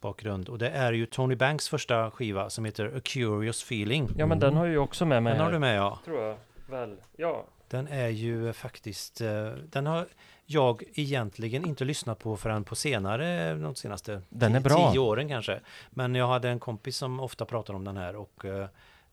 Bakgrund. 0.00 0.48
Och 0.48 0.58
det 0.58 0.70
är 0.70 0.92
ju 0.92 1.06
Tony 1.06 1.34
Banks 1.36 1.68
första 1.68 2.10
skiva 2.10 2.50
som 2.50 2.64
heter 2.64 2.96
A 2.96 3.00
Curious 3.04 3.62
Feeling. 3.62 4.08
ja, 4.16 4.26
men 4.26 4.38
den 4.38 4.56
har 4.56 4.66
ju 4.66 4.78
också 4.78 5.04
med 5.06 5.22
mig 5.22 5.32
Den 5.32 5.42
har 5.42 5.52
du 5.52 5.58
med 5.58 5.76
ja. 5.78 5.98
Tror 6.04 6.20
jag 6.22 6.36
väl. 6.70 6.96
Ja. 7.16 7.44
Den 7.68 7.88
är 7.88 8.08
ju 8.08 8.52
faktiskt, 8.52 9.20
eh, 9.20 9.46
den 9.70 9.86
har 9.86 10.06
jag 10.46 10.82
egentligen 10.94 11.64
inte 11.66 11.84
lyssnat 11.84 12.18
på 12.18 12.36
förrän 12.36 12.64
på 12.64 12.74
senare, 12.76 13.54
de 13.54 13.74
senaste 13.74 14.22
Den 14.28 14.54
är 14.54 14.60
bra. 14.60 14.90
tio 14.92 14.98
åren 14.98 15.28
kanske. 15.28 15.60
Men 15.90 16.14
jag 16.14 16.26
hade 16.28 16.48
en 16.48 16.60
kompis 16.60 16.96
som 16.96 17.20
ofta 17.20 17.44
pratar 17.44 17.74
om 17.74 17.84
den 17.84 17.96
här 17.96 18.16
och 18.16 18.44
eh, 18.44 18.66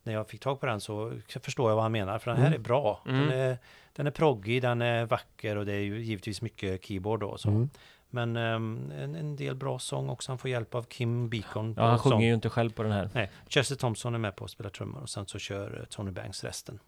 när 0.03 0.14
jag 0.14 0.30
fick 0.30 0.41
tag 0.41 0.59
på 0.59 0.65
den 0.65 0.81
så 0.81 1.14
förstår 1.43 1.69
jag 1.72 1.76
vad 1.76 1.84
han 1.84 1.91
menar, 1.91 2.19
för 2.19 2.31
den 2.31 2.39
här 2.39 2.47
Mm. 2.47 2.59
är 2.59 2.64
bra. 2.64 3.01
Mm. 3.07 3.22
Den, 3.30 3.39
är, 3.39 3.57
den 3.95 4.07
är 4.07 4.11
proggig, 4.11 4.61
den 4.61 4.81
är 4.81 5.05
vacker 5.05 5.55
och 5.55 5.65
det 5.65 5.73
är 5.73 5.80
ju 5.80 6.01
givetvis 6.01 6.41
mycket 6.41 6.85
keyboard 6.85 7.19
då. 7.19 7.38
Så. 7.38 7.49
Mm. 7.49 7.69
Men 8.10 8.38
ehm, 8.38 8.92
en, 8.92 9.16
en 9.16 9.36
del 9.36 9.56
bra 9.56 9.80
sång 9.80 10.10
också, 10.10 10.32
han 10.32 10.38
får 10.38 10.50
hjälp 10.50 10.76
av 10.76 10.84
Kim 10.84 11.30
Beacon. 11.30 11.74
Ja, 11.78 11.84
han 11.84 11.98
på 11.98 12.04
sång. 12.04 12.12
sjunger 12.12 12.28
ju 12.28 12.34
inte 12.34 12.50
själv 12.50 12.72
på 12.72 12.84
den 12.84 12.92
här. 12.92 13.10
Nej, 13.14 13.32
Chester 13.48 13.76
Thompson 13.76 14.16
är 14.16 14.20
med 14.20 14.36
på 14.36 14.46
att 14.46 14.52
spela 14.52 14.70
trummor 14.70 15.02
och 15.02 15.10
sen 15.10 15.26
så 15.26 15.40
kör 15.40 15.80
eh, 15.80 15.86
Tony 15.86 16.12
Banks 16.12 16.44
resten. 16.44 16.80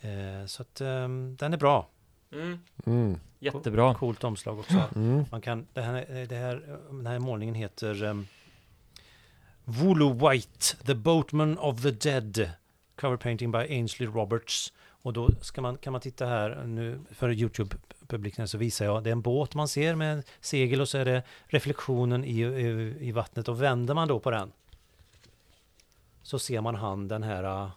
Eh, 0.00 0.46
så 0.46 0.62
att 0.62 0.80
ehm, 0.80 1.36
den 1.36 1.52
är 1.52 1.58
bra. 1.58 1.88
Mm. 2.86 3.18
Jättebra. 3.38 3.94
Coolt 3.94 4.24
omslag 4.24 4.58
också. 4.58 4.82
Mm. 4.94 5.24
Man 5.30 5.40
kan, 5.40 5.66
det 5.72 5.80
här, 5.80 6.26
det 6.28 6.36
här, 6.36 6.78
den 6.90 7.06
här 7.06 7.18
målningen 7.18 7.54
heter 7.54 8.04
um, 8.04 8.26
White, 9.64 10.76
The 10.86 10.94
Boatman 10.94 11.58
of 11.58 11.82
the 11.82 11.90
Dead. 11.90 12.50
Cover 12.96 13.16
painting 13.16 13.52
by 13.52 13.58
Ainsley 13.58 14.08
Roberts. 14.08 14.72
Och 15.02 15.12
då 15.12 15.28
ska 15.40 15.60
man, 15.60 15.76
kan 15.76 15.92
man 15.92 16.00
titta 16.00 16.26
här 16.26 16.64
nu 16.66 17.00
för 17.10 17.30
Youtube-publiken 17.30 18.48
så 18.48 18.58
visar 18.58 18.84
jag. 18.84 19.04
Det 19.04 19.10
är 19.10 19.12
en 19.12 19.22
båt 19.22 19.54
man 19.54 19.68
ser 19.68 19.94
med 19.94 20.22
segel 20.40 20.80
och 20.80 20.88
så 20.88 20.98
är 20.98 21.04
det 21.04 21.22
reflektionen 21.46 22.24
i, 22.24 22.40
i, 22.40 22.96
i 23.00 23.12
vattnet. 23.12 23.48
Och 23.48 23.62
vänder 23.62 23.94
man 23.94 24.08
då 24.08 24.20
på 24.20 24.30
den 24.30 24.52
så 26.22 26.38
ser 26.38 26.60
man 26.60 26.74
han 26.74 27.08
den 27.08 27.22
här 27.22 27.44
uh, 27.44 27.70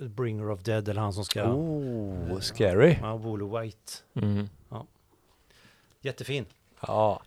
Bringer 0.00 0.50
of 0.50 0.62
Dead 0.62 0.88
eller 0.88 1.00
han 1.00 1.12
som 1.12 1.24
ska... 1.24 1.44
Oh, 1.44 2.40
scary. 2.40 2.96
Ja, 3.02 3.16
Vulu 3.16 3.60
White. 3.60 3.92
Mm. 4.14 4.48
Jättefin. 6.00 6.44
Ja. 6.80 7.20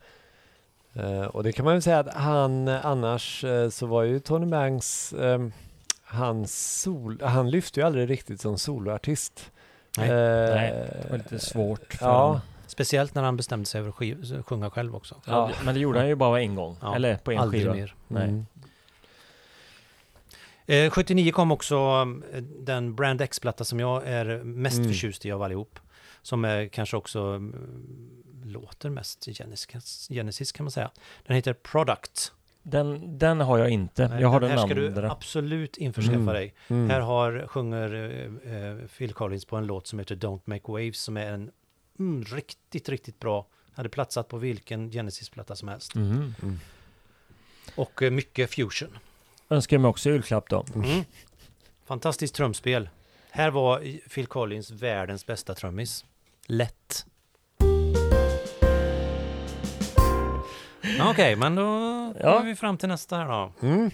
Eh, 0.93 1.23
och 1.23 1.43
det 1.43 1.51
kan 1.51 1.65
man 1.65 1.76
ju 1.76 1.81
säga 1.81 1.99
att 1.99 2.13
han 2.13 2.67
eh, 2.67 2.85
annars 2.85 3.45
så 3.69 3.85
var 3.85 4.03
ju 4.03 4.19
Tony 4.19 4.45
Banks, 4.45 5.13
eh, 5.13 5.47
han, 6.11 6.48
sol, 6.48 7.22
han 7.22 7.49
lyfte 7.49 7.80
ju 7.80 7.86
aldrig 7.86 8.10
riktigt 8.10 8.41
som 8.41 8.57
soloartist. 8.57 9.52
Nej, 9.98 10.10
Eh, 10.10 10.56
nej, 10.56 10.72
Det 11.03 11.07
var 11.10 11.18
lite 11.18 11.40
svårt 11.40 11.94
för 11.94 12.06
Ja. 12.06 12.22
honom. 12.26 12.40
Speciellt 12.68 13.15
när 13.15 13.23
han 13.23 13.38
bestämde 13.38 13.65
sig 13.65 13.81
för 13.84 13.90
att 13.90 14.45
sjunga 14.45 14.69
själv 14.69 14.95
också. 14.95 15.22
Ja, 15.26 15.52
men 15.65 15.73
det 15.73 15.80
gjorde 15.80 15.99
han 15.99 16.07
ju 16.07 16.15
bara 16.15 16.41
en 16.41 16.56
gång. 16.56 16.77
Ja, 16.81 16.95
Eller 16.95 17.18
på 17.18 17.31
en 17.31 17.40
Aldrig 17.40 17.61
skiva. 17.61 17.73
mer. 17.73 17.95
Nej. 18.07 18.23
Mm. 18.23 18.45
Eh, 20.65 20.90
79 20.91 21.31
kom 21.31 21.52
också 21.52 21.76
eh, 22.34 22.41
den 22.41 22.95
Brand 22.95 23.22
X-platta 23.22 23.64
som 23.64 23.80
jag 23.80 24.07
är 24.07 24.44
mest 24.44 24.77
Mm. 24.77 24.90
förtjust 24.90 25.26
i 25.26 25.31
av 25.31 25.41
allihop. 25.44 25.80
Som 26.22 26.45
är 26.45 26.68
kanske 26.68 26.98
också 26.98 27.19
mm, 27.19 27.56
låter 28.45 28.90
mest 28.90 29.26
Genesis, 29.26 30.07
Genesis 30.10 30.52
kan 30.52 30.64
man 30.64 30.72
säga. 30.72 30.91
Den 31.27 31.36
heter 31.36 31.53
Product. 31.53 32.31
Den, 32.64 33.18
den 33.18 33.40
har 33.40 33.57
jag 33.57 33.69
inte. 33.69 34.07
Nej, 34.07 34.22
jag 34.22 34.27
har 34.30 34.40
den 34.40 34.49
den 34.49 34.60
här 34.60 34.65
ska 34.65 34.76
du 34.76 34.88
andra. 34.88 35.11
absolut 35.11 35.77
införskaffa 35.77 36.15
Mm. 36.19 36.34
dig. 36.34 36.53
Mm. 36.68 36.90
Här 36.90 36.99
har, 37.02 37.48
sjunger 37.48 37.94
eh, 38.45 38.56
eh, 38.56 38.77
Phil 38.98 39.14
Collins 39.14 39.45
på 39.45 39.57
en 39.57 39.65
låt 39.65 39.88
som 39.88 39.99
heter 39.99 40.15
Don't 40.15 40.41
Make 40.45 40.72
Waves 40.72 40.98
som 41.02 41.18
är 41.18 41.31
en 41.31 41.52
mm, 41.99 42.23
riktigt, 42.23 42.90
riktigt 42.90 43.19
bra. 43.19 43.48
Hade 43.73 43.90
platsat 43.90 44.27
på 44.27 44.38
vilken 44.38 44.91
Genesis-platta 44.91 45.56
som 45.56 45.68
helst. 45.68 45.95
Mhm. 45.95 46.34
Och 47.76 48.03
eh, 48.03 48.11
mycket 48.11 48.53
fusion. 48.53 48.98
Önskar 49.49 49.76
jag 49.77 49.81
mig 49.81 49.90
också 49.90 50.10
julklapp 50.10 50.49
då. 50.49 50.65
Mm. 50.76 51.03
Fantastiskt 51.86 52.36
trumspel. 52.36 52.90
Här 53.31 53.49
var 53.52 53.84
Phil 54.10 54.27
Collins 54.27 54.72
världens 54.72 55.26
bästa 55.26 55.56
trummis. 55.56 56.06
Lätt. 56.45 57.06
Okej, 61.10 61.36
men 61.36 61.56
då 61.56 61.61
Ja. 62.20 62.40
är 62.40 62.44
vi 62.45 62.56
fram 62.56 62.78
till 62.78 62.90
nästa 62.90 63.16
här 63.18 63.28
då. 63.28 63.53
Mm. 63.68 63.91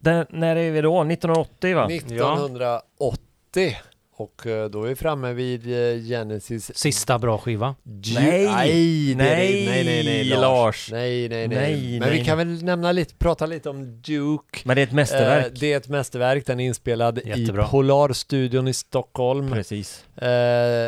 Den, 0.00 0.26
när 0.30 0.56
är 0.56 0.70
vi 0.70 0.80
då? 0.80 1.00
1980 1.04 1.74
va? 1.76 1.86
1980. 1.90 3.76
Och 4.16 4.46
eh, 4.46 4.70
då 4.70 4.84
är 4.84 4.88
vi 4.88 4.94
framme 4.96 5.32
vid 5.32 5.66
eh, 5.66 6.02
Genesis 6.02 6.76
Sista 6.78 7.18
bra 7.18 7.38
skiva. 7.38 7.74
Ju- 8.02 8.14
Nej! 8.14 8.44
nej, 8.46 9.14
Nej, 9.16 9.66
nej, 9.66 9.84
nej, 9.84 10.04
nej, 10.04 10.24
Lars. 10.24 10.40
Lars. 10.40 10.88
Nej, 10.92 11.28
nej, 11.28 11.48
nej. 11.48 11.58
Nej, 11.58 11.98
Men 12.00 12.08
nej. 12.08 12.18
vi 12.18 12.24
kan 12.24 12.38
väl 12.38 12.62
nämna 12.64 12.92
lite, 12.92 13.14
prata 13.14 13.46
lite 13.46 13.70
om 13.70 14.00
Duke. 14.02 14.58
Men 14.64 14.76
det 14.76 14.82
är 14.82 14.86
ett 14.86 14.92
mästerverk. 14.92 15.46
Eh, 15.46 15.52
det 15.60 15.72
är 15.72 15.76
ett 15.76 15.88
mästerverk, 15.88 16.46
den 16.46 16.60
är 16.60 16.66
inspelad 16.66 17.20
Jättebra. 17.24 17.64
i 17.64 17.68
Polarstudion 17.68 18.68
i 18.68 18.72
Stockholm. 18.74 19.50
Precis. 19.52 20.04
Eh, 20.16 20.28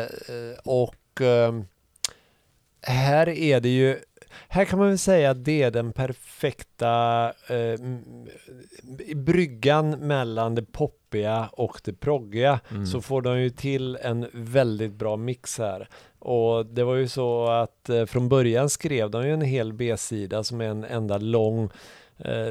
eh, 0.01 0.07
och 0.63 1.21
eh, 1.21 1.53
här 2.81 3.29
är 3.29 3.59
det 3.59 3.69
ju, 3.69 3.99
här 4.47 4.65
kan 4.65 4.79
man 4.79 4.87
väl 4.87 4.97
säga 4.97 5.31
att 5.31 5.45
det 5.45 5.63
är 5.63 5.71
den 5.71 5.93
perfekta 5.93 7.25
eh, 7.49 7.79
bryggan 9.15 9.89
mellan 9.89 10.55
det 10.55 10.71
poppiga 10.71 11.49
och 11.51 11.81
det 11.83 11.93
proggiga. 11.93 12.59
Mm. 12.71 12.85
Så 12.85 13.01
får 13.01 13.21
de 13.21 13.39
ju 13.39 13.49
till 13.49 13.97
en 14.01 14.27
väldigt 14.33 14.93
bra 14.93 15.17
mix 15.17 15.57
här. 15.57 15.87
Och 16.19 16.65
det 16.65 16.83
var 16.83 16.95
ju 16.95 17.07
så 17.07 17.47
att 17.47 17.89
eh, 17.89 18.05
från 18.05 18.29
början 18.29 18.69
skrev 18.69 19.11
de 19.11 19.27
ju 19.27 19.33
en 19.33 19.41
hel 19.41 19.73
B-sida 19.73 20.43
som 20.43 20.61
är 20.61 20.65
en 20.65 20.83
enda 20.83 21.17
lång, 21.17 21.69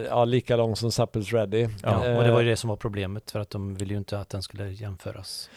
ja 0.08 0.24
lika 0.24 0.56
lång 0.56 0.76
som 0.76 0.92
Supples 0.92 1.32
Ready. 1.32 1.68
Ja, 1.82 2.16
och 2.18 2.24
det 2.24 2.32
var 2.32 2.40
ju 2.40 2.50
Eh, 2.50 2.52
det 2.52 2.56
som 2.56 2.68
var 2.70 2.76
problemet 2.76 3.30
för 3.30 3.40
att 3.40 3.50
de 3.50 3.74
ville 3.74 3.94
ju 3.94 3.98
inte 3.98 4.18
att 4.18 4.28
den 4.28 4.42
skulle 4.42 4.68
jämföras. 4.68 5.50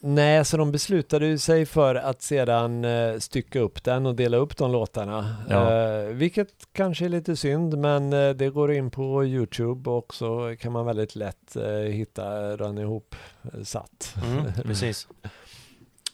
Nej, 0.00 0.44
så 0.44 0.56
de 0.56 0.72
beslutade 0.72 1.38
sig 1.38 1.66
för 1.66 1.94
att 1.94 2.22
sedan 2.22 2.84
eh, 2.84 3.18
stycka 3.18 3.60
upp 3.60 3.84
den 3.84 4.06
och 4.06 4.14
dela 4.14 4.36
upp 4.36 4.56
de 4.56 4.72
låtarna. 4.72 5.36
Ja. 5.48 5.84
Eh, 5.84 6.04
vilket 6.06 6.48
kanske 6.72 7.04
är 7.04 7.08
lite 7.08 7.36
synd, 7.36 7.78
men 7.78 8.12
eh, 8.12 8.30
det 8.30 8.50
går 8.50 8.72
in 8.72 8.90
på 8.90 9.24
Youtube 9.24 9.90
och 9.90 10.14
så 10.14 10.56
kan 10.60 10.72
man 10.72 10.86
väldigt 10.86 11.16
lätt 11.16 11.56
eh, 11.56 11.64
hitta 11.72 12.56
den 12.56 12.78
ihop 12.78 13.14
eh, 13.42 13.62
satt. 13.62 14.14
Mm, 14.24 14.52
precis. 14.62 15.08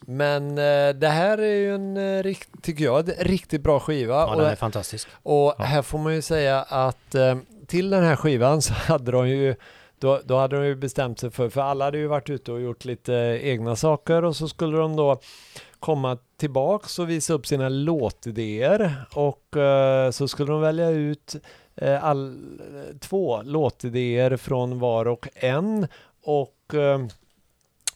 Men 0.01 0.49
eh, 0.49 0.89
det 0.95 1.07
här 1.07 1.37
är 1.37 1.55
ju 1.55 1.75
en, 1.75 1.97
eh, 1.97 2.35
tycker 2.61 2.83
jag, 2.83 3.09
en 3.09 3.15
riktigt 3.19 3.61
bra 3.61 3.79
skiva. 3.79 4.13
Ja, 4.13 4.27
och 4.33 4.41
den 4.41 4.51
är 4.51 4.55
fantastisk. 4.55 5.07
och 5.23 5.55
Ja. 5.57 5.63
här 5.63 5.81
får 5.81 5.97
man 5.99 6.15
ju 6.15 6.21
säga 6.21 6.61
att 6.61 7.15
eh, 7.15 7.37
till 7.67 7.89
den 7.89 8.03
här 8.03 8.15
skivan 8.15 8.61
så 8.61 8.73
hade 8.73 9.11
de 9.11 9.29
ju 9.29 9.55
då, 9.99 10.19
då 10.25 10.37
hade 10.37 10.55
de 10.55 10.65
ju 10.65 10.75
bestämt 10.75 11.19
sig 11.19 11.31
för, 11.31 11.49
för 11.49 11.61
alla 11.61 11.85
hade 11.85 11.97
ju 11.97 12.07
varit 12.07 12.29
ute 12.29 12.51
och 12.51 12.61
gjort 12.61 12.85
lite 12.85 13.13
egna 13.43 13.75
saker 13.75 14.25
och 14.25 14.35
så 14.35 14.47
skulle 14.47 14.77
de 14.77 14.95
då 14.95 15.19
komma 15.79 16.17
tillbaks 16.37 16.99
och 16.99 17.09
visa 17.09 17.33
upp 17.33 17.47
sina 17.47 17.69
låtidéer 17.69 19.05
och 19.13 19.57
eh, 19.57 20.11
så 20.11 20.27
skulle 20.27 20.51
de 20.51 20.61
välja 20.61 20.89
ut 20.89 21.35
eh, 21.75 22.03
all, 22.03 22.37
två 22.99 23.41
låtidéer 23.41 24.37
från 24.37 24.79
var 24.79 25.07
och 25.07 25.27
en 25.35 25.87
och 26.23 26.73
eh, 26.73 26.99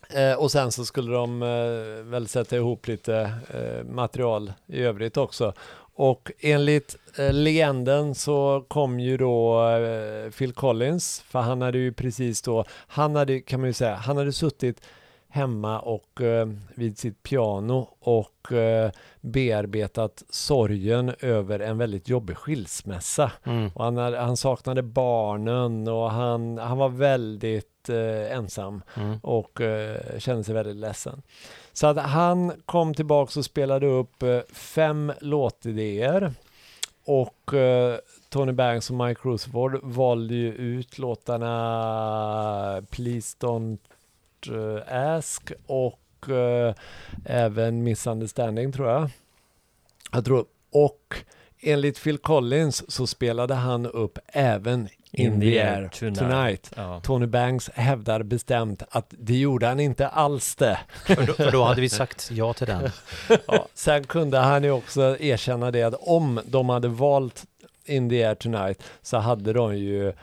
Eh, 0.09 0.33
och 0.33 0.51
sen 0.51 0.71
så 0.71 0.85
skulle 0.85 1.13
de 1.13 1.43
eh, 1.43 2.03
väl 2.11 2.27
sätta 2.27 2.55
ihop 2.55 2.87
lite 2.87 3.33
eh, 3.53 3.91
material 3.91 4.53
i 4.67 4.81
övrigt 4.81 5.17
också. 5.17 5.53
Och 5.95 6.31
enligt 6.39 6.97
eh, 7.17 7.33
legenden 7.33 8.15
så 8.15 8.65
kom 8.67 8.99
ju 8.99 9.17
då 9.17 9.69
eh, 9.69 10.31
Phil 10.31 10.53
Collins, 10.53 11.23
för 11.27 11.39
han 11.39 11.61
hade 11.61 11.77
ju 11.77 11.93
precis 11.93 12.41
då, 12.41 12.65
han 12.69 13.15
hade, 13.15 13.39
kan 13.39 13.59
man 13.59 13.69
ju 13.69 13.73
säga, 13.73 13.95
han 13.95 14.17
hade 14.17 14.33
suttit 14.33 14.81
hemma 15.33 15.79
och 15.79 16.21
eh, 16.21 16.47
vid 16.75 16.97
sitt 16.97 17.23
piano 17.23 17.87
och 17.99 18.51
eh, 18.51 18.91
bearbetat 19.21 20.23
sorgen 20.29 21.13
över 21.19 21.59
en 21.59 21.77
väldigt 21.77 22.09
jobbig 22.09 22.37
skilsmässa. 22.37 23.31
Mm. 23.43 23.69
Och 23.73 23.83
han, 23.83 23.97
hade, 23.97 24.17
han 24.17 24.37
saknade 24.37 24.81
barnen 24.81 25.87
och 25.87 26.11
han, 26.11 26.57
han 26.57 26.77
var 26.77 26.89
väldigt 26.89 27.72
eh, 27.89 28.31
ensam 28.37 28.81
Mm. 28.97 29.19
och 29.23 29.61
eh, 29.61 30.19
kände 30.19 30.43
sig 30.43 30.53
väldigt 30.53 30.75
ledsen. 30.75 31.21
Så 31.73 31.87
att 31.87 31.97
han 31.97 32.53
kom 32.65 32.93
tillbaks 32.93 33.37
och 33.37 33.45
spelade 33.45 33.87
upp 33.87 34.23
eh, 34.23 34.39
fem 34.53 35.13
låtidéer 35.21 36.33
och 37.05 37.53
eh, 37.53 37.97
Tony 38.29 38.51
Banks 38.51 38.89
och 38.89 38.95
Mike 38.95 39.21
Rutherford 39.23 39.79
valde 39.83 40.33
ju 40.33 40.53
ut 40.53 40.97
låtarna 40.97 42.81
Please 42.89 43.37
Don't 43.39 43.77
eh, 44.51 45.15
Ask 45.17 45.51
och 45.67 46.29
eh, 46.29 46.73
även 47.25 47.83
Misunderstanding 47.83 48.71
tror 48.71 48.89
jag. 48.89 49.09
Jag 50.11 50.25
tror, 50.25 50.45
och 50.71 51.15
enligt 51.59 52.03
Phil 52.03 52.17
Collins 52.17 52.91
så 52.91 53.07
spelade 53.07 53.53
han 53.53 53.85
upp 53.85 54.19
även 54.27 54.89
In, 55.15 55.41
the, 55.41 55.59
Air 55.59 55.87
Tonight. 55.87 56.71
Ja. 56.75 56.99
Tony 57.03 57.25
Banks 57.25 57.69
hävdar 57.73 58.23
bestämt 58.23 58.83
att 58.89 59.13
det 59.17 59.37
gjorde 59.37 59.67
han 59.67 59.79
inte 59.79 60.07
alls 60.07 60.55
det. 60.55 60.79
För, 61.05 61.27
då, 61.27 61.33
för 61.33 61.51
då 61.51 61.63
hade 61.63 61.81
vi 61.81 61.89
sagt 61.89 62.29
ja 62.31 62.53
till 62.53 62.67
den. 62.67 62.89
Ja, 63.47 63.67
sen 63.73 64.03
kunde 64.03 64.37
han 64.37 64.63
ju 64.63 64.71
också 64.71 65.17
erkänna 65.19 65.71
det 65.71 65.83
att 65.83 65.93
om 65.99 66.39
de 66.45 66.69
hade 66.69 66.87
valt 66.87 67.45
In 67.85 68.09
the 68.09 68.23
Air 68.23 68.35
Tonight 68.35 68.83
så 69.01 69.17
hade 69.17 69.53
de 69.53 69.77
ju 69.77 70.07
eh, 70.07 70.13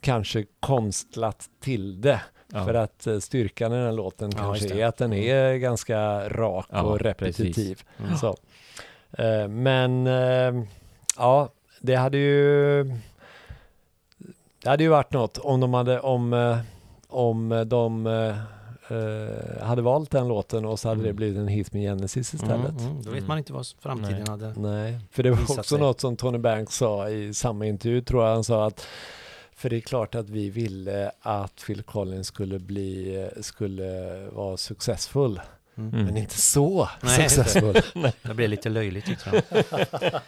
kanske 0.00 0.44
konstlat 0.60 1.48
till 1.60 2.00
det. 2.00 2.20
Ja. 2.52 2.64
För 2.64 2.74
att 2.74 3.06
eh, 3.06 3.18
styrkan 3.18 3.72
i 3.72 3.76
den 3.76 3.84
här 3.84 3.92
låten 3.92 4.30
Ja, 4.36 4.38
kanske 4.38 4.74
är 4.74 4.86
att 4.86 4.96
den 4.96 5.12
är 5.12 5.54
ganska 5.54 6.28
rak 6.28 6.66
Ja, 6.70 6.82
och 6.82 7.00
repetitiv. 7.00 7.82
Mm. 7.98 8.16
Så. 8.16 8.36
Eh, 9.18 9.48
men 9.48 10.06
eh, 10.06 10.64
ja, 11.16 11.48
det 11.80 11.94
hade 11.94 12.18
ju 12.18 12.84
det 14.62 14.70
hade 14.70 14.82
ju 14.84 14.88
varit 14.88 15.12
något 15.12 15.38
om 15.38 15.60
de 15.60 15.74
hade 15.74 16.00
om, 16.00 16.32
eh, 16.32 16.58
om 17.08 17.64
de 17.66 18.06
eh, 18.06 18.36
eh, 18.98 19.64
hade 19.66 19.82
valt 19.82 20.10
den 20.10 20.28
låten 20.28 20.64
och 20.64 20.80
så 20.80 20.88
hade 20.88 21.00
det 21.02 21.08
Mm. 21.08 21.16
blivit 21.16 21.38
en 21.38 21.48
hit 21.48 21.72
med 21.72 21.82
Genesis 21.82 22.34
istället. 22.34 22.70
Mm, 22.80 22.86
mm. 22.86 23.02
Då 23.02 23.10
vet 23.10 23.26
man 23.26 23.38
inte 23.38 23.52
vad 23.52 23.66
framtiden 23.80 24.24
Nej. 24.28 24.28
hade. 24.28 24.60
Nej, 24.60 24.98
för 25.10 25.22
det 25.22 25.30
var 25.30 25.42
också 25.42 25.62
sig. 25.62 25.78
något 25.78 26.00
som 26.00 26.16
Tony 26.16 26.38
Banks 26.38 26.74
sa 26.76 27.08
i 27.08 27.34
samma 27.34 27.66
intervju 27.66 28.00
tror 28.02 28.24
jag. 28.24 28.34
Han 28.34 28.44
sa 28.44 28.66
att 28.66 28.86
för 29.54 29.70
det 29.70 29.76
är 29.76 29.80
klart 29.80 30.14
att 30.14 30.28
vi 30.30 30.50
ville 30.50 31.10
att 31.20 31.62
Phil 31.66 31.82
Collins 31.82 32.26
skulle 32.26 32.58
bli, 32.58 33.28
skulle 33.40 34.18
vara 34.32 34.56
successfull. 34.56 35.40
Mm. 35.76 35.92
Mm. 35.94 36.04
Men 36.06 36.16
inte 36.16 36.38
så 36.38 36.88
Nej, 37.02 37.22
inte. 37.22 37.34
successfull. 37.34 37.82
Det 38.22 38.34
blev 38.34 38.48
lite 38.50 38.68
löjligt 38.68 39.06
tyckte 39.06 39.42
jag. 39.50 39.62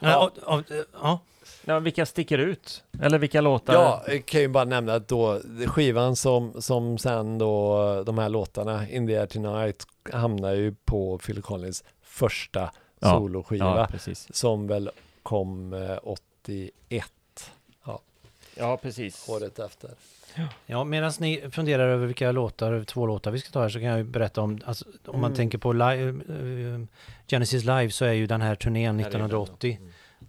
ja. 0.00 0.30
och, 0.46 0.54
och, 0.58 0.62
ja. 1.02 1.20
Ja, 1.68 1.78
vilka 1.78 2.06
sticker 2.06 2.38
ut? 2.38 2.84
Eller 3.02 3.18
vilka 3.18 3.40
låtar? 3.40 3.74
Ja, 3.74 4.04
jag 4.08 4.26
kan 4.26 4.40
ju 4.40 4.48
bara 4.48 4.64
nämna 4.64 4.94
att 4.94 5.08
då 5.08 5.40
skivan 5.66 6.16
som, 6.16 6.62
som 6.62 6.98
sen 6.98 7.38
då 7.38 8.02
de 8.06 8.18
här 8.18 8.28
låtarna, 8.28 8.88
In 8.88 9.06
the 9.06 9.16
Air 9.18 9.26
Tonight, 9.26 9.86
hamnar 10.12 10.52
ju 10.52 10.74
på 10.84 11.18
Phil 11.18 11.42
Collins 11.42 11.84
första 12.02 12.70
Ja, 13.00 13.10
soloskiva 13.18 13.64
ja, 13.78 13.86
precis. 13.90 14.28
som 14.36 14.66
väl 14.66 14.90
kom 15.22 15.72
eh, 15.72 15.98
81 16.02 17.10
Ja, 18.58 18.76
precis. 18.82 19.28
året 19.28 19.58
efter. 19.58 19.90
Ja, 20.66 20.84
medan 20.84 21.12
ni 21.20 21.50
funderar 21.50 21.88
över 21.88 22.06
vilka 22.06 22.32
låtar, 22.32 22.84
två 22.84 23.06
låtar 23.06 23.30
vi 23.30 23.38
ska 23.38 23.50
ta 23.50 23.62
här 23.62 23.68
så 23.68 23.78
kan 23.78 23.88
jag 23.88 23.98
ju 23.98 24.04
berätta 24.04 24.40
om, 24.40 24.60
alltså, 24.64 24.84
om 25.06 25.20
man 25.20 25.24
Mm. 25.30 25.36
tänker 25.36 25.58
på 25.58 25.72
live, 25.72 26.08
eh, 26.08 26.80
Genesis 27.28 27.64
Live 27.64 27.90
så 27.90 28.04
är 28.04 28.12
ju 28.12 28.26
den 28.26 28.40
här 28.40 28.54
turnén 28.54 29.00
1980, 29.00 29.78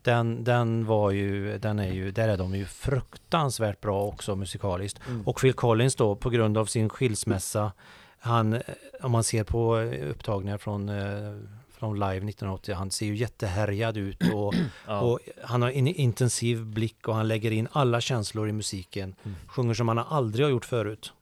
den, 0.02 0.44
den 0.44 0.86
var 0.86 1.12
ju, 1.12 1.58
den 1.58 1.80
är 1.80 1.92
ju, 1.92 2.12
där 2.12 2.28
är 2.28 2.38
de 2.38 2.56
ju 2.56 2.66
fruktansvärt 2.66 3.82
bra 3.82 4.04
också 4.04 4.36
musikaliskt. 4.36 5.00
Mm. 5.08 5.28
Och 5.28 5.42
Phil 5.42 5.54
Collins 5.54 5.96
då 5.96 6.16
på 6.16 6.30
grund 6.30 6.58
av 6.58 6.66
sin 6.66 6.90
skilsmässa 6.90 7.72
Han, 8.20 8.62
om 9.02 9.12
man 9.12 9.24
ser 9.24 9.44
på 9.44 9.78
upptagningar 10.10 10.58
från, 10.58 10.90
eh, 10.90 11.38
från 11.72 11.96
live 11.96 12.16
1980, 12.18 12.76
han 12.76 12.92
ser 12.92 13.06
ju 13.06 13.16
jättehärjad 13.16 13.98
ut 13.98 14.34
och, 14.34 14.54
Ja. 14.88 15.02
och 15.02 15.20
han 15.44 15.62
har 15.62 15.72
en 15.72 15.88
intensiv 15.88 16.66
blick 16.66 17.08
och 17.08 17.16
han 17.16 17.28
lägger 17.28 17.52
in 17.52 17.68
alla 17.72 18.02
känslor 18.02 18.50
i 18.50 18.52
musiken. 18.52 19.16
Mm. 19.24 19.38
Sjunger 19.48 19.74
som 19.74 19.88
han 19.88 20.00
aldrig 20.00 20.46
har 20.46 20.52
gjort 20.52 20.66
förut. 20.66 21.14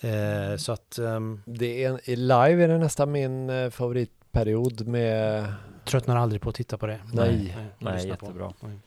Eh, 0.00 0.56
så 0.56 0.72
att 0.72 0.98
ehm, 0.98 1.42
Det 1.44 1.84
är 1.84 2.16
live 2.16 2.64
är 2.64 2.68
det 2.68 2.78
nästan 2.78 3.12
min 3.12 3.50
eh, 3.50 3.70
favoritperiod 3.70 4.86
med... 4.86 5.44
tröttnar 5.86 6.16
aldrig 6.16 6.40
på 6.42 6.48
att 6.48 6.54
titta 6.54 6.78
på 6.78 6.86
det. 6.86 7.00
Nej. 7.12 7.56
Nej, 7.78 7.94
lyssna 7.94 8.16
på. 8.16 8.26
jättebra. 8.26 8.52
Nej. 8.60 8.78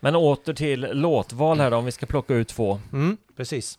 Men 0.00 0.16
åter 0.16 0.54
till 0.54 0.80
låtval 0.80 1.60
här 1.60 1.70
då, 1.70 1.76
om 1.76 1.84
vi 1.84 1.92
ska 1.92 2.06
plocka 2.06 2.34
ut 2.34 2.48
två. 2.48 2.80
Mm, 2.92 3.16
precis. 3.36 3.78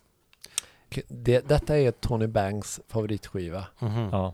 Det, 1.07 1.47
detta 1.47 1.77
är 1.77 1.91
Tony 1.91 2.27
Banks 2.27 2.79
favoritskiva. 2.87 3.65
Mhm. 3.79 4.09
Ja. 4.11 4.33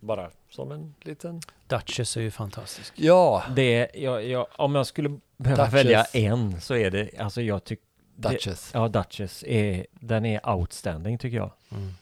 Bara 0.00 0.30
som 0.50 0.72
en 0.72 0.94
liten... 1.00 1.40
Duchess 1.66 2.16
är 2.16 2.20
ju 2.20 2.30
fantastisk. 2.30 2.92
Ja, 2.96 3.42
Det 3.56 3.90
jag, 3.94 4.24
jag, 4.26 4.46
om 4.56 4.74
jag 4.74 4.86
skulle 4.86 5.18
behöva 5.36 5.64
Duchess. 5.64 5.74
välja 5.84 6.04
en 6.04 6.60
så 6.60 6.74
är 6.74 6.90
det, 6.90 7.10
alltså 7.18 7.42
jag 7.42 7.64
tycker, 7.64 7.84
Duchess. 8.16 8.70
ja 8.74 8.88
Duchess 8.88 9.44
är, 9.46 9.86
den 9.92 10.24
är 10.26 10.48
outstanding 10.48 11.18
tycker 11.18 11.36
jag. 11.36 11.50
Mm. 11.70 11.92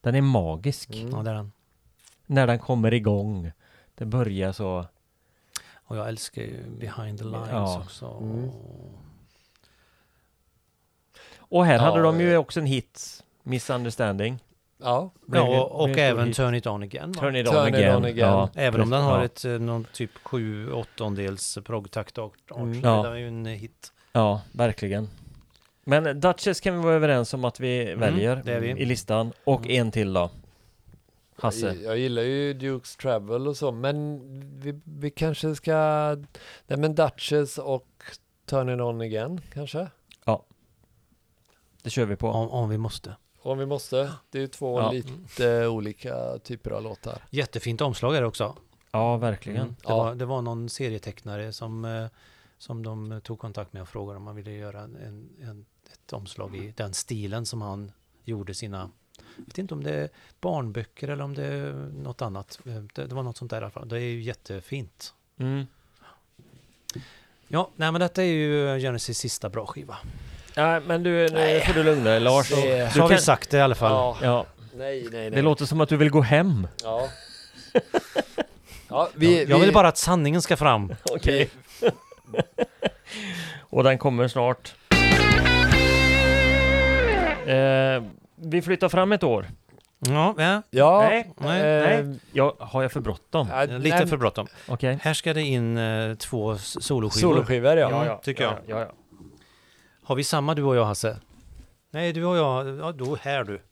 Den 0.00 0.14
är 0.14 0.20
magisk. 0.20 0.90
Mm. 0.90 1.10
Ja, 1.10 1.22
det 1.22 1.30
är 1.30 1.34
den. 1.34 1.52
När 2.26 2.46
den 2.46 2.58
kommer 2.58 2.94
igång. 2.94 3.52
Det 4.02 4.06
börjar 4.06 4.52
så, 4.52 4.86
Och 5.74 5.96
jag 5.96 6.08
älskar 6.08 6.42
ju 6.42 6.62
Behind 6.80 7.18
the 7.18 7.24
Lines 7.24 7.48
Ja. 7.50 7.80
också. 7.84 8.06
Mm. 8.22 8.50
och 11.38 11.66
här 11.66 11.74
Ja, 11.74 11.80
hade 11.80 12.02
de 12.02 12.20
ju 12.20 12.32
eh. 12.32 12.38
också 12.40 12.60
en 12.60 12.66
hit, 12.66 13.22
Misunderstanding. 13.42 14.38
Ja, 14.82 15.10
Ja, 15.32 15.60
och, 15.62 15.80
och 15.80 15.98
även 15.98 16.26
hit. 16.26 16.36
Turn 16.36 16.54
It 16.54 16.66
On 16.66 16.82
Again. 16.82 17.12
va? 17.12 17.20
Turn 17.20 17.36
it 17.36 17.46
Turn 17.46 17.56
on 17.56 17.68
it 17.68 17.74
again. 17.74 17.96
on 17.96 18.04
again. 18.04 18.18
Ja, 18.18 18.48
Även 18.54 18.80
om 18.80 18.90
den 18.90 19.02
har 19.02 19.18
ja. 19.18 19.24
ett 19.24 19.44
eh, 19.44 19.50
någon 19.52 19.84
typ 19.92 20.10
sju 20.24 20.72
åttondels 20.72 21.58
proggtakt 21.64 22.18
och 22.18 22.34
Mm. 22.56 22.80
Ja. 22.80 23.02
Det 23.02 23.08
är 23.08 23.14
ju 23.14 23.28
en 23.28 23.46
eh, 23.46 23.52
hit. 23.52 23.92
Ja, 24.12 24.40
verkligen. 24.52 25.08
Men 25.84 26.20
Duchess 26.20 26.60
kan 26.60 26.76
vi 26.76 26.82
vara 26.84 26.94
överens 26.94 27.34
om 27.34 27.44
att 27.44 27.60
vi 27.60 27.94
väljer 27.94 28.32
Mm, 28.32 28.44
det 28.44 28.52
är 28.52 28.60
vi. 28.60 28.68
i 28.70 28.84
listan. 28.84 29.32
Och 29.44 29.68
en 29.70 29.90
till 29.90 30.12
då. 30.12 30.30
Hasse. 31.36 31.66
Jag, 31.66 31.76
jag 31.76 31.98
gillar 31.98 32.22
ju 32.22 32.52
Dukes 32.54 32.96
Travel 32.96 33.48
och 33.48 33.56
så, 33.56 33.72
men 33.72 34.20
vi, 34.60 34.80
vi 34.84 35.10
kanske 35.10 35.54
ska... 35.54 35.72
Nej 36.66 36.78
men 36.78 36.94
Duchess 36.94 37.58
och 37.58 37.88
Turn 38.46 38.68
It 38.68 38.80
On 38.80 39.00
Again 39.00 39.40
kanske? 39.52 39.88
Det 41.82 41.90
kör 41.90 42.04
vi 42.04 42.16
på. 42.16 42.28
Om, 42.28 42.48
om 42.50 42.68
vi 42.68 42.78
måste. 42.78 43.16
Om 43.42 43.58
vi 43.58 43.66
måste. 43.66 44.12
Det 44.30 44.38
är 44.38 44.42
ju 44.42 44.48
två 44.48 44.80
Ja. 44.80 44.90
lite 44.92 45.66
olika 45.66 46.38
typer 46.38 46.70
av 46.70 46.82
låtar. 46.82 47.22
Jättefint 47.30 47.80
omslag 47.80 48.16
är 48.16 48.20
det 48.20 48.26
också. 48.26 48.56
Ja, 48.90 49.16
verkligen. 49.16 49.60
Mm. 49.62 49.74
Det, 49.74 49.88
Ja. 49.88 49.96
var, 49.96 50.14
det 50.14 50.24
var 50.24 50.42
någon 50.42 50.68
serietecknare 50.68 51.52
som, 51.52 51.84
eh, 51.84 52.06
som 52.58 52.82
de 52.82 53.20
tog 53.24 53.38
kontakt 53.38 53.72
med 53.72 53.82
och 53.82 53.88
frågade 53.88 54.16
om 54.16 54.22
man 54.22 54.36
ville 54.36 54.52
göra 54.52 54.80
en, 54.80 54.96
en, 55.42 55.66
ett 55.92 56.12
omslag 56.12 56.56
i 56.56 56.72
den 56.76 56.94
stilen 56.94 57.46
som 57.46 57.62
han 57.62 57.92
gjorde 58.24 58.54
sina 58.54 58.90
jag 59.36 59.44
vet 59.46 59.58
inte 59.58 59.74
om 59.74 59.84
det 59.84 59.94
är 59.94 60.08
barnböcker 60.40 61.08
eller 61.08 61.24
om 61.24 61.34
det 61.34 61.44
är 61.46 61.72
något 62.02 62.22
annat. 62.22 62.58
Eh, 62.66 62.72
Det, 62.94 63.06
det 63.06 63.14
var 63.14 63.22
något 63.22 63.36
sånt 63.36 63.50
där 63.50 63.56
i 63.56 63.62
alla 63.64 63.70
fall. 63.70 63.88
Det 63.88 63.96
är 63.96 64.00
ju 64.00 64.22
jättefint. 64.22 65.14
Mm. 65.38 65.66
Ja, 67.48 67.70
nej 67.76 67.92
men 67.92 68.00
detta 68.00 68.22
är 68.22 68.26
ju 68.26 68.78
Genesis 68.80 69.18
sista 69.18 69.48
bra 69.48 69.66
skiva. 69.66 69.96
Ja, 70.54 70.80
men 70.80 71.02
du, 71.02 71.10
nu 71.28 71.60
får 71.66 71.74
du 71.74 71.82
lugna 71.82 72.10
dig 72.10 72.20
Lars. 72.20 72.48
Det- 72.48 72.54
Så 72.92 72.94
Du 72.94 73.00
har 73.00 73.08
vi 73.08 73.14
kan, 73.14 73.22
sagt 73.22 73.50
det 73.50 73.56
i 73.56 73.60
alla 73.60 73.74
fall. 73.74 73.90
Ja, 73.92 74.16
ja, 74.22 74.46
nej, 74.74 75.02
nej, 75.02 75.10
nej. 75.12 75.30
det 75.30 75.42
låter 75.42 75.64
som 75.64 75.80
att 75.80 75.88
du 75.88 75.96
vill 75.96 76.10
gå 76.10 76.20
hem. 76.20 76.66
Ja. 76.82 77.08
ja, 78.88 79.08
vi, 79.14 79.44
jag 79.44 79.58
vi, 79.58 79.64
vill 79.64 79.74
bara 79.74 79.88
att 79.88 79.98
sanningen 79.98 80.42
ska 80.42 80.56
fram. 80.56 80.94
Okej. 81.10 81.50
Och 83.60 83.84
den 83.84 83.98
kommer 83.98 84.28
snart. 84.28 84.74
Eh, 87.46 88.02
vi 88.42 88.62
flyttar 88.62 88.88
fram 88.88 89.12
ett 89.12 89.22
år. 89.22 89.46
Ja, 89.98 90.34
ja 90.38 90.62
Ja, 90.70 91.00
Nej, 91.00 91.32
nej, 91.38 91.60
eh, 91.60 92.04
nej. 92.06 92.18
Jag, 92.32 92.56
har 92.58 92.82
jag 92.82 92.92
för 92.92 93.00
bråttom? 93.00 93.48
ja, 93.50 93.64
lite 93.64 93.78
nej, 93.98 94.06
för 94.06 94.16
bråttom. 94.16 94.46
Okej. 94.68 94.98
Här 95.02 95.14
ska 95.14 95.34
det 95.34 95.42
in 95.42 95.78
eh, 95.78 96.14
två 96.14 96.56
soloskivor. 96.58 97.32
Soloskivor 97.34 97.76
ja. 97.76 97.90
Ja, 97.90 98.06
ja. 98.06 98.20
tycker 98.24 98.44
jag. 98.44 98.54
Ja, 98.66 98.80
ja. 98.80 98.92
Har 100.04 100.14
vi 100.14 100.24
samma 100.24 100.54
du 100.54 100.62
och 100.62 100.76
jag 100.76 100.84
Hasse? 100.84 101.18
Nej, 101.90 102.12
du 102.12 102.24
och 102.24 102.36
jag. 102.36 102.68
Ja, 102.78 102.92
då 102.92 103.16
här 103.22 103.44
du. 103.44 103.62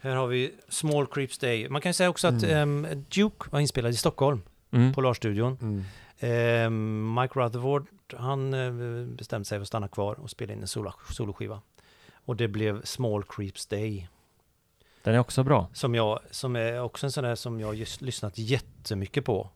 Här 0.00 0.16
har 0.16 0.26
vi 0.26 0.54
Small 0.68 1.06
Creeps 1.06 1.38
Day. 1.38 1.68
Man 1.68 1.80
kan 1.80 1.90
ju 1.90 1.94
säga 1.94 2.10
också 2.10 2.28
att 2.28 2.42
ehm, 2.42 2.86
Duke 3.08 3.46
var 3.50 3.60
inspelad 3.60 3.92
i 3.92 3.96
Stockholm 3.96 4.42
Mm. 4.74 4.92
på 4.92 5.00
Lars-studion. 5.00 5.58
Mm. 5.62 5.84
Ehm, 6.20 7.14
Mike 7.20 7.38
Rutherford, 7.40 7.86
han 8.16 8.54
eh, 8.54 8.72
bestämde 9.06 9.44
sig 9.44 9.58
för 9.58 9.62
att 9.62 9.68
stanna 9.68 9.88
kvar 9.88 10.20
och 10.20 10.30
spela 10.30 10.52
in 10.52 10.60
en 10.60 10.68
solo, 10.68 10.92
soloskiva. 11.10 11.60
Och 12.24 12.36
det 12.36 12.48
blev 12.48 12.82
Small 12.84 13.24
Creeps 13.24 13.66
Day. 13.66 14.08
Den 15.02 15.14
är 15.14 15.18
också 15.18 15.44
bra. 15.44 15.68
Som, 15.72 15.94
jag, 15.94 16.20
som 16.30 16.56
är 16.56 16.80
också 16.82 17.06
en 17.06 17.12
sån 17.12 17.24
där 17.24 17.34
som 17.34 17.60
jag 17.60 17.74
just 17.74 18.00
lyssnat 18.00 18.38
jättemycket 18.38 19.24
på. 19.24 19.50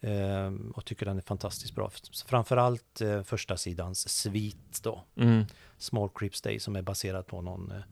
Ehm, 0.00 0.70
och 0.76 0.84
tycker 0.84 1.06
den 1.06 1.16
är 1.16 1.22
fantastiskt 1.22 1.74
bra. 1.74 1.90
Framförallt 2.26 3.00
eh, 3.00 3.22
första 3.22 3.56
sidans 3.56 4.08
svit 4.08 4.80
då. 4.82 5.04
Mm. 5.16 5.44
Small 5.78 6.08
Creeps 6.14 6.42
Day 6.42 6.60
som 6.60 6.76
är 6.76 6.82
baserad 6.82 7.26
på 7.26 7.40
någon 7.40 7.70
eh, 7.72 7.82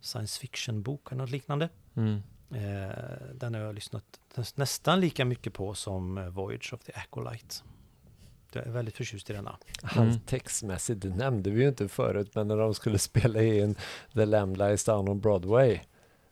science 0.00 0.40
fiction-bok 0.40 1.12
eller 1.12 1.22
något 1.22 1.30
liknande. 1.30 1.68
Mm. 1.96 2.22
Eh, 2.50 2.94
den 3.34 3.54
har 3.54 3.60
jag 3.60 3.74
lyssnat 3.74 4.04
näs- 4.34 4.52
nästan 4.56 5.00
lika 5.00 5.24
mycket 5.24 5.54
på 5.54 5.74
som 5.74 6.18
eh, 6.18 6.28
Voyage 6.28 6.72
of 6.74 6.80
the 6.84 6.92
Acolyte. 6.94 7.54
Jag 8.52 8.66
är 8.66 8.70
väldigt 8.70 8.96
förtjust 8.96 9.30
i 9.30 9.32
denna. 9.32 9.56
Mm. 9.96 10.20
textmässigt, 10.20 11.02
det 11.02 11.08
nämnde 11.08 11.50
vi 11.50 11.62
ju 11.62 11.68
inte 11.68 11.88
förut, 11.88 12.30
men 12.34 12.48
när 12.48 12.56
de 12.56 12.74
skulle 12.74 12.98
spela 13.08 13.42
in 13.42 13.74
The 14.14 14.24
Lamb 14.24 14.56
Lies 14.56 14.84
Down 14.84 15.08
on 15.08 15.20
Broadway 15.20 15.80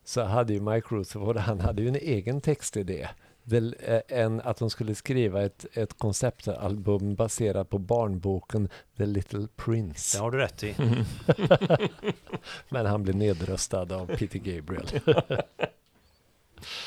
så 0.04 0.22
hade 0.22 0.52
ju 0.52 0.60
Mike 0.60 0.94
Rutherford, 0.94 1.36
han 1.36 1.60
hade 1.60 1.82
ju 1.82 1.88
en 1.88 1.96
egen 1.96 2.40
textidé. 2.40 3.08
The, 3.50 3.56
eh, 3.56 4.02
en, 4.08 4.40
att 4.40 4.58
de 4.58 4.70
skulle 4.70 4.94
skriva 4.94 5.42
ett, 5.42 5.66
ett 5.72 5.98
konceptalbum 5.98 7.14
baserat 7.14 7.70
på 7.70 7.78
barnboken 7.78 8.68
The 8.96 9.06
Little 9.06 9.40
Det 9.40 9.56
Prince. 9.56 10.18
har 10.18 10.30
du 10.30 10.38
rätt 10.38 10.62
i. 10.62 10.74
Men 12.68 12.86
han 12.86 13.02
blev 13.02 13.16
nedröstad 13.16 13.92
av 13.92 14.06
Peter 14.16 14.38
Gabriel. 14.38 14.86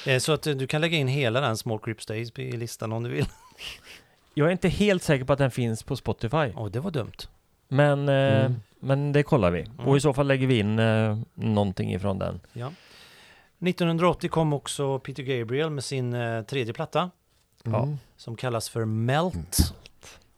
Eh, 0.05 0.19
så 0.19 0.31
att 0.31 0.47
eh, 0.47 0.55
du 0.55 0.67
kan 0.67 0.81
lägga 0.81 0.97
in 0.97 1.07
hela 1.07 1.41
den 1.41 1.57
Small 1.57 1.79
Creeps 1.79 2.05
Day 2.05 2.31
i 2.35 2.51
listan 2.51 2.91
om 2.91 3.03
du 3.03 3.09
vill. 3.09 3.25
Jag 4.39 4.47
är 4.47 4.51
inte 4.51 4.69
helt 4.69 5.03
säker 5.03 5.25
på 5.25 5.33
att 5.33 5.39
den 5.39 5.51
finns 5.51 5.83
på 5.83 5.95
Spotify. 5.95 6.53
Åh, 6.55 6.67
det 6.69 6.79
var 6.79 6.91
dumt. 6.91 7.11
Men, 7.67 8.09
eh, 8.09 8.45
Mm. 8.45 8.55
men 8.79 9.11
det 9.11 9.23
kollar 9.23 9.51
vi. 9.51 9.61
Mm. 9.61 9.79
Och 9.87 9.97
i 9.97 9.99
så 9.99 10.13
fall 10.13 10.27
lägger 10.27 10.47
vi 10.47 10.59
in 10.59 10.79
eh, 10.79 11.17
någonting 11.33 11.93
ifrån 11.93 12.19
den. 12.19 12.39
Ja. 12.53 12.71
1980 13.59 14.29
kom 14.29 14.53
också 14.53 14.99
Peter 14.99 15.23
Gabriel 15.23 15.69
med 15.69 15.83
sin 15.83 16.13
eh, 16.13 16.41
tredje 16.41 16.73
platta 16.73 17.09
Ja. 17.63 17.83
Mm. 17.83 17.97
som 18.17 18.35
kallas 18.35 18.69
för 18.69 18.85
Melt. 18.85 19.73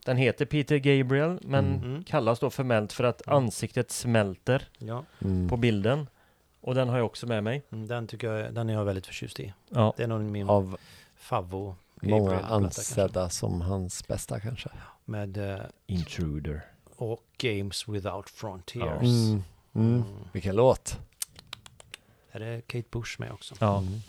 Den 0.05 0.17
heter 0.17 0.45
Peter 0.45 0.77
Gabriel, 0.77 1.39
men 1.41 1.65
Mm. 1.65 1.83
Mm. 1.83 2.03
kallas 2.03 2.39
då 2.39 2.49
för 2.49 2.63
Melt 2.63 2.93
för 2.93 3.03
att 3.03 3.27
ansiktet 3.27 3.91
smälter 3.91 4.67
Ja, 4.77 5.03
Mm. 5.21 5.49
på 5.49 5.57
bilden. 5.57 6.07
Och 6.61 6.75
den 6.75 6.89
har 6.89 6.97
jag 6.97 7.05
också 7.05 7.27
med 7.27 7.43
mig. 7.43 7.63
mm, 7.71 7.87
den, 7.87 8.07
tycker 8.07 8.31
jag, 8.31 8.53
den 8.53 8.69
är 8.69 8.73
jag 8.73 8.85
väldigt 8.85 9.07
förtjust 9.07 9.39
i. 9.39 9.53
Ja. 9.69 9.93
Det 9.97 10.03
är 10.03 10.07
nog 10.07 10.21
min 10.21 10.49
Av 10.49 10.77
favvo. 11.17 11.75
Många 12.01 12.39
ansedda 12.39 13.29
som 13.29 13.61
hans 13.61 14.07
bästa 14.07 14.39
kanske. 14.39 14.69
Med 15.05 15.37
eh, 15.37 15.59
Intruder. 15.87 16.65
och 16.95 17.23
Games 17.37 17.87
Without 17.87 18.29
Frontiers. 18.29 18.85
Ja. 18.85 18.99
Mm. 18.99 19.43
Mm. 19.75 19.93
Mm. 19.93 20.03
Vilken 20.33 20.55
låt! 20.55 20.99
Är 22.31 22.39
det 22.39 22.61
Kate 22.67 22.87
Bush 22.91 23.19
med 23.19 23.31
också? 23.31 23.55
Ja. 23.59 23.77
Mm. 23.77 24.01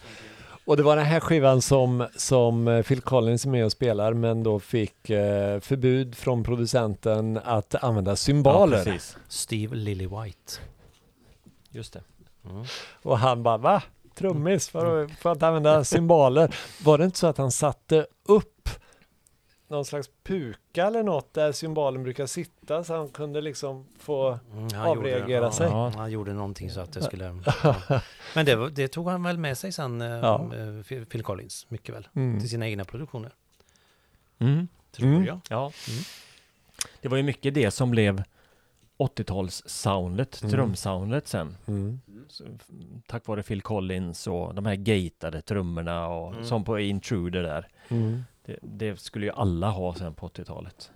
Och 0.64 0.76
det 0.76 0.82
var 0.82 0.96
den 0.96 1.06
här 1.06 1.20
skivan 1.20 1.62
som, 1.62 2.06
som 2.16 2.68
eh, 2.68 2.82
Phil 2.82 3.00
Collins 3.00 3.44
är 3.44 3.48
med 3.50 3.64
och 3.64 3.72
spelar 3.72 4.12
men 4.12 4.42
då 4.42 4.60
fick 4.60 5.10
eh, 5.10 5.60
förbud 5.60 6.14
från 6.14 6.44
producenten 6.44 7.40
att 7.44 7.74
använda 7.74 8.10
ja, 8.10 8.16
cymbaler. 8.16 8.84
precis. 8.84 9.16
Steve 9.28 9.76
Lillywhite. 9.76 10.52
Just 11.70 11.92
det. 11.92 12.02
Mm. 12.50 12.64
och 13.02 13.18
han 13.18 13.42
bara 13.42 13.56
va? 13.56 13.82
Trummis 14.14 14.68
för, 14.68 15.06
för 15.08 15.32
att 15.32 15.42
använda 15.42 15.84
cymbaler. 15.84 16.54
Var 16.84 16.98
det 16.98 17.04
inte 17.04 17.18
så 17.18 17.26
att 17.26 17.38
han 17.38 17.50
satte 17.52 18.06
upp 18.28 18.68
någon 19.68 19.84
slags 19.84 20.10
puka 20.24 20.86
eller 20.86 21.02
något 21.02 21.34
där 21.34 21.52
cymbalen 21.52 22.02
brukar 22.02 22.26
sitta 22.26 22.84
så 22.84 22.96
han 22.96 23.08
kunde 23.08 23.40
liksom 23.40 23.86
få 23.98 24.38
Mm, 24.52 24.68
Avreagera 24.80 25.38
gjorde, 25.44 25.52
sig. 25.52 25.66
Ja, 25.68 25.92
han 25.96 26.10
gjorde 26.10 26.32
någonting 26.32 26.70
så 26.70 26.80
att 26.80 26.92
det 26.92 27.02
skulle... 27.02 27.40
Ja. 27.62 27.76
Men 28.34 28.46
det, 28.46 28.70
det 28.70 28.88
tog 28.88 29.08
han 29.08 29.22
väl 29.22 29.38
med 29.38 29.58
sig 29.58 29.72
sen, 29.72 30.00
eh, 30.00 30.08
Ja. 30.08 30.50
eh, 30.54 30.82
Phil 30.88 31.06
Phil 31.06 31.22
Collins, 31.22 31.66
mycket 31.68 31.94
väl. 31.94 32.08
mm. 32.14 32.40
Till 32.40 32.48
sina 32.50 32.68
egna 32.68 32.84
produktioner. 32.84 33.34
Mm. 34.38 34.68
Tror 34.92 35.08
Mm. 35.08 35.24
jag. 35.24 35.40
Ja. 35.48 35.72
Mm. 35.88 36.02
Det 37.00 37.08
var 37.08 37.16
ju 37.16 37.22
mycket 37.22 37.54
det 37.54 37.70
som 37.70 37.90
blev 37.90 38.22
80-tals-soundet, 39.02 40.42
Mm. 40.42 40.52
trumsoundet 40.52 41.28
sen. 41.28 41.56
Mm. 41.68 42.00
Så, 42.28 42.44
tack 43.06 43.26
vare 43.26 43.42
Phil 43.42 43.62
Collins 43.62 44.26
och 44.26 44.54
de 44.54 44.66
här 44.66 44.74
gatade 44.76 45.42
trummorna 45.42 46.08
och 46.08 46.32
Mm. 46.32 46.44
som 46.44 46.64
på 46.64 46.78
Intruder 46.80 47.42
där. 47.42 47.68
Mm. 47.88 48.22
Det, 48.44 48.56
det 48.62 49.00
skulle 49.00 49.26
ju 49.26 49.32
alla 49.32 49.68
ha 49.70 49.94
sen 49.94 50.14
på 50.14 50.26
80-talet. 50.28 50.90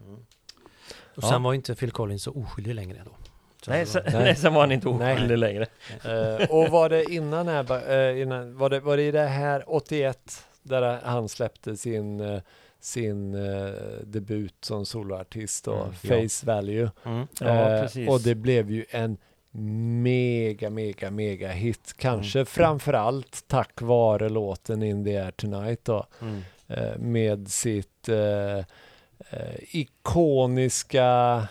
Och 1.16 1.22
Ja. 1.22 1.28
sen 1.30 1.42
var 1.42 1.54
inte 1.54 1.74
Phil 1.74 1.90
Collins 1.90 2.22
så 2.22 2.30
oskyldig 2.32 2.74
längre 2.74 3.02
då. 3.04 3.10
Nej, 3.68 3.86
sen, 3.86 4.02
var- 4.04 4.12
Nej. 4.12 4.20
nej, 4.24 4.36
sen 4.36 4.54
var 4.54 4.60
han 4.60 4.72
inte 4.72 4.88
oskyldig 4.88 5.38
längre. 5.38 5.66
Eh, 6.04 6.50
och 6.50 6.68
var 6.68 6.88
det 6.88 7.12
innan, 7.12 7.48
Abba, 7.48 7.80
eh, 7.80 8.20
innan 8.22 8.56
var, 8.58 8.70
det, 8.70 8.80
var 8.80 8.96
det 8.96 9.02
i 9.02 9.10
det 9.10 9.26
här 9.26 9.64
81 9.66 10.44
där 10.62 11.00
han 11.04 11.28
släppte 11.28 11.76
sin, 11.76 12.20
eh, 12.20 12.40
sin 12.86 13.34
eh, 13.34 13.70
debut 14.04 14.54
som 14.60 14.86
soloartist 14.86 15.68
och 15.68 15.74
Mm, 15.86 15.94
ja. 16.02 16.08
Face 16.28 16.46
Value. 16.46 16.90
Mm. 17.04 17.26
Ja, 17.40 17.84
Eh, 17.96 18.08
och 18.08 18.20
det 18.20 18.34
blev 18.34 18.70
ju 18.70 18.84
en 18.90 19.16
mega, 20.02 20.70
mega, 20.70 21.10
mega 21.10 21.48
hit. 21.48 21.94
Kanske 21.98 22.38
Mm. 22.38 22.46
framförallt 22.46 23.44
tack 23.48 23.80
vare 23.82 24.28
låten 24.28 24.82
In 24.82 25.04
the 25.04 25.16
Air 25.16 25.30
Tonight 25.30 25.84
då. 25.84 26.06
Mm. 26.20 26.42
Eh, 26.68 26.98
med 26.98 27.48
sitt 27.48 28.08
eh, 28.08 28.58
eh, 29.30 29.56
ikoniska 29.70 31.42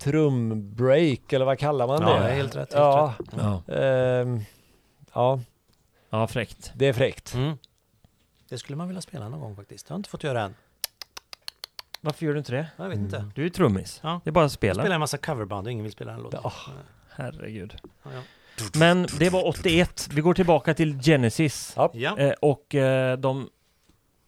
trumbreak, 0.00 1.32
eller 1.32 1.44
vad 1.44 1.58
kallar 1.58 1.86
man 1.86 2.02
Ja, 2.02 2.08
det? 2.20 2.28
är 2.28 2.34
helt 2.36 2.56
rätt. 2.56 2.72
Helt 2.72 2.72
Ja, 2.74 3.14
rätt. 3.18 3.28
Ja, 3.66 3.74
ehm, 3.74 4.40
ja, 5.14 5.40
ja 6.10 6.26
fräckt. 6.26 6.72
det 6.74 6.86
är 6.86 6.92
fräckt. 6.92 7.34
Mm. 8.50 8.54
Det 8.56 8.58
skulle 8.58 8.76
man 8.76 8.88
vilja 8.88 9.00
spela 9.00 9.28
någon 9.28 9.40
gång 9.40 9.56
faktiskt. 9.56 9.86
Det 9.86 9.92
har 9.92 9.94
jag 9.94 9.98
inte 9.98 10.10
fått 10.10 10.24
göra 10.24 10.42
än. 10.42 10.54
Varför 12.00 12.26
gör 12.26 12.32
du 12.32 12.38
inte 12.38 12.52
det? 12.52 12.66
Jag 12.76 12.88
vet 12.88 12.98
inte. 12.98 13.30
Du 13.34 13.46
är 13.46 13.50
trummis. 13.50 14.00
Ja. 14.02 14.20
Det 14.24 14.30
är 14.30 14.32
bara 14.32 14.44
att 14.44 14.50
Jag 14.50 14.52
spela. 14.52 14.82
spelar 14.82 14.94
en 14.94 15.00
massa 15.00 15.18
coverband 15.18 15.66
och 15.66 15.72
ingen 15.72 15.82
vill 15.82 15.92
spela 15.92 16.12
den 16.12 16.20
låten. 16.22 16.40
Ja. 16.44 16.52
Herregud. 17.10 17.74
Ja, 18.02 18.10
ja. 18.14 18.20
Men 18.78 19.06
det 19.18 19.30
var 19.30 19.46
81. 19.46 20.08
Vi 20.12 20.20
går 20.20 20.34
tillbaka 20.34 20.74
till 20.74 21.00
Genesis. 21.02 21.72
Ja. 21.76 21.90
Ja. 21.94 22.18
Eh, 22.18 22.32
och 22.40 22.74
eh, 22.74 23.18
de 23.18 23.50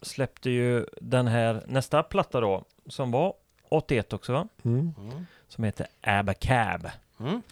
släppte 0.03 0.51
ju 0.51 0.87
den 1.01 1.27
här 1.27 1.63
nästa 1.67 2.03
platta 2.03 2.41
då, 2.41 2.65
som 2.87 3.11
var 3.11 3.35
81 3.69 4.13
också 4.13 4.33
va? 4.33 4.49
Mm. 4.65 4.95
Mm. 4.99 5.27
Som 5.49 5.65
heter 5.65 5.87
Abacab. 6.01 6.91
Mm. 7.21 7.43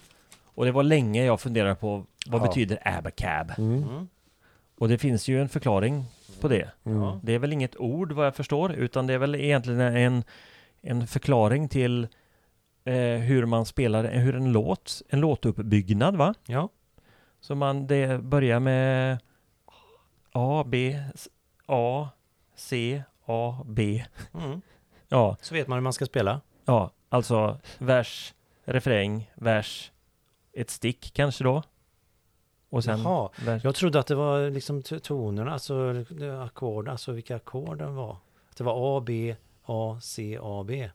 Och 0.45 0.65
det 0.65 0.73
var 0.73 0.83
länge 0.83 1.25
jag 1.25 1.41
funderade 1.41 1.75
på 1.75 2.05
vad 2.27 2.41
Ja. 2.43 2.47
betyder 2.47 2.79
Abacab? 2.85 3.53
Mm. 3.59 3.83
Mm. 3.83 4.09
Och 4.79 4.89
det 4.89 4.99
finns 4.99 5.29
ju 5.29 5.41
en 5.41 5.49
förklaring 5.49 6.05
på 6.41 6.49
det. 6.49 6.71
Mm. 6.85 7.19
Det 7.23 7.33
är 7.33 7.39
väl 7.39 7.53
inget 7.53 7.77
ord 7.77 8.13
vad 8.13 8.27
jag 8.27 8.37
förstår, 8.37 8.73
utan 8.73 9.07
det 9.07 9.15
är 9.15 9.19
väl 9.19 9.35
egentligen 9.35 9.81
en, 9.81 10.25
en 10.81 11.07
förklaring 11.07 11.69
till 11.69 12.09
eh, 12.85 12.95
hur 13.19 13.47
man 13.47 13.67
spelar, 13.67 14.05
hur 14.05 14.37
en 14.37 14.53
låt, 14.53 15.03
en 15.09 15.21
låtuppbyggnad 15.21 16.17
va? 16.17 16.35
ja. 16.47 16.69
Så 17.41 17.55
man 17.55 17.87
det 17.87 18.23
börjar 18.23 18.61
med 18.61 19.19
A, 20.33 20.65
B, 20.67 21.01
A, 21.67 22.09
C, 22.55 23.03
A, 23.27 23.63
B. 23.67 24.05
Mm. 24.35 24.61
Ja, 25.09 25.37
Så 25.41 25.55
vet 25.55 25.69
man 25.69 25.77
hur 25.77 25.83
man 25.83 25.93
ska 25.93 26.07
spela. 26.07 26.41
ja, 26.65 26.91
alltså 27.09 27.61
vers, 27.79 28.35
refräng, 28.65 29.31
vers, 29.35 29.93
ett 30.53 30.71
stick 30.71 31.11
kanske 31.15 31.45
då. 31.45 31.63
Och 32.71 32.85
sen 32.85 33.03
Jaha. 33.03 33.29
Jag 33.63 33.75
trodde 33.75 33.99
att 33.99 34.07
det 34.07 34.15
var 34.15 34.51
liksom 34.51 34.83
tonerna, 34.83 35.53
alltså 35.53 35.93
det- 35.93 36.43
ackord, 36.45 36.89
alltså 36.89 37.13
vilka 37.13 37.37
ackord 37.37 37.79
den 37.79 37.95
var. 37.95 38.17
Att 38.51 38.57
det 38.57 38.65
var 38.65 38.99
A, 38.99 39.03
B, 39.07 39.37
A, 39.67 39.99
C, 40.03 40.39
A, 40.43 40.65
B. 40.69 40.91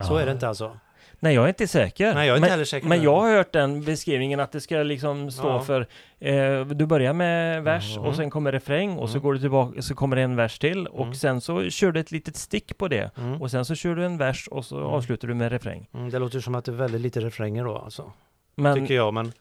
Så 0.00 0.12
Ja. 0.14 0.20
är 0.20 0.26
det 0.26 0.32
inte 0.32 0.48
alltså. 0.48 0.78
Nej, 1.20 1.34
jag 1.34 1.44
är 1.44 1.48
inte 1.48 1.66
säker. 1.68 2.14
Nej, 2.14 2.26
jag 2.28 2.34
är 2.34 2.38
inte 2.44 2.56
men, 2.56 2.66
säker. 2.66 2.88
Men 2.88 3.02
jag 3.02 3.20
har 3.20 3.36
hört 3.36 3.52
den 3.52 3.84
beskrivningen 3.84 4.40
att 4.40 4.52
det 4.52 4.60
ska 4.60 4.76
liksom 4.76 5.30
stå 5.30 5.48
Ja. 5.48 5.60
för 5.60 5.86
eh, 6.18 6.66
Du 6.66 6.86
börjar 6.86 7.12
med 7.12 7.62
vers 7.64 7.96
Mhm. 7.96 8.06
och 8.06 8.16
sen 8.16 8.30
kommer 8.30 8.52
refräng 8.52 8.98
och 8.98 9.08
så 9.08 9.14
Mm. 9.14 9.22
går 9.22 9.32
du 9.32 9.38
tillbaka 9.38 9.82
så 9.82 9.94
kommer 9.94 10.16
det 10.16 10.22
en 10.22 10.36
vers 10.36 10.58
till 10.58 10.86
och 10.86 11.02
Mm. 11.02 11.14
sen 11.14 11.40
så 11.40 11.70
kör 11.70 11.92
du 11.92 12.00
ett 12.00 12.10
litet 12.10 12.36
stick 12.36 12.78
på 12.78 12.88
det 12.88 13.10
Mm. 13.16 13.42
och 13.42 13.50
sen 13.50 13.64
så 13.64 13.74
kör 13.74 13.94
du 13.94 14.04
en 14.04 14.18
vers 14.18 14.48
och 14.48 14.64
så 14.64 14.76
Mm. 14.76 14.88
avslutar 14.88 15.28
du 15.28 15.34
med 15.34 15.52
refräng. 15.52 15.88
Mm, 15.94 16.10
det 16.10 16.18
låter 16.18 16.40
som 16.40 16.54
att 16.54 16.64
det 16.64 16.70
är 16.72 16.76
väldigt 16.76 17.00
lite 17.00 17.20
refränger 17.20 17.64
då 17.64 17.78
alltså. 17.78 18.12
Men 18.54 18.74
Tycker 18.80 18.94
jag, 18.94 19.14
men 19.14 19.32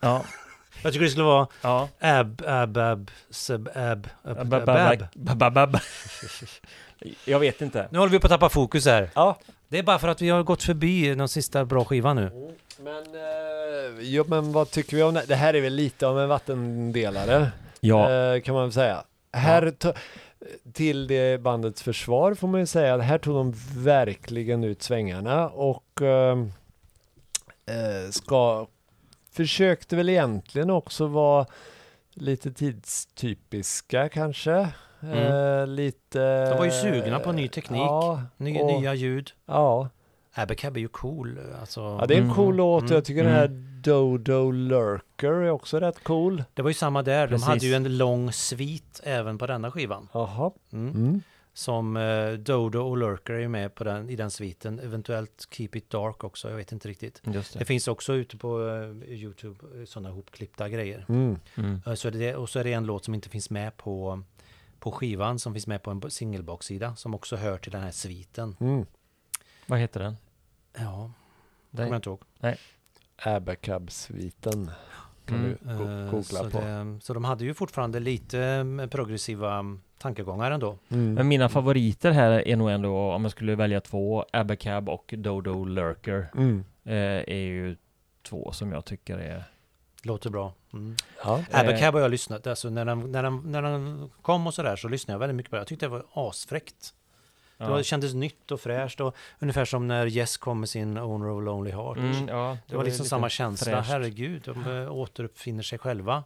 ja, 0.00 0.24
jag 0.82 0.92
tycker 0.92 1.04
det 1.04 1.10
skulle 1.10 1.24
vara 1.24 1.46
ja. 1.62 1.88
ab, 2.00 2.42
ab, 2.46 2.76
ab, 2.76 3.10
sub, 3.30 3.68
ab, 3.74 4.08
ab, 4.22 4.54
ab, 4.54 4.68
ab. 4.68 5.02
Babab- 5.14 5.50
babab. 5.54 5.76
Jag 7.24 7.38
vet 7.38 7.60
inte. 7.62 7.88
Nu 7.90 7.98
håller 7.98 8.12
vi 8.12 8.18
på 8.18 8.26
att 8.26 8.30
tappa 8.30 8.48
fokus 8.48 8.86
här. 8.86 9.10
Ja. 9.14 9.38
Det 9.68 9.78
är 9.78 9.82
bara 9.82 9.98
för 9.98 10.08
att 10.08 10.22
vi 10.22 10.28
har 10.28 10.42
gått 10.42 10.62
förbi 10.62 11.14
den 11.14 11.28
sista 11.28 11.64
bra 11.64 11.84
skivan 11.84 12.16
nu. 12.16 12.54
Men, 12.78 12.96
eh, 13.14 14.00
jo, 14.00 14.24
men 14.26 14.52
vad 14.52 14.70
tycker 14.70 14.96
vi 14.96 15.02
om 15.02 15.14
det? 15.14 15.24
Det 15.28 15.34
här 15.34 15.54
är 15.54 15.60
väl 15.60 15.72
lite 15.74 16.06
av 16.06 16.20
en 16.20 16.28
vattendelare, 16.28 17.50
Ja, 17.80 18.12
eh, 18.12 18.40
kan 18.40 18.54
man 18.54 18.64
väl 18.64 18.72
säga. 18.72 19.04
Här 19.32 19.62
to- 19.62 19.94
till 20.72 21.06
det 21.06 21.40
bandets 21.40 21.82
försvar 21.82 22.34
får 22.34 22.48
man 22.48 22.60
ju 22.60 22.66
säga 22.66 22.94
att 22.94 23.02
här 23.02 23.18
tog 23.18 23.34
de 23.34 23.52
verkligen 23.76 24.64
ut 24.64 24.82
svängarna 24.82 25.48
och 25.48 26.02
ehm, 26.02 26.52
eh, 27.66 28.10
ska 28.10 28.66
försökte 29.36 29.96
väl 29.96 30.08
egentligen 30.08 30.70
också 30.70 31.06
vara 31.06 31.46
lite 32.14 32.52
tidstypiska 32.52 34.08
kanske. 34.08 34.68
Eh, 35.12 35.66
lite... 35.66 36.22
Mm. 36.22 36.50
De 36.50 36.58
var 36.58 36.64
ju 36.64 36.70
sugna 36.70 37.18
på 37.18 37.32
ny 37.32 37.48
teknik. 37.48 37.80
Ja, 37.80 38.22
Ny, 38.36 38.60
och- 38.60 38.80
Nya 38.80 38.94
ljud. 38.94 39.30
ja. 39.46 39.88
Abacab 40.36 40.76
är 40.76 40.80
ju 40.80 40.88
cool. 40.88 41.38
Alltså, 41.60 41.80
ja, 42.00 42.06
det 42.06 42.14
är 42.14 42.18
en 42.18 42.24
Mm. 42.24 42.34
cool 42.36 42.56
låt. 42.56 42.82
Mm. 42.82 42.94
Jag 42.94 43.04
tycker 43.04 43.24
den 43.24 43.32
här 43.32 43.48
Dodo 43.82 44.50
Lurker 44.50 45.28
är 45.32 45.50
också 45.50 45.80
rätt 45.80 46.04
cool. 46.04 46.44
Det 46.54 46.62
var 46.62 46.70
ju 46.70 46.74
samma 46.74 47.02
där. 47.02 47.28
Precis. 47.28 47.46
De 47.46 47.50
hade 47.50 47.66
ju 47.66 47.74
en 47.74 47.96
lång 47.98 48.32
svit 48.32 49.00
även 49.04 49.38
på 49.38 49.46
denna 49.46 49.70
skivan. 49.70 50.08
Jaha. 50.12 50.50
Mm. 50.72 51.22
Som 51.56 51.96
eh, 51.96 52.32
Dodo 52.32 52.78
och 52.80 52.96
Lurker 52.96 53.32
är 53.34 53.48
med 53.48 53.74
på 53.74 53.84
den, 53.84 54.10
i 54.10 54.16
den 54.16 54.30
sviten. 54.30 54.78
Eventuellt 54.80 55.48
Keep 55.50 55.68
It 55.72 55.90
Dark 55.90 56.24
också, 56.24 56.48
jag 56.50 56.56
vet 56.56 56.72
inte 56.72 56.88
riktigt. 56.88 57.22
just 57.24 57.52
Det 57.52 57.58
det. 57.58 57.64
finns 57.64 57.88
också 57.88 58.14
ute 58.14 58.36
på 58.36 58.68
eh, 58.68 59.12
Youtube 59.12 59.80
eh, 59.80 59.84
sådana 59.84 60.10
hopklippta 60.10 60.68
grejer. 60.68 61.04
Mm. 61.08 61.38
Mm. 61.56 61.80
Eh, 61.86 61.94
så 61.94 62.10
det, 62.10 62.36
och 62.36 62.48
så 62.50 62.58
är 62.58 62.64
det 62.64 62.72
en 62.72 62.84
låt 62.86 63.04
som 63.04 63.14
inte 63.14 63.28
finns 63.28 63.50
med 63.50 63.76
på, 63.76 64.22
på 64.78 64.92
skivan 64.92 65.38
som 65.38 65.52
finns 65.52 65.66
med 65.66 65.82
på 65.82 65.90
en 65.90 66.10
singelbaksida 66.10 66.96
som 66.96 67.14
också 67.14 67.36
hör 67.36 67.58
till 67.58 67.72
den 67.72 67.82
här 67.82 67.90
sviten. 67.90 68.56
Mm. 68.60 68.86
Vad 69.66 69.78
heter 69.78 70.00
den? 70.00 70.16
Ja, 70.78 71.10
Det- 71.70 71.76
kommer 71.76 71.88
jag 71.88 71.98
inte 71.98 72.08
ihåg. 72.10 72.20
Abacab-sviten 73.16 74.70
kan 75.26 75.36
Mm. 75.36 75.56
du 75.62 75.74
go- 75.78 76.10
googla 76.10 76.22
så, 76.22 76.50
på. 76.50 76.60
det, 76.60 76.98
så 77.02 77.14
de 77.14 77.24
hade 77.24 77.44
ju 77.44 77.54
fortfarande 77.54 78.00
lite 78.00 78.64
progressiva 78.90 79.54
mm, 79.58 79.80
tankegångar 80.04 80.50
ändå. 80.50 80.78
Mm. 80.88 81.14
Men 81.14 81.28
mina 81.28 81.48
favoriter 81.48 82.10
här 82.10 82.48
är 82.48 82.56
nog 82.56 82.70
ändå, 82.70 83.12
om 83.12 83.22
jag 83.22 83.30
skulle 83.32 83.54
välja 83.54 83.80
två, 83.80 84.24
Abacab 84.32 84.88
och 84.88 85.14
Dodo 85.16 85.64
Lurker. 85.64 86.30
Mm. 86.36 86.64
Eh, 86.84 86.94
är 87.34 87.34
ju 87.34 87.76
två 88.22 88.52
som 88.52 88.72
jag 88.72 88.84
tycker 88.84 89.18
är... 89.18 89.44
Låter 90.02 90.30
bra. 90.30 90.52
Mm. 90.72 90.96
Ja. 91.24 91.38
Eh, 91.50 91.60
Abacab 91.60 91.94
har 91.94 92.00
jag 92.00 92.10
lyssnat, 92.10 92.46
alltså 92.46 92.70
när 92.70 92.84
den, 92.84 93.12
när, 93.12 93.22
den, 93.22 93.42
när 93.52 93.62
den 93.62 94.10
kom 94.22 94.46
och 94.46 94.54
sådär 94.54 94.76
så 94.76 94.88
lyssnade 94.88 95.14
jag 95.14 95.18
väldigt 95.18 95.36
mycket 95.36 95.50
på 95.50 95.56
det. 95.56 95.60
Jag 95.60 95.66
tyckte 95.66 95.86
det 95.86 95.90
var 95.90 96.04
asfräckt. 96.12 96.94
Det, 97.58 97.64
var, 97.64 97.70
Ja. 97.70 97.76
det 97.76 97.84
kändes 97.84 98.14
nytt 98.14 98.50
och 98.50 98.60
fräscht 98.60 99.00
och 99.00 99.16
ungefär 99.38 99.64
som 99.64 99.88
när 99.88 100.06
Yes 100.06 100.36
kom 100.36 100.60
med 100.60 100.68
sin 100.68 100.98
Owner 100.98 101.28
of 101.28 101.44
Lonely 101.44 101.70
Heart. 101.70 101.96
Mm, 101.98 102.28
ja, 102.28 102.58
det 102.66 102.76
var 102.76 102.84
liksom 102.84 103.06
samma 103.06 103.28
känsla, 103.28 103.72
fräscht. 103.72 103.90
herregud, 103.90 104.42
de 104.44 104.82
eh, 104.82 104.92
återuppfinner 104.92 105.62
sig 105.62 105.78
själva. 105.78 106.24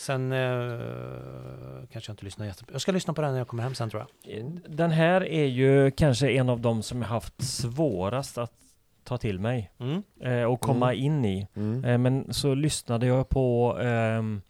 Sen 0.00 0.32
eh, 0.32 1.88
kanske 1.92 2.10
jag 2.10 2.12
inte 2.12 2.24
lyssnar 2.24 2.46
jättebra. 2.46 2.72
Jag 2.72 2.80
ska 2.80 2.92
lyssna 2.92 3.14
på 3.14 3.22
den 3.22 3.30
när 3.32 3.38
jag 3.38 3.48
kommer 3.48 3.62
hem 3.62 3.74
sen 3.74 3.90
tror 3.90 4.06
jag. 4.24 4.60
Den 4.68 4.90
här 4.90 5.24
är 5.24 5.44
ju 5.46 5.90
kanske 5.90 6.30
en 6.30 6.48
av 6.48 6.60
de 6.60 6.82
som 6.82 7.02
jag 7.02 7.08
haft 7.08 7.42
svårast 7.42 8.38
att 8.38 8.52
ta 9.04 9.18
till 9.18 9.38
mig 9.38 9.70
Mm. 9.78 10.02
eh, 10.20 10.42
och 10.44 10.60
komma 10.60 10.94
in 10.94 11.24
i. 11.24 11.46
Mm. 11.56 11.84
Eh, 11.84 11.98
men 11.98 12.32
så 12.34 12.54
lyssnade 12.54 13.06
jag 13.06 13.28
på 13.28 13.78
ehm, 13.82 14.42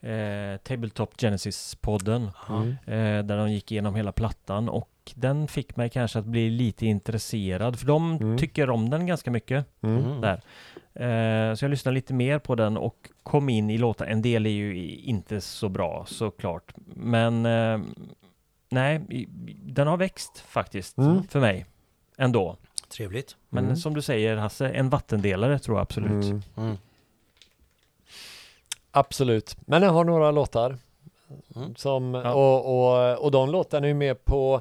eh, 0.00 0.56
Tabletop 0.56 1.14
Genesis-podden 1.20 2.30
Mm. 2.48 2.68
eh, 2.70 3.24
där 3.24 3.36
de 3.36 3.52
gick 3.52 3.72
igenom 3.72 3.94
hela 3.94 4.12
plattan 4.12 4.68
och 4.68 4.90
den 5.14 5.48
fick 5.48 5.76
mig 5.76 5.90
kanske 5.90 6.18
att 6.18 6.24
bli 6.24 6.50
lite 6.50 6.86
intresserad 6.86 7.78
för 7.78 7.86
de 7.86 8.12
Mm. 8.16 8.38
tycker 8.38 8.70
om 8.70 8.90
den 8.90 9.06
ganska 9.06 9.30
mycket. 9.30 9.66
Mm. 9.82 10.04
Mm. 10.04 10.20
Där. 10.20 10.40
Eh, 11.00 11.54
så 11.54 11.64
jag 11.64 11.70
lyssnade 11.70 11.94
lite 11.94 12.14
mer 12.14 12.38
på 12.38 12.54
den 12.54 12.76
och 12.76 13.10
kom 13.22 13.48
in 13.48 13.70
i 13.70 13.78
låtar. 13.78 14.06
En 14.06 14.22
del 14.22 14.46
är 14.46 14.50
ju 14.50 14.94
inte 14.96 15.40
så 15.40 15.68
bra 15.68 16.04
såklart. 16.08 16.72
Men 16.94 17.46
eh, 17.46 17.80
nej, 18.68 19.00
den 19.64 19.86
har 19.86 19.96
växt 19.96 20.38
faktiskt 20.38 20.98
Mm. 20.98 21.22
för 21.28 21.40
mig 21.40 21.66
ändå. 22.16 22.56
Trevligt. 22.88 23.36
Men 23.48 23.64
Mm. 23.64 23.76
som 23.76 23.94
du 23.94 24.02
säger 24.02 24.36
Hasse, 24.36 24.68
en 24.70 24.88
vattendelare 24.90 25.58
tror 25.58 25.76
jag 25.76 25.82
absolut. 25.82 26.24
Mm. 26.24 26.42
Mm. 26.56 26.76
Absolut. 28.90 29.56
Men 29.60 29.82
jag 29.82 29.90
har 29.90 30.04
några 30.04 30.30
låtar. 30.30 30.76
Mm. 31.56 31.74
Som, 31.76 32.14
Ja. 32.14 32.32
och, 32.34 32.66
och, 32.66 33.24
och 33.24 33.30
de 33.30 33.50
låtarna 33.50 33.86
är 33.86 33.88
ju 33.88 33.94
med 33.94 34.24
på, 34.24 34.60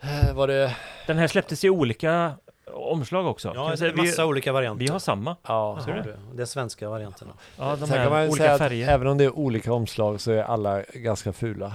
eh, 0.00 0.34
var 0.34 0.46
det, 0.46 0.76
Den 1.06 1.18
här 1.18 1.26
släpptes 1.28 1.64
i 1.64 1.70
olika 1.70 2.32
omslag 2.66 3.26
också. 3.26 3.52
Ja, 3.54 3.68
vi 3.70 3.76
det 3.76 3.92
är 3.92 3.96
massa 3.96 4.26
olika 4.26 4.52
varianter. 4.52 4.78
vi, 4.80 4.84
vi 4.86 4.92
har 4.92 4.98
samma. 4.98 5.36
Ja. 5.46 5.78
Du 5.86 5.92
det? 5.92 6.18
Det 6.34 6.42
är 6.42 6.46
svenska 6.46 6.88
varianterna. 6.88 7.32
Ja, 7.58 7.76
de 7.76 7.86
Sen 7.86 7.88
kan 7.96 8.04
man 8.10 8.12
här 8.18 8.28
olika 8.28 8.44
säga 8.44 8.58
färger. 8.58 8.84
att 8.88 8.94
även 8.94 9.06
om 9.06 9.18
det 9.18 9.24
är 9.24 9.36
olika 9.38 9.72
omslag 9.72 10.20
så 10.20 10.32
är 10.32 10.42
alla 10.42 10.82
ganska 10.94 11.32
fula. 11.32 11.74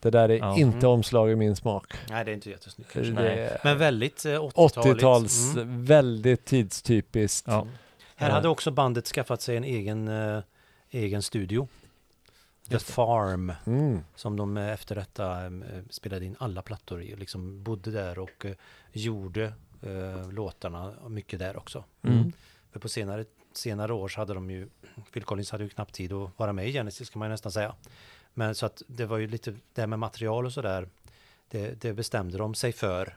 Det 0.00 0.10
där 0.10 0.28
är 0.28 0.36
Ja. 0.38 0.56
inte 0.56 0.76
Mm. 0.78 0.90
omslag 0.90 1.30
i 1.30 1.36
min 1.36 1.56
smak. 1.56 1.92
Nej, 2.10 2.24
det 2.24 2.30
är 2.30 2.34
inte 2.34 2.50
jättesnyggt. 2.50 2.96
Är 2.96 3.58
Men 3.64 3.78
väldigt 3.78 4.24
eh, 4.24 4.30
80-taligt. 4.44 4.76
80-tals, 4.76 5.54
Mm. 5.56 5.84
väldigt 5.84 6.44
tidstypiskt. 6.44 7.48
Ja. 7.48 7.66
Här 8.16 8.28
Ja. 8.28 8.34
hade 8.34 8.48
också 8.48 8.70
bandet 8.70 9.06
skaffat 9.06 9.42
sig 9.42 9.56
en 9.56 9.64
egen, 9.64 10.08
eh, 10.08 10.42
egen 10.90 11.22
studio. 11.22 11.68
The 12.68 12.78
Farm. 12.78 13.52
Mm. 13.66 14.00
Som 14.14 14.36
de 14.36 14.56
eh, 14.56 14.72
efter 14.72 14.94
detta 14.94 15.46
eh, 15.46 15.52
spelade 15.90 16.24
in 16.24 16.36
alla 16.38 16.62
plattor 16.62 17.02
i. 17.02 17.16
Liksom 17.16 17.62
bodde 17.62 17.90
där 17.90 18.18
och 18.18 18.46
eh, 18.46 18.54
gjorde 18.92 19.52
eh, 19.82 20.30
låtarna 20.30 20.94
mycket 21.08 21.38
där 21.38 21.56
också. 21.56 21.84
Mm. 22.02 22.32
För 22.72 22.80
på 22.80 22.88
senare, 22.88 23.24
senare 23.52 23.92
år 23.92 24.08
så 24.08 24.20
hade 24.20 24.34
de 24.34 24.50
ju, 24.50 24.68
Phil 25.12 25.24
Collins 25.24 25.50
hade 25.50 25.64
ju 25.64 25.70
knappt 25.70 25.94
tid 25.94 26.12
att 26.12 26.30
vara 26.36 26.52
med 26.52 26.68
i 26.68 26.72
Genesis 26.72 27.10
kan 27.10 27.18
man 27.18 27.28
ju 27.28 27.30
nästan 27.30 27.52
säga. 27.52 27.74
Men 28.34 28.54
så 28.54 28.66
att 28.66 28.82
det 28.86 29.06
var 29.06 29.18
ju 29.18 29.26
lite, 29.26 29.54
det 29.72 29.80
här 29.80 29.86
med 29.86 29.98
material 29.98 30.46
och 30.46 30.52
sådär, 30.52 30.88
det, 31.48 31.80
det 31.80 31.92
bestämde 31.92 32.38
de 32.38 32.54
sig 32.54 32.72
för. 32.72 33.16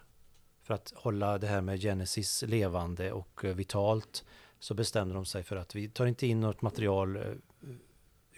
För 0.64 0.74
att 0.74 0.94
hålla 0.96 1.38
det 1.38 1.48
här 1.48 1.62
med 1.62 1.82
Genesis 1.82 2.44
levande 2.48 3.12
och 3.12 3.44
vitalt 3.44 4.24
så 4.60 4.74
bestämde 4.74 5.14
de 5.14 5.26
sig 5.26 5.44
för 5.44 5.56
att 5.56 5.76
vi 5.76 5.90
tar 5.90 6.06
inte 6.06 6.28
in 6.28 6.42
något 6.42 6.62
material 6.62 7.18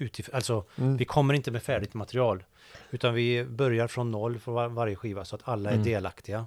utifrån, 0.01 0.35
alltså 0.35 0.63
Mm. 0.77 0.97
vi 0.97 1.05
kommer 1.05 1.33
inte 1.33 1.51
med 1.51 1.63
färdigt 1.63 1.93
material. 1.93 2.43
Utan 2.91 3.13
vi 3.13 3.43
börjar 3.45 3.87
från 3.87 4.11
noll 4.11 4.39
för 4.39 4.51
var, 4.51 4.67
varje 4.67 4.95
skiva 4.95 5.25
så 5.25 5.35
att 5.35 5.41
alla 5.47 5.69
är 5.69 5.73
Mm. 5.73 5.85
delaktiga. 5.85 6.45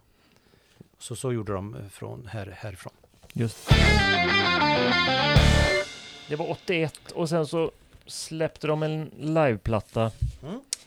Så 0.98 1.16
så 1.16 1.32
gjorde 1.32 1.52
de 1.52 1.74
eh, 1.74 1.80
från 1.90 2.26
här, 2.32 2.46
härifrån. 2.58 2.92
Just. 3.32 3.68
Det 6.28 6.36
var 6.36 6.50
81 6.50 7.10
och 7.14 7.28
sen 7.28 7.46
så 7.46 7.70
släppte 8.06 8.66
de 8.66 8.82
en 8.82 9.10
liveplatta. 9.18 10.10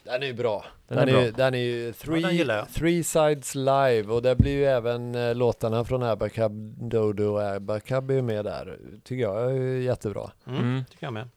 Den 0.03 0.23
är 0.23 0.27
ju 0.27 0.33
bra. 0.33 0.65
Den 0.87 0.97
Den, 0.97 1.07
är 1.09 1.11
är, 1.11 1.15
bra. 1.15 1.25
ju- 1.25 1.31
den 1.31 1.53
är 1.53 1.57
ju 1.57 1.93
three, 1.93 2.43
jag. 2.43 2.69
three 2.69 3.03
Sides 3.03 3.55
Live 3.55 4.03
och 4.03 4.21
det 4.21 4.35
blir 4.35 4.51
ju 4.51 4.65
även 4.65 5.15
eh, 5.15 5.35
låtarna 5.35 5.85
från 5.85 6.03
Abacab 6.03 6.51
Dodo 6.89 7.23
och 7.23 7.43
Abacab 7.43 8.11
är 8.11 8.15
ju 8.15 8.21
med 8.21 8.45
där. 8.45 8.77
Tycker 9.03 9.21
jag 9.23 9.51
är 9.51 9.61
jättebra. 9.79 10.31
Mm, 10.47 10.59
Mm. 10.61 10.85
Tycker 10.91 11.05
jag 11.05 11.13
med. 11.13 11.29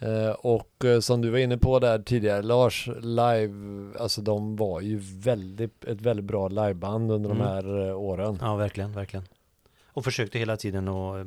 Eh, 0.00 0.30
och 0.30 0.84
eh, 0.84 1.00
som 1.00 1.20
du 1.20 1.30
var 1.30 1.38
inne 1.38 1.58
på 1.58 1.78
där 1.78 1.98
tidigare, 1.98 2.42
Lars 2.42 2.88
live, 3.00 3.54
alltså 3.98 4.22
de 4.22 4.56
var 4.56 4.80
ju 4.80 4.98
väldigt, 5.02 5.84
ett 5.84 6.00
väldigt 6.00 6.24
bra 6.26 6.48
liveband 6.48 7.12
under 7.12 7.30
Mm. 7.30 7.38
de 7.42 7.48
här 7.48 7.88
eh, 7.88 7.96
åren. 8.00 8.38
Ja, 8.40 8.56
verkligen, 8.56 8.92
verkligen. 8.92 9.24
Och 9.92 10.04
försökte 10.04 10.38
hela 10.38 10.56
tiden 10.56 10.88
att 10.88 11.26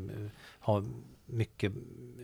ha 0.60 0.84
mycket, 1.26 1.72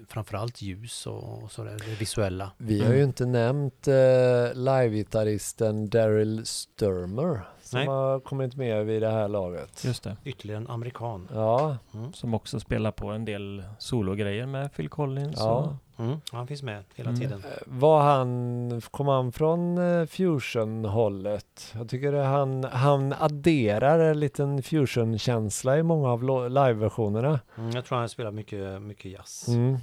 framförallt 0.08 0.62
ljus 0.62 1.08
och, 1.08 1.44
och 1.44 1.52
sådär, 1.52 1.78
det 1.86 2.00
visuella. 2.00 2.52
Vi 2.58 2.80
har 2.80 2.86
Mm. 2.86 2.98
ju 2.98 3.04
inte 3.04 3.26
nämnt 3.26 3.88
eh, 3.88 4.54
livegitarristen 4.54 5.90
Daryl 5.90 6.46
Sturmer 6.46 7.42
som 7.64 7.80
Nej. 7.80 7.88
har 7.88 8.20
kommit 8.20 8.56
med 8.56 8.86
vid 8.86 9.02
det 9.02 9.10
här 9.12 9.28
laget. 9.28 9.84
Just 9.86 10.04
det. 10.04 10.18
Ytterligare 10.26 10.62
en 10.62 10.68
amerikan. 10.70 11.28
Ja, 11.34 11.78
Mm. 11.94 12.14
Som 12.14 12.34
också 12.34 12.60
spelar 12.60 12.92
på 12.92 13.08
en 13.08 13.26
del 13.26 13.64
sologrejer 13.80 14.46
med 14.46 14.74
Phil 14.74 14.90
Collins. 14.90 15.36
Ja. 15.40 15.78
Mm. 16.00 16.18
Han 16.32 16.48
finns 16.48 16.64
med 16.64 16.84
hela 16.96 17.10
Mm. 17.10 17.22
tiden. 17.22 17.40
Eh, 17.46 17.58
Var 17.66 18.02
han, 18.02 18.82
kom 18.92 19.08
han 19.08 19.32
från 19.32 19.78
eh, 19.78 20.06
fusion-hållet? 20.06 21.72
Jag 21.76 21.90
tycker 21.90 22.14
att 22.14 22.26
han, 22.26 22.64
han 22.64 23.14
adderar 23.20 24.00
en 24.00 24.20
liten 24.20 24.64
fusion-känsla 24.64 25.78
i 25.78 25.84
många 25.84 26.10
av 26.10 26.24
live-versionerna. 26.50 27.40
Mm. 27.58 27.70
Jag 27.72 27.86
tror 27.86 27.98
han 27.98 28.10
spelar 28.10 28.32
mycket, 28.32 28.82
mycket 28.82 29.12
jazz. 29.12 29.48
Mm. 29.48 29.74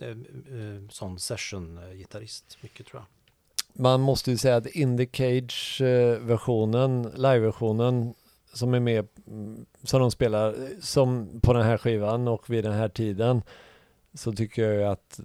Eh, 0.00 0.88
Sån 0.90 1.18
session-gitarrist, 1.18 2.58
mycket 2.60 2.86
tror 2.86 3.00
jag. 3.02 3.06
Man 3.82 4.00
måste 4.00 4.30
ju 4.30 4.36
säga 4.36 4.56
att 4.56 4.66
In 4.66 4.96
the 4.98 5.06
Cage-versionen, 5.12 7.02
live-versionen 7.16 8.14
som 8.52 8.74
är 8.74 8.80
med, 8.80 9.08
mm, 9.26 9.66
som 9.82 10.00
de 10.00 10.10
spelar, 10.10 10.54
som 10.80 11.40
på 11.42 11.52
den 11.52 11.62
här 11.62 11.78
skivan 11.78 12.28
och 12.28 12.50
vid 12.50 12.64
den 12.64 12.72
här 12.72 12.88
tiden, 12.88 13.42
så 14.18 14.32
tycker 14.32 14.62
jag 14.62 14.74
ju 14.74 14.84
att 14.84 15.20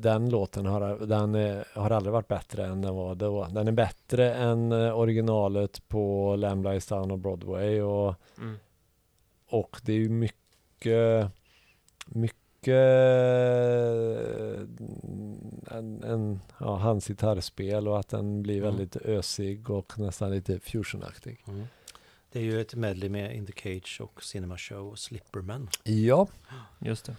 den 0.00 0.30
låten 0.30 0.66
har, 0.66 1.06
den 1.06 1.34
är, 1.34 1.64
har 1.74 1.90
aldrig 1.90 2.12
varit 2.12 2.28
bättre 2.28 2.66
än 2.66 2.82
den 2.82 2.94
var 2.94 3.14
då. 3.14 3.44
Den 3.50 3.68
är 3.68 3.72
bättre 3.72 4.34
än 4.34 4.72
eh, 4.72 4.98
originalet 4.98 5.88
på 5.88 6.36
Lamb 6.36 6.64
Lies 6.64 6.86
Down 6.86 7.10
och 7.10 7.18
Broadway 7.18 7.80
och, 7.80 8.14
Mm. 8.38 8.56
och 9.50 9.76
det 9.82 9.92
är 9.92 9.96
ju 9.96 10.08
mycket, 10.08 11.30
mycket 12.06 12.78
en, 15.70 16.02
en, 16.04 16.40
ja, 16.60 16.76
hans 16.76 17.06
gitarrspel 17.08 17.88
och 17.88 17.98
att 17.98 18.08
den 18.08 18.42
blir 18.42 18.58
Mm. 18.58 18.70
väldigt 18.70 18.96
ösig 18.96 19.70
och 19.70 19.98
nästan 19.98 20.30
lite 20.30 20.60
fusionaktig. 20.60 21.44
Mm. 21.48 21.64
Det 22.32 22.38
är 22.38 22.42
ju 22.42 22.60
ett 22.60 22.74
medley 22.74 23.08
med 23.10 23.36
In 23.36 23.46
the 23.46 23.52
Cage 23.52 24.00
och 24.00 24.22
Cinema 24.22 24.56
Show 24.58 24.88
och 24.88 24.98
Slipperman. 24.98 25.68
Ja, 25.84 26.26
Just 26.78 27.04
det. 27.04 27.16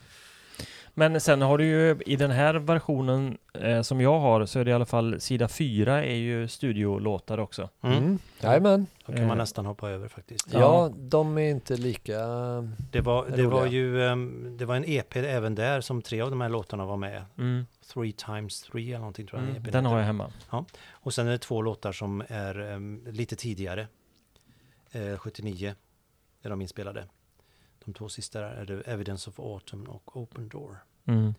Men 0.93 1.21
sen 1.21 1.41
har 1.41 1.57
du 1.57 1.65
ju 1.65 1.97
i 2.05 2.15
den 2.15 2.31
här 2.31 2.53
versionen 2.53 3.37
eh, 3.53 3.81
som 3.81 4.01
jag 4.01 4.19
har 4.19 4.45
så 4.45 4.59
är 4.59 4.65
det 4.65 4.71
i 4.71 4.73
alla 4.73 4.85
fall 4.85 5.21
sida 5.21 5.47
4 5.47 6.05
är 6.05 6.15
ju 6.15 6.47
studiolåtar 6.47 7.37
också. 7.37 7.69
Mm. 7.81 7.97
mm. 7.97 8.19
jajamän. 8.41 8.87
Då 9.05 9.13
kan 9.13 9.21
man 9.27 9.31
Eh. 9.31 9.37
nästan 9.37 9.65
hoppa 9.65 9.89
över 9.89 10.07
faktiskt. 10.07 10.47
Ja. 10.53 10.59
Ja. 10.59 10.93
de 10.97 11.37
är 11.37 11.49
inte 11.51 11.77
lika... 11.77 12.17
Det 12.91 13.01
var, 13.01 13.25
det 13.25 13.31
Roliga. 13.31 13.49
var 13.49 13.65
ju 13.65 14.05
ehm, 14.07 14.57
det 14.57 14.65
var 14.65 14.75
en 14.75 14.83
EP 14.87 15.15
även 15.15 15.55
där 15.55 15.81
som 15.81 16.01
tre 16.01 16.21
av 16.21 16.29
de 16.29 16.41
här 16.41 16.49
låtarna 16.49 16.85
var 16.85 16.97
med. 16.97 17.23
Mm. 17.37 17.65
Three 17.93 18.11
times 18.11 18.61
three 18.61 18.89
eller 18.89 18.99
någonting 18.99 19.27
tror 19.27 19.41
jag. 19.41 19.49
Mm. 19.49 19.61
EPn 19.61 19.71
Den 19.71 19.85
har 19.85 19.97
jag 19.97 20.05
hemma. 20.05 20.31
Och 20.91 21.13
sen 21.13 21.27
är 21.27 21.31
det 21.31 21.37
två 21.37 21.61
låtar 21.61 21.91
som 21.91 22.23
är 22.27 22.59
ehm, 22.59 23.03
lite 23.07 23.35
tidigare. 23.35 23.87
Eh, 24.91 25.17
79 25.17 25.75
är 26.41 26.49
de 26.49 26.61
inspelade. 26.61 27.05
De 27.89 27.93
två 27.93 28.09
sista 28.09 28.45
är 28.45 28.65
det 28.65 28.81
Evidence 28.81 29.29
of 29.29 29.39
Autumn 29.39 29.87
och 29.87 30.17
Open 30.17 30.49
Door. 30.49 30.77
Mm. 31.05 31.33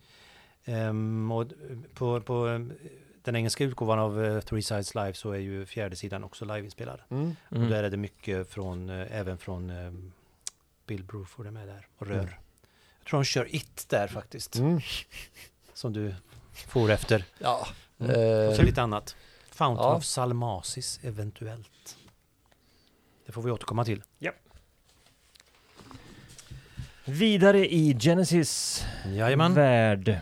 Ehm, 0.65 1.31
och 1.31 1.47
på, 1.93 2.21
på 2.21 2.47
ehm, 2.47 2.73
den 3.23 3.35
engelska 3.35 3.63
utgåvan 3.63 3.99
av 3.99 4.25
eh, 4.25 4.39
Three 4.41 4.61
Sides 4.61 4.95
Live 4.95 5.13
så 5.13 5.31
är 5.31 5.39
ju 5.39 5.65
fjärde 5.65 5.95
sidan 5.95 6.23
också 6.23 6.45
liveinspelad. 6.45 6.99
Mm. 7.09 7.35
Mm. 7.51 7.63
Och 7.63 7.69
där 7.69 7.83
är 7.83 7.89
det 7.89 7.97
mycket 7.97 8.49
från, 8.49 8.89
eh, 8.89 9.07
även 9.19 9.37
från 9.37 9.69
ehm, 9.69 10.11
Bill 10.85 11.03
Bruford 11.03 11.47
är 11.47 11.51
med 11.51 11.67
där 11.67 11.87
och 11.97 12.07
rör. 12.07 12.19
Mm. 12.19 12.33
Jag 12.99 13.07
tror 13.07 13.19
de 13.19 13.23
kör 13.23 13.55
It 13.55 13.85
där 13.89 14.07
faktiskt, 14.07 14.55
Mm. 14.55 14.79
som 15.73 15.93
du 15.93 16.15
for 16.53 16.91
efter. 16.91 17.25
Ja. 17.39 17.67
Mm. 17.99 18.11
Eh, 18.41 18.49
Och 18.49 18.55
så 18.55 18.61
lite 18.63 18.81
annat. 18.81 19.15
Fountain 19.49 19.89
ja. 19.89 19.95
of 19.95 20.03
Salmasis 20.05 20.99
eventuellt. 21.03 21.97
Det 23.25 23.31
får 23.31 23.41
vi 23.41 23.51
återkomma 23.51 23.85
till. 23.85 24.03
Vidare 27.05 27.73
i 27.73 27.97
Genesis 27.99 28.83
Jajamän. 29.15 29.53
värld. 29.53 30.09
Eh, 30.09 30.17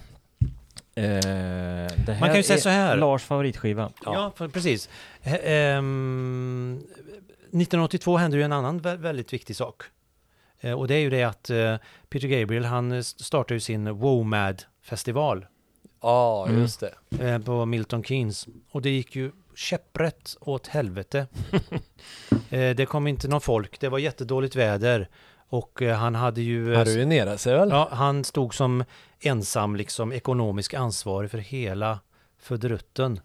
det 0.96 2.14
här 2.14 2.20
Man 2.20 2.30
kan 2.30 2.36
ju 2.38 2.44
säga 2.44 2.58
är 2.58 2.62
så 2.62 2.70
här. 2.70 2.98
Lars 2.98 3.24
favoritskiva. 3.24 3.92
Ja, 4.06 4.34
för, 4.36 4.48
precis. 4.48 4.90
He- 5.24 5.40
ehm, 5.44 6.80
1982 7.52 8.18
hände 8.18 8.38
ju 8.38 8.44
en 8.44 8.52
annan 8.54 8.82
vä- 8.82 8.98
väldigt 8.98 9.34
viktig 9.34 9.56
sak. 9.56 9.84
Eh, 10.62 10.74
och 10.74 10.88
det 10.88 10.96
är 10.96 11.00
ju 11.00 11.10
det 11.10 11.24
att 11.24 11.50
eh, 11.50 11.76
Peter 12.10 12.28
Gabriel, 12.28 12.66
han 12.66 12.92
eh, 12.92 13.02
startade 13.02 13.54
ju 13.54 13.60
sin 13.60 13.90
WOMAD-festival 13.94 15.46
Ja, 16.02 16.46
Mm. 16.48 16.62
just 16.62 16.80
det. 16.80 16.94
eh, 17.30 17.40
på 17.40 17.66
Milton 17.66 18.04
Keynes. 18.04 18.48
Och 18.72 18.82
det 18.82 18.90
gick 18.90 19.16
ju 19.16 19.32
käpprätt 19.56 20.38
åt 20.40 20.68
helvete. 20.68 21.28
eh, 22.50 22.76
det 22.76 22.88
kom 22.90 23.08
inte 23.08 23.28
någon 23.28 23.42
folk, 23.42 23.80
det 23.80 23.90
var 23.90 24.00
jättedåligt 24.00 24.56
väder. 24.56 25.10
Och 25.50 25.82
eh, 25.82 25.98
han 25.98 26.16
hade 26.16 26.42
ju... 26.42 26.72
eh, 26.74 26.78
Han 26.78 26.88
ruinerade 26.88 27.38
sig 27.38 27.54
väl? 27.56 27.70
Ja, 27.70 27.90
han 27.92 28.24
stod 28.24 28.54
som 28.56 28.84
ensam 29.20 29.76
liksom 29.76 30.12
ekonomisk 30.14 30.74
ansvarig 30.74 31.32
för 31.32 31.38
hela 31.38 32.00
fördrutten. 32.40 33.20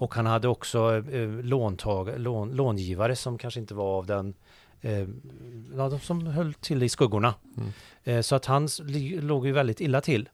Och 0.00 0.14
han 0.14 0.26
hade 0.26 0.48
också 0.48 0.96
eh, 1.12 1.28
låntag, 1.28 2.10
lån, 2.16 2.50
långivare 2.52 3.16
som 3.16 3.38
kanske 3.38 3.60
inte 3.60 3.74
var 3.74 3.98
av 3.98 4.06
den, 4.06 4.34
eh, 4.80 4.98
ja, 5.76 5.88
de 5.88 6.00
som 6.00 6.26
höll 6.26 6.54
till 6.54 6.82
i 6.82 6.88
skuggorna. 6.88 7.34
Mm. 7.56 7.68
Eh, 8.04 8.20
så 8.22 8.34
att 8.36 8.46
han 8.46 8.68
låg 9.20 9.46
ju 9.46 9.52
väldigt 9.52 9.80
illa 9.80 10.00
till. 10.00 10.28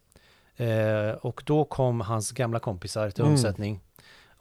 Eh, 0.57 1.09
och 1.21 1.43
då 1.45 1.65
kom 1.65 2.01
hans 2.01 2.31
gamla 2.31 2.59
kompisar 2.59 3.09
till 3.09 3.23
Mm. 3.23 3.37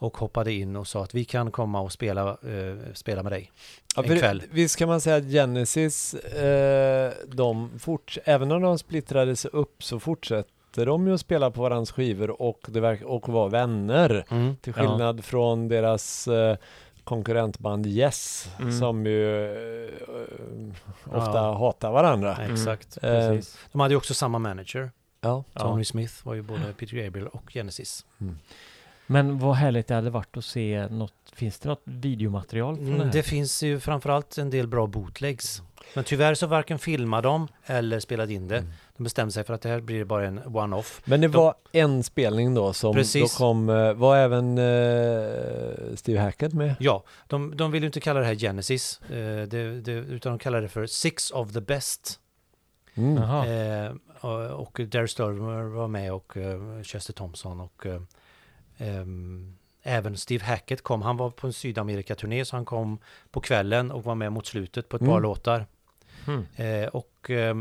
Och 0.05 0.17
hoppade 0.19 0.53
in 0.53 0.77
och 0.77 0.87
sa 0.87 1.05
att 1.05 1.15
vi 1.15 1.25
kan 1.25 1.51
komma 1.51 1.81
och 1.81 1.93
spela, 1.93 2.29
eh, 2.31 2.93
spela 2.95 3.23
med 3.23 3.33
dig. 3.33 3.51
Ja, 3.97 4.03
en 4.05 4.19
kväll. 4.19 4.43
Visst 4.51 4.77
kan 4.77 4.89
man 4.89 5.01
säga 5.01 5.17
att 5.17 5.25
Genesis, 5.33 6.15
eh, 6.15 7.13
de 7.29 7.71
forts- 7.79 8.19
även 8.25 8.53
om 8.53 8.63
de 8.63 8.79
splittrades 8.79 9.45
upp 9.45 9.83
så 9.83 10.01
fortsätter 10.01 10.87
de 10.87 11.07
ju 11.07 11.15
att 11.15 11.21
spela 11.21 11.51
på 11.51 11.63
varandras 11.63 11.93
skivor 11.93 12.43
och, 12.43 12.61
det 12.69 12.81
verk- 12.81 13.03
och 13.05 13.29
vara 13.29 13.49
vänner. 13.49 14.25
Mm. 14.31 14.57
Till 14.57 14.73
Ja. 14.77 14.83
skillnad 14.83 15.25
från 15.25 15.69
deras 15.69 16.29
eh, 16.29 16.57
konkurrentband 17.05 17.87
Yes 17.87 18.49
Mm. 18.61 18.79
som 18.79 19.07
ju 19.07 19.45
eh, 19.85 19.91
ofta 21.19 21.37
Ja. 21.39 21.59
hatar 21.59 21.93
varandra. 21.93 22.37
Exakt. 22.51 22.97
Eh, 22.97 23.01
Precis. 23.11 23.59
De 23.73 23.81
hade 23.81 23.93
ju 23.95 23.99
också 23.99 24.15
samma 24.15 24.39
manager. 24.39 24.91
ja. 25.21 25.45
Tony 25.55 25.85
Smith 25.85 26.15
var 26.23 26.35
ju 26.35 26.43
både 26.43 26.73
Peter 26.79 26.97
Gabriel 26.97 27.29
och 27.29 27.53
Genesis. 27.53 28.05
Men 29.07 29.39
vad 29.39 29.55
härligt 29.55 29.87
det 29.87 29.95
hade 29.95 30.11
varit 30.11 30.37
att 30.37 30.45
se 30.45 30.87
något, 30.91 31.13
finns 31.33 31.59
det 31.59 31.69
något 31.69 31.83
videomaterial 31.85 32.77
från 32.77 32.85
det 32.85 32.91
Mm, 32.93 33.07
här? 33.07 33.13
det 33.13 33.23
finns 33.23 33.63
ju 33.63 33.81
framförallt 33.81 34.39
en 34.39 34.51
del 34.51 34.67
bra 34.67 34.87
bootlegs. 34.87 35.63
Men 35.95 36.05
tyvärr 36.05 36.35
så 36.35 36.47
varken 36.47 36.79
filmade 36.79 37.29
de 37.29 37.49
eller 37.67 38.01
spelade 38.01 38.33
in 38.33 38.49
det. 38.49 38.59
Mm. 38.59 38.71
De 38.97 39.03
bestämde 39.05 39.33
sig 39.33 39.45
för 39.45 39.55
att 39.55 39.61
det 39.61 39.69
här 39.69 39.81
blir 39.81 40.05
bara 40.05 40.27
en 40.27 40.39
one-off. 40.57 41.03
Men 41.05 41.21
det 41.21 41.29
De- 41.29 41.37
var 41.39 41.55
en 41.73 42.03
spelning 42.03 42.55
då 42.55 42.73
som 42.73 42.95
Precis. 42.95 43.33
då 43.33 43.39
kom, 43.39 43.69
eh, 43.69 43.93
var 43.93 44.17
även 44.17 44.59
eh, 44.59 45.97
Steve 45.97 46.21
Hackett 46.21 46.53
med? 46.53 46.75
Ja, 46.81 47.05
de, 47.27 47.57
de 47.57 47.71
vill 47.71 47.83
ju 47.83 47.87
inte 47.87 48.01
kalla 48.01 48.21
det 48.21 48.27
här 48.27 48.35
Genesis, 48.35 49.01
eh, 49.11 49.17
det, 49.49 49.81
det, 49.81 49.93
utan 49.93 50.33
de 50.33 50.39
kallar 50.39 50.63
det 50.63 50.69
för 50.69 50.87
Six 50.87 51.31
of 51.31 51.53
the 51.53 51.61
Best. 51.61 52.21
Mm. 52.95 53.17
Eh, 53.19 53.93
och, 54.55 54.81
Dare 54.89 55.09
Sturmer 55.09 55.63
var 55.63 55.89
med 55.89 56.13
och 56.13 56.37
Chester 56.83 57.13
Thompson 57.13 57.61
och 57.61 57.87
även 59.83 60.17
Steve 60.17 60.45
Hackett 60.45 60.83
kom. 60.83 61.03
Han 61.03 61.17
var 61.17 61.31
på 61.31 61.47
en 61.47 61.53
Sydamerikaturné 61.53 62.45
så 62.45 62.57
han 62.57 62.65
kom 62.65 62.99
på 63.31 63.41
kvällen 63.41 63.91
och 63.91 64.05
var 64.05 64.15
med 64.15 64.33
mot 64.33 64.47
slutet 64.47 64.89
på 64.89 64.97
ett 64.97 65.01
par 65.03 65.09
Mm. 65.09 65.23
låtar. 65.23 65.67
Hmm. 66.27 66.47
Eh, 66.57 66.89
och 66.89 67.31
eh, 67.31 67.55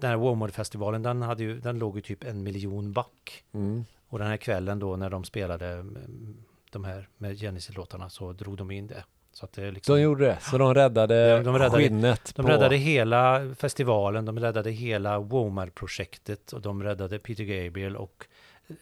den 0.00 0.10
här 0.10 0.16
Wormwood-festivalen 0.16 1.02
den, 1.02 1.22
hade 1.22 1.42
ju, 1.42 1.60
den 1.60 1.78
låg 1.78 1.96
ju 1.96 2.02
typ 2.02 2.24
en 2.24 2.42
miljon 2.42 2.92
back. 2.92 3.44
Mm. 3.54 3.84
Och 4.08 4.18
den 4.18 4.28
här 4.28 4.36
kvällen 4.36 4.78
då 4.78 4.96
när 4.96 5.10
de 5.10 5.24
spelade 5.24 5.66
mm, 5.68 6.36
de 6.72 6.84
här 6.84 7.08
med 7.16 7.38
Genesis-låtarna 7.40 8.08
så 8.10 8.32
drog 8.32 8.56
de 8.56 8.70
in 8.70 8.86
det. 8.86 9.04
Så 9.32 9.44
att 9.44 9.52
det 9.52 9.70
liksom, 9.70 9.94
De 9.96 10.02
gjorde 10.02 10.24
det, 10.26 10.38
så 10.40 10.58
de 10.58 10.74
räddade, 10.74 11.42
de 11.42 11.58
räddade- 11.58 11.76
skinnet 11.76 12.32
de 12.36 12.42
på... 12.42 12.48
räddade 12.48 12.76
hela 12.76 13.54
festivalen, 13.58 14.24
de 14.24 14.38
räddade 14.40 14.70
hela 14.70 15.18
WOMAD-projektet 15.18 16.52
och 16.52 16.60
de 16.62 16.82
räddade 16.82 17.18
Peter 17.18 17.44
Gabriel 17.44 17.96
och 17.96 18.26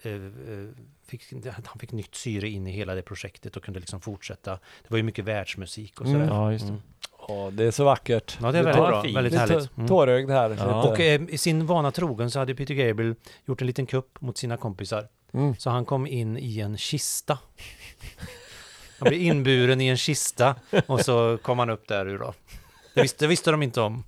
eh, 0.01 0.11
eh, 0.13 0.21
fick, 1.07 1.23
han 1.65 1.79
fick 1.79 1.91
nytt 1.91 2.15
syre 2.15 2.49
in 2.49 2.67
i 2.67 2.71
hela 2.71 2.95
det 2.95 3.01
projektet 3.01 3.57
och 3.57 3.63
kunde 3.63 3.79
liksom 3.79 4.01
fortsätta. 4.01 4.51
Det 4.51 4.89
var 4.89 4.97
ju 4.97 5.03
mycket 5.03 5.25
världsmusik 5.25 6.01
och 6.01 6.07
Mm. 6.07 6.19
sådär. 6.21 6.35
Ja, 6.39 6.51
just 6.51 6.65
det. 6.65 6.69
Mm. 6.69 6.81
Ja, 7.27 7.49
det 7.53 7.63
är 7.63 7.71
så 7.71 7.83
vackert. 7.83 8.37
Ja, 8.41 8.51
det 8.51 8.59
är 8.59 8.63
väldigt 8.63 8.83
bra. 8.83 9.03
fint. 9.03 9.17
Väldigt 9.17 9.33
härligt. 9.39 9.77
Mm. 9.77 9.87
tårögd 9.87 10.29
här. 10.29 10.55
Ja. 10.59 10.83
Och 10.89 10.99
eh, 10.99 11.21
i 11.29 11.37
sin 11.37 11.65
vana 11.65 11.91
trogen 11.91 12.31
så 12.31 12.39
hade 12.39 12.55
Peter 12.55 12.73
Gabriel 12.73 13.15
gjort 13.45 13.61
en 13.61 13.67
liten 13.67 13.85
kupp 13.85 14.21
mot 14.21 14.37
sina 14.37 14.57
kompisar. 14.57 15.07
Mm. 15.33 15.55
Så 15.55 15.69
han 15.69 15.85
kom 15.85 16.07
in 16.07 16.37
i 16.37 16.59
en 16.59 16.77
kista. 16.77 17.39
Han 18.99 19.09
blev 19.09 19.21
inburen 19.21 19.81
i 19.81 19.87
en 19.87 19.97
kista 19.97 20.55
och 20.87 21.01
så 21.01 21.37
kom 21.41 21.59
han 21.59 21.69
upp 21.69 21.87
där 21.87 22.05
ur 22.07 22.19
då. 22.19 22.33
Det 22.93 23.01
visste, 23.01 23.25
det 23.25 23.29
visste 23.29 23.51
de 23.51 23.63
inte 23.63 23.81
om. 23.81 24.03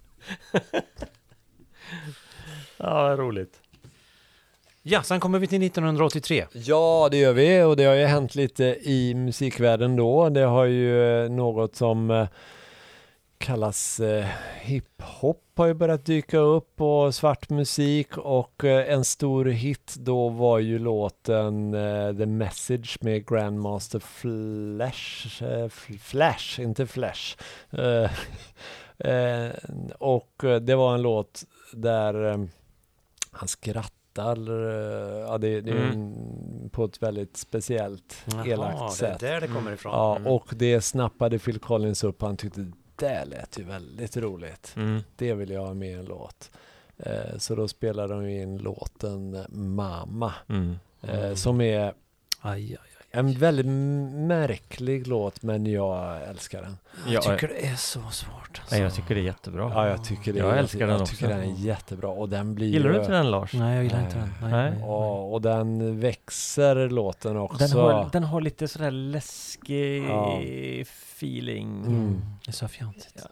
Ja, 2.77 3.15
roligt. 3.17 3.61
Ja, 4.89 5.03
sen 5.03 5.19
kommer 5.19 5.39
vi 5.39 5.47
till 5.47 5.63
1983. 5.63 6.45
Ja, 6.51 7.07
det 7.11 7.17
gör 7.17 7.33
vi 7.33 7.63
och 7.63 7.75
det 7.77 7.83
har 7.83 7.95
ju 7.95 8.05
hänt 8.05 8.35
lite 8.35 8.63
i 8.81 9.13
musikvärlden 9.15 9.95
då. 9.95 10.29
Det 10.29 10.41
har 10.41 10.65
ju 10.65 11.23
eh, 11.23 11.29
något 11.29 11.75
som 11.75 12.11
eh, 12.11 12.27
kallas 13.37 13.99
eh, 13.99 14.25
hiphop 14.61 15.43
har 15.55 15.67
ju 15.67 15.73
börjat 15.73 16.05
dyka 16.05 16.37
upp 16.37 16.81
och 16.81 17.15
svart 17.15 17.49
musik 17.49 18.17
och 18.17 18.63
eh, 18.63 18.93
en 18.93 19.05
stor 19.05 19.45
hit 19.45 19.95
då 19.97 20.29
var 20.29 20.59
ju 20.59 20.79
låten 20.79 21.73
eh, 21.73 22.17
The 22.17 22.25
Message 22.25 22.97
med 23.01 23.27
Grandmaster 23.27 23.99
Flash, 23.99 25.43
eh, 25.43 25.69
Flash, 25.99 26.59
inte 26.59 26.87
Flash. 26.87 27.37
Eh, 27.69 28.11
eh, 29.11 29.51
och 29.99 30.43
eh, 30.43 30.59
det 30.59 30.75
var 30.75 30.93
en 30.93 31.01
låt 31.01 31.43
där 31.71 32.31
eh, 32.31 32.37
han 33.31 33.47
skrattar, 33.47 33.91
eh, 34.47 35.19
ja 35.19 35.37
det, 35.37 35.61
det 35.61 35.71
är 35.71 35.75
Mm. 35.75 35.91
en, 35.91 36.69
på 36.69 36.85
ett 36.85 37.03
väldigt 37.03 37.37
speciellt 37.37 38.25
elakt 38.45 38.79
det 38.79 38.85
är 38.85 38.89
sätt. 39.11 39.19
där 39.19 39.41
det 39.41 39.47
kommer 39.47 39.71
ifrån. 39.73 39.91
Ja, 39.93 40.15
Mm. 40.15 40.27
och 40.27 40.47
det 40.55 40.81
snappade 40.81 41.39
Phil 41.39 41.59
Collins 41.59 42.03
upp. 42.03 42.21
Han 42.21 42.37
tyckte 42.37 42.71
det 42.95 43.25
lät 43.25 43.59
ju 43.59 43.63
väldigt 43.63 44.17
roligt. 44.17 44.73
Mm. 44.75 45.01
Det 45.15 45.33
vill 45.33 45.49
jag 45.49 45.65
ha 45.65 45.73
med 45.73 45.89
i 45.89 45.93
en 45.93 46.05
låt. 46.05 46.51
Eh, 46.97 47.37
så 47.37 47.55
då 47.55 47.67
spelade 47.67 48.13
de 48.13 48.27
in 48.27 48.57
låten 48.57 49.37
Mama. 49.49 50.33
Mm. 50.49 50.75
Eh, 51.01 51.33
som 51.33 51.61
är 51.61 51.93
Aj, 52.41 52.63
aj, 52.73 52.77
en 53.19 53.33
väldigt 53.33 53.65
märklig 54.27 55.07
låt, 55.07 55.41
men 55.43 55.65
jag 55.65 56.23
älskar 56.29 56.61
den. 56.61 56.77
Ja, 57.05 57.11
Jag 57.13 57.23
tycker 57.23 57.47
det 57.47 57.67
är 57.67 57.75
så 57.75 57.99
svårt. 58.11 58.31
Alltså. 58.59 58.75
Nej, 58.75 58.81
jag 58.83 58.93
tycker 58.95 59.15
det 59.15 59.21
är 59.21 59.23
jättebra. 59.25 59.71
Ja, 59.75 59.87
jag 59.87 60.03
tycker 60.05 60.33
det. 60.33 60.39
Jag 60.39 60.57
älskar 60.57 60.79
den 60.79 60.89
jag 60.89 61.01
också. 61.01 61.11
tycker 61.15 61.27
den 61.29 61.39
är 61.39 61.55
jättebra 61.59 62.09
och 62.09 62.29
den 62.29 62.55
blir 62.55 62.67
Gillar 62.67 62.89
du 62.89 62.99
inte 62.99 63.11
den 63.11 63.31
Lars? 63.31 63.53
Nej, 63.53 63.75
jag 63.75 63.83
gillar 63.83 63.97
Nej. 63.97 64.05
inte 64.05 64.17
den. 64.17 64.33
Nej, 64.41 64.51
Nej. 64.51 64.71
nej. 64.71 64.79
Ja, 64.81 65.13
och 65.15 65.41
den 65.41 65.99
växer 65.99 66.89
låten 66.89 67.37
också. 67.37 67.57
Den 67.57 67.71
har, 67.71 68.09
den 68.11 68.23
har 68.23 68.41
lite 68.41 68.67
sådär 68.67 68.91
läskig 68.91 70.03
Ja. 70.09 70.39
feeling. 70.81 71.67
Mm. 71.85 72.21
Det 72.45 72.49
är 72.51 72.53
så 72.53 72.67
fjantigt. 72.67 73.23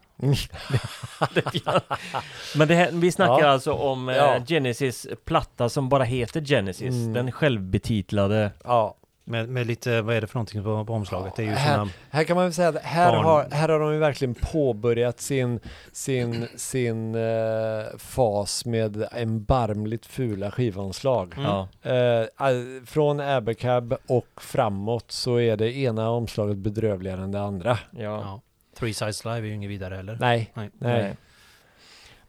Men 2.56 2.68
det 2.68 2.76
här, 2.76 2.90
vi 2.92 3.12
snackar 3.12 3.40
Ja. 3.46 3.48
alltså 3.50 3.74
om 3.74 4.10
eh, 4.10 4.16
Ja. 4.16 4.40
Genesis 4.48 5.08
platta 5.26 5.70
som 5.70 5.90
bara 5.90 6.04
heter 6.04 6.42
Genesis. 6.42 6.94
Mm. 6.94 7.14
Den 7.14 7.32
självbetitlade. 7.32 8.52
Ja, 8.64 8.96
Med, 9.28 9.50
med 9.50 9.68
lite, 9.68 10.02
vad 10.02 10.16
är 10.16 10.22
det 10.22 10.28
för 10.28 10.36
någonting 10.36 10.64
på, 10.64 10.86
på 10.86 10.94
omslaget? 10.94 11.36
Det 11.36 11.44
är 11.44 11.48
ju 11.48 11.52
här, 11.52 11.90
här 12.10 12.24
kan 12.24 12.36
man 12.36 12.46
väl 12.46 12.54
säga 12.54 12.70
att 12.70 12.82
här 12.82 13.12
Barn. 13.12 13.26
har, 13.26 13.48
här 13.52 13.70
har 13.70 13.80
de 13.80 13.94
ju 13.94 14.00
verkligen 14.00 14.36
påbörjat 14.36 15.20
sin, 15.20 15.60
sin, 15.92 16.48
sin 16.56 17.16
eh, 17.16 17.98
fas 17.98 18.66
med 18.66 18.96
erbarmligt 18.96 20.06
fula 20.06 20.52
skivomslag. 20.52 21.36
Mm. 21.38 22.28
Eh, 22.28 22.86
från 22.86 23.20
Abercab 23.20 23.96
och 24.08 24.42
framåt 24.42 25.12
så 25.12 25.40
är 25.40 25.58
det 25.58 25.76
ena 25.78 26.10
omslaget 26.10 26.58
bedrövligare 26.58 27.22
än 27.22 27.32
det 27.32 27.42
andra. 27.42 27.78
ja. 27.92 28.02
ja. 28.02 28.42
Three 28.80 28.94
Sides 28.94 29.26
Live 29.26 29.38
är 29.38 29.44
ju 29.44 29.54
inget 29.54 29.70
vidare 29.70 29.96
heller. 29.96 30.18
Nej, 30.20 30.52
Nej. 30.54 30.70
nej. 30.80 31.02
Nej. 31.02 31.18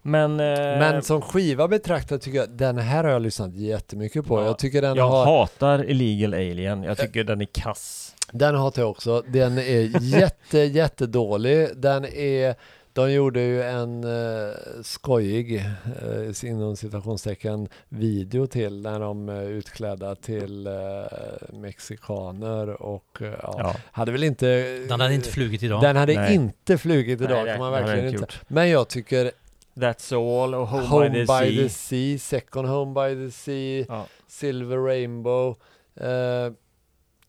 Men, 0.07 0.41
eh, 0.41 0.57
Men 0.57 1.03
som 1.03 1.23
skiva 1.23 1.69
betraktat 1.69 2.23
tycker 2.23 2.39
jag, 2.39 2.51
den 2.51 2.79
här 2.79 3.05
har 3.05 3.11
jag 3.11 3.23
lyssnat 3.23 3.55
jättemycket 3.55 4.27
på. 4.27 4.41
Ja, 4.41 4.45
Jag 4.47 4.59
tycker 4.59 4.83
den 4.83 4.97
jag 4.97 5.09
har, 5.09 5.25
hatar 5.25 5.91
Illegal 5.91 6.35
Alien. 6.35 6.83
Jag 6.83 6.99
tycker 6.99 7.25
den 7.25 7.41
är 7.41 7.49
kass. 7.53 8.15
den 8.33 8.55
hatar 8.55 8.83
jag 8.83 8.91
också. 8.91 9.23
Den 9.29 9.59
är 9.59 10.03
jätte, 10.03 10.59
jättedålig. 10.59 11.69
Den 11.77 12.05
är, 12.05 12.55
de 12.93 13.13
gjorde 13.13 13.41
ju 13.41 13.63
en 13.63 14.05
uh, 14.05 14.55
skojig, 14.83 15.65
uh, 16.03 16.45
inom 16.51 16.77
citationstecken, 16.77 17.69
video 17.89 18.47
till 18.47 18.83
när 18.83 19.01
de 19.01 19.29
är 19.29 19.43
utklädda 19.43 20.15
till 20.15 20.67
eh, 20.67 20.73
mexikaner 21.53 22.83
och 22.83 23.19
eh, 23.23 23.27
ja, 23.43 23.55
Ja. 23.59 23.75
hade 23.93 24.13
väl 24.13 24.25
inte... 24.25 24.47
Den 24.89 25.01
hade 25.01 25.15
inte 25.15 25.29
flugit 25.29 25.63
idag. 25.63 25.83
Den 25.83 25.97
hade 25.97 26.15
Nej. 26.15 26.35
inte 26.35 26.79
flugit 26.79 27.21
idag 27.21 27.31
Nej, 27.37 27.45
det- 27.45 27.51
kan 27.51 27.61
man 27.61 27.73
verkligen 27.73 28.09
inte 28.15 28.27
Men 28.49 28.71
jag 28.71 28.89
tycker 28.89 29.31
That's 29.77 30.13
all 30.43 30.55
och 30.55 30.67
Home, 30.69 30.87
Home 30.87 31.09
by 31.11 31.57
the 31.57 31.69
sea. 31.69 32.19
Sea, 32.19 32.19
Second 32.19 32.69
Home 32.69 32.95
by 33.09 33.27
the 33.27 33.31
Sea, 33.33 33.85
Ja. 33.89 34.07
Silver 34.27 34.77
Rainbow. 34.79 35.57
Eh, 36.01 36.53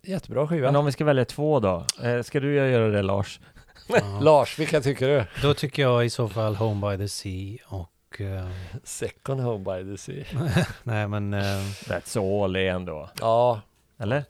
jättebra 0.04 0.48
skiva. 0.48 0.68
Men 0.68 0.76
om 0.76 0.86
vi 0.86 0.92
ska 0.92 1.06
välja 1.06 1.26
två 1.26 1.60
då? 1.60 1.86
Eh, 2.04 2.22
ska 2.22 2.40
du 2.40 2.54
göra 2.56 2.88
det 2.88 3.02
Lars? 3.02 3.40
Ja. 3.88 4.20
Lars, 4.22 4.60
vilka 4.60 4.82
tycker 4.82 5.08
du? 5.08 5.26
Då 5.42 5.54
tycker 5.54 5.82
jag 5.82 6.06
i 6.06 6.10
så 6.10 6.28
fall 6.30 6.56
Home 6.56 6.92
by 6.92 6.98
the 7.04 7.08
Sea 7.10 7.58
och... 7.68 8.22
eh, 8.22 8.48
Second 8.84 9.42
Home 9.42 9.64
by 9.84 9.92
the 9.92 9.98
Sea. 9.98 10.26
nej 10.84 11.08
men... 11.08 11.34
Uh, 11.34 11.42
That's 11.88 12.44
all 12.44 12.56
är 12.56 12.70
ändå. 12.72 13.10
Ja, 13.20 13.62
Eller? 14.00 14.24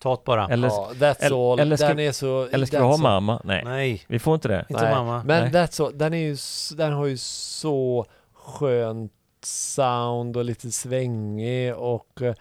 Tat. 0.00 0.18
Tat 0.18 0.24
bara. 0.24 0.48
Eller, 0.48 0.68
ja 0.68 0.90
That's 0.94 1.16
eller- 1.20 1.52
All. 1.52 1.60
eller 1.60 1.76
ska- 1.76 1.88
den 1.88 1.98
är 1.98 2.12
så... 2.12 2.46
eller 2.52 2.66
ska 2.66 2.78
vi 2.78 2.84
ha 2.84 2.96
mamma? 2.96 3.40
Nej. 3.44 3.62
Nej, 3.64 4.04
Vi 4.08 4.18
får 4.18 4.34
inte 4.34 4.48
det. 4.48 4.66
inte 4.68 4.82
Nej, 4.82 4.94
mamma. 4.94 5.22
Men 5.26 5.42
Nej. 5.42 5.52
That's 5.52 5.84
All, 5.86 5.98
den, 5.98 6.14
är 6.14 6.18
ju, 6.18 6.36
den 6.76 6.92
har 6.92 7.06
ju 7.06 7.16
så 7.16 8.06
skönt 8.34 9.12
sound 9.44 10.36
och 10.36 10.44
lite 10.44 10.70
svängig 10.70 11.74
och 11.74 12.22
eh, 12.22 12.34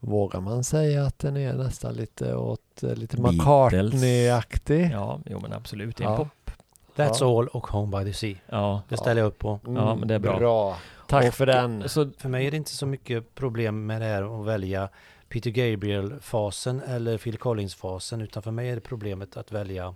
vågar 0.00 0.40
man 0.40 0.64
säga 0.64 1.04
att 1.04 1.18
den 1.18 1.36
är 1.36 1.52
nästan 1.52 1.94
lite 1.94 2.34
åt 2.34 2.82
eh, 2.82 2.94
lite. 2.94 3.16
McCartney-aktig? 3.20 4.90
Ja, 4.92 5.20
jo 5.26 5.40
men 5.40 5.52
absolut. 5.52 5.96
Det 5.96 6.04
är 6.04 6.08
en 6.08 6.12
Ja. 6.12 6.18
pop. 6.18 6.50
That's 6.96 7.16
Ja. 7.20 7.38
all 7.38 7.48
och 7.48 7.66
Home 7.66 7.98
by 7.98 8.12
the 8.12 8.16
Sea. 8.18 8.34
Ja. 8.48 8.82
Det 8.88 8.96
ställer 8.96 9.20
jag 9.20 9.28
upp 9.28 9.38
på. 9.38 9.60
Ja, 9.66 9.94
men 9.94 10.08
det 10.08 10.14
är 10.14 10.18
bra. 10.18 10.76
Tack 11.08 11.24
Och- 11.28 11.34
för 11.34 11.46
den. 11.46 11.88
Så, 11.88 12.10
För 12.18 12.28
mig 12.28 12.46
är 12.46 12.50
det 12.50 12.56
inte 12.56 12.70
så 12.70 12.86
mycket 12.86 13.34
problem 13.34 13.86
med 13.86 14.00
det 14.00 14.06
här 14.06 14.40
att 14.40 14.46
välja 14.46 14.88
Peter 15.34 15.50
Gabriel-fasen 15.50 16.82
eller 16.88 17.18
Phil 17.18 17.36
Collins-fasen 17.38 18.20
utan 18.20 18.42
för 18.42 18.50
mig 18.50 18.68
är 18.70 18.74
det 18.74 18.80
problemet 18.80 19.36
att 19.36 19.52
välja 19.52 19.94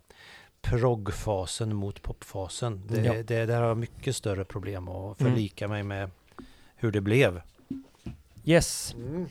prog-fasen 0.63 1.75
mot 1.75 2.03
popfasen. 2.03 2.83
Det, 2.89 3.01
Ja. 3.01 3.13
det, 3.27 3.47
där 3.47 3.61
har 3.61 3.69
jag 3.69 3.77
mycket 3.77 4.17
större 4.17 4.45
problem 4.45 4.89
att 4.89 5.21
Mm. 5.21 5.33
förlika 5.33 5.69
mig 5.69 5.83
med 5.83 6.11
hur 6.77 6.93
det 6.93 7.01
blev. 7.01 7.41
yes. 8.45 8.95
Mm. 8.99 9.27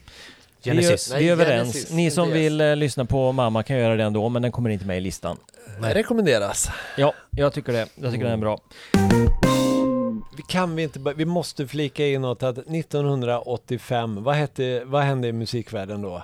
Genesis. 0.64 1.12
Vi 1.12 1.16
är, 1.16 1.20
vi 1.20 1.30
är 1.30 1.36
Nej, 1.36 1.46
överens. 1.46 1.74
Genesis, 1.74 1.92
Ni 1.94 2.12
som 2.12 2.32
vill 2.32 2.62
eh, 2.62 2.76
lyssna 2.76 3.06
på 3.06 3.32
mamma 3.32 3.64
kan 3.64 3.78
göra 3.78 3.96
det 3.96 4.04
ändå, 4.04 4.30
men 4.30 4.42
den 4.42 4.52
kommer 4.52 4.70
inte 4.70 4.86
med 4.86 4.98
i 4.98 5.02
listan. 5.02 5.38
Det 5.82 5.94
rekommenderas. 5.94 6.70
Ja, 6.98 7.14
jag 7.32 7.54
tycker 7.54 7.74
det. 7.74 7.88
Jag 7.96 8.12
tycker 8.12 8.24
den 8.26 8.34
är 8.34 8.38
bra. 8.38 8.60
Vi 10.38 10.44
kan 10.44 10.76
vi 10.76 10.84
inte, 10.84 11.00
vi 11.16 11.26
måste 11.26 11.68
flika 11.68 12.08
in 12.08 12.22
något 12.22 12.44
att 12.44 12.58
1985, 12.58 14.24
vad, 14.24 14.36
hette, 14.36 14.82
vad 14.86 15.04
hände 15.04 15.28
i 15.28 15.34
musikvärlden 15.34 16.02
då? 16.02 16.24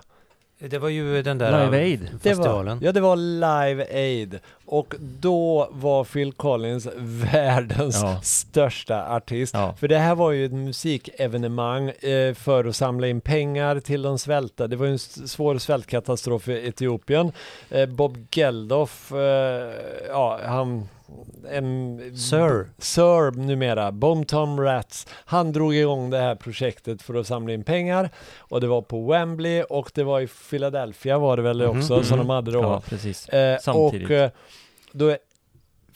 Det 0.60 0.78
var 0.78 0.90
ju 0.90 1.22
den 1.22 1.38
där 1.38 1.66
Live 1.66 1.78
Aid. 1.84 2.00
Det 2.14 2.20
festivalen. 2.30 2.80
var, 2.80 2.86
ja, 2.86 2.92
det 2.92 3.02
var 3.02 3.16
Live 3.16 3.86
Aid. 3.94 4.40
Och 4.66 4.96
då 5.00 5.70
var 5.72 6.04
Phil 6.04 6.32
Collins 6.34 6.88
världens 7.34 8.00
Ja. 8.04 8.20
största 8.24 9.16
artist. 9.16 9.54
Ja. 9.54 9.76
För 9.80 9.88
det 9.88 9.98
här 9.98 10.16
var 10.16 10.32
ju 10.32 10.46
ett 10.46 10.52
musikevenemang 10.54 11.90
eh, 11.90 12.34
för 12.34 12.66
att 12.66 12.76
samla 12.76 13.08
in 13.08 13.22
pengar 13.22 13.80
till 13.80 14.02
de 14.02 14.20
svälta. 14.20 14.68
Det 14.68 14.76
var 14.76 14.86
ju 14.86 14.92
en 14.92 15.00
svår 15.00 15.58
svältkatastrof 15.58 16.48
i 16.50 16.68
Etiopien. 16.68 17.32
Eh, 17.70 17.86
Bob 17.86 18.18
Geldof, 18.32 19.12
eh, 19.12 19.72
ja, 20.10 20.40
han... 20.46 20.88
En, 21.52 22.00
Sir. 22.18 22.70
Sir 22.78 23.32
numera, 23.32 23.92
Bom 23.92 24.26
Tom 24.26 24.62
Rats. 24.62 25.08
Han 25.26 25.52
drog 25.52 25.76
igång 25.76 26.10
det 26.10 26.18
här 26.18 26.36
projektet 26.36 27.02
för 27.02 27.14
att 27.16 27.28
samla 27.28 27.54
in 27.54 27.64
pengar. 27.64 28.10
Och 28.38 28.62
det 28.62 28.68
var 28.68 28.82
på 28.82 29.06
Wembley 29.12 29.64
och 29.64 29.92
det 29.94 30.04
var 30.04 30.22
i 30.22 30.28
Philadelphia 30.28 31.18
var 31.18 31.38
det 31.38 31.44
väl 31.44 31.62
Mhm. 31.68 31.78
också 31.78 32.04
som 32.04 32.18
de 32.18 32.30
hade 32.30 32.52
då. 32.52 32.62
Ja, 32.62 32.82
precis. 32.90 33.30
Eh, 33.30 33.60
Samtidigt. 33.60 34.10
Och 34.10 34.16
eh, 34.16 34.30
då 34.92 35.18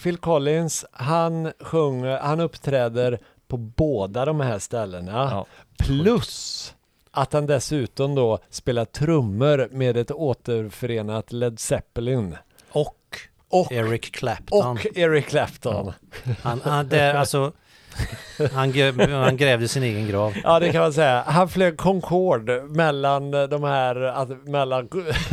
Phil 0.04 0.18
Collins, 0.18 0.86
han 0.92 1.52
sjunger, 1.60 2.18
han 2.18 2.40
uppträder 2.40 3.20
på 3.48 3.58
båda 3.58 4.26
de 4.26 4.40
här 4.40 4.60
ställena. 4.60 5.12
Ja. 5.32 5.46
Plus 5.86 6.74
att 7.12 7.34
han 7.34 7.46
dessutom 7.48 8.16
då 8.16 8.40
spelar 8.50 8.86
trummor 8.86 9.68
med 9.72 9.98
ett 9.98 10.12
återförenat 10.12 11.32
Led 11.32 11.60
Zeppelin. 11.60 12.36
Och 13.50 13.72
Eric 13.72 14.12
Clapton. 14.12 14.78
och 14.78 14.98
Eric 14.98 15.28
Clapton. 15.28 15.94
Han, 16.42 16.62
han, 16.64 16.88
det, 16.88 17.20
alltså, 17.20 17.52
han, 18.54 18.74
han 19.12 19.38
grävde 19.38 19.68
sin 19.68 19.84
egen 19.84 20.08
grav. 20.08 20.34
Ja, 20.44 20.60
det 20.60 20.72
kan 20.72 20.82
man 20.82 20.94
säga. 20.94 21.24
Han 21.28 21.50
flög 21.50 21.78
Concorde 21.78 22.62
mellan 22.64 23.32
de 23.32 23.64
här, 23.64 24.26
mellan, 24.50 24.90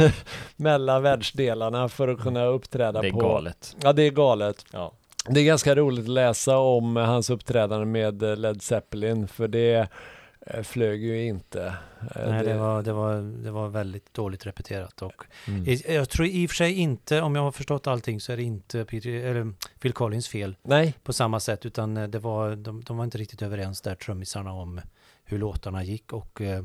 mellan 0.56 1.02
världsdelarna 1.02 1.88
för 1.88 2.08
att 2.08 2.20
kunna 2.20 2.44
uppträda 2.44 3.02
Det 3.02 3.08
är 3.08 3.12
på... 3.12 3.18
galet. 3.18 3.76
Ja, 3.82 3.92
det 3.92 4.02
är 4.02 4.10
galet. 4.10 4.64
Ja. 4.72 4.92
Det 5.28 5.40
är 5.40 5.44
ganska 5.44 5.74
roligt 5.74 6.04
att 6.04 6.10
läsa 6.10 6.58
om 6.58 6.96
hans 6.96 7.30
uppträdande 7.30 7.86
med 7.86 8.38
Led 8.38 8.62
Zeppelin, 8.62 9.28
för 9.28 9.48
det 9.48 9.74
eh, 9.74 9.86
flög 10.62 11.02
ju 11.04 11.24
inte. 11.26 11.74
Eh, 12.16 12.28
Nej, 12.30 12.44
det 12.44 12.54
var, 12.58 12.82
det, 12.82 12.92
var, 12.92 13.42
det 13.44 13.50
var 13.50 13.68
väldigt 13.68 14.14
dåligt 14.14 14.46
repeterat. 14.46 15.02
Och 15.02 15.24
Mm. 15.48 15.78
jag 15.88 16.08
tror 16.08 16.26
i 16.26 16.46
och 16.46 16.50
för 16.50 16.54
sig 16.56 16.72
inte, 16.72 17.20
om 17.20 17.34
jag 17.36 17.42
har 17.42 17.52
förstått 17.52 17.86
allting, 17.86 18.20
så 18.20 18.32
är 18.32 18.36
det 18.36 18.42
inte 18.42 18.84
Peter, 18.84 19.10
eller 19.10 19.52
Phil 19.80 19.92
Collins 19.92 20.28
fel 20.28 20.56
Nej, 20.62 20.94
på 21.02 21.12
samma 21.12 21.40
sätt, 21.40 21.66
utan 21.66 21.96
eh, 21.96 22.08
det 22.08 22.18
var, 22.18 22.56
de, 22.56 22.82
de 22.84 22.96
var 22.96 23.04
inte 23.04 23.18
riktigt 23.18 23.42
överens 23.42 23.80
där, 23.80 23.94
trummisarna, 23.94 24.52
om 24.52 24.80
hur 25.24 25.38
låtarna 25.38 25.82
gick. 25.84 26.12
Och 26.12 26.40
eh, 26.40 26.62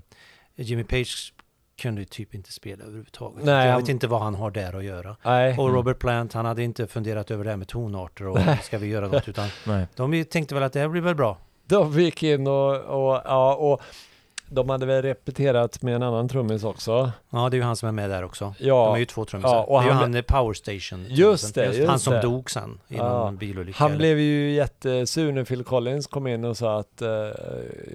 Jimmy 0.55 0.83
Page 0.83 1.33
kunde 1.81 2.01
ju 2.01 2.05
typ 2.05 2.35
inte 2.35 2.51
spela 2.51 2.83
överhuvudtaget. 2.83 3.45
Nej, 3.45 3.65
jag 3.65 3.71
han- 3.73 3.81
vet 3.81 3.89
inte 3.89 4.07
vad 4.07 4.21
han 4.21 4.35
har 4.35 4.51
där 4.51 4.73
att 4.77 4.83
göra. 4.83 5.15
nej. 5.25 5.57
Och 5.57 5.73
Robert 5.73 5.99
Plant, 5.99 6.33
han 6.33 6.45
hade 6.45 6.63
inte 6.63 6.87
funderat 6.87 7.31
över 7.31 7.43
det 7.43 7.49
här 7.49 7.57
med 7.57 7.67
tonarter 7.67 8.27
och 8.27 8.39
ska 8.63 8.77
vi 8.77 8.87
göra 8.87 9.07
något, 9.07 9.27
utan 9.27 9.49
Nej. 9.67 9.87
de 9.95 10.23
tänkte 10.25 10.55
väl 10.55 10.63
att 10.63 10.73
det 10.73 10.79
här 10.79 10.87
blir 10.87 11.01
väl 11.01 11.15
bra. 11.15 11.37
De 11.69 11.99
gick 11.99 12.23
in 12.23 12.47
och, 12.47 12.75
och, 12.75 13.21
ja, 13.25 13.55
och 13.55 13.81
de 14.49 14.69
hade 14.69 14.85
väl 14.85 15.01
repeterat 15.01 15.81
med 15.81 15.95
en 15.95 16.03
annan 16.03 16.29
trummis 16.29 16.63
också. 16.63 17.11
Ja, 17.29 17.49
det 17.49 17.55
är 17.55 17.59
ju 17.59 17.63
han 17.63 17.75
som 17.75 17.87
är 17.89 17.93
med 17.93 18.09
där 18.09 18.23
också. 18.23 18.53
Ja, 18.59 18.85
De 18.85 18.95
är 18.95 18.99
ju 18.99 19.05
två 19.05 19.25
trummisar. 19.25 19.55
Ja, 19.55 19.63
och 19.63 19.79
det 19.79 19.83
är 19.85 19.87
ju 19.87 19.91
han- 19.93 20.01
han 20.01 20.15
eh, 20.15 20.21
Power 20.21 20.53
Station. 20.53 21.05
Just 21.09 21.55
det, 21.55 21.65
just 21.65 21.89
Han 21.89 21.99
som 21.99 22.13
det. 22.13 22.21
dog 22.21 22.51
sen 22.51 22.79
i 22.87 22.95
Ja. 22.97 23.03
någon 23.09 23.37
bilolycka. 23.37 23.77
han 23.79 23.89
eller- 23.91 23.97
blev 23.99 24.19
ju 24.19 24.51
jättesur 24.51 25.31
när 25.31 25.43
Phil 25.43 25.63
Collins 25.63 26.07
kom 26.07 26.27
in 26.27 26.45
och 26.45 26.57
sa 26.57 26.79
att 26.79 27.01
eh, 27.01 27.09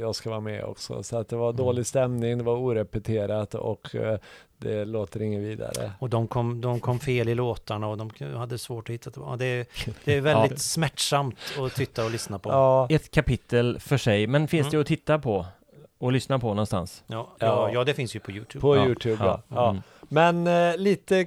jag 0.01 0.15
ska 0.15 0.31
vara 0.31 0.41
med 0.41 0.65
också. 0.65 1.03
Så 1.03 1.17
att 1.19 1.29
det 1.29 1.37
var 1.37 1.49
Mm. 1.51 1.57
dålig 1.57 1.87
stämning, 1.87 2.39
det 2.39 2.45
var 2.45 2.57
orepeterat 2.57 3.55
och 3.55 3.95
eh, 3.95 4.19
det 4.59 4.85
låter 4.85 5.23
inget 5.23 5.41
vidare. 5.43 5.93
Och 5.99 6.11
de 6.11 6.27
kom, 6.29 6.61
de 6.61 6.81
kom 6.81 6.99
fel 6.99 7.29
i 7.29 7.35
låtarna 7.35 7.89
och 7.89 7.99
de 7.99 8.11
hade 8.37 8.59
svårt 8.59 8.89
att 8.89 8.95
hitta 8.95 9.11
tillbaka. 9.11 9.37
Det, 9.37 9.45
är- 9.47 9.67
det 10.05 10.17
är 10.17 10.21
väldigt 10.31 10.51
Ja. 10.53 10.57
smärtsamt 10.59 11.37
att 11.59 11.75
titta 11.75 12.05
och 12.05 12.11
lyssna 12.11 12.39
på. 12.39 12.51
Ja, 12.51 12.87
Ett 12.91 13.11
kapitel 13.11 13.79
för 13.81 13.97
sig, 13.97 14.27
men 14.27 14.49
finns 14.49 14.65
Mm. 14.67 14.71
det 14.73 14.81
att 14.81 14.87
titta 14.87 15.19
på 15.19 15.47
och 16.05 16.13
lyssna 16.13 16.39
på 16.39 16.49
någonstans? 16.49 17.05
Ja, 17.07 17.29
Ja. 17.39 17.71
ja, 17.73 17.85
det 17.85 17.95
finns 17.95 18.17
ju 18.17 18.21
på 18.21 18.31
YouTube. 18.31 18.61
på 18.61 18.77
Ja, 18.77 18.85
Youtube 18.87 19.17
ja. 19.25 19.43
ja. 19.49 19.57
ja. 19.57 19.71
Mm. 19.71 19.83
Men 20.09 20.47
eh, 20.73 20.77
lite 20.77 21.27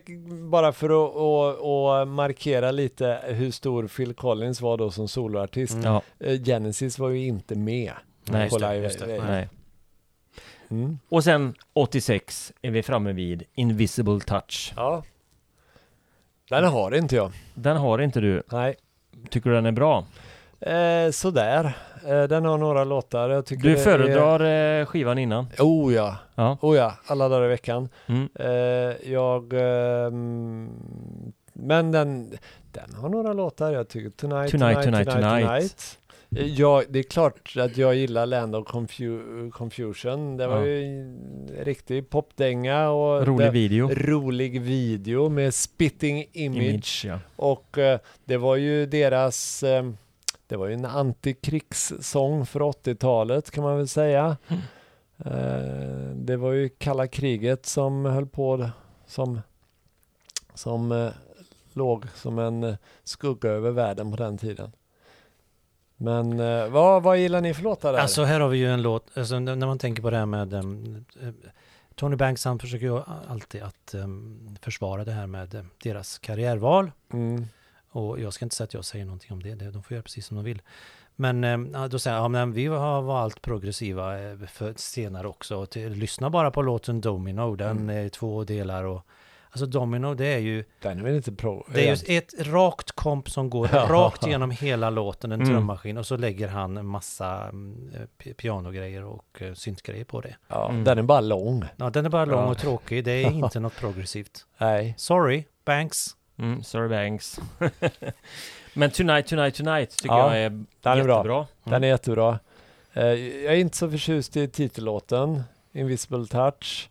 bara 0.49 0.71
för 0.71 0.85
att 0.89 1.15
och, 1.15 1.99
och 2.01 2.07
markera 2.07 2.71
lite 2.71 3.19
hur 3.27 3.51
stor 3.51 3.87
Phil 3.87 4.13
Collins 4.13 4.61
var 4.61 4.77
då 4.77 4.91
som 4.91 5.07
soloartist. 5.07 5.73
Mm. 5.73 5.85
Ja, 5.85 6.01
Eh, 6.19 6.41
Genesis 6.43 6.99
var 6.99 7.09
ju 7.09 7.25
inte 7.27 7.55
med 7.55 7.93
nej. 8.25 8.49
på 8.49 8.55
just 8.55 8.59
det, 8.59 8.73
Live 8.73 8.83
just 8.83 8.99
det. 8.99 9.05
Aid. 9.13 9.23
nej. 9.27 9.49
Mm. 10.69 10.99
Och 11.09 11.23
sen 11.23 11.55
86 11.73 12.53
är 12.61 12.71
vi 12.71 12.83
framme 12.83 13.13
vid 13.13 13.43
Invisible 13.55 14.19
Touch. 14.19 14.73
Ja. 14.75 15.03
Den 16.49 16.63
har 16.65 16.95
inte 16.95 17.15
jag. 17.15 17.31
Den 17.53 17.77
har 17.77 17.99
inte 17.99 18.19
du. 18.19 18.43
Nej. 18.51 18.75
Tycker 19.29 19.49
du 19.49 19.55
den 19.55 19.65
är 19.65 19.71
bra? 19.71 20.05
Eh, 20.59 21.11
sådär. 21.11 21.77
Eh, 22.07 22.23
den 22.23 22.45
har 22.45 22.57
några 22.57 22.83
låtar. 22.83 23.29
Jag 23.29 23.45
tycker 23.45 23.63
Du 23.69 23.75
föredrar 23.77 24.79
eh, 24.79 24.85
skivan 24.85 25.17
innan? 25.17 25.45
Är... 25.57 25.63
Oh 25.63 25.93
ja. 25.93 26.15
Ja. 26.35 26.57
Oh 26.61 26.77
ja. 26.77 26.93
Alla 27.07 27.29
dagar 27.29 27.45
i 27.45 27.47
veckan. 27.49 27.89
Mm. 28.07 28.29
Eh, 28.35 29.11
jag... 29.11 29.53
ehm, 29.53 30.69
men 31.53 31.91
den, 31.91 32.31
den 32.71 32.93
har 32.95 33.09
några 33.09 33.33
låtar. 33.33 33.71
Jag 33.73 33.87
tycker 33.87 34.09
Tonight, 34.09 34.51
Tonight, 34.51 34.83
Tonight, 34.83 35.09
Tonight, 35.09 35.29
Tonight. 35.29 35.47
Tonight. 35.47 35.97
Ja, 36.29 36.83
det 36.89 36.99
är 36.99 37.03
klart 37.03 37.53
att 37.57 37.77
jag 37.77 37.95
gillar 37.95 38.25
Land 38.25 38.55
of 38.55 38.67
Confu- 38.67 39.51
Confusion. 39.51 40.37
Det 40.37 40.47
var 40.47 40.57
Ja. 40.57 40.65
ju 40.65 40.83
en 40.83 41.19
riktig 41.63 42.09
popdänga 42.09 42.89
och 42.89 43.27
Rolig 43.27 43.47
det, 43.47 43.51
video. 43.51 43.89
rolig 43.93 44.61
video 44.61 45.29
med 45.29 45.53
spitting 45.53 46.25
image. 46.33 46.63
Image, 46.63 47.05
ja. 47.07 47.19
Och 47.35 47.77
det 48.25 48.37
var 48.37 48.55
ju 48.55 48.85
deras, 48.85 49.63
eh, 49.63 49.83
det 50.47 50.57
var 50.57 50.67
ju 50.67 50.73
en 50.73 50.85
antikrigssång 50.85 52.45
för 52.45 52.59
80-talet 52.59 53.51
kan 53.51 53.63
man 53.63 53.77
väl 53.77 53.87
säga. 53.87 54.37
Mm. 54.47 54.61
Eh, 55.17 56.15
det 56.15 56.37
var 56.37 56.51
ju 56.51 56.69
kalla 56.69 57.07
kriget 57.07 57.65
som 57.65 58.05
höll 58.05 58.27
på, 58.27 58.69
som, 59.05 59.41
som 60.53 60.91
eh, 60.91 61.09
låg 61.73 62.05
som 62.15 62.39
en 62.39 62.63
eh, 62.63 62.75
skugga 63.03 63.49
över 63.49 63.71
världen 63.71 64.11
på 64.11 64.17
den 64.17 64.37
tiden. 64.37 64.71
Men 65.97 66.39
eh, 66.39 66.67
vad, 66.67 67.03
vad 67.03 67.17
gillar 67.17 67.41
ni 67.41 67.53
för 67.53 67.63
låtar 67.63 67.93
där? 67.93 67.99
Alltså 67.99 68.23
här 68.23 68.39
har 68.39 68.49
vi 68.49 68.57
ju 68.57 68.71
en 68.71 68.81
låt, 68.81 69.17
alltså, 69.17 69.39
när 69.39 69.67
man 69.67 69.79
tänker 69.79 70.01
på 70.01 70.09
det 70.09 70.17
här 70.17 70.25
med 70.25 70.53
um, 70.53 71.05
Tony 71.95 72.15
Banks 72.15 72.45
han 72.45 72.59
försöker 72.59 72.85
ju 72.85 73.01
alltid 73.27 73.61
att 73.61 73.93
um, 73.93 74.57
försvara 74.61 75.05
det 75.05 75.11
här 75.11 75.27
med 75.27 75.65
deras 75.83 76.19
karriärval. 76.19 76.91
mm. 77.13 77.45
Och 77.97 78.19
jag 78.19 78.33
ska 78.33 78.45
inte 78.45 78.55
säga 78.55 78.65
att 78.65 78.73
jag 78.73 78.85
säger 78.85 79.05
någonting 79.05 79.31
om 79.31 79.43
det, 79.43 79.55
de 79.55 79.83
får 79.83 79.93
göra 79.95 80.03
precis 80.03 80.25
som 80.25 80.37
de 80.37 80.43
vill. 80.45 80.61
Men 81.15 81.43
ja, 81.73 81.87
då 81.87 81.99
säger 81.99 82.17
jag, 82.17 82.35
ja, 82.35 82.45
vi 82.45 82.65
har 82.67 83.01
var 83.01 83.19
allt 83.19 83.41
progressiva 83.41 84.19
eh, 84.21 84.37
för 84.47 84.73
senare 84.75 85.27
också. 85.27 85.67
Lyssna 85.75 86.29
bara 86.29 86.51
på 86.51 86.61
låten 86.61 87.01
Domino, 87.01 87.55
den 87.55 87.77
Mm. 87.77 88.05
är 88.05 88.09
två 88.09 88.43
delar. 88.43 88.83
Och, 88.83 89.01
alltså 89.49 89.65
Domino 89.65 90.13
det 90.13 90.25
är 90.25 90.37
ju 90.39 90.63
Den 90.81 90.99
är 90.99 91.03
väl 91.03 91.15
inte 91.15 91.31
pro... 91.31 91.65
Det 91.73 91.89
är 91.89 91.95
ju 92.07 92.17
ett 92.17 92.33
rakt 92.47 92.91
komp 92.91 93.29
som 93.29 93.49
går 93.49 93.69
Ja. 93.73 93.85
rakt 93.89 94.27
genom 94.27 94.51
hela 94.51 94.89
låten, 94.89 95.31
en 95.31 95.41
Mm. 95.41 95.53
trummaskin, 95.53 95.97
och 95.97 96.05
så 96.05 96.17
lägger 96.17 96.47
han 96.47 96.77
en 96.77 96.85
massa 96.85 97.43
mm, 97.49 97.91
pi- 98.17 98.33
pianogrejer 98.33 99.03
och 99.03 99.41
syntgrejer 99.53 100.05
på 100.05 100.21
det. 100.21 100.35
ja, 100.47 100.69
Mm. 100.69 100.83
Den 100.83 100.97
är 100.97 101.03
bara 101.03 101.21
lång. 101.21 101.65
Ja, 101.77 101.89
den 101.89 102.05
är 102.05 102.09
bara 102.09 102.25
lång 102.25 102.39
Ja. 102.43 102.49
och 102.51 102.57
tråkig, 102.57 103.03
det 103.03 103.11
är 103.11 103.31
inte 103.31 103.59
något 103.59 103.75
progressivt. 103.75 104.45
Nej. 104.57 104.93
Sorry, 104.97 105.43
Banks. 105.65 106.16
Mm, 106.39 106.63
sorry 106.63 106.89
Banks. 106.89 107.39
Men 108.73 108.91
Tonight, 108.91 109.27
Tonight, 109.27 109.55
Tonight 109.55 109.97
tycker 109.97 110.15
Ja, 110.15 110.35
jag 110.35 110.43
är 110.45 110.49
den 110.49 110.65
är 110.99 111.03
bra. 111.03 111.15
jättebra. 111.17 111.47
Den 111.63 111.83
är 111.83 111.87
jättebra. 111.87 112.39
Eh, 112.93 113.03
jag 113.05 113.53
är 113.53 113.57
inte 113.57 113.77
så 113.77 113.89
förtjust 113.89 114.37
i 114.37 114.47
titellåten, 114.47 115.43
Invisible 115.71 116.25
Touch. 116.27 116.89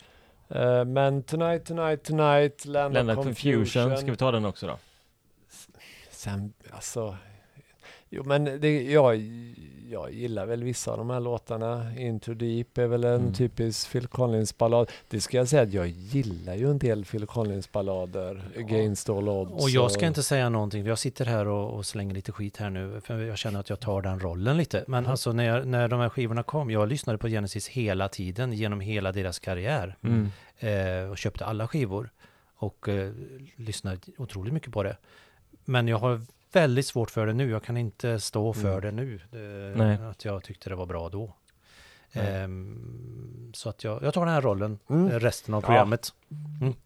Eh, 0.49 0.85
men 0.85 1.23
Tonight, 1.23 1.65
Tonight, 1.65 2.05
Tonight, 2.05 2.65
Land, 2.65 2.95
Land 2.95 3.11
of 3.11 3.17
Confusion. 3.17 3.53
Confusion. 3.65 3.97
Ska 3.99 4.11
vi 4.11 4.17
ta 4.17 4.31
den 4.31 4.45
också 4.45 4.67
då? 4.67 4.79
Sen, 6.11 6.53
alltså, 6.71 7.17
Jo 8.11 8.23
men 8.25 8.45
det, 8.45 8.83
jag, 8.83 9.17
jag 9.91 10.13
gillar 10.13 10.47
väl 10.47 10.65
vissa 10.65 10.91
av 10.91 10.99
de 10.99 11.11
här 11.11 11.21
låtarna. 11.21 11.97
Into 11.99 12.35
Deep 12.35 12.79
är 12.79 12.87
väl 12.87 13.05
en 13.05 13.21
Mm. 13.21 13.33
typisk 13.35 13.93
Phil 13.93 14.07
Collins-ballad. 14.07 14.91
Det 15.09 15.21
ska 15.21 15.37
jag 15.37 15.49
säga 15.49 15.63
att 15.63 15.73
jag 15.73 15.89
gillar 15.89 16.55
ju 16.55 16.71
en 16.71 16.79
del 16.79 17.05
Phil 17.05 17.27
Collins-ballader. 17.27 18.43
Against 18.59 19.09
all 19.09 19.29
odds. 19.29 19.63
Och 19.65 19.71
jag 19.71 19.91
ska 19.91 20.07
inte 20.07 20.23
säga 20.23 20.49
någonting, 20.49 20.87
jag 20.87 20.99
sitter 20.99 21.25
här 21.25 21.47
och, 21.49 21.75
och 21.75 21.87
slänger 21.87 22.15
lite 22.15 22.33
skit 22.33 22.57
här 22.57 22.71
nu, 22.71 23.01
för 23.01 23.19
jag 23.21 23.39
känner 23.39 23.61
att 23.61 23.71
jag 23.71 23.81
tar 23.81 24.03
den 24.03 24.21
rollen 24.21 24.57
lite. 24.57 24.85
Men 24.89 25.07
alltså 25.07 25.33
när, 25.33 25.45
jag, 25.45 25.67
när 25.67 25.89
de 25.89 26.01
här 26.01 26.09
skivorna 26.09 26.43
kom, 26.43 26.71
jag 26.71 26.89
lyssnade 26.89 27.19
på 27.19 27.29
Genesis 27.29 27.69
hela 27.69 28.09
tiden, 28.09 28.53
genom 28.53 28.81
hela 28.81 29.13
deras 29.13 29.39
karriär. 29.39 29.97
Mm. 30.03 30.29
Eh, 30.59 31.11
och 31.11 31.19
köpte 31.19 31.45
alla 31.45 31.69
skivor. 31.69 32.11
Och 32.59 32.89
eh, 32.89 33.13
lyssnade 33.57 33.99
otroligt 34.19 34.53
mycket 34.53 34.73
på 34.73 34.83
det. 34.83 34.97
Men 35.65 35.89
jag 35.89 35.99
har 35.99 36.21
väldigt 36.57 36.87
svårt 36.87 37.11
för 37.11 37.27
det 37.27 37.33
nu, 37.33 37.51
jag 37.51 37.63
kan 37.63 37.77
inte 37.77 38.21
stå 38.21 38.53
för 38.53 38.79
Mm. 38.79 38.81
det 38.81 38.91
nu. 39.03 39.15
Eh, 39.33 39.77
Nej. 39.79 39.99
Att 40.11 40.25
jag 40.25 40.43
tyckte 40.45 40.71
det 40.71 40.77
var 40.77 40.87
bra 40.87 41.09
då. 41.09 41.35
Ehm, 42.13 43.51
så 43.55 43.69
att 43.69 43.85
jag, 43.85 44.03
jag 44.03 44.15
tar 44.15 44.25
den 44.25 44.35
här 44.35 44.41
rollen 44.43 44.79
Mm. 44.91 45.11
eh, 45.11 45.19
resten 45.19 45.55
av 45.55 45.63
Ja. 45.63 45.67
programmet. 45.67 46.13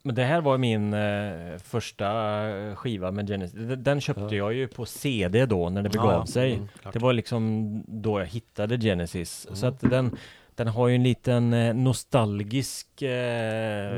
Men 0.02 0.14
det 0.14 0.22
här 0.24 0.40
var 0.40 0.58
min 0.58 0.94
eh, 0.94 1.58
första 1.58 2.08
eh, 2.48 2.74
skiva 2.74 3.10
med 3.10 3.28
Genesis. 3.28 3.58
Den- 3.78 4.00
köpte 4.00 4.22
Ja. 4.22 4.34
jag 4.34 4.52
ju 4.54 4.68
på 4.68 4.86
CD 4.86 5.46
då 5.46 5.68
när 5.70 5.82
det 5.82 5.88
begav 5.88 6.12
Ja, 6.12 6.26
sig. 6.26 6.54
Mm. 6.54 6.68
Det 6.92 6.98
var 6.98 7.12
liksom 7.12 7.72
då 7.86 8.18
jag 8.20 8.26
hittade 8.26 8.78
Genesis. 8.78 9.46
Mm. 9.46 9.56
Så 9.56 9.66
att 9.66 9.80
den, 9.80 10.16
den 10.54 10.68
har 10.68 10.88
ju 10.88 10.94
en 10.94 11.02
liten 11.02 11.52
eh, 11.52 11.74
nostalgisk 11.74 13.02
eh, 13.02 13.10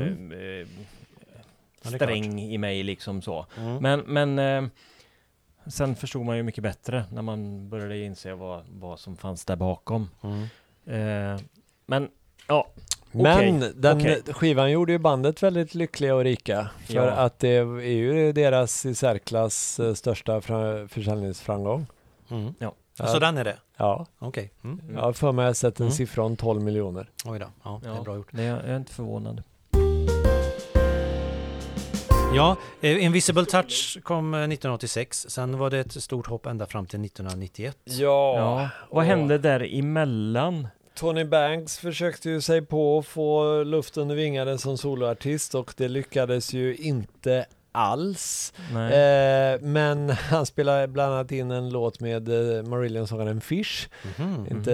Mm. 0.07 0.31
eh, 0.31 0.67
det 1.81 1.89
sträng 1.97 2.39
i 2.41 2.57
mig 2.57 2.83
liksom 2.83 3.21
så. 3.21 3.45
Mm. 3.57 3.77
Men, 3.77 3.99
men 3.99 4.39
eh, 4.39 4.69
sen 5.67 5.95
förstod 5.95 6.25
man 6.25 6.37
ju 6.37 6.43
mycket 6.43 6.63
bättre 6.63 7.05
när 7.11 7.21
man 7.21 7.69
började 7.69 7.97
inse 7.99 8.33
vad, 8.33 8.63
vad 8.69 8.99
som 8.99 9.17
fanns 9.17 9.45
där 9.45 9.55
bakom. 9.55 10.09
Mm. 10.23 10.43
Eh, 10.85 11.41
men 11.85 12.09
ja, 12.47 12.67
Men 13.11 13.37
Okej, 13.59 13.71
den 13.75 13.97
okej. 13.97 14.21
skivan 14.33 14.71
gjorde 14.71 14.91
ju 14.91 14.97
bandet 14.97 15.43
väldigt 15.43 15.75
lyckliga 15.75 16.15
och 16.15 16.23
rika. 16.23 16.69
För 16.85 16.93
Ja. 16.93 17.11
att 17.11 17.39
det 17.39 17.49
är 17.57 17.81
ju 17.87 18.31
deras 18.31 18.85
i 18.85 18.95
särklass 18.95 19.79
eh, 19.79 19.93
största 19.93 20.41
fra- 20.41 20.87
försäljningsframgång. 20.87 21.85
Mm. 22.29 22.53
Ja. 22.59 22.73
Så 22.95 23.19
den 23.19 23.37
är 23.37 23.43
det? 23.43 23.57
Ja, 23.77 24.05
Okej. 24.19 24.51
Mm. 24.63 24.81
jag 24.95 25.01
har 25.01 25.13
för 25.13 25.31
mig 25.31 25.45
att 25.45 25.49
jag 25.49 25.55
sett 25.55 25.79
en 25.79 25.85
Mm. 25.85 25.93
siffra 25.93 26.23
om 26.23 26.35
12 26.37 26.61
miljoner. 26.61 27.09
Oj 27.25 27.39
då. 27.39 27.45
Ja, 27.63 27.79
det 27.83 27.89
är 27.89 28.01
bra 28.01 28.15
gjort. 28.15 28.33
är, 28.33 28.41
jag 28.43 28.59
är 28.59 28.77
inte 28.77 28.93
förvånad. 28.93 29.43
Ja, 32.35 32.55
eh, 32.81 33.03
Invisible 33.05 33.45
Touch 33.45 33.97
kom 34.03 34.33
eh, 34.33 34.37
1986. 34.39 35.25
Sen 35.29 35.57
var 35.57 35.69
det 35.69 35.79
ett 35.79 36.03
stort 36.03 36.27
hopp 36.27 36.45
ända 36.45 36.65
fram 36.65 36.85
till 36.85 37.01
1991. 37.05 37.77
Ja, 37.83 38.69
vad 38.89 38.97
och- 38.97 39.03
hände 39.03 39.37
där 39.37 39.75
emellan? 39.79 40.67
Tony 40.95 41.23
Banks 41.25 41.77
försökte 41.77 42.29
ju 42.29 42.41
sig 42.41 42.61
på 42.65 42.97
att 42.99 43.05
få 43.05 43.63
luft 43.63 43.97
under 43.97 44.15
vingarna 44.15 44.57
som 44.57 44.77
soloartist 44.77 45.55
och 45.55 45.73
det 45.77 45.87
lyckades 45.87 46.53
ju 46.53 46.75
inte 46.75 47.45
alls. 47.73 48.53
Eh, 48.91 49.61
men 49.61 50.09
han 50.29 50.45
spelade 50.45 50.87
bland 50.87 51.13
annat 51.13 51.31
in 51.31 51.51
en 51.51 51.69
låt 51.69 51.99
med 51.99 52.29
eh, 52.29 52.63
Marillion-sångaren 52.63 53.41
Fish. 53.41 53.89
Mhm. 54.17 54.47
Inte 54.51 54.71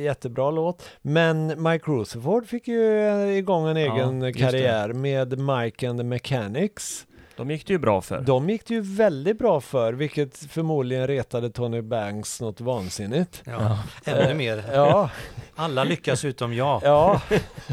jättebra 0.00 0.50
låt. 0.50 0.82
Men 1.02 1.46
Mike 1.62 1.90
Rutherford 1.90 2.46
fick 2.46 2.68
ju 2.68 2.98
eh, 3.00 3.38
igång 3.38 3.68
en 3.68 3.76
egen 3.76 4.22
just 4.22 4.38
karriär 4.38 4.92
med 4.92 5.38
Mike 5.38 5.88
and 5.88 5.98
the 6.00 6.04
Mechanics. 6.04 7.06
De 7.36 7.50
gick 7.50 7.66
det 7.66 7.72
ju 7.72 7.78
bra 7.78 8.00
för. 8.00 8.20
De 8.20 8.50
gick 8.50 8.66
det 8.66 8.74
ju 8.74 8.80
väldigt 8.80 9.38
bra 9.38 9.60
för, 9.60 9.92
vilket 9.92 10.36
förmodligen 10.36 11.06
retade 11.06 11.50
Tony 11.50 11.82
Banks 11.82 12.40
något 12.40 12.60
vansinnigt. 12.60 13.42
Ja, 13.44 13.78
ännu 14.04 14.30
Eh, 14.30 14.34
mer. 14.34 14.64
Ja, 14.72 15.10
Alla 15.56 15.84
lyckas 15.84 16.24
utom 16.24 16.54
jag. 16.54 16.80
ja. 16.84 17.20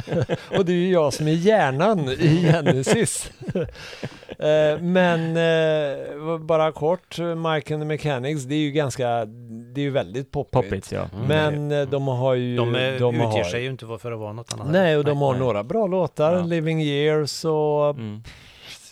och 0.58 0.66
det 0.66 0.72
är 0.72 0.76
ju 0.76 0.92
jag 0.92 1.14
som 1.14 1.28
är 1.28 1.32
hjärnan 1.32 2.10
i 2.10 2.52
Genesis. 2.52 3.32
Eh, 4.42 4.80
Men 4.80 5.38
eh, 5.38 6.38
bara 6.40 6.72
kort, 6.72 7.18
Mike 7.20 7.74
and 7.74 7.84
the 7.84 7.86
Mechanics, 7.86 8.44
det 8.44 8.56
är 8.56 8.60
ju 8.60 8.72
ganska, 8.72 9.26
det 9.74 9.82
är 9.82 9.84
ju 9.84 9.90
väldigt 9.90 10.32
poppigt. 10.32 10.52
Poppits 10.52 10.92
ja. 10.92 11.10
Mm. 11.14 11.28
Men 11.28 11.82
eh, 11.82 11.90
de 11.90 12.08
har 12.08 12.34
ju... 12.34 12.58
De, 12.58 12.76
eh, 12.76 12.94
de 13.00 13.16
utger 13.16 13.28
har, 13.28 13.44
sig 13.44 13.64
ju 13.64 13.70
inte 13.70 13.86
för 14.02 14.12
att 14.12 14.20
vara 14.20 14.34
något 14.34 14.54
annat. 14.54 14.68
Nej, 14.72 14.98
och 14.98 15.04
de 15.04 15.22
har 15.22 15.32
nej. 15.32 15.40
några 15.40 15.64
bra 15.64 15.88
låtar. 15.88 16.34
Ja. 16.34 16.44
Living 16.44 16.82
Years 16.82 17.46
och... 17.46 17.90
Mm. 17.90 18.24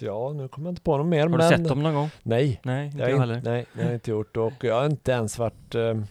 Ja, 0.02 0.34
nu 0.34 0.48
kommer 0.48 0.68
jag 0.68 0.72
inte 0.72 0.82
på 0.82 0.98
något 0.98 1.08
mer. 1.08 1.22
Har 1.22 1.30
men... 1.30 1.40
du 1.40 1.48
sett 1.58 1.68
dem 1.68 1.84
någon 1.84 1.94
gång? 1.94 2.10
Nej, 2.24 2.60
Nej, 2.64 2.86
inte 2.86 2.98
jag 2.98 3.06
har 3.06 3.10
jag 3.10 3.18
inte, 3.18 3.28
heller. 3.36 3.42
nej, 3.52 3.66
det 3.74 3.80
har 3.82 3.90
jag 3.90 3.96
inte 3.96 4.12
gjort. 4.12 4.38
Och 4.38 4.54
jag 4.64 4.76
har 4.76 4.86
inte 4.86 5.12
ens 5.12 5.38
varit 5.38 5.76
eh, 5.76 6.02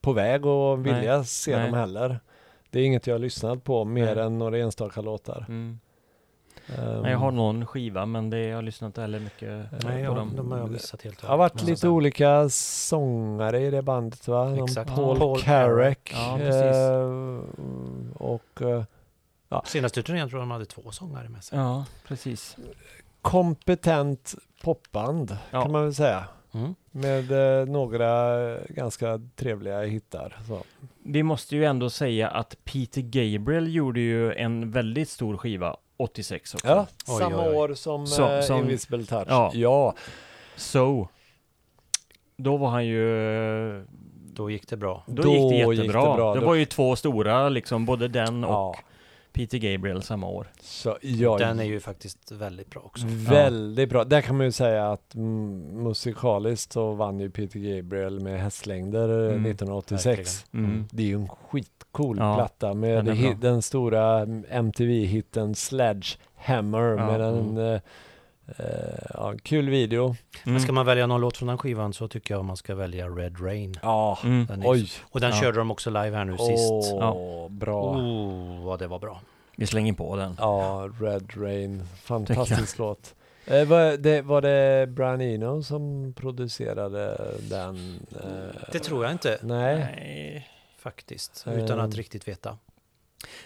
på 0.00 0.12
väg 0.12 0.46
att 0.46 0.78
vilja 0.78 1.16
Nej, 1.16 1.24
se 1.26 1.56
nej. 1.56 1.64
dem 1.66 1.74
heller. 1.74 2.20
Det 2.70 2.80
är 2.80 2.84
inget 2.84 3.06
jag 3.06 3.14
har 3.14 3.18
lyssnat 3.18 3.64
på 3.64 3.84
mer 3.84 4.14
Nej. 4.14 4.24
än 4.24 4.38
några 4.38 4.58
enstaka 4.58 5.00
låtar. 5.00 5.44
Mm. 5.48 5.78
Ehm, 6.78 7.02
Nej, 7.02 7.10
jag 7.12 7.18
har 7.18 7.30
någon 7.30 7.66
skiva 7.66 8.06
men 8.06 8.30
det, 8.30 8.38
jag 8.38 8.56
har 8.56 8.62
lyssnat 8.62 8.88
inte 8.88 9.00
heller 9.00 9.20
mycket 9.20 9.66
Nej, 9.70 9.80
på 9.80 9.90
jag, 10.00 10.16
dem. 10.16 10.36
de 10.36 10.52
har 10.52 10.58
jag 10.58 10.70
missat 10.70 11.02
helt. 11.02 11.20
det 11.20 11.26
har 11.26 11.36
varit 11.36 11.62
lite 11.62 11.80
säga. 11.80 11.90
olika 11.90 12.48
sångare 12.48 13.60
i 13.60 13.70
det 13.70 13.82
bandet 13.82 14.28
va? 14.28 14.56
Exakt. 14.64 14.94
Paul, 14.94 15.18
Paul 15.18 15.40
Carrack. 15.40 16.10
Ja, 16.14 16.34
precis. 16.38 16.76
eh, 16.76 18.22
och 18.22 18.62
eh, 18.62 18.84
Senaste 19.64 20.02
turnén 20.02 20.28
tror 20.28 20.40
jag 20.40 20.48
de 20.48 20.50
hade 20.50 20.64
två 20.66 20.90
sångare 20.90 21.28
med 21.28 21.44
sig. 21.44 21.58
Ja, 21.58 21.84
precis. 22.08 22.56
Kompetent 23.22 24.34
popband 24.62 25.36
Ja. 25.50 25.62
kan 25.62 25.72
man 25.72 25.84
väl 25.84 25.94
säga. 25.94 26.24
Mm. 26.54 26.74
Med 26.90 27.32
eh, 27.60 27.66
några 27.66 28.34
ganska 28.68 29.20
trevliga 29.36 29.82
hittar. 29.82 30.36
Så. 30.48 30.62
Vi 31.04 31.22
måste 31.22 31.56
ju 31.56 31.64
ändå 31.64 31.90
säga 31.90 32.28
att 32.28 32.56
Peter 32.64 33.00
Gabriel 33.00 33.74
gjorde 33.74 34.00
ju 34.00 34.32
en 34.34 34.70
väldigt 34.70 35.08
stor 35.08 35.36
skiva 35.36 35.76
86 35.96 36.54
också. 36.54 36.66
Ja, 36.68 36.86
Oj, 37.08 37.18
samma 37.18 37.42
oj, 37.42 37.48
oj. 37.50 37.56
år 37.56 37.74
som, 37.74 38.06
Som- 38.06 38.24
eh, 38.30 38.40
som- 38.40 38.58
Invisible 38.58 39.04
Touch. 39.04 39.26
Ja. 39.28 39.50
ja. 39.54 39.94
So. 40.56 41.08
Då 42.36 42.56
var 42.56 42.68
han 42.68 42.86
ju... 42.86 43.86
Då 44.34 44.50
gick 44.50 44.68
det 44.68 44.76
bra. 44.76 45.04
Då, 45.06 45.22
Då 45.22 45.28
gick 45.28 45.50
det 45.50 45.56
gick 45.56 45.78
jättebra. 45.78 46.02
det 46.04 46.10
Det, 46.10 46.16
bra. 46.16 46.34
Då- 46.34 46.46
var 46.46 46.54
ju 46.54 46.64
två 46.64 46.96
stora 46.96 47.48
liksom, 47.48 47.86
både 47.86 48.08
den 48.08 48.44
och 48.44 48.52
ja. 48.52 48.74
Peter 49.32 49.58
Gabriel 49.58 50.02
samma 50.02 50.26
år. 50.26 50.46
Så, 50.60 50.98
ja, 51.02 51.38
Den 51.38 51.60
är 51.60 51.64
ju 51.64 51.80
faktiskt 51.80 52.32
väldigt 52.32 52.70
bra 52.70 52.80
också. 52.80 53.06
Väldigt 53.08 53.90
bra. 53.90 54.04
Där 54.04 54.20
kan 54.20 54.36
man 54.36 54.46
ju 54.46 54.52
säga 54.52 54.92
att 54.92 55.14
mm, 55.14 55.82
musikaliskt 55.82 56.72
så 56.72 56.92
vann 56.92 57.20
ju 57.20 57.30
Peter 57.30 57.58
Gabriel 57.58 58.20
med 58.20 58.40
hästlängder 58.40 59.08
eh, 59.08 59.30
Mm, 59.30 59.46
1986. 59.46 60.44
Mm. 60.52 60.84
Det 60.90 61.02
är 61.02 61.06
ju 61.06 61.14
en 61.14 61.28
skitcool 61.28 62.18
Ja, 62.18 62.34
platta 62.34 62.74
med 62.74 63.04
den 63.04 63.40
den 63.40 63.62
stora 63.62 64.26
MTV-hitten 64.50 65.54
Sledgehammer 65.54 66.96
Ja, 66.98 67.06
med 67.06 67.20
en 67.20 67.50
mm. 67.50 67.74
eh, 67.74 67.80
ja, 69.14 69.34
kul 69.42 69.68
video. 69.70 70.04
Mm. 70.04 70.16
Men 70.44 70.60
ska 70.60 70.72
man 70.72 70.86
välja 70.86 71.06
någon 71.06 71.20
låt 71.20 71.36
från 71.36 71.48
den 71.48 71.58
skivan 71.58 71.92
så 71.92 72.08
tycker 72.08 72.34
jag 72.34 72.44
man 72.44 72.56
ska 72.56 72.74
välja 72.74 73.08
Red 73.08 73.40
Rain. 73.44 73.74
Ja, 73.82 74.18
Mm. 74.24 74.46
Den 74.46 74.62
oj. 74.64 74.90
Och 75.02 75.20
den 75.20 75.30
Ja. 75.30 75.36
körde 75.40 75.58
de 75.58 75.70
också 75.70 75.90
live 75.90 76.16
här 76.16 76.24
nu 76.24 76.36
Åh, 76.38 76.46
sist. 76.46 76.94
bra. 77.50 77.82
Oh, 77.96 78.64
vad 78.64 78.78
det 78.78 78.86
var 78.86 78.98
bra. 78.98 79.20
Vi 79.56 79.66
slänger 79.66 79.92
på 79.92 80.16
den. 80.16 80.34
Ja, 80.38 80.88
Red 81.00 81.30
Rain. 81.36 81.82
Fantastisk 82.02 82.78
låt. 82.78 83.14
Eh, 83.46 83.64
var, 83.68 83.96
det, 83.96 84.22
var 84.22 84.42
det 84.42 84.86
Brian 84.86 85.20
Eno 85.20 85.62
som 85.62 86.12
producerade 86.16 87.16
den? 87.50 88.00
Eh, 88.24 88.60
Det 88.72 88.78
tror 88.78 89.04
jag 89.04 89.12
inte 89.12 89.38
Nej. 89.42 89.76
Nej. 89.76 90.48
faktiskt, 90.78 91.44
Eh. 91.46 91.64
utan 91.64 91.80
att 91.80 91.94
riktigt 91.94 92.28
veta. 92.28 92.58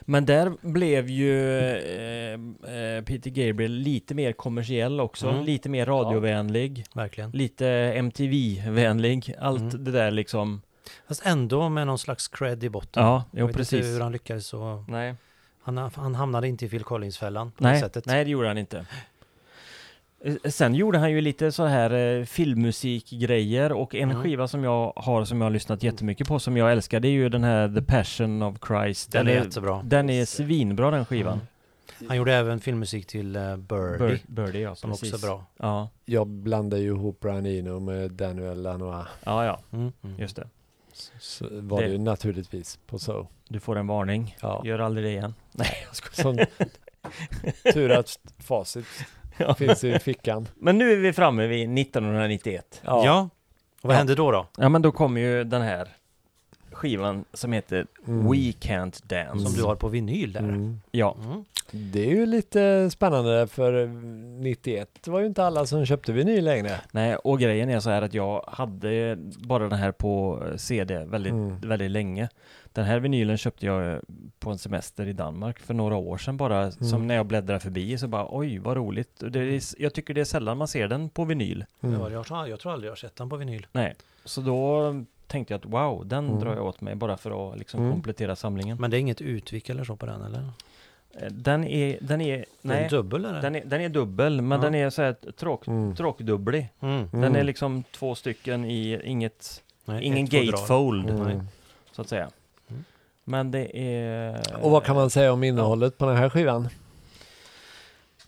Men 0.00 0.24
där 0.26 0.52
blev 0.60 1.08
ju 1.10 1.58
eh, 1.58 2.32
eh, 2.74 3.04
Peter 3.04 3.30
Gabriel 3.30 3.72
lite 3.72 4.14
mer 4.14 4.32
kommersiell 4.32 5.00
också. 5.00 5.28
Mm. 5.28 5.44
Lite 5.44 5.68
mer 5.68 5.86
radiovänlig. 5.86 6.84
Verkligen. 6.94 7.30
Lite 7.30 7.66
MTV-vänlig. 7.96 9.34
Allt 9.38 9.60
Mm. 9.74 9.84
det 9.84 9.90
där 9.90 10.10
liksom. 10.10 10.62
Fast 11.08 11.26
ändå 11.26 11.68
med 11.68 11.86
någon 11.86 11.98
slags 11.98 12.28
cred 12.28 12.64
i 12.64 12.68
botten. 12.68 13.02
Ja, 13.02 13.24
jag 13.30 13.40
jo 13.40 13.46
vet 13.46 13.56
precis. 13.56 13.72
inte 13.78 13.88
hur 13.88 14.00
han 14.00 14.12
lyckades 14.12 14.46
så... 14.46 14.84
Nej. 14.88 15.14
Han, 15.62 15.78
han 15.94 16.14
hamnade 16.14 16.48
inte 16.48 16.64
i 16.66 16.68
Phil 16.68 16.84
Collins-fällan 16.84 17.50
på 17.52 17.64
det 17.64 17.70
Nej, 17.70 17.80
sättet. 17.80 18.06
nej, 18.06 18.24
det 18.24 18.30
gjorde 18.30 18.48
han 18.48 18.58
inte. 18.58 18.86
Eh, 20.24 20.34
Sen 20.50 20.74
gjorde 20.74 20.98
han 20.98 21.10
ju 21.12 21.20
lite 21.20 21.52
så 21.52 21.64
här 21.64 21.90
eh, 22.18 22.24
filmmusikgrejer 22.24 23.72
och 23.72 23.94
en 23.94 24.10
Mm. 24.10 24.22
skiva 24.22 24.48
som 24.48 24.64
jag 24.64 24.92
har 24.96 25.24
som 25.24 25.40
jag 25.40 25.44
har 25.46 25.50
lyssnat 25.50 25.82
jättemycket 25.82 26.28
på 26.28 26.38
som 26.38 26.56
jag 26.56 26.72
älskar 26.72 27.00
det 27.00 27.08
är 27.08 27.12
ju 27.12 27.28
den 27.28 27.44
här 27.44 27.68
The 27.74 27.82
Passion 27.82 28.42
of 28.42 28.56
Christ. 28.66 29.12
Den 29.12 29.28
är 29.28 29.32
jättebra. 29.32 29.82
Den 29.84 30.10
är 30.10 30.24
svinbra 30.24 30.90
den 30.90 31.04
skivan. 31.04 31.32
Mm. 31.32 32.08
Han 32.08 32.16
gjorde 32.16 32.34
även 32.34 32.60
filmmusik 32.60 33.06
till 33.06 33.36
uh, 33.36 33.56
Birdie, 33.56 33.98
Bir- 33.98 34.20
Birdie 34.26 34.60
ja, 34.60 34.74
som 34.74 34.90
precis. 34.90 35.14
också 35.14 35.26
är 35.26 35.30
bra. 35.30 35.44
Ja, 35.56 35.88
Jag 36.04 36.26
blandar 36.26 36.78
ju 36.78 36.86
ihop 36.86 37.20
Brian 37.20 37.46
Eno 37.46 37.80
med 37.80 38.10
Daniel 38.10 38.62
Lanois. 38.62 39.06
ja, 39.24 39.44
ja, 39.44 39.60
Mm. 39.72 39.92
Mm. 40.04 40.20
just 40.20 40.36
det. 40.36 40.48
Så 41.20 41.46
var 41.50 41.80
det, 41.80 41.86
Det- 41.86 41.92
ju 41.92 41.98
naturligtvis 41.98 42.78
på 42.86 42.98
så. 42.98 43.28
Du 43.48 43.60
får 43.60 43.76
en 43.78 43.86
varning. 43.86 44.36
Ja. 44.40 44.62
Gör 44.64 44.78
aldrig 44.78 45.04
det 45.06 45.10
igen. 45.10 45.34
Nej, 45.52 45.68
jag 45.86 45.96
skojar. 45.96 46.22
Som 46.22 46.46
tur 47.72 47.90
att 47.90 48.18
facit 48.38 48.86
Ja. 49.36 49.54
finns 49.54 49.84
i 49.84 49.98
fickan. 49.98 50.48
Men 50.54 50.78
nu 50.78 50.92
är 50.92 50.96
vi 50.96 51.12
framme 51.12 51.46
vid 51.46 51.78
1991. 51.78 52.80
Ja. 52.84 53.20
Och 53.82 53.88
vad 53.88 53.94
Ja. 53.94 53.98
hände 53.98 54.14
då 54.14 54.30
då? 54.30 54.46
Ja 54.58 54.68
men 54.68 54.82
då 54.82 54.92
kom 54.92 55.16
ju 55.16 55.44
den 55.44 55.62
här 55.62 55.88
skivan 56.72 57.24
som 57.32 57.52
heter 57.52 57.86
Mm. 58.06 58.26
We 58.30 58.36
Can't 58.36 59.02
Dance. 59.06 59.44
Som 59.44 59.52
du 59.56 59.62
har 59.62 59.76
på 59.76 59.88
vinyl 59.88 60.32
där. 60.32 60.40
Mm. 60.40 60.80
Ja, 60.90 61.16
Mm. 61.24 61.44
Det 61.70 62.00
är 62.10 62.10
ju 62.10 62.26
lite 62.26 62.90
spännande 62.90 63.46
för 63.46 63.86
91 64.42 65.06
var 65.08 65.20
ju 65.20 65.26
inte 65.26 65.44
alla 65.44 65.66
som 65.66 65.86
köpte 65.86 66.12
vinyl 66.12 66.44
längre. 66.44 66.80
nej 66.92 67.16
och 67.16 67.38
grejen 67.38 67.70
är 67.70 67.80
så 67.80 67.90
här 67.90 68.02
att 68.02 68.14
jag 68.14 68.44
hade 68.48 69.16
bara 69.38 69.68
den 69.68 69.78
här 69.78 69.92
på 69.92 70.42
CD 70.56 71.04
väldigt, 71.04 71.32
Mm. 71.32 71.60
väldigt 71.60 71.90
länge. 71.90 72.28
Den 72.74 72.84
här 72.84 72.98
vinylen 73.00 73.36
köpte 73.38 73.66
jag 73.66 73.92
eh, 73.92 73.98
på 74.38 74.50
en 74.50 74.58
semester 74.58 75.06
i 75.08 75.12
Danmark 75.12 75.58
för 75.58 75.74
några 75.74 75.96
år 75.96 76.18
sedan 76.18 76.36
bara. 76.36 76.58
Mm. 76.60 76.72
Som 76.72 77.06
när 77.06 77.14
jag 77.14 77.26
bläddrar 77.26 77.58
förbi 77.58 77.98
så 77.98 78.08
bara 78.08 78.26
oj 78.30 78.58
vad 78.58 78.76
roligt. 78.76 79.22
Är, 79.22 79.82
jag 79.82 79.94
tycker 79.94 80.14
det 80.14 80.20
är 80.20 80.24
sällan 80.24 80.58
man 80.58 80.68
ser 80.68 80.88
den 80.88 81.08
på 81.08 81.24
vinyl. 81.24 81.64
Mm. 81.80 82.00
Ja, 82.00 82.10
jag, 82.10 82.26
tror, 82.26 82.48
jag 82.48 82.60
tror 82.60 82.72
aldrig 82.72 82.88
jag 82.88 82.92
har 82.92 82.96
sett 82.96 83.16
den 83.16 83.28
på 83.28 83.36
vinyl. 83.36 83.66
Nej, 83.72 83.94
så 84.24 84.40
då 84.40 84.94
tänkte 85.26 85.54
jag 85.54 85.58
att 85.58 85.64
wow, 85.66 86.06
den 86.06 86.26
Mm. 86.28 86.40
drar 86.40 86.54
jag 86.54 86.64
åt 86.66 86.80
mig 86.80 86.94
bara 86.94 87.16
för 87.16 87.52
att 87.52 87.58
liksom 87.58 87.80
Mm. 87.80 87.92
komplettera 87.92 88.36
samlingen. 88.36 88.76
Men 88.80 88.90
det 88.90 88.96
är 88.96 88.98
inget 88.98 89.20
utvik 89.20 89.68
eller 89.68 89.84
så 89.84 89.96
på 89.96 90.06
den 90.06 90.22
eller? 90.22 90.38
Eh, 91.20 91.30
Den 91.30 91.64
är, 91.64 91.98
den 92.00 92.20
är, 92.20 92.44
nej, 92.62 92.88
dubbel 92.90 93.24
eller? 93.24 93.42
den 93.42 93.54
är, 93.54 93.64
den 93.64 93.80
är 93.80 93.88
dubbel, 93.88 94.40
men 94.40 94.58
Ja. 94.58 94.64
den 94.64 94.74
är 94.74 94.90
så 94.90 95.02
här 95.02 95.12
tråk, 95.36 95.66
Mm. 95.66 95.96
tråkdubblig. 95.96 96.68
Mm. 96.80 97.08
Den 97.12 97.22
är 97.24 97.26
Mm. 97.28 97.46
liksom 97.46 97.82
två 97.92 98.14
stycken 98.14 98.64
i 98.64 99.00
inget, 99.04 99.62
Nej, 99.84 100.04
ingen 100.04 100.26
gatefold, 100.26 101.10
Mm. 101.10 101.40
så 101.92 102.02
att 102.02 102.08
säga. 102.08 102.30
Men 103.24 103.50
det 103.50 103.78
är... 103.78 104.42
Och 104.62 104.70
vad 104.70 104.84
kan 104.84 104.96
man 104.96 105.10
säga 105.10 105.32
om 105.32 105.44
innehållet 105.44 105.98
på 105.98 106.06
den 106.06 106.16
här 106.16 106.28
skivan? 106.30 106.68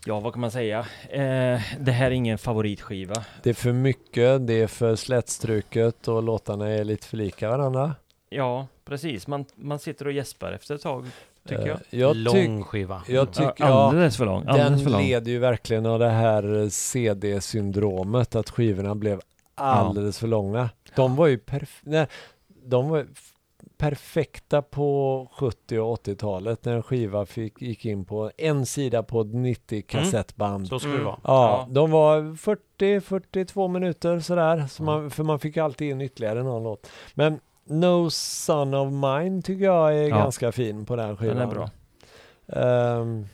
Ja, 0.05 0.19
vad 0.19 0.33
kan 0.33 0.41
man 0.41 0.51
säga? 0.51 0.79
Eh, 1.09 1.61
det 1.79 1.91
här 1.91 2.05
är 2.07 2.11
ingen 2.11 2.37
favoritskiva. 2.37 3.15
Det 3.43 3.49
är 3.49 3.53
för 3.53 3.71
mycket, 3.73 4.47
det 4.47 4.53
är 4.53 4.67
för 4.67 4.95
slätstruket 4.95 6.07
och 6.07 6.23
låtarna 6.23 6.67
är 6.69 6.83
lite 6.83 7.07
för 7.07 7.17
lika 7.17 7.49
varandra. 7.49 7.95
Ja, 8.29 8.67
precis. 8.85 9.27
Man, 9.27 9.45
man 9.55 9.79
sitter 9.79 10.05
och 10.05 10.11
gäspar 10.11 10.51
efter 10.51 10.75
ett 10.75 10.81
tag, 10.81 11.05
tycker 11.47 11.61
Eh, 11.61 11.67
jag. 11.67 11.79
Jag, 11.89 12.15
Lång 12.15 12.57
tyck, 12.57 12.65
skiva. 12.65 13.01
jag 13.07 13.31
tycker, 13.33 13.45
Ja, 13.45 13.53
ja, 13.69 13.87
alldeles 13.87 14.17
för 14.17 14.25
lång. 14.25 14.43
Alldeles 14.47 14.69
den 14.69 14.79
för 14.79 14.89
lång. 14.89 15.01
leder 15.01 15.31
ju 15.31 15.39
verkligen 15.39 15.85
av 15.85 15.99
det 15.99 16.09
här 16.09 16.69
CD-syndromet, 16.69 18.35
att 18.35 18.49
skivorna 18.49 18.95
blev 18.95 19.21
alldeles 19.55 20.19
för 20.19 20.27
långa. 20.27 20.69
De 20.95 21.15
var 21.15 21.27
ju 21.27 21.37
perf- 21.37 21.79
nej, 21.81 22.07
de 22.65 22.89
var 22.89 23.05
perfekta 23.77 24.61
på 24.61 25.27
70 25.39 25.79
och 25.79 25.97
80-talet 26.07 26.65
när 26.65 26.73
en 26.73 26.83
skiva 26.83 27.25
fick, 27.25 27.61
gick 27.61 27.85
in 27.85 28.05
på 28.05 28.31
en 28.37 28.65
sida 28.65 29.03
på 29.03 29.21
ett 29.21 29.33
90 29.33 29.81
kassettband. 29.81 30.67
Så 30.67 30.79
ska 30.79 30.89
det 30.89 30.93
Mm. 30.95 31.05
vara. 31.05 31.19
Ja, 31.23 31.65
Ja. 31.67 31.67
de 31.73 31.91
var 31.91 32.35
40-42 32.35 33.67
minuter 33.67 34.19
sådär, 34.19 34.65
så 34.69 34.83
man, 34.83 35.09
för 35.11 35.23
man 35.23 35.39
fick 35.39 35.57
alltid 35.57 35.89
in 35.89 36.01
ytterligare 36.01 36.43
någon 36.43 36.63
låt. 36.63 36.87
Men 37.13 37.39
No 37.69 38.09
Son 38.09 38.73
of 38.73 38.91
Mine 38.93 39.41
tycker 39.41 39.65
jag 39.65 39.97
är 39.97 40.07
Ja. 40.09 40.17
ganska 40.17 40.51
fin 40.51 40.85
på 40.85 40.95
den 40.95 41.17
skivan. 41.17 41.35
Den 41.37 41.49
är 41.49 41.53
bra. 41.53 41.69
Ehm, 42.47 43.25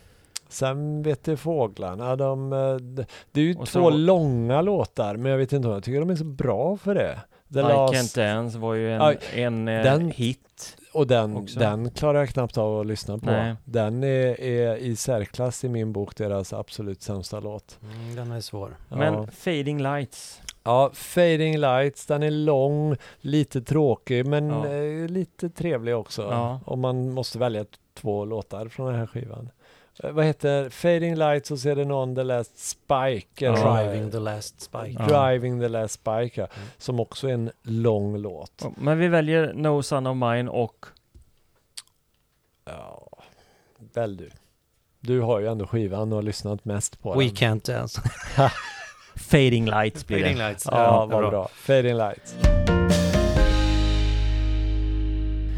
sen 0.49 1.03
vet 1.03 1.23
du 1.23 1.37
fåglarna, 1.37 2.15
de, 2.15 2.53
eh, 2.53 2.75
d- 2.75 3.05
det 3.31 3.41
är 3.41 3.45
ju 3.45 3.51
Och 3.55 3.57
två 3.59 3.65
så- 3.65 3.89
långa 3.89 4.61
låtar, 4.61 5.15
men 5.17 5.31
jag 5.31 5.37
vet 5.37 5.53
inte 5.53 5.67
om 5.67 5.73
jag 5.73 5.83
tycker 5.83 5.99
de 5.99 6.09
är 6.09 6.15
så 6.15 6.23
bra 6.25 6.77
för 6.77 6.95
det. 6.95 7.19
The 7.53 7.59
I 7.59 7.63
Last, 7.63 7.93
Can't 7.93 8.15
Dance 8.35 8.57
var 8.57 8.73
ju 8.73 8.93
en, 8.93 9.01
Aj, 9.01 9.17
en 9.33 9.67
eh, 9.67 9.83
den- 9.83 10.11
hit. 10.11 10.77
och 10.93 11.07
den, 11.07 11.37
också. 11.37 11.59
den 11.59 11.91
klarar 11.91 12.19
jag 12.19 12.29
knappt 12.29 12.57
av 12.57 12.79
att 12.79 12.85
lyssna 12.87 13.17
på. 13.17 13.25
Nej. 13.25 13.55
Den 13.65 14.03
är, 14.03 14.41
är 14.41 14.75
i 14.77 14.95
särklass 14.95 15.63
i 15.63 15.69
min 15.69 15.93
bok 15.93 16.15
deras 16.15 16.53
absolut 16.53 17.01
sämsta 17.01 17.39
låt. 17.39 17.79
Mm, 17.83 18.15
den 18.15 18.31
är 18.31 18.41
svår. 18.41 18.77
Men 18.89 19.13
Ja. 19.13 19.27
Fading 19.31 19.81
Lights. 19.83 20.41
Ja, 20.63 20.89
Fading 20.93 21.57
Lights, 21.57 22.05
den 22.05 22.23
är 22.23 22.31
lång, 22.31 22.95
lite 23.21 23.61
tråkig 23.61 24.25
men 24.25 24.49
Ja. 24.49 24.67
eh, 24.67 25.07
lite 25.07 25.49
trevlig 25.49 25.95
också. 25.95 26.21
Ja. 26.21 26.59
Om 26.65 26.79
man 26.79 27.09
måste 27.11 27.39
välja 27.39 27.65
två 27.93 28.25
låtar 28.25 28.67
från 28.67 28.87
den 28.87 28.95
här 28.95 29.07
skivan. 29.07 29.49
Eh, 30.03 30.11
vad 30.11 30.25
heter 30.25 30.69
Fading 30.69 31.15
Lights 31.15 31.51
och 31.51 31.59
så 31.59 31.69
är 31.69 31.75
det 31.75 31.85
någon 31.85 32.15
The 32.15 32.23
Last 32.23 32.59
Spike. 32.69 33.47
eller- 33.47 33.75
Driving 33.85 34.11
the 34.11 34.19
last 34.19 34.61
spike. 34.61 34.95
Ja. 35.09 35.27
Driving 35.27 35.59
the 35.61 35.67
Last 35.67 35.93
Spike, 35.93 36.41
ja. 36.41 36.47
Mm. 36.55 36.67
Som 36.77 36.99
också 36.99 37.27
är 37.29 37.33
en 37.33 37.51
lång 37.61 38.17
låt. 38.17 38.63
Men 38.77 38.97
vi 38.97 39.07
väljer 39.07 39.53
No 39.53 39.81
Son 39.83 40.07
of 40.07 40.17
Mine 40.17 40.49
och 40.49 40.85
Ja, 42.65 43.07
väl 43.93 44.17
du. 44.17 44.29
Du 44.99 45.21
har 45.21 45.39
ju 45.39 45.47
ändå 45.47 45.67
skivan 45.67 46.11
och 46.11 46.15
har 46.17 46.23
lyssnat 46.23 46.65
mest 46.65 47.01
på 47.01 47.13
We 47.13 47.23
den. 47.25 47.33
can't 47.33 47.71
dance. 47.71 48.01
Fading 49.15 49.65
Lights 49.65 50.07
blir 50.07 50.19
Fading 50.19 50.37
det. 50.37 50.47
lights. 50.47 50.67
Ja, 50.71 51.03
är 51.03 51.07
vad 51.07 51.29
bra. 51.31 51.47
Fading 51.53 51.97
Lights. 51.97 52.35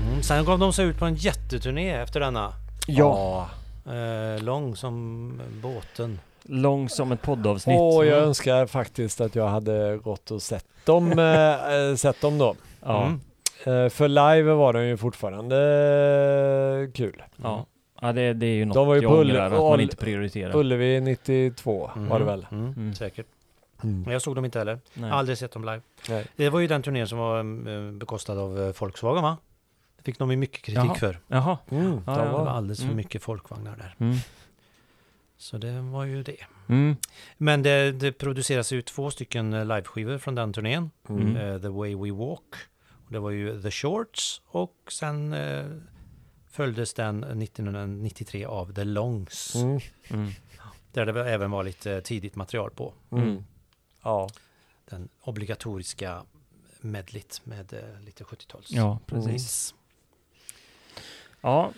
Mm, 0.01 0.23
sen 0.23 0.45
gav 0.45 0.59
de 0.59 0.73
sig 0.73 0.85
ut 0.85 0.97
på 0.99 1.05
en 1.05 1.15
jätteturné 1.15 1.91
efter 1.91 2.19
denna. 2.19 2.53
Ja, 2.87 3.49
Eh, 3.85 4.43
lång 4.43 4.75
som 4.75 5.41
båten. 5.63 6.19
lång 6.43 6.89
som 6.89 7.11
ett 7.11 7.21
poddavsnitt. 7.21 7.79
Och 7.79 8.05
jag 8.05 8.17
önskar 8.17 8.65
faktiskt 8.65 9.21
att 9.21 9.35
jag 9.35 9.47
hade 9.47 9.97
gått 9.97 10.31
och 10.31 10.41
sett 10.41 10.65
dem, 10.85 11.19
eh, 11.19 11.73
eh, 11.89 11.95
sett 11.95 12.21
dem 12.21 12.37
då. 12.37 12.55
Ja, 12.81 13.03
Mm. 13.05 13.19
Eh, 13.85 13.89
för 13.89 14.07
live 14.07 14.53
var 14.53 14.73
den 14.73 14.87
ju 14.87 14.97
fortfarande 14.97 15.57
eh, 16.87 16.91
kul. 16.91 17.23
ja. 17.43 17.65
ja 18.01 18.13
det, 18.13 18.33
det 18.33 18.45
är 18.45 18.55
ju 18.55 18.65
något 18.65 18.75
De 18.75 18.87
var 18.87 18.95
ju 18.95 19.01
jag 19.01 19.11
på 19.11 19.17
ångrar, 19.17 19.45
att 19.45 19.51
man 19.51 19.79
inte 19.79 19.95
prioriterar. 19.95 20.55
Ullevi 20.55 21.01
92 21.01 21.91
var 21.95 22.19
det 22.19 22.25
väl? 22.25 22.47
Mm. 22.51 22.73
Mm. 22.77 22.93
Säkert. 22.95 23.25
Mm. 23.83 24.01
Men 24.01 24.13
jag 24.13 24.21
såg 24.21 24.35
dem 24.35 24.45
inte 24.45 24.59
heller. 24.59 24.79
Nej. 24.93 25.11
Aldrig 25.11 25.37
sett 25.37 25.51
dem 25.51 25.61
live. 25.65 25.81
Nej. 26.09 26.25
Det 26.35 26.49
var 26.49 26.59
ju 26.59 26.67
den 26.67 26.83
turnén 26.83 27.07
som 27.07 27.17
var 27.17 27.39
eh, 27.39 27.91
bekostad 27.91 28.33
av 28.39 28.73
Volkswagen 28.79 29.23
va? 29.23 29.37
Fick 30.05 30.19
de 30.19 30.31
ju 30.31 30.37
mycket 30.37 30.61
kritik 30.61 30.83
Jaha. 30.85 30.95
för. 30.95 31.19
Jaha. 31.27 31.57
Mm, 31.69 31.85
Ja, 31.85 31.91
de 31.91 32.03
Det 32.05 32.25
ja. 32.25 32.31
var 32.31 32.47
alldeles 32.47 32.77
för 32.79 32.85
Mm. 32.85 32.97
mycket 32.97 33.23
folkvagnar 33.23 33.75
där. 33.77 33.95
Mm. 33.99 34.17
Så 35.37 35.57
det 35.57 35.81
var 35.81 36.03
ju 36.05 36.23
det. 36.23 36.37
Mm. 36.69 36.95
Men 37.37 37.63
det, 37.63 37.91
det 37.91 38.11
produceras 38.11 38.71
ju 38.71 38.81
två 38.81 39.11
stycken 39.11 39.53
eh, 39.53 39.65
liveskivor 39.65 40.17
från 40.17 40.35
den 40.35 40.53
turnén. 40.53 40.91
mm. 41.09 41.35
Eh, 41.37 41.61
The 41.61 41.67
Way 41.67 41.95
We 41.95 42.11
Walk. 42.11 42.55
Och 43.05 43.11
det 43.11 43.19
var 43.19 43.29
ju 43.29 43.61
The 43.61 43.71
Shorts 43.71 44.41
och 44.47 44.75
sen 44.91 45.33
eh, 45.33 45.65
följdes 46.49 46.93
den 46.93 47.23
1993 47.23 48.45
av 48.45 48.73
The 48.73 48.83
Longs. 48.83 49.55
Mm. 49.55 49.79
Mm. 50.09 50.31
Där 50.91 51.05
det 51.05 51.29
även 51.31 51.51
var 51.51 51.63
lite 51.63 52.01
tidigt 52.01 52.35
material 52.35 52.71
på. 52.71 52.93
Ja. 54.03 54.29
Den 54.89 55.09
obligatoriska 55.21 56.23
medlit 56.81 57.41
med 57.43 57.73
lite 58.05 58.23
70-tals. 58.23 58.71
Ja, 58.71 58.99
precis. 59.05 59.75
Ja, 61.45 61.71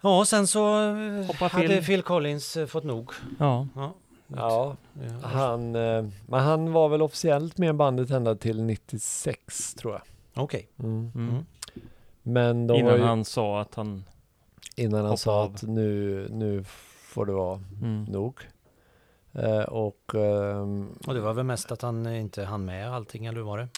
Ja, 0.00 0.24
sen 0.24 0.46
så 0.46 0.88
eh, 0.90 1.26
Hoppa 1.26 1.46
hade 1.46 1.68
Phil. 1.68 1.84
Phil 1.84 2.02
Collins 2.02 2.56
eh, 2.56 2.66
fått 2.66 2.84
nog. 2.84 3.10
ja. 3.38 3.66
Ja, 3.74 4.76
ja, 5.02 5.28
han, 5.28 5.74
eh, 5.74 6.04
men 6.26 6.40
han 6.40 6.72
var 6.72 6.88
väl 6.88 7.02
officiellt 7.02 7.58
med 7.58 7.74
bandet 7.76 8.10
ända 8.10 8.34
till 8.34 8.62
96 8.62 9.74
tror 9.74 9.92
jag. 9.92 10.02
Okej. 10.44 10.68
Mm. 10.78 11.10
Mm. 11.14 11.28
Mm. 11.30 11.44
Men 12.22 12.66
de 12.66 12.76
Innan 12.78 12.96
ju, 12.96 13.02
han 13.02 13.24
sa 13.24 13.60
att 13.60 13.74
han... 13.74 14.04
innan 14.76 15.04
han 15.04 15.18
sa 15.18 15.32
av. 15.42 15.54
att 15.54 15.62
nu, 15.62 16.26
nu 16.30 16.64
får 17.02 17.26
det 17.26 17.32
vara 17.32 17.60
Mm. 17.82 18.04
nog. 18.04 18.40
Eh, 19.32 19.60
och 19.60 20.14
ehm, 20.14 20.88
Och 21.06 21.14
det 21.14 21.20
var 21.20 21.32
väl 21.34 21.44
mest 21.44 21.72
att 21.72 21.82
han 21.82 22.06
inte 22.14 22.44
hann 22.44 22.64
med 22.64 22.92
allting, 22.94 23.26
eller 23.26 23.38
hur 23.38 23.44
var 23.46 23.58
det? 23.58 23.68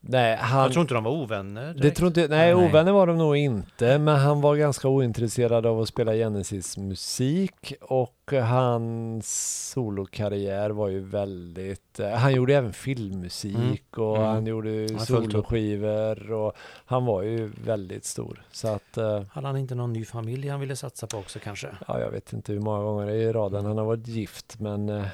Nej, 0.00 0.36
han, 0.36 0.62
Jag 0.62 0.72
tror 0.72 0.80
inte 0.80 0.94
de 0.94 1.04
var 1.04 1.10
ovänner 1.12 1.66
Det 1.66 1.72
direkt. 1.72 1.96
tror 1.96 2.08
inte, 2.08 2.20
nej, 2.20 2.54
Nej. 2.54 2.68
ovänner 2.68 2.92
var 2.92 3.06
de 3.06 3.18
nog 3.18 3.36
inte, 3.36 3.98
men 3.98 4.16
han 4.16 4.40
var 4.40 4.56
ganska 4.56 4.88
ointresserad 4.88 5.66
av 5.66 5.80
att 5.80 5.88
spela 5.88 6.12
Genesis 6.12 6.76
musik 6.76 7.74
och 7.80 8.32
hans 8.32 9.70
solokarriär 9.72 10.70
var 10.70 10.88
ju 10.88 11.00
väldigt, 11.00 12.00
eh, 12.00 12.10
han 12.10 12.34
gjorde 12.34 12.54
även 12.54 12.72
filmmusik 12.72 13.98
och 13.98 14.16
Mm. 14.16 14.28
han 14.28 14.46
gjorde 14.46 14.98
soloskivor 14.98 16.32
och 16.32 16.52
han 16.86 17.04
var 17.04 17.22
ju 17.22 17.52
väldigt 17.64 18.04
stor. 18.04 18.42
Så 18.52 18.68
att, 18.68 18.96
eh, 18.96 19.22
Hade 19.30 19.46
han 19.46 19.56
inte 19.56 19.74
någon 19.74 19.92
ny 19.92 20.04
familj 20.04 20.48
han 20.48 20.60
ville 20.60 20.76
satsa 20.76 21.06
på 21.06 21.18
också 21.18 21.38
kanske? 21.38 21.68
ja, 21.88 22.00
jag 22.00 22.10
vet 22.10 22.32
inte 22.32 22.52
hur 22.52 22.60
många 22.60 22.82
gånger 22.82 23.10
i 23.10 23.32
raden 23.32 23.64
han 23.66 23.78
har 23.78 23.84
varit 23.84 24.06
gift, 24.08 24.60
men 24.60 24.88
eh, 24.88 25.04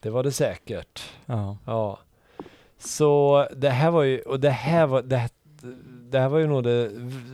det 0.00 0.10
var 0.10 0.22
det 0.22 0.32
säkert. 0.32 1.02
Ja. 1.26 1.56
Ja. 1.66 1.98
Så 2.80 3.46
det 3.56 3.70
här 3.70 3.90
var 3.90 4.02
ju, 4.02 4.20
och 4.20 4.40
det 4.40 4.50
här 4.50 4.86
var, 4.86 5.02
det, 5.02 5.28
det 6.10 6.18
här 6.18 6.28
var 6.28 6.38
ju 6.38 6.46
nog 6.46 6.64
det 6.64 6.90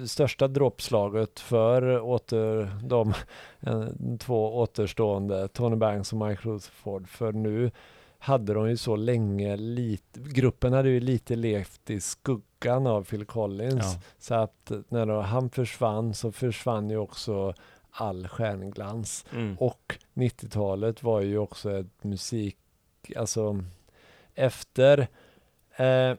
största 0.07 0.49
dråpslaget 0.49 1.41
för 1.41 2.01
åter, 2.01 2.71
de 2.85 3.15
två 4.19 4.59
återstående, 4.59 5.49
Tony 5.49 5.77
Banks 5.77 6.13
och 6.13 6.19
Mike 6.19 6.49
Rutherford. 6.49 7.09
För 7.09 7.33
nu 7.33 7.71
hade 8.19 8.55
de 8.55 8.69
ju 8.69 8.77
så 8.77 8.97
länge, 8.97 9.57
lite, 9.57 10.21
gruppen 10.21 10.73
hade 10.73 10.89
ju 10.89 11.01
lite 11.01 11.37
levt 11.37 11.91
i 11.91 12.01
skuggan 12.01 12.87
av 12.87 13.05
Phil 13.05 13.25
Collins. 13.25 13.95
Ja. 13.95 14.01
Så 14.19 14.35
att 14.35 14.73
när 14.89 15.07
då 15.07 15.21
han 15.21 15.51
försvann 15.51 16.15
så 16.15 16.33
försvann 16.33 16.91
ju 16.91 16.97
också 16.97 17.55
all 17.91 18.29
stjärnglans. 18.29 19.25
Mm. 19.33 19.57
Och 19.59 19.99
90-talet 20.15 21.03
var 21.03 21.21
ju 21.21 21.39
också 21.39 21.79
ett 21.79 22.05
musik, 22.05 22.57
alltså 23.17 23.65
efter, 24.35 25.09
eh, 25.77 25.87
eh, 26.07 26.17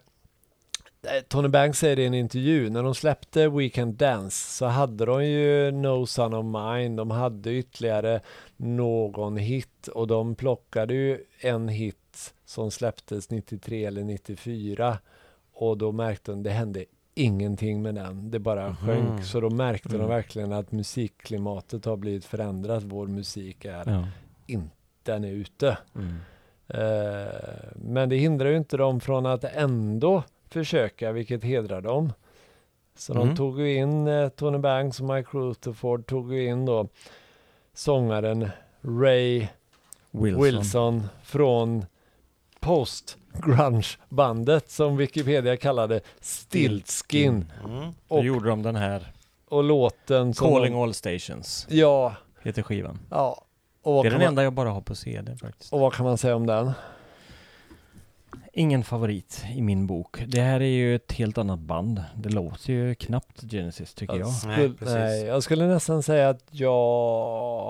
Tony 1.28 1.48
Banks 1.48 1.80
säger 1.80 1.96
det 1.96 2.02
i 2.02 2.06
en 2.06 2.14
intervju, 2.14 2.70
när 2.70 2.84
de 2.84 2.96
släppte 2.96 3.50
Weekend 3.50 3.94
Dance 3.94 4.52
så 4.58 4.66
hade 4.66 5.06
de 5.06 5.26
ju 5.26 5.72
No 5.72 6.06
Son 6.06 6.34
of 6.34 6.46
Mine, 6.46 6.96
de 6.96 7.12
hade 7.12 7.52
ytterligare 7.54 8.22
någon 8.58 9.38
hit 9.38 9.88
och 9.88 10.08
de 10.08 10.36
plockade 10.36 10.94
ju 10.94 11.24
en 11.40 11.68
hit 11.68 12.34
som 12.46 12.72
släpptes 12.72 13.30
93 13.30 13.86
eller 13.86 14.04
94 14.04 14.98
och 15.54 15.78
då 15.78 15.92
märkte 15.92 16.32
de 16.32 16.44
det 16.44 16.50
hände 16.50 16.86
ingenting 17.16 17.82
med 17.82 17.96
den, 17.96 18.32
det 18.32 18.40
bara 18.40 18.68
Mhm. 18.68 18.76
sjönk. 18.76 19.24
Så 19.26 19.40
då 19.40 19.50
märkte 19.50 19.90
Mm. 19.90 20.02
de 20.02 20.08
verkligen 20.10 20.54
att 20.54 20.72
musikklimatet 20.72 21.86
har 21.86 21.98
blivit 21.98 22.26
förändrat, 22.26 22.84
vår 22.84 23.08
musik 23.08 23.66
är, 23.66 24.08
Ja. 24.48 24.62
den 25.04 25.24
är 25.24 25.32
ute. 25.32 25.78
Mm. 25.96 26.16
Eh, 26.68 27.28
men 27.76 28.10
det 28.10 28.16
hindrar 28.16 28.50
ju 28.50 28.58
inte 28.58 28.78
dem 28.78 29.00
från 29.00 29.26
att 29.26 29.44
ändå 29.44 30.24
försöka, 30.50 31.12
vilket 31.12 31.44
hedrar 31.44 31.82
dem. 31.82 32.14
Så 32.98 33.14
Mm. 33.14 33.28
de 33.28 33.36
tog 33.36 33.60
ju 33.62 33.74
in 33.76 34.08
eh, 34.08 34.30
Tony 34.30 34.58
Banks 34.58 35.00
och 35.00 35.06
Mike 35.08 35.30
Rutherford 35.38 36.06
tog 36.06 36.34
ju 36.34 36.46
in 36.48 36.66
då 36.66 36.88
sångaren 37.74 38.50
Ray 38.82 39.48
Wilson. 40.12 40.42
Wilson, 40.44 41.04
från 41.24 41.86
post-grunge-bandet 42.60 44.70
som 44.70 44.98
Wikipedia 44.98 45.58
kallade 45.58 46.00
Stiltskin. 46.20 47.52
Mm. 47.66 47.80
Då 48.08 48.16
Och, 48.16 48.26
gjorde 48.26 48.50
de 48.50 48.64
den 48.64 48.76
här 48.76 49.12
och 49.50 49.64
låten 49.64 50.34
som 50.34 50.48
Calling 50.50 50.74
de, 50.74 50.82
All 50.82 50.94
Stations, 50.94 51.68
Ja, 51.70 52.16
heter 52.42 52.62
skivan. 52.64 53.00
ja. 53.10 53.44
Och 53.88 54.04
Det 54.04 54.08
är 54.08 54.12
den 54.12 54.20
man, 54.20 54.28
enda 54.28 54.44
jag 54.44 54.54
bara 54.54 54.70
har 54.70 54.82
på 54.82 54.96
CD 54.96 55.36
faktiskt. 55.38 55.74
och 55.74 55.80
vad 55.80 55.94
kan 55.94 56.06
man 56.06 56.18
säga 56.18 56.36
om 56.36 56.46
den? 56.46 56.72
Ingen 58.54 58.84
favorit 58.84 59.46
i 59.56 59.62
min 59.62 59.88
bok. 59.88 60.24
Det 60.28 60.42
här 60.42 60.60
är 60.62 60.66
ju 60.66 60.96
ett 60.96 61.12
helt 61.12 61.38
annat 61.38 61.60
band. 61.60 62.04
Det 62.16 62.30
låter 62.30 62.74
ju 62.74 62.96
knappt 62.96 63.42
Genesis 63.52 63.94
tycker 63.94 64.16
jag. 64.16 64.34
Skulle, 64.34 64.58
Nej, 64.58 64.74
nej, 64.82 65.26
jag 65.26 65.44
skulle 65.44 65.68
nästan 65.68 66.04
säga 66.04 66.30
att 66.30 66.44
jag 66.52 66.72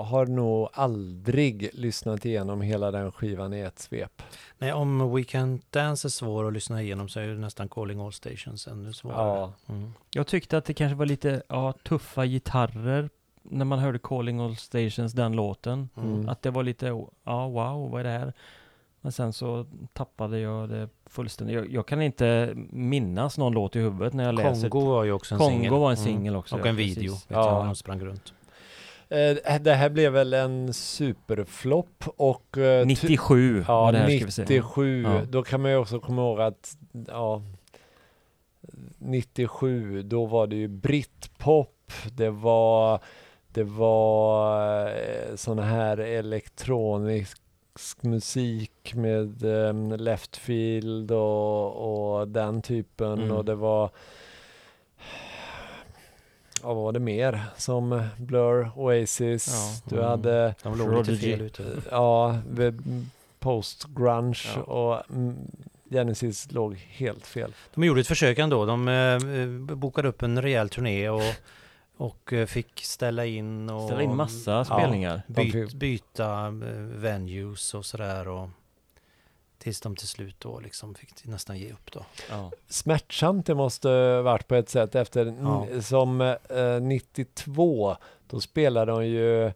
har 0.04 0.26
nog 0.26 0.68
aldrig 0.72 1.70
lyssnat 1.72 2.24
igenom 2.24 2.60
hela 2.60 2.90
den 2.90 3.12
skivan 3.12 3.52
i 3.54 3.60
ett 3.60 3.78
svep. 3.78 4.22
Nej, 4.58 4.72
om 4.72 5.14
Weekend 5.14 5.62
Dance 5.70 6.08
är 6.08 6.10
svår 6.10 6.46
att 6.48 6.52
lyssna 6.52 6.82
igenom 6.82 7.08
så 7.08 7.20
är 7.20 7.24
ju 7.24 7.38
nästan 7.38 7.68
Calling 7.68 8.00
All 8.00 8.12
Stations 8.12 8.66
ännu 8.66 8.92
svårare. 8.92 9.38
Ja, 9.38 9.52
Mm. 9.68 9.92
Jag 10.14 10.26
tyckte 10.26 10.58
att 10.58 10.64
det 10.64 10.74
kanske 10.74 10.94
var 10.96 11.06
lite 11.06 11.42
ja, 11.48 11.72
tuffa 11.88 12.26
gitarrer 12.26 13.10
när 13.50 13.64
man 13.64 13.78
hörde 13.78 13.98
Calling 13.98 14.40
All 14.40 14.56
Stations, 14.56 15.12
den 15.12 15.32
låten. 15.32 15.88
Mm. 15.96 16.28
Att 16.28 16.42
det 16.42 16.50
var 16.50 16.62
lite, 16.62 16.86
ja 17.24 17.48
wow, 17.48 17.90
vad 17.90 18.00
är 18.00 18.04
det 18.04 18.10
här? 18.10 18.32
Men 19.00 19.12
sen 19.12 19.32
så 19.32 19.66
tappade 19.92 20.38
jag 20.40 20.68
det 20.68 20.88
fullständigt. 21.06 21.56
Jag, 21.56 21.70
jag 21.72 21.86
kan 21.88 22.02
inte 22.02 22.52
minnas 22.70 23.38
någon 23.38 23.52
låt 23.52 23.76
i 23.76 23.78
huvudet 23.78 24.14
när 24.14 24.24
jag 24.24 24.34
läser. 24.34 24.68
Kongo 24.68 24.86
var 24.86 25.04
ju 25.04 25.12
också 25.12 25.34
en 25.34 25.38
Kongo 25.38 25.50
singel. 25.52 25.70
var 25.70 25.90
en 25.90 25.96
Mm. 25.96 26.04
singel 26.04 26.36
också. 26.36 26.54
Och 26.54 26.60
ja, 26.66 26.70
en 26.70 26.76
precis. 26.76 26.96
video, 26.98 27.12
vet 27.12 27.24
Ja. 27.28 27.66
jag, 27.66 27.76
sprang 27.76 28.00
runt. 28.00 28.32
Eh, 29.08 29.60
det 29.60 29.74
här 29.74 29.88
blev 29.90 30.12
väl 30.12 30.34
en 30.34 30.72
superflopp 30.74 32.04
och... 32.16 32.58
eh, 32.58 32.80
ty- 32.82 32.86
97 32.86 33.64
Ja, 33.68 33.80
var 33.80 33.92
det 33.92 33.98
här 33.98 34.16
ska 34.16 34.26
vi 34.26 34.32
säga. 34.32 34.44
97. 34.48 35.02
Ja. 35.02 35.20
Då 35.28 35.42
kan 35.42 35.62
man 35.62 35.70
ju 35.70 35.76
också 35.76 36.00
komma 36.00 36.22
ihåg 36.22 36.40
att, 36.40 36.76
ja, 37.08 37.42
97, 38.98 40.02
då 40.02 40.26
var 40.26 40.46
det 40.46 40.56
ju 40.56 40.68
britpop, 40.68 41.92
det 42.12 42.30
var, 42.30 43.00
det 43.58 43.64
var 43.64 44.86
eh, 44.86 45.36
sån 45.36 45.58
här 45.58 45.96
elektronisk 45.98 47.38
musik 48.00 48.94
med 48.94 49.42
um, 49.44 49.92
Leftfield 49.92 51.10
och, 51.10 52.18
och 52.18 52.28
den 52.28 52.62
typen 52.62 53.12
Mm. 53.12 53.30
och 53.36 53.44
det 53.44 53.54
var 53.54 53.90
Ja, 56.62 56.74
vad 56.74 56.76
var 56.76 56.92
det 56.92 57.00
mer? 57.00 57.40
Som 57.56 58.02
Blur, 58.16 58.70
Oasis, 58.76 59.48
Ja. 59.84 59.90
du 59.90 59.96
Mm. 59.96 60.08
hade 60.08 60.54
De 60.62 60.78
låg 60.78 61.06
lite 61.06 61.16
fel 61.16 61.40
ute. 61.40 61.64
Ja, 61.90 62.38
post-grunge 63.38 64.38
Ja. 64.56 64.62
och 64.62 65.10
mm, 65.10 65.36
Genesis 65.90 66.52
låg 66.52 66.74
helt 66.76 67.26
fel. 67.26 67.54
De 67.74 67.84
gjorde 67.84 68.00
ett 68.00 68.06
försök 68.06 68.38
ändå. 68.38 68.64
De 68.66 68.88
eh, 68.88 69.76
bokade 69.76 70.08
upp 70.08 70.22
en 70.22 70.42
rejäl 70.42 70.68
turné 70.68 71.08
och, 71.08 71.22
och 71.98 72.32
eh, 72.32 72.46
fick 72.46 72.84
ställa 72.84 73.24
in 73.26 73.70
och 73.70 73.84
Ställa 73.86 74.02
in 74.02 74.16
massa 74.16 74.64
spelningar. 74.64 75.22
De 75.26 75.50
byt, 75.50 75.74
byta 75.74 76.46
eh, 76.46 76.52
venues 76.78 77.74
och 77.74 77.86
sådär. 77.86 78.28
Och, 78.28 78.48
tills 79.58 79.80
de 79.80 79.96
till 79.96 80.08
slut 80.08 80.36
då 80.38 80.60
liksom 80.60 80.94
fick 80.94 81.24
nästan 81.24 81.58
ge 81.58 81.72
upp 81.72 81.92
då. 81.92 82.04
Ja. 82.30 82.50
Smärtsamt 82.68 83.46
det 83.46 83.54
måste 83.54 84.20
varit 84.20 84.48
på 84.48 84.54
ett 84.54 84.68
sätt 84.68 84.94
efter 84.94 85.34
Ja. 85.42 85.82
som 85.82 86.20
eh, 86.20 86.80
92 86.80 87.96
då 88.26 88.40
spelade 88.40 88.92
de 88.92 89.06
ju 89.06 89.52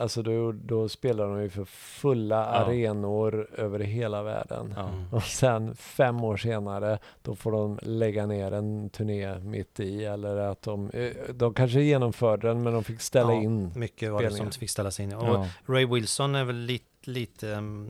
Alltså 0.00 0.22
då, 0.22 0.52
då 0.52 0.88
spelade 0.88 1.30
de 1.34 1.42
ju 1.42 1.50
för 1.50 1.64
fulla 1.64 2.36
Ja. 2.36 2.42
arenor 2.42 3.48
över 3.56 3.78
hela 3.78 4.22
världen. 4.22 4.74
Ja. 4.76 4.90
Och 5.16 5.22
sen 5.22 5.74
fem 5.74 6.24
år 6.24 6.36
senare 6.36 6.98
då 7.22 7.34
får 7.34 7.52
de 7.52 7.78
lägga 7.82 8.26
ner 8.26 8.52
en 8.52 8.90
turné 8.90 9.38
mitt 9.38 9.80
i 9.80 10.04
eller 10.04 10.36
att 10.36 10.62
de, 10.62 10.90
eh, 10.90 11.10
de 11.34 11.54
kanske 11.54 11.80
genomförde 11.80 12.48
den 12.48 12.62
men 12.62 12.72
de 12.72 12.84
fick 12.84 13.00
ställa 13.00 13.32
Ja, 13.32 13.40
in. 13.42 13.72
Mycket 13.76 14.12
var 14.12 14.22
det 14.22 14.30
som 14.30 14.50
fick 14.50 14.70
ställas 14.70 15.00
in. 15.00 15.14
Och 15.14 15.26
Ja. 15.26 15.46
Ray 15.66 15.86
Wilson 15.86 16.34
är 16.34 16.44
väl 16.44 16.56
lite, 16.56 16.84
lite 17.10 17.54
mm, 17.54 17.88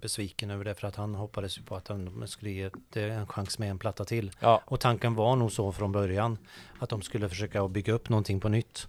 besviken 0.00 0.50
över 0.50 0.64
det 0.64 0.74
för 0.74 0.88
att 0.88 0.96
han 0.96 1.14
hoppades 1.14 1.58
ju 1.58 1.62
på 1.62 1.76
att 1.76 1.84
de 1.84 2.26
skulle 2.26 2.50
ge 2.50 2.70
det 2.92 3.02
en 3.02 3.26
chans 3.26 3.58
med 3.58 3.70
en 3.70 3.78
platta 3.78 4.04
till. 4.04 4.30
Ja, 4.40 4.60
Och 4.64 4.80
tanken 4.80 5.14
var 5.14 5.36
nog 5.36 5.52
så 5.52 5.72
från 5.72 5.92
början 5.92 6.38
att 6.78 6.88
de 6.88 7.02
skulle 7.02 7.28
försöka 7.28 7.68
bygga 7.68 7.92
upp 7.92 8.08
någonting 8.08 8.40
på 8.40 8.48
nytt. 8.48 8.88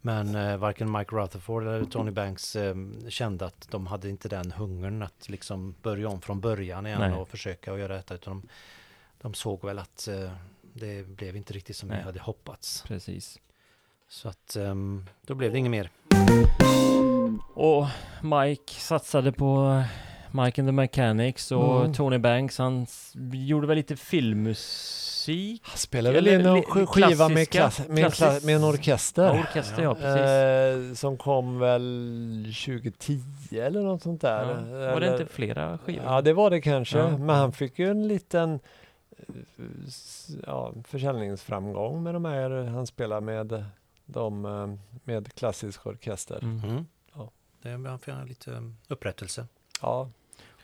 Men 0.00 0.34
eh, 0.34 0.56
varken 0.56 0.92
Mike 0.92 1.16
Rutherford 1.16 1.62
eller 1.62 1.84
Tony 1.84 2.10
Banks 2.10 2.56
eh, 2.56 2.74
kände 3.08 3.46
att 3.46 3.68
de 3.70 3.86
hade 3.86 4.08
inte 4.08 4.28
den 4.28 4.52
hungern 4.52 5.02
att 5.02 5.28
liksom 5.28 5.74
börja 5.82 6.08
om 6.08 6.20
från 6.20 6.40
början 6.40 6.86
igen 6.86 7.00
Nej. 7.00 7.12
och 7.12 7.28
försöka 7.28 7.72
att 7.72 7.78
göra 7.78 7.94
detta. 7.96 8.14
Utan 8.14 8.32
de, 8.40 8.48
de 9.22 9.34
såg 9.34 9.64
väl 9.64 9.78
att 9.78 10.08
eh, 10.08 10.30
det 10.72 11.06
blev 11.06 11.36
inte 11.36 11.52
riktigt 11.52 11.76
som 11.76 11.88
Nej. 11.88 11.98
vi 11.98 12.04
hade 12.04 12.20
hoppats. 12.20 12.84
Precis. 12.86 13.38
Så 14.08 14.28
att 14.28 14.56
ehm, 14.56 15.06
då 15.26 15.34
blev 15.34 15.52
det 15.52 15.58
inget 15.58 15.70
mer. 15.70 15.90
Och 17.54 17.86
Mike 18.22 18.72
satsade 18.74 19.32
på 19.32 19.82
Mike 20.30 20.60
and 20.62 20.68
the 20.68 20.72
Mechanics 20.72 21.52
och 21.52 21.80
Mm. 21.80 21.92
Tony 21.94 22.18
Banks 22.18 22.58
han 22.58 22.86
gjorde 23.32 23.66
väl 23.66 23.76
lite 23.76 23.96
filmmusik? 25.24 25.62
han 25.64 25.78
spelade 25.78 26.14
väl 26.14 26.28
in 26.28 26.46
en 26.46 26.86
skiva 26.86 27.28
med, 27.28 27.48
klass, 27.50 27.78
med, 27.78 27.88
en 27.90 27.96
kla, 27.96 28.10
klassisk- 28.10 28.46
med 28.46 28.56
en 28.56 28.64
orkester. 28.64 29.24
Ja, 29.24 29.40
orkester 29.40 29.82
ja, 29.82 29.94
precis. 29.94 30.90
Eh, 30.90 30.94
som 30.94 31.16
kom 31.16 31.58
väl 31.58 32.54
2010 32.66 33.20
eller 33.52 33.82
något 33.82 34.02
sånt 34.02 34.20
där. 34.20 34.44
Ja. 34.48 34.54
Var 34.54 35.00
det 35.00 35.06
Eller- 35.06 35.20
inte 35.20 35.32
flera 35.34 35.78
skivor? 35.78 36.04
Ja, 36.04 36.20
det 36.22 36.32
var 36.32 36.50
det 36.50 36.60
kanske. 36.60 36.98
Ja. 36.98 37.10
Men 37.18 37.36
han 37.36 37.52
fick 37.52 37.78
ju 37.78 37.90
en 37.90 38.08
liten 38.08 38.60
eh, 39.18 39.34
ja, 40.46 40.72
försäljningsframgång 40.88 42.02
med 42.02 42.14
de 42.14 42.24
här. 42.24 42.50
Han 42.64 42.86
spelar 42.86 43.20
med 43.20 43.64
de 44.06 44.44
eh, 44.44 44.66
med 45.04 45.34
klassisk 45.34 45.86
orkester. 45.86 46.38
Mm. 46.42 46.64
Mm. 46.70 46.86
Ja. 47.14 47.30
Det 47.62 47.88
han 47.88 47.98
fick 47.98 48.14
lite 48.28 48.52
ehm, 48.52 48.76
upprättelse. 48.88 49.46
Ja. 49.82 50.00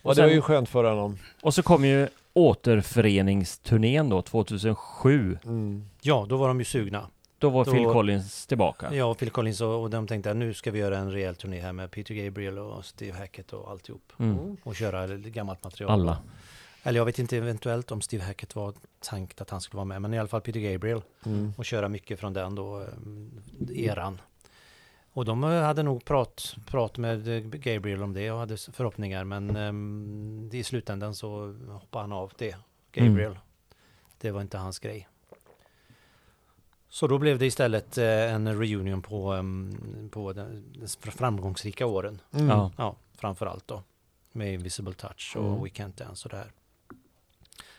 Och, 0.03 0.11
Och 0.11 0.15
det 0.15 0.23
var 0.23 0.29
sen- 0.29 0.35
ju 0.37 0.41
skönt 0.43 0.69
för 0.69 0.85
honom. 0.85 1.19
Och 1.43 1.55
så 1.55 1.63
kom 1.63 1.85
ju 1.85 2.09
återföreningsturnén 2.37 4.09
då, 4.09 4.23
2007. 4.23 5.39
Mm. 5.45 5.85
Ja, 6.01 6.27
då 6.29 6.37
var 6.37 6.49
de 6.49 6.59
ju 6.59 6.65
sugna. 6.65 7.07
Då 7.39 7.51
var 7.51 7.65
Då- 7.65 7.73
Phil 7.73 7.85
Collins 7.85 8.47
tillbaka. 8.47 8.95
Ja, 8.95 9.05
och 9.05 9.19
Phil 9.19 9.31
Collins 9.31 9.61
och, 9.61 9.83
och 9.83 9.91
de 9.91 10.07
tänkte 10.07 10.31
att 10.31 10.37
nu 10.37 10.55
ska 10.55 10.71
vi 10.71 10.79
göra 10.79 10.99
en 10.99 11.13
rejäl 11.13 11.37
turné 11.37 11.61
här 11.61 11.73
med 11.73 11.91
Peter 11.91 12.15
Gabriel 12.15 12.59
och 12.59 12.85
Steve 12.85 13.19
Hackett 13.19 13.53
och 13.53 13.71
alltihop. 13.71 14.13
Mm. 14.19 14.57
Och 14.63 14.77
köra 14.77 15.07
gammalt 15.07 15.65
material. 15.65 15.91
Alla. 15.93 16.19
Eller 16.83 17.01
jag 17.01 17.05
vet 17.05 17.19
inte 17.19 17.37
eventuellt 17.37 17.91
om 17.91 18.01
Steve 18.01 18.25
Hackett 18.25 18.55
var 18.57 18.75
tänkt 19.01 19.41
att 19.41 19.51
han 19.51 19.61
skulle 19.61 19.77
vara 19.77 19.85
med, 19.85 20.03
men 20.03 20.15
i 20.15 20.19
alla 20.19 20.29
fall 20.29 20.41
Peter 20.41 20.61
Gabriel. 20.61 21.03
Mm. 21.27 21.53
Och 21.57 21.65
köra 21.65 21.89
mycket 21.89 22.21
från 22.21 22.33
den 22.33 22.55
då, 22.55 22.81
eh, 22.81 23.85
eran. 23.85 24.21
Och 25.17 25.25
de 25.25 25.45
eh, 25.45 25.63
hade 25.63 25.83
nog 25.83 26.05
prat, 26.05 26.57
prat 26.67 26.99
med 26.99 27.29
eh, 27.29 27.41
Gabriel 27.41 28.03
om 28.03 28.13
det 28.13 28.31
och 28.31 28.39
hade 28.39 28.57
förhoppningar, 28.57 29.25
men 29.25 29.57
ehm, 29.57 30.51
i 30.53 30.65
slutändan 30.65 31.15
så 31.15 31.55
hoppade 31.69 32.03
han 32.03 32.13
av 32.13 32.33
det, 32.39 32.57
Gabriel. 32.93 33.39
Det 34.21 34.31
var 34.31 34.41
inte 34.41 34.59
hans 34.59 34.79
grej. 34.79 35.09
Så 36.89 37.07
då 37.07 37.19
blev 37.19 37.39
det 37.39 37.47
istället 37.47 37.99
eh, 37.99 38.35
en 38.35 38.59
reunion 38.61 39.03
på, 39.03 39.33
ehm, 39.33 40.09
på 40.13 40.33
den 40.33 40.65
den 40.79 40.89
framgångsrika 41.13 41.87
åren. 41.87 42.21
Mm. 42.33 42.49
Ja. 42.49 42.71
Ja, 42.77 42.97
framför 43.15 43.47
allt 43.47 43.69
då. 43.69 43.83
Med 44.33 44.55
Invisible 44.55 44.95
Touch 44.95 45.37
och 45.37 45.47
Mm. 45.49 45.63
We 45.63 45.69
Can't 45.69 45.99
Dance 45.99 46.29
och 46.29 46.31
det 46.31 46.37
här. 46.37 46.53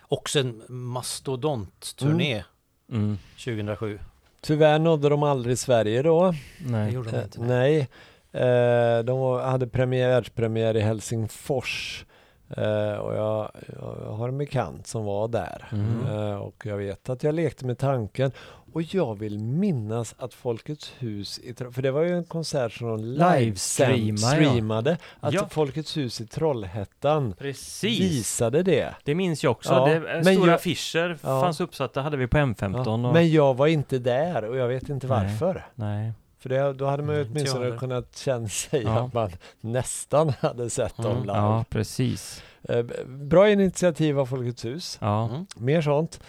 Också 0.02 0.40
en 0.40 0.64
mastodontturné 0.68 2.44
Mm. 2.90 3.18
2007. 3.38 4.00
Tyvärr 4.42 4.80
nådde 4.80 5.10
de 5.10 5.24
aldrig 5.24 5.58
Sverige 5.58 6.02
då. 6.02 6.32
Det 6.32 6.72
Nej. 6.72 6.94
gjorde 6.94 7.12
de 7.12 7.18
Eh, 7.18 7.24
inte. 7.24 7.42
nej. 7.42 7.88
Eh, 8.32 9.04
de 9.04 9.40
hade 9.42 9.68
premiär, 9.68 10.10
världspremiär 10.10 10.78
i 10.78 10.82
Helsingfors 10.82 12.06
Eh, 12.50 12.94
och 12.98 13.16
jag, 13.16 13.52
jag 13.80 14.12
har 14.12 14.28
en 14.30 14.38
bekant 14.38 14.88
som 14.88 15.06
var 15.06 15.28
där. 15.28 15.68
Mm. 15.72 16.06
Eh, 16.32 16.36
och 16.38 16.66
jag 16.66 16.78
vet 16.78 17.10
att 17.10 17.24
jag 17.24 17.36
lekte 17.36 17.66
med 17.66 17.78
tanken. 17.78 18.32
Och 18.74 18.82
jag 18.82 19.20
vill 19.20 19.40
minnas 19.40 20.16
att 20.20 20.34
Folkets 20.34 20.94
hus, 21.00 21.40
i, 21.40 21.54
för 21.72 21.82
det 21.82 21.92
var 21.92 22.02
ju 22.04 22.18
en 22.18 22.24
konsert 22.24 22.72
som 22.74 22.88
de 22.88 23.04
Livestreama, 23.04 23.94
ja. 23.94 23.98
livestreamade. 23.98 24.98
Att 25.20 25.34
Ja. 25.34 25.48
Folkets 25.50 25.98
hus 25.98 26.22
i 26.22 26.28
Trollhättan 26.28 27.34
Precis. 27.38 28.00
visade 28.00 28.64
det. 28.64 28.96
Det 29.04 29.16
minns 29.16 29.44
jag 29.44 29.52
också. 29.52 29.74
Ja, 29.74 29.86
det, 29.86 30.00
men 30.00 30.26
stora 30.26 30.48
jag- 30.48 30.56
affischer 30.56 31.16
fanns 31.16 31.62
uppsatta, 31.62 32.02
hade 32.02 32.18
vi 32.18 32.28
på 32.28 32.38
M15. 32.38 32.84
Ja. 32.86 32.92
Och, 32.94 33.00
Men 33.14 33.32
jag 33.32 33.54
var 33.58 33.68
inte 33.68 34.00
där 34.00 34.44
och 34.46 34.58
jag 34.58 34.68
vet 34.68 34.90
inte 34.90 35.08
Nej. 35.08 35.18
varför. 35.24 35.66
nej. 35.76 36.12
För 36.40 36.50
det, 36.50 36.74
då 36.74 36.86
hade 36.86 37.04
man 37.04 37.16
ju 37.16 37.22
Mm, 37.22 37.32
åtminstone 37.34 37.64
heller. 37.66 37.78
kunnat 37.78 38.16
känna 38.18 38.48
sig 38.48 38.84
Ja. 38.84 39.00
att 39.06 39.14
man 39.14 39.32
nästan 39.62 40.30
hade 40.30 40.70
sett 40.70 40.98
dem 40.98 41.06
Mm. 41.12 41.22
live. 41.22 41.38
Ja, 41.38 41.66
precis. 41.70 42.44
Eh, 42.64 42.84
Bra 43.06 43.50
initiativ 43.50 44.20
av 44.20 44.26
Folkets 44.26 44.66
hus. 44.66 44.98
Ja. 45.02 45.30
Mm. 45.30 45.46
Mer 45.58 45.82
sånt. 45.82 46.20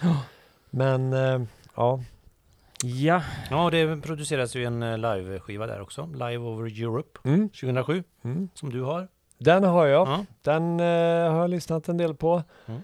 Men 0.70 1.12
eh, 1.12 1.40
ja, 1.76 2.00
Ja, 2.84 3.22
Ja, 3.50 3.70
det 3.70 3.96
produceras 4.02 4.54
ju 4.56 4.64
en 4.64 4.82
eh, 4.82 4.98
live-skiva 4.98 5.66
där 5.66 5.80
också. 5.80 6.06
Live 6.12 6.38
over 6.38 6.82
Europe 6.82 7.18
mm, 7.24 7.48
2007, 7.48 8.04
mm. 8.24 8.48
som 8.54 8.70
du 8.70 8.82
har. 8.82 9.08
den 9.38 9.64
har 9.64 9.86
jag. 9.86 10.08
Ja. 10.08 10.24
Den 10.42 10.80
eh, 10.80 11.32
har 11.32 11.40
jag 11.40 11.50
lyssnat 11.50 11.88
en 11.88 11.96
del 11.96 12.14
på. 12.14 12.42
Mm. 12.66 12.80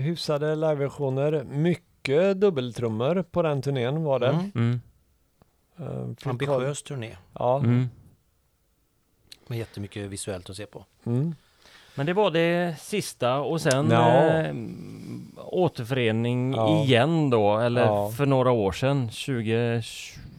Hyfsade 0.00 0.54
liveversioner. 0.54 1.44
Mycket 1.44 2.40
dubbeltrummor 2.40 3.22
på 3.30 3.42
den 3.42 3.62
turnén 3.62 4.02
var 4.04 4.18
det. 4.18 4.28
Mm. 4.28 4.50
mm. 4.54 4.72
Eh, 4.72 4.80
Phil 4.80 5.69
Coll- 5.69 5.69
Ambitiös 6.24 6.82
turné 6.82 7.16
Ja. 7.34 7.58
Mm. 7.58 7.88
med 9.46 9.58
jättemycket 9.58 10.06
visuellt 10.10 10.50
att 10.50 10.56
se 10.56 10.66
på. 10.66 10.84
Mm. 11.06 11.34
Men 11.94 12.06
det 12.06 12.12
var 12.12 12.30
det 12.30 12.76
sista 12.80 13.38
och 13.40 13.60
sen 13.60 13.90
Ja. 13.90 14.28
eh, 14.28 14.54
återförening 15.36 16.54
Ja. 16.54 16.82
igen 16.84 17.30
då, 17.30 17.58
eller 17.58 17.80
Ja. 17.86 18.10
för 18.10 18.26
några 18.26 18.50
år 18.50 18.72
sedan, 18.72 19.10
20, 19.10 19.82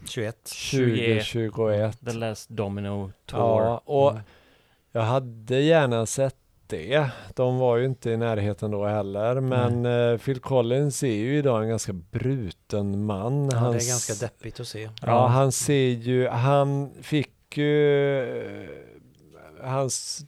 21. 0.06 0.36
2021. 0.46 2.06
The 2.06 2.14
Last 2.14 2.50
Domino 2.50 3.12
Tour. 3.26 3.42
Ja, 3.64 3.82
och 3.86 4.12
Mm. 4.12 4.24
jag 4.92 5.02
hade 5.02 5.60
gärna 5.62 6.06
sett 6.06 6.36
det. 6.72 7.10
De 7.36 7.58
var 7.58 7.78
ju 7.78 7.86
inte 7.86 8.10
i 8.12 8.18
närheten 8.18 8.72
då 8.72 8.86
heller, 8.86 9.40
men 9.40 9.86
eh, 9.86 10.18
Phil 10.18 10.40
Collins 10.40 11.04
är 11.04 11.08
ju 11.14 11.38
idag 11.38 11.64
en 11.64 11.70
ganska 11.70 11.94
bruten 11.94 13.06
man. 13.06 13.44
Ja, 13.44 13.50
det 13.52 13.58
Hans- 13.58 13.86
är 13.86 13.90
ganska 13.90 14.14
deppigt 14.28 14.60
att 14.60 14.68
se. 14.68 14.90
Ja, 15.02 15.28
han 15.28 15.52
ser 15.52 15.90
ju, 15.90 16.28
han 16.28 16.92
fick 17.02 17.58
ju 17.58 18.26
hans 19.64 20.26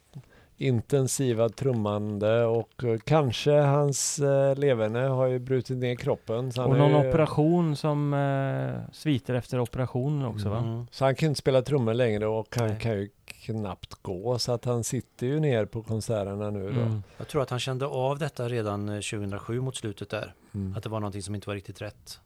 intensiva 0.64 1.50
trummande 1.50 2.46
och 2.46 2.84
eh, 2.84 3.00
kanske 3.00 3.52
hans 3.52 4.20
eh, 4.20 4.56
leverne 4.56 5.00
har 5.00 5.28
ju 5.28 5.40
brutit 5.40 5.78
ner 5.78 5.96
kroppen. 5.96 6.52
Så 6.52 6.62
han, 6.62 6.72
Och 6.72 6.78
någon 6.78 6.92
ju, 6.92 7.10
operation 7.10 7.76
som 7.76 8.14
eh, 8.14 8.94
sviter 8.94 9.34
efter 9.34 9.60
operationen 9.60 10.26
också 10.26 10.50
va? 10.50 10.58
Mm. 10.58 10.88
så 10.92 11.06
han 11.06 11.16
kan 11.16 11.30
inte 11.30 11.40
spela 11.40 11.62
trummor 11.62 11.94
längre 11.94 12.28
och 12.28 12.56
han 12.56 12.68
Nej. 12.68 12.80
kan 12.80 12.92
ju 12.92 13.10
knappt 13.26 14.02
gå 14.02 14.40
så 14.40 14.52
att 14.52 14.66
han 14.66 14.84
sitter 14.84 15.28
ju 15.28 15.40
ner 15.40 15.66
på 15.66 15.84
konserterna 15.84 16.50
nu 16.50 16.72
då. 16.72 16.82
Mm. 16.82 17.04
Jag 17.18 17.28
tror 17.28 17.42
att 17.42 17.50
han 17.50 17.60
kände 17.60 17.86
av 17.86 18.20
detta 18.20 18.50
redan 18.50 18.90
eh, 18.90 18.96
2007 18.96 19.62
mot 19.62 19.76
slutet 19.76 20.10
där. 20.10 20.34
Mm. 20.54 20.76
Att 20.78 20.84
det 20.84 20.90
var 20.90 21.00
någonting 21.00 21.22
som 21.22 21.36
inte 21.36 21.50
var 21.50 21.56
riktigt 21.56 21.82
rätt. 21.82 22.20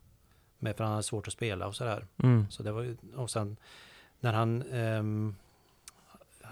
Men 0.60 0.74
för 0.74 0.84
han 0.84 0.92
hade 0.94 1.04
svårt 1.04 1.28
att 1.28 1.34
spela 1.34 1.68
och 1.68 1.76
sådär. 1.76 2.06
Mm. 2.24 2.46
Så 2.50 2.64
det 2.64 2.72
var 2.72 2.82
ju, 2.82 2.98
och 3.16 3.30
sen 3.30 3.58
när 4.20 4.34
han, 4.34 4.64
ja, 4.72 5.47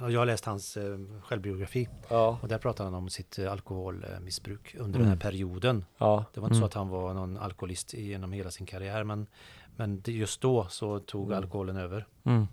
jag 0.02 0.20
har 0.20 0.26
läst 0.26 0.46
hans 0.46 0.78
eh, 0.78 0.98
självbiografi 1.24 1.90
Ja, 2.10 2.40
och 2.42 2.48
där 2.48 2.58
pratar 2.58 2.84
han 2.84 2.94
om 2.94 3.10
sitt 3.10 3.40
eh, 3.40 3.52
alkoholmissbruk 3.52 4.76
under 4.80 5.00
Mm. 5.00 5.02
den 5.02 5.08
här 5.08 5.32
perioden. 5.32 5.86
ja, 5.98 6.26
Det 6.34 6.40
var 6.40 6.48
inte 6.48 6.56
så 6.56 6.60
Mm. 6.60 6.66
att 6.68 6.74
han 6.74 6.90
var 6.90 7.14
någon 7.14 7.38
alkoholist 7.38 7.94
genom 7.94 8.32
hela 8.32 8.52
sin 8.52 8.66
karriär 8.66 9.04
men, 9.04 9.28
men 9.76 10.02
just 10.06 10.42
då 10.42 10.68
så 10.70 11.00
tog 11.00 11.26
Mm. 11.28 11.38
alkoholen 11.38 11.78
över. 11.78 12.08
Mm. 12.24 12.48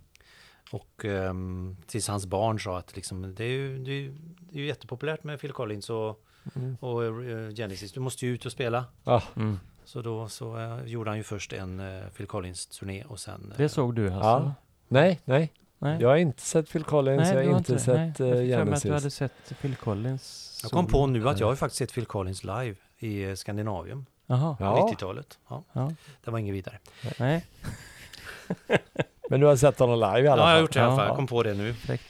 Och 0.72 1.04
um, 1.04 1.76
tills 1.86 2.08
hans 2.08 2.26
barn 2.26 2.60
sa 2.60 2.78
att 2.78 2.96
liksom, 2.96 3.34
det, 3.34 3.44
är 3.44 3.48
ju, 3.48 3.78
det, 3.84 3.90
är 3.90 3.94
ju, 4.00 4.12
det 4.50 4.58
är 4.58 4.60
ju 4.60 4.66
jättepopulärt 4.66 5.24
med 5.24 5.40
Phil 5.40 5.52
Collins 5.52 5.90
och, 5.90 6.24
mm. 6.54 6.76
och 6.80 7.04
eh, 7.04 7.50
Genesis. 7.54 7.92
Du 7.92 8.00
måste 8.00 8.26
ju 8.26 8.32
ut 8.34 8.46
och 8.46 8.52
spela. 8.52 8.84
ja. 9.04 9.22
Mm. 9.36 9.58
Så 9.84 10.02
då 10.02 10.28
så 10.28 10.58
eh, 10.58 10.84
gjorde 10.84 11.10
han 11.10 11.16
ju 11.16 11.22
först 11.22 11.52
en 11.52 11.80
uh, 11.80 12.08
Phil 12.08 12.26
Collins-turné 12.26 13.04
och 13.04 13.20
sen... 13.20 13.52
Det 13.56 13.68
såg 13.68 13.94
du 13.94 14.04
alltså? 14.10 14.20
Ja. 14.28 14.54
Nej, 14.88 15.20
nej. 15.24 15.52
Nej. 15.82 15.96
Jag 16.00 16.08
har 16.08 16.16
inte 16.16 16.42
sett 16.42 16.72
Phil 16.72 16.84
Collins, 16.84 17.32
Nej, 17.32 17.44
jag 17.44 17.50
har 17.52 17.58
inte 17.58 17.78
sett 17.78 18.18
Nej, 18.18 18.30
eh, 18.30 18.42
jag 18.42 18.42
fick 18.42 18.50
för 18.58 18.64
mig 18.64 18.74
att 18.74 18.82
Genesis. 18.82 18.82
du 18.82 18.92
hade 18.92 19.10
sett 19.10 19.52
Phil 19.60 19.76
Collins. 19.76 20.60
jag 20.62 20.72
kom 20.72 20.86
på 20.86 21.06
nu 21.06 21.28
att 21.28 21.40
jag 21.40 21.46
har 21.46 21.54
faktiskt 21.56 21.78
sett 21.78 21.92
Phil 21.92 22.06
Collins 22.06 22.44
live 22.44 22.74
i 22.98 23.24
eh, 23.24 23.34
Skandinavien 23.34 24.06
Jaha, 24.26 24.56
på 24.56 24.64
Ja. 24.64 24.88
90-talet. 24.92 25.38
Ja, 25.48 25.62
ja. 25.72 25.92
det 26.24 26.30
var 26.30 26.38
inget 26.38 26.54
vidare. 26.54 26.78
Nej, 27.18 27.46
Men 29.30 29.40
du 29.40 29.46
har 29.46 29.56
sett 29.56 29.78
honom 29.78 29.94
live 30.00 30.20
i 30.20 30.24
Ja, 30.24 30.32
alla 30.32 30.42
jag 30.42 30.48
har 30.48 30.54
fall? 30.54 30.60
gjort 30.60 30.72
det 30.72 30.78
i 30.80 30.82
alla 30.82 30.96
fall. 30.96 31.04
Ja. 31.04 31.08
Jag 31.08 31.16
kom 31.16 31.26
på 31.26 31.42
det 31.42 31.54
nu. 31.54 31.74
fräckt. 31.74 32.04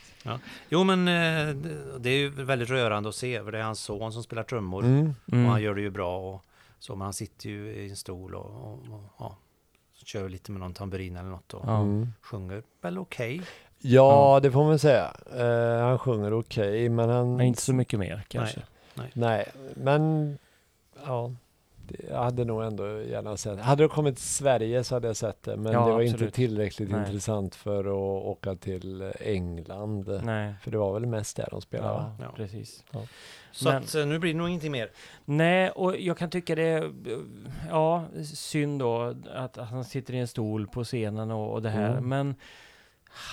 Jo, 0.68 0.84
men 0.84 1.09
eh, 1.09 1.55
det- 1.55 1.99
det 1.99 2.10
är 2.10 2.17
ju 2.18 2.28
väldigt 2.31 2.70
rörande 2.70 3.09
att 3.09 3.15
se. 3.15 3.42
För 3.44 3.52
det 3.52 3.59
är 3.59 3.62
hans 3.62 3.81
son 3.81 4.12
som 4.12 4.23
spelar 4.23 4.42
trummor. 4.42 4.84
Mm. 4.84 5.15
Mm. 5.33 5.44
Och 5.47 5.52
han 5.52 5.62
gör 5.62 5.75
det 5.75 5.81
ju 5.81 5.91
bra. 5.91 6.18
Och, 6.34 6.44
så, 6.78 6.97
men 6.97 7.05
han 7.05 7.12
sitter 7.12 7.49
ju 7.51 7.73
i 7.75 7.91
en 7.91 7.97
stol 7.97 8.34
och, 8.34 8.44
och, 8.47 8.73
och 8.73 9.02
ja, 9.18 9.36
kör 10.07 10.29
lite 10.29 10.53
med 10.53 10.61
någon 10.61 10.75
tamburin 10.75 11.17
eller 11.17 11.31
något 11.31 11.55
och. 11.55 11.69
Mm. 11.69 12.13
sjunger 12.23 12.63
väl 12.81 12.99
okej. 12.99 13.43
Ja, 13.79 14.41
det 14.43 14.51
får 14.51 14.65
man 14.65 14.79
säga. 14.79 15.13
Eh, 15.37 15.85
han 15.87 15.99
sjunger 15.99 16.33
okej, 16.33 16.89
men 16.89 17.09
han... 17.09 17.37
Men 17.37 17.47
inte 17.47 17.63
så 17.63 17.73
mycket 17.73 17.99
mer 17.99 18.25
kanske. 18.29 18.61
Nej, 19.15 19.53
men 19.75 20.39
ja. 21.07 21.33
Jag 22.11 22.23
hade 22.23 22.44
nog 22.44 22.62
ändå 22.62 23.02
gärna 23.02 23.36
sett 23.36 23.61
Hade 23.61 23.85
det 23.85 23.89
kommit 23.89 24.17
till 24.17 24.25
Sverige 24.25 24.85
så 24.85 24.94
hade 24.94 25.07
jag 25.07 25.17
sett 25.17 25.43
det. 25.43 25.57
Men 25.57 25.73
Ja, 25.73 25.86
det 25.86 25.93
var 25.93 26.01
inte 26.02 26.15
absolut. 26.15 26.35
tillräckligt 26.35 26.91
Nej. 26.91 27.01
intressant 27.01 27.55
för 27.55 27.85
att 27.85 28.25
åka 28.27 28.55
till 28.55 29.12
England. 29.20 30.20
Nej. 30.25 30.55
För 30.62 30.70
det 30.70 30.78
var 30.78 30.93
väl 30.93 31.07
mest 31.07 31.36
där 31.36 31.49
de 31.51 31.61
spelade? 31.61 31.93
Ja, 31.94 32.17
Ja. 32.20 32.33
precis. 32.36 32.85
Så 33.52 33.69
Men- 33.69 33.77
att, 33.83 33.94
eh, 33.94 34.07
nu 34.07 34.19
blir 34.19 34.33
det 34.33 34.39
nog 34.39 34.49
ingenting 34.49 34.73
mer. 34.73 34.91
Nej, 35.25 35.70
och 35.70 35.97
jag 35.97 36.19
kan 36.19 36.31
tycka 36.31 36.55
det 36.55 36.62
är 36.62 36.93
ja, 37.70 38.05
synd 38.35 38.78
då 38.81 39.01
att 39.02 39.27
att 39.27 39.57
han 39.57 39.85
sitter 39.85 40.15
i 40.15 40.19
en 40.19 40.28
stol 40.28 40.67
på 40.67 40.85
scenen 40.85 41.31
och, 41.31 41.52
och 41.52 41.62
det 41.62 41.70
här. 41.70 41.91
Mm. 41.91 42.09
Men 42.09 42.35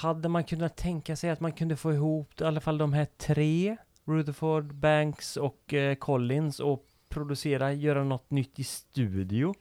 hade 0.01 0.29
man 0.29 0.43
kunnat 0.43 0.75
tänka 0.77 1.15
sig 1.15 1.29
att 1.29 1.39
man 1.39 1.51
kunde 1.51 1.75
få 1.75 1.93
ihop 1.93 2.41
i 2.41 2.43
alla 2.43 2.59
fall 2.61 2.77
de 2.77 2.93
här 2.93 3.07
tre, 3.17 3.77
Rutherford, 4.05 4.73
Banks 4.75 5.37
och 5.37 5.73
eh, 5.73 5.95
Collins 5.95 6.59
och 6.59 6.85
producera, 7.09 7.73
göra 7.73 8.03
något 8.03 8.31
nytt 8.31 8.59
i 8.59 8.63
studio? 8.63 9.53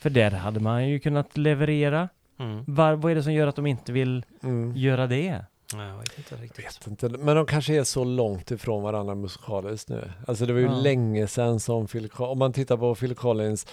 För 0.00 0.10
där 0.10 0.30
hade 0.30 0.60
man 0.60 0.88
ju 0.88 0.98
kunnat 1.00 1.36
leverera. 1.36 2.08
Mm. 2.38 2.64
Var, 2.66 2.94
vad 2.94 3.12
är 3.12 3.16
det 3.16 3.22
som 3.22 3.32
gör 3.32 3.46
att 3.46 3.56
de 3.56 3.66
inte 3.66 3.92
vill 3.92 4.24
Mm. 4.42 4.72
göra 4.76 5.06
det? 5.06 5.44
Nej, 5.74 5.88
jag 5.88 5.98
vet 5.98 6.18
inte 6.18 6.34
riktigt. 6.36 6.64
Vet 6.66 6.86
inte, 6.86 7.08
men 7.08 7.36
de 7.36 7.46
kanske 7.46 7.74
är 7.74 7.84
så 7.84 8.04
långt 8.04 8.50
ifrån 8.50 8.82
varandra 8.82 9.14
musikaliskt 9.14 9.88
nu. 9.88 10.12
Alltså 10.26 10.46
det 10.46 10.52
var 10.52 10.60
ju 10.60 10.66
Ja. 10.66 10.72
länge 10.80 11.26
sedan 11.26 11.60
som 11.60 11.86
Phil 11.86 12.08
Collins, 12.08 12.32
om 12.32 12.38
man 12.38 12.52
tittar 12.52 12.76
på 12.76 12.94
Phil 12.94 13.14
Collins 13.14 13.66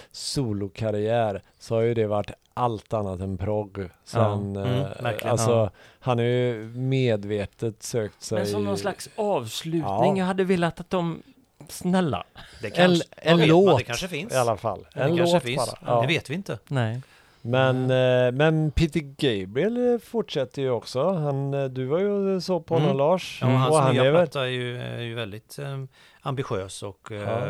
solokarriär 0.56 1.42
så 1.58 1.74
har 1.74 1.82
ju 1.82 1.94
det 1.94 2.06
varit 2.06 2.30
allt 2.54 2.92
annat 2.92 3.20
än 3.20 3.38
progg. 3.38 3.78
Sen, 4.04 4.56
Mm, 4.56 4.66
eh, 4.66 4.86
alltså 5.24 5.50
Ja. 5.50 5.70
han 6.00 6.18
har 6.18 6.24
ju 6.24 6.64
medvetet 6.74 7.82
sökt 7.82 8.22
sig... 8.22 8.38
Men 8.38 8.46
som 8.46 8.64
någon 8.64 8.78
slags 8.78 9.08
avslutning. 9.16 9.82
Ja. 9.82 10.16
Jag 10.16 10.24
hade 10.24 10.44
velat 10.44 10.80
att 10.80 10.90
de, 10.90 11.22
snälla, 11.68 12.24
Det 12.60 12.66
En, 12.66 12.72
kanske, 12.74 13.04
en 13.16 13.38
vet 13.38 13.48
låt 13.48 13.78
det 13.78 13.84
kanske 13.84 14.08
finns. 14.08 14.32
i 14.32 14.36
alla 14.36 14.56
fall. 14.56 14.86
Det 14.94 15.00
En 15.00 15.16
kanske 15.16 15.34
låt 15.34 15.42
finns. 15.42 15.56
bara. 15.82 15.94
Ja. 15.94 16.00
Det 16.00 16.06
vet 16.06 16.30
vi 16.30 16.34
inte. 16.34 16.58
nej. 16.68 17.00
Men, 17.44 17.90
eh, 17.90 18.32
men 18.32 18.70
Peter 18.70 19.00
Gabriel 19.00 19.92
eh, 19.94 19.98
fortsätter 20.00 20.62
ju 20.62 20.70
också. 20.70 21.12
Han, 21.12 21.54
eh, 21.54 21.64
du 21.64 21.84
var 21.84 21.98
ju 21.98 22.08
och 22.08 22.42
såg 22.42 22.66
på 22.66 22.74
honom 22.74 22.88
Mm. 22.88 22.98
Lars. 22.98 23.38
Ja, 23.42 23.46
och 23.46 23.52
och 23.54 23.58
hans 23.58 23.76
han 23.76 23.92
nya 23.94 24.04
är 24.04 24.10
väl... 24.10 24.20
platta 24.26 24.40
är 24.42 24.46
ju, 24.50 24.78
är 24.82 25.00
ju 25.00 25.14
väldigt 25.14 25.58
eh, 25.58 25.84
ambitiös 26.20 26.82
och 26.82 27.08
Ja. 27.10 27.42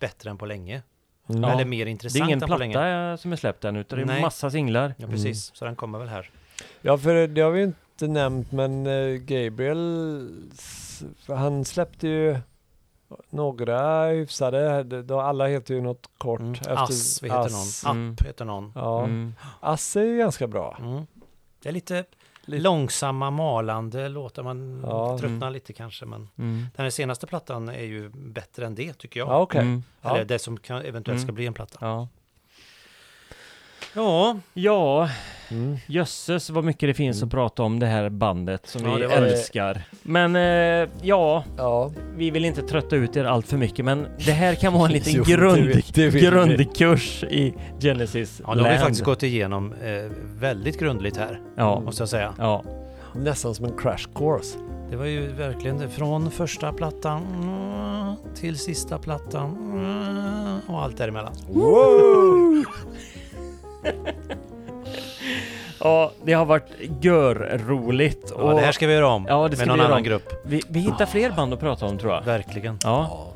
bättre 0.00 0.30
än 0.30 0.38
på 0.38 0.46
länge. 0.46 0.82
Mm. 1.28 1.44
Eller 1.44 1.64
mer 1.64 1.84
Det 1.84 1.90
intressant 1.90 2.20
är 2.22 2.24
ingen 2.24 2.42
än 2.42 2.48
på 2.48 2.56
länge. 2.56 2.72
platta 2.72 3.16
som 3.16 3.32
är 3.32 3.36
släppt 3.36 3.64
än, 3.64 3.76
utan 3.76 3.98
det 3.98 4.04
är 4.04 4.06
Nej. 4.06 4.20
massa 4.22 4.50
singlar. 4.50 4.94
Ja, 4.98 5.06
precis. 5.06 5.50
Så 5.54 5.64
den 5.64 5.76
kommer 5.76 5.98
väl 5.98 6.08
här. 6.08 6.30
Ja, 6.80 6.98
för 6.98 7.26
det 7.26 7.40
har 7.40 7.50
vi 7.50 7.62
inte 7.62 8.06
nämnt, 8.08 8.52
men 8.52 8.84
Gabriel, 9.26 10.28
han 11.26 11.64
släppte 11.64 12.08
ju 12.08 12.36
några 13.30 14.04
hyfsade, 14.06 14.82
det- 14.82 15.02
då 15.02 15.20
alla 15.20 15.46
heter 15.46 15.74
ju 15.74 15.80
något 15.80 16.10
kort. 16.18 16.40
Mm. 16.40 16.52
efter- 16.52 16.72
Ass, 16.72 17.22
vad 17.22 17.30
heter 17.30 17.44
Ass. 17.46 17.84
någon? 17.84 17.96
Mm. 17.96 18.12
App 18.12 18.26
heter 18.26 18.44
någon. 18.44 18.72
Ja, 18.74 19.04
Mm. 19.04 19.34
Ass 19.60 19.96
är 19.96 20.02
ju 20.04 20.18
ganska 20.18 20.46
bra. 20.46 20.76
Mm. 20.80 21.06
Det 21.62 21.68
är 21.68 21.72
lite 21.72 22.04
långsamma, 22.46 23.30
malande 23.30 24.08
låtar. 24.08 24.42
Man 24.42 24.80
Ja. 24.86 25.18
tröttnar 25.18 25.50
lite 25.50 25.72
kanske. 25.72 26.06
Men 26.06 26.28
Mm. 26.38 26.66
den 26.76 26.82
här 26.84 26.90
senaste 26.90 27.26
plattan 27.26 27.68
är 27.68 27.82
ju 27.84 28.08
bättre 28.14 28.66
än 28.66 28.74
det 28.74 28.92
tycker 28.92 29.20
jag. 29.20 29.28
Ja, 29.28 29.40
okej. 29.40 29.60
Mm. 29.60 29.82
Eller 30.02 30.18
Ja. 30.18 30.24
det 30.24 30.38
som 30.38 30.56
kan, 30.56 30.82
eventuellt 30.82 31.20
ska 31.20 31.26
Mm. 31.26 31.34
bli 31.34 31.46
en 31.46 31.54
platta. 31.54 31.78
Ja. 31.80 32.08
Ja, 33.94 34.36
ja, 34.54 35.08
Mm. 35.50 35.76
Jösses 35.86 36.50
vad 36.50 36.64
mycket 36.64 36.88
det 36.88 36.94
finns 36.94 37.16
Mm. 37.16 37.26
att 37.26 37.30
prata 37.32 37.62
om 37.62 37.78
det 37.78 37.86
här 37.86 38.08
bandet 38.08 38.66
som 38.66 38.86
Ja, 38.86 38.94
vi 38.94 39.00
det 39.00 39.08
var 39.08 39.20
det. 39.20 39.30
älskar. 39.32 39.82
Men 40.02 40.36
eh, 40.36 40.88
ja, 41.02 41.44
Ja, 41.56 41.90
vi 42.16 42.30
vill 42.30 42.44
inte 42.44 42.62
trötta 42.62 42.96
ut 42.96 43.16
er 43.16 43.24
allt 43.24 43.46
för 43.46 43.56
mycket 43.56 43.84
men 43.84 44.06
det 44.26 44.32
här 44.32 44.54
kan 44.54 44.72
vara 44.72 44.86
en 44.86 44.92
liten 44.92 45.12
Jo, 45.16 45.22
det 45.24 45.32
grund, 45.32 45.56
vill- 45.62 45.82
det 45.94 46.02
vill 46.08 46.12
vi. 46.12 46.20
grundkurs 46.20 47.24
i 47.24 47.54
Genesis 47.80 48.42
Ja, 48.46 48.54
det 48.54 48.62
har 48.62 48.72
vi 48.72 48.78
faktiskt 48.78 49.04
gått 49.04 49.22
igenom 49.22 49.72
eh, 49.72 50.10
väldigt 50.40 50.78
grundligt 50.78 51.16
här, 51.16 51.40
Ja, 51.56 51.80
måste 51.80 52.02
jag 52.02 52.08
säga. 52.08 52.34
ja. 52.38 52.62
nästan 53.14 53.54
som 53.54 53.64
en 53.64 53.76
crash 53.78 54.08
course. 54.14 54.58
Det 54.90 54.96
var 54.96 55.04
ju 55.06 55.32
verkligen 55.32 55.90
från 55.90 56.30
första 56.30 56.72
plattan 56.72 57.22
till 58.34 58.58
sista 58.58 58.98
plattan 58.98 59.56
och 60.68 60.82
allt 60.82 60.96
däremellan. 60.96 61.32
Wow! 61.48 62.64
Ja, 65.80 66.12
det 66.24 66.32
har 66.32 66.44
varit 66.44 66.66
gör-roligt. 67.00 68.32
Ja, 68.38 68.54
det 68.54 68.60
här 68.60 68.72
ska 68.72 68.86
vi 68.86 68.92
göra 68.92 69.08
om 69.08 69.26
Ja, 69.28 69.48
det 69.48 69.56
ska 69.56 69.66
med 69.66 69.68
någon 69.68 69.76
vi 69.78 69.82
göra 69.82 69.86
annan 69.88 69.98
om. 69.98 70.04
grupp. 70.04 70.32
vi, 70.44 70.62
vi 70.68 70.80
hittar 70.80 71.06
fler 71.06 71.30
band 71.30 71.52
att 71.54 71.60
prata 71.60 71.86
om 71.86 71.98
tror 71.98 72.12
jag. 72.12 72.22
Verkligen. 72.22 72.78
Ja. 72.84 73.26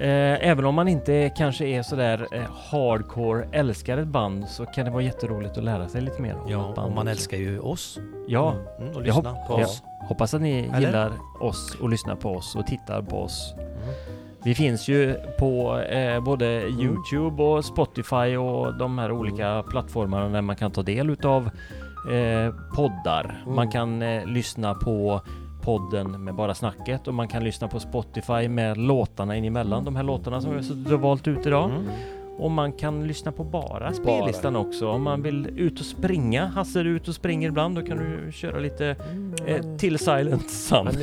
Eh, 0.00 0.48
även 0.48 0.64
om 0.64 0.74
man 0.74 0.88
inte 0.88 1.32
kanske 1.36 1.66
är 1.66 1.82
sådär 1.82 2.26
eh, 2.32 2.40
hardcore 2.70 3.48
älskar 3.52 3.98
ett 3.98 4.06
band 4.08 4.48
så 4.48 4.66
kan 4.66 4.84
det 4.84 4.90
vara 4.90 5.02
jätteroligt 5.02 5.58
att 5.58 5.64
lära 5.64 5.88
sig 5.88 6.00
lite 6.00 6.22
mer 6.22 6.34
om 6.34 6.50
Ja, 6.50 6.68
ett 6.68 6.74
band 6.76 6.88
och 6.88 6.92
man 6.94 6.98
också. 7.02 7.10
älskar 7.10 7.36
ju 7.36 7.60
oss 7.60 7.98
Ja, 8.28 8.54
mm, 8.78 8.96
och 8.96 9.02
lyssna 9.02 9.22
på 9.22 9.60
ja. 9.60 9.64
oss. 9.64 9.82
hoppas 10.08 10.34
att 10.34 10.40
ni 10.40 10.58
Eller? 10.74 10.80
gillar 10.80 11.12
oss 11.40 11.76
och 11.80 11.88
lyssnar 11.88 12.14
på 12.16 12.30
oss 12.36 12.56
och 12.56 12.66
tittar 12.66 13.02
på 13.02 13.22
oss. 13.22 13.54
Mm. 14.46 14.50
Vi 14.50 14.54
finns 14.54 14.88
ju 14.88 15.14
på 15.38 15.78
eh, 15.80 16.20
både 16.20 16.46
Youtube 16.68 17.42
och 17.42 17.64
Spotify 17.64 18.36
och 18.36 18.78
de 18.78 18.98
här 18.98 19.12
olika 19.12 19.62
plattformarna 19.70 20.28
där 20.28 20.42
man 20.42 20.56
kan 20.56 20.70
ta 20.70 20.82
del 20.82 21.10
utav 21.10 21.50
eh, 22.12 22.54
poddar. 22.76 23.40
Mm. 23.42 23.54
Man 23.56 23.70
kan 23.70 24.02
eh, 24.02 24.26
lyssna 24.26 24.74
på 24.74 25.20
podden 25.62 26.24
med 26.24 26.34
bara 26.34 26.54
snacket 26.54 27.08
och 27.08 27.14
man 27.14 27.28
kan 27.28 27.44
lyssna 27.44 27.68
på 27.68 27.80
Spotify 27.80 28.48
med 28.48 28.78
låtarna 28.78 29.36
in 29.36 29.44
emellan 29.44 29.84
de 29.84 29.96
här 29.96 30.02
låtarna 30.02 30.40
som 30.40 30.50
vi 30.84 30.90
har 30.90 30.98
valt 30.98 31.28
ut 31.28 31.46
idag. 31.46 31.70
Mm. 31.70 31.86
Och 32.38 32.50
man 32.50 32.72
kan 32.72 33.06
lyssna 33.06 33.32
på 33.32 33.44
bara 33.44 33.92
spellistan 33.92 34.56
också 34.56 34.88
om 34.88 35.02
man 35.02 35.22
vill 35.22 35.48
ut 35.56 35.80
och 35.80 35.86
springa. 35.86 36.46
Hasse 36.46 36.82
du 36.82 36.90
ute 36.90 37.10
och 37.10 37.14
springer 37.14 37.48
ibland 37.48 37.74
då 37.76 37.82
kan 37.82 37.96
du 37.96 38.32
köra 38.32 38.58
lite 38.58 38.86
eh, 39.46 39.54
Mm. 39.54 39.78
till 39.78 39.98
Silent 39.98 40.50
Sun. 40.50 40.88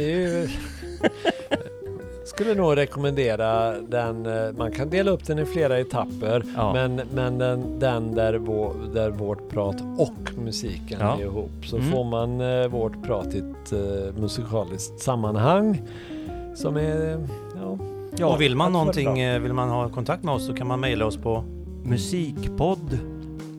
Skulle 2.26 2.56
nog 2.56 2.78
rekommendera 2.78 3.72
den, 3.82 4.26
eh, 4.26 4.52
man 4.58 4.72
kan 4.72 4.90
dela 4.90 5.12
upp 5.12 5.26
den 5.26 5.40
i 5.40 5.46
flera 5.46 5.80
etapper, 5.80 6.44
Ja. 6.56 6.74
men, 6.74 7.02
men 7.14 7.38
den, 7.38 7.80
den 7.80 8.16
där, 8.16 8.34
vår, 8.34 8.74
där 8.94 9.10
vårt 9.10 9.50
prat 9.50 9.76
och 9.98 10.38
musiken 10.44 10.98
Ja. 11.02 11.18
är 11.18 11.22
ihop. 11.24 11.52
Så 11.66 11.78
Mm. 11.78 11.92
får 11.92 12.04
man 12.04 12.42
eh, 12.42 12.68
vårt 12.68 13.04
prat 13.04 13.34
i 13.34 13.38
ett 13.38 13.72
eh, 13.72 14.16
musikaliskt 14.22 15.00
sammanhang 15.00 15.82
som 16.56 16.76
är, 16.78 17.28
ja, 17.62 17.78
Ja, 18.18 18.26
och 18.34 18.42
vill 18.42 18.56
man 18.56 18.72
någonting, 18.74 19.42
vill 19.42 19.54
man 19.54 19.70
ha 19.70 19.90
kontakt 19.90 20.24
med 20.24 20.34
oss 20.34 20.46
så 20.48 20.54
kan 20.54 20.68
man 20.68 20.80
mejla 20.80 21.06
oss 21.06 21.18
på 21.18 21.44
musikpodd 21.84 23.00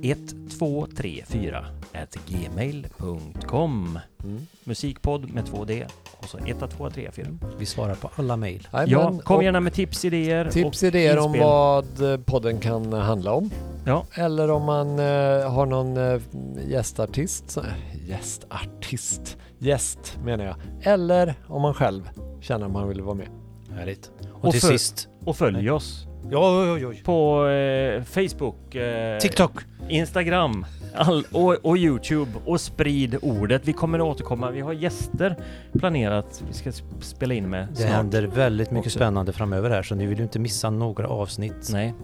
1234 0.03 1.59
at 1.59 1.84
gmail.com 2.27 3.99
mm. 4.25 4.47
Musikpodd 4.65 5.35
med 5.35 5.47
två 5.47 5.65
D 5.65 5.87
och 6.19 6.25
så 6.25 6.39
1, 6.39 6.71
2, 6.71 6.91
3, 6.91 7.11
4. 7.13 7.27
Vi 7.59 7.67
svarar 7.67 7.95
på 7.95 8.11
alla 8.17 8.37
mejl. 8.37 8.69
Ja, 8.87 9.19
kom 9.25 9.43
gärna 9.45 9.61
med 9.61 9.73
tips, 9.73 10.05
idéer 10.05 10.51
Tips, 10.51 10.83
och 10.83 10.89
idéer 10.89 11.19
om 11.19 11.25
inspel. 11.25 11.43
vad 11.43 12.13
eh, 12.13 12.21
podden 12.21 12.59
kan 12.61 12.93
handla 12.93 13.33
om. 13.33 13.51
Ja. 13.87 14.07
Eller 14.15 14.51
om 14.51 14.65
man 14.65 14.89
eh, 14.99 15.51
har 15.53 15.67
någon 15.67 15.97
eh, 15.97 16.21
gästartist, 16.69 17.51
så- 17.51 17.65
gästartist, 18.09 19.37
gäst 19.59 20.19
menar 20.25 20.45
jag. 20.45 20.57
Eller 20.83 21.35
om 21.47 21.63
man 21.63 21.75
själv 21.75 22.11
känner 22.41 22.67
att 22.67 22.73
man 22.73 22.89
vill 22.89 23.01
vara 23.01 23.15
med. 23.15 23.29
Härligt. 23.71 24.11
Och, 24.33 24.45
Och 24.45 24.53
till 24.53 24.61
sist... 24.61 25.09
Och 25.25 25.37
följ 25.37 25.71
oss 25.71 26.07
Ja, 26.31 26.63
oj, 26.63 26.71
oj, 26.73 26.87
oj. 26.87 27.03
på 27.05 27.47
eh, 27.47 28.03
Facebook, 28.03 28.75
eh, 28.75 29.19
TikTok. 29.19 29.53
Instagram 29.89 30.67
all, 30.97 31.25
och, 31.33 31.53
och 31.63 31.77
Youtube 31.79 32.31
och 32.45 32.61
sprid 32.61 33.17
ordet. 33.23 33.63
Vi 33.65 33.73
kommer 33.73 33.99
att 33.99 34.05
återkomma. 34.05 34.51
Vi 34.51 34.61
har 34.61 34.73
gäster 34.73 35.37
planerat 35.79 36.43
vi 36.49 36.55
ska 36.55 36.71
sp- 36.71 37.01
spela 37.01 37.35
in 37.35 37.51
med 37.51 37.69
Det 37.71 37.77
snart. 37.77 37.91
händer 37.91 38.23
väldigt 38.23 38.71
mycket 38.71 38.87
Också. 38.87 38.99
spännande 38.99 39.33
framöver 39.33 39.71
här 39.71 39.83
så 39.83 39.95
ni 39.95 40.07
vill 40.07 40.19
ju 40.19 40.25
inte 40.25 40.39
missa 40.39 40.71
några 40.71 41.09
avsnitt. 41.09 41.69
Nej. 41.73 41.95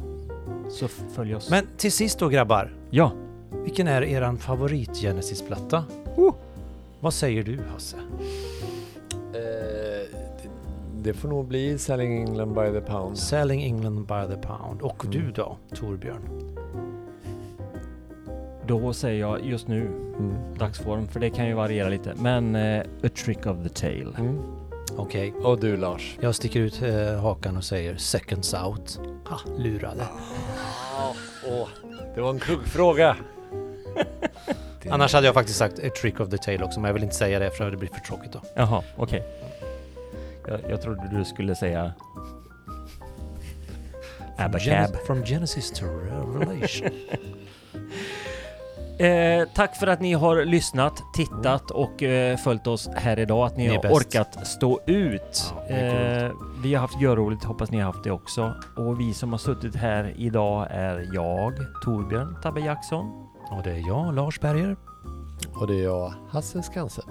Så 0.71 0.89
följ 0.89 1.35
oss. 1.35 1.51
Men 1.51 1.67
till 1.77 1.93
sist 1.93 2.19
då 2.19 2.29
grabbar. 2.29 2.73
ja, 2.91 3.13
Vilken 3.65 3.89
är 3.89 4.03
eran 4.05 4.39
favorit 4.39 4.97
Genesis-platta? 4.97 5.85
Oh. 6.17 6.35
Vad 7.01 7.15
säger 7.15 7.43
du 7.43 7.59
Hasse? 7.73 7.97
Det, 9.33 9.41
det 11.03 11.13
får 11.15 11.29
nog 11.29 11.47
bli 11.47 11.79
Selling 11.79 12.19
England 12.23 12.55
by 12.55 12.73
the 12.73 12.81
pound. 12.81 13.19
Selling 13.19 13.63
England 13.63 14.07
by 14.07 14.35
the 14.35 14.47
pound. 14.47 14.83
Och 14.83 15.05
Mm. 15.05 15.11
du 15.27 15.33
då, 15.33 15.57
Torbjörn? 15.75 16.21
då 18.67 18.93
säger 18.93 19.21
jag 19.21 19.45
just 19.45 19.69
nu 19.69 19.81
Mm. 19.87 20.35
dagsform, 20.59 21.09
för 21.09 21.21
det 21.21 21.31
kan 21.31 21.47
ju 21.47 21.55
variera 21.55 21.89
lite. 21.89 22.13
Men 22.17 22.55
eh, 22.57 22.81
A 23.05 23.09
Trick 23.25 23.47
of 23.47 23.57
the 23.63 23.69
Tail. 23.69 24.15
Mm. 24.19 24.39
Okej. 24.97 25.33
Och 25.33 25.61
du 25.61 25.77
Lars? 25.77 26.19
Jag 26.21 26.35
sticker 26.35 26.61
ut 26.61 26.83
eh, 26.83 27.21
hakan 27.23 27.57
och 27.57 27.65
säger 27.65 27.97
seconds 27.97 28.55
out. 28.55 29.01
Ha, 29.29 29.39
lurade. 29.59 30.05
Åh, 31.49 31.69
det 32.15 32.21
var 32.21 32.31
en 32.31 32.39
kuggfråga. 32.39 33.17
Annars 34.91 35.15
hade 35.15 35.27
jag 35.27 35.35
faktiskt 35.35 35.59
sagt 35.59 35.79
a 35.79 35.91
trick 36.01 36.21
of 36.21 36.29
the 36.31 36.39
tail 36.39 36.63
också, 36.63 36.81
men 36.81 36.89
jag 36.89 36.95
vill 36.95 37.03
inte 37.03 37.15
säga 37.15 37.39
det 37.39 37.51
för 37.51 37.71
det 37.71 37.77
blir 37.77 37.89
för 37.89 38.01
tråkigt 38.01 38.33
då. 38.33 38.41
Jaha, 38.55 38.83
okej. 38.97 39.23
Jag, 40.51 40.61
jag 40.71 40.83
trodde 40.83 41.09
du 41.13 41.25
skulle 41.25 41.55
säga 41.55 41.93
Abacab. 44.37 44.97
From 45.07 45.25
Genesis 45.25 45.71
to 45.71 45.85
Revelation. 45.87 46.89
Eh, 49.01 49.49
tack 49.55 49.77
för 49.77 49.87
att 49.87 50.01
ni 50.01 50.13
har 50.13 50.45
lyssnat, 50.45 51.03
tittat 51.15 51.71
och 51.71 52.03
eh, 52.03 52.37
följt 52.37 52.67
oss 52.67 52.89
här 52.97 53.19
idag. 53.19 53.47
Att 53.47 53.57
ni, 53.57 53.69
Ni 53.69 53.75
har 53.75 53.83
bäst. 53.83 53.95
orkat 53.95 54.47
stå 54.47 54.81
ut. 54.87 55.55
Ja, 55.69 55.75
eh, 55.77 56.31
vi 56.63 56.75
har 56.75 56.81
haft 56.81 57.01
görroligt, 57.01 57.45
hoppas 57.45 57.71
ni 57.71 57.79
har 57.79 57.85
haft 57.85 58.05
det 58.05 58.11
också. 58.11 58.55
Och 58.77 59.01
vi 59.01 59.15
som 59.15 59.33
har 59.33 59.39
suttit 59.39 59.77
här 59.77 60.15
idag 60.17 60.67
är 60.71 61.11
jag, 61.15 61.53
Torbjörn 61.85 62.37
Tabbe 62.43 62.61
Jackson. 62.61 63.29
Och 63.51 63.63
det 63.65 63.71
är 63.71 63.89
jag, 63.89 64.15
Lars 64.15 64.41
Berger. 64.41 64.77
Och 65.55 65.67
det 65.67 65.75
är 65.75 65.85
jag, 65.85 66.13
Hasse 66.31 66.63
Skanse. 66.63 67.03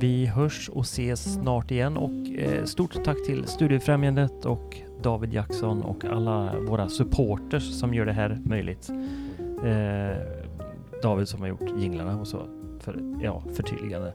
Vi 0.00 0.26
hörs 0.26 0.68
och 0.68 0.84
ses 0.84 1.34
snart 1.34 1.70
igen 1.70 1.96
och 1.96 2.38
eh, 2.38 2.64
stort 2.64 3.04
tack 3.04 3.24
till 3.26 3.46
Studiefrämjandet 3.46 4.44
och 4.44 4.76
David 5.02 5.32
Jackson 5.32 5.82
och 5.82 6.04
alla 6.04 6.52
våra 6.68 6.88
supporters 6.88 7.62
som 7.62 7.94
gör 7.94 8.06
det 8.06 8.12
här 8.12 8.40
möjligt. 8.44 8.90
Eh, 9.64 10.16
David 11.02 11.28
som 11.28 11.40
har 11.40 11.48
gjort 11.48 11.78
jinglarna 11.78 12.20
och 12.20 12.26
så 12.26 12.46
för 12.80 13.20
ja, 13.22 13.42
förtydligande. 13.54 14.12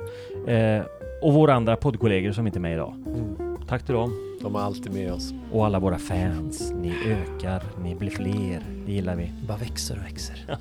Eh, 0.48 0.86
och 1.22 1.34
våra 1.34 1.54
andra 1.54 1.76
poddkollegor 1.76 2.32
som 2.32 2.48
inte 2.48 2.60
är 2.60 2.62
med 2.62 2.74
idag. 2.74 2.94
Mm. 3.08 3.58
Tack 3.68 3.86
till 3.86 3.94
dem. 3.94 4.38
De 4.42 4.56
är 4.56 4.60
alltid 4.60 4.94
med 4.94 5.14
oss. 5.14 5.34
Och 5.52 5.66
alla 5.66 5.80
våra 5.80 5.98
fans. 5.98 6.74
Ni 6.76 6.94
ökar, 7.06 7.64
ni 7.84 7.96
blir 7.96 8.10
fler. 8.10 8.64
Det 8.86 8.92
gillar 8.92 9.16
vi. 9.16 9.34
Bara 9.48 9.58
växer 9.58 9.98
och 9.98 10.06
växer. 10.06 10.58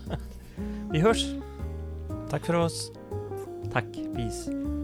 Vi 0.93 1.01
hörs. 1.01 1.27
Tack 2.31 2.45
för 2.45 2.55
oss. 2.55 2.93
Tack. 3.73 3.87
Peace. 4.15 4.76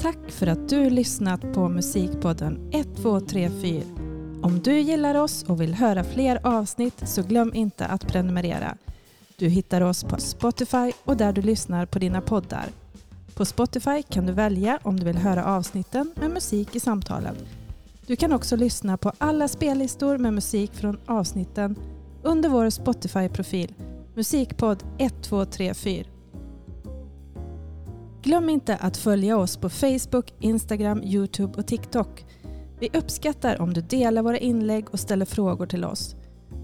Tack 0.00 0.30
för 0.30 0.46
att 0.46 0.68
du 0.68 0.90
lyssnat 0.90 1.52
på 1.54 1.68
Musikpodden 1.68 2.70
1234. 2.72 3.82
Om 4.42 4.60
du 4.64 4.78
gillar 4.78 5.14
oss 5.14 5.42
och 5.42 5.60
vill 5.60 5.74
höra 5.74 6.04
fler 6.04 6.40
avsnitt 6.42 7.02
så 7.08 7.22
glöm 7.22 7.54
inte 7.54 7.86
att 7.86 8.06
prenumerera. 8.06 8.76
Du 9.36 9.48
hittar 9.48 9.80
oss 9.80 10.04
på 10.04 10.16
Spotify 10.20 10.92
och 11.04 11.16
där 11.16 11.32
du 11.32 11.42
lyssnar 11.42 11.86
på 11.86 11.98
dina 11.98 12.20
poddar. 12.20 12.66
På 13.34 13.44
Spotify 13.44 14.02
kan 14.02 14.26
du 14.26 14.32
välja 14.32 14.78
om 14.82 15.00
du 15.00 15.06
vill 15.06 15.18
höra 15.18 15.44
avsnitten 15.44 16.12
med 16.16 16.30
musik 16.30 16.76
i 16.76 16.80
samtalen. 16.80 17.34
Du 18.06 18.16
kan 18.16 18.32
också 18.32 18.56
lyssna 18.56 18.96
på 18.96 19.12
alla 19.18 19.48
spellistor 19.48 20.18
med 20.18 20.34
musik 20.34 20.74
från 20.74 20.98
avsnitten 21.06 21.76
under 22.22 22.48
vår 22.48 22.70
Spotify-profil 22.70 23.74
Musikpodd 24.14 24.82
1234. 24.98 26.17
Glöm 28.22 28.48
inte 28.48 28.76
att 28.76 28.96
följa 28.96 29.38
oss 29.38 29.56
på 29.56 29.68
Facebook, 29.68 30.34
Instagram, 30.40 31.02
Youtube 31.04 31.58
och 31.58 31.66
TikTok. 31.66 32.24
Vi 32.80 32.88
uppskattar 32.92 33.60
om 33.60 33.74
du 33.74 33.80
delar 33.80 34.22
våra 34.22 34.38
inlägg 34.38 34.86
och 34.90 35.00
ställer 35.00 35.26
frågor 35.26 35.66
till 35.66 35.84
oss. 35.84 36.16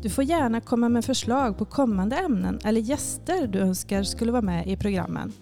Du 0.03 0.11
får 0.11 0.25
gärna 0.25 0.61
komma 0.61 0.89
med 0.89 1.05
förslag 1.05 1.59
på 1.59 1.65
kommande 1.65 2.17
ämnen 2.17 2.59
eller 2.65 2.81
gäster 2.81 3.47
du 3.47 3.59
önskar 3.59 4.03
skulle 4.03 4.33
vara 4.33 4.43
med 4.43 4.67
i 4.67 4.77
programmen. 4.77 5.33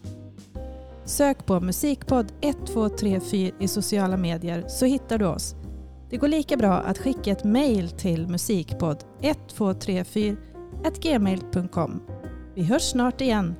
Sök 1.04 1.46
på 1.46 1.60
Musikpodd 1.60 2.32
1234 2.40 3.56
i 3.60 3.68
sociala 3.68 4.16
medier 4.16 4.64
så 4.68 4.86
hittar 4.86 5.18
du 5.18 5.26
oss. 5.26 5.54
Det 6.10 6.16
går 6.16 6.28
lika 6.28 6.56
bra 6.56 6.72
att 6.72 6.98
skicka 6.98 7.30
ett 7.30 7.44
mejl 7.44 7.90
till 7.90 8.28
musikpodd 8.28 9.04
1234 9.20 10.36
gmail.com. 11.02 12.02
Vi 12.54 12.62
hörs 12.62 12.82
snart 12.82 13.20
igen. 13.20 13.54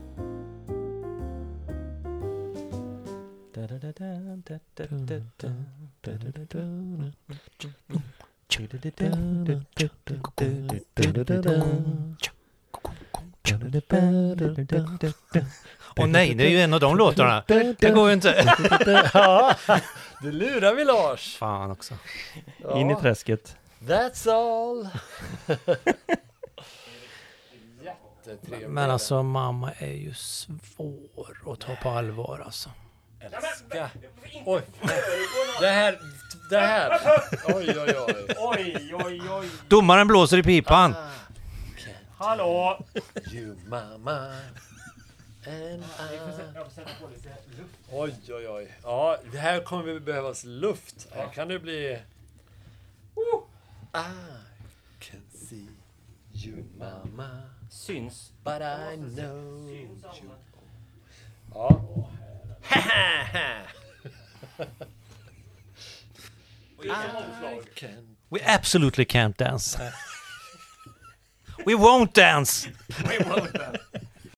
Åh 15.97 16.07
nej, 16.07 16.35
det 16.35 16.45
är 16.45 16.51
ju 16.51 16.61
en 16.61 16.75
av 16.75 16.81
de 16.81 16.97
låtarna. 16.97 17.45
Det 17.47 17.91
går 17.95 18.09
ju 18.09 18.15
inte. 18.15 18.57
ja, 19.15 19.57
du 20.23 20.33
lurar 20.33 20.75
vi 20.75 20.85
Lars. 20.85 21.37
Fan 21.37 21.71
också. 21.71 21.95
Ja, 22.63 22.81
In 22.81 22.91
i 22.91 22.97
träsket. 22.97 23.57
That's 23.81 24.31
all. 24.31 24.89
Men 28.67 28.91
alltså 28.91 29.23
mamma 29.23 29.73
är 29.73 29.93
ju 29.93 30.15
svår 30.15 31.53
att 31.53 31.61
ta 31.61 31.75
på 31.83 31.91
allvar 31.91 32.43
alltså. 32.45 32.71
Älska. 33.23 33.91
Oj. 34.47 34.63
Det 35.61 35.69
här. 35.69 36.01
Det 36.51 36.59
här. 36.59 37.01
Oj, 37.47 37.81
oj, 37.81 37.97
oj. 37.99 38.27
Oj, 38.39 38.95
oj, 38.95 39.23
oj. 39.31 39.49
Domaren 39.69 40.07
blåser 40.09 40.39
i 40.39 40.43
pipan. 40.43 40.95
Hallå! 42.19 42.85
You 43.33 43.57
mama. 43.67 44.35
And 45.47 45.83
I. 45.83 46.19
Oj, 47.93 48.15
oj, 48.29 48.49
oj. 48.49 48.75
Ja, 48.83 49.19
det 49.33 49.39
här 49.39 49.61
kommer 49.61 49.85
vi 49.85 50.01
behövas 50.01 50.45
luft. 50.45 51.09
Här 51.11 51.29
kan 51.29 51.49
det 51.49 51.59
bli... 51.59 51.99
I 53.95 54.05
can 54.99 55.21
see 55.49 55.69
you 56.35 56.65
mama. 56.79 57.43
Syns. 57.71 58.33
But 58.45 58.63
I 58.63 58.97
know 58.97 59.69
you. 59.71 59.89
Ja. 61.55 61.81
I 66.91 67.61
can... 67.75 68.17
We 68.31 68.41
absolutely 68.41 69.05
can't 69.05 69.37
dance. 69.37 69.77
We 71.65 71.77
won't 71.77 72.13
dance! 72.13 72.67
We 73.07 73.19
won't 73.25 73.53
dance. 73.53 73.79